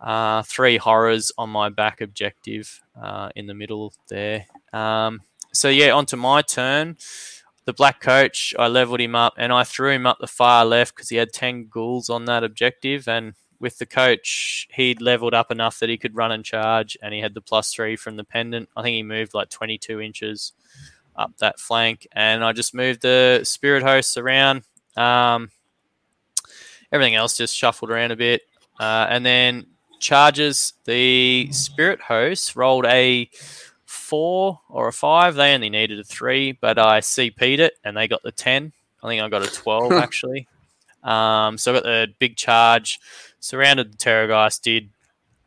uh, 0.00 0.42
three 0.44 0.76
horrors 0.76 1.32
on 1.36 1.50
my 1.50 1.68
back 1.68 2.00
objective 2.00 2.80
uh, 3.00 3.30
in 3.34 3.48
the 3.48 3.54
middle 3.54 3.92
there. 4.08 4.46
Um, 4.72 5.22
so 5.52 5.68
yeah, 5.68 5.90
onto 5.90 6.16
my 6.16 6.42
turn. 6.42 6.96
The 7.64 7.72
black 7.72 8.00
coach, 8.00 8.54
I 8.58 8.68
leveled 8.68 9.00
him 9.00 9.14
up 9.14 9.34
and 9.36 9.52
I 9.52 9.64
threw 9.64 9.90
him 9.90 10.06
up 10.06 10.18
the 10.20 10.26
far 10.26 10.64
left 10.64 10.94
because 10.94 11.08
he 11.08 11.16
had 11.16 11.32
10 11.32 11.68
ghouls 11.70 12.08
on 12.08 12.24
that 12.24 12.42
objective. 12.42 13.06
And 13.08 13.34
with 13.62 13.78
the 13.78 13.86
coach, 13.86 14.68
he'd 14.74 15.00
leveled 15.00 15.32
up 15.32 15.50
enough 15.52 15.78
that 15.78 15.88
he 15.88 15.96
could 15.96 16.16
run 16.16 16.32
and 16.32 16.44
charge, 16.44 16.98
and 17.00 17.14
he 17.14 17.20
had 17.20 17.32
the 17.32 17.40
plus 17.40 17.72
three 17.72 17.96
from 17.96 18.16
the 18.16 18.24
pendant. 18.24 18.68
I 18.76 18.82
think 18.82 18.94
he 18.94 19.02
moved 19.02 19.32
like 19.32 19.48
22 19.48 20.00
inches 20.00 20.52
up 21.16 21.36
that 21.38 21.60
flank, 21.60 22.06
and 22.12 22.44
I 22.44 22.52
just 22.52 22.74
moved 22.74 23.02
the 23.02 23.40
spirit 23.44 23.84
hosts 23.84 24.16
around. 24.16 24.64
Um, 24.96 25.50
everything 26.90 27.14
else 27.14 27.36
just 27.36 27.56
shuffled 27.56 27.90
around 27.90 28.10
a 28.10 28.16
bit, 28.16 28.42
uh, 28.80 29.06
and 29.08 29.24
then 29.24 29.66
charges. 30.00 30.74
The 30.84 31.50
spirit 31.52 32.00
hosts 32.00 32.56
rolled 32.56 32.86
a 32.86 33.30
four 33.86 34.60
or 34.68 34.88
a 34.88 34.92
five. 34.92 35.36
They 35.36 35.54
only 35.54 35.70
needed 35.70 36.00
a 36.00 36.04
three, 36.04 36.52
but 36.52 36.78
I 36.80 37.00
CP'd 37.00 37.60
it, 37.60 37.74
and 37.84 37.96
they 37.96 38.08
got 38.08 38.24
the 38.24 38.32
ten. 38.32 38.72
I 39.02 39.08
think 39.08 39.22
I 39.22 39.28
got 39.28 39.46
a 39.46 39.52
12 39.52 39.92
actually. 39.92 40.48
Um, 41.02 41.58
so 41.58 41.72
I 41.72 41.74
got 41.74 41.82
the 41.82 42.08
big 42.18 42.36
charge, 42.36 43.00
surrounded 43.42 43.92
the 43.92 43.96
Terrorgeist, 43.98 44.62
did 44.62 44.90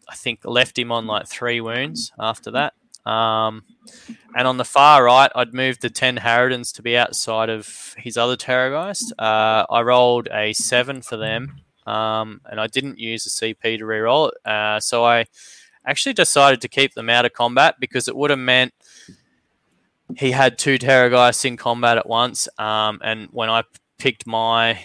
I 0.07 0.15
think 0.15 0.41
left 0.43 0.77
him 0.77 0.91
on 0.91 1.07
like 1.07 1.27
three 1.27 1.61
wounds 1.61 2.11
after 2.19 2.51
that. 2.51 2.73
Um, 3.09 3.63
and 4.35 4.47
on 4.47 4.57
the 4.57 4.65
far 4.65 5.03
right, 5.03 5.31
I'd 5.34 5.53
moved 5.53 5.81
the 5.81 5.89
10 5.89 6.17
Harridans 6.17 6.73
to 6.76 6.81
be 6.81 6.97
outside 6.97 7.49
of 7.49 7.95
his 7.97 8.17
other 8.17 8.35
Terrorgeist. 8.35 9.11
Uh, 9.17 9.65
I 9.69 9.81
rolled 9.81 10.27
a 10.31 10.53
seven 10.53 11.01
for 11.01 11.17
them, 11.17 11.61
um, 11.88 12.41
and 12.45 12.59
I 12.59 12.67
didn't 12.67 12.99
use 12.99 13.26
a 13.26 13.30
CP 13.30 13.80
to 13.80 13.85
reroll 13.85 14.30
it. 14.30 14.49
Uh, 14.49 14.80
so 14.80 15.05
I 15.05 15.26
actually 15.85 16.13
decided 16.13 16.61
to 16.61 16.67
keep 16.67 16.93
them 16.95 17.09
out 17.09 17.26
of 17.26 17.34
combat 17.34 17.76
because 17.80 18.07
it 18.07 18.15
would 18.15 18.31
have 18.31 18.39
meant 18.39 18.73
he 20.17 20.31
had 20.31 20.57
two 20.57 20.77
Terrorgeists 20.77 21.45
in 21.45 21.57
combat 21.57 21.97
at 21.97 22.09
once. 22.09 22.49
Um, 22.57 22.99
and 23.03 23.30
when 23.31 23.49
I 23.49 23.63
picked 23.97 24.27
my 24.27 24.80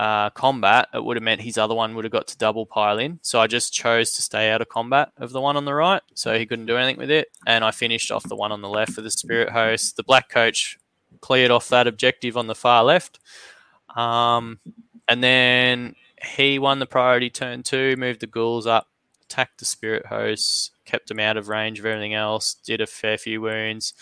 uh, 0.00 0.30
combat, 0.30 0.88
it 0.94 1.04
would 1.04 1.18
have 1.18 1.22
meant 1.22 1.42
his 1.42 1.58
other 1.58 1.74
one 1.74 1.94
would 1.94 2.06
have 2.06 2.12
got 2.12 2.26
to 2.26 2.38
double 2.38 2.64
pile 2.64 2.98
in. 2.98 3.18
So 3.20 3.38
I 3.38 3.46
just 3.46 3.74
chose 3.74 4.12
to 4.12 4.22
stay 4.22 4.50
out 4.50 4.62
of 4.62 4.70
combat 4.70 5.12
of 5.18 5.32
the 5.32 5.42
one 5.42 5.58
on 5.58 5.66
the 5.66 5.74
right, 5.74 6.00
so 6.14 6.38
he 6.38 6.46
couldn't 6.46 6.64
do 6.64 6.78
anything 6.78 6.96
with 6.96 7.10
it. 7.10 7.28
And 7.46 7.62
I 7.62 7.70
finished 7.70 8.10
off 8.10 8.22
the 8.22 8.34
one 8.34 8.50
on 8.50 8.62
the 8.62 8.68
left 8.68 8.96
with 8.96 9.04
the 9.04 9.10
Spirit 9.10 9.50
Host. 9.50 9.96
The 9.96 10.02
Black 10.02 10.30
Coach 10.30 10.78
cleared 11.20 11.50
off 11.50 11.68
that 11.68 11.86
objective 11.86 12.38
on 12.38 12.46
the 12.46 12.54
far 12.54 12.82
left. 12.82 13.18
Um, 13.94 14.58
and 15.06 15.22
then 15.22 15.96
he 16.24 16.58
won 16.58 16.78
the 16.78 16.86
priority 16.86 17.28
turn 17.28 17.62
two, 17.62 17.94
moved 17.98 18.20
the 18.20 18.26
ghouls 18.26 18.66
up, 18.66 18.86
attacked 19.24 19.58
the 19.58 19.66
Spirit 19.66 20.06
Host, 20.06 20.70
kept 20.86 21.10
him 21.10 21.20
out 21.20 21.36
of 21.36 21.48
range 21.48 21.78
of 21.78 21.84
everything 21.84 22.14
else, 22.14 22.54
did 22.54 22.80
a 22.80 22.86
fair 22.86 23.18
few 23.18 23.42
wounds. 23.42 23.92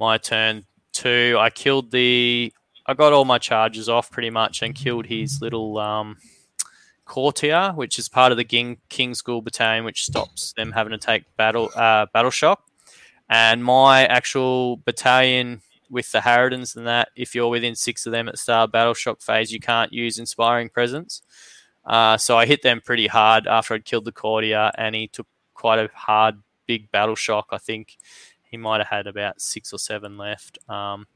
My 0.00 0.18
turn 0.18 0.64
two, 0.92 1.36
I 1.38 1.50
killed 1.50 1.92
the 1.92 2.52
I 2.86 2.94
got 2.94 3.12
all 3.12 3.24
my 3.24 3.38
charges 3.38 3.88
off 3.88 4.10
pretty 4.10 4.30
much 4.30 4.62
and 4.62 4.74
killed 4.74 5.06
his 5.06 5.42
little 5.42 5.78
um, 5.78 6.18
courtier, 7.04 7.72
which 7.74 7.98
is 7.98 8.08
part 8.08 8.30
of 8.30 8.38
the 8.38 8.44
King, 8.44 8.78
King's 8.88 9.22
Ghoul 9.22 9.42
Battalion, 9.42 9.84
which 9.84 10.04
stops 10.04 10.52
them 10.56 10.72
having 10.72 10.92
to 10.92 10.98
take 10.98 11.24
battle 11.36 11.70
uh, 11.74 12.06
battle 12.12 12.30
shock. 12.30 12.62
And 13.28 13.64
my 13.64 14.06
actual 14.06 14.76
battalion 14.76 15.62
with 15.90 16.12
the 16.12 16.20
Harridans 16.20 16.76
and 16.76 16.86
that, 16.86 17.08
if 17.16 17.34
you're 17.34 17.48
within 17.48 17.74
six 17.74 18.06
of 18.06 18.12
them 18.12 18.28
at 18.28 18.34
the 18.34 18.38
start 18.38 18.70
battle 18.70 18.94
shock 18.94 19.20
phase, 19.20 19.52
you 19.52 19.58
can't 19.58 19.92
use 19.92 20.18
inspiring 20.18 20.68
presence. 20.68 21.22
Uh, 21.84 22.16
so 22.16 22.36
I 22.36 22.46
hit 22.46 22.62
them 22.62 22.80
pretty 22.84 23.06
hard 23.06 23.46
after 23.46 23.74
I'd 23.74 23.84
killed 23.84 24.04
the 24.04 24.12
courtier, 24.12 24.70
and 24.76 24.94
he 24.94 25.08
took 25.08 25.26
quite 25.54 25.78
a 25.78 25.88
hard, 25.94 26.36
big 26.66 26.90
battle 26.90 27.14
shock. 27.14 27.48
I 27.50 27.58
think 27.58 27.96
he 28.42 28.56
might 28.56 28.78
have 28.78 28.88
had 28.88 29.06
about 29.06 29.40
six 29.40 29.72
or 29.72 29.78
seven 29.78 30.16
left. 30.16 30.58
Um, 30.68 31.06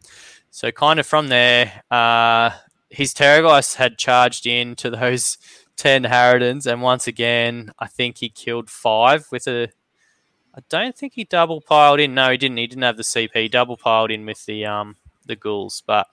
so 0.51 0.71
kind 0.71 0.99
of 1.01 1.07
from 1.07 1.29
there, 1.29 1.83
uh, 1.91 2.51
his 2.91 3.15
Terrorgeist 3.15 3.77
had 3.77 3.99
charged 3.99 4.47
in 4.47 4.75
to 4.77 4.91
those 4.91 5.39
10 5.77 6.05
Harridans, 6.05 6.71
and 6.71 6.83
once 6.83 7.07
again, 7.07 7.73
I 7.79 7.87
think 7.87 8.19
he 8.19 8.29
killed 8.29 8.69
five 8.69 9.27
with 9.33 9.47
a. 9.47 9.69
I 10.55 10.61
don't 10.69 10.95
think 10.95 11.15
he 11.15 11.25
double 11.25 11.63
piled 11.63 12.01
in. 12.01 12.13
No, 12.13 12.31
he 12.31 12.37
didn't. 12.37 12.59
He 12.59 12.67
didn't 12.67 12.83
have 12.83 12.99
the 12.99 13.03
CP. 13.03 13.51
Double 13.51 13.79
piled 13.79 14.11
in 14.11 14.27
with 14.27 14.45
the 14.45 14.67
um 14.67 14.97
the 15.25 15.37
ghouls, 15.37 15.83
but 15.87 16.07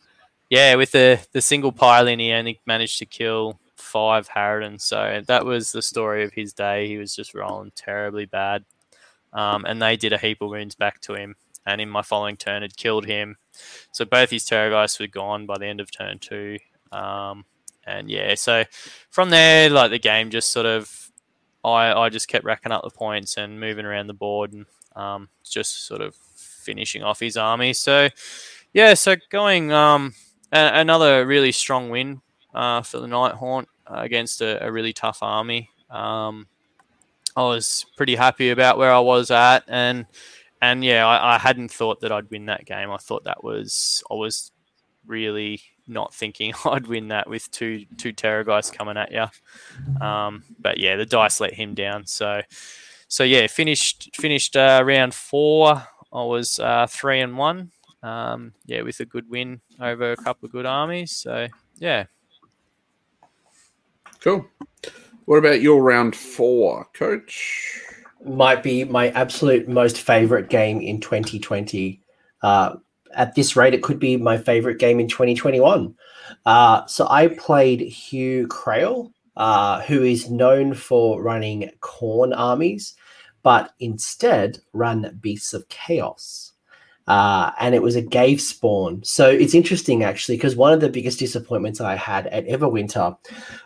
yeah, 0.49 0.75
with 0.75 0.91
the 0.91 1.19
the 1.33 1.41
single 1.41 1.73
pile 1.73 2.07
in, 2.07 2.19
he 2.19 2.31
only 2.31 2.61
managed 2.65 2.99
to 2.99 3.05
kill 3.05 3.59
five 3.75 4.29
Harridans. 4.29 4.81
So 4.81 5.21
that 5.27 5.45
was 5.45 5.73
the 5.73 5.81
story 5.81 6.23
of 6.23 6.31
his 6.31 6.53
day. 6.53 6.87
He 6.87 6.97
was 6.97 7.13
just 7.13 7.33
rolling 7.33 7.71
terribly 7.75 8.25
bad, 8.25 8.63
um, 9.33 9.65
and 9.65 9.81
they 9.81 9.97
did 9.97 10.13
a 10.13 10.17
heap 10.17 10.41
of 10.41 10.51
wounds 10.51 10.75
back 10.75 11.01
to 11.01 11.15
him. 11.15 11.35
And 11.67 11.81
in 11.81 11.89
my 11.89 12.01
following 12.01 12.37
turn, 12.37 12.61
had 12.61 12.77
killed 12.77 13.05
him 13.05 13.35
so 13.91 14.05
both 14.05 14.29
his 14.29 14.45
Terrorgeists 14.45 14.99
were 14.99 15.07
gone 15.07 15.45
by 15.45 15.57
the 15.57 15.65
end 15.65 15.79
of 15.79 15.91
turn 15.91 16.19
two. 16.19 16.59
Um, 16.91 17.45
and 17.85 18.09
yeah, 18.09 18.35
so 18.35 18.63
from 19.09 19.29
there, 19.29 19.69
like 19.69 19.91
the 19.91 19.99
game 19.99 20.29
just 20.29 20.51
sort 20.51 20.65
of, 20.65 21.11
I, 21.63 21.93
I 21.93 22.09
just 22.09 22.27
kept 22.27 22.45
racking 22.45 22.71
up 22.71 22.83
the 22.83 22.89
points 22.89 23.37
and 23.37 23.59
moving 23.59 23.85
around 23.85 24.07
the 24.07 24.13
board 24.13 24.53
and 24.53 24.65
um, 24.95 25.29
just 25.43 25.85
sort 25.85 26.01
of 26.01 26.15
finishing 26.15 27.03
off 27.03 27.19
his 27.19 27.37
army. 27.37 27.73
So 27.73 28.09
yeah, 28.73 28.93
so 28.93 29.15
going 29.29 29.71
um, 29.71 30.13
a- 30.51 30.79
another 30.79 31.25
really 31.25 31.51
strong 31.51 31.89
win 31.89 32.21
uh, 32.53 32.81
for 32.81 32.99
the 32.99 33.07
Nighthaunt 33.07 33.65
uh, 33.87 33.99
against 33.99 34.41
a, 34.41 34.65
a, 34.65 34.71
really 34.71 34.93
tough 34.93 35.19
army. 35.21 35.69
Um, 35.89 36.47
I 37.35 37.43
was 37.43 37.85
pretty 37.95 38.15
happy 38.15 38.49
about 38.49 38.77
where 38.77 38.91
I 38.91 38.99
was 38.99 39.29
at 39.31 39.63
and 39.67 40.07
and 40.61 40.83
yeah, 40.83 41.05
I, 41.05 41.35
I, 41.35 41.37
hadn't 41.37 41.71
thought 41.71 42.01
that 42.01 42.11
I'd 42.11 42.29
win 42.29 42.45
that 42.47 42.65
game. 42.65 42.91
I 42.91 42.97
thought 42.97 43.25
that 43.25 43.43
was 43.43 44.03
I 44.09 44.15
was 44.15 44.51
really 45.05 45.61
not 45.87 46.13
thinking 46.13 46.53
I'd 46.65 46.87
win 46.87 47.09
that 47.09 47.29
with 47.29 47.49
two 47.51 47.85
two 47.97 48.13
Terrorgeists 48.13 48.73
coming 48.73 48.97
at 48.97 49.11
you. 49.11 50.05
Um, 50.05 50.43
but 50.59 50.77
yeah, 50.77 50.95
the 50.95 51.05
dice 51.05 51.39
let 51.39 51.53
him 51.53 51.73
down. 51.73 52.05
So 52.05 52.41
so 53.07 53.23
yeah, 53.23 53.47
finished 53.47 54.15
finished 54.15 54.55
uh, 54.55 54.83
round 54.85 55.13
four. 55.13 55.83
I 56.13 56.23
was 56.23 56.59
uh, 56.59 56.87
three 56.89 57.21
and 57.21 57.37
one. 57.37 57.71
Um, 58.03 58.53
yeah, 58.65 58.81
with 58.81 58.99
a 58.99 59.05
good 59.05 59.29
win 59.29 59.61
over 59.79 60.11
a 60.11 60.17
couple 60.17 60.45
of 60.45 60.51
good 60.51 60.65
armies. 60.65 61.11
So 61.11 61.47
yeah, 61.77 62.05
cool. 64.21 64.47
What 65.25 65.37
about 65.37 65.61
your 65.61 65.83
round 65.83 66.15
four, 66.15 66.85
Coach? 66.93 67.86
Might 68.25 68.63
be 68.63 68.83
my 68.83 69.09
absolute 69.09 69.67
most 69.67 69.99
favorite 70.01 70.49
game 70.49 70.81
in 70.81 70.99
2020. 70.99 72.01
Uh, 72.41 72.75
at 73.15 73.35
this 73.35 73.55
rate, 73.55 73.73
it 73.73 73.83
could 73.83 73.99
be 73.99 74.17
my 74.17 74.37
favorite 74.37 74.79
game 74.79 74.99
in 74.99 75.07
2021. 75.07 75.95
Uh, 76.45 76.85
so 76.85 77.07
I 77.09 77.27
played 77.27 77.81
Hugh 77.81 78.47
Crail, 78.47 79.11
uh, 79.35 79.81
who 79.81 80.03
is 80.03 80.29
known 80.29 80.73
for 80.73 81.21
running 81.21 81.71
Khorne 81.81 82.33
armies, 82.35 82.95
but 83.43 83.71
instead 83.79 84.59
run 84.73 85.17
Beasts 85.21 85.53
of 85.53 85.67
Chaos. 85.69 86.53
Uh, 87.07 87.51
and 87.59 87.73
it 87.73 87.81
was 87.81 87.95
a 87.95 88.01
Gavespawn. 88.01 89.05
So 89.05 89.29
it's 89.29 89.53
interesting 89.53 90.03
actually, 90.03 90.35
because 90.35 90.57
one 90.57 90.73
of 90.73 90.81
the 90.81 90.89
biggest 90.89 91.19
disappointments 91.19 91.79
I 91.79 91.95
had 91.95 92.27
at 92.27 92.45
Everwinter 92.47 93.17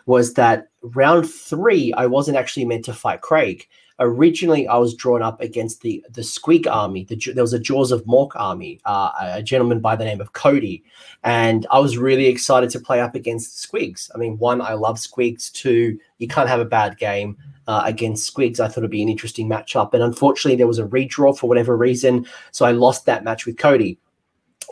was 0.06 0.34
that 0.34 0.68
round 0.82 1.28
three, 1.28 1.92
I 1.94 2.06
wasn't 2.06 2.36
actually 2.36 2.66
meant 2.66 2.84
to 2.84 2.94
fight 2.94 3.20
Craig 3.20 3.66
originally 3.98 4.66
I 4.66 4.76
was 4.76 4.94
drawn 4.94 5.22
up 5.22 5.40
against 5.40 5.80
the 5.80 6.04
the 6.10 6.22
Squig 6.22 6.66
army. 6.66 7.04
The, 7.04 7.32
there 7.32 7.44
was 7.44 7.52
a 7.52 7.58
Jaws 7.58 7.92
of 7.92 8.04
Mork 8.04 8.30
army, 8.34 8.80
uh, 8.84 9.10
a 9.20 9.42
gentleman 9.42 9.80
by 9.80 9.96
the 9.96 10.04
name 10.04 10.20
of 10.20 10.32
Cody, 10.32 10.84
and 11.24 11.66
I 11.70 11.78
was 11.78 11.98
really 11.98 12.26
excited 12.26 12.70
to 12.70 12.80
play 12.80 13.00
up 13.00 13.14
against 13.14 13.66
Squigs. 13.66 14.10
I 14.14 14.18
mean, 14.18 14.38
one, 14.38 14.60
I 14.60 14.74
love 14.74 14.96
Squigs. 14.96 15.50
Two, 15.52 15.98
you 16.18 16.28
can't 16.28 16.48
have 16.48 16.60
a 16.60 16.64
bad 16.64 16.98
game 16.98 17.36
uh, 17.66 17.82
against 17.84 18.32
Squigs. 18.32 18.60
I 18.60 18.68
thought 18.68 18.78
it'd 18.78 18.90
be 18.90 19.02
an 19.02 19.08
interesting 19.08 19.48
matchup, 19.48 19.94
and 19.94 20.02
unfortunately, 20.02 20.56
there 20.56 20.66
was 20.66 20.78
a 20.78 20.86
redraw 20.86 21.36
for 21.36 21.48
whatever 21.48 21.76
reason, 21.76 22.26
so 22.50 22.64
I 22.64 22.72
lost 22.72 23.06
that 23.06 23.24
match 23.24 23.46
with 23.46 23.58
Cody. 23.58 23.98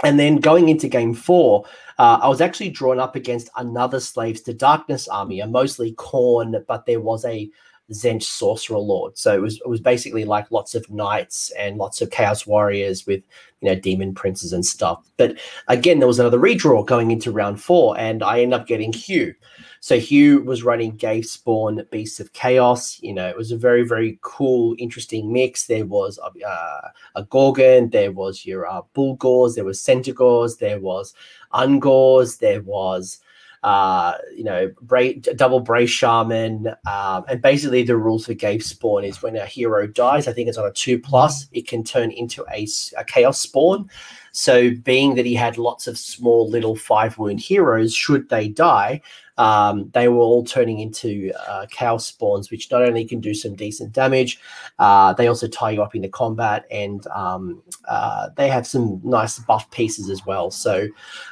And 0.02 0.18
then 0.18 0.36
going 0.36 0.68
into 0.68 0.88
game 0.88 1.12
four, 1.14 1.64
uh, 1.98 2.20
I 2.22 2.28
was 2.28 2.40
actually 2.40 2.70
drawn 2.70 2.98
up 2.98 3.16
against 3.16 3.50
another 3.56 4.00
Slaves 4.00 4.40
to 4.42 4.54
Darkness 4.54 5.08
army, 5.08 5.40
a 5.40 5.46
mostly 5.46 5.92
Khorne, 5.94 6.64
but 6.66 6.86
there 6.86 7.00
was 7.00 7.24
a 7.26 7.50
Tzeentch 7.90 8.22
Sorcerer 8.22 8.78
Lord. 8.78 9.18
So 9.18 9.34
it 9.34 9.40
was 9.40 9.56
it 9.56 9.68
was 9.68 9.80
basically 9.80 10.24
like 10.24 10.50
lots 10.50 10.74
of 10.74 10.88
knights 10.90 11.50
and 11.58 11.76
lots 11.76 12.00
of 12.00 12.10
Chaos 12.10 12.46
Warriors 12.46 13.06
with 13.06 13.22
you 13.60 13.68
know 13.68 13.74
demon 13.74 14.14
princes 14.14 14.52
and 14.52 14.64
stuff. 14.64 15.10
But 15.16 15.38
again, 15.68 15.98
there 15.98 16.08
was 16.08 16.18
another 16.18 16.38
redraw 16.38 16.86
going 16.86 17.10
into 17.10 17.32
round 17.32 17.60
four, 17.60 17.98
and 17.98 18.22
I 18.22 18.40
ended 18.40 18.60
up 18.60 18.66
getting 18.66 18.92
Hugh. 18.92 19.34
So 19.80 19.98
Hugh 19.98 20.42
was 20.42 20.62
running 20.62 20.96
Gavespawn 20.96 21.88
Beasts 21.90 22.20
of 22.20 22.32
Chaos. 22.32 23.00
You 23.02 23.14
know, 23.14 23.28
it 23.28 23.36
was 23.36 23.50
a 23.50 23.56
very 23.56 23.82
very 23.82 24.18
cool, 24.22 24.74
interesting 24.78 25.32
mix. 25.32 25.66
There 25.66 25.86
was 25.86 26.18
uh, 26.18 26.88
a 27.16 27.24
Ghorgon, 27.24 27.90
there 27.90 28.12
was 28.12 28.46
your 28.46 28.66
uh, 28.66 28.82
Bullgors, 28.94 29.54
there 29.56 29.64
was 29.64 29.80
Centaurs, 29.80 30.56
there 30.56 30.80
was 30.80 31.14
Ungors, 31.52 32.38
there 32.38 32.62
was 32.62 33.18
uh, 33.62 34.14
you 34.34 34.44
know, 34.44 34.72
bra- 34.80 35.12
double 35.36 35.60
Bray-Shaman, 35.60 36.68
um, 36.90 37.24
and 37.28 37.42
basically 37.42 37.82
the 37.82 37.96
rules 37.96 38.26
for 38.26 38.34
Gavespawn 38.34 39.06
is 39.06 39.22
when 39.22 39.36
a 39.36 39.44
hero 39.44 39.86
dies, 39.86 40.26
I 40.26 40.32
think 40.32 40.48
it's 40.48 40.58
on 40.58 40.66
a 40.66 40.72
two 40.72 40.98
plus, 40.98 41.46
it 41.52 41.68
can 41.68 41.84
turn 41.84 42.10
into 42.10 42.44
a, 42.50 42.66
a 42.96 43.04
chaos 43.04 43.40
spawn. 43.40 43.90
So, 44.32 44.70
being 44.82 45.14
that 45.14 45.26
he 45.26 45.34
had 45.34 45.58
lots 45.58 45.86
of 45.86 45.98
small 45.98 46.48
little 46.48 46.76
five 46.76 47.18
wound 47.18 47.40
heroes, 47.40 47.94
should 47.94 48.28
they 48.28 48.48
die, 48.48 49.00
um, 49.40 49.90
they 49.94 50.08
were 50.08 50.18
all 50.18 50.44
turning 50.44 50.80
into 50.80 51.32
uh, 51.48 51.64
cow 51.72 51.96
spawns, 51.96 52.50
which 52.50 52.70
not 52.70 52.82
only 52.82 53.06
can 53.06 53.20
do 53.20 53.32
some 53.32 53.54
decent 53.54 53.92
damage, 53.92 54.38
uh, 54.78 55.14
they 55.14 55.28
also 55.28 55.48
tie 55.48 55.70
you 55.70 55.82
up 55.82 55.94
into 55.94 56.10
combat, 56.10 56.66
and 56.70 57.06
um, 57.06 57.62
uh, 57.88 58.28
they 58.36 58.48
have 58.48 58.66
some 58.66 59.00
nice 59.02 59.38
buff 59.38 59.70
pieces 59.70 60.10
as 60.10 60.26
well. 60.26 60.50
So, 60.50 60.88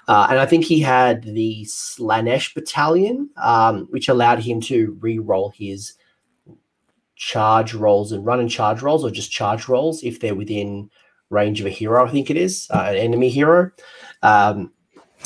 uh, 0.08 0.26
and 0.30 0.38
I 0.38 0.46
think 0.46 0.64
he 0.64 0.80
had 0.80 1.22
the 1.22 1.66
Slaanesh 1.66 2.54
battalion, 2.54 3.28
um, 3.36 3.86
which 3.90 4.08
allowed 4.08 4.38
him 4.38 4.62
to 4.62 4.96
re-roll 5.00 5.50
his 5.50 5.92
charge 7.14 7.74
rolls 7.74 8.12
and 8.12 8.24
run 8.24 8.40
and 8.40 8.48
charge 8.48 8.80
rolls, 8.80 9.04
or 9.04 9.10
just 9.10 9.30
charge 9.30 9.68
rolls 9.68 10.02
if 10.02 10.18
they're 10.18 10.34
within 10.34 10.88
range 11.30 11.60
of 11.60 11.66
a 11.66 11.70
hero, 11.70 12.06
I 12.06 12.10
think 12.10 12.30
it 12.30 12.36
is, 12.36 12.68
uh, 12.70 12.86
an 12.88 12.96
enemy 12.96 13.28
hero. 13.28 13.70
Um, 14.22 14.72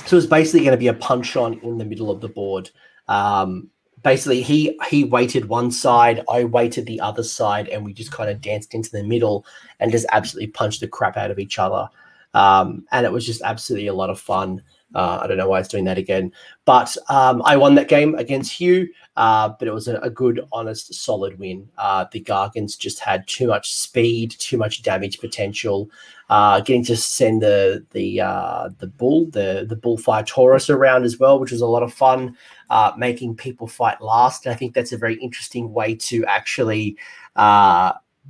so 0.06 0.16
it 0.16 0.18
was 0.18 0.26
basically 0.26 0.60
going 0.60 0.72
to 0.72 0.78
be 0.78 0.88
a 0.88 0.94
punch 0.94 1.36
on 1.36 1.58
in 1.60 1.78
the 1.78 1.84
middle 1.84 2.10
of 2.10 2.20
the 2.20 2.28
board. 2.28 2.70
Um, 3.08 3.70
basically, 4.02 4.42
he 4.42 4.78
he 4.88 5.04
waited 5.04 5.48
one 5.48 5.70
side, 5.70 6.24
I 6.28 6.44
waited 6.44 6.86
the 6.86 7.00
other 7.00 7.22
side, 7.22 7.68
and 7.68 7.84
we 7.84 7.92
just 7.92 8.12
kind 8.12 8.30
of 8.30 8.40
danced 8.40 8.74
into 8.74 8.90
the 8.90 9.04
middle 9.04 9.44
and 9.80 9.92
just 9.92 10.06
absolutely 10.12 10.50
punched 10.52 10.80
the 10.80 10.88
crap 10.88 11.16
out 11.16 11.30
of 11.30 11.38
each 11.38 11.58
other. 11.58 11.88
Um, 12.34 12.86
and 12.92 13.04
it 13.04 13.12
was 13.12 13.26
just 13.26 13.42
absolutely 13.42 13.88
a 13.88 13.94
lot 13.94 14.10
of 14.10 14.18
fun. 14.18 14.62
Uh, 14.94 15.20
I 15.22 15.26
don't 15.26 15.36
know 15.36 15.48
why 15.48 15.60
it's 15.60 15.68
doing 15.68 15.84
that 15.84 15.98
again, 15.98 16.32
but 16.64 16.96
um, 17.08 17.42
I 17.44 17.56
won 17.56 17.74
that 17.76 17.88
game 17.88 18.14
against 18.16 18.52
Hugh. 18.52 18.88
Uh, 19.16 19.50
but 19.58 19.68
it 19.68 19.74
was 19.74 19.88
a, 19.88 19.98
a, 19.98 20.08
good, 20.08 20.40
honest, 20.52 20.94
solid 20.94 21.38
win. 21.38 21.68
Uh, 21.76 22.06
the 22.12 22.22
Gargants 22.22 22.78
just 22.78 22.98
had 22.98 23.26
too 23.26 23.48
much 23.48 23.74
speed, 23.74 24.30
too 24.38 24.56
much 24.56 24.82
damage 24.82 25.20
potential. 25.20 25.90
Uh, 26.30 26.60
getting 26.60 26.84
to 26.84 26.96
send 26.96 27.42
the 27.42 27.84
the 27.90 28.22
uh, 28.22 28.70
the 28.78 28.86
bull, 28.86 29.26
the 29.26 29.66
the 29.68 29.76
bullfire 29.76 30.24
Taurus 30.24 30.70
around 30.70 31.04
as 31.04 31.18
well, 31.18 31.38
which 31.38 31.52
was 31.52 31.60
a 31.60 31.66
lot 31.66 31.82
of 31.82 31.92
fun. 31.92 32.34
Uh, 32.70 32.92
making 32.96 33.36
people 33.36 33.66
fight 33.66 34.00
last, 34.00 34.46
and 34.46 34.54
I 34.54 34.56
think 34.56 34.72
that's 34.72 34.92
a 34.92 34.96
very 34.96 35.16
interesting 35.16 35.74
way 35.74 35.94
to 35.94 36.24
actually 36.24 36.96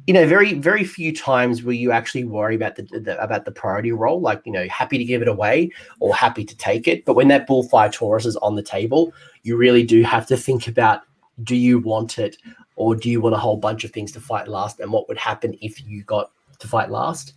you 0.06 0.14
know, 0.14 0.26
very 0.26 0.54
very 0.54 0.84
few 0.84 1.14
times 1.14 1.62
will 1.62 1.74
you 1.74 1.92
actually 1.92 2.24
worry 2.24 2.56
about 2.56 2.76
the, 2.76 2.82
the, 2.82 3.22
about 3.22 3.44
the 3.44 3.52
priority 3.52 3.92
role, 3.92 4.20
like 4.20 4.42
you 4.44 4.52
know, 4.52 4.66
happy 4.68 4.98
to 4.98 5.04
give 5.04 5.22
it 5.22 5.28
away 5.28 5.70
or 6.00 6.14
happy 6.14 6.44
to 6.44 6.56
take 6.56 6.88
it. 6.88 7.04
But 7.04 7.14
when 7.14 7.28
that 7.28 7.48
bullfire 7.48 7.92
Taurus 7.92 8.26
is 8.26 8.36
on 8.36 8.56
the 8.56 8.62
table, 8.62 9.12
you 9.42 9.56
really 9.56 9.84
do 9.84 10.02
have 10.02 10.26
to 10.26 10.36
think 10.36 10.66
about: 10.66 11.02
do 11.44 11.54
you 11.54 11.78
want 11.78 12.18
it, 12.18 12.36
or 12.76 12.96
do 12.96 13.10
you 13.10 13.20
want 13.20 13.34
a 13.34 13.38
whole 13.38 13.56
bunch 13.56 13.84
of 13.84 13.92
things 13.92 14.12
to 14.12 14.20
fight 14.20 14.48
last? 14.48 14.80
And 14.80 14.92
what 14.92 15.08
would 15.08 15.18
happen 15.18 15.56
if 15.60 15.84
you 15.86 16.02
got 16.04 16.32
to 16.58 16.68
fight 16.68 16.90
last? 16.90 17.34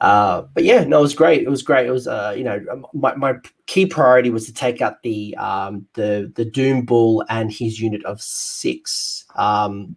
Uh, 0.00 0.42
but 0.54 0.62
yeah, 0.64 0.84
no, 0.84 1.00
it 1.00 1.02
was 1.02 1.14
great. 1.14 1.42
It 1.42 1.50
was 1.50 1.62
great. 1.62 1.86
It 1.86 1.90
was, 1.90 2.06
uh, 2.06 2.32
you 2.36 2.44
know, 2.44 2.64
um, 2.70 2.86
my, 2.94 3.16
my 3.16 3.34
key 3.66 3.84
priority 3.84 4.30
was 4.30 4.46
to 4.46 4.54
take 4.54 4.80
out 4.80 5.02
the 5.02 5.36
um, 5.36 5.86
the 5.94 6.32
the 6.36 6.44
Doom 6.44 6.84
Bull 6.84 7.24
and 7.28 7.52
his 7.52 7.80
unit 7.80 8.04
of 8.04 8.22
six. 8.22 9.24
Um, 9.34 9.96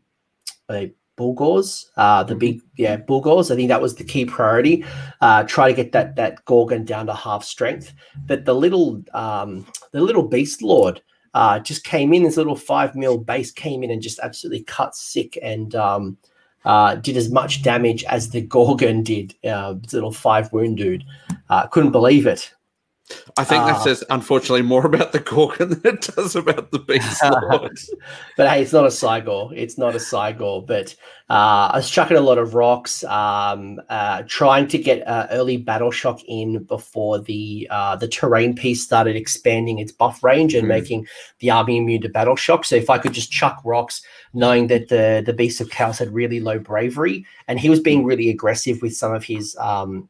Bullgors, 1.22 1.85
uh, 1.98 2.23
the 2.23 2.34
mm-hmm. 2.34 2.39
big 2.39 2.61
yeah 2.77 2.98
Bullgors. 2.98 3.52
I 3.52 3.56
think 3.56 3.68
that 3.68 3.81
was 3.81 3.95
the 3.95 4.03
key 4.03 4.26
priority. 4.26 4.84
Uh, 5.22 5.43
try 5.43 5.68
to 5.68 5.76
get 5.76 5.91
that 5.91 6.15
that 6.15 6.43
Ghorgon 6.45 6.85
down 6.85 7.06
to 7.06 7.14
half 7.14 7.43
strength. 7.43 7.93
But 8.26 8.45
the 8.45 8.56
little 8.56 9.03
um, 9.14 9.68
the 9.91 10.02
little 10.02 10.27
Beast 10.27 10.64
Lord 10.64 11.02
uh, 11.35 11.60
just 11.60 11.84
came 11.84 12.11
in. 12.14 12.23
This 12.23 12.38
little 12.38 12.56
five 12.56 12.95
mil 12.95 13.19
base 13.19 13.52
came 13.52 13.84
in 13.84 13.91
and 13.91 14.02
just 14.02 14.19
absolutely 14.19 14.64
cut 14.64 14.95
sick 14.95 15.38
and 15.43 15.76
um, 15.76 16.18
uh, 16.65 16.95
did 16.95 17.18
as 17.18 17.30
much 17.31 17.61
damage 17.61 18.03
as 18.06 18.31
the 18.31 18.41
Ghorgon 18.41 19.03
did. 19.03 19.35
Uh, 19.43 19.76
little 19.93 20.11
five 20.11 20.52
wound 20.52 20.77
dude. 20.77 21.03
Uh, 21.49 21.68
couldn't 21.68 21.91
believe 21.91 22.26
it. 22.26 22.52
I 23.38 23.43
think 23.43 23.65
that 23.65 23.77
uh, 23.77 23.79
says, 23.79 24.03
unfortunately, 24.09 24.61
more 24.61 24.85
about 24.85 25.11
the 25.11 25.19
Ghorgon 25.19 25.69
than 25.81 25.95
it 25.95 26.01
does 26.01 26.35
about 26.35 26.71
the 26.71 26.79
Beast 26.79 27.23
Lord. 27.23 27.77
but 28.38 28.49
hey, 28.49 28.61
it's 28.61 28.73
not 28.73 28.85
a 28.85 28.89
Cygor. 28.89 29.51
It's 29.55 29.77
not 29.77 29.95
a 29.95 29.99
Cygor. 29.99 30.65
But 30.65 30.95
uh, 31.29 31.71
I 31.73 31.77
was 31.77 31.89
chucking 31.89 32.17
a 32.17 32.21
lot 32.21 32.38
of 32.38 32.55
rocks, 32.55 33.03
um, 33.05 33.79
uh, 33.89 34.23
trying 34.27 34.67
to 34.67 34.77
get 34.77 35.07
uh, 35.07 35.27
early 35.31 35.57
battle 35.57 35.91
shock 35.91 36.21
in 36.27 36.63
before 36.63 37.19
the 37.19 37.67
uh, 37.71 37.95
the 37.95 38.07
terrain 38.07 38.53
piece 38.53 38.83
started 38.83 39.15
expanding 39.15 39.79
its 39.79 39.91
buff 39.91 40.23
range 40.23 40.53
and 40.53 40.65
mm. 40.65 40.69
making 40.69 41.07
the 41.39 41.49
army 41.49 41.77
immune 41.77 42.01
to 42.01 42.09
battle 42.09 42.35
shock. 42.35 42.65
So 42.65 42.75
if 42.75 42.89
I 42.89 42.97
could 42.97 43.13
just 43.13 43.31
chuck 43.31 43.61
rocks, 43.63 44.01
knowing 44.33 44.67
that 44.67 44.89
the 44.89 45.23
the 45.25 45.33
Beast 45.33 45.61
of 45.61 45.69
Chaos 45.69 45.99
had 45.99 46.13
really 46.13 46.39
low 46.39 46.59
bravery 46.59 47.25
and 47.47 47.59
he 47.59 47.69
was 47.69 47.79
being 47.79 48.03
really 48.03 48.29
aggressive 48.29 48.81
with 48.81 48.95
some 48.95 49.13
of 49.13 49.23
his. 49.23 49.55
Um, 49.57 50.09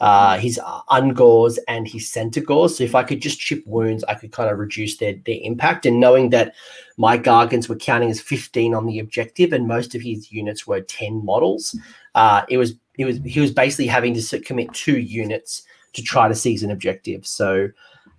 uh, 0.00 0.38
his 0.38 0.60
ungors 0.90 1.58
and 1.66 1.88
his 1.88 2.08
centigors. 2.08 2.78
So 2.78 2.84
if 2.84 2.94
I 2.94 3.02
could 3.02 3.20
just 3.20 3.40
chip 3.40 3.64
wounds, 3.66 4.04
I 4.04 4.14
could 4.14 4.32
kind 4.32 4.50
of 4.50 4.58
reduce 4.58 4.98
their, 4.98 5.14
their 5.26 5.38
impact. 5.42 5.86
And 5.86 5.98
knowing 5.98 6.30
that 6.30 6.54
my 6.96 7.18
Gargants 7.18 7.68
were 7.68 7.76
counting 7.76 8.10
as 8.10 8.20
15 8.20 8.74
on 8.74 8.86
the 8.86 9.00
objective 9.00 9.52
and 9.52 9.66
most 9.66 9.94
of 9.94 10.02
his 10.02 10.30
units 10.30 10.66
were 10.66 10.80
10 10.80 11.24
models, 11.24 11.76
uh, 12.14 12.42
it 12.48 12.58
was 12.58 12.74
it 12.96 13.04
was 13.04 13.18
he 13.24 13.40
was 13.40 13.52
basically 13.52 13.86
having 13.86 14.14
to 14.14 14.40
commit 14.40 14.72
two 14.72 14.98
units 14.98 15.62
to 15.92 16.02
try 16.02 16.28
to 16.28 16.34
seize 16.34 16.62
an 16.62 16.70
objective. 16.70 17.26
So 17.26 17.68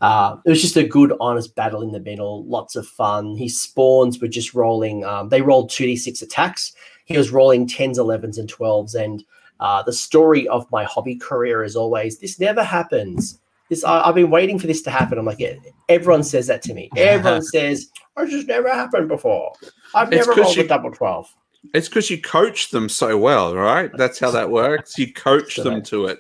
uh, 0.01 0.37
it 0.45 0.49
was 0.49 0.61
just 0.61 0.77
a 0.77 0.87
good, 0.87 1.13
honest 1.19 1.55
battle 1.55 1.81
in 1.81 1.91
the 1.91 1.99
middle. 1.99 2.45
Lots 2.45 2.75
of 2.75 2.87
fun. 2.87 3.35
His 3.35 3.61
spawns 3.61 4.19
were 4.19 4.27
just 4.27 4.53
rolling. 4.53 5.03
Um, 5.03 5.29
they 5.29 5.41
rolled 5.41 5.69
2d6 5.69 6.21
attacks. 6.21 6.73
He 7.05 7.17
was 7.17 7.31
rolling 7.31 7.67
10s, 7.67 7.95
11s, 7.95 8.37
and 8.37 8.51
12s. 8.51 8.95
And 8.95 9.23
uh, 9.59 9.83
the 9.83 9.93
story 9.93 10.47
of 10.47 10.69
my 10.71 10.83
hobby 10.83 11.15
career 11.15 11.63
is 11.63 11.75
always 11.75 12.19
this 12.19 12.39
never 12.39 12.63
happens. 12.63 13.39
This 13.69 13.83
I, 13.83 14.05
have 14.05 14.15
been 14.15 14.31
waiting 14.31 14.57
for 14.57 14.67
this 14.67 14.81
to 14.83 14.91
happen. 14.91 15.17
I'm 15.17 15.25
like, 15.25 15.39
yeah, 15.39 15.53
everyone 15.89 16.23
says 16.23 16.47
that 16.47 16.61
to 16.63 16.73
me. 16.73 16.89
Everyone 16.97 17.43
says, 17.43 17.89
"Oh, 18.17 18.25
just 18.25 18.47
never 18.47 18.69
happened 18.69 19.07
before." 19.07 19.53
I've 19.93 20.11
it's 20.11 20.27
never 20.27 20.41
rolled 20.41 20.55
you, 20.55 20.63
a 20.63 20.67
double 20.67 20.91
twelve. 20.91 21.33
It's 21.73 21.87
because 21.87 22.09
you 22.09 22.19
coach 22.21 22.71
them 22.71 22.89
so 22.89 23.17
well, 23.17 23.55
right? 23.55 23.91
That's 23.93 24.17
how 24.17 24.31
that 24.31 24.49
works. 24.49 24.97
You 24.97 25.13
coach 25.13 25.55
so 25.55 25.63
them 25.63 25.83
to 25.83 26.05
it. 26.05 26.19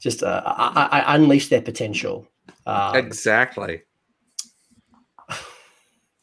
Just 0.00 0.22
uh, 0.22 0.42
I, 0.46 1.00
I, 1.00 1.14
unleash 1.16 1.48
their 1.48 1.60
potential. 1.60 2.26
Um, 2.64 2.94
exactly. 2.94 3.82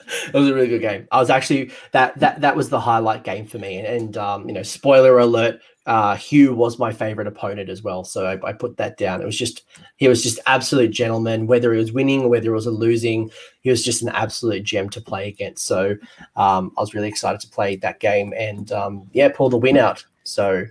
it 0.27 0.33
was 0.33 0.49
a 0.49 0.53
really 0.53 0.67
good 0.67 0.81
game. 0.81 1.07
I 1.11 1.19
was 1.19 1.29
actually 1.29 1.71
that 1.91 2.17
that 2.19 2.41
that 2.41 2.55
was 2.55 2.69
the 2.69 2.79
highlight 2.79 3.23
game 3.23 3.45
for 3.45 3.59
me. 3.59 3.77
And, 3.77 3.87
and 3.87 4.17
um, 4.17 4.47
you 4.47 4.53
know, 4.53 4.63
spoiler 4.63 5.19
alert, 5.19 5.61
uh, 5.85 6.15
Hugh 6.15 6.53
was 6.53 6.79
my 6.79 6.91
favorite 6.91 7.27
opponent 7.27 7.69
as 7.69 7.83
well. 7.83 8.03
So 8.03 8.25
I, 8.25 8.49
I, 8.49 8.53
put 8.53 8.77
that 8.77 8.97
down. 8.97 9.21
It 9.21 9.25
was 9.25 9.37
just 9.37 9.63
he 9.97 10.07
was 10.07 10.23
just 10.23 10.39
absolute 10.47 10.89
gentleman. 10.89 11.45
Whether 11.45 11.73
he 11.73 11.79
was 11.79 11.91
winning 11.91 12.23
or 12.23 12.29
whether 12.29 12.49
it 12.49 12.55
was 12.55 12.65
a 12.65 12.71
losing, 12.71 13.29
he 13.61 13.69
was 13.69 13.83
just 13.83 14.01
an 14.01 14.09
absolute 14.09 14.63
gem 14.63 14.89
to 14.89 15.01
play 15.01 15.27
against. 15.27 15.65
So 15.65 15.95
um, 16.35 16.71
I 16.77 16.81
was 16.81 16.93
really 16.95 17.07
excited 17.07 17.39
to 17.41 17.49
play 17.49 17.75
that 17.77 17.99
game 17.99 18.33
and 18.35 18.71
um, 18.71 19.09
yeah, 19.13 19.29
pull 19.29 19.49
the 19.49 19.57
win 19.57 19.77
out. 19.77 20.03
So. 20.23 20.65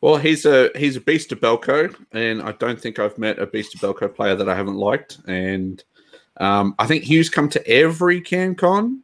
Well, 0.00 0.16
he's 0.16 0.44
a 0.44 0.70
he's 0.74 0.96
a 0.96 1.00
beast 1.00 1.30
of 1.30 1.38
Belko, 1.38 1.94
and 2.10 2.42
I 2.42 2.50
don't 2.52 2.80
think 2.80 2.98
I've 2.98 3.18
met 3.18 3.38
a 3.38 3.46
beast 3.46 3.76
of 3.76 3.80
Belko 3.80 4.12
player 4.12 4.34
that 4.34 4.48
I 4.48 4.56
haven't 4.56 4.74
liked. 4.74 5.18
And 5.28 5.82
um, 6.38 6.74
I 6.78 6.86
think 6.86 7.04
Hugh's 7.04 7.28
come 7.28 7.48
to 7.50 7.66
every 7.68 8.20
CanCon. 8.20 9.00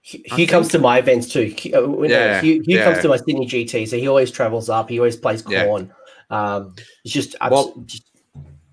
He, 0.00 0.24
he 0.36 0.46
comes 0.46 0.68
to 0.68 0.78
my 0.78 0.98
events 0.98 1.28
too. 1.28 1.54
He, 1.56 1.74
uh, 1.74 1.86
yeah, 2.02 2.40
he, 2.40 2.60
he 2.60 2.76
yeah. 2.76 2.84
comes 2.84 3.02
to 3.02 3.08
my 3.08 3.16
Sydney 3.16 3.46
GT, 3.46 3.86
so 3.88 3.98
he 3.98 4.08
always 4.08 4.30
travels 4.30 4.70
up. 4.70 4.88
He 4.88 4.98
always 4.98 5.16
plays 5.16 5.42
Khorne. 5.42 5.90
Yeah. 6.30 6.54
Um, 6.54 6.74
it's 7.04 7.12
just, 7.12 7.36
well, 7.50 7.74
just, 7.84 8.04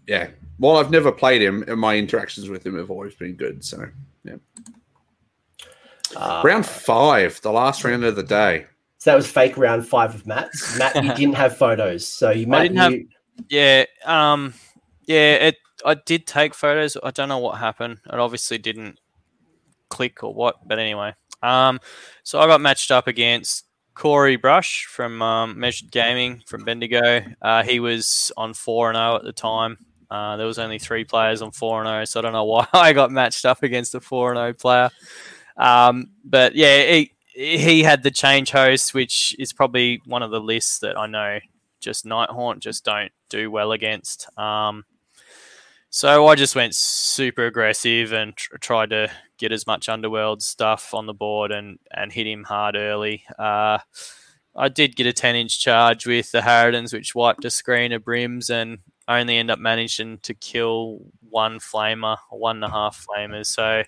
yeah. 0.08 0.30
Well, 0.60 0.78
I've 0.78 0.92
never 0.92 1.12
played 1.12 1.42
him, 1.42 1.64
and 1.68 1.80
my 1.80 1.98
interactions 1.98 2.50
with 2.50 2.66
him 2.66 2.78
have 2.78 2.90
always 2.90 3.16
been 3.16 3.34
good. 3.34 3.66
So, 3.66 3.86
yeah. 4.24 4.36
Uh, 6.16 6.42
round 6.46 6.66
five, 6.66 7.42
the 7.42 7.52
last 7.52 7.84
round 7.84 8.06
of 8.06 8.16
the 8.16 8.24
day. 8.24 8.68
So 9.00 9.12
that 9.12 9.16
was 9.16 9.30
fake 9.30 9.58
round 9.58 9.86
five 9.86 10.16
of 10.16 10.26
Matt's. 10.26 10.78
Matt, 10.80 10.96
you 11.04 11.14
didn't 11.16 11.36
have 11.36 11.58
photos, 11.58 12.08
so 12.08 12.30
you. 12.30 12.48
Matt, 12.48 12.62
I 12.62 12.68
didn't 12.68 12.92
you... 12.92 13.08
have. 13.38 13.46
Yeah, 13.50 13.86
um, 14.06 14.54
yeah. 15.06 15.34
It 15.34 15.58
I 15.86 15.94
did 15.94 16.28
take 16.28 16.54
photos. 16.54 16.98
I 17.04 17.12
don't 17.12 17.30
know 17.30 17.38
what 17.38 17.60
happened. 17.60 18.00
It 18.12 18.20
obviously 18.20 18.58
didn't 18.58 19.00
click 19.90 20.24
or 20.24 20.34
what, 20.34 20.68
but 20.68 20.80
anyway. 20.80 21.14
Um, 21.42 21.80
so 22.24 22.40
I 22.40 22.48
got 22.48 22.62
matched 22.62 22.92
up 22.92 23.08
against 23.08 23.66
Corey 23.94 24.36
Brush 24.36 24.86
from 24.86 25.22
um, 25.22 25.60
Measured 25.60 25.92
Gaming 25.92 26.44
from 26.48 26.66
Bendigo. 26.66 27.22
Uh, 27.42 27.64
he 27.64 27.80
was 27.80 28.32
on 28.36 28.54
four 28.54 28.90
and 28.90 28.98
zero 28.98 29.14
oh 29.14 29.16
at 29.18 29.24
the 29.24 29.34
time. 29.34 29.78
Uh, 30.10 30.38
there 30.38 30.48
was 30.48 30.60
only 30.60 30.80
three 30.80 31.04
players 31.04 31.42
on 31.42 31.52
four 31.52 31.80
and 31.82 31.88
zero, 31.88 32.02
oh, 32.02 32.06
so 32.06 32.20
I 32.20 32.24
don't 32.24 32.34
know 32.34 32.44
why 32.46 32.68
I 32.74 32.94
got 32.94 33.12
matched 33.12 33.46
up 33.46 33.64
against 33.64 33.96
a 33.96 34.02
four 34.02 34.32
and 34.32 34.38
zero 34.38 34.50
oh 34.50 34.54
player. 34.54 34.90
Um, 35.58 36.12
but 36.24 36.56
yeah, 36.56 36.84
he 36.84 37.12
he 37.34 37.84
had 37.84 38.04
the 38.04 38.12
Changehost, 38.12 38.94
which 38.94 39.36
is 39.40 39.54
probably 39.54 40.02
one 40.06 40.24
of 40.24 40.32
the 40.32 40.40
lists 40.40 40.80
that 40.80 40.98
I 40.98 41.06
know 41.08 41.40
just 41.80 42.06
Night 42.06 42.30
Nighthaunt 42.30 42.60
just 42.60 42.84
don't 42.84 43.12
do 43.30 43.52
well 43.52 43.72
against. 43.72 44.28
Um, 44.38 44.86
so 45.96 46.28
I 46.28 46.36
just 46.36 46.58
went 46.58 46.76
super 46.76 47.46
aggressive 47.46 48.12
and 48.12 48.36
tr- 48.36 48.58
tried 48.58 48.90
to 48.90 49.10
get 49.38 49.54
as 49.54 49.66
much 49.66 49.88
underworld 49.88 50.44
stuff 50.44 50.94
on 50.94 51.06
the 51.06 51.14
board 51.14 51.54
and, 51.54 51.80
and 51.90 52.12
hit 52.12 52.28
him 52.28 52.44
hard 52.44 52.76
early. 52.76 53.24
Uh, 53.40 53.78
I 54.58 54.68
did 54.68 54.98
get 54.98 55.08
a 55.08 55.14
10 55.14 55.38
inch 55.38 55.58
charge 55.58 56.06
with 56.06 56.34
the 56.34 56.42
Harridans, 56.42 56.92
which 56.92 57.16
wiped 57.16 57.46
a 57.46 57.50
screen 57.50 57.94
of 57.94 58.04
brims 58.04 58.50
and 58.50 58.80
only 59.08 59.38
end 59.38 59.50
up 59.50 59.58
managing 59.58 60.18
to 60.24 60.34
kill 60.34 61.00
one 61.30 61.60
flamer, 61.60 62.18
one 62.30 62.58
and 62.58 62.66
a 62.66 62.70
half 62.70 63.06
flamers. 63.08 63.46
So 63.46 63.84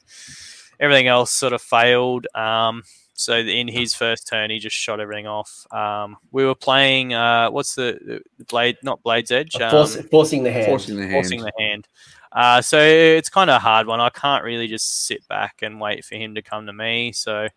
everything 0.80 1.08
else 1.08 1.32
sort 1.32 1.52
of 1.52 1.62
failed. 1.62 2.26
Um, 2.34 2.84
so 3.18 3.36
in 3.36 3.68
his 3.68 3.96
first 3.96 4.28
turn, 4.28 4.52
he 4.52 4.60
just 4.60 4.76
shot 4.76 5.00
everything 5.00 5.26
off. 5.26 5.66
Um, 5.72 6.18
we 6.32 6.46
were 6.46 6.54
playing. 6.54 7.16
Uh, 7.16 7.50
what's 7.50 7.74
the, 7.74 8.22
the, 8.38 8.46
blade? 8.46 8.78
Not 8.84 9.02
Blade's 9.02 9.32
Edge. 9.32 9.56
Um, 9.56 9.72
Force, 9.72 9.96
forcing 10.12 10.44
the 10.44 10.52
hand. 10.52 10.68
Forcing 10.68 10.98
the 10.98 11.02
hand. 11.02 11.14
Forcing 11.14 11.42
the 11.42 11.52
hand. 11.58 11.88
Uh, 12.32 12.62
so 12.62 12.80
it's 12.80 13.30
kind 13.30 13.50
of 13.50 13.56
a 13.56 13.60
hard 13.60 13.88
one. 13.88 14.00
I 14.00 14.12
can't 14.12 14.44
really 14.44 14.68
just 14.68 15.08
sit 15.08 15.28
back 15.28 15.64
and 15.64 15.82
wait 15.82 16.06
for 16.06 16.14
him 16.14 16.36
to 16.36 16.44
come 16.44 16.68
to 16.68 16.74
me. 16.74 17.12
So 17.12 17.48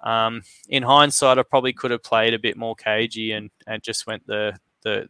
um, 0.00 0.42
in 0.68 0.82
hindsight, 0.82 1.38
I 1.38 1.44
probably 1.44 1.72
could 1.72 1.92
have 1.92 2.02
played 2.02 2.34
a 2.34 2.38
bit 2.40 2.56
more 2.56 2.74
cagey 2.74 3.30
and, 3.30 3.50
and 3.64 3.82
just 3.84 4.08
went 4.08 4.26
the 4.26 4.58
the 4.82 5.06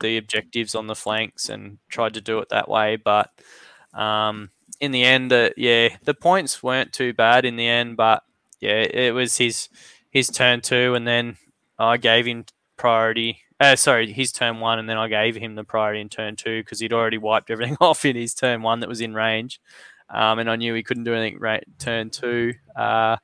the 0.00 0.16
objectives 0.16 0.74
on 0.74 0.88
the 0.88 0.96
flanks 0.96 1.48
and 1.48 1.78
tried 1.88 2.14
to 2.14 2.20
do 2.20 2.40
it 2.40 2.48
that 2.48 2.68
way. 2.68 2.96
But 2.96 3.30
um, 3.94 4.50
in 4.80 4.90
the 4.90 5.04
end, 5.04 5.32
uh, 5.32 5.50
yeah, 5.56 5.96
the 6.02 6.14
points 6.14 6.60
weren't 6.60 6.92
too 6.92 7.12
bad 7.12 7.44
in 7.44 7.54
the 7.54 7.68
end. 7.68 7.96
But 7.96 8.24
yeah, 8.62 8.86
it 8.88 9.12
was 9.12 9.36
his 9.36 9.68
his 10.10 10.28
turn 10.28 10.60
two, 10.60 10.94
and 10.94 11.06
then 11.06 11.36
I 11.78 11.96
gave 11.96 12.26
him 12.26 12.44
priority. 12.76 13.40
Uh, 13.58 13.74
sorry, 13.74 14.12
his 14.12 14.30
turn 14.30 14.60
one, 14.60 14.78
and 14.78 14.88
then 14.88 14.98
I 14.98 15.08
gave 15.08 15.34
him 15.34 15.56
the 15.56 15.64
priority 15.64 16.00
in 16.00 16.08
turn 16.08 16.36
two 16.36 16.60
because 16.60 16.78
he'd 16.78 16.92
already 16.92 17.18
wiped 17.18 17.50
everything 17.50 17.76
off 17.80 18.04
in 18.04 18.14
his 18.14 18.34
turn 18.34 18.62
one 18.62 18.78
that 18.80 18.88
was 18.88 19.00
in 19.00 19.14
range, 19.14 19.60
um, 20.08 20.38
and 20.38 20.48
I 20.48 20.54
knew 20.54 20.74
he 20.74 20.84
couldn't 20.84 21.04
do 21.04 21.12
anything 21.12 21.40
right 21.40 21.64
turn 21.80 22.10
two. 22.10 22.54
Uh, 22.76 23.16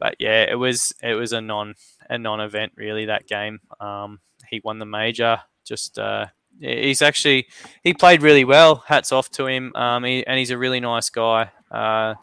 but 0.00 0.16
yeah, 0.18 0.46
it 0.50 0.56
was 0.56 0.92
it 1.00 1.14
was 1.14 1.32
a 1.32 1.40
non 1.40 1.74
a 2.10 2.18
non 2.18 2.40
event 2.40 2.72
really 2.74 3.06
that 3.06 3.28
game. 3.28 3.60
Um, 3.80 4.18
he 4.50 4.60
won 4.64 4.80
the 4.80 4.84
major. 4.84 5.38
Just 5.64 5.96
uh, 5.96 6.26
he's 6.58 7.02
actually 7.02 7.46
he 7.84 7.94
played 7.94 8.20
really 8.20 8.44
well. 8.44 8.82
Hats 8.88 9.12
off 9.12 9.30
to 9.30 9.46
him. 9.46 9.72
Um, 9.76 10.02
he, 10.02 10.26
and 10.26 10.40
he's 10.40 10.50
a 10.50 10.58
really 10.58 10.80
nice 10.80 11.08
guy. 11.08 11.52
Uh, 11.70 12.14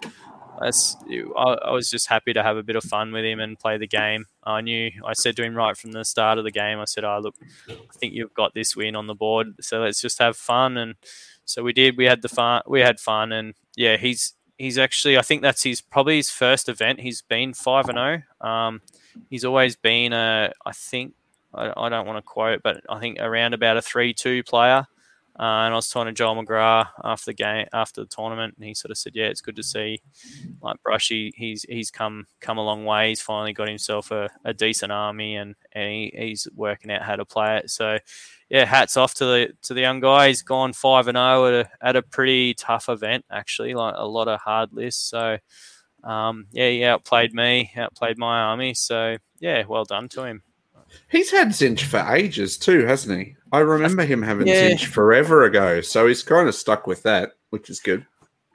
I, 0.61 1.41
I, 1.41 1.71
was 1.71 1.89
just 1.89 2.07
happy 2.07 2.33
to 2.33 2.43
have 2.43 2.57
a 2.57 2.63
bit 2.63 2.75
of 2.75 2.83
fun 2.83 3.11
with 3.11 3.23
him 3.23 3.39
and 3.39 3.57
play 3.57 3.77
the 3.77 3.87
game. 3.87 4.25
I 4.43 4.61
knew 4.61 4.91
I 5.05 5.13
said 5.13 5.35
to 5.37 5.43
him 5.43 5.55
right 5.55 5.77
from 5.77 5.93
the 5.93 6.03
start 6.03 6.37
of 6.37 6.43
the 6.43 6.51
game. 6.51 6.79
I 6.79 6.85
said, 6.85 7.05
"Oh, 7.05 7.19
look, 7.21 7.35
I 7.69 7.93
think 7.97 8.13
you've 8.13 8.33
got 8.33 8.53
this 8.53 8.75
win 8.75 8.95
on 8.95 9.07
the 9.07 9.15
board. 9.15 9.55
So 9.61 9.79
let's 9.79 10.01
just 10.01 10.19
have 10.19 10.35
fun." 10.35 10.77
And 10.77 10.95
so 11.45 11.63
we 11.63 11.73
did. 11.73 11.97
We 11.97 12.05
had 12.05 12.21
the 12.21 12.29
fun. 12.29 12.61
We 12.67 12.81
had 12.81 12.99
fun, 12.99 13.31
and 13.31 13.53
yeah, 13.75 13.97
he's 13.97 14.33
he's 14.57 14.77
actually. 14.77 15.17
I 15.17 15.21
think 15.21 15.41
that's 15.41 15.63
his 15.63 15.81
probably 15.81 16.17
his 16.17 16.29
first 16.29 16.67
event. 16.67 16.99
He's 16.99 17.21
been 17.21 17.53
five 17.53 17.87
and 17.87 17.97
zero. 17.97 18.23
Oh. 18.41 18.47
Um, 18.47 18.81
he's 19.29 19.45
always 19.45 19.75
been 19.75 20.13
a. 20.13 20.51
I 20.65 20.71
think 20.73 21.13
I, 21.53 21.71
I 21.75 21.89
don't 21.89 22.05
want 22.05 22.17
to 22.17 22.21
quote, 22.21 22.61
but 22.63 22.81
I 22.89 22.99
think 22.99 23.19
around 23.19 23.53
about 23.53 23.77
a 23.77 23.81
three-two 23.81 24.43
player. 24.43 24.87
Uh, 25.39 25.63
and 25.63 25.73
I 25.73 25.75
was 25.77 25.87
talking 25.87 26.07
to 26.07 26.17
Joel 26.17 26.35
McGrath 26.35 26.89
after 27.01 27.31
the 27.31 27.33
game, 27.33 27.65
after 27.71 28.01
the 28.01 28.07
tournament, 28.07 28.55
and 28.57 28.65
he 28.65 28.73
sort 28.73 28.91
of 28.91 28.97
said, 28.97 29.13
"Yeah, 29.15 29.27
it's 29.27 29.39
good 29.39 29.55
to 29.55 29.63
see, 29.63 30.01
like 30.61 30.83
Brushy, 30.83 31.31
he's 31.33 31.63
he's 31.63 31.89
come 31.91 32.25
come 32.41 32.57
a 32.57 32.63
long 32.63 32.83
way. 32.83 33.07
He's 33.07 33.21
finally 33.21 33.53
got 33.53 33.69
himself 33.69 34.11
a, 34.11 34.29
a 34.43 34.53
decent 34.53 34.91
army, 34.91 35.37
and, 35.37 35.55
and 35.71 35.89
he, 35.89 36.13
he's 36.13 36.45
working 36.53 36.91
out 36.91 37.03
how 37.03 37.15
to 37.15 37.23
play 37.23 37.55
it. 37.57 37.69
So, 37.69 37.99
yeah, 38.49 38.65
hats 38.65 38.97
off 38.97 39.13
to 39.15 39.25
the 39.25 39.53
to 39.61 39.73
the 39.73 39.79
young 39.79 40.01
guy. 40.01 40.27
He's 40.27 40.41
gone 40.41 40.73
five 40.73 41.07
and 41.07 41.15
zero 41.15 41.45
oh 41.45 41.47
at 41.47 41.53
a 41.53 41.69
at 41.87 41.95
a 41.95 42.01
pretty 42.01 42.53
tough 42.55 42.89
event, 42.89 43.23
actually, 43.31 43.75
like 43.75 43.93
a 43.97 44.05
lot 44.05 44.27
of 44.27 44.41
hard 44.41 44.73
lists. 44.73 45.09
So, 45.09 45.37
um, 46.03 46.47
yeah, 46.51 46.69
he 46.69 46.83
outplayed 46.83 47.33
me, 47.33 47.71
outplayed 47.77 48.17
my 48.17 48.41
army. 48.41 48.73
So, 48.73 49.15
yeah, 49.39 49.63
well 49.69 49.85
done 49.85 50.09
to 50.09 50.23
him. 50.25 50.43
He's 51.09 51.31
had 51.31 51.49
Tzeentch 51.49 51.81
for 51.81 51.99
ages 51.99 52.57
too, 52.57 52.85
hasn't 52.85 53.19
he? 53.19 53.35
I 53.51 53.59
remember 53.59 54.03
him 54.05 54.21
having 54.21 54.47
yeah. 54.47 54.69
Tzeentch 54.69 54.85
forever 54.85 55.43
ago, 55.43 55.81
so 55.81 56.07
he's 56.07 56.23
kind 56.23 56.47
of 56.47 56.55
stuck 56.55 56.87
with 56.87 57.03
that, 57.03 57.33
which 57.49 57.69
is 57.69 57.79
good. 57.79 58.05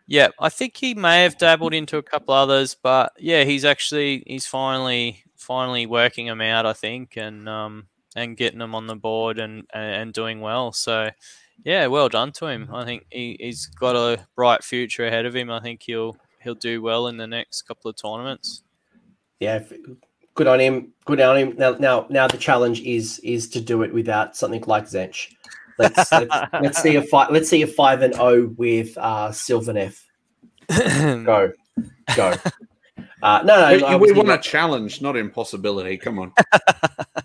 Yeah, 0.06 0.28
I 0.38 0.50
think 0.50 0.76
he 0.76 0.94
may 0.94 1.22
have 1.22 1.38
dabbled 1.38 1.72
into 1.72 1.96
a 1.96 2.02
couple 2.02 2.34
others, 2.34 2.76
but 2.80 3.12
yeah, 3.18 3.44
he's 3.44 3.64
actually 3.64 4.22
he's 4.26 4.46
finally 4.46 5.24
finally 5.36 5.86
working 5.86 6.26
them 6.26 6.40
out, 6.40 6.66
I 6.66 6.74
think, 6.74 7.16
and 7.16 7.48
um 7.48 7.86
and 8.14 8.36
getting 8.36 8.58
them 8.58 8.74
on 8.74 8.86
the 8.86 8.96
board 8.96 9.38
and 9.38 9.66
and 9.72 10.12
doing 10.12 10.40
well. 10.40 10.72
So 10.72 11.10
yeah, 11.64 11.86
well 11.86 12.08
done 12.08 12.32
to 12.32 12.46
him. 12.46 12.68
I 12.72 12.84
think 12.84 13.06
he, 13.10 13.36
he's 13.40 13.66
got 13.66 13.96
a 13.96 14.26
bright 14.34 14.62
future 14.62 15.06
ahead 15.06 15.26
of 15.26 15.34
him. 15.34 15.50
I 15.50 15.60
think 15.60 15.82
he'll 15.82 16.16
he'll 16.42 16.54
do 16.54 16.82
well 16.82 17.06
in 17.06 17.16
the 17.16 17.26
next 17.26 17.62
couple 17.62 17.90
of 17.90 17.96
tournaments. 17.96 18.62
Yeah, 19.40 19.62
good 20.34 20.46
on 20.46 20.60
him. 20.60 20.92
Good 21.04 21.20
on 21.20 21.36
him. 21.36 21.54
Now, 21.56 21.72
now, 21.72 22.06
now 22.10 22.28
the 22.28 22.36
challenge 22.36 22.80
is 22.82 23.18
is 23.20 23.48
to 23.50 23.60
do 23.60 23.82
it 23.82 23.92
without 23.92 24.36
something 24.36 24.62
like 24.66 24.84
Tzeentch. 24.84 25.34
Let's 25.78 26.12
let's, 26.12 26.52
let's 26.52 26.82
see 26.82 26.96
a 26.96 27.02
five. 27.02 27.30
Let's 27.30 27.48
see 27.48 27.62
a 27.62 27.66
five 27.66 28.02
and 28.02 28.14
zero 28.14 28.26
oh 28.26 28.54
with 28.56 28.96
uh, 28.98 29.28
Sylvaneth. 29.28 30.00
go, 31.24 31.52
go. 32.16 32.34
Uh, 33.22 33.42
no, 33.44 33.78
no, 33.78 33.98
we, 33.98 34.12
we 34.12 34.12
want 34.12 34.30
a 34.30 34.38
challenge, 34.38 35.00
not 35.00 35.16
impossibility. 35.16 35.96
Come 35.96 36.18
on. 36.18 36.32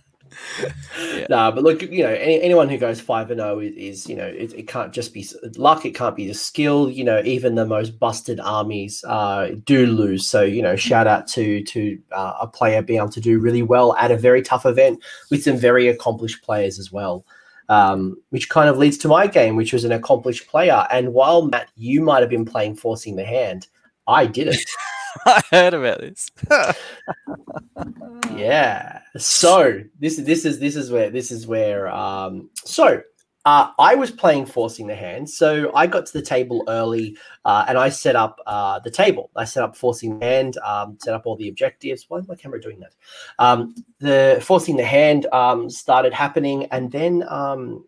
yeah. 1.00 1.26
No, 1.30 1.52
but 1.52 1.64
look, 1.64 1.82
you 1.82 2.04
know, 2.04 2.10
any, 2.10 2.42
anyone 2.42 2.70
who 2.70 2.78
goes 2.78 3.00
five 3.00 3.32
and 3.32 3.40
zero 3.40 3.56
oh 3.56 3.60
is, 3.60 3.74
is, 3.76 4.10
you 4.10 4.16
know, 4.16 4.26
it, 4.26 4.54
it, 4.54 4.68
can't 4.68 4.94
just 4.94 5.14
be 5.14 5.26
luck. 5.58 5.86
It 5.86 5.96
can't 5.96 6.16
be 6.16 6.28
the 6.28 6.34
skill. 6.34 6.90
You 6.90 7.04
know, 7.04 7.22
even 7.26 7.56
the 7.56 7.66
most 7.66 8.00
busted 8.00 8.40
armies 8.40 9.04
uh, 9.08 9.52
do 9.66 9.86
lose. 9.86 10.28
So, 10.28 10.42
you 10.42 10.62
know, 10.62 10.76
shout 10.76 11.08
out 11.08 11.28
to 11.30 11.64
to 11.64 12.00
uh, 12.12 12.34
a 12.42 12.48
player 12.48 12.82
being 12.82 13.00
able 13.00 13.10
to 13.10 13.22
do 13.22 13.40
really 13.40 13.64
well 13.64 13.96
at 13.96 14.12
a 14.12 14.18
very 14.18 14.42
tough 14.42 14.66
event 14.66 15.04
with 15.32 15.44
some 15.44 15.58
very 15.58 15.88
accomplished 15.88 16.44
players 16.44 16.80
as 16.80 16.92
well. 16.92 17.26
Um, 17.70 18.18
which 18.30 18.50
kind 18.50 18.68
of 18.68 18.80
leads 18.80 18.98
to 19.00 19.08
my 19.08 19.28
game, 19.28 19.56
which 19.56 19.74
was 19.74 19.84
an 19.84 19.92
accomplished 19.92 20.48
player. 20.48 20.88
And 20.92 21.14
while 21.14 21.44
Matt, 21.44 21.70
you 21.76 22.02
might 22.02 22.22
have 22.22 22.30
been 22.30 22.46
playing 22.46 22.76
forcing 22.76 23.16
the 23.16 23.24
hand, 23.24 23.68
I 24.08 24.26
didn't. 24.26 24.58
I 25.26 25.42
heard 25.52 25.74
about 25.74 26.00
this. 26.00 26.30
yeah. 28.36 29.02
So 29.18 29.82
this 30.00 30.18
this 30.18 30.46
is 30.46 30.60
this 30.60 30.76
is 30.76 30.92
where 30.92 31.10
this 31.10 31.32
is 31.32 31.48
where 31.48 31.88
um 31.88 32.50
so 32.56 33.02
uh, 33.46 33.72
I 33.80 33.96
was 33.96 34.12
playing 34.12 34.46
forcing 34.46 34.86
the 34.88 34.96
hand, 34.96 35.30
so 35.30 35.72
I 35.74 35.88
got 35.88 36.06
to 36.06 36.14
the 36.14 36.22
table 36.22 36.64
early, 36.68 37.18
uh, 37.46 37.66
and 37.68 37.78
I 37.78 37.88
set 37.90 38.16
up 38.16 38.38
uh, 38.46 38.80
the 38.80 38.92
table. 38.92 39.32
I 39.36 39.46
set 39.46 39.64
up 39.64 39.78
forcing 39.78 40.20
the 40.20 40.26
hand, 40.26 40.58
um, 40.58 40.98
set 41.02 41.14
up 41.14 41.26
all 41.26 41.38
the 41.38 41.48
objectives. 41.48 42.06
Why 42.10 42.18
is 42.18 42.28
my 42.28 42.36
camera 42.36 42.62
doing 42.62 42.82
that? 42.82 42.94
Um, 43.40 43.74
the 44.00 44.40
forcing 44.44 44.76
the 44.76 44.86
hand 44.86 45.26
um, 45.28 45.70
started 45.70 46.14
happening, 46.14 46.66
and 46.66 46.92
then 46.92 47.24
um, 47.30 47.86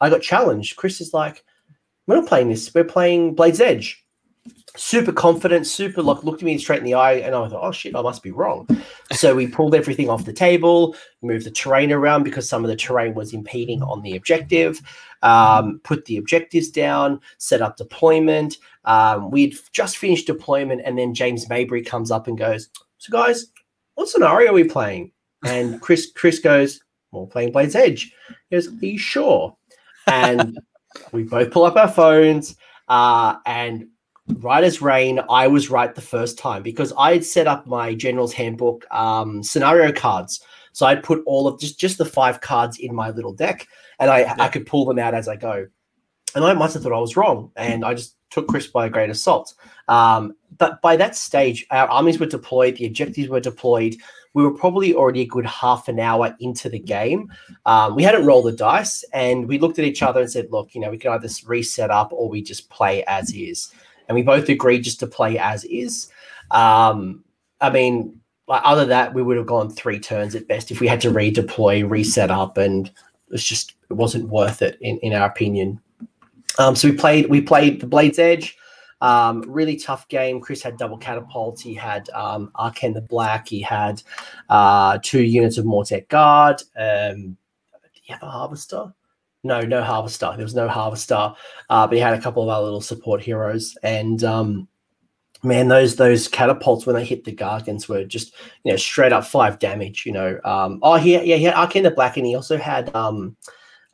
I 0.00 0.08
got 0.08 0.22
challenged. 0.22 0.76
Chris 0.76 1.00
is 1.00 1.12
like, 1.12 1.44
"We're 2.06 2.16
not 2.16 2.28
playing 2.28 2.48
this. 2.48 2.72
We're 2.72 2.84
playing 2.84 3.34
Blades 3.34 3.60
Edge." 3.60 4.01
Super 4.76 5.12
confident, 5.12 5.66
super 5.66 6.02
like 6.02 6.24
looked 6.24 6.42
at 6.42 6.46
me 6.46 6.58
straight 6.58 6.78
in 6.78 6.84
the 6.84 6.94
eye, 6.94 7.14
and 7.14 7.34
I 7.34 7.48
thought, 7.48 7.64
oh 7.66 7.72
shit, 7.72 7.94
I 7.94 8.02
must 8.02 8.22
be 8.22 8.30
wrong. 8.30 8.66
so 9.12 9.34
we 9.34 9.46
pulled 9.46 9.74
everything 9.74 10.08
off 10.08 10.24
the 10.24 10.32
table, 10.32 10.96
moved 11.20 11.46
the 11.46 11.50
terrain 11.50 11.92
around 11.92 12.22
because 12.22 12.48
some 12.48 12.64
of 12.64 12.70
the 12.70 12.76
terrain 12.76 13.14
was 13.14 13.32
impeding 13.32 13.82
on 13.82 14.02
the 14.02 14.16
objective, 14.16 14.80
um, 15.22 15.80
put 15.84 16.04
the 16.06 16.16
objectives 16.16 16.70
down, 16.70 17.20
set 17.38 17.62
up 17.62 17.76
deployment. 17.76 18.56
Um, 18.84 19.30
we'd 19.30 19.56
just 19.72 19.98
finished 19.98 20.26
deployment, 20.26 20.82
and 20.84 20.98
then 20.98 21.14
James 21.14 21.48
Mabry 21.48 21.82
comes 21.82 22.10
up 22.10 22.26
and 22.26 22.38
goes, 22.38 22.68
So 22.98 23.12
guys, 23.12 23.46
what 23.94 24.08
scenario 24.08 24.50
are 24.50 24.54
we 24.54 24.64
playing? 24.64 25.12
And 25.44 25.80
Chris 25.80 26.10
Chris 26.14 26.38
goes, 26.38 26.82
Well, 27.10 27.26
playing 27.26 27.52
Blades 27.52 27.76
Edge. 27.76 28.14
He 28.48 28.56
goes, 28.56 28.68
Are 28.68 28.86
you 28.86 28.98
sure? 28.98 29.56
And 30.06 30.58
we 31.12 31.22
both 31.24 31.50
pull 31.50 31.64
up 31.64 31.76
our 31.76 31.90
phones. 31.90 32.56
Uh, 32.88 33.36
and 33.46 33.86
right 34.28 34.64
as 34.64 34.82
rain, 34.82 35.20
I 35.30 35.48
was 35.48 35.70
right 35.70 35.94
the 35.94 36.00
first 36.00 36.38
time 36.38 36.62
because 36.62 36.92
I 36.96 37.12
had 37.12 37.24
set 37.24 37.46
up 37.46 37.66
my 37.66 37.94
General's 37.94 38.32
Handbook 38.32 38.86
um, 38.92 39.42
scenario 39.42 39.92
cards. 39.92 40.44
So 40.72 40.86
I'd 40.86 41.02
put 41.02 41.22
all 41.26 41.46
of 41.46 41.60
just 41.60 41.78
just 41.78 41.98
the 41.98 42.04
five 42.04 42.40
cards 42.40 42.78
in 42.78 42.94
my 42.94 43.10
little 43.10 43.32
deck, 43.32 43.68
and 43.98 44.10
I 44.10 44.20
yeah. 44.20 44.36
I 44.38 44.48
could 44.48 44.66
pull 44.66 44.86
them 44.86 44.98
out 44.98 45.14
as 45.14 45.28
I 45.28 45.36
go. 45.36 45.66
And 46.34 46.44
I 46.44 46.54
must 46.54 46.72
have 46.74 46.82
thought 46.82 46.94
I 46.94 46.98
was 46.98 47.16
wrong, 47.16 47.50
and 47.56 47.84
I 47.84 47.92
just 47.92 48.16
took 48.30 48.48
Chris 48.48 48.66
by 48.66 48.86
a 48.86 48.90
great 48.90 49.10
assault. 49.10 49.52
Um, 49.88 50.34
but 50.56 50.80
by 50.80 50.96
that 50.96 51.14
stage, 51.14 51.66
our 51.70 51.86
armies 51.88 52.18
were 52.18 52.26
deployed, 52.26 52.76
the 52.76 52.86
objectives 52.86 53.28
were 53.28 53.40
deployed. 53.40 53.96
We 54.32 54.42
were 54.42 54.54
probably 54.54 54.94
already 54.94 55.20
a 55.20 55.26
good 55.26 55.44
half 55.44 55.88
an 55.88 56.00
hour 56.00 56.34
into 56.40 56.70
the 56.70 56.78
game. 56.78 57.30
Um, 57.66 57.94
we 57.94 58.02
hadn't 58.02 58.24
rolled 58.24 58.46
the 58.46 58.52
dice, 58.52 59.04
and 59.12 59.46
we 59.46 59.58
looked 59.58 59.78
at 59.78 59.84
each 59.84 60.02
other 60.02 60.22
and 60.22 60.30
said, 60.30 60.50
"Look, 60.50 60.74
you 60.74 60.80
know, 60.80 60.90
we 60.90 60.96
can 60.96 61.12
either 61.12 61.28
reset 61.44 61.90
up 61.90 62.14
or 62.14 62.30
we 62.30 62.40
just 62.40 62.70
play 62.70 63.04
as 63.04 63.30
is." 63.34 63.70
And 64.12 64.14
we 64.14 64.22
both 64.22 64.46
agreed 64.50 64.84
just 64.84 65.00
to 65.00 65.06
play 65.06 65.38
as 65.38 65.64
is. 65.64 66.10
Um, 66.50 67.24
I 67.62 67.70
mean, 67.70 68.20
like 68.46 68.60
other 68.62 68.82
than 68.82 68.90
that, 68.90 69.14
we 69.14 69.22
would 69.22 69.38
have 69.38 69.46
gone 69.46 69.70
three 69.70 69.98
turns 69.98 70.34
at 70.34 70.48
best 70.48 70.70
if 70.70 70.80
we 70.80 70.86
had 70.86 71.00
to 71.00 71.10
redeploy, 71.10 71.88
reset 71.88 72.30
up, 72.30 72.58
and 72.58 72.90
it's 73.30 73.42
just 73.42 73.72
it 73.88 73.94
wasn't 73.94 74.28
worth 74.28 74.60
it 74.60 74.76
in, 74.82 74.98
in 74.98 75.14
our 75.14 75.26
opinion. 75.26 75.80
Um, 76.58 76.76
so 76.76 76.90
we 76.90 76.94
played 76.94 77.30
we 77.30 77.40
played 77.40 77.80
the 77.80 77.86
Blades 77.86 78.18
Edge. 78.18 78.58
Um, 79.00 79.44
really 79.48 79.76
tough 79.76 80.06
game. 80.08 80.42
Chris 80.42 80.62
had 80.62 80.76
double 80.76 80.98
catapult. 80.98 81.58
He 81.58 81.72
had 81.72 82.10
um, 82.10 82.52
Arkhan 82.56 82.92
the 82.92 83.00
Black. 83.00 83.48
He 83.48 83.62
had 83.62 84.02
uh, 84.50 84.98
two 85.02 85.22
units 85.22 85.56
of 85.56 85.64
Mortek 85.64 86.08
Guard. 86.08 86.62
Um, 86.76 87.38
do 87.72 88.00
you 88.04 88.14
have 88.14 88.22
a 88.22 88.30
Harvester? 88.30 88.92
No, 89.44 89.60
no 89.60 89.82
Harvester. 89.82 90.32
There 90.36 90.44
was 90.44 90.54
no 90.54 90.68
Harvester, 90.68 91.32
uh, 91.68 91.86
but 91.86 91.94
he 91.94 92.00
had 92.00 92.14
a 92.14 92.20
couple 92.20 92.42
of 92.42 92.48
other 92.48 92.64
little 92.64 92.80
support 92.80 93.22
heroes. 93.22 93.76
And 93.82 94.22
um, 94.22 94.68
man, 95.42 95.68
those 95.68 95.96
those 95.96 96.28
catapults 96.28 96.86
when 96.86 96.94
they 96.94 97.04
hit 97.04 97.24
the 97.24 97.34
Gargants 97.34 97.88
were 97.88 98.04
just 98.04 98.34
you 98.64 98.72
know 98.72 98.76
straight 98.76 99.12
up 99.12 99.24
five 99.24 99.58
damage. 99.58 100.06
You 100.06 100.12
know, 100.12 100.40
um, 100.44 100.78
oh 100.82 100.96
he 100.96 101.12
yeah 101.14 101.36
he 101.36 101.44
had 101.44 101.54
Arkhan 101.54 101.82
the 101.82 101.90
Black, 101.90 102.16
and 102.16 102.26
he 102.26 102.36
also 102.36 102.56
had 102.56 102.94
um, 102.94 103.36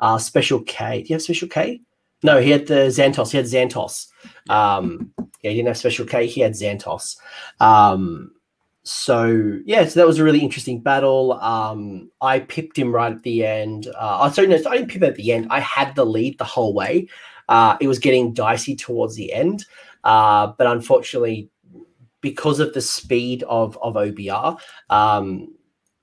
uh, 0.00 0.18
Special 0.18 0.60
K. 0.62 1.02
Do 1.02 1.08
you 1.08 1.14
have 1.14 1.22
Special 1.22 1.48
K? 1.48 1.80
No, 2.22 2.40
he 2.40 2.50
had 2.50 2.66
the 2.66 2.88
Zandtos. 2.88 3.30
He 3.30 3.36
had 3.36 3.46
Zandtos. 3.46 4.08
Um, 4.50 5.12
yeah, 5.42 5.50
he 5.50 5.56
didn't 5.56 5.68
have 5.68 5.78
Special 5.78 6.04
K. 6.04 6.26
He 6.26 6.40
had 6.40 6.52
Zandtos. 6.52 7.16
Um, 7.60 8.32
so 8.88 9.58
yeah, 9.66 9.86
so 9.86 10.00
that 10.00 10.06
was 10.06 10.18
a 10.18 10.24
really 10.24 10.40
interesting 10.40 10.80
battle. 10.80 11.34
Um, 11.34 12.10
I 12.22 12.40
pipped 12.40 12.78
him 12.78 12.94
right 12.94 13.12
at 13.12 13.22
the 13.22 13.44
end. 13.44 13.86
Uh, 13.88 14.18
oh, 14.22 14.30
sorry, 14.30 14.48
no, 14.48 14.56
I 14.56 14.78
didn't 14.78 14.90
pip 14.90 15.02
at 15.02 15.16
the 15.16 15.32
end. 15.32 15.46
I 15.50 15.60
had 15.60 15.94
the 15.94 16.06
lead 16.06 16.38
the 16.38 16.44
whole 16.44 16.72
way. 16.72 17.08
Uh, 17.48 17.76
it 17.80 17.88
was 17.88 17.98
getting 17.98 18.32
dicey 18.32 18.74
towards 18.74 19.14
the 19.14 19.32
end, 19.32 19.66
uh, 20.04 20.52
but 20.56 20.66
unfortunately, 20.66 21.50
because 22.22 22.60
of 22.60 22.72
the 22.72 22.80
speed 22.80 23.42
of 23.42 23.76
of 23.82 23.94
OBR, 23.94 24.58
um, 24.88 25.54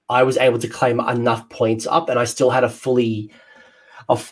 I 0.07 0.21
was 0.21 0.37
able 0.37 0.59
to 0.59 0.67
claim 0.67 0.99
enough 0.99 1.49
points 1.49 1.87
up, 1.87 2.09
and 2.09 2.19
I 2.19 2.25
still 2.25 2.51
had 2.51 2.63
a 2.63 2.69
fully, 2.69 3.31
of, 4.09 4.31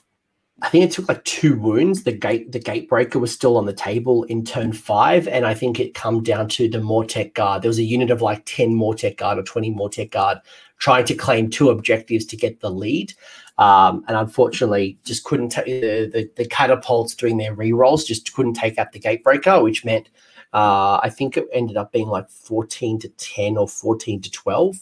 I 0.63 0.69
think 0.69 0.85
it 0.85 0.91
took 0.91 1.09
like 1.09 1.23
two 1.25 1.59
wounds. 1.59 2.03
The 2.03 2.13
gate 2.13 2.53
the 2.53 2.59
gate 2.59 2.87
breaker 2.87 3.19
was 3.19 3.33
still 3.33 3.57
on 3.57 3.65
the 3.65 3.73
table 3.73 4.23
in 4.23 4.45
turn 4.45 4.71
five, 4.71 5.27
and 5.27 5.45
I 5.45 5.53
think 5.53 5.77
it 5.77 5.93
come 5.93 6.23
down 6.23 6.47
to 6.49 6.69
the 6.69 6.77
Mortek 6.77 7.33
guard. 7.33 7.61
There 7.61 7.69
was 7.69 7.79
a 7.79 7.83
unit 7.83 8.09
of 8.09 8.21
like 8.21 8.43
ten 8.45 8.69
Mortek 8.69 9.17
guard 9.17 9.37
or 9.37 9.43
twenty 9.43 9.71
Mortec 9.71 10.11
guard 10.11 10.37
trying 10.79 11.03
to 11.05 11.15
claim 11.15 11.49
two 11.49 11.69
objectives 11.69 12.25
to 12.25 12.37
get 12.37 12.61
the 12.61 12.71
lead. 12.71 13.13
Um, 13.57 14.05
and 14.07 14.15
unfortunately, 14.15 14.97
just 15.03 15.25
couldn't 15.25 15.49
take 15.49 15.65
the, 15.65 16.09
the, 16.11 16.29
the 16.37 16.47
catapults 16.47 17.13
doing 17.13 17.37
their 17.37 17.53
re 17.53 17.73
rolls, 17.73 18.05
just 18.05 18.33
couldn't 18.33 18.53
take 18.53 18.79
out 18.79 18.93
the 18.93 18.99
gatebreaker, 19.01 19.61
which 19.61 19.83
meant 19.83 20.09
uh, 20.53 20.99
I 21.03 21.09
think 21.09 21.35
it 21.35 21.45
ended 21.51 21.75
up 21.75 21.91
being 21.91 22.07
like 22.07 22.29
14 22.29 22.99
to 22.99 23.09
10 23.09 23.57
or 23.57 23.67
14 23.67 24.21
to 24.21 24.31
12 24.31 24.75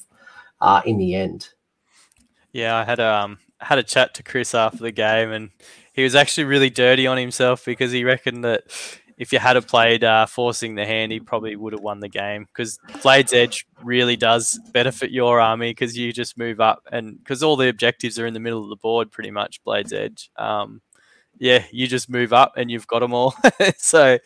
uh, 0.62 0.82
in 0.86 0.98
the 0.98 1.16
end. 1.16 1.50
Yeah, 2.52 2.78
I 2.78 2.84
had 2.84 3.00
um 3.00 3.40
had 3.62 3.80
a 3.80 3.84
chat 3.84 4.14
to 4.16 4.24
Chris 4.24 4.54
after 4.54 4.80
the 4.80 4.92
game, 4.92 5.32
and 5.32 5.50
he 5.94 6.04
was 6.04 6.16
actually 6.16 6.46
really 6.46 6.70
dirty 6.70 7.08
on 7.08 7.18
himself 7.18 7.66
because 7.66 7.92
he 7.92 8.04
reckoned 8.04 8.44
that 8.44 8.64
if 9.18 9.32
you 9.32 9.38
had 9.38 9.56
a 9.56 9.62
played 9.62 10.04
uh, 10.04 10.26
forcing 10.26 10.74
the 10.74 10.86
hand, 10.86 11.12
he 11.12 11.20
probably 11.20 11.56
would 11.56 11.74
have 11.74 11.82
won 11.82 12.00
the 12.00 12.10
game 12.10 12.46
because 12.46 12.80
Blade's 13.04 13.34
Edge 13.34 13.68
really 13.84 14.16
does 14.16 14.60
benefit 14.74 15.12
your 15.12 15.40
army 15.40 15.70
because 15.70 15.96
you 15.96 16.12
just 16.12 16.40
move 16.40 16.60
up 16.60 16.82
and 16.92 17.20
because 17.20 17.44
all 17.44 17.56
the 17.56 17.70
objectives 17.70 18.18
are 18.18 18.26
in 18.26 18.34
the 18.34 18.40
middle 18.40 18.64
of 18.64 18.70
the 18.70 18.78
board, 18.78 19.12
pretty 19.12 19.30
much 19.30 19.64
Blade's 19.64 19.94
Edge. 19.94 20.32
Um, 20.38 20.82
yeah, 21.38 21.64
you 21.72 21.86
just 21.86 22.10
move 22.10 22.34
up 22.34 22.54
and 22.58 22.72
you've 22.72 22.88
got 22.88 23.00
them 23.00 23.14
all. 23.14 23.36
so 23.78 24.18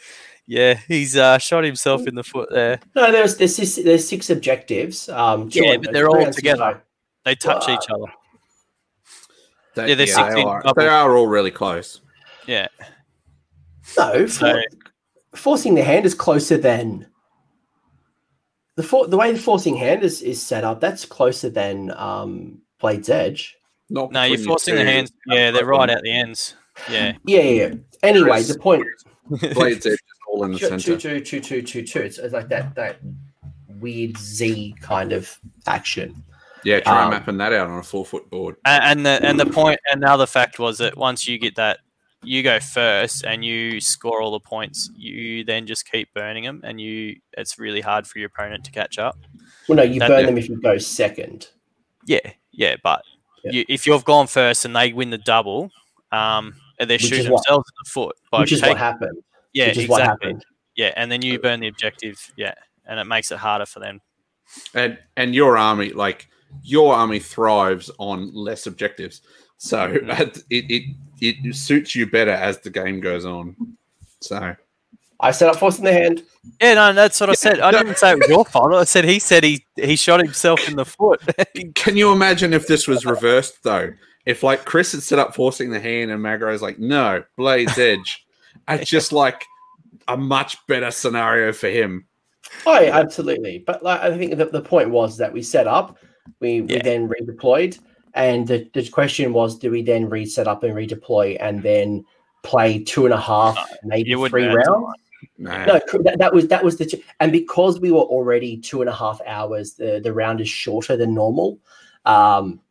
yeah, 0.48 0.76
he's 0.88 1.18
uh, 1.18 1.40
shot 1.40 1.64
himself 1.64 2.08
in 2.08 2.16
the 2.16 2.24
foot 2.24 2.50
there. 2.52 2.80
No, 2.96 3.12
there's 3.12 3.36
there's 3.36 3.56
six, 3.56 3.76
there's 3.76 4.08
six 4.08 4.30
objectives. 4.30 5.10
Um, 5.10 5.50
Yeah, 5.52 5.78
but 5.78 5.92
they're 5.92 6.10
all 6.10 6.32
together. 6.32 6.84
They 7.26 7.36
touch 7.36 7.66
Well, 7.68 7.78
each 7.78 7.90
other. 7.90 8.14
They, 9.76 9.90
Yeah, 9.90 9.96
they're 9.96 10.06
they, 10.06 10.12
16 10.12 10.48
are, 10.48 10.64
they 10.76 10.88
are 10.88 11.16
all 11.16 11.28
really 11.28 11.52
close. 11.52 12.02
Yeah. 12.48 12.68
No, 13.98 14.26
So 14.26 14.54
for, 14.54 14.64
forcing 15.38 15.76
the 15.76 15.84
hand 15.84 16.06
is 16.06 16.14
closer 16.16 16.58
than 16.58 17.08
the 18.76 18.84
for, 18.84 19.08
the 19.08 19.18
way 19.18 19.32
the 19.32 19.40
forcing 19.40 19.76
hand 19.76 20.04
is, 20.04 20.22
is 20.22 20.42
set 20.42 20.64
up. 20.64 20.82
That's 20.82 21.06
closer 21.06 21.50
than 21.50 21.92
um, 21.92 22.62
Blade's 22.80 23.10
Edge. 23.10 23.56
Not 23.90 24.12
no, 24.12 24.24
you're 24.24 24.38
forcing 24.40 24.76
the 24.76 24.82
two. 24.82 24.88
hands. 24.88 25.12
Yeah, 25.28 25.52
they're 25.52 25.66
right 25.66 25.90
at 25.90 26.02
the 26.02 26.12
ends. 26.12 26.56
Yeah. 26.90 27.14
Yeah, 27.26 27.42
yeah. 27.42 27.68
yeah. 27.68 27.74
Anyway, 28.04 28.30
Chris- 28.30 28.48
the 28.54 28.60
point 28.60 28.86
Blades 29.54 29.86
Edge 29.86 29.94
is 29.94 30.00
all 30.28 30.44
in 30.44 30.54
the 30.54 30.60
two, 30.60 30.70
two, 30.70 30.80
center. 30.80 30.98
two, 30.98 31.20
two, 31.22 31.40
two, 31.40 31.62
two, 31.62 31.84
two. 31.84 32.00
It's, 32.00 32.18
it's 32.18 32.34
like 32.34 32.50
that 32.50 32.76
that 32.76 32.98
weird 33.80 34.18
Z 34.18 34.76
kind 34.82 35.14
of 35.14 35.38
action. 35.68 36.24
Yeah, 36.66 36.80
try 36.82 37.04
Um, 37.06 37.12
mapping 37.12 37.38
that 37.38 37.54
out 37.54 37.68
on 37.70 37.80
a 37.80 37.84
four 37.84 38.06
foot 38.06 38.30
board. 38.30 38.56
And, 38.66 38.84
and 38.84 39.06
the 39.06 39.26
and 39.28 39.40
the 39.40 39.46
point 39.46 39.80
and 39.92 40.02
the 40.04 40.10
other 40.12 40.26
fact 40.26 40.60
was 40.60 40.80
that 40.80 40.98
once 40.98 41.28
you 41.28 41.38
get 41.38 41.56
that, 41.56 41.80
you 42.24 42.42
go 42.44 42.60
first 42.60 43.24
and 43.24 43.46
you 43.46 43.80
score 43.80 44.20
all 44.22 44.32
the 44.32 44.40
points. 44.40 44.90
You 44.98 45.44
then 45.44 45.68
just 45.68 45.90
keep 45.90 46.12
burning 46.14 46.44
them, 46.44 46.62
and 46.64 46.82
you 46.82 47.18
it's 47.38 47.60
really 47.60 47.82
hard 47.82 48.08
for 48.08 48.18
your 48.20 48.28
opponent 48.28 48.66
to 48.66 48.72
catch 48.72 48.98
up. 48.98 49.18
Well, 49.70 49.78
no, 49.78 49.84
you 49.84 50.00
That- 50.00 50.10
burn 50.10 50.20
yeah. 50.22 50.26
them 50.26 50.38
if 50.40 50.50
you 50.50 50.60
go 50.60 50.78
second. 50.80 51.50
Yeah, 52.06 52.32
yeah, 52.52 52.76
but 52.84 53.04
Yeah. 53.44 53.52
You, 53.52 53.66
if 53.70 53.86
you've 53.86 54.06
gone 54.06 54.26
first 54.28 54.66
and 54.66 54.76
they 54.76 54.92
win 54.92 55.12
the 55.12 55.20
double, 55.20 55.70
um, 56.12 56.56
and 56.80 56.90
they're 56.90 56.96
Which 56.96 57.04
is 57.04 57.10
shooting 57.10 57.32
what- 57.32 57.46
themselves 57.46 57.70
in 57.70 57.76
the 57.84 57.90
foot 57.92 58.16
by 58.32 58.40
which 58.42 58.52
is 58.52 58.62
what 58.64 58.78
happened. 58.78 59.24
yeah, 59.54 59.68
which 59.68 59.78
is 59.78 59.88
what 59.88 60.02
exactly. 60.02 60.28
happened. 60.30 60.46
Yeah, 60.76 60.94
and 60.96 61.12
then 61.12 61.22
you 61.22 61.38
burn 61.40 61.60
the 61.60 61.68
objective. 61.68 62.32
Yeah, 62.36 62.56
and 62.88 63.00
it 63.00 63.06
makes 63.06 63.32
it 63.32 63.38
harder 63.38 63.66
for 63.68 63.80
them. 63.80 64.02
And 64.74 64.98
and 65.16 65.36
your 65.36 65.58
army, 65.58 65.90
like 65.92 66.28
your 66.64 66.94
army 66.94 67.20
thrives 67.20 67.92
on 67.98 68.34
less 68.34 68.68
objectives. 68.68 69.22
So 69.58 69.98
it, 70.04 70.44
it 70.50 70.96
it 71.22 71.56
suits 71.56 71.96
you 71.96 72.08
better 72.08 72.32
as 72.32 72.60
the 72.60 72.70
game 72.70 73.00
goes 73.00 73.26
on. 73.26 73.56
So 74.22 74.56
I 75.20 75.32
set 75.32 75.50
up 75.50 75.58
forcing 75.58 75.86
the 75.86 75.94
hand. 75.94 76.24
Yeah, 76.62 76.74
no, 76.76 76.94
that's 76.94 77.20
what 77.20 77.30
I 77.30 77.34
said. 77.34 77.60
I 77.60 77.72
didn't 77.72 77.98
say 77.98 78.12
it 78.12 78.20
was 78.20 78.28
your 78.28 78.46
fault. 78.46 78.74
I 78.74 78.84
said 78.84 79.06
he 79.06 79.20
said 79.20 79.44
he 79.44 79.66
he 79.76 79.96
shot 79.96 80.20
himself 80.20 80.68
in 80.68 80.76
the 80.76 80.86
foot. 80.86 81.22
can 81.76 81.98
you 81.98 82.12
imagine 82.12 82.54
if 82.54 82.68
this 82.68 82.88
was 82.88 83.06
reversed 83.06 83.64
though? 83.64 83.94
If 84.26 84.44
like 84.44 84.66
Chris 84.66 84.92
had 84.92 85.04
set 85.04 85.20
up 85.20 85.36
forcing 85.36 85.70
the 85.70 85.80
hand 85.80 86.12
and 86.12 86.22
Magro's 86.22 86.62
like, 86.62 86.80
no, 86.80 87.24
Blade's 87.38 87.78
Edge. 87.78 88.26
It's 88.68 88.90
just 88.90 89.14
like 89.14 89.46
a 90.08 90.18
much 90.18 90.58
better 90.68 90.92
scenario 90.92 91.54
for 91.54 91.70
him. 91.70 92.08
Oh, 92.66 92.80
yeah, 92.80 92.98
absolutely. 92.98 93.64
But 93.66 93.84
like, 93.84 94.02
I 94.02 94.18
think 94.18 94.38
the, 94.38 94.46
the 94.46 94.62
point 94.62 94.90
was 94.90 95.18
that 95.18 95.32
we 95.32 95.42
set 95.42 95.68
up, 95.68 95.98
we, 96.40 96.62
we 96.62 96.80
then 96.80 97.10
redeployed, 97.10 97.80
and 98.14 98.48
the, 98.48 98.70
the 98.74 98.88
question 98.90 99.34
was, 99.34 99.58
do 99.58 99.72
we 99.72 99.82
then 99.82 100.10
reset 100.10 100.48
up 100.48 100.64
and 100.64 100.74
redeploy 100.74 101.38
and 101.40 101.62
then 101.62 102.06
play 102.44 102.84
two 102.84 103.06
and 103.06 103.14
a 103.14 103.20
half, 103.20 103.58
maybe 103.84 104.14
three 104.28 104.46
rounds? 104.48 104.96
Nah. 105.38 105.66
No, 105.66 105.80
that, 106.04 106.18
that 106.20 106.34
was 106.34 106.48
that 106.48 106.64
was 106.64 106.78
the 106.78 106.86
ch- 106.86 107.04
and 107.20 107.32
because 107.32 107.80
we 107.80 107.92
were 107.92 108.00
already 108.00 108.58
two 108.58 108.82
and 108.82 108.90
a 108.90 108.94
half 108.94 109.20
hours, 109.26 109.74
the 109.74 110.00
the 110.02 110.14
round 110.14 110.40
is 110.40 110.50
shorter 110.50 110.96
than 110.96 111.14
normal. 111.14 111.60
Um, 112.06 112.62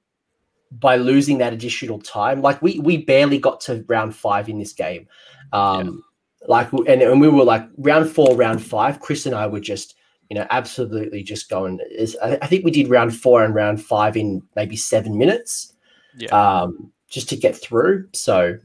by 0.71 0.97
losing 0.97 1.39
that 1.39 1.53
additional 1.53 2.01
time, 2.01 2.43
like 2.43 2.61
we 2.63 2.79
we 2.79 2.99
barely 2.99 3.39
got 3.39 3.61
to 3.63 3.85
round 3.89 4.15
five 4.15 4.49
in 4.49 4.59
this 4.59 4.73
game. 4.73 5.09
Um, 5.53 6.03
like 6.47 6.73
and, 6.73 7.03
and 7.03 7.21
we 7.21 7.29
were 7.29 7.45
like 7.45 7.69
round 7.77 8.11
four, 8.11 8.35
round 8.37 8.63
five. 8.63 9.01
Chris 9.01 9.27
and 9.27 9.35
I 9.35 9.47
were 9.47 9.61
just 9.61 9.97
you 10.35 10.41
know 10.41 10.47
absolutely 10.51 11.23
just 11.23 11.49
going. 11.49 11.79
Is 11.93 12.17
I, 12.21 12.47
think 12.49 12.65
we 12.65 12.73
did 12.73 12.89
round 12.91 13.17
four 13.17 13.45
and 13.45 13.55
round 13.55 13.81
five 13.81 14.17
in 14.17 14.43
maybe 14.57 14.77
seven 14.77 15.17
minutes. 15.17 15.73
Yeah. 16.17 16.31
Um, 16.31 16.93
just 17.09 17.29
to 17.29 17.37
get 17.37 17.55
through. 17.57 18.09
So 18.13 18.59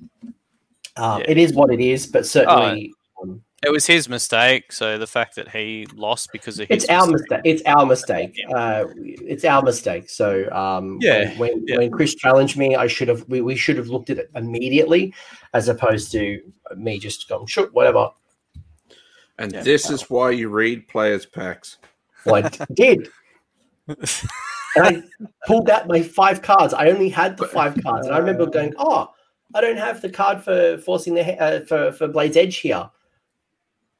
um, 0.97 1.19
Yeah. 1.19 1.25
it 1.27 1.37
is 1.37 1.53
what 1.53 1.71
it 1.71 1.79
is, 1.79 2.07
but 2.07 2.25
certainly. 2.25 2.91
um, 3.21 3.43
It 3.63 3.71
was 3.71 3.85
his 3.85 4.09
mistake. 4.09 4.71
So 4.71 4.97
the 4.97 5.05
fact 5.05 5.35
that 5.35 5.49
he 5.49 5.85
lost 5.93 6.31
because 6.31 6.59
of 6.59 6.67
his 6.67 6.85
it's 6.85 6.89
our 6.89 7.05
mistake. 7.05 7.41
It's 7.43 7.61
our 7.67 7.85
mistake. 7.85 8.35
Uh, 8.55 8.85
it's 8.95 9.45
our 9.45 9.61
mistake. 9.61 10.09
So 10.09 10.51
um, 10.51 10.97
Yeah, 11.01 11.37
when 11.37 11.63
yeah. 11.67 11.77
when 11.77 11.91
Chris 11.91 12.15
challenged 12.15 12.57
me, 12.57 12.75
I 12.75 12.87
should 12.87 13.09
have 13.09 13.23
we, 13.27 13.41
we 13.41 13.55
should 13.55 13.77
have 13.77 13.89
looked 13.89 14.09
at 14.09 14.17
it 14.17 14.31
immediately, 14.33 15.13
as 15.53 15.69
opposed 15.69 16.11
to 16.13 16.41
me 16.75 16.97
just 16.97 17.29
going 17.29 17.45
sure 17.45 17.67
whatever. 17.73 18.09
And 19.39 19.51
Yeah. 19.51 19.63
this 19.63 19.89
is 19.89 20.09
why 20.09 20.29
you 20.31 20.49
read 20.49 20.87
players 20.87 21.25
packs. 21.25 21.77
Well, 22.25 22.45
I 22.45 22.65
did. 22.73 23.07
And 23.87 24.85
I 24.85 25.03
pulled 25.47 25.69
out 25.69 25.87
my 25.87 26.03
five 26.03 26.41
cards. 26.43 26.73
I 26.75 26.89
only 26.89 27.09
had 27.09 27.37
the 27.37 27.47
five 27.47 27.75
cards, 27.81 28.05
and 28.05 28.15
I 28.15 28.19
remember 28.19 28.45
going, 28.45 28.73
"Oh, 28.77 29.09
I 29.55 29.61
don't 29.61 29.77
have 29.77 30.01
the 30.01 30.09
card 30.09 30.43
for 30.43 30.77
forcing 30.77 31.15
the 31.15 31.41
uh, 31.41 31.65
for 31.65 31.91
for 31.91 32.07
Blade's 32.07 32.37
Edge 32.37 32.57
here." 32.57 32.87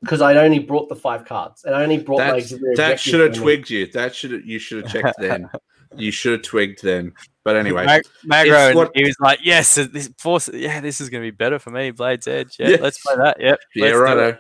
Because 0.01 0.21
I'd 0.21 0.37
only 0.37 0.59
brought 0.59 0.87
the 0.87 0.95
five 0.95 1.25
cards, 1.25 1.63
and 1.65 1.73
I 1.73 1.81
only 1.81 1.97
brought 1.97 2.19
my 2.19 2.39
That, 2.39 2.73
that 2.77 2.99
should 2.99 3.19
have 3.19 3.29
only. 3.31 3.39
twigged 3.39 3.69
you. 3.71 3.87
That 3.87 4.13
should 4.13 4.45
you 4.45 4.59
should 4.59 4.83
have 4.83 4.91
checked 4.93 5.19
then. 5.19 5.49
You 5.95 6.11
should 6.11 6.33
have 6.33 6.41
twigged 6.43 6.83
then. 6.83 7.13
But 7.43 7.55
anyway, 7.55 7.85
Mag- 7.85 8.03
Magro, 8.23 8.75
what- 8.75 8.91
he 8.93 9.03
was 9.03 9.15
like, 9.19 9.39
"Yes, 9.41 9.73
this 9.73 10.11
force. 10.19 10.49
Yeah, 10.53 10.81
this 10.81 11.01
is 11.01 11.09
going 11.09 11.23
to 11.23 11.27
be 11.31 11.35
better 11.35 11.57
for 11.57 11.71
me. 11.71 11.89
Blades 11.91 12.27
Edge. 12.27 12.57
Yeah, 12.59 12.69
Yeah. 12.69 12.77
let's 12.79 13.01
play 13.01 13.15
that. 13.15 13.37
Yep. 13.41 13.59
yeah, 13.75 13.85
let's 13.85 13.93
do 13.97 13.97
it." 13.97 14.03
righto. 14.03 14.37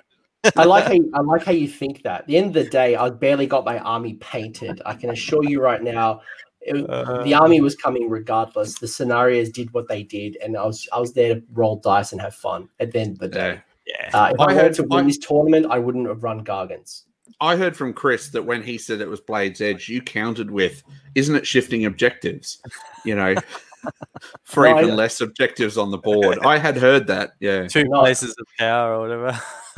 I 0.55 0.63
like 0.63 0.85
how 0.85 0.93
you, 0.93 1.09
I 1.13 1.21
like 1.21 1.43
how 1.43 1.51
you 1.51 1.67
think 1.67 2.03
that. 2.03 2.21
At 2.21 2.27
the 2.27 2.37
end 2.37 2.47
of 2.55 2.63
the 2.63 2.69
day, 2.69 2.95
I 2.95 3.09
barely 3.09 3.45
got 3.45 3.65
my 3.65 3.77
army 3.79 4.13
painted. 4.15 4.81
I 4.85 4.93
can 4.93 5.09
assure 5.09 5.43
you 5.43 5.61
right 5.61 5.81
now, 5.81 6.21
it- 6.61 6.89
Uh, 6.89 7.23
the 7.23 7.33
army 7.33 7.61
was 7.61 7.75
coming 7.75 8.09
regardless. 8.09 8.75
The 8.79 8.87
scenarios 8.87 9.49
did 9.49 9.73
what 9.73 9.87
they 9.87 10.03
did, 10.03 10.37
and 10.43 10.55
I 10.57 10.65
was 10.65 10.87
I 10.93 10.99
was 10.99 11.13
there 11.13 11.35
to 11.35 11.43
roll 11.53 11.77
dice 11.77 12.11
and 12.11 12.21
have 12.21 12.35
fun. 12.35 12.69
At 12.79 12.91
the 12.91 12.99
end 12.99 13.11
of 13.13 13.19
the 13.19 13.27
day, 13.29 13.61
Yeah. 13.85 13.95
Yeah. 14.11 14.17
uh, 14.21 14.31
if 14.33 14.39
I, 14.39 14.45
I 14.45 14.53
heard- 14.53 14.73
to 14.75 14.83
win 14.83 15.05
I- 15.05 15.07
this 15.07 15.17
tournament, 15.17 15.65
I 15.69 15.79
wouldn't 15.79 16.07
have 16.07 16.23
run 16.23 16.43
Gargants. 16.45 17.03
I 17.41 17.55
heard 17.55 17.75
from 17.77 17.93
Chris 17.93 18.29
that 18.29 18.43
when 18.43 18.63
he 18.63 18.77
said 18.77 18.99
it 19.01 19.07
was 19.09 19.21
Blade's 19.21 19.61
Edge, 19.61 19.87
you 19.87 20.01
countered 20.01 20.51
with, 20.51 20.83
"Isn't 21.15 21.35
it 21.35 21.47
shifting 21.47 21.85
objectives?" 21.85 22.59
You 23.05 23.15
know, 23.15 23.35
for 24.43 24.67
No, 24.67 24.79
even 24.81 24.95
less 24.97 25.21
objectives 25.21 25.77
on 25.77 25.91
the 25.91 25.97
board. 25.97 26.39
I 26.43 26.57
had 26.57 26.75
heard 26.75 27.07
that. 27.07 27.31
Yeah. 27.39 27.67
Two 27.67 27.85
No. 27.85 27.99
places 28.01 28.31
of 28.39 28.45
power 28.57 28.95
or 28.95 28.99
whatever. 29.01 29.39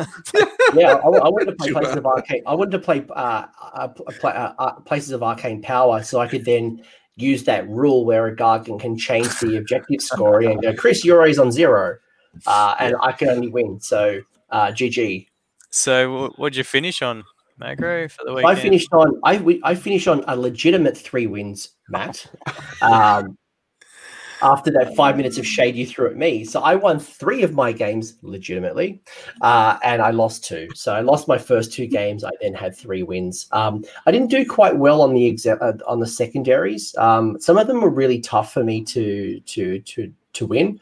Yeah, 0.73 0.93
I, 0.93 1.07
I 1.07 1.29
wanted 1.29 1.45
to 1.45 1.51
play 1.59 1.71
places 1.71 1.95
of 1.97 2.05
arcane. 2.05 2.43
I 2.45 2.53
wanted 2.53 2.71
to 2.71 2.79
play 2.79 3.05
uh, 3.09 3.45
uh, 3.73 3.87
play, 3.87 4.31
uh, 4.31 4.53
uh, 4.57 4.71
places 4.81 5.11
of 5.11 5.23
arcane 5.23 5.61
power, 5.61 6.03
so 6.03 6.19
I 6.19 6.27
could 6.27 6.45
then 6.45 6.83
use 7.17 7.43
that 7.43 7.67
rule 7.69 8.05
where 8.05 8.27
a 8.27 8.35
Gargant 8.35 8.79
can 8.79 8.97
change 8.97 9.27
the 9.39 9.57
objective 9.57 10.01
scoring 10.01 10.51
and 10.51 10.61
go, 10.61 10.73
Chris, 10.73 11.03
you're 11.03 11.17
always 11.17 11.37
on 11.39 11.51
zero, 11.51 11.97
uh, 12.47 12.75
and 12.79 12.95
I 13.01 13.11
can 13.11 13.29
only 13.29 13.49
win. 13.49 13.79
So 13.79 14.21
uh, 14.49 14.67
GG. 14.67 15.27
so, 15.69 16.29
what'd 16.37 16.55
you 16.55 16.63
finish 16.63 17.01
on, 17.01 17.23
Magro 17.57 18.07
for 18.09 18.25
the 18.25 18.33
weekend. 18.33 18.57
I 18.57 18.59
finished 18.59 18.89
on 18.91 19.19
I 19.23 19.59
I 19.63 19.75
finished 19.75 20.07
on 20.07 20.23
a 20.27 20.35
legitimate 20.35 20.97
three 20.97 21.27
wins, 21.27 21.69
Matt. 21.89 22.25
Um, 22.81 23.37
after 24.41 24.71
that 24.71 24.95
five 24.95 25.17
minutes 25.17 25.37
of 25.37 25.45
shade 25.45 25.75
you 25.75 25.85
threw 25.85 26.09
at 26.09 26.17
me, 26.17 26.43
so 26.45 26.61
I 26.61 26.75
won 26.75 26.99
three 26.99 27.43
of 27.43 27.53
my 27.53 27.71
games 27.71 28.15
legitimately, 28.21 29.01
uh, 29.41 29.77
and 29.83 30.01
I 30.01 30.11
lost 30.11 30.43
two. 30.43 30.67
So 30.73 30.93
I 30.93 31.01
lost 31.01 31.27
my 31.27 31.37
first 31.37 31.71
two 31.73 31.87
games. 31.87 32.23
I 32.23 32.31
then 32.41 32.53
had 32.53 32.75
three 32.75 33.03
wins. 33.03 33.47
Um, 33.51 33.83
I 34.05 34.11
didn't 34.11 34.29
do 34.29 34.45
quite 34.45 34.75
well 34.77 35.01
on 35.01 35.13
the 35.13 35.31
exa- 35.31 35.61
uh, 35.61 35.77
on 35.87 35.99
the 35.99 36.07
secondaries. 36.07 36.95
Um, 36.97 37.39
some 37.39 37.57
of 37.57 37.67
them 37.67 37.81
were 37.81 37.89
really 37.89 38.19
tough 38.19 38.53
for 38.53 38.63
me 38.63 38.83
to 38.85 39.39
to 39.39 39.79
to 39.79 40.13
to 40.33 40.45
win. 40.45 40.79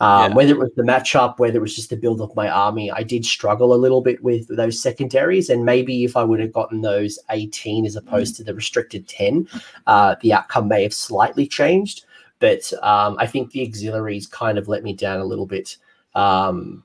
Um, 0.00 0.30
Yeah. 0.30 0.34
Whether 0.34 0.52
it 0.54 0.58
was 0.58 0.72
the 0.74 0.82
matchup, 0.82 1.38
whether 1.38 1.58
it 1.58 1.62
was 1.62 1.76
just 1.76 1.90
the 1.90 1.96
build 1.96 2.20
of 2.20 2.34
my 2.34 2.48
army, 2.48 2.90
I 2.90 3.04
did 3.04 3.24
struggle 3.24 3.72
a 3.72 3.76
little 3.76 4.00
bit 4.00 4.20
with 4.24 4.48
those 4.48 4.80
secondaries. 4.82 5.48
And 5.48 5.64
maybe 5.64 6.02
if 6.02 6.16
I 6.16 6.24
would 6.24 6.40
have 6.40 6.52
gotten 6.52 6.80
those 6.80 7.20
18 7.30 7.86
as 7.86 7.94
opposed 7.94 8.34
to 8.36 8.42
the 8.44 8.52
restricted 8.52 9.06
10, 9.06 9.46
uh, 9.86 10.16
the 10.20 10.32
outcome 10.32 10.66
may 10.66 10.82
have 10.82 10.92
slightly 10.92 11.46
changed. 11.46 12.04
But 12.42 12.72
um, 12.82 13.14
I 13.20 13.26
think 13.28 13.52
the 13.52 13.62
auxiliaries 13.62 14.26
kind 14.26 14.58
of 14.58 14.66
let 14.66 14.82
me 14.82 14.94
down 14.94 15.20
a 15.20 15.24
little 15.24 15.46
bit. 15.46 15.76
Um, 16.16 16.82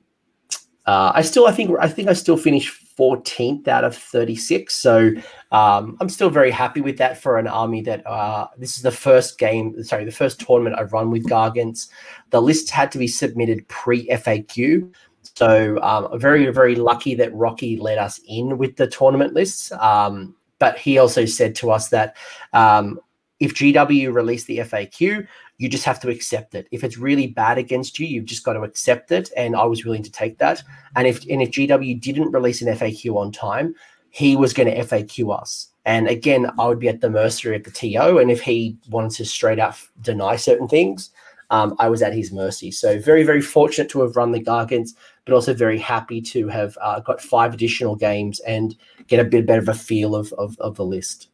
uh, 0.86 1.10
I 1.12 1.22
still, 1.22 1.48
I 1.48 1.52
think, 1.52 1.76
I 1.80 1.88
think 1.88 2.08
I 2.08 2.12
still 2.12 2.36
finished 2.36 2.72
14th 2.96 3.66
out 3.66 3.82
of 3.82 3.96
36. 3.96 4.72
So 4.72 5.10
um, 5.50 5.96
I'm 6.00 6.08
still 6.08 6.30
very 6.30 6.52
happy 6.52 6.80
with 6.80 6.96
that 6.98 7.20
for 7.20 7.38
an 7.38 7.48
army 7.48 7.82
that 7.82 8.06
uh, 8.06 8.46
this 8.56 8.76
is 8.76 8.84
the 8.84 8.92
first 8.92 9.36
game, 9.40 9.82
sorry, 9.82 10.04
the 10.04 10.12
first 10.12 10.38
tournament 10.38 10.76
I've 10.78 10.92
run 10.92 11.10
with 11.10 11.26
Gargants. 11.26 11.88
The 12.30 12.40
lists 12.40 12.70
had 12.70 12.92
to 12.92 12.98
be 12.98 13.08
submitted 13.08 13.66
pre 13.66 14.06
FAQ. 14.10 14.94
So 15.34 15.82
um, 15.82 16.20
very, 16.20 16.46
very 16.52 16.76
lucky 16.76 17.16
that 17.16 17.34
Rocky 17.34 17.76
let 17.78 17.98
us 17.98 18.20
in 18.28 18.58
with 18.58 18.76
the 18.76 18.86
tournament 18.86 19.34
lists. 19.34 19.72
Um, 19.72 20.36
but 20.60 20.78
he 20.78 20.98
also 20.98 21.24
said 21.24 21.56
to 21.56 21.72
us 21.72 21.88
that 21.88 22.16
um, 22.52 23.00
if 23.40 23.54
GW 23.54 24.12
released 24.12 24.46
the 24.46 24.58
FAQ, 24.58 25.26
you 25.58 25.68
just 25.68 25.84
have 25.84 26.00
to 26.00 26.08
accept 26.08 26.54
it. 26.54 26.68
If 26.70 26.84
it's 26.84 26.98
really 26.98 27.26
bad 27.26 27.58
against 27.58 27.98
you, 27.98 28.06
you've 28.06 28.24
just 28.24 28.44
got 28.44 28.54
to 28.54 28.62
accept 28.62 29.10
it. 29.10 29.30
And 29.36 29.56
I 29.56 29.64
was 29.64 29.84
willing 29.84 30.04
to 30.04 30.10
take 30.10 30.38
that. 30.38 30.62
And 30.96 31.06
if 31.06 31.24
and 31.28 31.42
if 31.42 31.50
GW 31.50 32.00
didn't 32.00 32.32
release 32.32 32.62
an 32.62 32.74
FAQ 32.74 33.16
on 33.16 33.32
time, 33.32 33.74
he 34.10 34.36
was 34.36 34.52
going 34.52 34.68
to 34.68 34.78
FAQ 34.78 35.36
us. 35.38 35.68
And 35.84 36.06
again, 36.08 36.50
I 36.58 36.66
would 36.66 36.78
be 36.78 36.88
at 36.88 37.00
the 37.00 37.10
mercy 37.10 37.54
of 37.54 37.64
the 37.64 37.70
TO. 37.70 38.18
And 38.18 38.30
if 38.30 38.40
he 38.40 38.76
wanted 38.88 39.16
to 39.16 39.24
straight 39.24 39.58
up 39.58 39.76
deny 40.00 40.36
certain 40.36 40.68
things, 40.68 41.10
um, 41.50 41.74
I 41.78 41.88
was 41.88 42.02
at 42.02 42.12
his 42.12 42.30
mercy. 42.30 42.70
So 42.70 43.00
very, 43.00 43.22
very 43.22 43.40
fortunate 43.40 43.88
to 43.90 44.02
have 44.02 44.14
run 44.14 44.32
the 44.32 44.42
Gargants, 44.42 44.90
but 45.24 45.34
also 45.34 45.54
very 45.54 45.78
happy 45.78 46.20
to 46.20 46.46
have 46.48 46.76
uh, 46.82 47.00
got 47.00 47.22
five 47.22 47.54
additional 47.54 47.96
games 47.96 48.38
and 48.40 48.76
get 49.06 49.18
a 49.18 49.24
bit 49.24 49.46
better 49.46 49.62
of 49.62 49.68
a 49.68 49.74
feel 49.74 50.14
of, 50.14 50.32
of, 50.34 50.58
of 50.58 50.76
the 50.76 50.84
list. 50.84 51.28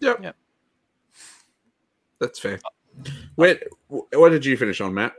Yep. 0.00 0.24
Yep. 0.24 0.36
That's 2.18 2.38
fair. 2.38 2.58
Where, 3.36 3.58
what 3.88 4.30
did 4.30 4.44
you 4.44 4.56
finish 4.56 4.80
on, 4.80 4.94
Matt? 4.94 5.12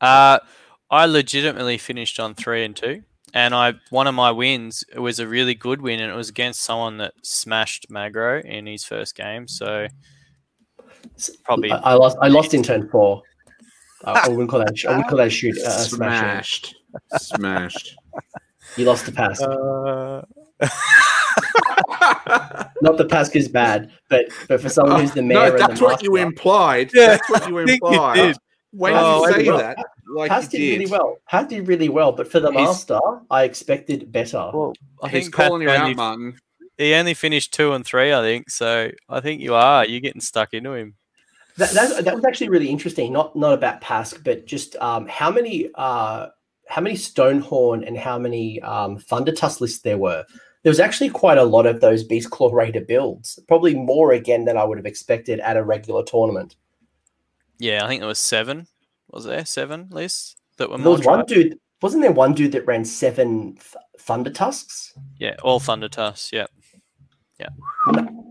Uh, 0.00 0.38
I 0.90 1.06
legitimately 1.06 1.78
finished 1.78 2.18
on 2.20 2.34
three 2.34 2.64
and 2.64 2.74
two, 2.74 3.02
and 3.34 3.54
I 3.54 3.74
one 3.90 4.06
of 4.06 4.14
my 4.14 4.30
wins 4.30 4.84
it 4.92 5.00
was 5.00 5.18
a 5.18 5.26
really 5.26 5.54
good 5.54 5.82
win, 5.82 6.00
and 6.00 6.10
it 6.10 6.14
was 6.16 6.28
against 6.28 6.62
someone 6.62 6.98
that 6.98 7.14
smashed 7.22 7.90
Magro 7.90 8.40
in 8.40 8.66
his 8.66 8.84
first 8.84 9.16
game. 9.16 9.48
So 9.48 9.86
probably 11.44 11.72
I, 11.72 11.78
I 11.78 11.94
lost. 11.94 12.16
I 12.22 12.28
lost 12.28 12.54
in 12.54 12.62
turn 12.62 12.88
four. 12.88 13.22
Uh, 14.04 14.20
I 14.24 14.28
wouldn't 14.28 14.48
call 14.48 14.60
that. 14.60 14.74
I 14.86 14.90
wouldn't 14.92 15.08
call 15.08 15.18
that 15.18 15.30
shoot. 15.30 15.58
Uh, 15.58 15.70
smashing. 15.70 16.74
Smashed. 17.16 17.34
Smashed. 17.36 17.96
You 18.76 18.84
lost 18.84 19.06
the 19.06 19.12
pass. 19.12 19.40
uh, 19.42 20.24
Not 22.82 22.96
the 22.96 23.06
pass 23.08 23.28
is 23.34 23.48
bad, 23.48 23.90
but 24.08 24.26
but 24.48 24.60
for 24.60 24.68
someone 24.68 25.00
who's 25.00 25.12
the 25.12 25.22
mayor 25.22 25.50
no, 25.52 25.58
that's 25.58 25.78
the 25.80 25.84
what 25.84 26.02
you 26.02 26.16
implied. 26.16 26.90
Yeah, 26.94 27.06
that's 27.16 27.28
what 27.30 27.48
you 27.48 27.58
I 27.58 27.64
think 27.66 27.80
you 27.82 27.88
implied. 27.88 28.36
When 28.72 28.92
Oh, 28.94 29.26
you 29.26 29.32
say 29.32 29.44
did. 29.44 29.54
that, 29.54 29.78
like 30.14 30.30
Pask 30.30 30.52
you 30.52 30.58
did 30.58 30.58
did, 30.58 30.78
really 30.80 30.90
well. 30.90 31.16
Pask 31.32 31.48
did 31.48 31.66
really 31.68 31.88
well, 31.88 32.12
but 32.12 32.30
for 32.30 32.38
the 32.40 32.50
He's- 32.50 32.66
master, 32.66 32.98
I 33.30 33.44
expected 33.44 34.12
better. 34.12 34.50
well, 34.52 34.72
I 35.02 35.08
he's 35.08 35.24
think 35.24 35.34
calling 35.34 35.62
you 35.62 35.68
Pat 35.68 35.80
out, 35.90 35.96
Martin. 35.96 36.36
he 36.76 36.92
only 36.94 37.14
finished 37.14 37.54
two 37.54 37.72
and 37.72 37.84
three, 37.84 38.12
I 38.12 38.20
think. 38.22 38.50
So 38.50 38.90
I 39.08 39.20
think 39.20 39.40
you 39.40 39.54
are. 39.54 39.86
You're 39.86 40.00
getting 40.00 40.20
stuck 40.20 40.52
into 40.52 40.74
him. 40.74 40.94
That, 41.56 41.70
that, 41.72 42.04
that 42.04 42.14
was 42.14 42.24
actually 42.24 42.50
really 42.50 42.68
interesting. 42.68 43.12
Not 43.12 43.34
not 43.34 43.54
about 43.54 43.80
Pask, 43.80 44.22
but 44.22 44.46
just 44.46 44.76
um, 44.76 45.08
how 45.08 45.30
many 45.30 45.70
uh, 45.74 46.28
how 46.68 46.82
many 46.82 46.94
Stonehorn 46.94 47.86
and 47.86 47.96
how 47.96 48.18
many 48.18 48.60
um, 48.60 48.98
Thunder 48.98 49.32
Tusk 49.32 49.60
lists 49.62 49.80
there 49.80 49.98
were. 49.98 50.24
There 50.62 50.70
was 50.70 50.80
actually 50.80 51.10
quite 51.10 51.38
a 51.38 51.44
lot 51.44 51.66
of 51.66 51.80
those 51.80 52.02
Beast 52.04 52.30
Claw 52.30 52.52
Raider 52.52 52.80
builds. 52.80 53.38
Probably 53.46 53.74
more 53.74 54.12
again 54.12 54.44
than 54.44 54.56
I 54.56 54.64
would 54.64 54.78
have 54.78 54.86
expected 54.86 55.40
at 55.40 55.56
a 55.56 55.62
regular 55.62 56.04
tournament. 56.04 56.56
Yeah, 57.58 57.84
I 57.84 57.88
think 57.88 58.00
there 58.00 58.08
was 58.08 58.18
seven. 58.18 58.66
Was 59.10 59.24
there 59.24 59.44
seven 59.46 59.88
lists 59.90 60.36
that 60.58 60.70
were 60.70 60.78
There 60.78 60.90
was 60.90 61.04
one 61.04 61.24
dude. 61.26 61.58
Wasn't 61.80 62.02
there 62.02 62.12
one 62.12 62.34
dude 62.34 62.52
that 62.52 62.66
ran 62.66 62.84
seven 62.84 63.54
th- 63.54 63.76
Thunder 64.00 64.30
Tusks? 64.30 64.94
Yeah, 65.18 65.36
all 65.42 65.60
Thunder 65.60 65.88
Tusks. 65.88 66.32
Yeah. 66.32 66.46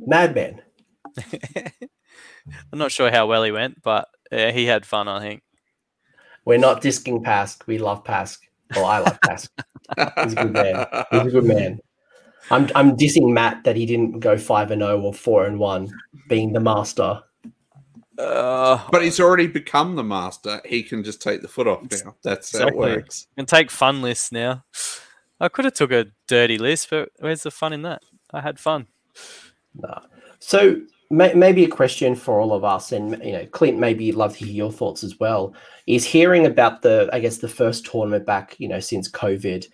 Madman. 0.05 0.61
I'm 2.71 2.79
not 2.79 2.91
sure 2.91 3.11
how 3.11 3.27
well 3.27 3.43
he 3.43 3.51
went, 3.51 3.81
but 3.81 4.07
uh, 4.31 4.51
he 4.51 4.65
had 4.65 4.85
fun. 4.85 5.07
I 5.07 5.19
think. 5.19 5.43
We're 6.45 6.57
not 6.57 6.81
disking 6.81 7.23
Pask. 7.23 7.67
We 7.67 7.77
love 7.77 8.03
Pask. 8.03 8.39
Well, 8.75 8.85
I 8.85 8.99
love 8.99 9.19
Pask. 9.21 9.49
He's 10.23 10.33
a 10.33 10.35
good 10.35 10.53
man. 10.53 10.85
He's 11.11 11.25
a 11.25 11.29
good 11.31 11.43
man. 11.43 11.79
I'm 12.51 12.69
I'm 12.75 12.95
dissing 12.95 13.33
Matt 13.33 13.63
that 13.63 13.75
he 13.75 13.85
didn't 13.85 14.19
go 14.19 14.37
five 14.37 14.71
and 14.71 14.81
zero 14.81 15.01
or 15.01 15.13
four 15.13 15.45
and 15.45 15.59
one, 15.59 15.89
being 16.29 16.53
the 16.53 16.59
master. 16.59 17.21
Uh, 18.17 18.79
But 18.91 19.03
he's 19.03 19.19
already 19.19 19.47
become 19.47 19.95
the 19.95 20.03
master. 20.03 20.59
He 20.65 20.81
can 20.81 21.03
just 21.03 21.21
take 21.21 21.41
the 21.41 21.47
foot 21.47 21.67
off 21.67 21.83
now. 21.91 22.15
That's 22.23 22.57
how 22.57 22.67
it 22.67 22.75
works. 22.75 23.27
and 23.37 23.47
take 23.47 23.69
fun 23.69 24.01
lists 24.01 24.31
now. 24.31 24.63
I 25.39 25.49
could 25.49 25.65
have 25.65 25.75
took 25.75 25.91
a 25.91 26.07
dirty 26.25 26.57
list, 26.57 26.89
but 26.89 27.09
where's 27.19 27.43
the 27.43 27.51
fun 27.51 27.73
in 27.73 27.83
that? 27.83 28.01
I 28.33 28.41
had 28.41 28.59
fun. 28.59 28.87
No. 29.75 30.01
So 30.39 30.81
may, 31.11 31.33
maybe 31.33 31.63
a 31.63 31.69
question 31.69 32.15
for 32.15 32.39
all 32.39 32.53
of 32.53 32.63
us, 32.63 32.91
and 32.91 33.23
you 33.23 33.33
know, 33.33 33.45
Clint, 33.47 33.77
maybe 33.77 34.05
you'd 34.05 34.15
love 34.15 34.35
to 34.37 34.45
hear 34.45 34.53
your 34.53 34.71
thoughts 34.71 35.03
as 35.03 35.19
well. 35.19 35.53
Is 35.85 36.03
hearing 36.03 36.47
about 36.47 36.81
the, 36.81 37.09
I 37.13 37.19
guess, 37.19 37.37
the 37.37 37.47
first 37.47 37.85
tournament 37.85 38.25
back, 38.25 38.55
you 38.59 38.67
know, 38.67 38.79
since 38.79 39.09
COVID, 39.11 39.67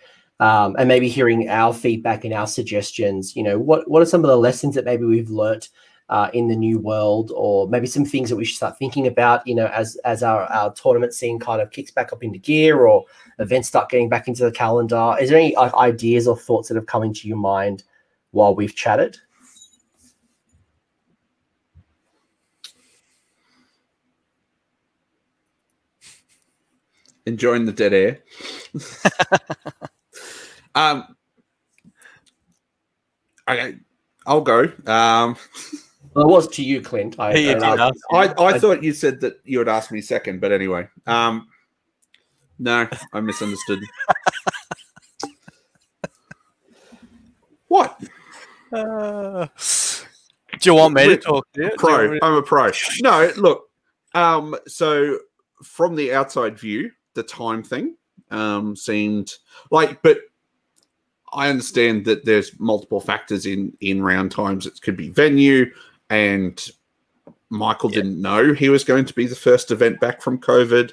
um, 0.44 0.76
and 0.78 0.86
maybe 0.86 1.08
hearing 1.08 1.48
our 1.48 1.72
feedback 1.72 2.22
and 2.22 2.34
our 2.34 2.46
suggestions. 2.46 3.34
You 3.34 3.42
know, 3.42 3.58
what 3.58 3.88
what 3.90 4.02
are 4.02 4.06
some 4.06 4.22
of 4.22 4.28
the 4.28 4.36
lessons 4.36 4.74
that 4.74 4.84
maybe 4.84 5.06
we've 5.06 5.30
learnt 5.30 5.70
uh, 6.10 6.28
in 6.34 6.48
the 6.48 6.54
new 6.54 6.78
world, 6.78 7.32
or 7.34 7.66
maybe 7.66 7.86
some 7.86 8.04
things 8.04 8.28
that 8.28 8.36
we 8.36 8.44
should 8.44 8.56
start 8.56 8.78
thinking 8.78 9.06
about. 9.06 9.46
You 9.46 9.54
know, 9.54 9.68
as 9.68 9.96
as 10.04 10.22
our 10.22 10.42
our 10.52 10.70
tournament 10.74 11.14
scene 11.14 11.38
kind 11.38 11.62
of 11.62 11.70
kicks 11.70 11.90
back 11.90 12.12
up 12.12 12.22
into 12.22 12.38
gear, 12.38 12.84
or 12.86 13.06
events 13.38 13.68
start 13.68 13.88
getting 13.88 14.10
back 14.10 14.28
into 14.28 14.44
the 14.44 14.52
calendar. 14.52 15.16
Is 15.18 15.30
there 15.30 15.38
any 15.38 15.56
like 15.56 15.72
ideas 15.72 16.28
or 16.28 16.36
thoughts 16.36 16.68
that 16.68 16.74
have 16.74 16.84
come 16.84 17.04
into 17.04 17.26
your 17.26 17.38
mind 17.38 17.84
while 18.32 18.54
we've 18.54 18.74
chatted? 18.74 19.16
Enjoying 27.24 27.64
the 27.64 27.72
dead 27.72 27.94
air. 27.94 28.18
um, 30.74 31.16
okay, 33.48 33.76
I'll 34.26 34.40
go. 34.40 34.64
Um, 34.86 35.36
Well, 36.14 36.26
it 36.28 36.30
was 36.32 36.48
to 36.48 36.62
you, 36.62 36.80
Clint. 36.80 37.16
I, 37.18 37.34
He 37.36 37.52
I- 37.52 37.58
I- 37.58 37.90
I, 38.12 38.26
I 38.26 38.44
I- 38.54 38.58
thought 38.58 38.82
you 38.84 38.92
said 38.92 39.20
that 39.22 39.40
you 39.44 39.58
would 39.58 39.68
ask 39.68 39.90
me 39.90 40.00
second, 40.00 40.40
but 40.40 40.52
anyway. 40.52 40.88
Um, 41.06 41.48
no, 42.58 42.88
I 43.12 43.20
misunderstood. 43.20 43.80
what? 47.68 48.00
Uh, 48.72 49.46
do 50.60 50.70
you 50.70 50.74
want 50.74 50.94
me 50.94 51.06
to 51.08 51.16
talk? 51.16 51.46
To 51.54 51.62
you? 51.62 51.66
Do 51.68 51.72
you 51.72 51.76
Pro. 51.78 52.12
to- 52.14 52.24
I'm 52.24 52.34
a 52.34 52.42
pro. 52.42 52.70
No, 53.02 53.30
look. 53.36 53.68
Um, 54.14 54.56
so 54.68 55.18
from 55.64 55.96
the 55.96 56.14
outside 56.14 56.58
view, 56.58 56.90
the 57.14 57.22
time 57.24 57.62
thing 57.64 57.96
um, 58.30 58.76
seemed 58.76 59.32
like, 59.72 60.00
but 60.02 60.18
I 61.34 61.48
understand 61.50 62.04
that 62.06 62.24
there's 62.24 62.58
multiple 62.60 63.00
factors 63.00 63.46
in 63.46 63.76
in 63.80 64.02
round 64.02 64.30
times. 64.30 64.66
It 64.66 64.80
could 64.82 64.96
be 64.96 65.08
venue, 65.10 65.70
and 66.10 66.64
Michael 67.50 67.90
Yeah. 67.90 67.96
didn't 68.02 68.20
know 68.22 68.52
he 68.52 68.68
was 68.68 68.84
going 68.84 69.04
to 69.04 69.14
be 69.14 69.26
the 69.26 69.36
first 69.36 69.70
event 69.70 70.00
back 70.00 70.22
from 70.22 70.38
COVID. 70.38 70.92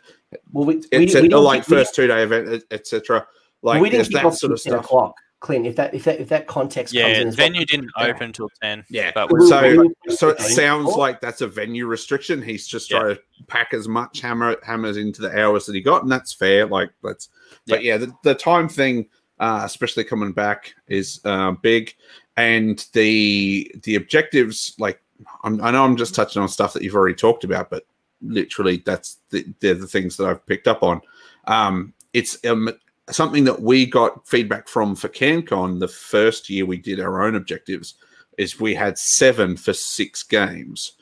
well, 0.52 0.66
we, 0.66 0.76
we, 0.78 0.82
It's 0.92 1.14
we 1.14 1.20
a, 1.20 1.22
didn't- 1.24 1.42
like 1.44 1.68
we- 1.68 1.76
first 1.76 1.96
two 1.96 2.08
day 2.08 2.24
event, 2.24 2.64
etc. 2.72 3.26
Like 3.64 3.82
we 3.82 3.90
didn't 3.90 4.00
there's 4.00 4.08
kick 4.10 4.16
that 4.16 4.26
off 4.26 4.36
sort 4.38 4.52
of 4.54 4.60
stuff. 4.60 4.86
o'clock, 4.86 5.16
Clint. 5.40 5.68
If 5.68 5.76
that 5.76 5.94
if 5.94 6.04
that 6.06 6.20
if 6.20 6.30
that 6.30 6.48
context 6.48 6.94
comes 6.94 7.02
Yeah, 7.02 7.08
in, 7.18 7.22
the 7.24 7.28
as 7.30 7.38
well. 7.38 7.48
venue 7.48 7.66
didn't 7.66 7.92
Yeah. 7.98 8.06
open 8.08 8.24
until 8.24 8.50
ten. 8.62 8.84
Yeah. 8.90 9.12
but 9.14 9.32
We- 9.32 9.40
we're 9.42 9.48
So, 9.48 9.82
we- 10.08 10.16
so 10.16 10.30
it 10.30 10.40
sounds 10.42 10.96
like 10.96 11.22
that's 11.22 11.42
a 11.42 11.48
venue 11.48 11.86
restriction. 11.86 12.42
He's 12.42 12.66
just 12.68 12.90
Yeah. 12.92 13.00
trying 13.00 13.16
to 13.16 13.22
pack 13.48 13.74
as 13.74 13.88
much 13.88 14.22
hammer 14.22 14.56
hammers 14.64 14.98
into 14.98 15.22
the 15.22 15.40
hours 15.40 15.66
that 15.68 15.76
he 15.76 15.82
got, 15.82 16.02
and 16.04 16.12
that's 16.12 16.34
fair. 16.34 16.66
Like 16.66 16.90
that's, 17.04 17.30
but 17.68 17.84
yeah, 17.84 17.98
the, 17.98 18.12
the 18.24 18.34
time 18.36 18.68
thing. 18.70 19.08
Uh, 19.42 19.64
especially 19.66 20.04
coming 20.04 20.32
back, 20.32 20.74
is 20.88 21.20
uh, 21.26 21.52
big. 21.52 21.94
And 22.38 22.88
the 22.94 23.70
the 23.84 23.96
objectives, 23.96 24.76
like 24.80 25.02
I'm, 25.44 25.62
i 25.62 25.72
know 25.72 25.84
I'm 25.84 25.98
just 25.98 26.16
touching 26.16 26.42
on 26.42 26.48
stuff 26.48 26.74
that 26.74 26.84
you've 26.84 26.96
already 26.96 27.16
talked 27.16 27.44
about, 27.44 27.70
but 27.70 27.86
literally 28.22 28.82
that's 28.86 29.18
the, 29.32 29.46
they're 29.60 29.74
the 29.74 29.88
things 29.88 30.16
that 30.18 30.28
I've 30.28 30.46
picked 30.46 30.68
up 30.68 30.84
on. 30.84 31.02
Um, 31.46 31.94
it's 32.14 32.38
um, 32.46 32.70
something 33.10 33.44
that 33.46 33.62
we 33.62 33.86
got 33.86 34.28
feedback 34.28 34.68
from 34.68 34.96
for 34.96 35.10
CanCon 35.10 35.80
the 35.80 35.88
first 35.88 36.50
year 36.50 36.66
we 36.66 36.78
did 36.78 37.00
our 37.00 37.24
own 37.24 37.36
objectives 37.36 37.96
is 38.38 38.60
we 38.60 38.74
had 38.74 38.98
seven 38.98 39.58
for 39.58 39.74
six 39.74 40.24
games, 40.24 40.94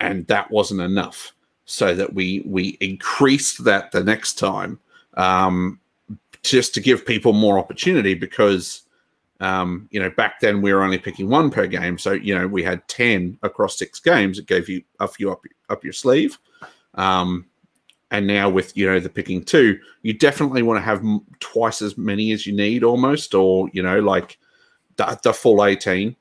and 0.00 0.26
that 0.26 0.50
wasn't 0.50 0.80
enough. 0.80 1.32
So 1.66 1.94
that 1.94 2.14
we 2.14 2.42
we 2.46 2.78
increased 2.80 3.62
that 3.64 3.92
the 3.92 4.02
next 4.02 4.38
time, 4.38 4.80
um, 5.14 5.78
just 6.42 6.74
to 6.74 6.80
give 6.80 7.06
people 7.06 7.32
more 7.32 7.58
opportunity 7.58 8.14
because. 8.14 8.82
Um, 9.42 9.88
you 9.90 9.98
know, 9.98 10.10
back 10.10 10.40
then 10.40 10.60
we 10.60 10.70
were 10.70 10.82
only 10.82 10.98
picking 10.98 11.30
one 11.30 11.50
per 11.50 11.66
game, 11.66 11.96
so 11.96 12.12
you 12.12 12.38
know 12.38 12.46
we 12.46 12.62
had 12.62 12.86
ten 12.88 13.38
across 13.42 13.78
six 13.78 13.98
games. 13.98 14.38
It 14.38 14.44
gave 14.44 14.68
you 14.68 14.82
a 14.98 15.08
few 15.08 15.32
up 15.32 15.42
up 15.70 15.82
your 15.82 15.94
sleeve. 15.94 16.38
Um, 16.96 17.46
and 18.10 18.26
now 18.26 18.48
with 18.48 18.76
you 18.76 18.86
know 18.86 19.00
the 19.00 19.08
picking 19.08 19.44
two, 19.44 19.78
you 20.02 20.12
definitely 20.12 20.62
want 20.62 20.78
to 20.78 20.82
have 20.82 21.02
twice 21.38 21.80
as 21.80 21.96
many 21.96 22.32
as 22.32 22.46
you 22.46 22.52
need, 22.52 22.82
almost, 22.82 23.34
or 23.34 23.70
you 23.72 23.82
know 23.82 24.00
like 24.00 24.38
the, 24.96 25.18
the 25.22 25.32
full 25.32 25.64
eighteen, 25.64 26.16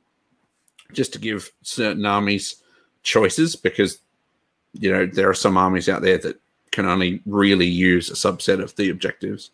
just 0.94 1.14
to 1.14 1.20
give 1.20 1.52
certain 1.62 2.06
armies 2.06 2.64
choices 3.02 3.56
because 3.56 4.00
you 4.74 4.92
know 4.92 5.06
there 5.06 5.30
are 5.30 5.34
some 5.34 5.58
armies 5.58 5.90
out 5.90 6.02
there 6.02 6.18
that 6.20 6.40
can 6.72 6.86
only 6.86 7.22
really 7.26 7.66
use 7.66 8.10
a 8.10 8.14
subset 8.14 8.62
of 8.62 8.76
the 8.76 8.90
objectives. 8.90 9.52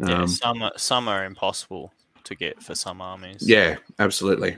Yeah, 0.00 0.22
Um, 0.22 0.28
some 0.28 0.62
are- 0.62 0.72
some 0.76 1.08
are 1.08 1.24
impossible 1.24 1.92
to 2.24 2.34
get 2.34 2.62
for 2.62 2.74
some 2.74 3.00
armies. 3.00 3.38
yeah, 3.48 3.76
absolutely. 3.98 4.56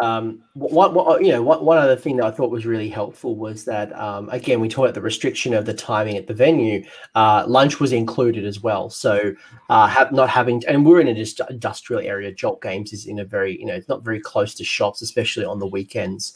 Um, 0.00 0.42
what, 0.54 0.94
what, 0.94 1.22
you 1.24 1.30
know, 1.30 1.42
one, 1.42 1.64
one 1.64 1.78
other 1.78 1.94
thing 1.94 2.16
that 2.16 2.26
I 2.26 2.32
thought 2.32 2.50
was 2.50 2.66
really 2.66 2.88
helpful 2.88 3.36
was 3.36 3.64
that, 3.66 3.96
um, 3.96 4.28
again, 4.30 4.58
we 4.58 4.68
talked 4.68 4.86
about 4.86 4.94
the 4.94 5.00
restriction 5.00 5.54
of 5.54 5.64
the 5.64 5.74
timing 5.74 6.16
at 6.16 6.26
the 6.26 6.34
venue. 6.34 6.84
Uh, 7.14 7.44
lunch 7.46 7.78
was 7.78 7.92
included 7.92 8.44
as 8.44 8.60
well. 8.60 8.90
So, 8.90 9.32
uh, 9.70 9.86
have, 9.86 10.10
not 10.10 10.28
having, 10.28 10.60
and 10.66 10.84
we're 10.84 11.00
in 11.00 11.06
an 11.06 11.14
indust- 11.16 11.48
industrial 11.50 12.02
area. 12.02 12.32
Jolt 12.32 12.60
Games 12.62 12.92
is 12.92 13.06
in 13.06 13.20
a 13.20 13.24
very, 13.24 13.56
you 13.60 13.66
know, 13.66 13.74
it's 13.74 13.88
not 13.88 14.02
very 14.02 14.18
close 14.18 14.54
to 14.56 14.64
shops, 14.64 15.02
especially 15.02 15.44
on 15.44 15.60
the 15.60 15.66
weekends. 15.68 16.32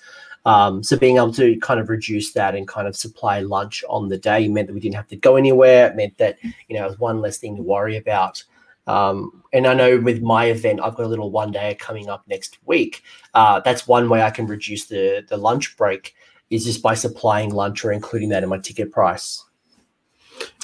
Um, 0.46 0.82
so 0.82 0.96
being 0.96 1.16
able 1.16 1.32
to 1.34 1.58
kind 1.58 1.80
of 1.80 1.88
reduce 1.88 2.32
that 2.32 2.54
and 2.54 2.68
kind 2.68 2.86
of 2.86 2.96
supply 2.96 3.40
lunch 3.40 3.84
on 3.88 4.08
the 4.08 4.16
day 4.16 4.46
meant 4.46 4.68
that 4.68 4.74
we 4.74 4.80
didn't 4.80 4.94
have 4.94 5.08
to 5.08 5.16
go 5.16 5.36
anywhere. 5.36 5.88
It 5.88 5.96
meant 5.96 6.16
that, 6.18 6.38
you 6.68 6.76
know, 6.76 6.86
it 6.86 6.88
was 6.88 6.98
one 7.00 7.20
less 7.20 7.38
thing 7.38 7.56
to 7.56 7.62
worry 7.62 7.96
about. 7.96 8.42
Um, 8.86 9.42
and 9.52 9.66
I 9.66 9.74
know 9.74 9.98
with 9.98 10.22
my 10.22 10.44
event, 10.46 10.80
I've 10.80 10.94
got 10.94 11.06
a 11.06 11.08
little 11.08 11.32
one 11.32 11.50
day 11.50 11.74
coming 11.74 12.08
up 12.08 12.22
next 12.28 12.58
week. 12.64 13.02
Uh, 13.34 13.58
that's 13.60 13.88
one 13.88 14.08
way 14.08 14.22
I 14.22 14.30
can 14.30 14.46
reduce 14.46 14.86
the 14.86 15.26
the 15.28 15.36
lunch 15.36 15.76
break 15.76 16.14
is 16.50 16.64
just 16.64 16.80
by 16.80 16.94
supplying 16.94 17.50
lunch 17.50 17.84
or 17.84 17.90
including 17.90 18.28
that 18.28 18.44
in 18.44 18.48
my 18.48 18.58
ticket 18.58 18.92
price. 18.92 19.44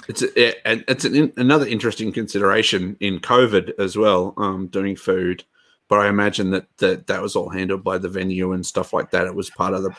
It's 0.08 0.22
a, 0.22 0.30
it's 0.90 1.04
an, 1.04 1.32
another 1.36 1.66
interesting 1.66 2.12
consideration 2.12 2.96
in 3.00 3.18
COVID 3.20 3.72
as 3.78 3.96
well, 3.96 4.34
um, 4.36 4.68
doing 4.68 4.96
food. 4.96 5.44
But 5.92 6.00
I 6.00 6.08
imagine 6.08 6.50
that, 6.52 6.64
that 6.78 7.06
that 7.08 7.20
was 7.20 7.36
all 7.36 7.50
handled 7.50 7.84
by 7.84 7.98
the 7.98 8.08
venue 8.08 8.52
and 8.54 8.64
stuff 8.64 8.94
like 8.94 9.10
that. 9.10 9.26
It 9.26 9.34
was 9.34 9.50
part 9.50 9.74
of 9.74 9.82
the 9.82 9.90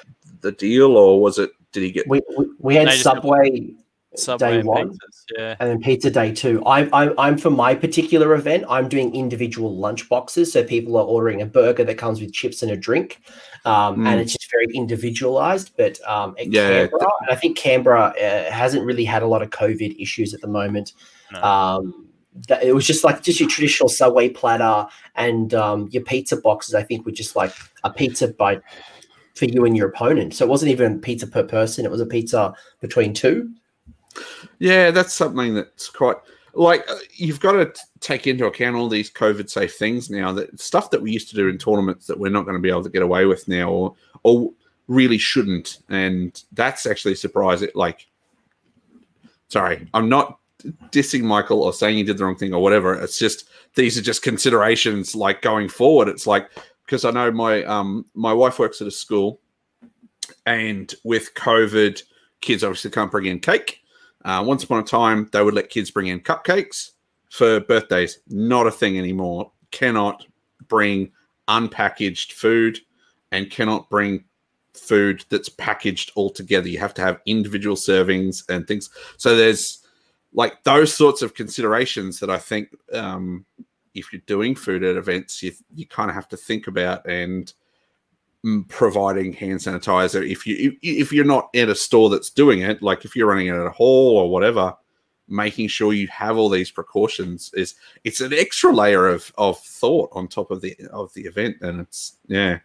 the 0.42 0.52
deal, 0.52 0.98
or 0.98 1.22
was 1.22 1.38
it? 1.38 1.52
Did 1.72 1.84
he 1.84 1.92
get? 1.92 2.08
We 2.08 2.20
we, 2.36 2.46
we 2.58 2.76
had 2.76 2.88
They 2.88 2.94
just 2.94 3.04
have- 3.06 3.18
Subway 3.18 3.76
Subway 4.16 4.52
day 4.54 4.60
and 4.62 4.68
one. 4.68 4.90
pizzas, 4.90 5.24
yeah. 5.38 5.56
and 5.60 5.70
then 5.70 5.80
pizza 5.82 6.10
day 6.10 6.32
two. 6.34 6.64
I'm, 6.66 6.90
I'm 6.96 7.14
I'm 7.20 7.38
for 7.38 7.52
my 7.52 7.76
particular 7.76 8.34
event. 8.34 8.66
I'm 8.68 8.90
doing 8.90 9.14
individual 9.14 9.78
lunch 9.78 10.10
boxes, 10.10 10.52
so 10.52 10.64
people 10.64 10.98
are 10.98 11.06
ordering 11.06 11.44
a 11.44 11.46
burger 11.46 11.84
that 11.84 12.00
comes 12.00 12.20
with 12.22 12.34
chips 12.34 12.64
and 12.64 12.72
a 12.72 12.76
drink, 12.76 13.22
um, 13.66 13.98
Mm. 13.98 14.08
and 14.08 14.20
it's 14.20 14.34
just 14.34 14.50
very 14.50 14.66
individualized. 14.74 15.74
But 15.78 16.00
um, 16.10 16.34
at 16.40 16.48
Yeah. 16.52 16.88
Canberra, 16.88 17.10
and 17.22 17.30
I 17.30 17.36
think 17.36 17.56
Canberra 17.56 18.16
uh, 18.20 18.52
hasn't 18.52 18.84
really 18.84 19.06
had 19.06 19.22
a 19.22 19.28
lot 19.28 19.44
of 19.44 19.52
COVID 19.52 20.02
issues 20.02 20.34
at 20.34 20.42
the 20.42 20.48
moment. 20.48 20.94
No. 21.32 21.44
Um, 21.44 22.03
that, 22.48 22.64
it 22.64 22.74
was 22.74 22.86
just 22.86 23.04
like 23.04 23.22
just 23.22 23.40
your 23.40 23.50
traditional 23.50 23.90
subway 23.90 24.30
platter 24.30 24.88
and 25.16 25.54
um, 25.54 25.90
your 25.92 26.04
pizza 26.04 26.38
boxes. 26.38 26.76
I 26.76 26.84
think 26.84 27.06
were 27.06 27.12
just 27.12 27.36
like 27.36 27.54
a 27.84 27.90
pizza 27.92 28.30
by 28.30 28.62
for 29.36 29.46
you 29.46 29.66
and 29.66 29.76
your 29.76 29.90
opponent. 29.90 30.34
So 30.34 30.46
it 30.46 30.50
wasn't 30.50 30.72
even 30.72 31.00
pizza 31.00 31.28
per 31.28 31.44
person; 31.44 31.86
it 31.86 31.92
was 31.92 32.02
a 32.02 32.06
pizza 32.06 32.54
between 32.82 33.14
two. 33.14 33.52
Yeah, 34.60 34.92
that's 34.92 35.14
something 35.14 35.56
that's 35.56 35.90
quite 35.90 36.18
like 36.54 36.88
uh, 36.90 36.96
you've 37.16 37.40
got 37.40 37.54
to 37.54 37.74
take 38.00 38.28
into 38.28 38.46
account 38.46 38.76
all 38.76 38.88
these 38.88 39.12
COVID 39.12 39.50
safe 39.50 39.76
things 39.76 40.10
now. 40.10 40.32
That 40.32 40.60
stuff 40.60 40.92
that 40.92 41.02
we 41.02 41.12
used 41.12 41.30
to 41.30 41.36
do 41.36 41.48
in 41.48 41.58
tournaments 41.58 42.06
that 42.08 42.20
we're 42.20 42.30
not 42.30 42.46
going 42.46 42.58
to 42.58 42.62
be 42.62 42.70
able 42.70 42.84
to 42.84 42.90
get 42.90 43.02
away 43.02 43.26
with 43.26 43.48
now, 43.48 43.70
or 43.70 43.96
or 44.24 44.52
really 44.88 45.18
shouldn't. 45.18 45.80
And 45.90 46.42
that's 46.52 46.86
actually 46.86 47.16
surprising. 47.16 47.70
Like, 47.74 48.08
sorry, 49.48 49.88
I'm 49.94 50.10
not 50.10 50.40
dissing 50.92 51.24
Michael 51.24 51.64
or 51.64 51.74
saying 51.74 51.98
he 51.98 52.04
did 52.04 52.18
the 52.18 52.26
wrong 52.26 52.36
thing 52.36 52.54
or 52.54 52.62
whatever. 52.62 52.94
It's 52.94 53.20
just 53.20 53.50
these 53.76 53.98
are 53.98 54.02
just 54.02 54.22
considerations 54.22 55.16
like 55.16 55.42
going 55.42 55.70
forward. 55.70 56.08
It's 56.08 56.28
like 56.28 56.50
because 56.86 57.06
I 57.06 57.12
know 57.12 57.32
my 57.32 57.64
um 57.64 58.06
my 58.14 58.34
wife 58.34 58.60
works 58.60 58.82
at 58.82 58.88
a 58.88 58.92
school, 58.92 59.40
and 60.46 60.94
with 61.04 61.34
COVID, 61.36 62.02
kids 62.42 62.64
obviously 62.64 62.92
can't 62.92 63.12
bring 63.12 63.26
in 63.26 63.40
cake. 63.40 63.80
Uh, 64.26 64.44
once 64.46 64.64
upon 64.64 64.80
a 64.80 64.84
time, 64.84 65.30
they 65.34 65.44
would 65.44 65.54
let 65.54 65.70
kids 65.70 65.92
bring 65.92 66.08
in 66.08 66.20
cupcakes 66.20 66.92
for 67.30 67.60
birthdays. 67.60 68.20
Not 68.30 68.68
a 68.68 68.72
thing 68.72 68.98
anymore. 68.98 69.52
Cannot 69.72 70.26
bring 70.68 71.12
unpackaged 71.50 72.32
food 72.32 72.80
and 73.32 73.52
cannot 73.52 73.90
bring 73.90 74.24
food 74.74 75.26
that's 75.30 75.50
packaged 75.50 76.12
all 76.16 76.30
together. 76.30 76.68
You 76.68 76.80
have 76.80 76.94
to 76.96 77.02
have 77.02 77.20
individual 77.26 77.76
servings 77.76 78.48
and 78.50 78.68
things. 78.68 78.90
So 79.18 79.36
there's 79.36 79.83
like 80.34 80.64
those 80.64 80.94
sorts 80.94 81.22
of 81.22 81.34
considerations 81.34 82.20
that 82.20 82.30
I 82.30 82.38
think 82.38 82.70
um, 82.94 83.46
if 83.94 84.12
you're 84.12 84.22
doing 84.26 84.56
food 84.56 84.84
at 84.84 84.96
events, 84.96 85.44
you, 85.44 85.52
you 85.74 85.86
kind 85.86 86.10
of 86.10 86.16
have 86.16 86.28
to 86.30 86.38
think 86.38 86.68
about 86.68 87.08
and 87.08 87.54
mm, 88.46 88.68
providing 88.68 89.34
hand 89.34 89.60
sanitizer. 89.60 90.28
If 90.28 90.48
you 90.48 90.56
if, 90.60 90.78
if 90.82 91.14
you're 91.14 91.26
not 91.26 91.50
at 91.56 91.70
a 91.70 91.76
store 91.76 92.10
that's 92.10 92.30
doing 92.30 92.62
it 92.62 92.82
like 92.82 93.06
if 93.06 93.16
you're 93.16 93.28
running 93.28 93.48
it 93.48 93.56
at 93.56 93.66
a 93.66 93.72
hall 93.72 94.18
or 94.18 94.30
whatever 94.30 94.76
making 95.28 95.68
sure 95.68 95.94
you 95.94 96.08
have 96.08 96.38
all 96.38 96.50
these 96.50 96.72
precautions 96.72 97.52
is 97.54 97.76
it's 98.04 98.22
an 98.22 98.34
extra 98.34 98.72
layer 98.74 99.08
of 99.08 99.32
of 99.38 99.60
thought 99.60 100.10
on 100.14 100.28
top 100.28 100.52
of 100.52 100.62
the 100.62 100.76
of 100.92 101.14
the 101.14 101.22
event 101.22 101.56
and 101.62 101.80
it's 101.80 102.18
yeah. 102.28 102.60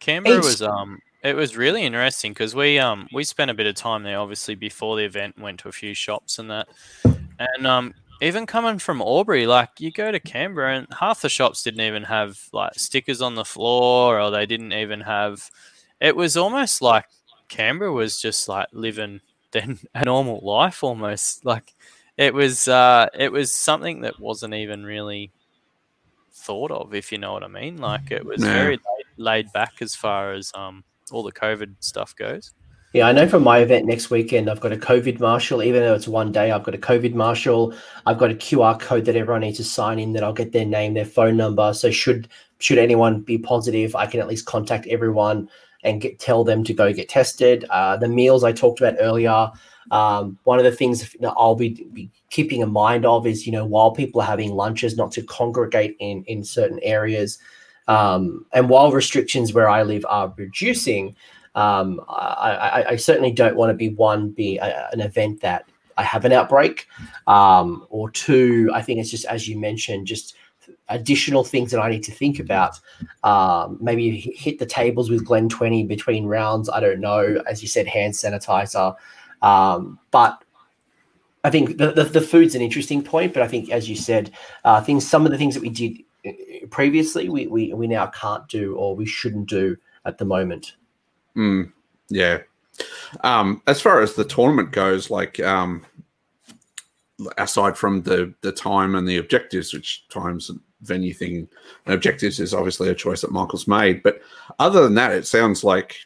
Canberra 0.00 0.38
It's- 0.38 0.60
was 0.60 0.62
um 0.62 1.00
it 1.22 1.34
was 1.34 1.56
really 1.56 1.82
interesting 1.82 2.32
because 2.32 2.54
we 2.54 2.78
um 2.78 3.08
we 3.12 3.24
spent 3.24 3.50
a 3.50 3.54
bit 3.54 3.66
of 3.66 3.74
time 3.74 4.04
there 4.04 4.18
obviously 4.18 4.54
before 4.54 4.96
the 4.96 5.04
event 5.04 5.38
went 5.38 5.60
to 5.60 5.68
a 5.68 5.72
few 5.72 5.92
shops 5.92 6.38
and 6.38 6.50
that 6.50 6.68
and 7.38 7.66
um 7.66 7.94
even 8.20 8.46
coming 8.46 8.78
from 8.78 9.00
Albury 9.00 9.46
like 9.46 9.70
you 9.78 9.92
go 9.92 10.10
to 10.10 10.18
Canberra 10.20 10.76
and 10.78 10.86
half 10.98 11.20
the 11.20 11.28
shops 11.28 11.62
didn't 11.62 11.80
even 11.82 12.02
have 12.04 12.38
like 12.52 12.74
stickers 12.74 13.20
on 13.22 13.34
the 13.34 13.44
floor 13.44 14.20
or 14.20 14.30
they 14.30 14.46
didn't 14.46 14.72
even 14.72 15.00
have 15.00 15.48
it 16.00 16.16
was 16.16 16.36
almost 16.36 16.82
like 16.82 17.06
Canberra 17.48 17.92
was 17.92 18.20
just 18.20 18.48
like 18.48 18.68
living 18.72 19.20
then 19.52 19.78
a 19.94 20.04
normal 20.04 20.40
life 20.42 20.82
almost 20.84 21.44
like 21.44 21.74
it 22.16 22.34
was 22.34 22.66
uh 22.68 23.08
it 23.14 23.30
was 23.32 23.54
something 23.54 24.00
that 24.02 24.18
wasn't 24.20 24.54
even 24.54 24.84
really 24.84 25.32
thought 26.32 26.70
of 26.70 26.94
if 26.94 27.12
you 27.12 27.18
know 27.18 27.32
what 27.32 27.44
I 27.44 27.48
mean 27.48 27.78
like 27.78 28.10
it 28.10 28.24
was 28.24 28.42
Yeah. 28.44 28.52
very 28.52 28.76
laid, 28.76 29.06
laid 29.16 29.52
back 29.52 29.74
as 29.80 29.94
far 29.94 30.32
as 30.32 30.52
um 30.54 30.84
all 31.10 31.22
the 31.22 31.32
COVID 31.32 31.74
stuff 31.80 32.14
goes. 32.16 32.52
Yeah, 32.94 33.06
I 33.06 33.12
know 33.12 33.28
from 33.28 33.42
my 33.42 33.58
event 33.58 33.84
next 33.84 34.08
weekend, 34.08 34.48
I've 34.48 34.60
got 34.60 34.72
a 34.72 34.76
COVID 34.76 35.20
marshal. 35.20 35.62
Even 35.62 35.82
though 35.82 35.94
it's 35.94 36.08
one 36.08 36.32
day, 36.32 36.50
I've 36.50 36.64
got 36.64 36.74
a 36.74 36.78
COVID 36.78 37.12
marshal. 37.12 37.74
I've 38.06 38.16
got 38.16 38.30
a 38.30 38.34
QR 38.34 38.80
code 38.80 39.04
that 39.04 39.16
everyone 39.16 39.42
needs 39.42 39.58
to 39.58 39.64
sign 39.64 39.98
in. 39.98 40.14
That 40.14 40.24
I'll 40.24 40.32
get 40.32 40.52
their 40.52 40.64
name, 40.64 40.94
their 40.94 41.04
phone 41.04 41.36
number. 41.36 41.74
So 41.74 41.90
should 41.90 42.28
should 42.60 42.78
anyone 42.78 43.20
be 43.20 43.36
positive, 43.36 43.94
I 43.94 44.06
can 44.06 44.20
at 44.20 44.26
least 44.26 44.46
contact 44.46 44.86
everyone 44.86 45.50
and 45.84 46.00
get 46.00 46.18
tell 46.18 46.44
them 46.44 46.64
to 46.64 46.72
go 46.72 46.92
get 46.92 47.10
tested. 47.10 47.66
Uh, 47.68 47.98
the 47.98 48.08
meals 48.08 48.42
I 48.42 48.52
talked 48.52 48.80
about 48.80 48.96
earlier. 48.98 49.50
Um, 49.90 50.38
one 50.44 50.58
of 50.58 50.64
the 50.64 50.72
things 50.72 51.14
I'll 51.22 51.54
be, 51.54 51.86
be 51.92 52.10
keeping 52.30 52.60
in 52.60 52.70
mind 52.70 53.06
of 53.06 53.26
is 53.26 53.46
you 53.46 53.52
know 53.52 53.66
while 53.66 53.90
people 53.90 54.22
are 54.22 54.26
having 54.26 54.52
lunches, 54.52 54.96
not 54.96 55.12
to 55.12 55.22
congregate 55.22 55.96
in 56.00 56.24
in 56.24 56.42
certain 56.42 56.80
areas. 56.82 57.38
Um, 57.86 58.44
and 58.52 58.68
while 58.68 58.92
restrictions 58.92 59.54
where 59.54 59.68
I 59.68 59.82
live 59.82 60.04
are 60.08 60.32
reducing, 60.36 61.16
um, 61.54 62.00
I, 62.08 62.84
I, 62.84 62.88
I 62.90 62.96
certainly 62.96 63.32
don't 63.32 63.56
want 63.56 63.70
to 63.70 63.74
be 63.74 63.88
one 63.90 64.30
be 64.30 64.58
a, 64.58 64.88
an 64.92 65.00
event 65.00 65.40
that 65.40 65.68
I 65.96 66.02
have 66.02 66.24
an 66.24 66.32
outbreak, 66.32 66.86
um, 67.26 67.86
or 67.90 68.10
two. 68.10 68.70
I 68.72 68.82
think 68.82 69.00
it's 69.00 69.10
just 69.10 69.24
as 69.26 69.48
you 69.48 69.58
mentioned, 69.58 70.06
just 70.06 70.34
additional 70.88 71.44
things 71.44 71.70
that 71.70 71.80
I 71.80 71.90
need 71.90 72.02
to 72.04 72.12
think 72.12 72.38
about. 72.38 72.78
Um, 73.24 73.78
maybe 73.80 74.20
hit 74.36 74.58
the 74.58 74.66
tables 74.66 75.10
with 75.10 75.24
Glen 75.24 75.48
Twenty 75.48 75.84
between 75.84 76.26
rounds. 76.26 76.68
I 76.68 76.80
don't 76.80 77.00
know. 77.00 77.42
As 77.48 77.62
you 77.62 77.68
said, 77.68 77.86
hand 77.86 78.14
sanitizer. 78.14 78.94
Um, 79.42 79.98
but 80.10 80.42
I 81.44 81.50
think 81.50 81.78
the, 81.78 81.92
the, 81.92 82.04
the 82.04 82.20
food's 82.20 82.54
an 82.54 82.62
interesting 82.62 83.02
point, 83.02 83.32
but 83.32 83.42
I 83.42 83.48
think 83.48 83.70
as 83.70 83.88
you 83.88 83.96
said, 83.96 84.32
uh, 84.64 84.80
things 84.82 85.08
some 85.08 85.24
of 85.24 85.32
the 85.32 85.38
things 85.38 85.54
that 85.54 85.62
we 85.62 85.70
did 85.70 86.02
uh, 86.26 86.66
previously, 86.70 87.28
we, 87.28 87.46
we 87.46 87.72
we 87.72 87.86
now 87.86 88.06
can't 88.08 88.46
do 88.48 88.74
or 88.76 88.94
we 88.94 89.06
shouldn't 89.06 89.48
do 89.48 89.76
at 90.04 90.18
the 90.18 90.24
moment. 90.24 90.76
Mm, 91.38 91.72
yeah. 92.10 92.38
Um, 93.22 93.62
as 93.66 93.80
far 93.80 94.00
as 94.02 94.14
the 94.14 94.24
tournament 94.24 94.72
goes, 94.72 95.08
like 95.08 95.40
um, 95.40 95.86
aside 97.38 97.76
from 97.78 98.02
the 98.02 98.34
the 98.42 98.52
time 98.52 98.94
and 98.94 99.08
the 99.08 99.18
objectives, 99.18 99.72
which 99.72 100.06
times 100.08 100.50
and 100.50 100.60
venue 100.82 101.14
thing 101.14 101.48
and 101.86 101.94
objectives 101.94 102.38
is 102.38 102.54
obviously 102.54 102.88
a 102.88 102.94
choice 102.94 103.20
that 103.20 103.32
Michael's 103.32 103.66
made, 103.66 104.02
but 104.02 104.20
other 104.58 104.82
than 104.82 104.94
that, 104.94 105.12
it 105.12 105.26
sounds 105.26 105.64
like 105.64 105.96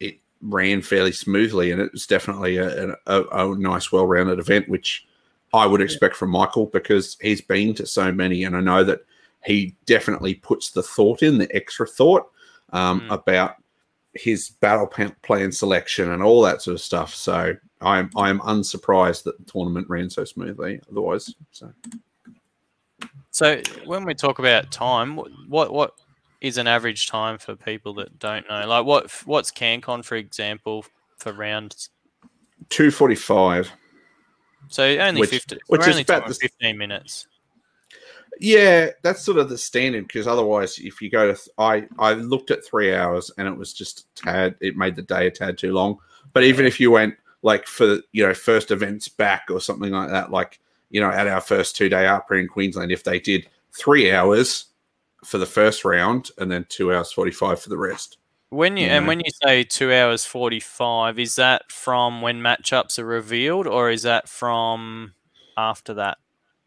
it 0.00 0.18
ran 0.42 0.82
fairly 0.82 1.12
smoothly, 1.12 1.70
and 1.70 1.80
it 1.80 1.92
was 1.92 2.06
definitely 2.06 2.56
a, 2.56 2.96
a, 3.06 3.22
a 3.32 3.58
nice, 3.58 3.90
well 3.92 4.06
rounded 4.06 4.38
event, 4.38 4.68
which 4.68 5.06
I 5.54 5.66
would 5.66 5.80
expect 5.80 6.16
from 6.16 6.30
Michael 6.30 6.66
because 6.66 7.16
he's 7.20 7.40
been 7.40 7.74
to 7.74 7.86
so 7.86 8.12
many, 8.12 8.44
and 8.44 8.56
I 8.56 8.60
know 8.60 8.84
that 8.84 9.04
he 9.44 9.74
definitely 9.86 10.34
puts 10.34 10.70
the 10.70 10.82
thought 10.82 11.22
in, 11.22 11.38
the 11.38 11.54
extra 11.54 11.86
thought 11.86 12.30
um, 12.72 13.00
mm. 13.02 13.12
about 13.12 13.56
his 14.14 14.50
battle 14.60 14.86
plan 15.22 15.52
selection 15.52 16.10
and 16.10 16.22
all 16.22 16.42
that 16.42 16.62
sort 16.62 16.74
of 16.74 16.80
stuff. 16.80 17.14
So 17.14 17.54
I'm 17.80 18.10
I'm 18.16 18.40
unsurprised 18.40 19.24
that 19.24 19.38
the 19.38 19.50
tournament 19.50 19.88
ran 19.88 20.10
so 20.10 20.24
smoothly. 20.24 20.80
Otherwise, 20.90 21.34
so. 21.50 21.72
So 23.30 23.62
when 23.86 24.04
we 24.04 24.14
talk 24.14 24.38
about 24.38 24.70
time, 24.70 25.16
what 25.48 25.72
what 25.72 25.94
is 26.40 26.58
an 26.58 26.66
average 26.66 27.06
time 27.06 27.38
for 27.38 27.56
people 27.56 27.94
that 27.94 28.18
don't 28.18 28.48
know? 28.48 28.66
Like 28.66 28.84
what 28.84 29.10
what's 29.24 29.50
CanCon 29.50 30.04
for 30.04 30.16
example 30.16 30.84
for 31.16 31.32
rounds? 31.32 31.90
Two 32.68 32.90
forty 32.90 33.14
five. 33.14 33.70
So 34.68 34.84
only 34.84 35.20
which, 35.20 35.30
50, 35.30 35.58
which 35.68 35.86
is 35.86 35.98
about 35.98 36.28
the, 36.28 36.34
fifteen 36.34 36.78
minutes. 36.78 37.26
Yeah, 38.40 38.90
that's 39.02 39.22
sort 39.22 39.38
of 39.38 39.48
the 39.48 39.58
standard 39.58 40.06
because 40.06 40.26
otherwise, 40.26 40.78
if 40.78 41.00
you 41.00 41.10
go 41.10 41.32
to, 41.32 41.40
I 41.58 41.86
I 41.98 42.14
looked 42.14 42.50
at 42.50 42.64
three 42.64 42.94
hours 42.94 43.30
and 43.36 43.46
it 43.46 43.56
was 43.56 43.72
just 43.72 44.14
tad. 44.14 44.56
It 44.60 44.76
made 44.76 44.96
the 44.96 45.02
day 45.02 45.26
a 45.26 45.30
tad 45.30 45.58
too 45.58 45.72
long. 45.72 45.98
But 46.32 46.44
even 46.44 46.66
if 46.66 46.80
you 46.80 46.90
went 46.90 47.14
like 47.42 47.66
for 47.66 48.00
you 48.12 48.26
know 48.26 48.34
first 48.34 48.70
events 48.70 49.08
back 49.08 49.44
or 49.50 49.60
something 49.60 49.92
like 49.92 50.10
that, 50.10 50.30
like 50.30 50.60
you 50.90 51.00
know 51.00 51.10
at 51.10 51.26
our 51.26 51.40
first 51.40 51.76
two 51.76 51.88
day 51.88 52.04
ARPA 52.04 52.40
in 52.40 52.48
Queensland, 52.48 52.90
if 52.90 53.04
they 53.04 53.20
did 53.20 53.48
three 53.72 54.12
hours 54.12 54.66
for 55.24 55.38
the 55.38 55.46
first 55.46 55.84
round 55.84 56.30
and 56.38 56.50
then 56.50 56.66
two 56.68 56.92
hours 56.92 57.12
forty 57.12 57.30
five 57.30 57.60
for 57.60 57.68
the 57.68 57.78
rest. 57.78 58.18
When 58.50 58.76
you, 58.76 58.84
you 58.84 58.90
and 58.90 59.04
know? 59.04 59.08
when 59.08 59.20
you 59.20 59.30
say 59.44 59.64
two 59.64 59.92
hours 59.92 60.24
forty 60.24 60.60
five, 60.60 61.18
is 61.18 61.36
that 61.36 61.70
from 61.70 62.22
when 62.22 62.40
matchups 62.40 62.98
are 62.98 63.04
revealed, 63.04 63.66
or 63.66 63.90
is 63.90 64.02
that 64.02 64.28
from 64.28 65.14
after 65.56 65.94
that? 65.94 66.18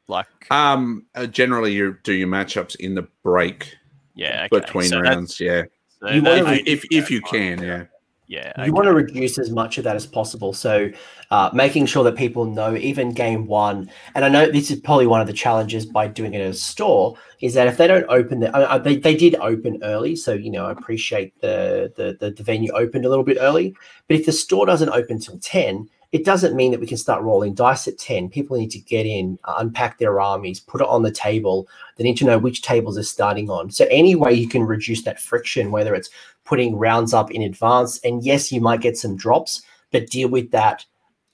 Like, 0.08 0.28
um, 0.52 1.06
uh, 1.16 1.26
generally 1.26 1.74
you 1.74 1.98
do 2.04 2.14
your 2.14 2.28
matchups 2.28 2.76
in 2.76 2.96
the 2.96 3.08
break. 3.24 3.76
Yeah, 4.14 4.48
okay. 4.52 4.62
between 4.62 4.90
so 4.90 5.02
rounds. 5.02 5.40
Yeah, 5.40 5.64
so 6.00 6.08
if, 6.08 6.68
if, 6.68 6.86
if 6.92 7.12
you 7.12 7.22
can, 7.22 7.62
yeah. 7.62 7.86
Yeah, 8.28 8.54
okay. 8.58 8.66
you 8.66 8.74
want 8.74 8.88
to 8.88 8.94
reduce 8.94 9.38
as 9.38 9.52
much 9.52 9.78
of 9.78 9.84
that 9.84 9.96
as 9.96 10.08
possible. 10.08 10.52
So, 10.52 10.90
uh, 11.30 11.52
making 11.54 11.86
sure 11.86 12.04
that 12.04 12.16
people 12.16 12.46
know 12.46 12.76
even 12.76 13.14
game 13.14 13.46
one, 13.46 13.90
and 14.16 14.26
I 14.26 14.30
know 14.30 14.50
this 14.50 14.72
is 14.72 14.80
probably 14.80 15.06
one 15.06 15.22
of 15.22 15.28
the 15.28 15.34
challenges 15.34 15.86
by 15.86 16.08
doing 16.08 16.34
it 16.34 16.42
as 16.42 16.58
a 16.58 16.60
store, 16.60 17.16
is 17.42 17.54
that 17.54 17.68
if 17.68 17.78
they 17.78 17.86
don't 17.86 18.06
open 18.10 18.40
the, 18.40 18.56
uh, 18.56 18.80
they, 18.80 18.98
they 18.98 19.16
did 19.16 19.36
open 19.36 19.78
early, 19.84 20.16
so 20.16 20.34
you 20.34 20.50
know 20.50 20.66
I 20.66 20.72
appreciate 20.72 21.40
the, 21.42 21.94
the 21.96 22.18
the 22.20 22.32
the 22.32 22.44
venue 22.44 22.72
opened 22.74 23.06
a 23.06 23.10
little 23.10 23.24
bit 23.24 23.38
early, 23.40 23.76
but 24.08 24.18
if 24.18 24.26
the 24.26 24.32
store 24.32 24.66
doesn't 24.66 24.90
open 24.90 25.20
till 25.20 25.38
ten, 25.38 25.88
it 26.16 26.24
doesn't 26.24 26.56
mean 26.56 26.72
that 26.72 26.80
we 26.80 26.88
can 26.88 26.96
start 26.96 27.24
rolling 27.24 27.54
dice 27.54 27.90
at 27.90 27.98
10. 27.98 28.30
People 28.30 28.56
need 28.56 28.72
to 28.72 28.80
get 28.80 29.06
in, 29.06 29.38
uh, 29.44 29.56
unpack 29.58 29.98
their 29.98 30.22
armies, 30.22 30.62
put 30.62 30.80
it 30.80 30.88
on 30.88 31.04
the 31.04 31.12
table. 31.12 31.68
They 31.98 32.06
need 32.06 32.16
to 32.20 32.26
know 32.26 32.38
which 32.38 32.62
tables 32.62 32.96
they're 32.96 33.04
starting 33.04 33.50
on. 33.50 33.70
So, 33.70 33.86
any 33.92 34.16
way 34.16 34.34
you 34.34 34.48
can 34.48 34.64
reduce 34.64 35.04
that 35.04 35.20
friction, 35.20 35.72
whether 35.72 35.94
it's 35.94 36.10
putting 36.46 36.78
rounds 36.78 37.14
up 37.14 37.32
in 37.32 37.42
advance, 37.42 38.00
and 38.06 38.24
yes, 38.24 38.50
you 38.50 38.62
might 38.62 38.80
get 38.80 38.98
some 38.98 39.18
drops, 39.18 39.62
but 39.92 40.08
deal 40.10 40.30
with 40.30 40.52
that 40.52 40.86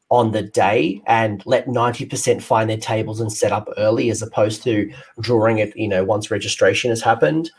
on 0.10 0.32
the 0.32 0.42
day 0.42 1.00
and 1.06 1.44
let 1.46 1.68
90% 1.68 2.42
find 2.42 2.68
their 2.68 2.76
tables 2.76 3.22
and 3.22 3.32
set 3.32 3.52
up 3.52 3.70
early 3.78 4.10
as 4.10 4.24
opposed 4.24 4.64
to 4.64 4.92
drawing 5.20 5.60
it, 5.60 5.78
you 5.78 5.88
know, 5.88 6.04
once 6.04 6.32
registration 6.32 6.90
has 6.90 7.04
happened. 7.04 7.52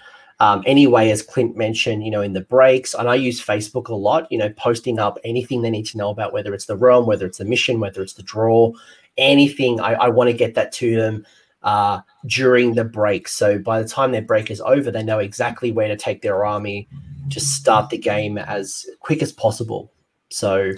Um, 0.42 0.64
anyway, 0.66 1.10
as 1.10 1.22
Clint 1.22 1.56
mentioned, 1.56 2.04
you 2.04 2.10
know, 2.10 2.20
in 2.20 2.32
the 2.32 2.40
breaks, 2.40 2.94
and 2.94 3.08
I 3.08 3.14
use 3.14 3.40
Facebook 3.40 3.88
a 3.88 3.94
lot, 3.94 4.26
you 4.28 4.36
know, 4.36 4.50
posting 4.56 4.98
up 4.98 5.16
anything 5.22 5.62
they 5.62 5.70
need 5.70 5.86
to 5.86 5.96
know 5.96 6.10
about, 6.10 6.32
whether 6.32 6.52
it's 6.52 6.66
the 6.66 6.76
realm, 6.76 7.06
whether 7.06 7.24
it's 7.24 7.38
the 7.38 7.44
mission, 7.44 7.78
whether 7.78 8.02
it's 8.02 8.14
the 8.14 8.24
draw, 8.24 8.72
anything. 9.16 9.78
I, 9.78 9.92
I 9.94 10.08
want 10.08 10.30
to 10.30 10.36
get 10.36 10.56
that 10.56 10.72
to 10.72 10.96
them 10.96 11.24
uh, 11.62 12.00
during 12.26 12.74
the 12.74 12.82
break. 12.82 13.28
So 13.28 13.60
by 13.60 13.80
the 13.80 13.88
time 13.88 14.10
their 14.10 14.20
break 14.20 14.50
is 14.50 14.60
over, 14.62 14.90
they 14.90 15.04
know 15.04 15.20
exactly 15.20 15.70
where 15.70 15.86
to 15.86 15.96
take 15.96 16.22
their 16.22 16.44
army 16.44 16.88
to 17.30 17.38
start 17.38 17.90
the 17.90 17.98
game 17.98 18.36
as 18.36 18.84
quick 18.98 19.22
as 19.22 19.30
possible. 19.30 19.92
So, 20.30 20.72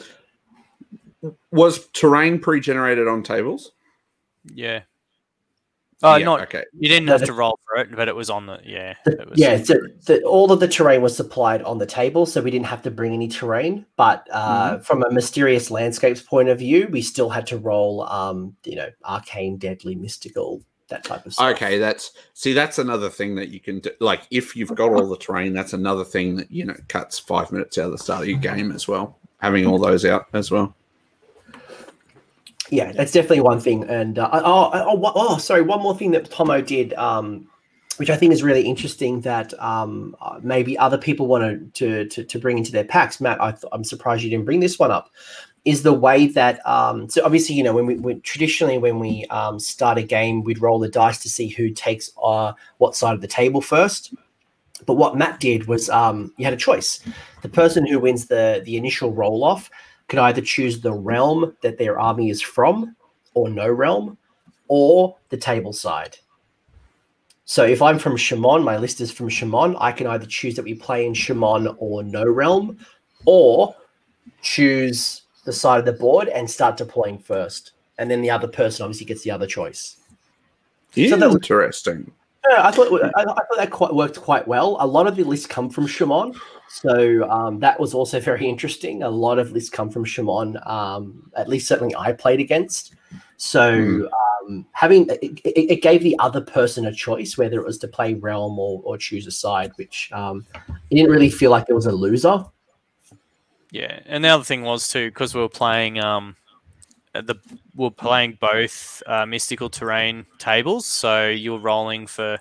was 1.52 1.89
terrain 1.94 2.39
pre-generated 2.39 3.09
on 3.09 3.23
tables? 3.23 3.73
Yeah. 4.52 4.83
Oh, 6.05 6.16
yeah, 6.16 6.24
not 6.26 6.42
okay. 6.42 6.65
You 6.78 6.91
didn't 6.91 7.08
have 7.08 7.24
to 7.24 7.33
roll 7.33 7.58
for 7.66 7.81
it, 7.81 7.97
but 7.97 8.08
it 8.08 8.15
was 8.15 8.28
on 8.28 8.44
the 8.44 8.60
yeah. 8.62 8.94
The, 9.07 9.33
yeah, 9.34 9.62
so 9.62 9.74
the, 10.05 10.23
all 10.24 10.52
of 10.52 10.60
the 10.60 10.68
terrain 10.68 11.00
was 11.00 11.16
supplied 11.16 11.62
on 11.62 11.78
the 11.78 11.86
table, 11.86 12.26
so 12.26 12.42
we 12.42 12.50
didn't 12.50 12.66
have 12.66 12.83
to 12.83 12.91
bring 12.91 13.15
any 13.15 13.26
terrain. 13.26 13.86
But 13.97 14.28
uh, 14.31 14.74
mm-hmm. 14.74 14.83
from 14.83 15.02
a 15.02 15.10
mysterious 15.10 15.70
landscapes 15.70 16.20
point 16.20 16.50
of 16.50 16.58
view, 16.58 16.89
we 16.91 17.00
still 17.00 17.31
had 17.31 17.47
to 17.47 17.57
roll, 17.57 18.02
um, 18.02 18.55
you 18.65 18.76
know, 18.76 18.91
arcane, 19.07 19.57
deadly, 19.57 19.94
mystical, 19.94 20.62
that 20.89 21.05
type 21.05 21.24
of 21.24 21.33
stuff. 21.33 21.55
Okay, 21.55 21.78
that's 21.78 22.12
see, 22.34 22.52
that's 22.52 22.78
another 22.78 23.08
thing 23.08 23.34
that 23.36 23.49
you 23.49 23.58
can 23.58 23.81
do. 23.81 23.91
Like, 23.99 24.26
if 24.31 24.55
you've 24.55 24.74
got 24.74 24.92
all 24.92 25.08
the 25.08 25.16
terrain, 25.16 25.55
that's 25.55 25.73
another 25.73 26.05
thing 26.05 26.36
that 26.36 26.50
you 26.52 26.66
know 26.66 26.76
cuts 26.89 27.18
five 27.18 27.50
minutes 27.50 27.78
out 27.78 27.86
of 27.86 27.92
the 27.92 27.99
start 27.99 28.23
of 28.23 28.28
your 28.28 28.39
game 28.39 28.73
as 28.73 28.86
well. 28.86 29.18
Having 29.39 29.66
all 29.66 29.78
those 29.78 30.05
out 30.05 30.26
as 30.34 30.50
well 30.50 30.76
yeah, 32.74 32.90
that's 32.90 33.12
definitely 33.12 33.40
one 33.40 33.60
thing. 33.60 33.84
And 33.84 34.18
uh, 34.18 34.28
oh, 34.32 34.70
oh, 34.72 35.12
oh, 35.14 35.38
sorry, 35.38 35.62
one 35.62 35.80
more 35.80 35.96
thing 35.96 36.10
that 36.10 36.28
Tomo 36.28 36.60
did, 36.60 36.92
um, 36.94 37.48
which 37.98 38.10
I 38.10 38.16
think 38.16 38.32
is 38.32 38.42
really 38.42 38.62
interesting 38.62 39.20
that 39.20 39.54
um, 39.62 40.16
uh, 40.20 40.40
maybe 40.42 40.76
other 40.76 40.98
people 40.98 41.28
want 41.28 41.74
to, 41.74 42.06
to 42.06 42.24
to 42.24 42.38
bring 42.38 42.58
into 42.58 42.72
their 42.72 42.84
packs. 42.84 43.20
Matt, 43.20 43.40
I 43.40 43.54
am 43.72 43.84
surprised 43.84 44.24
you 44.24 44.30
didn't 44.30 44.44
bring 44.44 44.60
this 44.60 44.78
one 44.78 44.90
up. 44.90 45.10
Is 45.64 45.82
the 45.82 45.94
way 45.94 46.26
that 46.26 46.66
um, 46.66 47.08
so 47.08 47.24
obviously 47.24 47.54
you 47.54 47.62
know 47.62 47.72
when 47.72 47.86
we 47.86 47.94
when, 47.94 48.20
traditionally 48.22 48.76
when 48.76 48.98
we 48.98 49.24
um, 49.26 49.58
start 49.60 49.96
a 49.96 50.02
game 50.02 50.42
we'd 50.42 50.60
roll 50.60 50.78
the 50.78 50.88
dice 50.88 51.22
to 51.22 51.28
see 51.28 51.48
who 51.48 51.70
takes 51.70 52.10
uh, 52.22 52.52
what 52.78 52.96
side 52.96 53.14
of 53.14 53.20
the 53.20 53.28
table 53.28 53.60
first. 53.60 54.12
But 54.84 54.94
what 54.94 55.16
Matt 55.16 55.38
did 55.40 55.66
was 55.66 55.88
um, 55.88 56.34
you 56.36 56.44
had 56.44 56.52
a 56.52 56.58
choice. 56.58 57.00
The 57.42 57.48
person 57.48 57.86
who 57.86 58.00
wins 58.00 58.26
the 58.26 58.60
the 58.64 58.76
initial 58.76 59.12
roll 59.12 59.44
off 59.44 59.70
could 60.08 60.18
either 60.18 60.41
choose 60.41 60.81
the 60.81 60.92
realm 60.92 61.57
that 61.62 61.78
their 61.78 61.99
army 61.99 62.31
is 62.31 62.42
from, 62.42 62.94
or 63.34 63.49
no 63.49 63.68
realm, 63.68 64.18
or 64.68 65.16
the 65.31 65.36
table 65.36 65.73
side. 65.73 66.16
So 67.47 67.65
if 67.65 67.83
I'm 67.83 67.99
from 67.99 68.16
Chamon, 68.16 68.62
my 68.62 68.78
list 68.78 69.00
is 69.00 69.10
from 69.10 69.28
Chamon, 69.28 69.76
I 69.78 69.92
can 69.92 70.07
either 70.07 70.26
choose 70.26 70.55
that 70.57 70.65
we 70.65 70.74
play 70.74 71.07
in 71.07 71.15
Chamon 71.15 71.74
or 71.78 72.02
no 72.02 72.24
realm, 72.24 72.78
or 73.26 73.74
choose 74.41 75.23
the 75.44 75.52
side 75.52 75.78
of 75.78 75.84
the 75.84 75.92
board 75.92 76.28
and 76.28 76.50
start 76.50 76.76
deploying 76.76 77.18
first. 77.18 77.73
And 77.99 78.10
then 78.10 78.23
the 78.23 78.31
other 78.31 78.49
person 78.49 78.84
obviously 78.84 79.07
gets 79.07 79.23
the 79.23 79.31
other 79.31 79.47
choice. 79.47 79.97
So 80.94 81.16
that, 81.16 81.31
interesting. 81.31 82.10
Yeah, 82.49 82.66
I 82.66 82.70
thought 82.70 82.89
I, 82.92 83.23
I, 83.23 83.24
thought 83.24 83.57
that 83.57 83.70
quite 83.70 83.94
worked 83.94 84.20
quite 84.20 84.47
well. 84.47 84.76
A 84.81 84.86
lot 84.86 85.07
of 85.07 85.16
the 85.16 85.24
lists 85.24 85.47
come 85.47 85.68
from 85.68 85.86
Chamon, 85.86 86.34
so 86.68 87.28
um, 87.31 87.60
that 87.60 87.78
was 87.78 87.94
also 87.94 88.20
very 88.20 88.49
interesting. 88.49 89.02
A 89.02 89.09
lot 89.09 89.39
of 89.39 89.52
lists 89.52 89.70
come 89.70 89.91
from 89.91 90.05
Chamon, 90.05 90.59
Um, 90.65 91.31
at 91.36 91.49
least 91.49 91.68
certainly 91.68 91.94
I 91.97 92.12
played 92.12 92.41
against. 92.41 92.94
So 93.36 93.73
mm. 93.73 94.09
um, 94.43 94.67
having 94.73 95.09
it, 95.09 95.41
it, 95.44 95.83
gave 95.83 96.02
the 96.02 96.17
other 96.18 96.41
person 96.41 96.86
a 96.86 96.93
choice 96.93 97.36
whether 97.36 97.60
it 97.60 97.67
was 97.67 97.78
to 97.78 97.89
play 97.89 98.15
realm 98.15 98.59
or, 98.59 98.81
or 98.84 98.99
choose 98.99 99.26
a 99.26 99.31
side, 99.31 99.73
which 99.76 100.10
um, 100.12 100.47
it 100.91 100.94
didn't 100.94 101.10
really 101.10 101.31
feel 101.31 101.51
like 101.51 101.67
there 101.67 101.76
was 101.76 101.86
a 101.86 101.93
loser. 101.93 102.44
Yeah, 103.70 104.01
and 104.07 104.25
the 104.25 104.28
other 104.28 104.44
thing 104.44 104.62
was 104.62 104.89
too 104.89 105.09
because 105.09 105.34
we 105.34 105.41
were 105.41 105.49
playing 105.49 105.99
um, 105.99 106.36
the 107.12 107.36
we're 107.75 107.91
playing 107.91 108.39
both 108.41 109.02
uh, 109.07 109.26
mystical 109.26 109.68
terrain 109.68 110.26
tables, 110.39 110.86
so 110.86 111.28
you're 111.28 111.59
rolling 111.59 112.07
for 112.07 112.39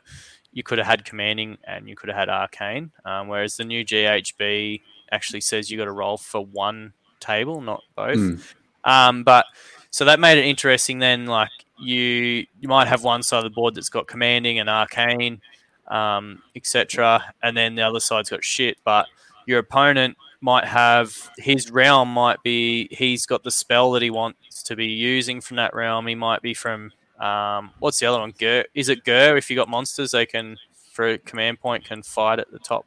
you 0.54 0.64
could 0.64 0.78
have 0.78 0.88
had 0.88 1.04
commanding 1.04 1.58
and 1.66 1.90
you 1.90 1.96
could 1.96 2.10
have 2.10 2.18
had 2.18 2.30
arcane, 2.30 2.92
um, 3.06 3.28
whereas 3.28 3.58
the 3.58 3.66
new 3.66 3.84
GHB 3.84 4.82
actually 5.12 5.42
says 5.42 5.70
you 5.70 5.78
got 5.78 5.86
to 5.86 5.92
roll 5.92 6.18
for 6.18 6.46
one 6.46 6.94
table, 7.20 7.62
not 7.62 7.84
both. 7.96 8.18
Mm. 8.18 8.54
Um, 8.84 9.24
but 9.24 9.46
so 9.90 10.06
that 10.06 10.20
made 10.20 10.38
it 10.38 10.46
interesting. 10.46 11.00
Then, 11.00 11.26
like 11.26 11.50
you 11.80 12.46
you 12.60 12.68
might 12.68 12.88
have 12.88 13.04
one 13.04 13.24
side 13.24 13.38
of 13.38 13.44
the 13.44 13.50
board 13.50 13.76
that's 13.76 13.90
got 13.90 14.08
commanding 14.08 14.60
and 14.60 14.70
arcane, 14.70 15.42
um, 15.88 16.42
etc., 16.56 17.34
and 17.42 17.58
then 17.58 17.76
the 17.76 17.82
other 17.82 18.00
side's 18.00 18.30
got 18.30 18.44
shit. 18.44 18.78
But 18.84 19.08
your 19.46 19.60
opponent 19.60 20.18
might 20.42 20.66
have 20.66 21.32
his 21.38 21.72
realm 21.72 22.10
might 22.10 22.42
be 22.44 22.90
he's 22.92 23.26
got 23.26 23.44
the 23.44 23.52
spell 23.52 23.92
that 23.92 24.02
he 24.02 24.10
wants 24.10 24.62
to 24.64 24.76
be 24.76 24.88
using 24.88 25.42
from 25.42 25.58
that 25.58 25.74
realm. 25.74 26.08
He 26.08 26.16
might 26.16 26.42
be 26.42 26.54
from 26.54 26.92
um, 27.20 27.72
what's 27.80 28.00
the 28.00 28.06
other 28.06 28.20
one? 28.20 28.34
Ghur 28.38 28.66
is 28.74 28.90
it 28.90 29.04
Ghur? 29.04 29.38
If 29.38 29.50
you 29.50 29.56
got 29.56 29.70
monsters, 29.70 30.12
they 30.12 30.26
can 30.26 30.58
for 30.92 31.10
a 31.10 31.18
command 31.18 31.60
point 31.60 31.84
can 31.86 32.04
fight 32.04 32.40
at 32.40 32.52
the 32.52 32.60
top 32.60 32.86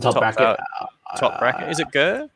Top, 0.00 0.14
top, 0.14 0.20
bracket. 0.20 0.42
uh, 0.80 0.86
top 1.16 1.38
bracket. 1.40 1.68
Is 1.70 1.80
it 1.80 1.90
Ghur? 1.92 2.28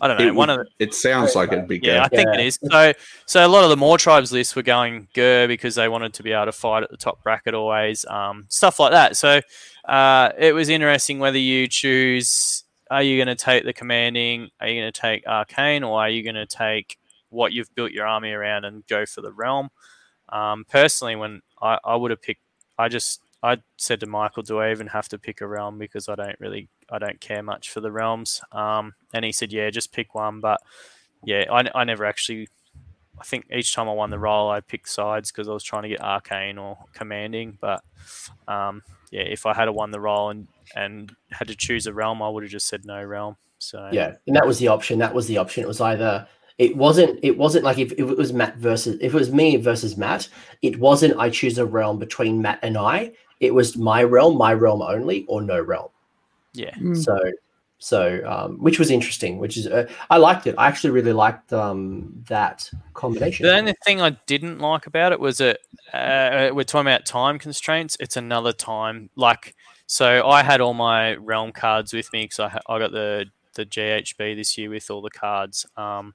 I 0.00 0.06
don't 0.06 0.18
know. 0.18 0.26
It, 0.26 0.34
one 0.34 0.48
would- 0.48 0.60
of 0.60 0.66
the, 0.78 0.84
it 0.84 0.94
sounds 0.94 1.34
like 1.34 1.50
it'd 1.50 1.66
be 1.66 1.80
yeah, 1.82 2.04
I 2.04 2.08
think 2.08 2.28
Yeah. 2.32 2.40
it 2.40 2.46
is. 2.46 2.58
So, 2.70 2.92
so 3.26 3.46
a 3.46 3.48
lot 3.48 3.64
of 3.64 3.70
the 3.70 3.76
Mawtribes 3.76 4.30
lists 4.30 4.54
were 4.54 4.62
going 4.62 5.08
Ghur 5.14 5.48
because 5.48 5.74
they 5.74 5.88
wanted 5.88 6.12
to 6.14 6.22
be 6.22 6.32
able 6.32 6.44
to 6.44 6.52
fight 6.52 6.82
at 6.82 6.90
the 6.90 6.96
top 6.96 7.22
bracket 7.22 7.54
always, 7.54 8.04
um, 8.06 8.44
stuff 8.48 8.78
like 8.78 8.92
that. 8.92 9.16
So, 9.16 9.40
uh, 9.86 10.30
it 10.38 10.52
was 10.54 10.68
interesting 10.68 11.18
whether 11.18 11.38
you 11.38 11.66
choose: 11.66 12.64
are 12.90 13.02
you 13.02 13.16
going 13.16 13.34
to 13.34 13.42
take 13.42 13.64
the 13.64 13.72
commanding, 13.72 14.50
are 14.60 14.68
you 14.68 14.80
going 14.82 14.92
to 14.92 15.00
take 15.00 15.26
arcane, 15.26 15.82
or 15.82 15.98
are 16.00 16.10
you 16.10 16.22
going 16.22 16.36
to 16.36 16.46
take 16.46 16.98
what 17.30 17.52
you've 17.52 17.74
built 17.74 17.90
your 17.92 18.06
army 18.06 18.30
around 18.32 18.66
and 18.66 18.86
go 18.86 19.04
for 19.06 19.20
the 19.22 19.32
realm? 19.32 19.70
Um, 20.28 20.64
personally, 20.68 21.16
when 21.16 21.42
I, 21.60 21.78
I 21.84 21.96
would 21.96 22.10
have 22.10 22.22
picked, 22.22 22.42
I 22.78 22.88
just 22.88 23.20
I 23.42 23.58
said 23.76 24.00
to 24.00 24.06
Michael, 24.06 24.42
"Do 24.42 24.58
I 24.58 24.70
even 24.70 24.88
have 24.88 25.08
to 25.10 25.18
pick 25.18 25.40
a 25.40 25.46
realm 25.46 25.78
because 25.78 26.08
I 26.08 26.14
don't 26.14 26.38
really 26.40 26.68
I 26.90 26.98
don't 26.98 27.20
care 27.20 27.42
much 27.42 27.70
for 27.70 27.80
the 27.80 27.92
realms?" 27.92 28.40
Um, 28.52 28.94
and 29.14 29.24
he 29.24 29.32
said, 29.32 29.52
"Yeah, 29.52 29.70
just 29.70 29.92
pick 29.92 30.14
one." 30.14 30.40
But 30.40 30.60
yeah, 31.24 31.44
I, 31.50 31.68
I 31.74 31.84
never 31.84 32.04
actually. 32.04 32.48
I 33.20 33.24
think 33.24 33.46
each 33.52 33.74
time 33.74 33.88
I 33.88 33.92
won 33.92 34.10
the 34.10 34.18
role, 34.18 34.48
I 34.48 34.60
picked 34.60 34.88
sides 34.88 35.32
because 35.32 35.48
I 35.48 35.52
was 35.52 35.64
trying 35.64 35.82
to 35.82 35.88
get 35.88 36.00
arcane 36.00 36.56
or 36.56 36.78
commanding. 36.92 37.58
But 37.60 37.82
um, 38.46 38.82
yeah, 39.10 39.22
if 39.22 39.44
I 39.44 39.54
had 39.54 39.68
won 39.70 39.90
the 39.90 40.00
role 40.00 40.30
and 40.30 40.46
and 40.74 41.12
had 41.30 41.48
to 41.48 41.56
choose 41.56 41.86
a 41.86 41.92
realm, 41.92 42.22
I 42.22 42.28
would 42.28 42.44
have 42.44 42.52
just 42.52 42.68
said 42.68 42.84
no 42.84 43.02
realm. 43.02 43.36
So 43.58 43.90
Yeah, 43.92 44.14
and 44.26 44.36
that 44.36 44.46
was 44.46 44.58
the 44.58 44.68
option. 44.68 44.98
That 45.00 45.14
was 45.14 45.26
the 45.26 45.38
option. 45.38 45.64
It 45.64 45.68
was 45.68 45.80
either 45.80 46.28
it 46.58 46.76
wasn't 46.76 47.20
it 47.22 47.38
wasn't 47.38 47.64
like 47.64 47.78
if, 47.78 47.92
if 47.92 48.00
it 48.00 48.16
was 48.18 48.32
Matt 48.32 48.56
versus 48.56 48.98
if 49.00 49.14
it 49.14 49.18
was 49.18 49.32
me 49.32 49.56
versus 49.56 49.96
Matt, 49.96 50.28
it 50.60 50.78
wasn't 50.78 51.18
I 51.18 51.30
choose 51.30 51.58
a 51.58 51.64
realm 51.64 51.98
between 51.98 52.42
Matt 52.42 52.58
and 52.62 52.76
I. 52.76 53.12
It 53.40 53.54
was 53.54 53.76
my 53.76 54.02
realm, 54.02 54.36
my 54.36 54.52
realm 54.52 54.82
only, 54.82 55.24
or 55.28 55.40
no 55.40 55.60
realm. 55.60 55.90
yeah, 56.54 56.74
So 56.94 57.16
so 57.78 58.20
um, 58.26 58.58
which 58.58 58.80
was 58.80 58.90
interesting. 58.90 59.38
Which 59.38 59.56
is 59.56 59.68
uh, 59.68 59.88
I 60.10 60.16
liked 60.16 60.48
it. 60.48 60.56
I 60.58 60.66
actually 60.66 60.90
really 60.90 61.12
liked 61.12 61.52
um, 61.52 62.24
that 62.28 62.68
combination. 62.92 63.46
The 63.46 63.54
only 63.54 63.74
thing 63.84 64.00
I 64.00 64.10
didn't 64.26 64.58
like 64.58 64.88
about 64.88 65.12
it 65.12 65.20
was 65.20 65.38
that 65.38 65.60
uh, 65.92 66.50
we're 66.52 66.64
talking 66.64 66.88
about 66.88 67.06
time 67.06 67.38
constraints. 67.38 67.96
It's 68.00 68.16
another 68.16 68.52
time. 68.52 69.10
Like, 69.14 69.54
so 69.86 70.26
I 70.26 70.42
had 70.42 70.60
all 70.60 70.74
my 70.74 71.14
realm 71.14 71.52
cards 71.52 71.92
with 71.92 72.12
me 72.12 72.24
because 72.24 72.40
I, 72.40 72.60
I 72.68 72.78
got 72.80 72.90
the, 72.90 73.26
the 73.54 73.64
GHB 73.64 74.34
this 74.34 74.58
year 74.58 74.70
with 74.70 74.90
all 74.90 75.00
the 75.00 75.10
cards. 75.10 75.64
Um, 75.76 76.14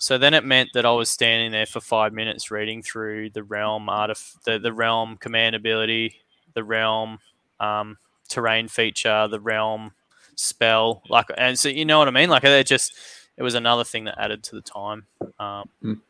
so 0.00 0.16
then 0.16 0.32
it 0.32 0.46
meant 0.46 0.70
that 0.72 0.86
I 0.86 0.92
was 0.92 1.10
standing 1.10 1.52
there 1.52 1.66
for 1.66 1.78
five 1.80 2.14
minutes 2.14 2.50
reading 2.50 2.82
through 2.82 3.30
the 3.30 3.42
realm 3.42 3.86
artif- 3.86 4.42
the, 4.44 4.58
the 4.58 4.72
realm 4.72 5.18
command 5.18 5.54
ability, 5.54 6.16
the 6.54 6.64
realm 6.64 7.18
um, 7.60 7.98
terrain 8.28 8.66
feature, 8.66 9.28
the 9.28 9.38
realm 9.38 9.92
spell. 10.36 11.02
Like, 11.10 11.26
and 11.36 11.58
so 11.58 11.68
you 11.68 11.84
know 11.84 11.98
what 11.98 12.08
I 12.08 12.12
mean? 12.12 12.30
Like, 12.30 12.44
it 12.44 12.66
just 12.66 12.94
it 13.36 13.42
was 13.42 13.54
another 13.54 13.84
thing 13.84 14.04
that 14.04 14.18
added 14.18 14.42
to 14.44 14.56
the 14.56 14.62
time. 14.62 15.06
Um, 15.38 15.68
Mm. 15.84 16.00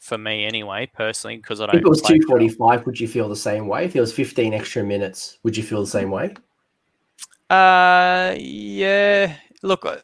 For 0.00 0.16
me, 0.18 0.44
anyway, 0.44 0.86
personally, 0.94 1.38
because 1.38 1.60
I 1.60 1.66
don't. 1.66 1.76
If 1.76 1.82
it 1.82 1.88
was 1.88 2.02
two 2.02 2.20
forty 2.26 2.48
five, 2.48 2.86
would 2.86 3.00
you 3.00 3.08
feel 3.08 3.28
the 3.28 3.34
same 3.36 3.66
way? 3.66 3.84
If 3.84 3.96
it 3.96 4.00
was 4.00 4.12
fifteen 4.12 4.54
extra 4.54 4.84
minutes, 4.84 5.38
would 5.42 5.56
you 5.56 5.62
feel 5.62 5.80
the 5.80 5.90
same 5.90 6.10
way? 6.10 6.34
Uh, 7.50 8.34
yeah. 8.38 9.34
Look, 9.62 9.84
I- 9.84 10.00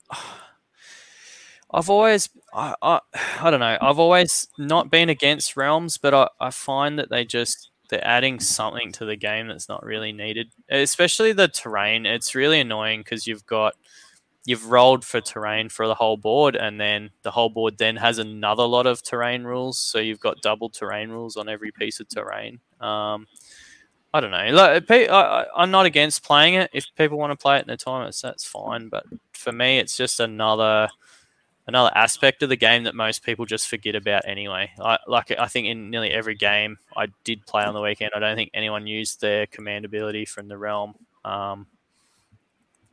I've 1.74 1.90
always, 1.90 2.28
I, 2.54 2.74
I, 2.80 3.00
I 3.40 3.50
don't 3.50 3.60
know. 3.60 3.76
I've 3.80 3.98
always 3.98 4.48
not 4.58 4.90
been 4.90 5.08
against 5.08 5.56
realms, 5.56 5.98
but 5.98 6.14
I, 6.14 6.28
I 6.40 6.50
find 6.50 6.98
that 6.98 7.10
they 7.10 7.24
just 7.24 7.70
they're 7.90 8.06
adding 8.06 8.40
something 8.40 8.92
to 8.92 9.04
the 9.04 9.16
game 9.16 9.48
that's 9.48 9.68
not 9.68 9.84
really 9.84 10.12
needed. 10.12 10.52
Especially 10.70 11.32
the 11.32 11.48
terrain. 11.48 12.06
It's 12.06 12.34
really 12.34 12.60
annoying 12.60 13.00
because 13.00 13.26
you've 13.26 13.44
got 13.44 13.74
you've 14.46 14.70
rolled 14.70 15.04
for 15.04 15.20
terrain 15.20 15.68
for 15.68 15.86
the 15.86 15.94
whole 15.94 16.16
board, 16.16 16.54
and 16.54 16.80
then 16.80 17.10
the 17.22 17.30
whole 17.30 17.48
board 17.50 17.78
then 17.78 17.96
has 17.96 18.18
another 18.18 18.64
lot 18.64 18.86
of 18.86 19.02
terrain 19.02 19.44
rules. 19.44 19.78
So 19.78 19.98
you've 19.98 20.20
got 20.20 20.42
double 20.42 20.70
terrain 20.70 21.10
rules 21.10 21.36
on 21.36 21.48
every 21.48 21.72
piece 21.72 21.98
of 22.00 22.08
terrain. 22.08 22.60
Um, 22.80 23.26
I 24.12 24.20
don't 24.20 24.30
know. 24.30 24.50
Like, 24.52 24.88
I, 24.90 25.46
I'm 25.56 25.72
not 25.72 25.86
against 25.86 26.22
playing 26.22 26.54
it. 26.54 26.70
If 26.72 26.86
people 26.96 27.18
want 27.18 27.32
to 27.32 27.42
play 27.42 27.56
it 27.56 27.62
in 27.62 27.66
their 27.66 27.76
time, 27.76 28.08
that's 28.22 28.44
fine. 28.44 28.88
But 28.88 29.04
for 29.32 29.50
me, 29.50 29.80
it's 29.80 29.96
just 29.96 30.20
another 30.20 30.88
another 31.66 31.90
aspect 31.94 32.42
of 32.42 32.48
the 32.48 32.56
game 32.56 32.84
that 32.84 32.94
most 32.94 33.22
people 33.22 33.46
just 33.46 33.68
forget 33.68 33.94
about 33.94 34.26
anyway. 34.26 34.70
I, 34.80 34.98
like 35.06 35.32
I 35.38 35.46
think 35.46 35.66
in 35.66 35.90
nearly 35.90 36.10
every 36.10 36.34
game 36.34 36.78
I 36.96 37.06
did 37.24 37.46
play 37.46 37.64
on 37.64 37.74
the 37.74 37.80
weekend, 37.80 38.12
I 38.14 38.18
don't 38.18 38.36
think 38.36 38.50
anyone 38.54 38.86
used 38.86 39.20
their 39.20 39.46
command 39.46 39.84
ability 39.84 40.24
from 40.26 40.48
the 40.48 40.58
realm. 40.58 40.94
Um, 41.24 41.66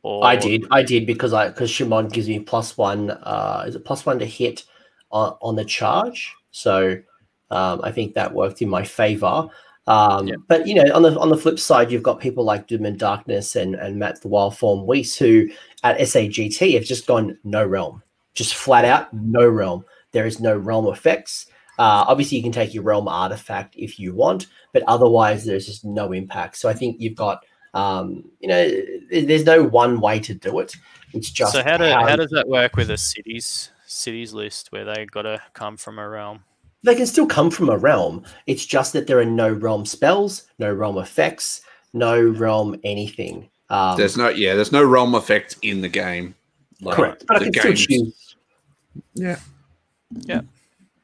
or, 0.02 0.24
I 0.24 0.36
did, 0.36 0.66
I 0.70 0.82
did 0.82 1.06
because 1.06 1.32
I 1.32 1.48
because 1.48 1.70
Chamon 1.70 2.08
gives 2.08 2.28
me 2.28 2.40
plus 2.40 2.76
one. 2.76 3.10
Uh, 3.10 3.64
is 3.66 3.76
it 3.76 3.84
plus 3.84 4.04
one 4.04 4.18
to 4.18 4.26
hit 4.26 4.64
on, 5.10 5.36
on 5.40 5.54
the 5.54 5.64
charge? 5.64 6.34
So 6.50 6.96
um, 7.50 7.80
I 7.84 7.92
think 7.92 8.14
that 8.14 8.34
worked 8.34 8.62
in 8.62 8.68
my 8.68 8.82
favor. 8.82 9.48
Um, 9.86 10.28
Yeah. 10.28 10.36
But 10.48 10.66
you 10.66 10.74
know, 10.74 10.92
on 10.94 11.02
the 11.02 11.18
on 11.18 11.28
the 11.28 11.36
flip 11.36 11.58
side, 11.58 11.92
you've 11.92 12.02
got 12.02 12.20
people 12.20 12.44
like 12.44 12.66
Doom 12.66 12.84
and 12.84 12.98
Darkness 12.98 13.54
and 13.54 13.74
and 13.74 13.98
Matt 13.98 14.20
the 14.22 14.28
Wild 14.28 14.56
Form 14.56 14.86
Weiss 14.86 15.16
who 15.16 15.48
at 15.84 15.98
SAGT 15.98 16.74
have 16.74 16.84
just 16.84 17.06
gone 17.06 17.38
no 17.44 17.64
realm, 17.64 18.02
just 18.34 18.54
flat 18.54 18.84
out 18.84 19.12
no 19.12 19.46
realm. 19.48 19.84
There 20.12 20.26
is 20.26 20.40
no 20.40 20.56
realm 20.56 20.86
effects. 20.86 21.46
Uh, 21.78 22.04
obviously, 22.06 22.36
you 22.36 22.42
can 22.42 22.52
take 22.52 22.74
your 22.74 22.82
realm 22.82 23.08
artifact 23.08 23.74
if 23.76 23.98
you 23.98 24.14
want, 24.14 24.46
but 24.72 24.82
otherwise, 24.86 25.44
there's 25.44 25.66
just 25.66 25.84
no 25.84 26.12
impact. 26.12 26.56
So 26.56 26.68
I 26.68 26.74
think 26.74 27.00
you've 27.00 27.16
got 27.16 27.44
um, 27.74 28.24
you 28.40 28.48
know, 28.48 28.70
there's 29.10 29.44
no 29.44 29.62
one 29.62 30.00
way 30.00 30.20
to 30.20 30.34
do 30.34 30.58
it. 30.58 30.74
It's 31.14 31.30
just 31.30 31.52
so 31.52 31.62
how, 31.62 31.78
do, 31.78 31.84
how 31.84 32.16
does 32.16 32.30
that 32.30 32.46
work 32.46 32.76
with 32.76 32.90
a 32.90 32.98
cities 32.98 33.70
cities 33.86 34.32
list 34.32 34.72
where 34.72 34.84
they 34.84 35.06
got 35.06 35.22
to 35.22 35.40
come 35.54 35.76
from 35.76 35.98
a 35.98 36.08
realm? 36.08 36.44
they 36.82 36.94
can 36.94 37.06
still 37.06 37.26
come 37.26 37.50
from 37.50 37.68
a 37.68 37.76
realm. 37.76 38.24
It's 38.46 38.66
just 38.66 38.92
that 38.92 39.06
there 39.06 39.18
are 39.20 39.24
no 39.24 39.52
realm 39.52 39.86
spells, 39.86 40.48
no 40.58 40.72
realm 40.72 40.98
effects, 40.98 41.62
no 41.92 42.20
realm 42.20 42.76
anything. 42.84 43.48
Um, 43.70 43.96
There's 43.96 44.16
no 44.16 44.28
yeah, 44.28 44.54
there's 44.54 44.72
no 44.72 44.84
realm 44.84 45.14
effect 45.14 45.56
in 45.62 45.80
the 45.80 45.88
game. 45.88 46.34
Like, 46.82 46.96
correct, 46.96 47.24
but 47.26 47.36
I 47.36 47.38
the 47.38 47.44
can 47.46 47.52
still 47.54 47.72
game's- 47.72 47.86
choose. 47.86 48.36
Yeah. 49.14 50.40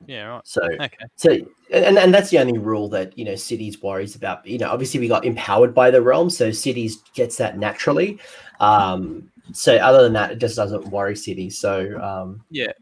Yeah, 0.06 0.22
right. 0.24 0.46
So, 0.46 0.62
Okay. 0.62 0.96
so 1.16 1.30
and 1.70 1.98
and 1.98 2.14
that's 2.14 2.30
the 2.30 2.38
only 2.38 2.56
rule 2.58 2.88
that 2.88 3.16
you 3.18 3.24
know 3.26 3.34
cities 3.34 3.82
worries 3.82 4.16
about. 4.16 4.46
You 4.46 4.56
know, 4.58 4.70
obviously 4.70 5.00
we 5.00 5.08
got 5.08 5.24
empowered 5.26 5.74
by 5.74 5.90
the 5.90 6.00
realm, 6.00 6.30
so 6.30 6.50
cities 6.50 6.96
gets 7.14 7.36
that 7.36 7.58
naturally. 7.58 8.18
Um, 8.60 9.30
so 9.52 9.76
other 9.76 10.02
than 10.02 10.14
that, 10.14 10.30
it 10.32 10.38
just 10.38 10.56
doesn't 10.56 10.88
worry 10.88 11.14
cities. 11.14 11.58
So 11.58 12.00
um, 12.02 12.42
yeah, 12.50 12.72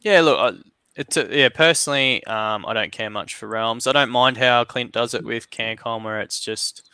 Yeah, 0.00 0.20
look, 0.22 0.38
I, 0.38 0.58
it's 0.96 1.16
a, 1.18 1.28
yeah. 1.30 1.50
Personally, 1.50 2.24
um, 2.24 2.64
I 2.66 2.72
don't 2.72 2.92
care 2.92 3.10
much 3.10 3.34
for 3.34 3.48
realms. 3.48 3.86
I 3.86 3.92
don't 3.92 4.10
mind 4.10 4.38
how 4.38 4.64
Clint 4.64 4.92
does 4.92 5.12
it 5.14 5.24
with 5.24 5.50
CanCon, 5.50 6.04
where 6.04 6.20
it's 6.20 6.40
just 6.40 6.88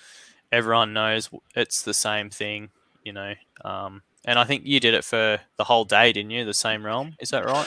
everyone 0.50 0.92
knows 0.92 1.30
it's 1.54 1.82
the 1.82 1.94
same 1.94 2.30
thing, 2.30 2.70
you 3.04 3.12
know. 3.12 3.34
Um, 3.64 4.02
and 4.28 4.38
I 4.38 4.44
think 4.44 4.66
you 4.66 4.78
did 4.78 4.92
it 4.92 5.04
for 5.04 5.40
the 5.56 5.64
whole 5.64 5.86
day, 5.86 6.12
didn't 6.12 6.30
you? 6.30 6.44
The 6.44 6.52
same 6.52 6.84
realm, 6.84 7.16
is 7.18 7.30
that 7.30 7.46
right? 7.46 7.66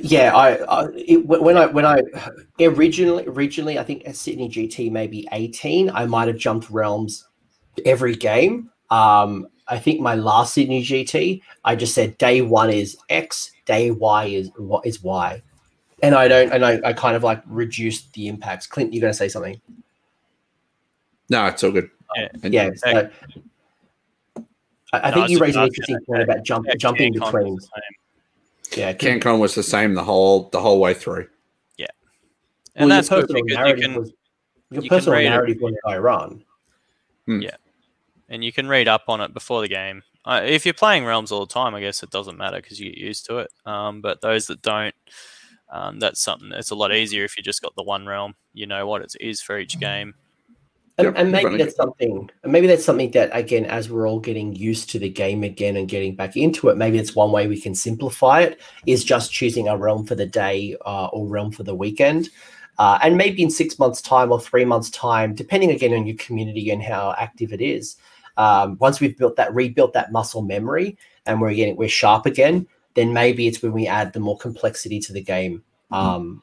Yeah, 0.00 0.34
I, 0.34 0.54
I 0.64 0.86
it, 0.94 1.26
when 1.26 1.56
I 1.56 1.66
when 1.66 1.84
I 1.84 2.00
originally 2.60 3.24
originally 3.26 3.78
I 3.78 3.82
think 3.82 4.06
at 4.06 4.16
Sydney 4.16 4.48
GT 4.48 4.90
maybe 4.90 5.26
eighteen, 5.32 5.90
I 5.90 6.06
might 6.06 6.28
have 6.28 6.38
jumped 6.38 6.70
realms 6.70 7.26
every 7.84 8.14
game. 8.14 8.70
Um, 8.90 9.48
I 9.68 9.78
think 9.78 10.00
my 10.00 10.14
last 10.14 10.54
Sydney 10.54 10.82
GT, 10.82 11.42
I 11.64 11.74
just 11.74 11.92
said 11.92 12.16
day 12.18 12.40
one 12.40 12.70
is 12.70 12.96
X, 13.10 13.50
day 13.66 13.90
Y 13.90 14.26
is 14.26 14.50
what 14.56 14.86
is 14.86 15.02
Y, 15.02 15.42
and 16.02 16.14
I 16.14 16.28
don't 16.28 16.52
and 16.52 16.64
I, 16.64 16.80
I 16.84 16.92
kind 16.92 17.16
of 17.16 17.24
like 17.24 17.42
reduced 17.46 18.12
the 18.14 18.28
impacts. 18.28 18.66
Clint, 18.66 18.94
you're 18.94 19.02
gonna 19.02 19.12
say 19.12 19.28
something? 19.28 19.60
No, 21.28 21.46
it's 21.46 21.64
all 21.64 21.72
good. 21.72 21.90
Yeah. 22.16 22.28
And- 22.44 22.54
Yeah, 22.54 22.70
so 22.76 23.10
I, 24.92 25.00
I 25.08 25.10
No, 25.10 25.16
think 25.16 25.30
you 25.30 25.38
raised 25.38 25.56
an 25.56 25.64
interesting 25.64 25.98
point 26.06 26.22
about 26.22 26.42
jump, 26.44 26.66
Yeah, 26.66 26.74
jumping 26.76 27.14
CanCon 27.14 27.32
between. 27.32 27.56
the. 27.56 28.76
Yeah, 28.76 28.92
can- 28.92 29.20
CanCon 29.20 29.38
was 29.40 29.54
the 29.54 29.62
same 29.62 29.94
the 29.94 30.04
whole 30.04 30.48
the 30.50 30.60
whole 30.60 30.80
way 30.80 30.94
through. 30.94 31.28
Yeah, 31.76 31.86
and 32.74 32.88
well, 32.88 32.96
that's 32.96 33.10
your 33.10 33.20
personal 33.22 33.42
because 33.44 33.50
you 33.58 33.64
narrative 33.64 33.82
can 33.84 33.94
was 33.94 34.12
your 34.70 34.82
you 34.82 34.88
can 34.88 34.98
personal 34.98 35.18
read 35.18 35.26
it. 35.26 35.30
narrative 35.30 35.58
was 35.60 35.74
Iran. 35.86 36.44
and 38.28 38.44
you 38.44 38.52
can 38.52 38.68
read 38.68 38.88
up 38.88 39.04
on 39.08 39.20
it 39.20 39.32
before 39.32 39.60
the 39.62 39.68
game. 39.68 40.02
Uh, 40.24 40.40
if 40.44 40.64
you're 40.66 40.74
playing 40.74 41.04
realms 41.04 41.30
all 41.30 41.46
the 41.46 41.52
time, 41.52 41.74
I 41.76 41.80
guess 41.80 42.02
it 42.02 42.10
doesn't 42.10 42.36
matter 42.36 42.56
because 42.60 42.80
you 42.80 42.90
get 42.90 42.98
used 42.98 43.26
to 43.26 43.38
it. 43.38 43.50
Um, 43.64 44.00
but 44.00 44.20
those 44.20 44.48
that 44.48 44.60
don't, 44.60 44.94
um, 45.70 46.00
that's 46.00 46.20
something. 46.20 46.50
It's 46.52 46.72
a 46.72 46.74
lot 46.74 46.92
easier 46.92 47.22
if 47.24 47.36
you 47.36 47.44
just 47.44 47.62
got 47.62 47.76
the 47.76 47.84
one 47.84 48.06
realm. 48.06 48.34
You 48.52 48.66
know 48.66 48.86
what 48.88 49.02
it 49.02 49.14
is 49.20 49.40
for 49.40 49.56
each 49.56 49.78
game. 49.78 50.14
And, 50.98 51.06
Yep, 51.06 51.14
and 51.16 51.30
maybe 51.30 51.44
funny. 51.44 51.58
that's 51.58 51.76
something. 51.76 52.30
And 52.42 52.52
maybe 52.52 52.66
that's 52.66 52.84
something 52.84 53.10
that 53.10 53.28
again, 53.32 53.66
as 53.66 53.90
we're 53.90 54.08
all 54.08 54.18
getting 54.18 54.54
used 54.54 54.88
to 54.90 54.98
the 54.98 55.10
game 55.10 55.42
again 55.42 55.76
and 55.76 55.86
getting 55.86 56.16
back 56.16 56.36
into 56.36 56.68
it, 56.68 56.76
maybe 56.78 56.98
it's 56.98 57.14
one 57.14 57.32
way 57.32 57.46
we 57.46 57.60
can 57.60 57.74
simplify 57.74 58.40
it 58.40 58.60
is 58.86 59.04
just 59.04 59.30
choosing 59.30 59.68
a 59.68 59.76
realm 59.76 60.06
for 60.06 60.14
the 60.14 60.24
day 60.24 60.74
uh, 60.86 61.06
or 61.06 61.26
realm 61.26 61.52
for 61.52 61.64
the 61.64 61.74
weekend. 61.74 62.30
Uh, 62.78 62.98
and 63.02 63.16
maybe 63.16 63.42
in 63.42 63.50
six 63.50 63.78
months' 63.78 64.02
time 64.02 64.32
or 64.32 64.40
three 64.40 64.64
months' 64.64 64.90
time, 64.90 65.34
depending 65.34 65.70
again 65.70 65.94
on 65.94 66.06
your 66.06 66.16
community 66.16 66.70
and 66.70 66.82
how 66.82 67.14
active 67.18 67.52
it 67.52 67.60
is, 67.60 67.96
um, 68.36 68.76
once 68.80 69.00
we've 69.00 69.16
built 69.16 69.36
that, 69.36 69.54
rebuilt 69.54 69.92
that 69.94 70.12
muscle 70.12 70.42
memory, 70.42 70.96
and 71.24 71.40
we're 71.40 71.54
getting 71.54 71.76
we're 71.76 71.88
sharp 71.88 72.26
again, 72.26 72.66
then 72.94 73.12
maybe 73.12 73.46
it's 73.46 73.62
when 73.62 73.72
we 73.72 73.86
add 73.86 74.12
the 74.12 74.20
more 74.20 74.38
complexity 74.38 75.00
to 75.00 75.12
the 75.12 75.22
game. 75.22 75.62
Um, 75.90 76.42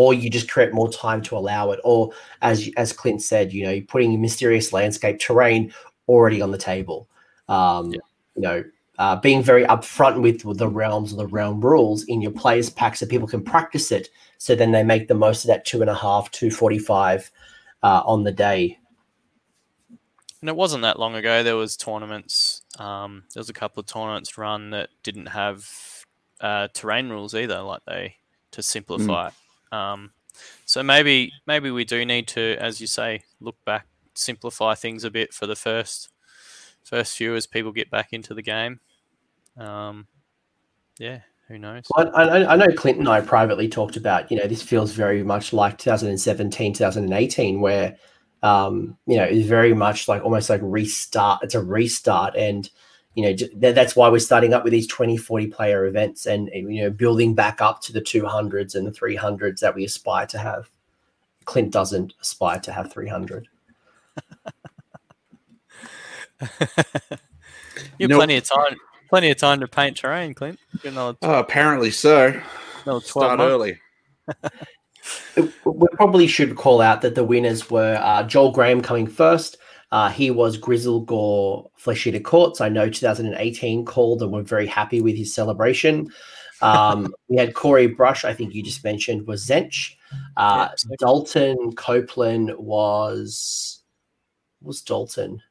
or 0.00 0.14
you 0.14 0.30
just 0.30 0.50
create 0.52 0.72
more 0.72 0.90
time 0.90 1.20
to 1.22 1.36
allow 1.36 1.72
it, 1.72 1.80
or 1.84 2.10
as 2.40 2.56
as 2.76 2.92
Clint 2.92 3.22
said, 3.22 3.52
you 3.52 3.64
know, 3.64 3.72
you're 3.76 3.92
putting 3.94 4.20
mysterious 4.20 4.72
landscape 4.72 5.18
terrain 5.18 5.72
already 6.08 6.40
on 6.42 6.50
the 6.52 6.64
table. 6.72 7.06
Um, 7.48 7.92
Yeah. 7.92 8.00
You 8.36 8.42
know, 8.42 8.64
uh, 8.98 9.16
being 9.20 9.42
very 9.42 9.64
upfront 9.66 10.22
with 10.22 10.58
the 10.58 10.68
realms 10.68 11.12
or 11.12 11.16
the 11.16 11.26
realm 11.26 11.60
rules 11.60 12.04
in 12.04 12.22
your 12.22 12.32
players 12.32 12.70
pack, 12.70 12.96
so 12.96 13.06
people 13.06 13.28
can 13.28 13.42
practice 13.42 13.96
it. 13.98 14.08
So 14.38 14.54
then 14.54 14.72
they 14.72 14.84
make 14.84 15.08
the 15.08 15.14
most 15.26 15.44
of 15.44 15.48
that 15.48 15.64
two 15.64 15.80
and 15.82 15.90
a 15.90 15.94
half, 15.94 16.30
two 16.30 16.50
forty 16.50 16.78
five 16.78 17.30
uh, 17.82 18.02
on 18.06 18.24
the 18.24 18.32
day. 18.32 18.78
And 20.40 20.48
it 20.48 20.56
wasn't 20.56 20.82
that 20.82 20.98
long 20.98 21.16
ago. 21.16 21.42
There 21.42 21.56
was 21.56 21.76
tournaments. 21.76 22.62
Um, 22.78 23.24
there 23.34 23.40
was 23.40 23.50
a 23.50 23.60
couple 23.60 23.80
of 23.80 23.86
tournaments 23.86 24.38
run 24.38 24.70
that 24.70 24.88
didn't 25.02 25.26
have 25.26 25.68
uh, 26.40 26.68
terrain 26.72 27.10
rules 27.10 27.34
either, 27.34 27.60
like 27.60 27.82
they 27.84 28.16
to 28.52 28.62
simplify. 28.62 29.28
it. 29.28 29.34
Um, 29.72 30.12
so 30.64 30.82
maybe 30.82 31.32
maybe 31.46 31.70
we 31.70 31.84
do 31.84 32.04
need 32.04 32.28
to, 32.28 32.56
as 32.58 32.80
you 32.80 32.86
say, 32.86 33.22
look 33.40 33.56
back, 33.64 33.86
simplify 34.14 34.74
things 34.74 35.04
a 35.04 35.10
bit 35.10 35.32
for 35.32 35.46
the 35.46 35.56
first 35.56 36.10
first 36.82 37.16
few 37.16 37.34
as 37.36 37.46
people 37.46 37.72
get 37.72 37.90
back 37.90 38.12
into 38.12 38.34
the 38.34 38.42
game. 38.42 38.80
Um, 39.56 40.06
yeah, 40.98 41.20
who 41.48 41.58
knows? 41.58 41.84
I, 41.96 42.04
I, 42.44 42.56
know 42.56 42.72
Clinton 42.76 43.06
and 43.06 43.08
I 43.08 43.20
privately 43.20 43.68
talked 43.68 43.96
about, 43.96 44.30
you 44.30 44.36
know, 44.36 44.46
this 44.46 44.62
feels 44.62 44.92
very 44.92 45.22
much 45.22 45.52
like 45.52 45.78
2017, 45.78 46.74
2018, 46.74 47.60
where, 47.60 47.96
um, 48.42 48.96
you 49.06 49.16
know, 49.16 49.24
it's 49.24 49.48
very 49.48 49.74
much 49.74 50.08
like 50.08 50.22
almost 50.22 50.48
like 50.48 50.60
restart. 50.62 51.42
It's 51.42 51.54
a 51.54 51.62
restart. 51.62 52.36
And, 52.36 52.70
you 53.14 53.24
know, 53.24 53.32
j- 53.32 53.50
that's 53.54 53.96
why 53.96 54.08
we're 54.08 54.18
starting 54.20 54.54
up 54.54 54.62
with 54.64 54.72
these 54.72 54.86
20, 54.86 55.16
40 55.16 55.48
player 55.48 55.86
events 55.86 56.26
and, 56.26 56.48
and, 56.50 56.74
you 56.74 56.82
know, 56.82 56.90
building 56.90 57.34
back 57.34 57.60
up 57.60 57.80
to 57.82 57.92
the 57.92 58.00
200s 58.00 58.74
and 58.74 58.86
the 58.86 58.90
300s 58.92 59.60
that 59.60 59.74
we 59.74 59.84
aspire 59.84 60.26
to 60.26 60.38
have. 60.38 60.70
Clint 61.44 61.72
doesn't 61.72 62.14
aspire 62.20 62.60
to 62.60 62.72
have 62.72 62.92
300. 62.92 63.48
you 66.40 66.46
have 66.48 67.20
Nope. 68.00 68.18
plenty 68.18 68.36
of 68.36 68.44
time. 68.44 68.76
Plenty 69.08 69.30
of 69.30 69.36
time 69.38 69.60
to 69.60 69.66
paint 69.68 69.96
terrain, 69.96 70.34
Clint. 70.34 70.58
Another, 70.84 71.18
Oh, 71.22 71.40
apparently 71.40 71.90
so. 71.90 72.40
another 72.84 73.00
Start 73.04 73.38
months. 73.38 73.50
early. 73.50 73.78
we 75.64 75.86
probably 75.94 76.26
should 76.28 76.54
call 76.56 76.80
out 76.80 77.02
that 77.02 77.16
the 77.16 77.24
winners 77.24 77.68
were 77.70 77.98
uh, 78.00 78.22
Joel 78.22 78.52
Graham 78.52 78.80
coming 78.80 79.06
first. 79.08 79.56
Uh, 79.92 80.08
he 80.08 80.30
was 80.30 80.58
Gristlegore 80.58 81.68
Flesh 81.76 82.06
Eater 82.06 82.20
Courts. 82.20 82.60
I 82.60 82.68
know 82.68 82.88
2018 82.88 83.84
called 83.84 84.22
and 84.22 84.30
we're 84.30 84.42
very 84.42 84.66
happy 84.66 85.00
with 85.00 85.16
his 85.16 85.34
celebration. 85.34 86.10
Um, 86.62 87.12
we 87.28 87.36
had 87.36 87.54
Corey 87.54 87.88
Brush, 87.88 88.24
I 88.24 88.32
think 88.32 88.54
you 88.54 88.62
just 88.62 88.84
mentioned, 88.84 89.26
was 89.26 89.46
Tzeentch. 89.46 89.94
Uh, 90.36 90.68
Yeah. 90.88 90.96
Dalton 90.98 91.72
Copeland 91.72 92.52
was 92.56 93.80
was 94.62 94.82
Dalton. 94.82 95.42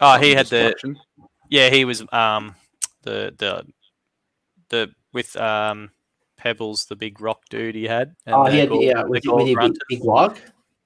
Oh, 0.00 0.18
he 0.18 0.34
had 0.34 0.46
the 0.46 0.74
yeah. 1.48 1.70
He 1.70 1.84
was 1.84 2.02
um 2.12 2.54
the 3.02 3.34
the 3.38 3.66
the 4.70 4.90
with 5.12 5.36
um 5.36 5.90
Pebbles, 6.36 6.86
the 6.86 6.96
big 6.96 7.20
rock 7.20 7.42
dude 7.50 7.74
he 7.74 7.84
had. 7.84 8.16
and 8.26 8.34
Oh, 8.34 8.46
he 8.46 8.58
had 8.58 8.70
yeah, 8.72 9.02
with, 9.04 9.22
with 9.26 9.56
big, 9.58 9.72
big 9.88 10.00
wog. 10.02 10.38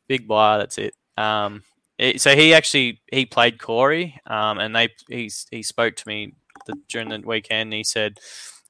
Big 0.09 0.29
Wire, 0.29 0.59
that's 0.59 0.79
it. 0.79 0.95
Um, 1.17 1.63
it- 1.99 2.21
so 2.21 2.35
he 2.35 2.55
actually 2.55 3.01
he 3.13 3.27
played 3.27 3.59
Corey, 3.59 4.21
um, 4.27 4.59
and 4.59 4.75
they 4.75 4.89
he's 5.09 5.47
he 5.51 5.63
spoke 5.63 5.97
to 5.97 6.09
me 6.09 6.35
the, 6.67 6.75
during 6.89 7.09
the 7.09 7.21
weekend. 7.21 7.73
He 7.73 7.85
said 7.85 8.19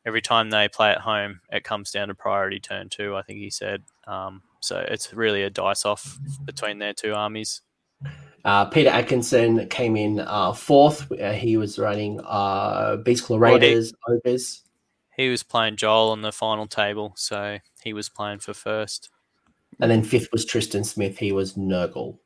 every 0.06 0.22
time 0.22 0.50
they 0.50 0.68
play 0.68 0.90
at 0.90 1.00
home, 1.00 1.40
it 1.50 1.64
comes 1.64 1.90
down 1.90 2.08
to 2.08 2.14
priority 2.14 2.60
turn 2.60 2.88
two. 2.88 3.16
I 3.16 3.22
think 3.22 3.38
he 3.38 3.50
said. 3.50 3.82
Um, 4.06 4.42
so 4.60 4.84
it's 4.88 5.12
really 5.12 5.42
a 5.42 5.50
dice 5.50 5.84
off 5.84 6.18
between 6.44 6.78
their 6.78 6.94
two 6.94 7.14
armies. 7.14 7.60
Uh, 8.44 8.66
Peter 8.66 8.90
Atkinson 8.90 9.66
came 9.68 9.96
in 9.96 10.20
uh, 10.20 10.52
fourth. 10.52 11.10
Uh, 11.12 11.32
he 11.32 11.56
was 11.56 11.78
running 11.78 12.20
uh, 12.24 12.96
Beastclaw 12.98 13.38
Well, 13.38 13.58
he- 13.58 13.90
Ogres. 14.08 14.62
He 15.16 15.28
was 15.30 15.42
playing 15.44 15.76
Joel 15.76 16.10
on 16.10 16.22
the 16.22 16.32
final 16.32 16.66
table, 16.66 17.12
so 17.16 17.58
he 17.82 17.92
was 17.92 18.08
playing 18.08 18.40
for 18.40 18.52
first. 18.52 19.10
And 19.80 19.90
then 19.90 20.02
fifth 20.02 20.28
was 20.32 20.44
Tristan 20.44 20.82
Smith. 20.84 21.18
He 21.18 21.30
was 21.32 21.54
Nurgle. 21.54 22.18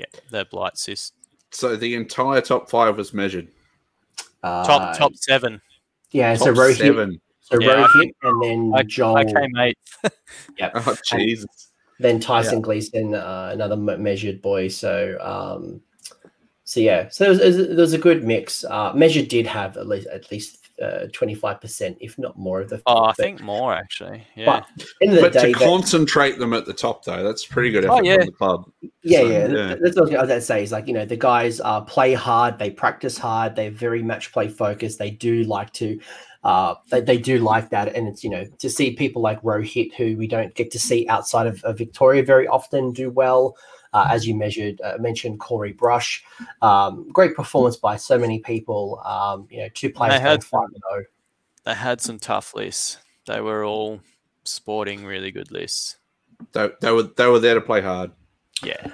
Yeah, 0.00 0.20
the 0.30 0.46
Blight 0.46 0.78
Sis. 0.78 1.12
So 1.50 1.76
the 1.76 1.94
entire 1.94 2.40
top 2.40 2.70
five 2.70 2.96
was 2.96 3.12
measured. 3.12 3.48
Uh, 4.42 4.66
Top 4.66 4.96
top 4.96 5.12
seven. 5.14 5.60
Yeah, 6.10 6.34
so 6.36 6.46
top 6.46 6.54
Rohit, 6.56 6.76
seven. 6.78 7.20
so 7.40 7.60
Yeah, 7.60 7.86
Rohit, 7.86 8.10
and 8.22 8.42
then 8.42 8.72
I, 8.74 8.82
Joel, 8.82 9.16
I 9.18 9.24
came 9.24 9.56
eighth. 9.58 9.76
Oh 10.74 10.96
Jesus! 11.04 11.70
then 11.98 12.18
Tyson 12.18 12.62
Gleason, 12.62 13.14
uh, 13.14 13.50
another 13.52 13.74
m- 13.74 14.02
measured 14.02 14.40
boy. 14.40 14.68
So, 14.68 15.18
um, 15.20 15.82
so 16.64 16.80
yeah, 16.80 17.08
so 17.08 17.24
there 17.24 17.48
was, 17.50 17.56
there 17.56 17.76
was 17.76 17.92
a 17.92 17.98
good 17.98 18.24
mix. 18.24 18.64
Uh, 18.64 18.92
measured 18.94 19.28
did 19.28 19.46
have 19.46 19.76
at 19.76 19.86
least 19.86 20.06
at 20.08 20.30
least 20.30 20.59
twenty 21.12 21.34
five 21.34 21.60
percent, 21.60 21.96
if 22.00 22.18
not 22.18 22.38
more 22.38 22.60
of 22.60 22.70
the. 22.70 22.82
Oh, 22.86 23.04
I 23.04 23.06
but 23.08 23.16
think 23.16 23.40
more 23.42 23.74
actually. 23.74 24.26
Yeah. 24.34 24.46
But 24.46 24.66
end 25.02 25.10
of 25.12 25.16
the 25.16 25.22
But 25.22 25.32
day, 25.32 25.52
to 25.52 25.58
that- 25.58 25.64
concentrate 25.66 26.38
them 26.38 26.52
at 26.52 26.66
the 26.66 26.72
top, 26.72 27.04
though, 27.04 27.22
that's 27.22 27.44
pretty 27.44 27.70
good 27.70 27.84
Oh, 27.84 28.00
yeah. 28.02 28.16
from 28.16 28.26
the 28.26 28.32
club. 28.32 28.70
Yeah, 29.02 29.20
So, 29.20 29.26
yeah, 29.28 29.46
yeah. 29.48 29.74
That's 29.80 29.96
what 29.96 29.98
I 29.98 30.00
was 30.02 30.10
going 30.10 30.28
to 30.28 30.40
say. 30.40 30.62
Is 30.62 30.72
like 30.72 30.86
you 30.88 30.94
know 30.94 31.04
the 31.04 31.16
guys 31.16 31.60
uh, 31.60 31.80
play 31.82 32.14
hard, 32.14 32.58
they 32.58 32.70
practice 32.70 33.18
hard, 33.18 33.56
they're 33.56 33.70
very 33.70 34.02
match 34.02 34.32
play 34.32 34.48
focused. 34.48 34.98
They 34.98 35.10
do 35.10 35.42
like 35.44 35.72
to, 35.74 35.98
uh, 36.44 36.74
they, 36.90 37.00
they 37.00 37.18
do 37.18 37.38
like 37.38 37.70
that, 37.70 37.94
and 37.94 38.08
it's 38.08 38.24
you 38.24 38.30
know 38.30 38.44
to 38.58 38.70
see 38.70 38.94
people 38.94 39.22
like 39.22 39.40
Rohit 39.42 39.94
who 39.94 40.16
we 40.16 40.26
don't 40.26 40.54
get 40.54 40.70
to 40.72 40.78
see 40.78 41.06
outside 41.08 41.46
of, 41.46 41.62
of 41.64 41.78
Victoria 41.78 42.22
very 42.22 42.46
often 42.48 42.92
do 42.92 43.10
well. 43.10 43.56
Uh, 43.92 44.08
as 44.10 44.26
you 44.26 44.36
measured 44.36 44.80
uh, 44.82 44.96
mentioned, 45.00 45.40
Corey 45.40 45.72
Brush, 45.72 46.24
um, 46.62 47.08
great 47.12 47.34
performance 47.34 47.76
by 47.76 47.96
so 47.96 48.18
many 48.18 48.38
people. 48.38 49.02
Um, 49.04 49.48
you 49.50 49.58
know, 49.58 49.68
two 49.74 49.90
players 49.90 50.14
They 50.14 50.20
had 50.20 50.44
five 50.44 50.68
and 50.72 50.82
oh. 50.90 51.02
They 51.64 51.74
had 51.74 52.00
some 52.00 52.18
tough 52.18 52.54
lists. 52.54 52.98
They 53.26 53.40
were 53.40 53.64
all 53.64 54.00
sporting 54.44 55.04
really 55.04 55.30
good 55.30 55.50
lists. 55.50 55.96
They, 56.52 56.70
they 56.80 56.92
were 56.92 57.02
they 57.02 57.26
were 57.26 57.38
there 57.38 57.54
to 57.54 57.60
play 57.60 57.80
hard. 57.80 58.12
Yeah. 58.62 58.92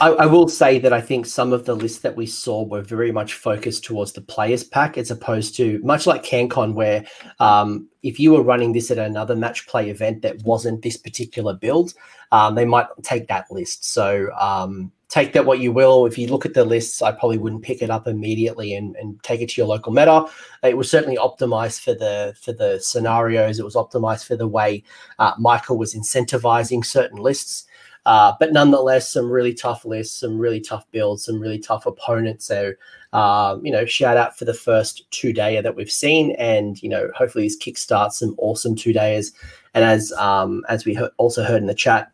I, 0.00 0.08
I 0.10 0.26
will 0.26 0.48
say 0.48 0.78
that 0.78 0.92
I 0.92 1.00
think 1.00 1.26
some 1.26 1.52
of 1.52 1.64
the 1.64 1.74
lists 1.74 2.00
that 2.00 2.16
we 2.16 2.26
saw 2.26 2.62
were 2.62 2.82
very 2.82 3.12
much 3.12 3.34
focused 3.34 3.84
towards 3.84 4.12
the 4.12 4.20
players 4.20 4.64
pack 4.64 4.98
as 4.98 5.10
opposed 5.10 5.56
to 5.56 5.80
much 5.82 6.06
like 6.06 6.22
CanCon, 6.22 6.74
where 6.74 7.04
um, 7.38 7.88
if 8.02 8.18
you 8.18 8.32
were 8.32 8.42
running 8.42 8.72
this 8.72 8.90
at 8.90 8.98
another 8.98 9.36
match 9.36 9.66
play 9.66 9.90
event 9.90 10.22
that 10.22 10.42
wasn't 10.42 10.82
this 10.82 10.96
particular 10.96 11.54
build, 11.54 11.94
um, 12.32 12.54
they 12.54 12.64
might 12.64 12.86
take 13.02 13.28
that 13.28 13.50
list. 13.50 13.84
So 13.84 14.30
um, 14.38 14.92
take 15.08 15.32
that 15.32 15.44
what 15.44 15.58
you 15.58 15.72
will. 15.72 16.06
If 16.06 16.16
you 16.16 16.28
look 16.28 16.46
at 16.46 16.54
the 16.54 16.64
lists, 16.64 17.02
I 17.02 17.12
probably 17.12 17.38
wouldn't 17.38 17.62
pick 17.62 17.82
it 17.82 17.90
up 17.90 18.06
immediately 18.06 18.74
and, 18.74 18.96
and 18.96 19.20
take 19.22 19.40
it 19.40 19.50
to 19.50 19.60
your 19.60 19.66
local 19.66 19.92
meta. 19.92 20.26
It 20.62 20.76
was 20.76 20.90
certainly 20.90 21.16
optimized 21.16 21.80
for 21.80 21.94
the 21.94 22.34
for 22.40 22.52
the 22.52 22.78
scenarios. 22.80 23.58
It 23.58 23.64
was 23.64 23.74
optimized 23.74 24.26
for 24.26 24.36
the 24.36 24.48
way 24.48 24.84
uh, 25.18 25.32
Michael 25.38 25.76
was 25.76 25.94
incentivizing 25.94 26.84
certain 26.84 27.18
lists. 27.18 27.66
Uh, 28.06 28.32
but 28.40 28.52
nonetheless, 28.52 29.12
some 29.12 29.30
really 29.30 29.54
tough 29.54 29.84
lists, 29.84 30.18
some 30.18 30.38
really 30.38 30.60
tough 30.60 30.84
builds, 30.90 31.24
some 31.24 31.40
really 31.40 31.58
tough 31.58 31.86
opponents. 31.86 32.46
So, 32.46 32.72
um, 33.12 33.64
you 33.64 33.70
know, 33.72 33.84
shout 33.84 34.16
out 34.16 34.38
for 34.38 34.44
the 34.44 34.54
first 34.54 35.10
two 35.10 35.32
dayer 35.32 35.62
that 35.62 35.76
we've 35.76 35.90
seen, 35.90 36.34
and 36.36 36.82
you 36.82 36.88
know, 36.88 37.10
hopefully 37.14 37.44
this 37.44 37.58
kickstarts 37.58 38.14
some 38.14 38.34
awesome 38.38 38.74
two 38.74 38.92
dayers. 38.92 39.32
And 39.74 39.84
as 39.84 40.12
um, 40.12 40.64
as 40.68 40.84
we 40.84 40.94
he- 40.94 41.06
also 41.18 41.44
heard 41.44 41.60
in 41.60 41.66
the 41.66 41.74
chat, 41.74 42.10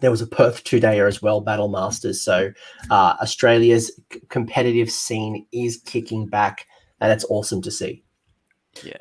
there 0.00 0.10
was 0.10 0.20
a 0.20 0.26
Perth 0.26 0.64
two 0.64 0.80
dayer 0.80 1.08
as 1.08 1.22
well, 1.22 1.40
Battle 1.40 1.68
Masters. 1.68 2.20
So 2.22 2.52
uh, 2.90 3.16
Australia's 3.20 3.90
c- 4.12 4.20
competitive 4.28 4.90
scene 4.90 5.46
is 5.52 5.78
kicking 5.78 6.26
back, 6.26 6.66
and 7.00 7.10
it's 7.10 7.24
awesome 7.28 7.62
to 7.62 7.70
see. 7.70 8.04
Yeah. 8.82 8.98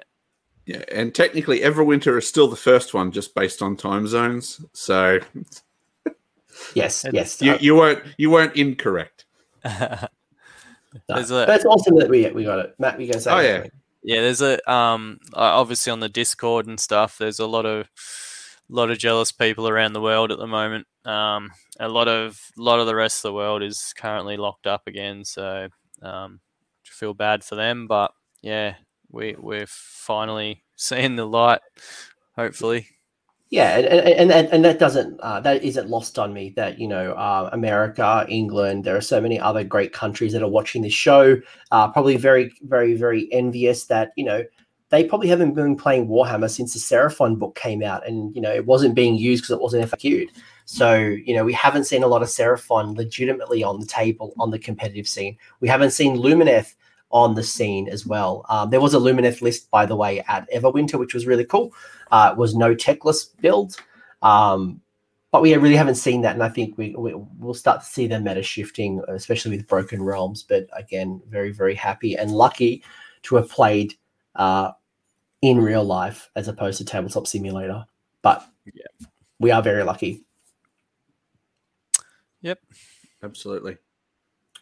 Yeah, 0.66 0.84
and 0.92 1.14
technically, 1.14 1.60
Everwinter 1.60 2.18
is 2.18 2.28
still 2.28 2.48
the 2.48 2.56
first 2.56 2.96
one, 2.96 3.12
just 3.12 3.36
based 3.36 3.62
on 3.62 3.76
time 3.78 4.08
zones. 4.08 4.66
So 4.74 5.20
Yes, 6.74 7.04
And 7.04 7.14
yes. 7.14 7.42
you, 7.42 7.54
uh, 7.54 7.58
you 7.62 7.76
weren't 7.76 8.04
you 8.18 8.30
weren't 8.30 8.56
incorrect. 8.56 9.26
no. 9.66 9.98
There's 11.08 11.32
a- 11.32 11.46
but 11.46 11.56
it's 11.56 11.66
awesome 11.66 11.98
that 12.00 12.10
we 12.10 12.30
we 12.32 12.44
got 12.44 12.60
it. 12.60 12.76
Matt, 12.80 12.98
we 12.98 13.08
go 13.08 13.18
say. 13.20 13.32
Oh, 13.32 13.38
it. 13.40 13.46
yeah. 13.46 13.70
Yeah, 14.08 14.22
there's 14.22 14.42
a 14.42 14.72
um 14.72 15.20
obviously 15.34 15.92
on 15.92 16.00
the 16.00 16.10
Discord 16.10 16.68
and 16.68 16.80
stuff. 16.80 17.18
There's 17.18 17.40
a 17.40 17.48
lot 17.48 17.66
of 17.66 17.88
lot 18.70 18.90
of 18.92 18.98
jealous 19.00 19.32
people 19.32 19.68
around 19.68 19.94
the 19.94 20.02
world 20.02 20.32
at 20.32 20.38
the 20.38 20.48
moment. 20.48 20.86
Um, 21.06 21.52
a 21.80 21.90
lot 21.90 22.08
of 22.08 22.40
lot 22.58 22.80
of 22.80 22.86
the 22.88 22.96
rest 22.96 23.26
of 23.26 23.30
the 23.30 23.34
world 23.34 23.64
is 23.64 23.94
currently 23.98 24.38
locked 24.38 24.68
up 24.68 24.84
again, 24.88 25.26
so 25.26 25.70
um, 26.02 26.40
feel 26.84 27.14
bad 27.16 27.44
for 27.44 27.56
them. 27.56 27.88
But 27.88 28.12
yeah, 28.42 28.76
we 29.12 29.36
we're 29.38 29.68
finally 29.68 30.64
seeing 30.76 31.16
the 31.16 31.26
light. 31.26 31.62
Hopefully, 32.36 32.88
yeah, 33.56 33.78
and 33.78 34.34
and, 34.34 34.48
and 34.50 34.66
that 34.66 34.80
doesn't 34.80 35.18
uh, 35.22 35.40
that 35.40 35.64
isn't 35.64 35.90
lost 35.90 36.20
on 36.20 36.34
me 36.34 36.50
that 36.58 36.78
you 36.78 36.90
know 36.90 37.14
uh, 37.14 37.50
America, 37.54 38.26
England, 38.28 38.84
there 38.84 38.98
are 38.98 39.02
so 39.02 39.22
many 39.22 39.40
other 39.40 39.64
great 39.64 39.94
countries 39.94 40.34
that 40.34 40.44
are 40.44 40.50
watching 40.50 40.82
this 40.82 40.94
show. 40.94 41.38
Uh, 41.72 41.88
probably 41.90 42.18
very, 42.18 42.52
very, 42.64 42.96
very 42.96 43.32
envious 43.32 43.86
that 43.86 44.12
you 44.18 44.26
know 44.26 44.44
they 44.90 45.06
probably 45.06 45.30
haven't 45.30 45.54
been 45.54 45.78
playing 45.78 46.10
Warhammer 46.10 46.50
since 46.50 46.74
the 46.74 46.80
Seraphon 46.80 47.40
book 47.40 47.56
came 47.56 47.82
out, 47.82 48.06
and 48.06 48.36
you 48.36 48.42
know 48.42 48.52
it 48.52 48.66
wasn't 48.66 48.94
being 48.94 49.16
used 49.16 49.44
because 49.44 49.56
it 49.56 49.62
wasn't 49.62 49.90
FAQ'd. 49.90 50.32
So 50.66 50.94
you 50.94 51.34
know 51.34 51.46
we 51.46 51.54
haven't 51.54 51.86
seen 51.86 52.04
a 52.04 52.08
lot 52.08 52.24
of 52.24 52.28
Seraphon 52.28 52.98
legitimately 52.98 53.64
on 53.64 53.80
the 53.80 53.86
table 53.86 54.34
on 54.38 54.52
the 54.52 54.60
competitive 54.60 55.08
scene. 55.08 55.38
We 55.62 55.70
haven't 55.70 55.92
seen 55.92 56.18
Lumineth 56.18 56.76
on 57.12 57.36
the 57.36 57.44
scene 57.44 57.88
as 57.88 58.06
well. 58.06 58.46
Um, 58.50 58.70
there 58.70 58.82
was 58.82 58.94
a 58.94 59.00
Lumineth 59.00 59.42
list, 59.42 59.70
by 59.72 59.86
the 59.86 59.96
way, 59.96 60.22
at 60.22 60.50
Everwinter, 60.52 61.00
which 61.00 61.14
was 61.14 61.28
really 61.28 61.46
cool. 61.46 61.74
Uh, 62.12 62.30
it 62.32 62.38
was 62.38 62.56
no 62.56 62.76
Teclis 62.76 63.30
build. 63.40 63.76
Um, 64.22 64.82
but 65.32 65.42
we 65.42 65.54
really 65.56 65.76
haven't 65.76 65.96
seen 65.96 66.22
that, 66.22 66.34
and 66.34 66.44
I 66.44 66.48
think 66.48 66.78
we, 66.78 66.96
we 66.98 67.14
will 67.40 67.54
start 67.54 67.82
to 67.82 67.86
see 67.86 68.08
the 68.08 68.22
meta 68.22 68.42
shifting, 68.42 69.02
especially 69.10 69.58
with 69.58 69.68
Broken 69.68 70.02
Realms. 70.02 70.44
But 70.44 70.68
again, 70.72 71.22
very 71.28 71.52
very 71.52 71.76
happy 71.76 72.16
and 72.16 72.32
lucky 72.32 72.82
to 73.24 73.36
have 73.36 73.50
played 73.50 73.96
uh, 74.36 74.72
in 75.42 75.60
real 75.60 75.84
life 75.84 76.30
as 76.38 76.48
opposed 76.48 76.78
to 76.78 76.86
tabletop 76.86 77.28
simulator. 77.28 77.86
But 78.22 78.48
yeah, 78.74 79.08
we 79.40 79.52
are 79.52 79.62
very 79.62 79.84
lucky. 79.84 80.24
Yep, 82.40 82.60
absolutely. 83.22 83.78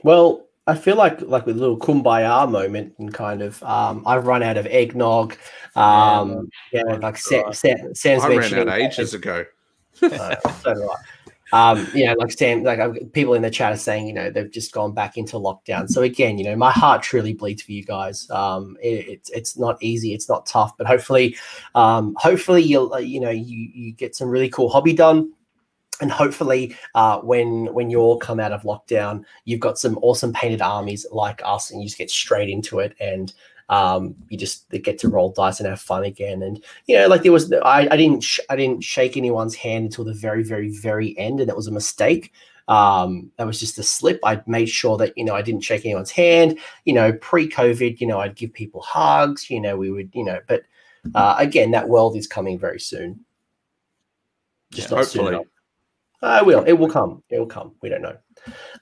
Well, 0.04 0.48
I 0.66 0.76
feel 0.76 0.96
like 0.96 1.22
like 1.22 1.46
with 1.46 1.58
a 1.58 1.60
little 1.60 1.78
kumbaya 1.78 2.50
moment 2.50 2.94
and 2.98 3.14
kind 3.14 3.42
of 3.42 3.62
um, 3.64 4.04
I've 4.06 4.26
run 4.26 4.44
out 4.44 4.58
of 4.58 4.66
eggnog. 4.68 5.36
Um, 5.76 6.50
yeah, 6.72 6.84
yeah 6.88 6.96
like 6.96 7.18
Sam, 7.18 7.52
Sam, 7.54 7.94
Sam's 7.94 8.24
I 8.24 8.30
ran 8.36 8.70
out 8.70 8.80
ages 8.80 9.14
ago. 9.14 9.46
uh, 10.02 10.36
so 10.62 10.74
right. 10.74 10.98
Um, 11.52 11.88
you 11.94 12.08
know, 12.08 12.14
like 12.14 12.32
Sam, 12.32 12.64
like 12.64 12.80
people 13.14 13.36
in 13.36 13.44
the 13.44 13.52
chat 13.52 13.74
are 13.74 13.78
saying, 13.78 14.08
you 14.08 14.14
know, 14.14 14.32
they've 14.32 14.50
just 14.50 14.72
gone 14.72 14.92
back 14.94 15.18
into 15.18 15.36
lockdown. 15.36 15.88
So 15.88 16.02
again, 16.02 16.40
you 16.40 16.46
know, 16.46 16.56
my 16.56 16.72
heart 16.72 17.04
truly 17.04 17.34
bleeds 17.34 17.62
for 17.62 17.74
you 17.74 17.84
guys. 17.84 18.28
Um, 18.32 18.76
it, 18.82 19.08
it's 19.08 19.30
it's 19.30 19.58
not 19.58 19.78
easy, 19.80 20.16
it's 20.16 20.28
not 20.28 20.48
tough, 20.48 20.76
but 20.78 20.88
hopefully, 20.88 21.38
um, 21.76 22.16
hopefully 22.18 22.64
you'll 22.64 22.92
uh, 22.94 22.98
you 22.98 23.20
know 23.20 23.30
you 23.30 23.70
you 23.74 23.92
get 23.92 24.16
some 24.16 24.30
really 24.30 24.50
cool 24.50 24.68
hobby 24.68 24.94
done 24.94 25.32
and 26.02 26.12
hopefully 26.12 26.76
uh, 26.96 27.20
when 27.20 27.74
when 27.74 27.90
you 27.90 28.00
all 28.00 28.18
come 28.18 28.40
out 28.40 28.52
of 28.52 28.64
lockdown 28.64 29.24
you've 29.46 29.60
got 29.60 29.78
some 29.78 29.98
awesome 30.02 30.34
painted 30.34 30.62
armies 30.62 31.06
like 31.12 31.42
us 31.46 31.72
and 31.72 31.82
you 31.82 31.88
just 31.88 31.98
get 31.98 32.10
straight 32.10 32.50
into 32.50 32.80
it 32.80 32.96
and 33.00 33.34
um, 33.70 34.16
you 34.30 34.38
just 34.38 34.70
get 34.70 35.00
to 35.00 35.10
roll 35.10 35.32
dice 35.32 35.60
and 35.60 35.68
have 35.68 35.82
fun 35.82 36.04
again. 36.04 36.44
And 36.44 36.64
you 36.86 36.98
know, 36.98 37.08
like 37.08 37.24
there 37.24 37.32
was, 37.32 37.52
I, 37.52 37.88
I 37.90 37.98
didn't, 37.98 38.22
sh- 38.22 38.40
I 38.50 38.56
didn't 38.56 38.84
shake 38.84 39.18
anyone's 39.18 39.56
hand 39.56 39.86
until 39.86 40.06
the 40.06 40.14
very, 40.14 40.44
very, 40.44 40.70
very 40.70 41.18
end, 41.18 41.40
and 41.40 41.50
that 41.50 41.56
was 41.56 41.68
a 41.68 41.72
mistake. 41.72 42.34
Um, 42.68 43.32
that 43.38 43.48
was 43.48 43.60
just 43.60 43.80
a 43.80 43.84
slip. 43.84 44.20
I 44.24 44.42
made 44.48 44.70
sure 44.70 44.98
that 44.98 45.18
you 45.18 45.26
know 45.26 45.36
I 45.36 45.42
didn't 45.42 45.64
shake 45.64 45.86
anyone's 45.86 46.12
hand. 46.12 46.60
You 46.86 46.94
know, 46.94 47.14
pre-COVID, 47.14 48.00
you 48.00 48.08
know, 48.08 48.20
I'd 48.20 48.36
give 48.36 48.54
people 48.54 48.82
hugs. 48.82 49.50
You 49.50 49.60
know, 49.60 49.76
we 49.76 49.92
would, 49.92 50.12
you 50.14 50.24
know, 50.24 50.40
but 50.48 50.64
uh, 51.16 51.36
again, 51.38 51.72
that 51.72 51.90
world 51.90 52.16
is 52.16 52.28
coming 52.28 52.58
very 52.60 52.80
soon. 52.80 53.26
Just 54.72 54.92
yeah, 54.92 54.98
hopefully. 54.98 55.46
I 56.24 56.42
will. 56.42 56.64
It 56.64 56.74
will 56.74 56.90
come. 56.90 57.22
It 57.30 57.38
will 57.38 57.46
come. 57.46 57.74
We 57.82 57.90
don't 57.90 58.02
know. 58.02 58.18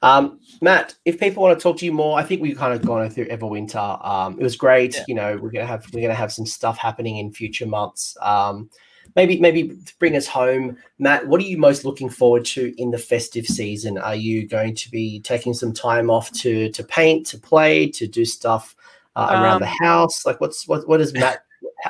Um, 0.01 0.39
Matt, 0.61 0.95
if 1.05 1.19
people 1.19 1.43
want 1.43 1.57
to 1.57 1.61
talk 1.61 1.77
to 1.77 1.85
you 1.85 1.91
more, 1.91 2.17
I 2.17 2.23
think 2.23 2.41
we've 2.41 2.57
kind 2.57 2.73
of 2.73 2.85
gone 2.85 3.09
through 3.09 3.27
Everwinter. 3.27 4.05
Um, 4.05 4.39
it 4.39 4.43
was 4.43 4.55
great. 4.55 4.95
Yeah. 4.95 5.03
You 5.07 5.15
know, 5.15 5.37
we're 5.37 5.51
gonna 5.51 5.65
have 5.65 5.85
we're 5.93 6.01
gonna 6.01 6.13
have 6.13 6.31
some 6.31 6.45
stuff 6.45 6.77
happening 6.77 7.17
in 7.17 7.31
future 7.31 7.65
months. 7.65 8.15
Um, 8.21 8.69
maybe 9.15 9.39
maybe 9.39 9.77
bring 9.99 10.15
us 10.15 10.27
home, 10.27 10.77
Matt. 10.99 11.27
What 11.27 11.41
are 11.41 11.45
you 11.45 11.57
most 11.57 11.85
looking 11.85 12.09
forward 12.09 12.45
to 12.45 12.73
in 12.77 12.91
the 12.91 12.97
festive 12.97 13.45
season? 13.45 13.97
Are 13.97 14.15
you 14.15 14.47
going 14.47 14.75
to 14.75 14.91
be 14.91 15.19
taking 15.21 15.53
some 15.53 15.73
time 15.73 16.09
off 16.09 16.31
to 16.33 16.69
to 16.71 16.83
paint, 16.83 17.25
to 17.27 17.39
play, 17.39 17.87
to 17.89 18.07
do 18.07 18.25
stuff 18.25 18.75
uh, 19.15 19.29
around 19.31 19.61
the 19.61 19.67
um, 19.67 19.77
house? 19.81 20.25
Like, 20.25 20.39
what's 20.41 20.67
what 20.67 20.87
what 20.87 20.97
does 20.97 21.13
Matt 21.13 21.43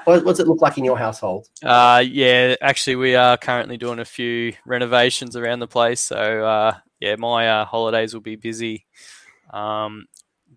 what 0.06 0.24
does 0.26 0.40
it 0.40 0.48
look 0.48 0.62
like 0.62 0.78
in 0.78 0.86
your 0.86 0.98
household? 0.98 1.48
Uh, 1.64 2.04
yeah, 2.06 2.56
actually, 2.62 2.96
we 2.96 3.16
are 3.16 3.38
currently 3.38 3.78
doing 3.78 4.00
a 4.00 4.06
few 4.06 4.54
renovations 4.66 5.36
around 5.36 5.60
the 5.60 5.68
place. 5.68 6.02
So, 6.02 6.46
uh, 6.46 6.78
yeah, 7.00 7.16
my 7.18 7.48
uh, 7.48 7.66
holidays 7.66 8.14
will 8.14 8.22
be 8.22 8.36
busy 8.36 8.86
um, 9.52 10.06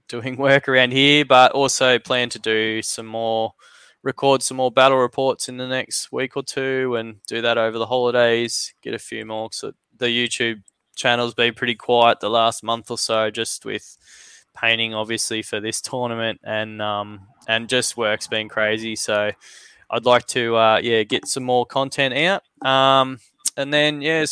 doing 0.09 0.37
work 0.39 0.69
around 0.69 0.93
here, 0.93 1.25
but 1.25 1.53
also 1.53 1.99
plan 1.99 2.31
to 2.31 2.39
do 2.39 2.83
some 2.83 3.07
more, 3.07 3.55
record 4.03 4.43
some 4.43 4.57
more 4.57 4.71
battle 4.71 4.99
reports 4.99 5.49
in 5.49 5.57
the 5.57 5.69
next 5.69 6.13
week 6.13 6.37
or 6.37 6.43
two 6.43 6.97
and 6.97 7.17
do 7.27 7.41
that 7.43 7.59
over 7.59 7.79
the 7.79 7.87
holidays, 7.87 8.75
get 8.83 8.95
a 8.95 8.99
few 8.99 9.25
more. 9.25 9.51
So, 9.53 9.73
the 9.97 10.07
YouTube 10.07 10.63
channel's 10.97 11.35
been 11.35 11.55
pretty 11.55 11.75
quiet 11.75 12.21
the 12.21 12.31
last 12.31 12.63
month 12.63 12.91
or 12.91 12.99
so, 12.99 13.31
just 13.31 13.65
with 13.65 13.97
painting, 14.55 14.95
obviously, 14.95 15.43
for 15.43 15.61
this 15.61 15.81
tournament 15.81 16.41
and 16.45 16.81
um, 16.81 17.27
and 17.49 17.69
just 17.69 17.97
work's 17.97 18.27
been 18.27 18.49
crazy. 18.49 18.97
So 18.97 19.31
I'd 19.91 20.05
like 20.05 20.27
to 20.29 20.57
uh, 20.57 20.81
yeah 20.83 21.03
get 21.03 21.27
some 21.27 21.45
more 21.45 21.67
content 21.67 22.15
out, 22.15 22.43
um, 22.67 23.19
and 23.57 23.73
then 23.73 24.03
yeah 24.03 24.25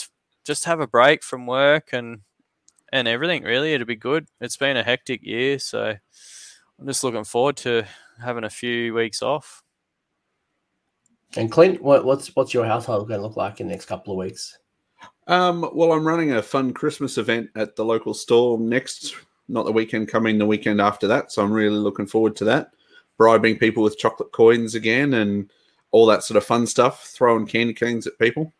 just 0.44 0.64
have 0.64 0.80
a 0.80 0.86
break 0.86 1.22
from 1.22 1.46
work 1.46 1.90
and 1.92 2.20
and 2.92 3.08
everything. 3.08 3.42
Really, 3.42 3.72
it'll 3.74 3.86
be 3.86 3.96
good. 3.96 4.26
It's 4.40 4.56
been 4.56 4.76
a 4.76 4.82
hectic 4.82 5.22
year, 5.22 5.58
so 5.58 5.94
I'm 6.78 6.86
just 6.86 7.04
looking 7.04 7.24
forward 7.24 7.56
to 7.58 7.84
having 8.22 8.44
a 8.44 8.50
few 8.50 8.94
weeks 8.94 9.22
off. 9.22 9.62
And 11.36 11.50
Clint, 11.50 11.82
what, 11.82 12.04
what's 12.04 12.34
what's 12.36 12.52
your 12.52 12.66
household 12.66 13.08
going 13.08 13.20
to 13.20 13.26
look 13.26 13.36
like 13.36 13.60
in 13.60 13.66
the 13.66 13.72
next 13.72 13.86
couple 13.86 14.12
of 14.12 14.18
weeks? 14.18 14.58
Um, 15.26 15.68
well, 15.72 15.92
I'm 15.92 16.06
running 16.06 16.32
a 16.32 16.42
fun 16.42 16.74
Christmas 16.74 17.16
event 17.16 17.48
at 17.54 17.76
the 17.76 17.84
local 17.84 18.12
store 18.12 18.58
next, 18.58 19.14
not 19.52 19.66
the 19.66 19.72
weekend 19.72 20.08
coming, 20.08 20.38
the 20.38 20.46
weekend 20.46 20.80
after 20.80 21.06
that. 21.08 21.30
So 21.30 21.42
I'm 21.42 21.52
really 21.52 21.76
looking 21.76 22.06
forward 22.06 22.34
to 22.36 22.44
that 22.46 22.72
bribing 23.16 23.58
people 23.58 23.82
with 23.82 23.98
chocolate 23.98 24.32
coins 24.32 24.74
again 24.74 25.14
and 25.14 25.50
all 25.92 26.06
that 26.06 26.24
sort 26.24 26.36
of 26.36 26.44
fun 26.44 26.66
stuff, 26.66 27.04
throwing 27.04 27.46
candy 27.46 27.74
canes 27.74 28.06
at 28.06 28.18
people, 28.18 28.52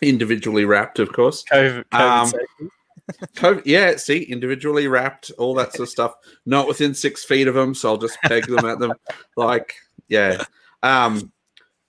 individually 0.00 0.64
wrapped, 0.64 0.98
of 0.98 1.12
course. 1.12 1.44
COVID, 1.52 1.84
COVID, 1.92 2.32
um, 2.32 2.32
COVID 3.36 3.62
yeah, 3.64 3.96
see, 3.96 4.22
individually 4.22 4.88
wrapped, 4.88 5.30
all 5.38 5.54
that 5.54 5.72
sort 5.72 5.86
of 5.86 5.90
stuff. 5.90 6.14
Not 6.46 6.66
within 6.66 6.94
six 6.94 7.24
feet 7.24 7.46
of 7.46 7.54
them, 7.54 7.74
so 7.74 7.90
I'll 7.90 7.96
just 7.98 8.18
peg 8.22 8.46
them 8.46 8.64
at 8.64 8.78
them. 8.78 8.92
Like, 9.36 9.74
yeah. 10.08 10.42
Um, 10.82 11.30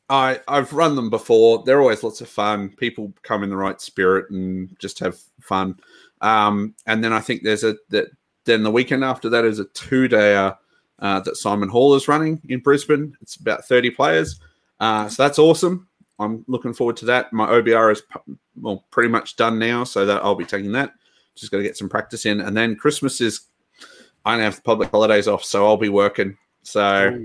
I 0.10 0.42
I've 0.48 0.74
run 0.74 0.96
them 0.96 1.10
before. 1.10 1.64
They're 1.66 1.82
always 1.82 2.04
lots 2.04 2.22
of 2.22 2.30
fun. 2.30 2.70
People 2.70 3.14
come 3.24 3.44
in 3.44 3.50
the 3.50 3.58
right 3.58 3.80
spirit 3.80 4.30
and 4.30 4.78
just 4.80 5.00
have 5.00 5.18
fun. 5.42 5.80
Um, 6.22 6.76
and 6.86 7.04
then 7.04 7.14
I 7.14 7.22
think 7.22 7.44
there's 7.44 7.64
a 7.64 7.78
that 7.90 8.10
then 8.48 8.64
the 8.64 8.72
weekend 8.72 9.04
after 9.04 9.30
that 9.30 9.46
is 9.46 9.60
a 9.60 9.66
two 9.66 10.08
day 10.08 10.36
uh, 10.36 11.20
that 11.20 11.38
Simon 11.38 11.70
Hall 11.70 11.94
is 11.94 12.08
running 12.08 12.42
in 12.50 12.60
Brisbane. 12.60 13.16
It's 13.22 13.36
about 13.36 13.66
30 13.66 13.92
players. 13.92 14.40
Uh, 14.80 15.08
so 15.08 15.24
that's 15.24 15.38
awesome. 15.38 15.88
I'm 16.20 16.44
looking 16.48 16.74
forward 16.74 16.98
to 16.98 17.06
that. 17.06 17.32
My 17.32 17.48
OBR 17.48 17.92
is 17.92 18.02
well 18.60 18.86
pretty 18.90 19.10
much 19.10 19.36
done 19.36 19.60
now, 19.60 19.84
so 19.84 20.06
that 20.06 20.24
I'll 20.24 20.34
be 20.34 20.46
taking 20.46 20.72
that. 20.72 20.94
Just 21.36 21.52
got 21.52 21.58
to 21.58 21.64
get 21.64 21.78
some 21.78 21.90
practice 21.90 22.26
in, 22.26 22.42
and 22.42 22.58
then 22.58 22.76
Christmas 22.76 23.22
is 23.22 23.42
I 24.26 24.34
don't 24.34 24.44
have 24.44 24.56
the 24.56 24.62
public 24.64 24.90
holidays 24.90 25.28
off, 25.28 25.44
so 25.44 25.66
I'll 25.68 25.78
be 25.78 25.90
working. 25.90 26.36
So, 26.64 27.24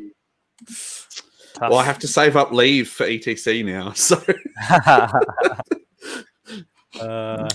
well, 1.60 1.76
I 1.76 1.84
have 1.84 1.98
to 2.00 2.08
save 2.08 2.36
up 2.36 2.52
leave 2.52 2.90
for 2.90 3.06
ETC 3.06 3.64
now. 3.64 3.92
So, 3.96 4.22
uh, 7.00 7.48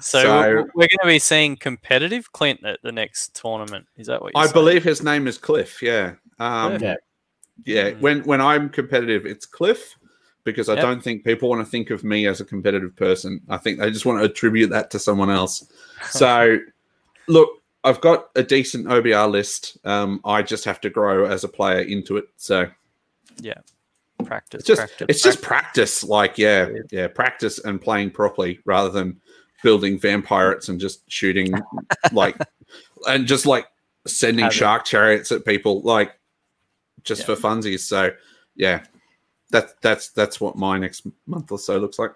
so, 0.00 0.22
so 0.22 0.50
we're 0.74 0.88
going 0.88 0.98
to 1.02 1.06
be 1.06 1.18
seeing 1.18 1.56
competitive 1.56 2.32
Clint 2.32 2.64
at 2.64 2.80
the 2.82 2.92
next 2.92 3.34
tournament. 3.34 3.86
Is 3.96 4.06
that 4.06 4.22
what 4.22 4.32
you 4.34 4.40
I 4.40 4.44
saying? 4.44 4.52
believe 4.52 4.84
his 4.84 5.02
name 5.02 5.26
is 5.26 5.38
Cliff? 5.38 5.82
Yeah. 5.82 6.14
Um, 6.38 6.78
yeah. 6.80 6.94
Yeah. 7.64 7.90
Mm. 7.90 8.00
When 8.00 8.22
when 8.22 8.40
I'm 8.40 8.68
competitive, 8.68 9.26
it's 9.26 9.46
Cliff 9.46 9.96
because 10.44 10.68
I 10.68 10.74
yep. 10.74 10.82
don't 10.82 11.02
think 11.02 11.24
people 11.24 11.48
want 11.48 11.64
to 11.64 11.70
think 11.70 11.90
of 11.90 12.02
me 12.04 12.26
as 12.26 12.40
a 12.40 12.44
competitive 12.44 12.96
person. 12.96 13.40
I 13.48 13.58
think 13.58 13.78
they 13.78 13.90
just 13.90 14.06
want 14.06 14.20
to 14.20 14.24
attribute 14.24 14.70
that 14.70 14.90
to 14.92 14.98
someone 14.98 15.30
else. 15.30 15.70
So, 16.12 16.56
look, 17.28 17.50
I've 17.84 18.00
got 18.00 18.30
a 18.34 18.42
decent 18.42 18.86
OBR 18.86 19.30
list. 19.30 19.76
Um, 19.84 20.22
I 20.24 20.40
just 20.40 20.64
have 20.64 20.80
to 20.80 20.88
grow 20.88 21.26
as 21.26 21.44
a 21.44 21.48
player 21.48 21.80
into 21.80 22.16
it. 22.16 22.24
So, 22.38 22.70
yeah, 23.38 23.58
practice. 24.24 24.60
It's 24.60 24.66
just 24.66 24.78
practice, 24.78 25.06
it's 25.10 25.22
practice. 25.22 25.22
just 25.22 25.42
practice. 25.42 26.04
Like, 26.04 26.38
yeah, 26.38 26.70
yeah, 26.90 27.08
practice 27.08 27.58
and 27.58 27.80
playing 27.80 28.12
properly 28.12 28.60
rather 28.64 28.88
than 28.88 29.20
building 29.62 29.98
vampires 29.98 30.68
and 30.68 30.80
just 30.80 31.10
shooting 31.10 31.52
like 32.12 32.36
and 33.08 33.26
just 33.26 33.46
like 33.46 33.66
sending 34.06 34.44
Have 34.44 34.54
shark 34.54 34.82
it. 34.82 34.86
chariots 34.86 35.32
at 35.32 35.44
people 35.44 35.82
like 35.82 36.12
just 37.04 37.20
yeah. 37.20 37.34
for 37.34 37.36
funsies. 37.36 37.80
So 37.80 38.10
yeah. 38.56 38.84
that's 39.50 39.74
that's 39.82 40.10
that's 40.10 40.40
what 40.40 40.56
my 40.56 40.78
next 40.78 41.06
month 41.26 41.52
or 41.52 41.58
so 41.58 41.78
looks 41.78 41.98
like. 41.98 42.12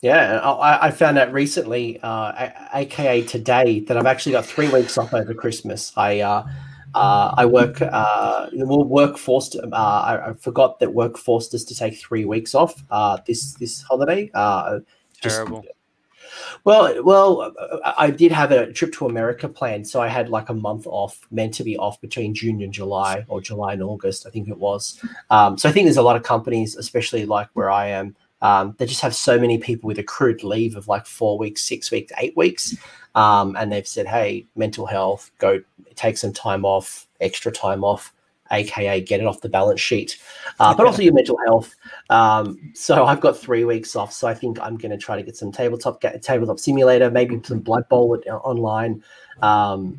Yeah, 0.00 0.38
I, 0.38 0.86
I 0.86 0.90
found 0.92 1.18
out 1.18 1.32
recently, 1.32 1.98
uh, 2.04 2.50
aka 2.72 3.22
today, 3.22 3.80
that 3.80 3.96
I've 3.96 4.06
actually 4.06 4.32
got 4.32 4.46
three 4.46 4.68
weeks 4.68 4.96
off 4.96 5.12
over 5.12 5.34
Christmas. 5.34 5.92
I 5.96 6.20
uh, 6.20 6.46
uh, 6.94 7.34
I 7.36 7.46
work 7.46 7.82
uh, 7.82 8.48
well, 8.52 8.84
work 8.84 9.18
forced. 9.18 9.56
Uh, 9.56 9.68
I, 9.72 10.30
I, 10.30 10.32
forgot 10.34 10.78
that 10.78 10.94
work 10.94 11.18
forced 11.18 11.52
us 11.52 11.64
to 11.64 11.74
take 11.74 11.98
three 11.98 12.24
weeks 12.24 12.54
off 12.54 12.84
uh, 12.90 13.18
this 13.26 13.54
this 13.54 13.82
holiday. 13.82 14.30
Uh, 14.34 14.80
Terrible. 15.20 15.64
Well, 16.64 17.02
well, 17.02 17.54
I 17.96 18.10
did 18.10 18.32
have 18.32 18.50
a 18.50 18.72
trip 18.72 18.92
to 18.94 19.06
America 19.06 19.48
planned, 19.48 19.86
so 19.88 20.00
I 20.00 20.08
had 20.08 20.28
like 20.28 20.48
a 20.48 20.54
month 20.54 20.86
off, 20.86 21.26
meant 21.30 21.54
to 21.54 21.64
be 21.64 21.76
off 21.76 22.00
between 22.00 22.34
June 22.34 22.62
and 22.62 22.72
July, 22.72 23.24
or 23.28 23.40
July 23.40 23.74
and 23.74 23.82
August, 23.82 24.26
I 24.26 24.30
think 24.30 24.48
it 24.48 24.58
was. 24.58 25.00
Um, 25.30 25.56
so 25.58 25.68
I 25.68 25.72
think 25.72 25.86
there's 25.86 25.96
a 25.96 26.02
lot 26.02 26.16
of 26.16 26.22
companies, 26.22 26.76
especially 26.76 27.26
like 27.26 27.48
where 27.54 27.70
I 27.70 27.88
am, 27.88 28.16
um, 28.40 28.74
they 28.78 28.86
just 28.86 29.00
have 29.00 29.14
so 29.14 29.38
many 29.38 29.58
people 29.58 29.88
with 29.88 29.98
accrued 29.98 30.44
leave 30.44 30.76
of 30.76 30.88
like 30.88 31.06
four 31.06 31.38
weeks, 31.38 31.64
six 31.64 31.90
weeks, 31.90 32.12
eight 32.18 32.36
weeks, 32.36 32.76
um, 33.14 33.56
and 33.56 33.72
they've 33.72 33.86
said, 33.86 34.06
"Hey, 34.06 34.46
mental 34.54 34.86
health, 34.86 35.30
go 35.38 35.60
take 35.96 36.16
some 36.18 36.32
time 36.32 36.64
off, 36.64 37.08
extra 37.20 37.50
time 37.50 37.82
off." 37.82 38.12
Aka 38.50 39.00
get 39.00 39.20
it 39.20 39.26
off 39.26 39.40
the 39.40 39.48
balance 39.48 39.80
sheet, 39.80 40.18
uh, 40.60 40.74
but 40.74 40.86
also 40.86 41.02
your 41.02 41.14
mental 41.14 41.38
health. 41.46 41.74
Um, 42.10 42.72
so 42.74 43.04
I've 43.04 43.20
got 43.20 43.36
three 43.36 43.64
weeks 43.64 43.96
off, 43.96 44.12
so 44.12 44.28
I 44.28 44.34
think 44.34 44.60
I'm 44.60 44.76
going 44.76 44.90
to 44.90 44.98
try 44.98 45.16
to 45.16 45.22
get 45.22 45.36
some 45.36 45.52
tabletop 45.52 46.00
get 46.00 46.20
tabletop 46.22 46.58
simulator, 46.58 47.10
maybe 47.10 47.40
some 47.44 47.60
Blood 47.60 47.88
Bowl 47.88 48.14
at, 48.14 48.26
uh, 48.26 48.36
online, 48.38 49.02
um, 49.42 49.98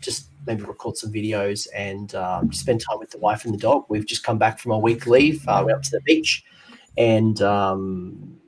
just 0.00 0.28
maybe 0.46 0.62
record 0.62 0.96
some 0.96 1.12
videos 1.12 1.66
and 1.74 2.14
um, 2.14 2.52
spend 2.52 2.80
time 2.80 2.98
with 2.98 3.10
the 3.10 3.18
wife 3.18 3.44
and 3.44 3.54
the 3.54 3.58
dog. 3.58 3.84
We've 3.88 4.06
just 4.06 4.24
come 4.24 4.38
back 4.38 4.58
from 4.58 4.72
a 4.72 4.78
week 4.78 5.06
leave. 5.06 5.46
Uh, 5.48 5.62
we're 5.64 5.74
up 5.74 5.82
to 5.82 5.90
the 5.90 6.00
beach, 6.02 6.44
and 6.96 7.40
um, 7.42 8.38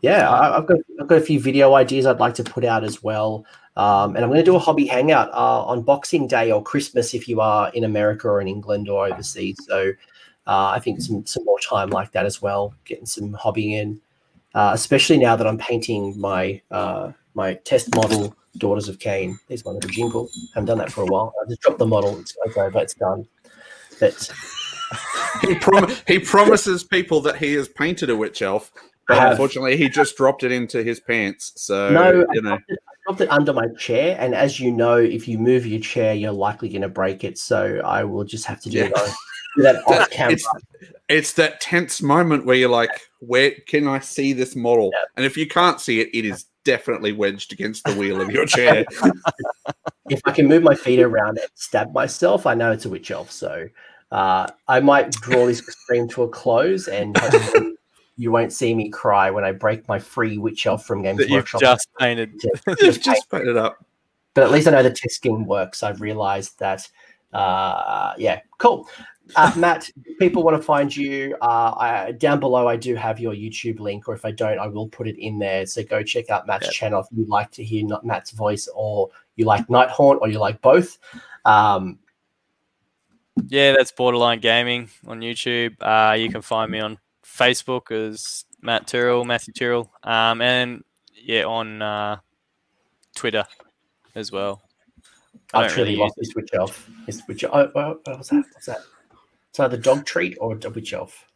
yeah, 0.00 0.30
I, 0.30 0.54
have 0.54 0.66
got 0.66 0.78
I've 1.00 1.08
got 1.08 1.18
a 1.18 1.22
few 1.22 1.40
video 1.40 1.74
ideas 1.74 2.06
I'd 2.06 2.20
like 2.20 2.34
to 2.34 2.44
put 2.44 2.64
out 2.64 2.84
as 2.84 3.02
well. 3.02 3.44
Um, 3.80 4.14
and 4.14 4.22
I'm 4.22 4.28
going 4.28 4.40
to 4.40 4.44
do 4.44 4.56
a 4.56 4.58
hobby 4.58 4.86
hangout 4.86 5.30
uh, 5.32 5.64
on 5.64 5.80
Boxing 5.80 6.26
Day 6.26 6.52
or 6.52 6.62
Christmas 6.62 7.14
if 7.14 7.26
you 7.26 7.40
are 7.40 7.70
in 7.72 7.84
America 7.84 8.28
or 8.28 8.42
in 8.42 8.46
England 8.46 8.90
or 8.90 9.06
overseas. 9.06 9.56
So 9.66 9.92
uh, 10.46 10.66
I 10.66 10.78
think 10.80 11.00
some 11.00 11.24
some 11.24 11.46
more 11.46 11.58
time 11.60 11.88
like 11.88 12.12
that 12.12 12.26
as 12.26 12.42
well, 12.42 12.74
getting 12.84 13.06
some 13.06 13.32
hobby 13.32 13.76
in, 13.76 13.98
uh, 14.54 14.72
especially 14.74 15.16
now 15.16 15.34
that 15.34 15.46
I'm 15.46 15.56
painting 15.56 16.20
my 16.20 16.60
uh, 16.70 17.12
my 17.32 17.54
test 17.54 17.94
model 17.94 18.36
Daughters 18.58 18.86
of 18.86 18.98
Khaine. 18.98 19.36
There's 19.48 19.64
one 19.64 19.76
of 19.76 19.80
the 19.80 19.88
jingle. 19.88 20.28
I 20.34 20.56
haven't 20.56 20.66
done 20.66 20.78
that 20.78 20.92
for 20.92 21.00
a 21.00 21.06
while. 21.06 21.32
I 21.42 21.48
just 21.48 21.62
dropped 21.62 21.78
the 21.78 21.86
model. 21.86 22.18
It's 22.18 22.36
okay, 22.48 22.68
but 22.70 22.82
it's 22.82 22.94
done. 22.94 23.26
But 23.98 24.30
he, 25.40 25.54
prom- 25.54 25.90
he 26.06 26.18
promises 26.18 26.84
people 26.84 27.22
that 27.22 27.36
he 27.36 27.54
has 27.54 27.66
painted 27.66 28.10
a 28.10 28.16
witch 28.16 28.42
elf, 28.42 28.72
but 29.08 29.30
unfortunately, 29.30 29.78
he 29.78 29.88
just 29.88 30.18
dropped 30.18 30.42
it 30.42 30.52
into 30.52 30.82
his 30.82 31.00
pants. 31.00 31.52
So 31.56 31.88
no, 31.88 32.26
you 32.34 32.42
know 32.42 32.58
dropped 33.10 33.20
it 33.20 33.30
under 33.30 33.52
my 33.52 33.66
chair, 33.78 34.16
and 34.20 34.34
as 34.34 34.60
you 34.60 34.70
know, 34.70 34.96
if 34.96 35.26
you 35.26 35.38
move 35.38 35.66
your 35.66 35.80
chair, 35.80 36.14
you're 36.14 36.32
likely 36.32 36.68
going 36.68 36.82
to 36.82 36.88
break 36.88 37.24
it. 37.24 37.38
So 37.38 37.80
I 37.84 38.04
will 38.04 38.24
just 38.24 38.44
have 38.46 38.60
to 38.62 38.70
do, 38.70 38.78
yeah. 38.78 38.88
that, 38.88 39.14
do 39.56 39.62
that 39.62 39.76
off 39.86 40.10
camera. 40.10 40.34
It's, 40.34 40.48
it's, 41.08 41.32
that 41.34 41.60
tense 41.60 42.00
moment 42.02 42.46
where 42.46 42.56
you're 42.56 42.70
like, 42.70 43.08
"Where 43.18 43.52
can 43.66 43.88
I 43.88 43.98
see 43.98 44.32
this 44.32 44.54
model?" 44.54 44.90
Yeah. 44.92 45.04
And 45.16 45.26
if 45.26 45.36
you 45.36 45.46
can't 45.46 45.80
see 45.80 46.00
it, 46.00 46.10
it 46.14 46.24
is 46.24 46.46
definitely 46.64 47.12
wedged 47.12 47.52
against 47.52 47.84
the 47.84 47.94
wheel 47.94 48.20
of 48.20 48.30
your 48.30 48.46
chair. 48.46 48.84
if 50.08 50.20
I 50.24 50.30
can 50.32 50.46
move 50.46 50.62
my 50.62 50.74
feet 50.74 51.00
around 51.00 51.38
and 51.38 51.48
stab 51.54 51.92
myself, 51.92 52.46
I 52.46 52.54
know 52.54 52.70
it's 52.70 52.84
a 52.84 52.88
witch 52.88 53.10
elf. 53.10 53.30
So 53.30 53.68
uh, 54.12 54.46
I 54.68 54.80
might 54.80 55.10
draw 55.10 55.46
this 55.46 55.64
stream 55.82 56.08
to 56.10 56.22
a 56.22 56.28
close 56.28 56.86
and 56.86 57.16
you 58.20 58.30
won't 58.30 58.52
see 58.52 58.74
me 58.74 58.90
cry 58.90 59.30
when 59.30 59.44
I 59.44 59.52
break 59.52 59.88
my 59.88 59.98
free 59.98 60.36
witch 60.36 60.66
elf 60.66 60.84
from 60.84 61.02
Games 61.02 61.18
that 61.20 61.30
Workshop. 61.30 61.62
You've 61.62 61.70
just 61.70 61.88
painted. 61.98 62.42
You've 62.78 63.00
just 63.00 63.30
painted 63.30 63.56
up. 63.56 63.82
But 64.34 64.44
at 64.44 64.50
least 64.50 64.68
I 64.68 64.72
know 64.72 64.82
the 64.82 64.90
test 64.90 65.14
scheme 65.14 65.46
works. 65.46 65.82
I've 65.82 66.02
realized 66.02 66.58
that. 66.58 66.86
Uh, 67.32 68.12
yeah, 68.18 68.40
cool. 68.58 68.90
Uh, 69.36 69.52
Matt, 69.56 69.88
people 70.18 70.42
want 70.42 70.54
to 70.54 70.62
find 70.62 70.94
you 70.94 71.34
uh, 71.40 71.74
I, 71.78 72.12
down 72.12 72.40
below. 72.40 72.68
I 72.68 72.76
do 72.76 72.94
have 72.94 73.18
your 73.18 73.32
YouTube 73.32 73.80
link, 73.80 74.06
or 74.06 74.14
if 74.14 74.26
I 74.26 74.32
don't, 74.32 74.58
I 74.58 74.66
will 74.66 74.88
put 74.88 75.08
it 75.08 75.16
in 75.18 75.38
there. 75.38 75.64
So 75.64 75.82
go 75.82 76.02
check 76.02 76.28
out 76.28 76.46
Matt's 76.46 76.66
yep. 76.66 76.74
channel 76.74 77.00
if 77.00 77.06
you'd 77.16 77.28
like 77.30 77.50
to 77.52 77.64
hear 77.64 77.86
not 77.86 78.04
Matt's 78.04 78.32
voice, 78.32 78.68
or 78.74 79.08
you 79.36 79.46
like 79.46 79.66
Nighthaunt, 79.68 80.18
or 80.20 80.28
you 80.28 80.38
like 80.38 80.60
both. 80.60 80.98
Um, 81.46 81.98
yeah, 83.48 83.72
that's 83.72 83.92
Borderline 83.92 84.40
Gaming 84.40 84.90
on 85.06 85.20
YouTube. 85.20 85.76
Uh, 85.80 86.12
you 86.12 86.28
can 86.28 86.42
find 86.42 86.70
me 86.70 86.80
on 86.80 86.98
Facebook 87.38 87.90
as 87.90 88.44
Mat 88.60 88.86
Tyrrell, 88.86 89.24
Matthew 89.24 89.54
Tyrrell, 89.54 89.92
um, 90.02 90.40
and 90.42 90.84
yeah, 91.14 91.44
on 91.44 91.82
uh, 91.82 92.18
Twitter 93.14 93.44
as 94.14 94.32
well. 94.32 94.62
I 95.52 95.62
have 95.62 95.72
truly 95.72 95.90
really 95.90 96.02
lost 96.02 96.14
this 96.16 96.34
witch 96.34 96.50
elf. 96.52 96.88
This 97.06 97.22
witch 97.26 97.44
elf. 97.44 97.54
Oh, 97.54 97.70
oh, 97.74 98.16
what's 98.16 98.28
that? 98.28 98.44
What's 98.52 98.66
that? 98.66 98.80
It's 99.50 99.60
either 99.60 99.76
dog 99.76 100.04
treat 100.06 100.36
or 100.40 100.58
a 100.62 100.70
witch 100.70 100.92
elf. 100.92 101.26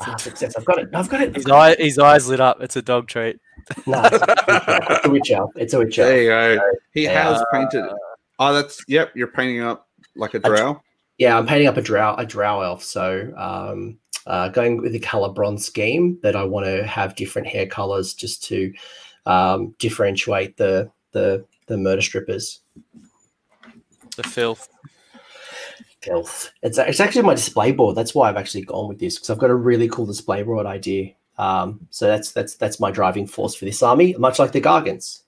Ah, 0.00 0.16
success. 0.16 0.54
I've 0.56 0.64
got 0.64 0.78
it. 0.78 0.88
I've 0.92 1.08
got 1.08 1.22
it. 1.22 1.34
his, 1.34 1.46
eye, 1.46 1.76
his 1.76 1.98
eyes 1.98 2.28
lit 2.28 2.40
up. 2.40 2.60
It's 2.60 2.76
a 2.76 2.82
dog 2.82 3.08
treat. 3.08 3.38
no, 3.86 4.02
it's 4.04 5.06
a 5.06 5.10
witch 5.10 5.30
elf. 5.30 5.52
It's 5.56 5.74
a 5.74 5.78
witch 5.78 5.98
elf. 5.98 6.08
There 6.08 6.22
you 6.22 6.28
go. 6.28 6.56
So, 6.56 6.78
he 6.92 7.04
yeah. 7.04 7.30
has 7.30 7.44
painted. 7.52 7.84
Oh, 8.38 8.52
that's 8.52 8.82
yep. 8.88 9.12
You're 9.14 9.28
painting 9.28 9.62
up 9.62 9.88
like 10.14 10.34
a 10.34 10.38
drow. 10.38 10.82
Yeah, 11.18 11.38
I'm 11.38 11.46
painting 11.46 11.68
up 11.68 11.78
a 11.78 11.82
drow, 11.82 12.14
a 12.16 12.26
drow 12.26 12.60
elf. 12.60 12.84
So 12.84 13.32
um, 13.36 13.98
uh, 14.26 14.48
going 14.48 14.82
with 14.82 14.92
the 14.92 14.98
color 14.98 15.32
bronze 15.32 15.64
scheme 15.64 16.18
that 16.22 16.36
I 16.36 16.44
want 16.44 16.66
to 16.66 16.84
have 16.86 17.16
different 17.16 17.48
hair 17.48 17.66
colors 17.66 18.14
just 18.14 18.42
to 18.44 18.72
um, 19.26 19.74
differentiate 19.78 20.56
the 20.56 20.90
the 21.12 21.44
the 21.66 21.76
murder 21.76 22.02
strippers. 22.02 22.60
The 24.16 24.22
filth. 24.22 24.68
Filth. 26.00 26.52
It's 26.62 26.78
it's 26.78 27.00
actually 27.00 27.22
my 27.22 27.34
display 27.34 27.72
board. 27.72 27.96
That's 27.96 28.14
why 28.14 28.28
I've 28.28 28.36
actually 28.36 28.62
gone 28.62 28.88
with 28.88 28.98
this 28.98 29.16
because 29.16 29.30
I've 29.30 29.38
got 29.38 29.50
a 29.50 29.54
really 29.54 29.88
cool 29.88 30.06
display 30.06 30.42
board 30.42 30.66
idea. 30.66 31.12
Um, 31.38 31.86
so 31.90 32.06
that's 32.06 32.32
that's 32.32 32.54
that's 32.56 32.80
my 32.80 32.90
driving 32.90 33.26
force 33.26 33.54
for 33.54 33.64
this 33.64 33.82
army, 33.82 34.14
much 34.18 34.38
like 34.38 34.52
the 34.52 34.60
Gargants. 34.60 35.22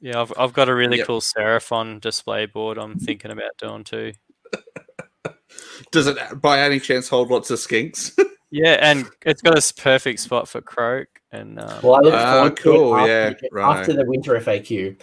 Yeah, 0.00 0.20
I've 0.20 0.32
I've 0.38 0.52
got 0.52 0.68
a 0.68 0.74
really 0.74 0.98
yep. 0.98 1.06
cool 1.06 1.20
Seraphon 1.20 2.00
display 2.00 2.46
board. 2.46 2.78
I'm 2.78 2.98
thinking 2.98 3.30
about 3.30 3.56
doing 3.58 3.84
too. 3.84 4.12
Does 5.92 6.06
it 6.06 6.16
by 6.40 6.60
any 6.60 6.78
chance 6.78 7.08
hold 7.08 7.30
lots 7.30 7.50
of 7.50 7.58
skinks? 7.58 8.18
yeah, 8.50 8.78
and 8.80 9.08
it's 9.22 9.42
got 9.42 9.56
a 9.56 9.74
perfect 9.74 10.20
spot 10.20 10.48
for 10.48 10.60
Kroak. 10.60 11.08
And 11.32 11.60
um, 11.60 11.80
well, 11.82 11.96
I 11.96 12.00
look 12.00 12.14
ah, 12.14 12.32
forward 12.32 12.52
uh, 12.52 12.54
cool. 12.56 12.96
After, 12.96 13.08
yeah, 13.10 13.48
right. 13.52 13.78
after 13.78 13.92
the 13.92 14.04
winter 14.04 14.34
FAQ. 14.34 15.00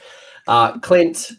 Uh, 0.47 0.79
Clint. 0.79 1.31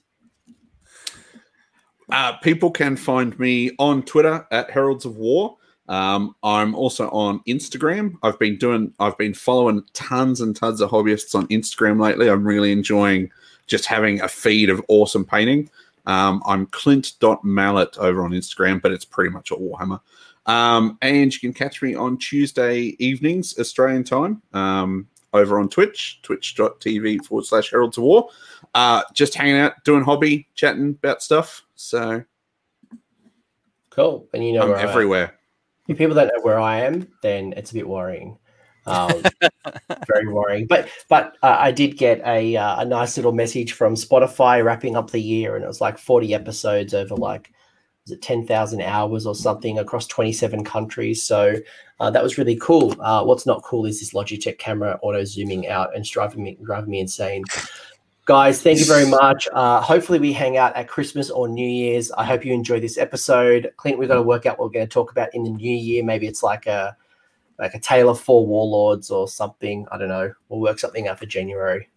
Uh, 2.10 2.36
people 2.38 2.70
can 2.70 2.96
find 2.96 3.38
me 3.38 3.70
on 3.78 4.02
Twitter 4.02 4.46
at 4.50 4.70
Heralds 4.70 5.04
of 5.04 5.16
War. 5.16 5.58
Um, 5.88 6.34
I'm 6.42 6.74
also 6.74 7.08
on 7.10 7.40
Instagram. 7.46 8.14
I've 8.22 8.38
been 8.38 8.56
doing, 8.56 8.92
I've 8.98 9.16
been 9.18 9.34
following 9.34 9.82
tons 9.94 10.40
and 10.40 10.54
tons 10.54 10.80
of 10.80 10.90
hobbyists 10.90 11.34
on 11.34 11.46
Instagram 11.48 12.00
lately. 12.00 12.30
I'm 12.30 12.46
really 12.46 12.72
enjoying 12.72 13.30
just 13.66 13.86
having 13.86 14.20
a 14.20 14.28
feed 14.28 14.70
of 14.70 14.82
awesome 14.88 15.24
painting. 15.24 15.70
Um, 16.06 16.42
I'm 16.46 16.66
clint.mallet 16.66 17.98
over 17.98 18.24
on 18.24 18.30
Instagram, 18.30 18.80
but 18.80 18.92
it's 18.92 19.04
pretty 19.04 19.30
much 19.30 19.52
all 19.52 19.76
Warhammer. 19.76 20.00
Um, 20.48 20.96
and 21.02 21.32
you 21.32 21.38
can 21.38 21.52
catch 21.52 21.82
me 21.82 21.94
on 21.94 22.16
Tuesday 22.16 22.96
evenings, 22.98 23.58
Australian 23.58 24.02
time, 24.02 24.42
um, 24.54 25.06
over 25.34 25.60
on 25.60 25.68
Twitch, 25.68 26.20
twitch.tv 26.22 27.24
forward 27.24 27.44
slash 27.44 27.70
Heralds 27.70 27.98
of 27.98 28.04
War. 28.04 28.30
Uh, 28.74 29.02
just 29.12 29.34
hanging 29.34 29.58
out, 29.58 29.84
doing 29.84 30.02
hobby, 30.02 30.48
chatting 30.54 30.90
about 30.90 31.22
stuff. 31.22 31.64
So 31.74 32.24
cool. 33.90 34.26
And 34.32 34.44
you 34.44 34.54
know, 34.54 34.74
I'm 34.74 34.88
everywhere. 34.88 35.34
If 35.86 35.98
people 35.98 36.14
don't 36.14 36.28
know 36.28 36.42
where 36.42 36.58
I 36.58 36.80
am, 36.80 37.08
then 37.22 37.52
it's 37.56 37.70
a 37.70 37.74
bit 37.74 37.88
worrying. 37.88 38.38
Um, 38.86 39.22
very 40.06 40.28
worrying. 40.28 40.66
But 40.66 40.88
but 41.10 41.36
uh, 41.42 41.56
I 41.58 41.72
did 41.72 41.98
get 41.98 42.22
a 42.26 42.56
uh, 42.56 42.80
a 42.80 42.84
nice 42.86 43.18
little 43.18 43.32
message 43.32 43.72
from 43.72 43.94
Spotify 43.96 44.64
wrapping 44.64 44.96
up 44.96 45.10
the 45.10 45.20
year, 45.20 45.56
and 45.56 45.64
it 45.64 45.68
was 45.68 45.82
like 45.82 45.98
forty 45.98 46.34
episodes 46.34 46.94
over 46.94 47.14
like 47.16 47.52
was 48.08 48.16
it 48.16 48.22
ten 48.22 48.46
thousand 48.46 48.80
hours 48.80 49.26
or 49.26 49.34
something 49.34 49.78
across 49.78 50.06
twenty 50.06 50.32
seven 50.32 50.64
countries. 50.64 51.22
So 51.22 51.56
uh, 52.00 52.10
that 52.10 52.22
was 52.22 52.38
really 52.38 52.56
cool. 52.56 52.94
Uh, 53.00 53.22
what's 53.24 53.44
not 53.44 53.62
cool 53.62 53.84
is 53.84 54.00
this 54.00 54.14
Logitech 54.14 54.58
camera 54.58 54.98
auto 55.02 55.24
zooming 55.24 55.68
out 55.68 55.94
and 55.94 56.04
driving 56.04 56.42
me 56.42 56.58
driving 56.62 56.90
me 56.90 57.00
insane. 57.00 57.44
Guys, 58.24 58.62
thank 58.62 58.78
you 58.78 58.84
very 58.84 59.06
much. 59.06 59.48
Uh, 59.52 59.80
hopefully, 59.80 60.18
we 60.18 60.32
hang 60.32 60.56
out 60.56 60.74
at 60.76 60.88
Christmas 60.88 61.30
or 61.30 61.48
New 61.48 61.68
Year's. 61.68 62.10
I 62.12 62.24
hope 62.24 62.44
you 62.44 62.52
enjoy 62.52 62.80
this 62.80 62.98
episode. 62.98 63.72
Clint, 63.76 63.98
we've 63.98 64.08
got 64.08 64.16
to 64.16 64.22
work 64.22 64.46
out 64.46 64.58
what 64.58 64.66
we're 64.66 64.72
going 64.72 64.86
to 64.86 64.92
talk 64.92 65.10
about 65.10 65.34
in 65.34 65.44
the 65.44 65.50
new 65.50 65.74
year. 65.74 66.04
Maybe 66.04 66.26
it's 66.26 66.42
like 66.42 66.66
a 66.66 66.96
like 67.58 67.74
a 67.74 67.80
tale 67.80 68.08
of 68.08 68.20
four 68.20 68.46
warlords 68.46 69.10
or 69.10 69.28
something. 69.28 69.86
I 69.90 69.98
don't 69.98 70.08
know. 70.08 70.32
We'll 70.48 70.60
work 70.60 70.78
something 70.78 71.08
out 71.08 71.18
for 71.18 71.26
January. 71.26 71.88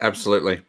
Absolutely. 0.00 0.62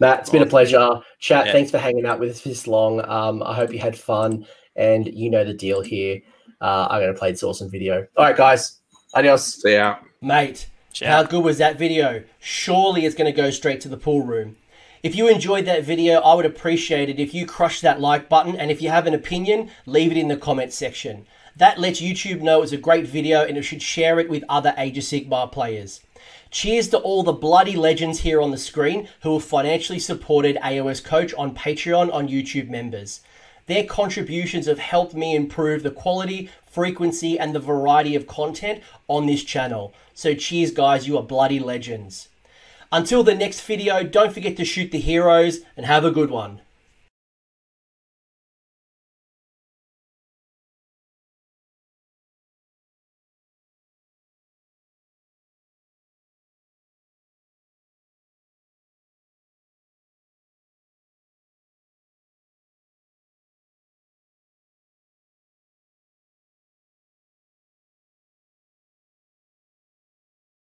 Matt, 0.00 0.20
it's 0.20 0.30
been 0.30 0.42
a 0.42 0.46
pleasure. 0.46 1.00
Chat, 1.18 1.46
yeah. 1.46 1.52
thanks 1.52 1.70
for 1.70 1.78
hanging 1.78 2.06
out 2.06 2.20
with 2.20 2.30
us 2.30 2.42
this 2.42 2.66
long. 2.66 3.04
Um, 3.08 3.42
I 3.42 3.54
hope 3.54 3.72
you 3.72 3.78
had 3.78 3.98
fun 3.98 4.46
and 4.76 5.06
you 5.06 5.30
know 5.30 5.44
the 5.44 5.54
deal 5.54 5.80
here. 5.80 6.20
Uh, 6.60 6.88
I'm 6.90 7.00
going 7.00 7.12
to 7.12 7.18
play 7.18 7.30
this 7.30 7.42
awesome 7.42 7.70
video. 7.70 8.06
All 8.16 8.24
right, 8.24 8.36
guys. 8.36 8.80
Adios. 9.14 9.62
See 9.62 9.74
ya. 9.74 9.96
Mate, 10.20 10.68
Ciao. 10.92 11.08
how 11.08 11.22
good 11.22 11.44
was 11.44 11.58
that 11.58 11.78
video? 11.78 12.24
Surely 12.38 13.04
it's 13.04 13.14
going 13.14 13.32
to 13.32 13.36
go 13.36 13.50
straight 13.50 13.80
to 13.82 13.88
the 13.88 13.96
pool 13.96 14.22
room. 14.22 14.56
If 15.02 15.14
you 15.14 15.28
enjoyed 15.28 15.66
that 15.66 15.84
video, 15.84 16.20
I 16.20 16.32
would 16.32 16.46
appreciate 16.46 17.10
it 17.10 17.20
if 17.20 17.34
you 17.34 17.44
crush 17.44 17.82
that 17.82 18.00
like 18.00 18.30
button. 18.30 18.56
And 18.56 18.70
if 18.70 18.80
you 18.80 18.88
have 18.88 19.06
an 19.06 19.12
opinion, 19.12 19.70
leave 19.84 20.10
it 20.10 20.16
in 20.16 20.28
the 20.28 20.36
comments 20.36 20.76
section. 20.76 21.26
That 21.56 21.78
lets 21.78 22.00
YouTube 22.00 22.40
know 22.40 22.62
it's 22.62 22.72
a 22.72 22.78
great 22.78 23.06
video 23.06 23.44
and 23.44 23.58
it 23.58 23.62
should 23.62 23.82
share 23.82 24.18
it 24.18 24.30
with 24.30 24.42
other 24.48 24.74
Age 24.78 24.96
of 24.96 25.04
Sigmar 25.04 25.52
players. 25.52 26.00
Cheers 26.54 26.86
to 26.90 26.98
all 26.98 27.24
the 27.24 27.32
bloody 27.32 27.74
legends 27.74 28.20
here 28.20 28.40
on 28.40 28.52
the 28.52 28.56
screen 28.56 29.08
who 29.22 29.32
have 29.32 29.44
financially 29.44 29.98
supported 29.98 30.56
AOS 30.62 31.02
Coach 31.02 31.34
on 31.34 31.52
Patreon 31.52 32.14
on 32.14 32.28
YouTube 32.28 32.68
members. 32.68 33.22
Their 33.66 33.82
contributions 33.82 34.66
have 34.66 34.78
helped 34.78 35.14
me 35.14 35.34
improve 35.34 35.82
the 35.82 35.90
quality, 35.90 36.48
frequency, 36.64 37.36
and 37.36 37.56
the 37.56 37.58
variety 37.58 38.14
of 38.14 38.28
content 38.28 38.84
on 39.08 39.26
this 39.26 39.42
channel. 39.42 39.92
So 40.14 40.36
cheers, 40.36 40.70
guys, 40.70 41.08
you 41.08 41.18
are 41.18 41.24
bloody 41.24 41.58
legends. 41.58 42.28
Until 42.92 43.24
the 43.24 43.34
next 43.34 43.60
video, 43.62 44.04
don't 44.04 44.32
forget 44.32 44.56
to 44.58 44.64
shoot 44.64 44.92
the 44.92 45.00
heroes 45.00 45.62
and 45.76 45.84
have 45.86 46.04
a 46.04 46.12
good 46.12 46.30
one. 46.30 46.60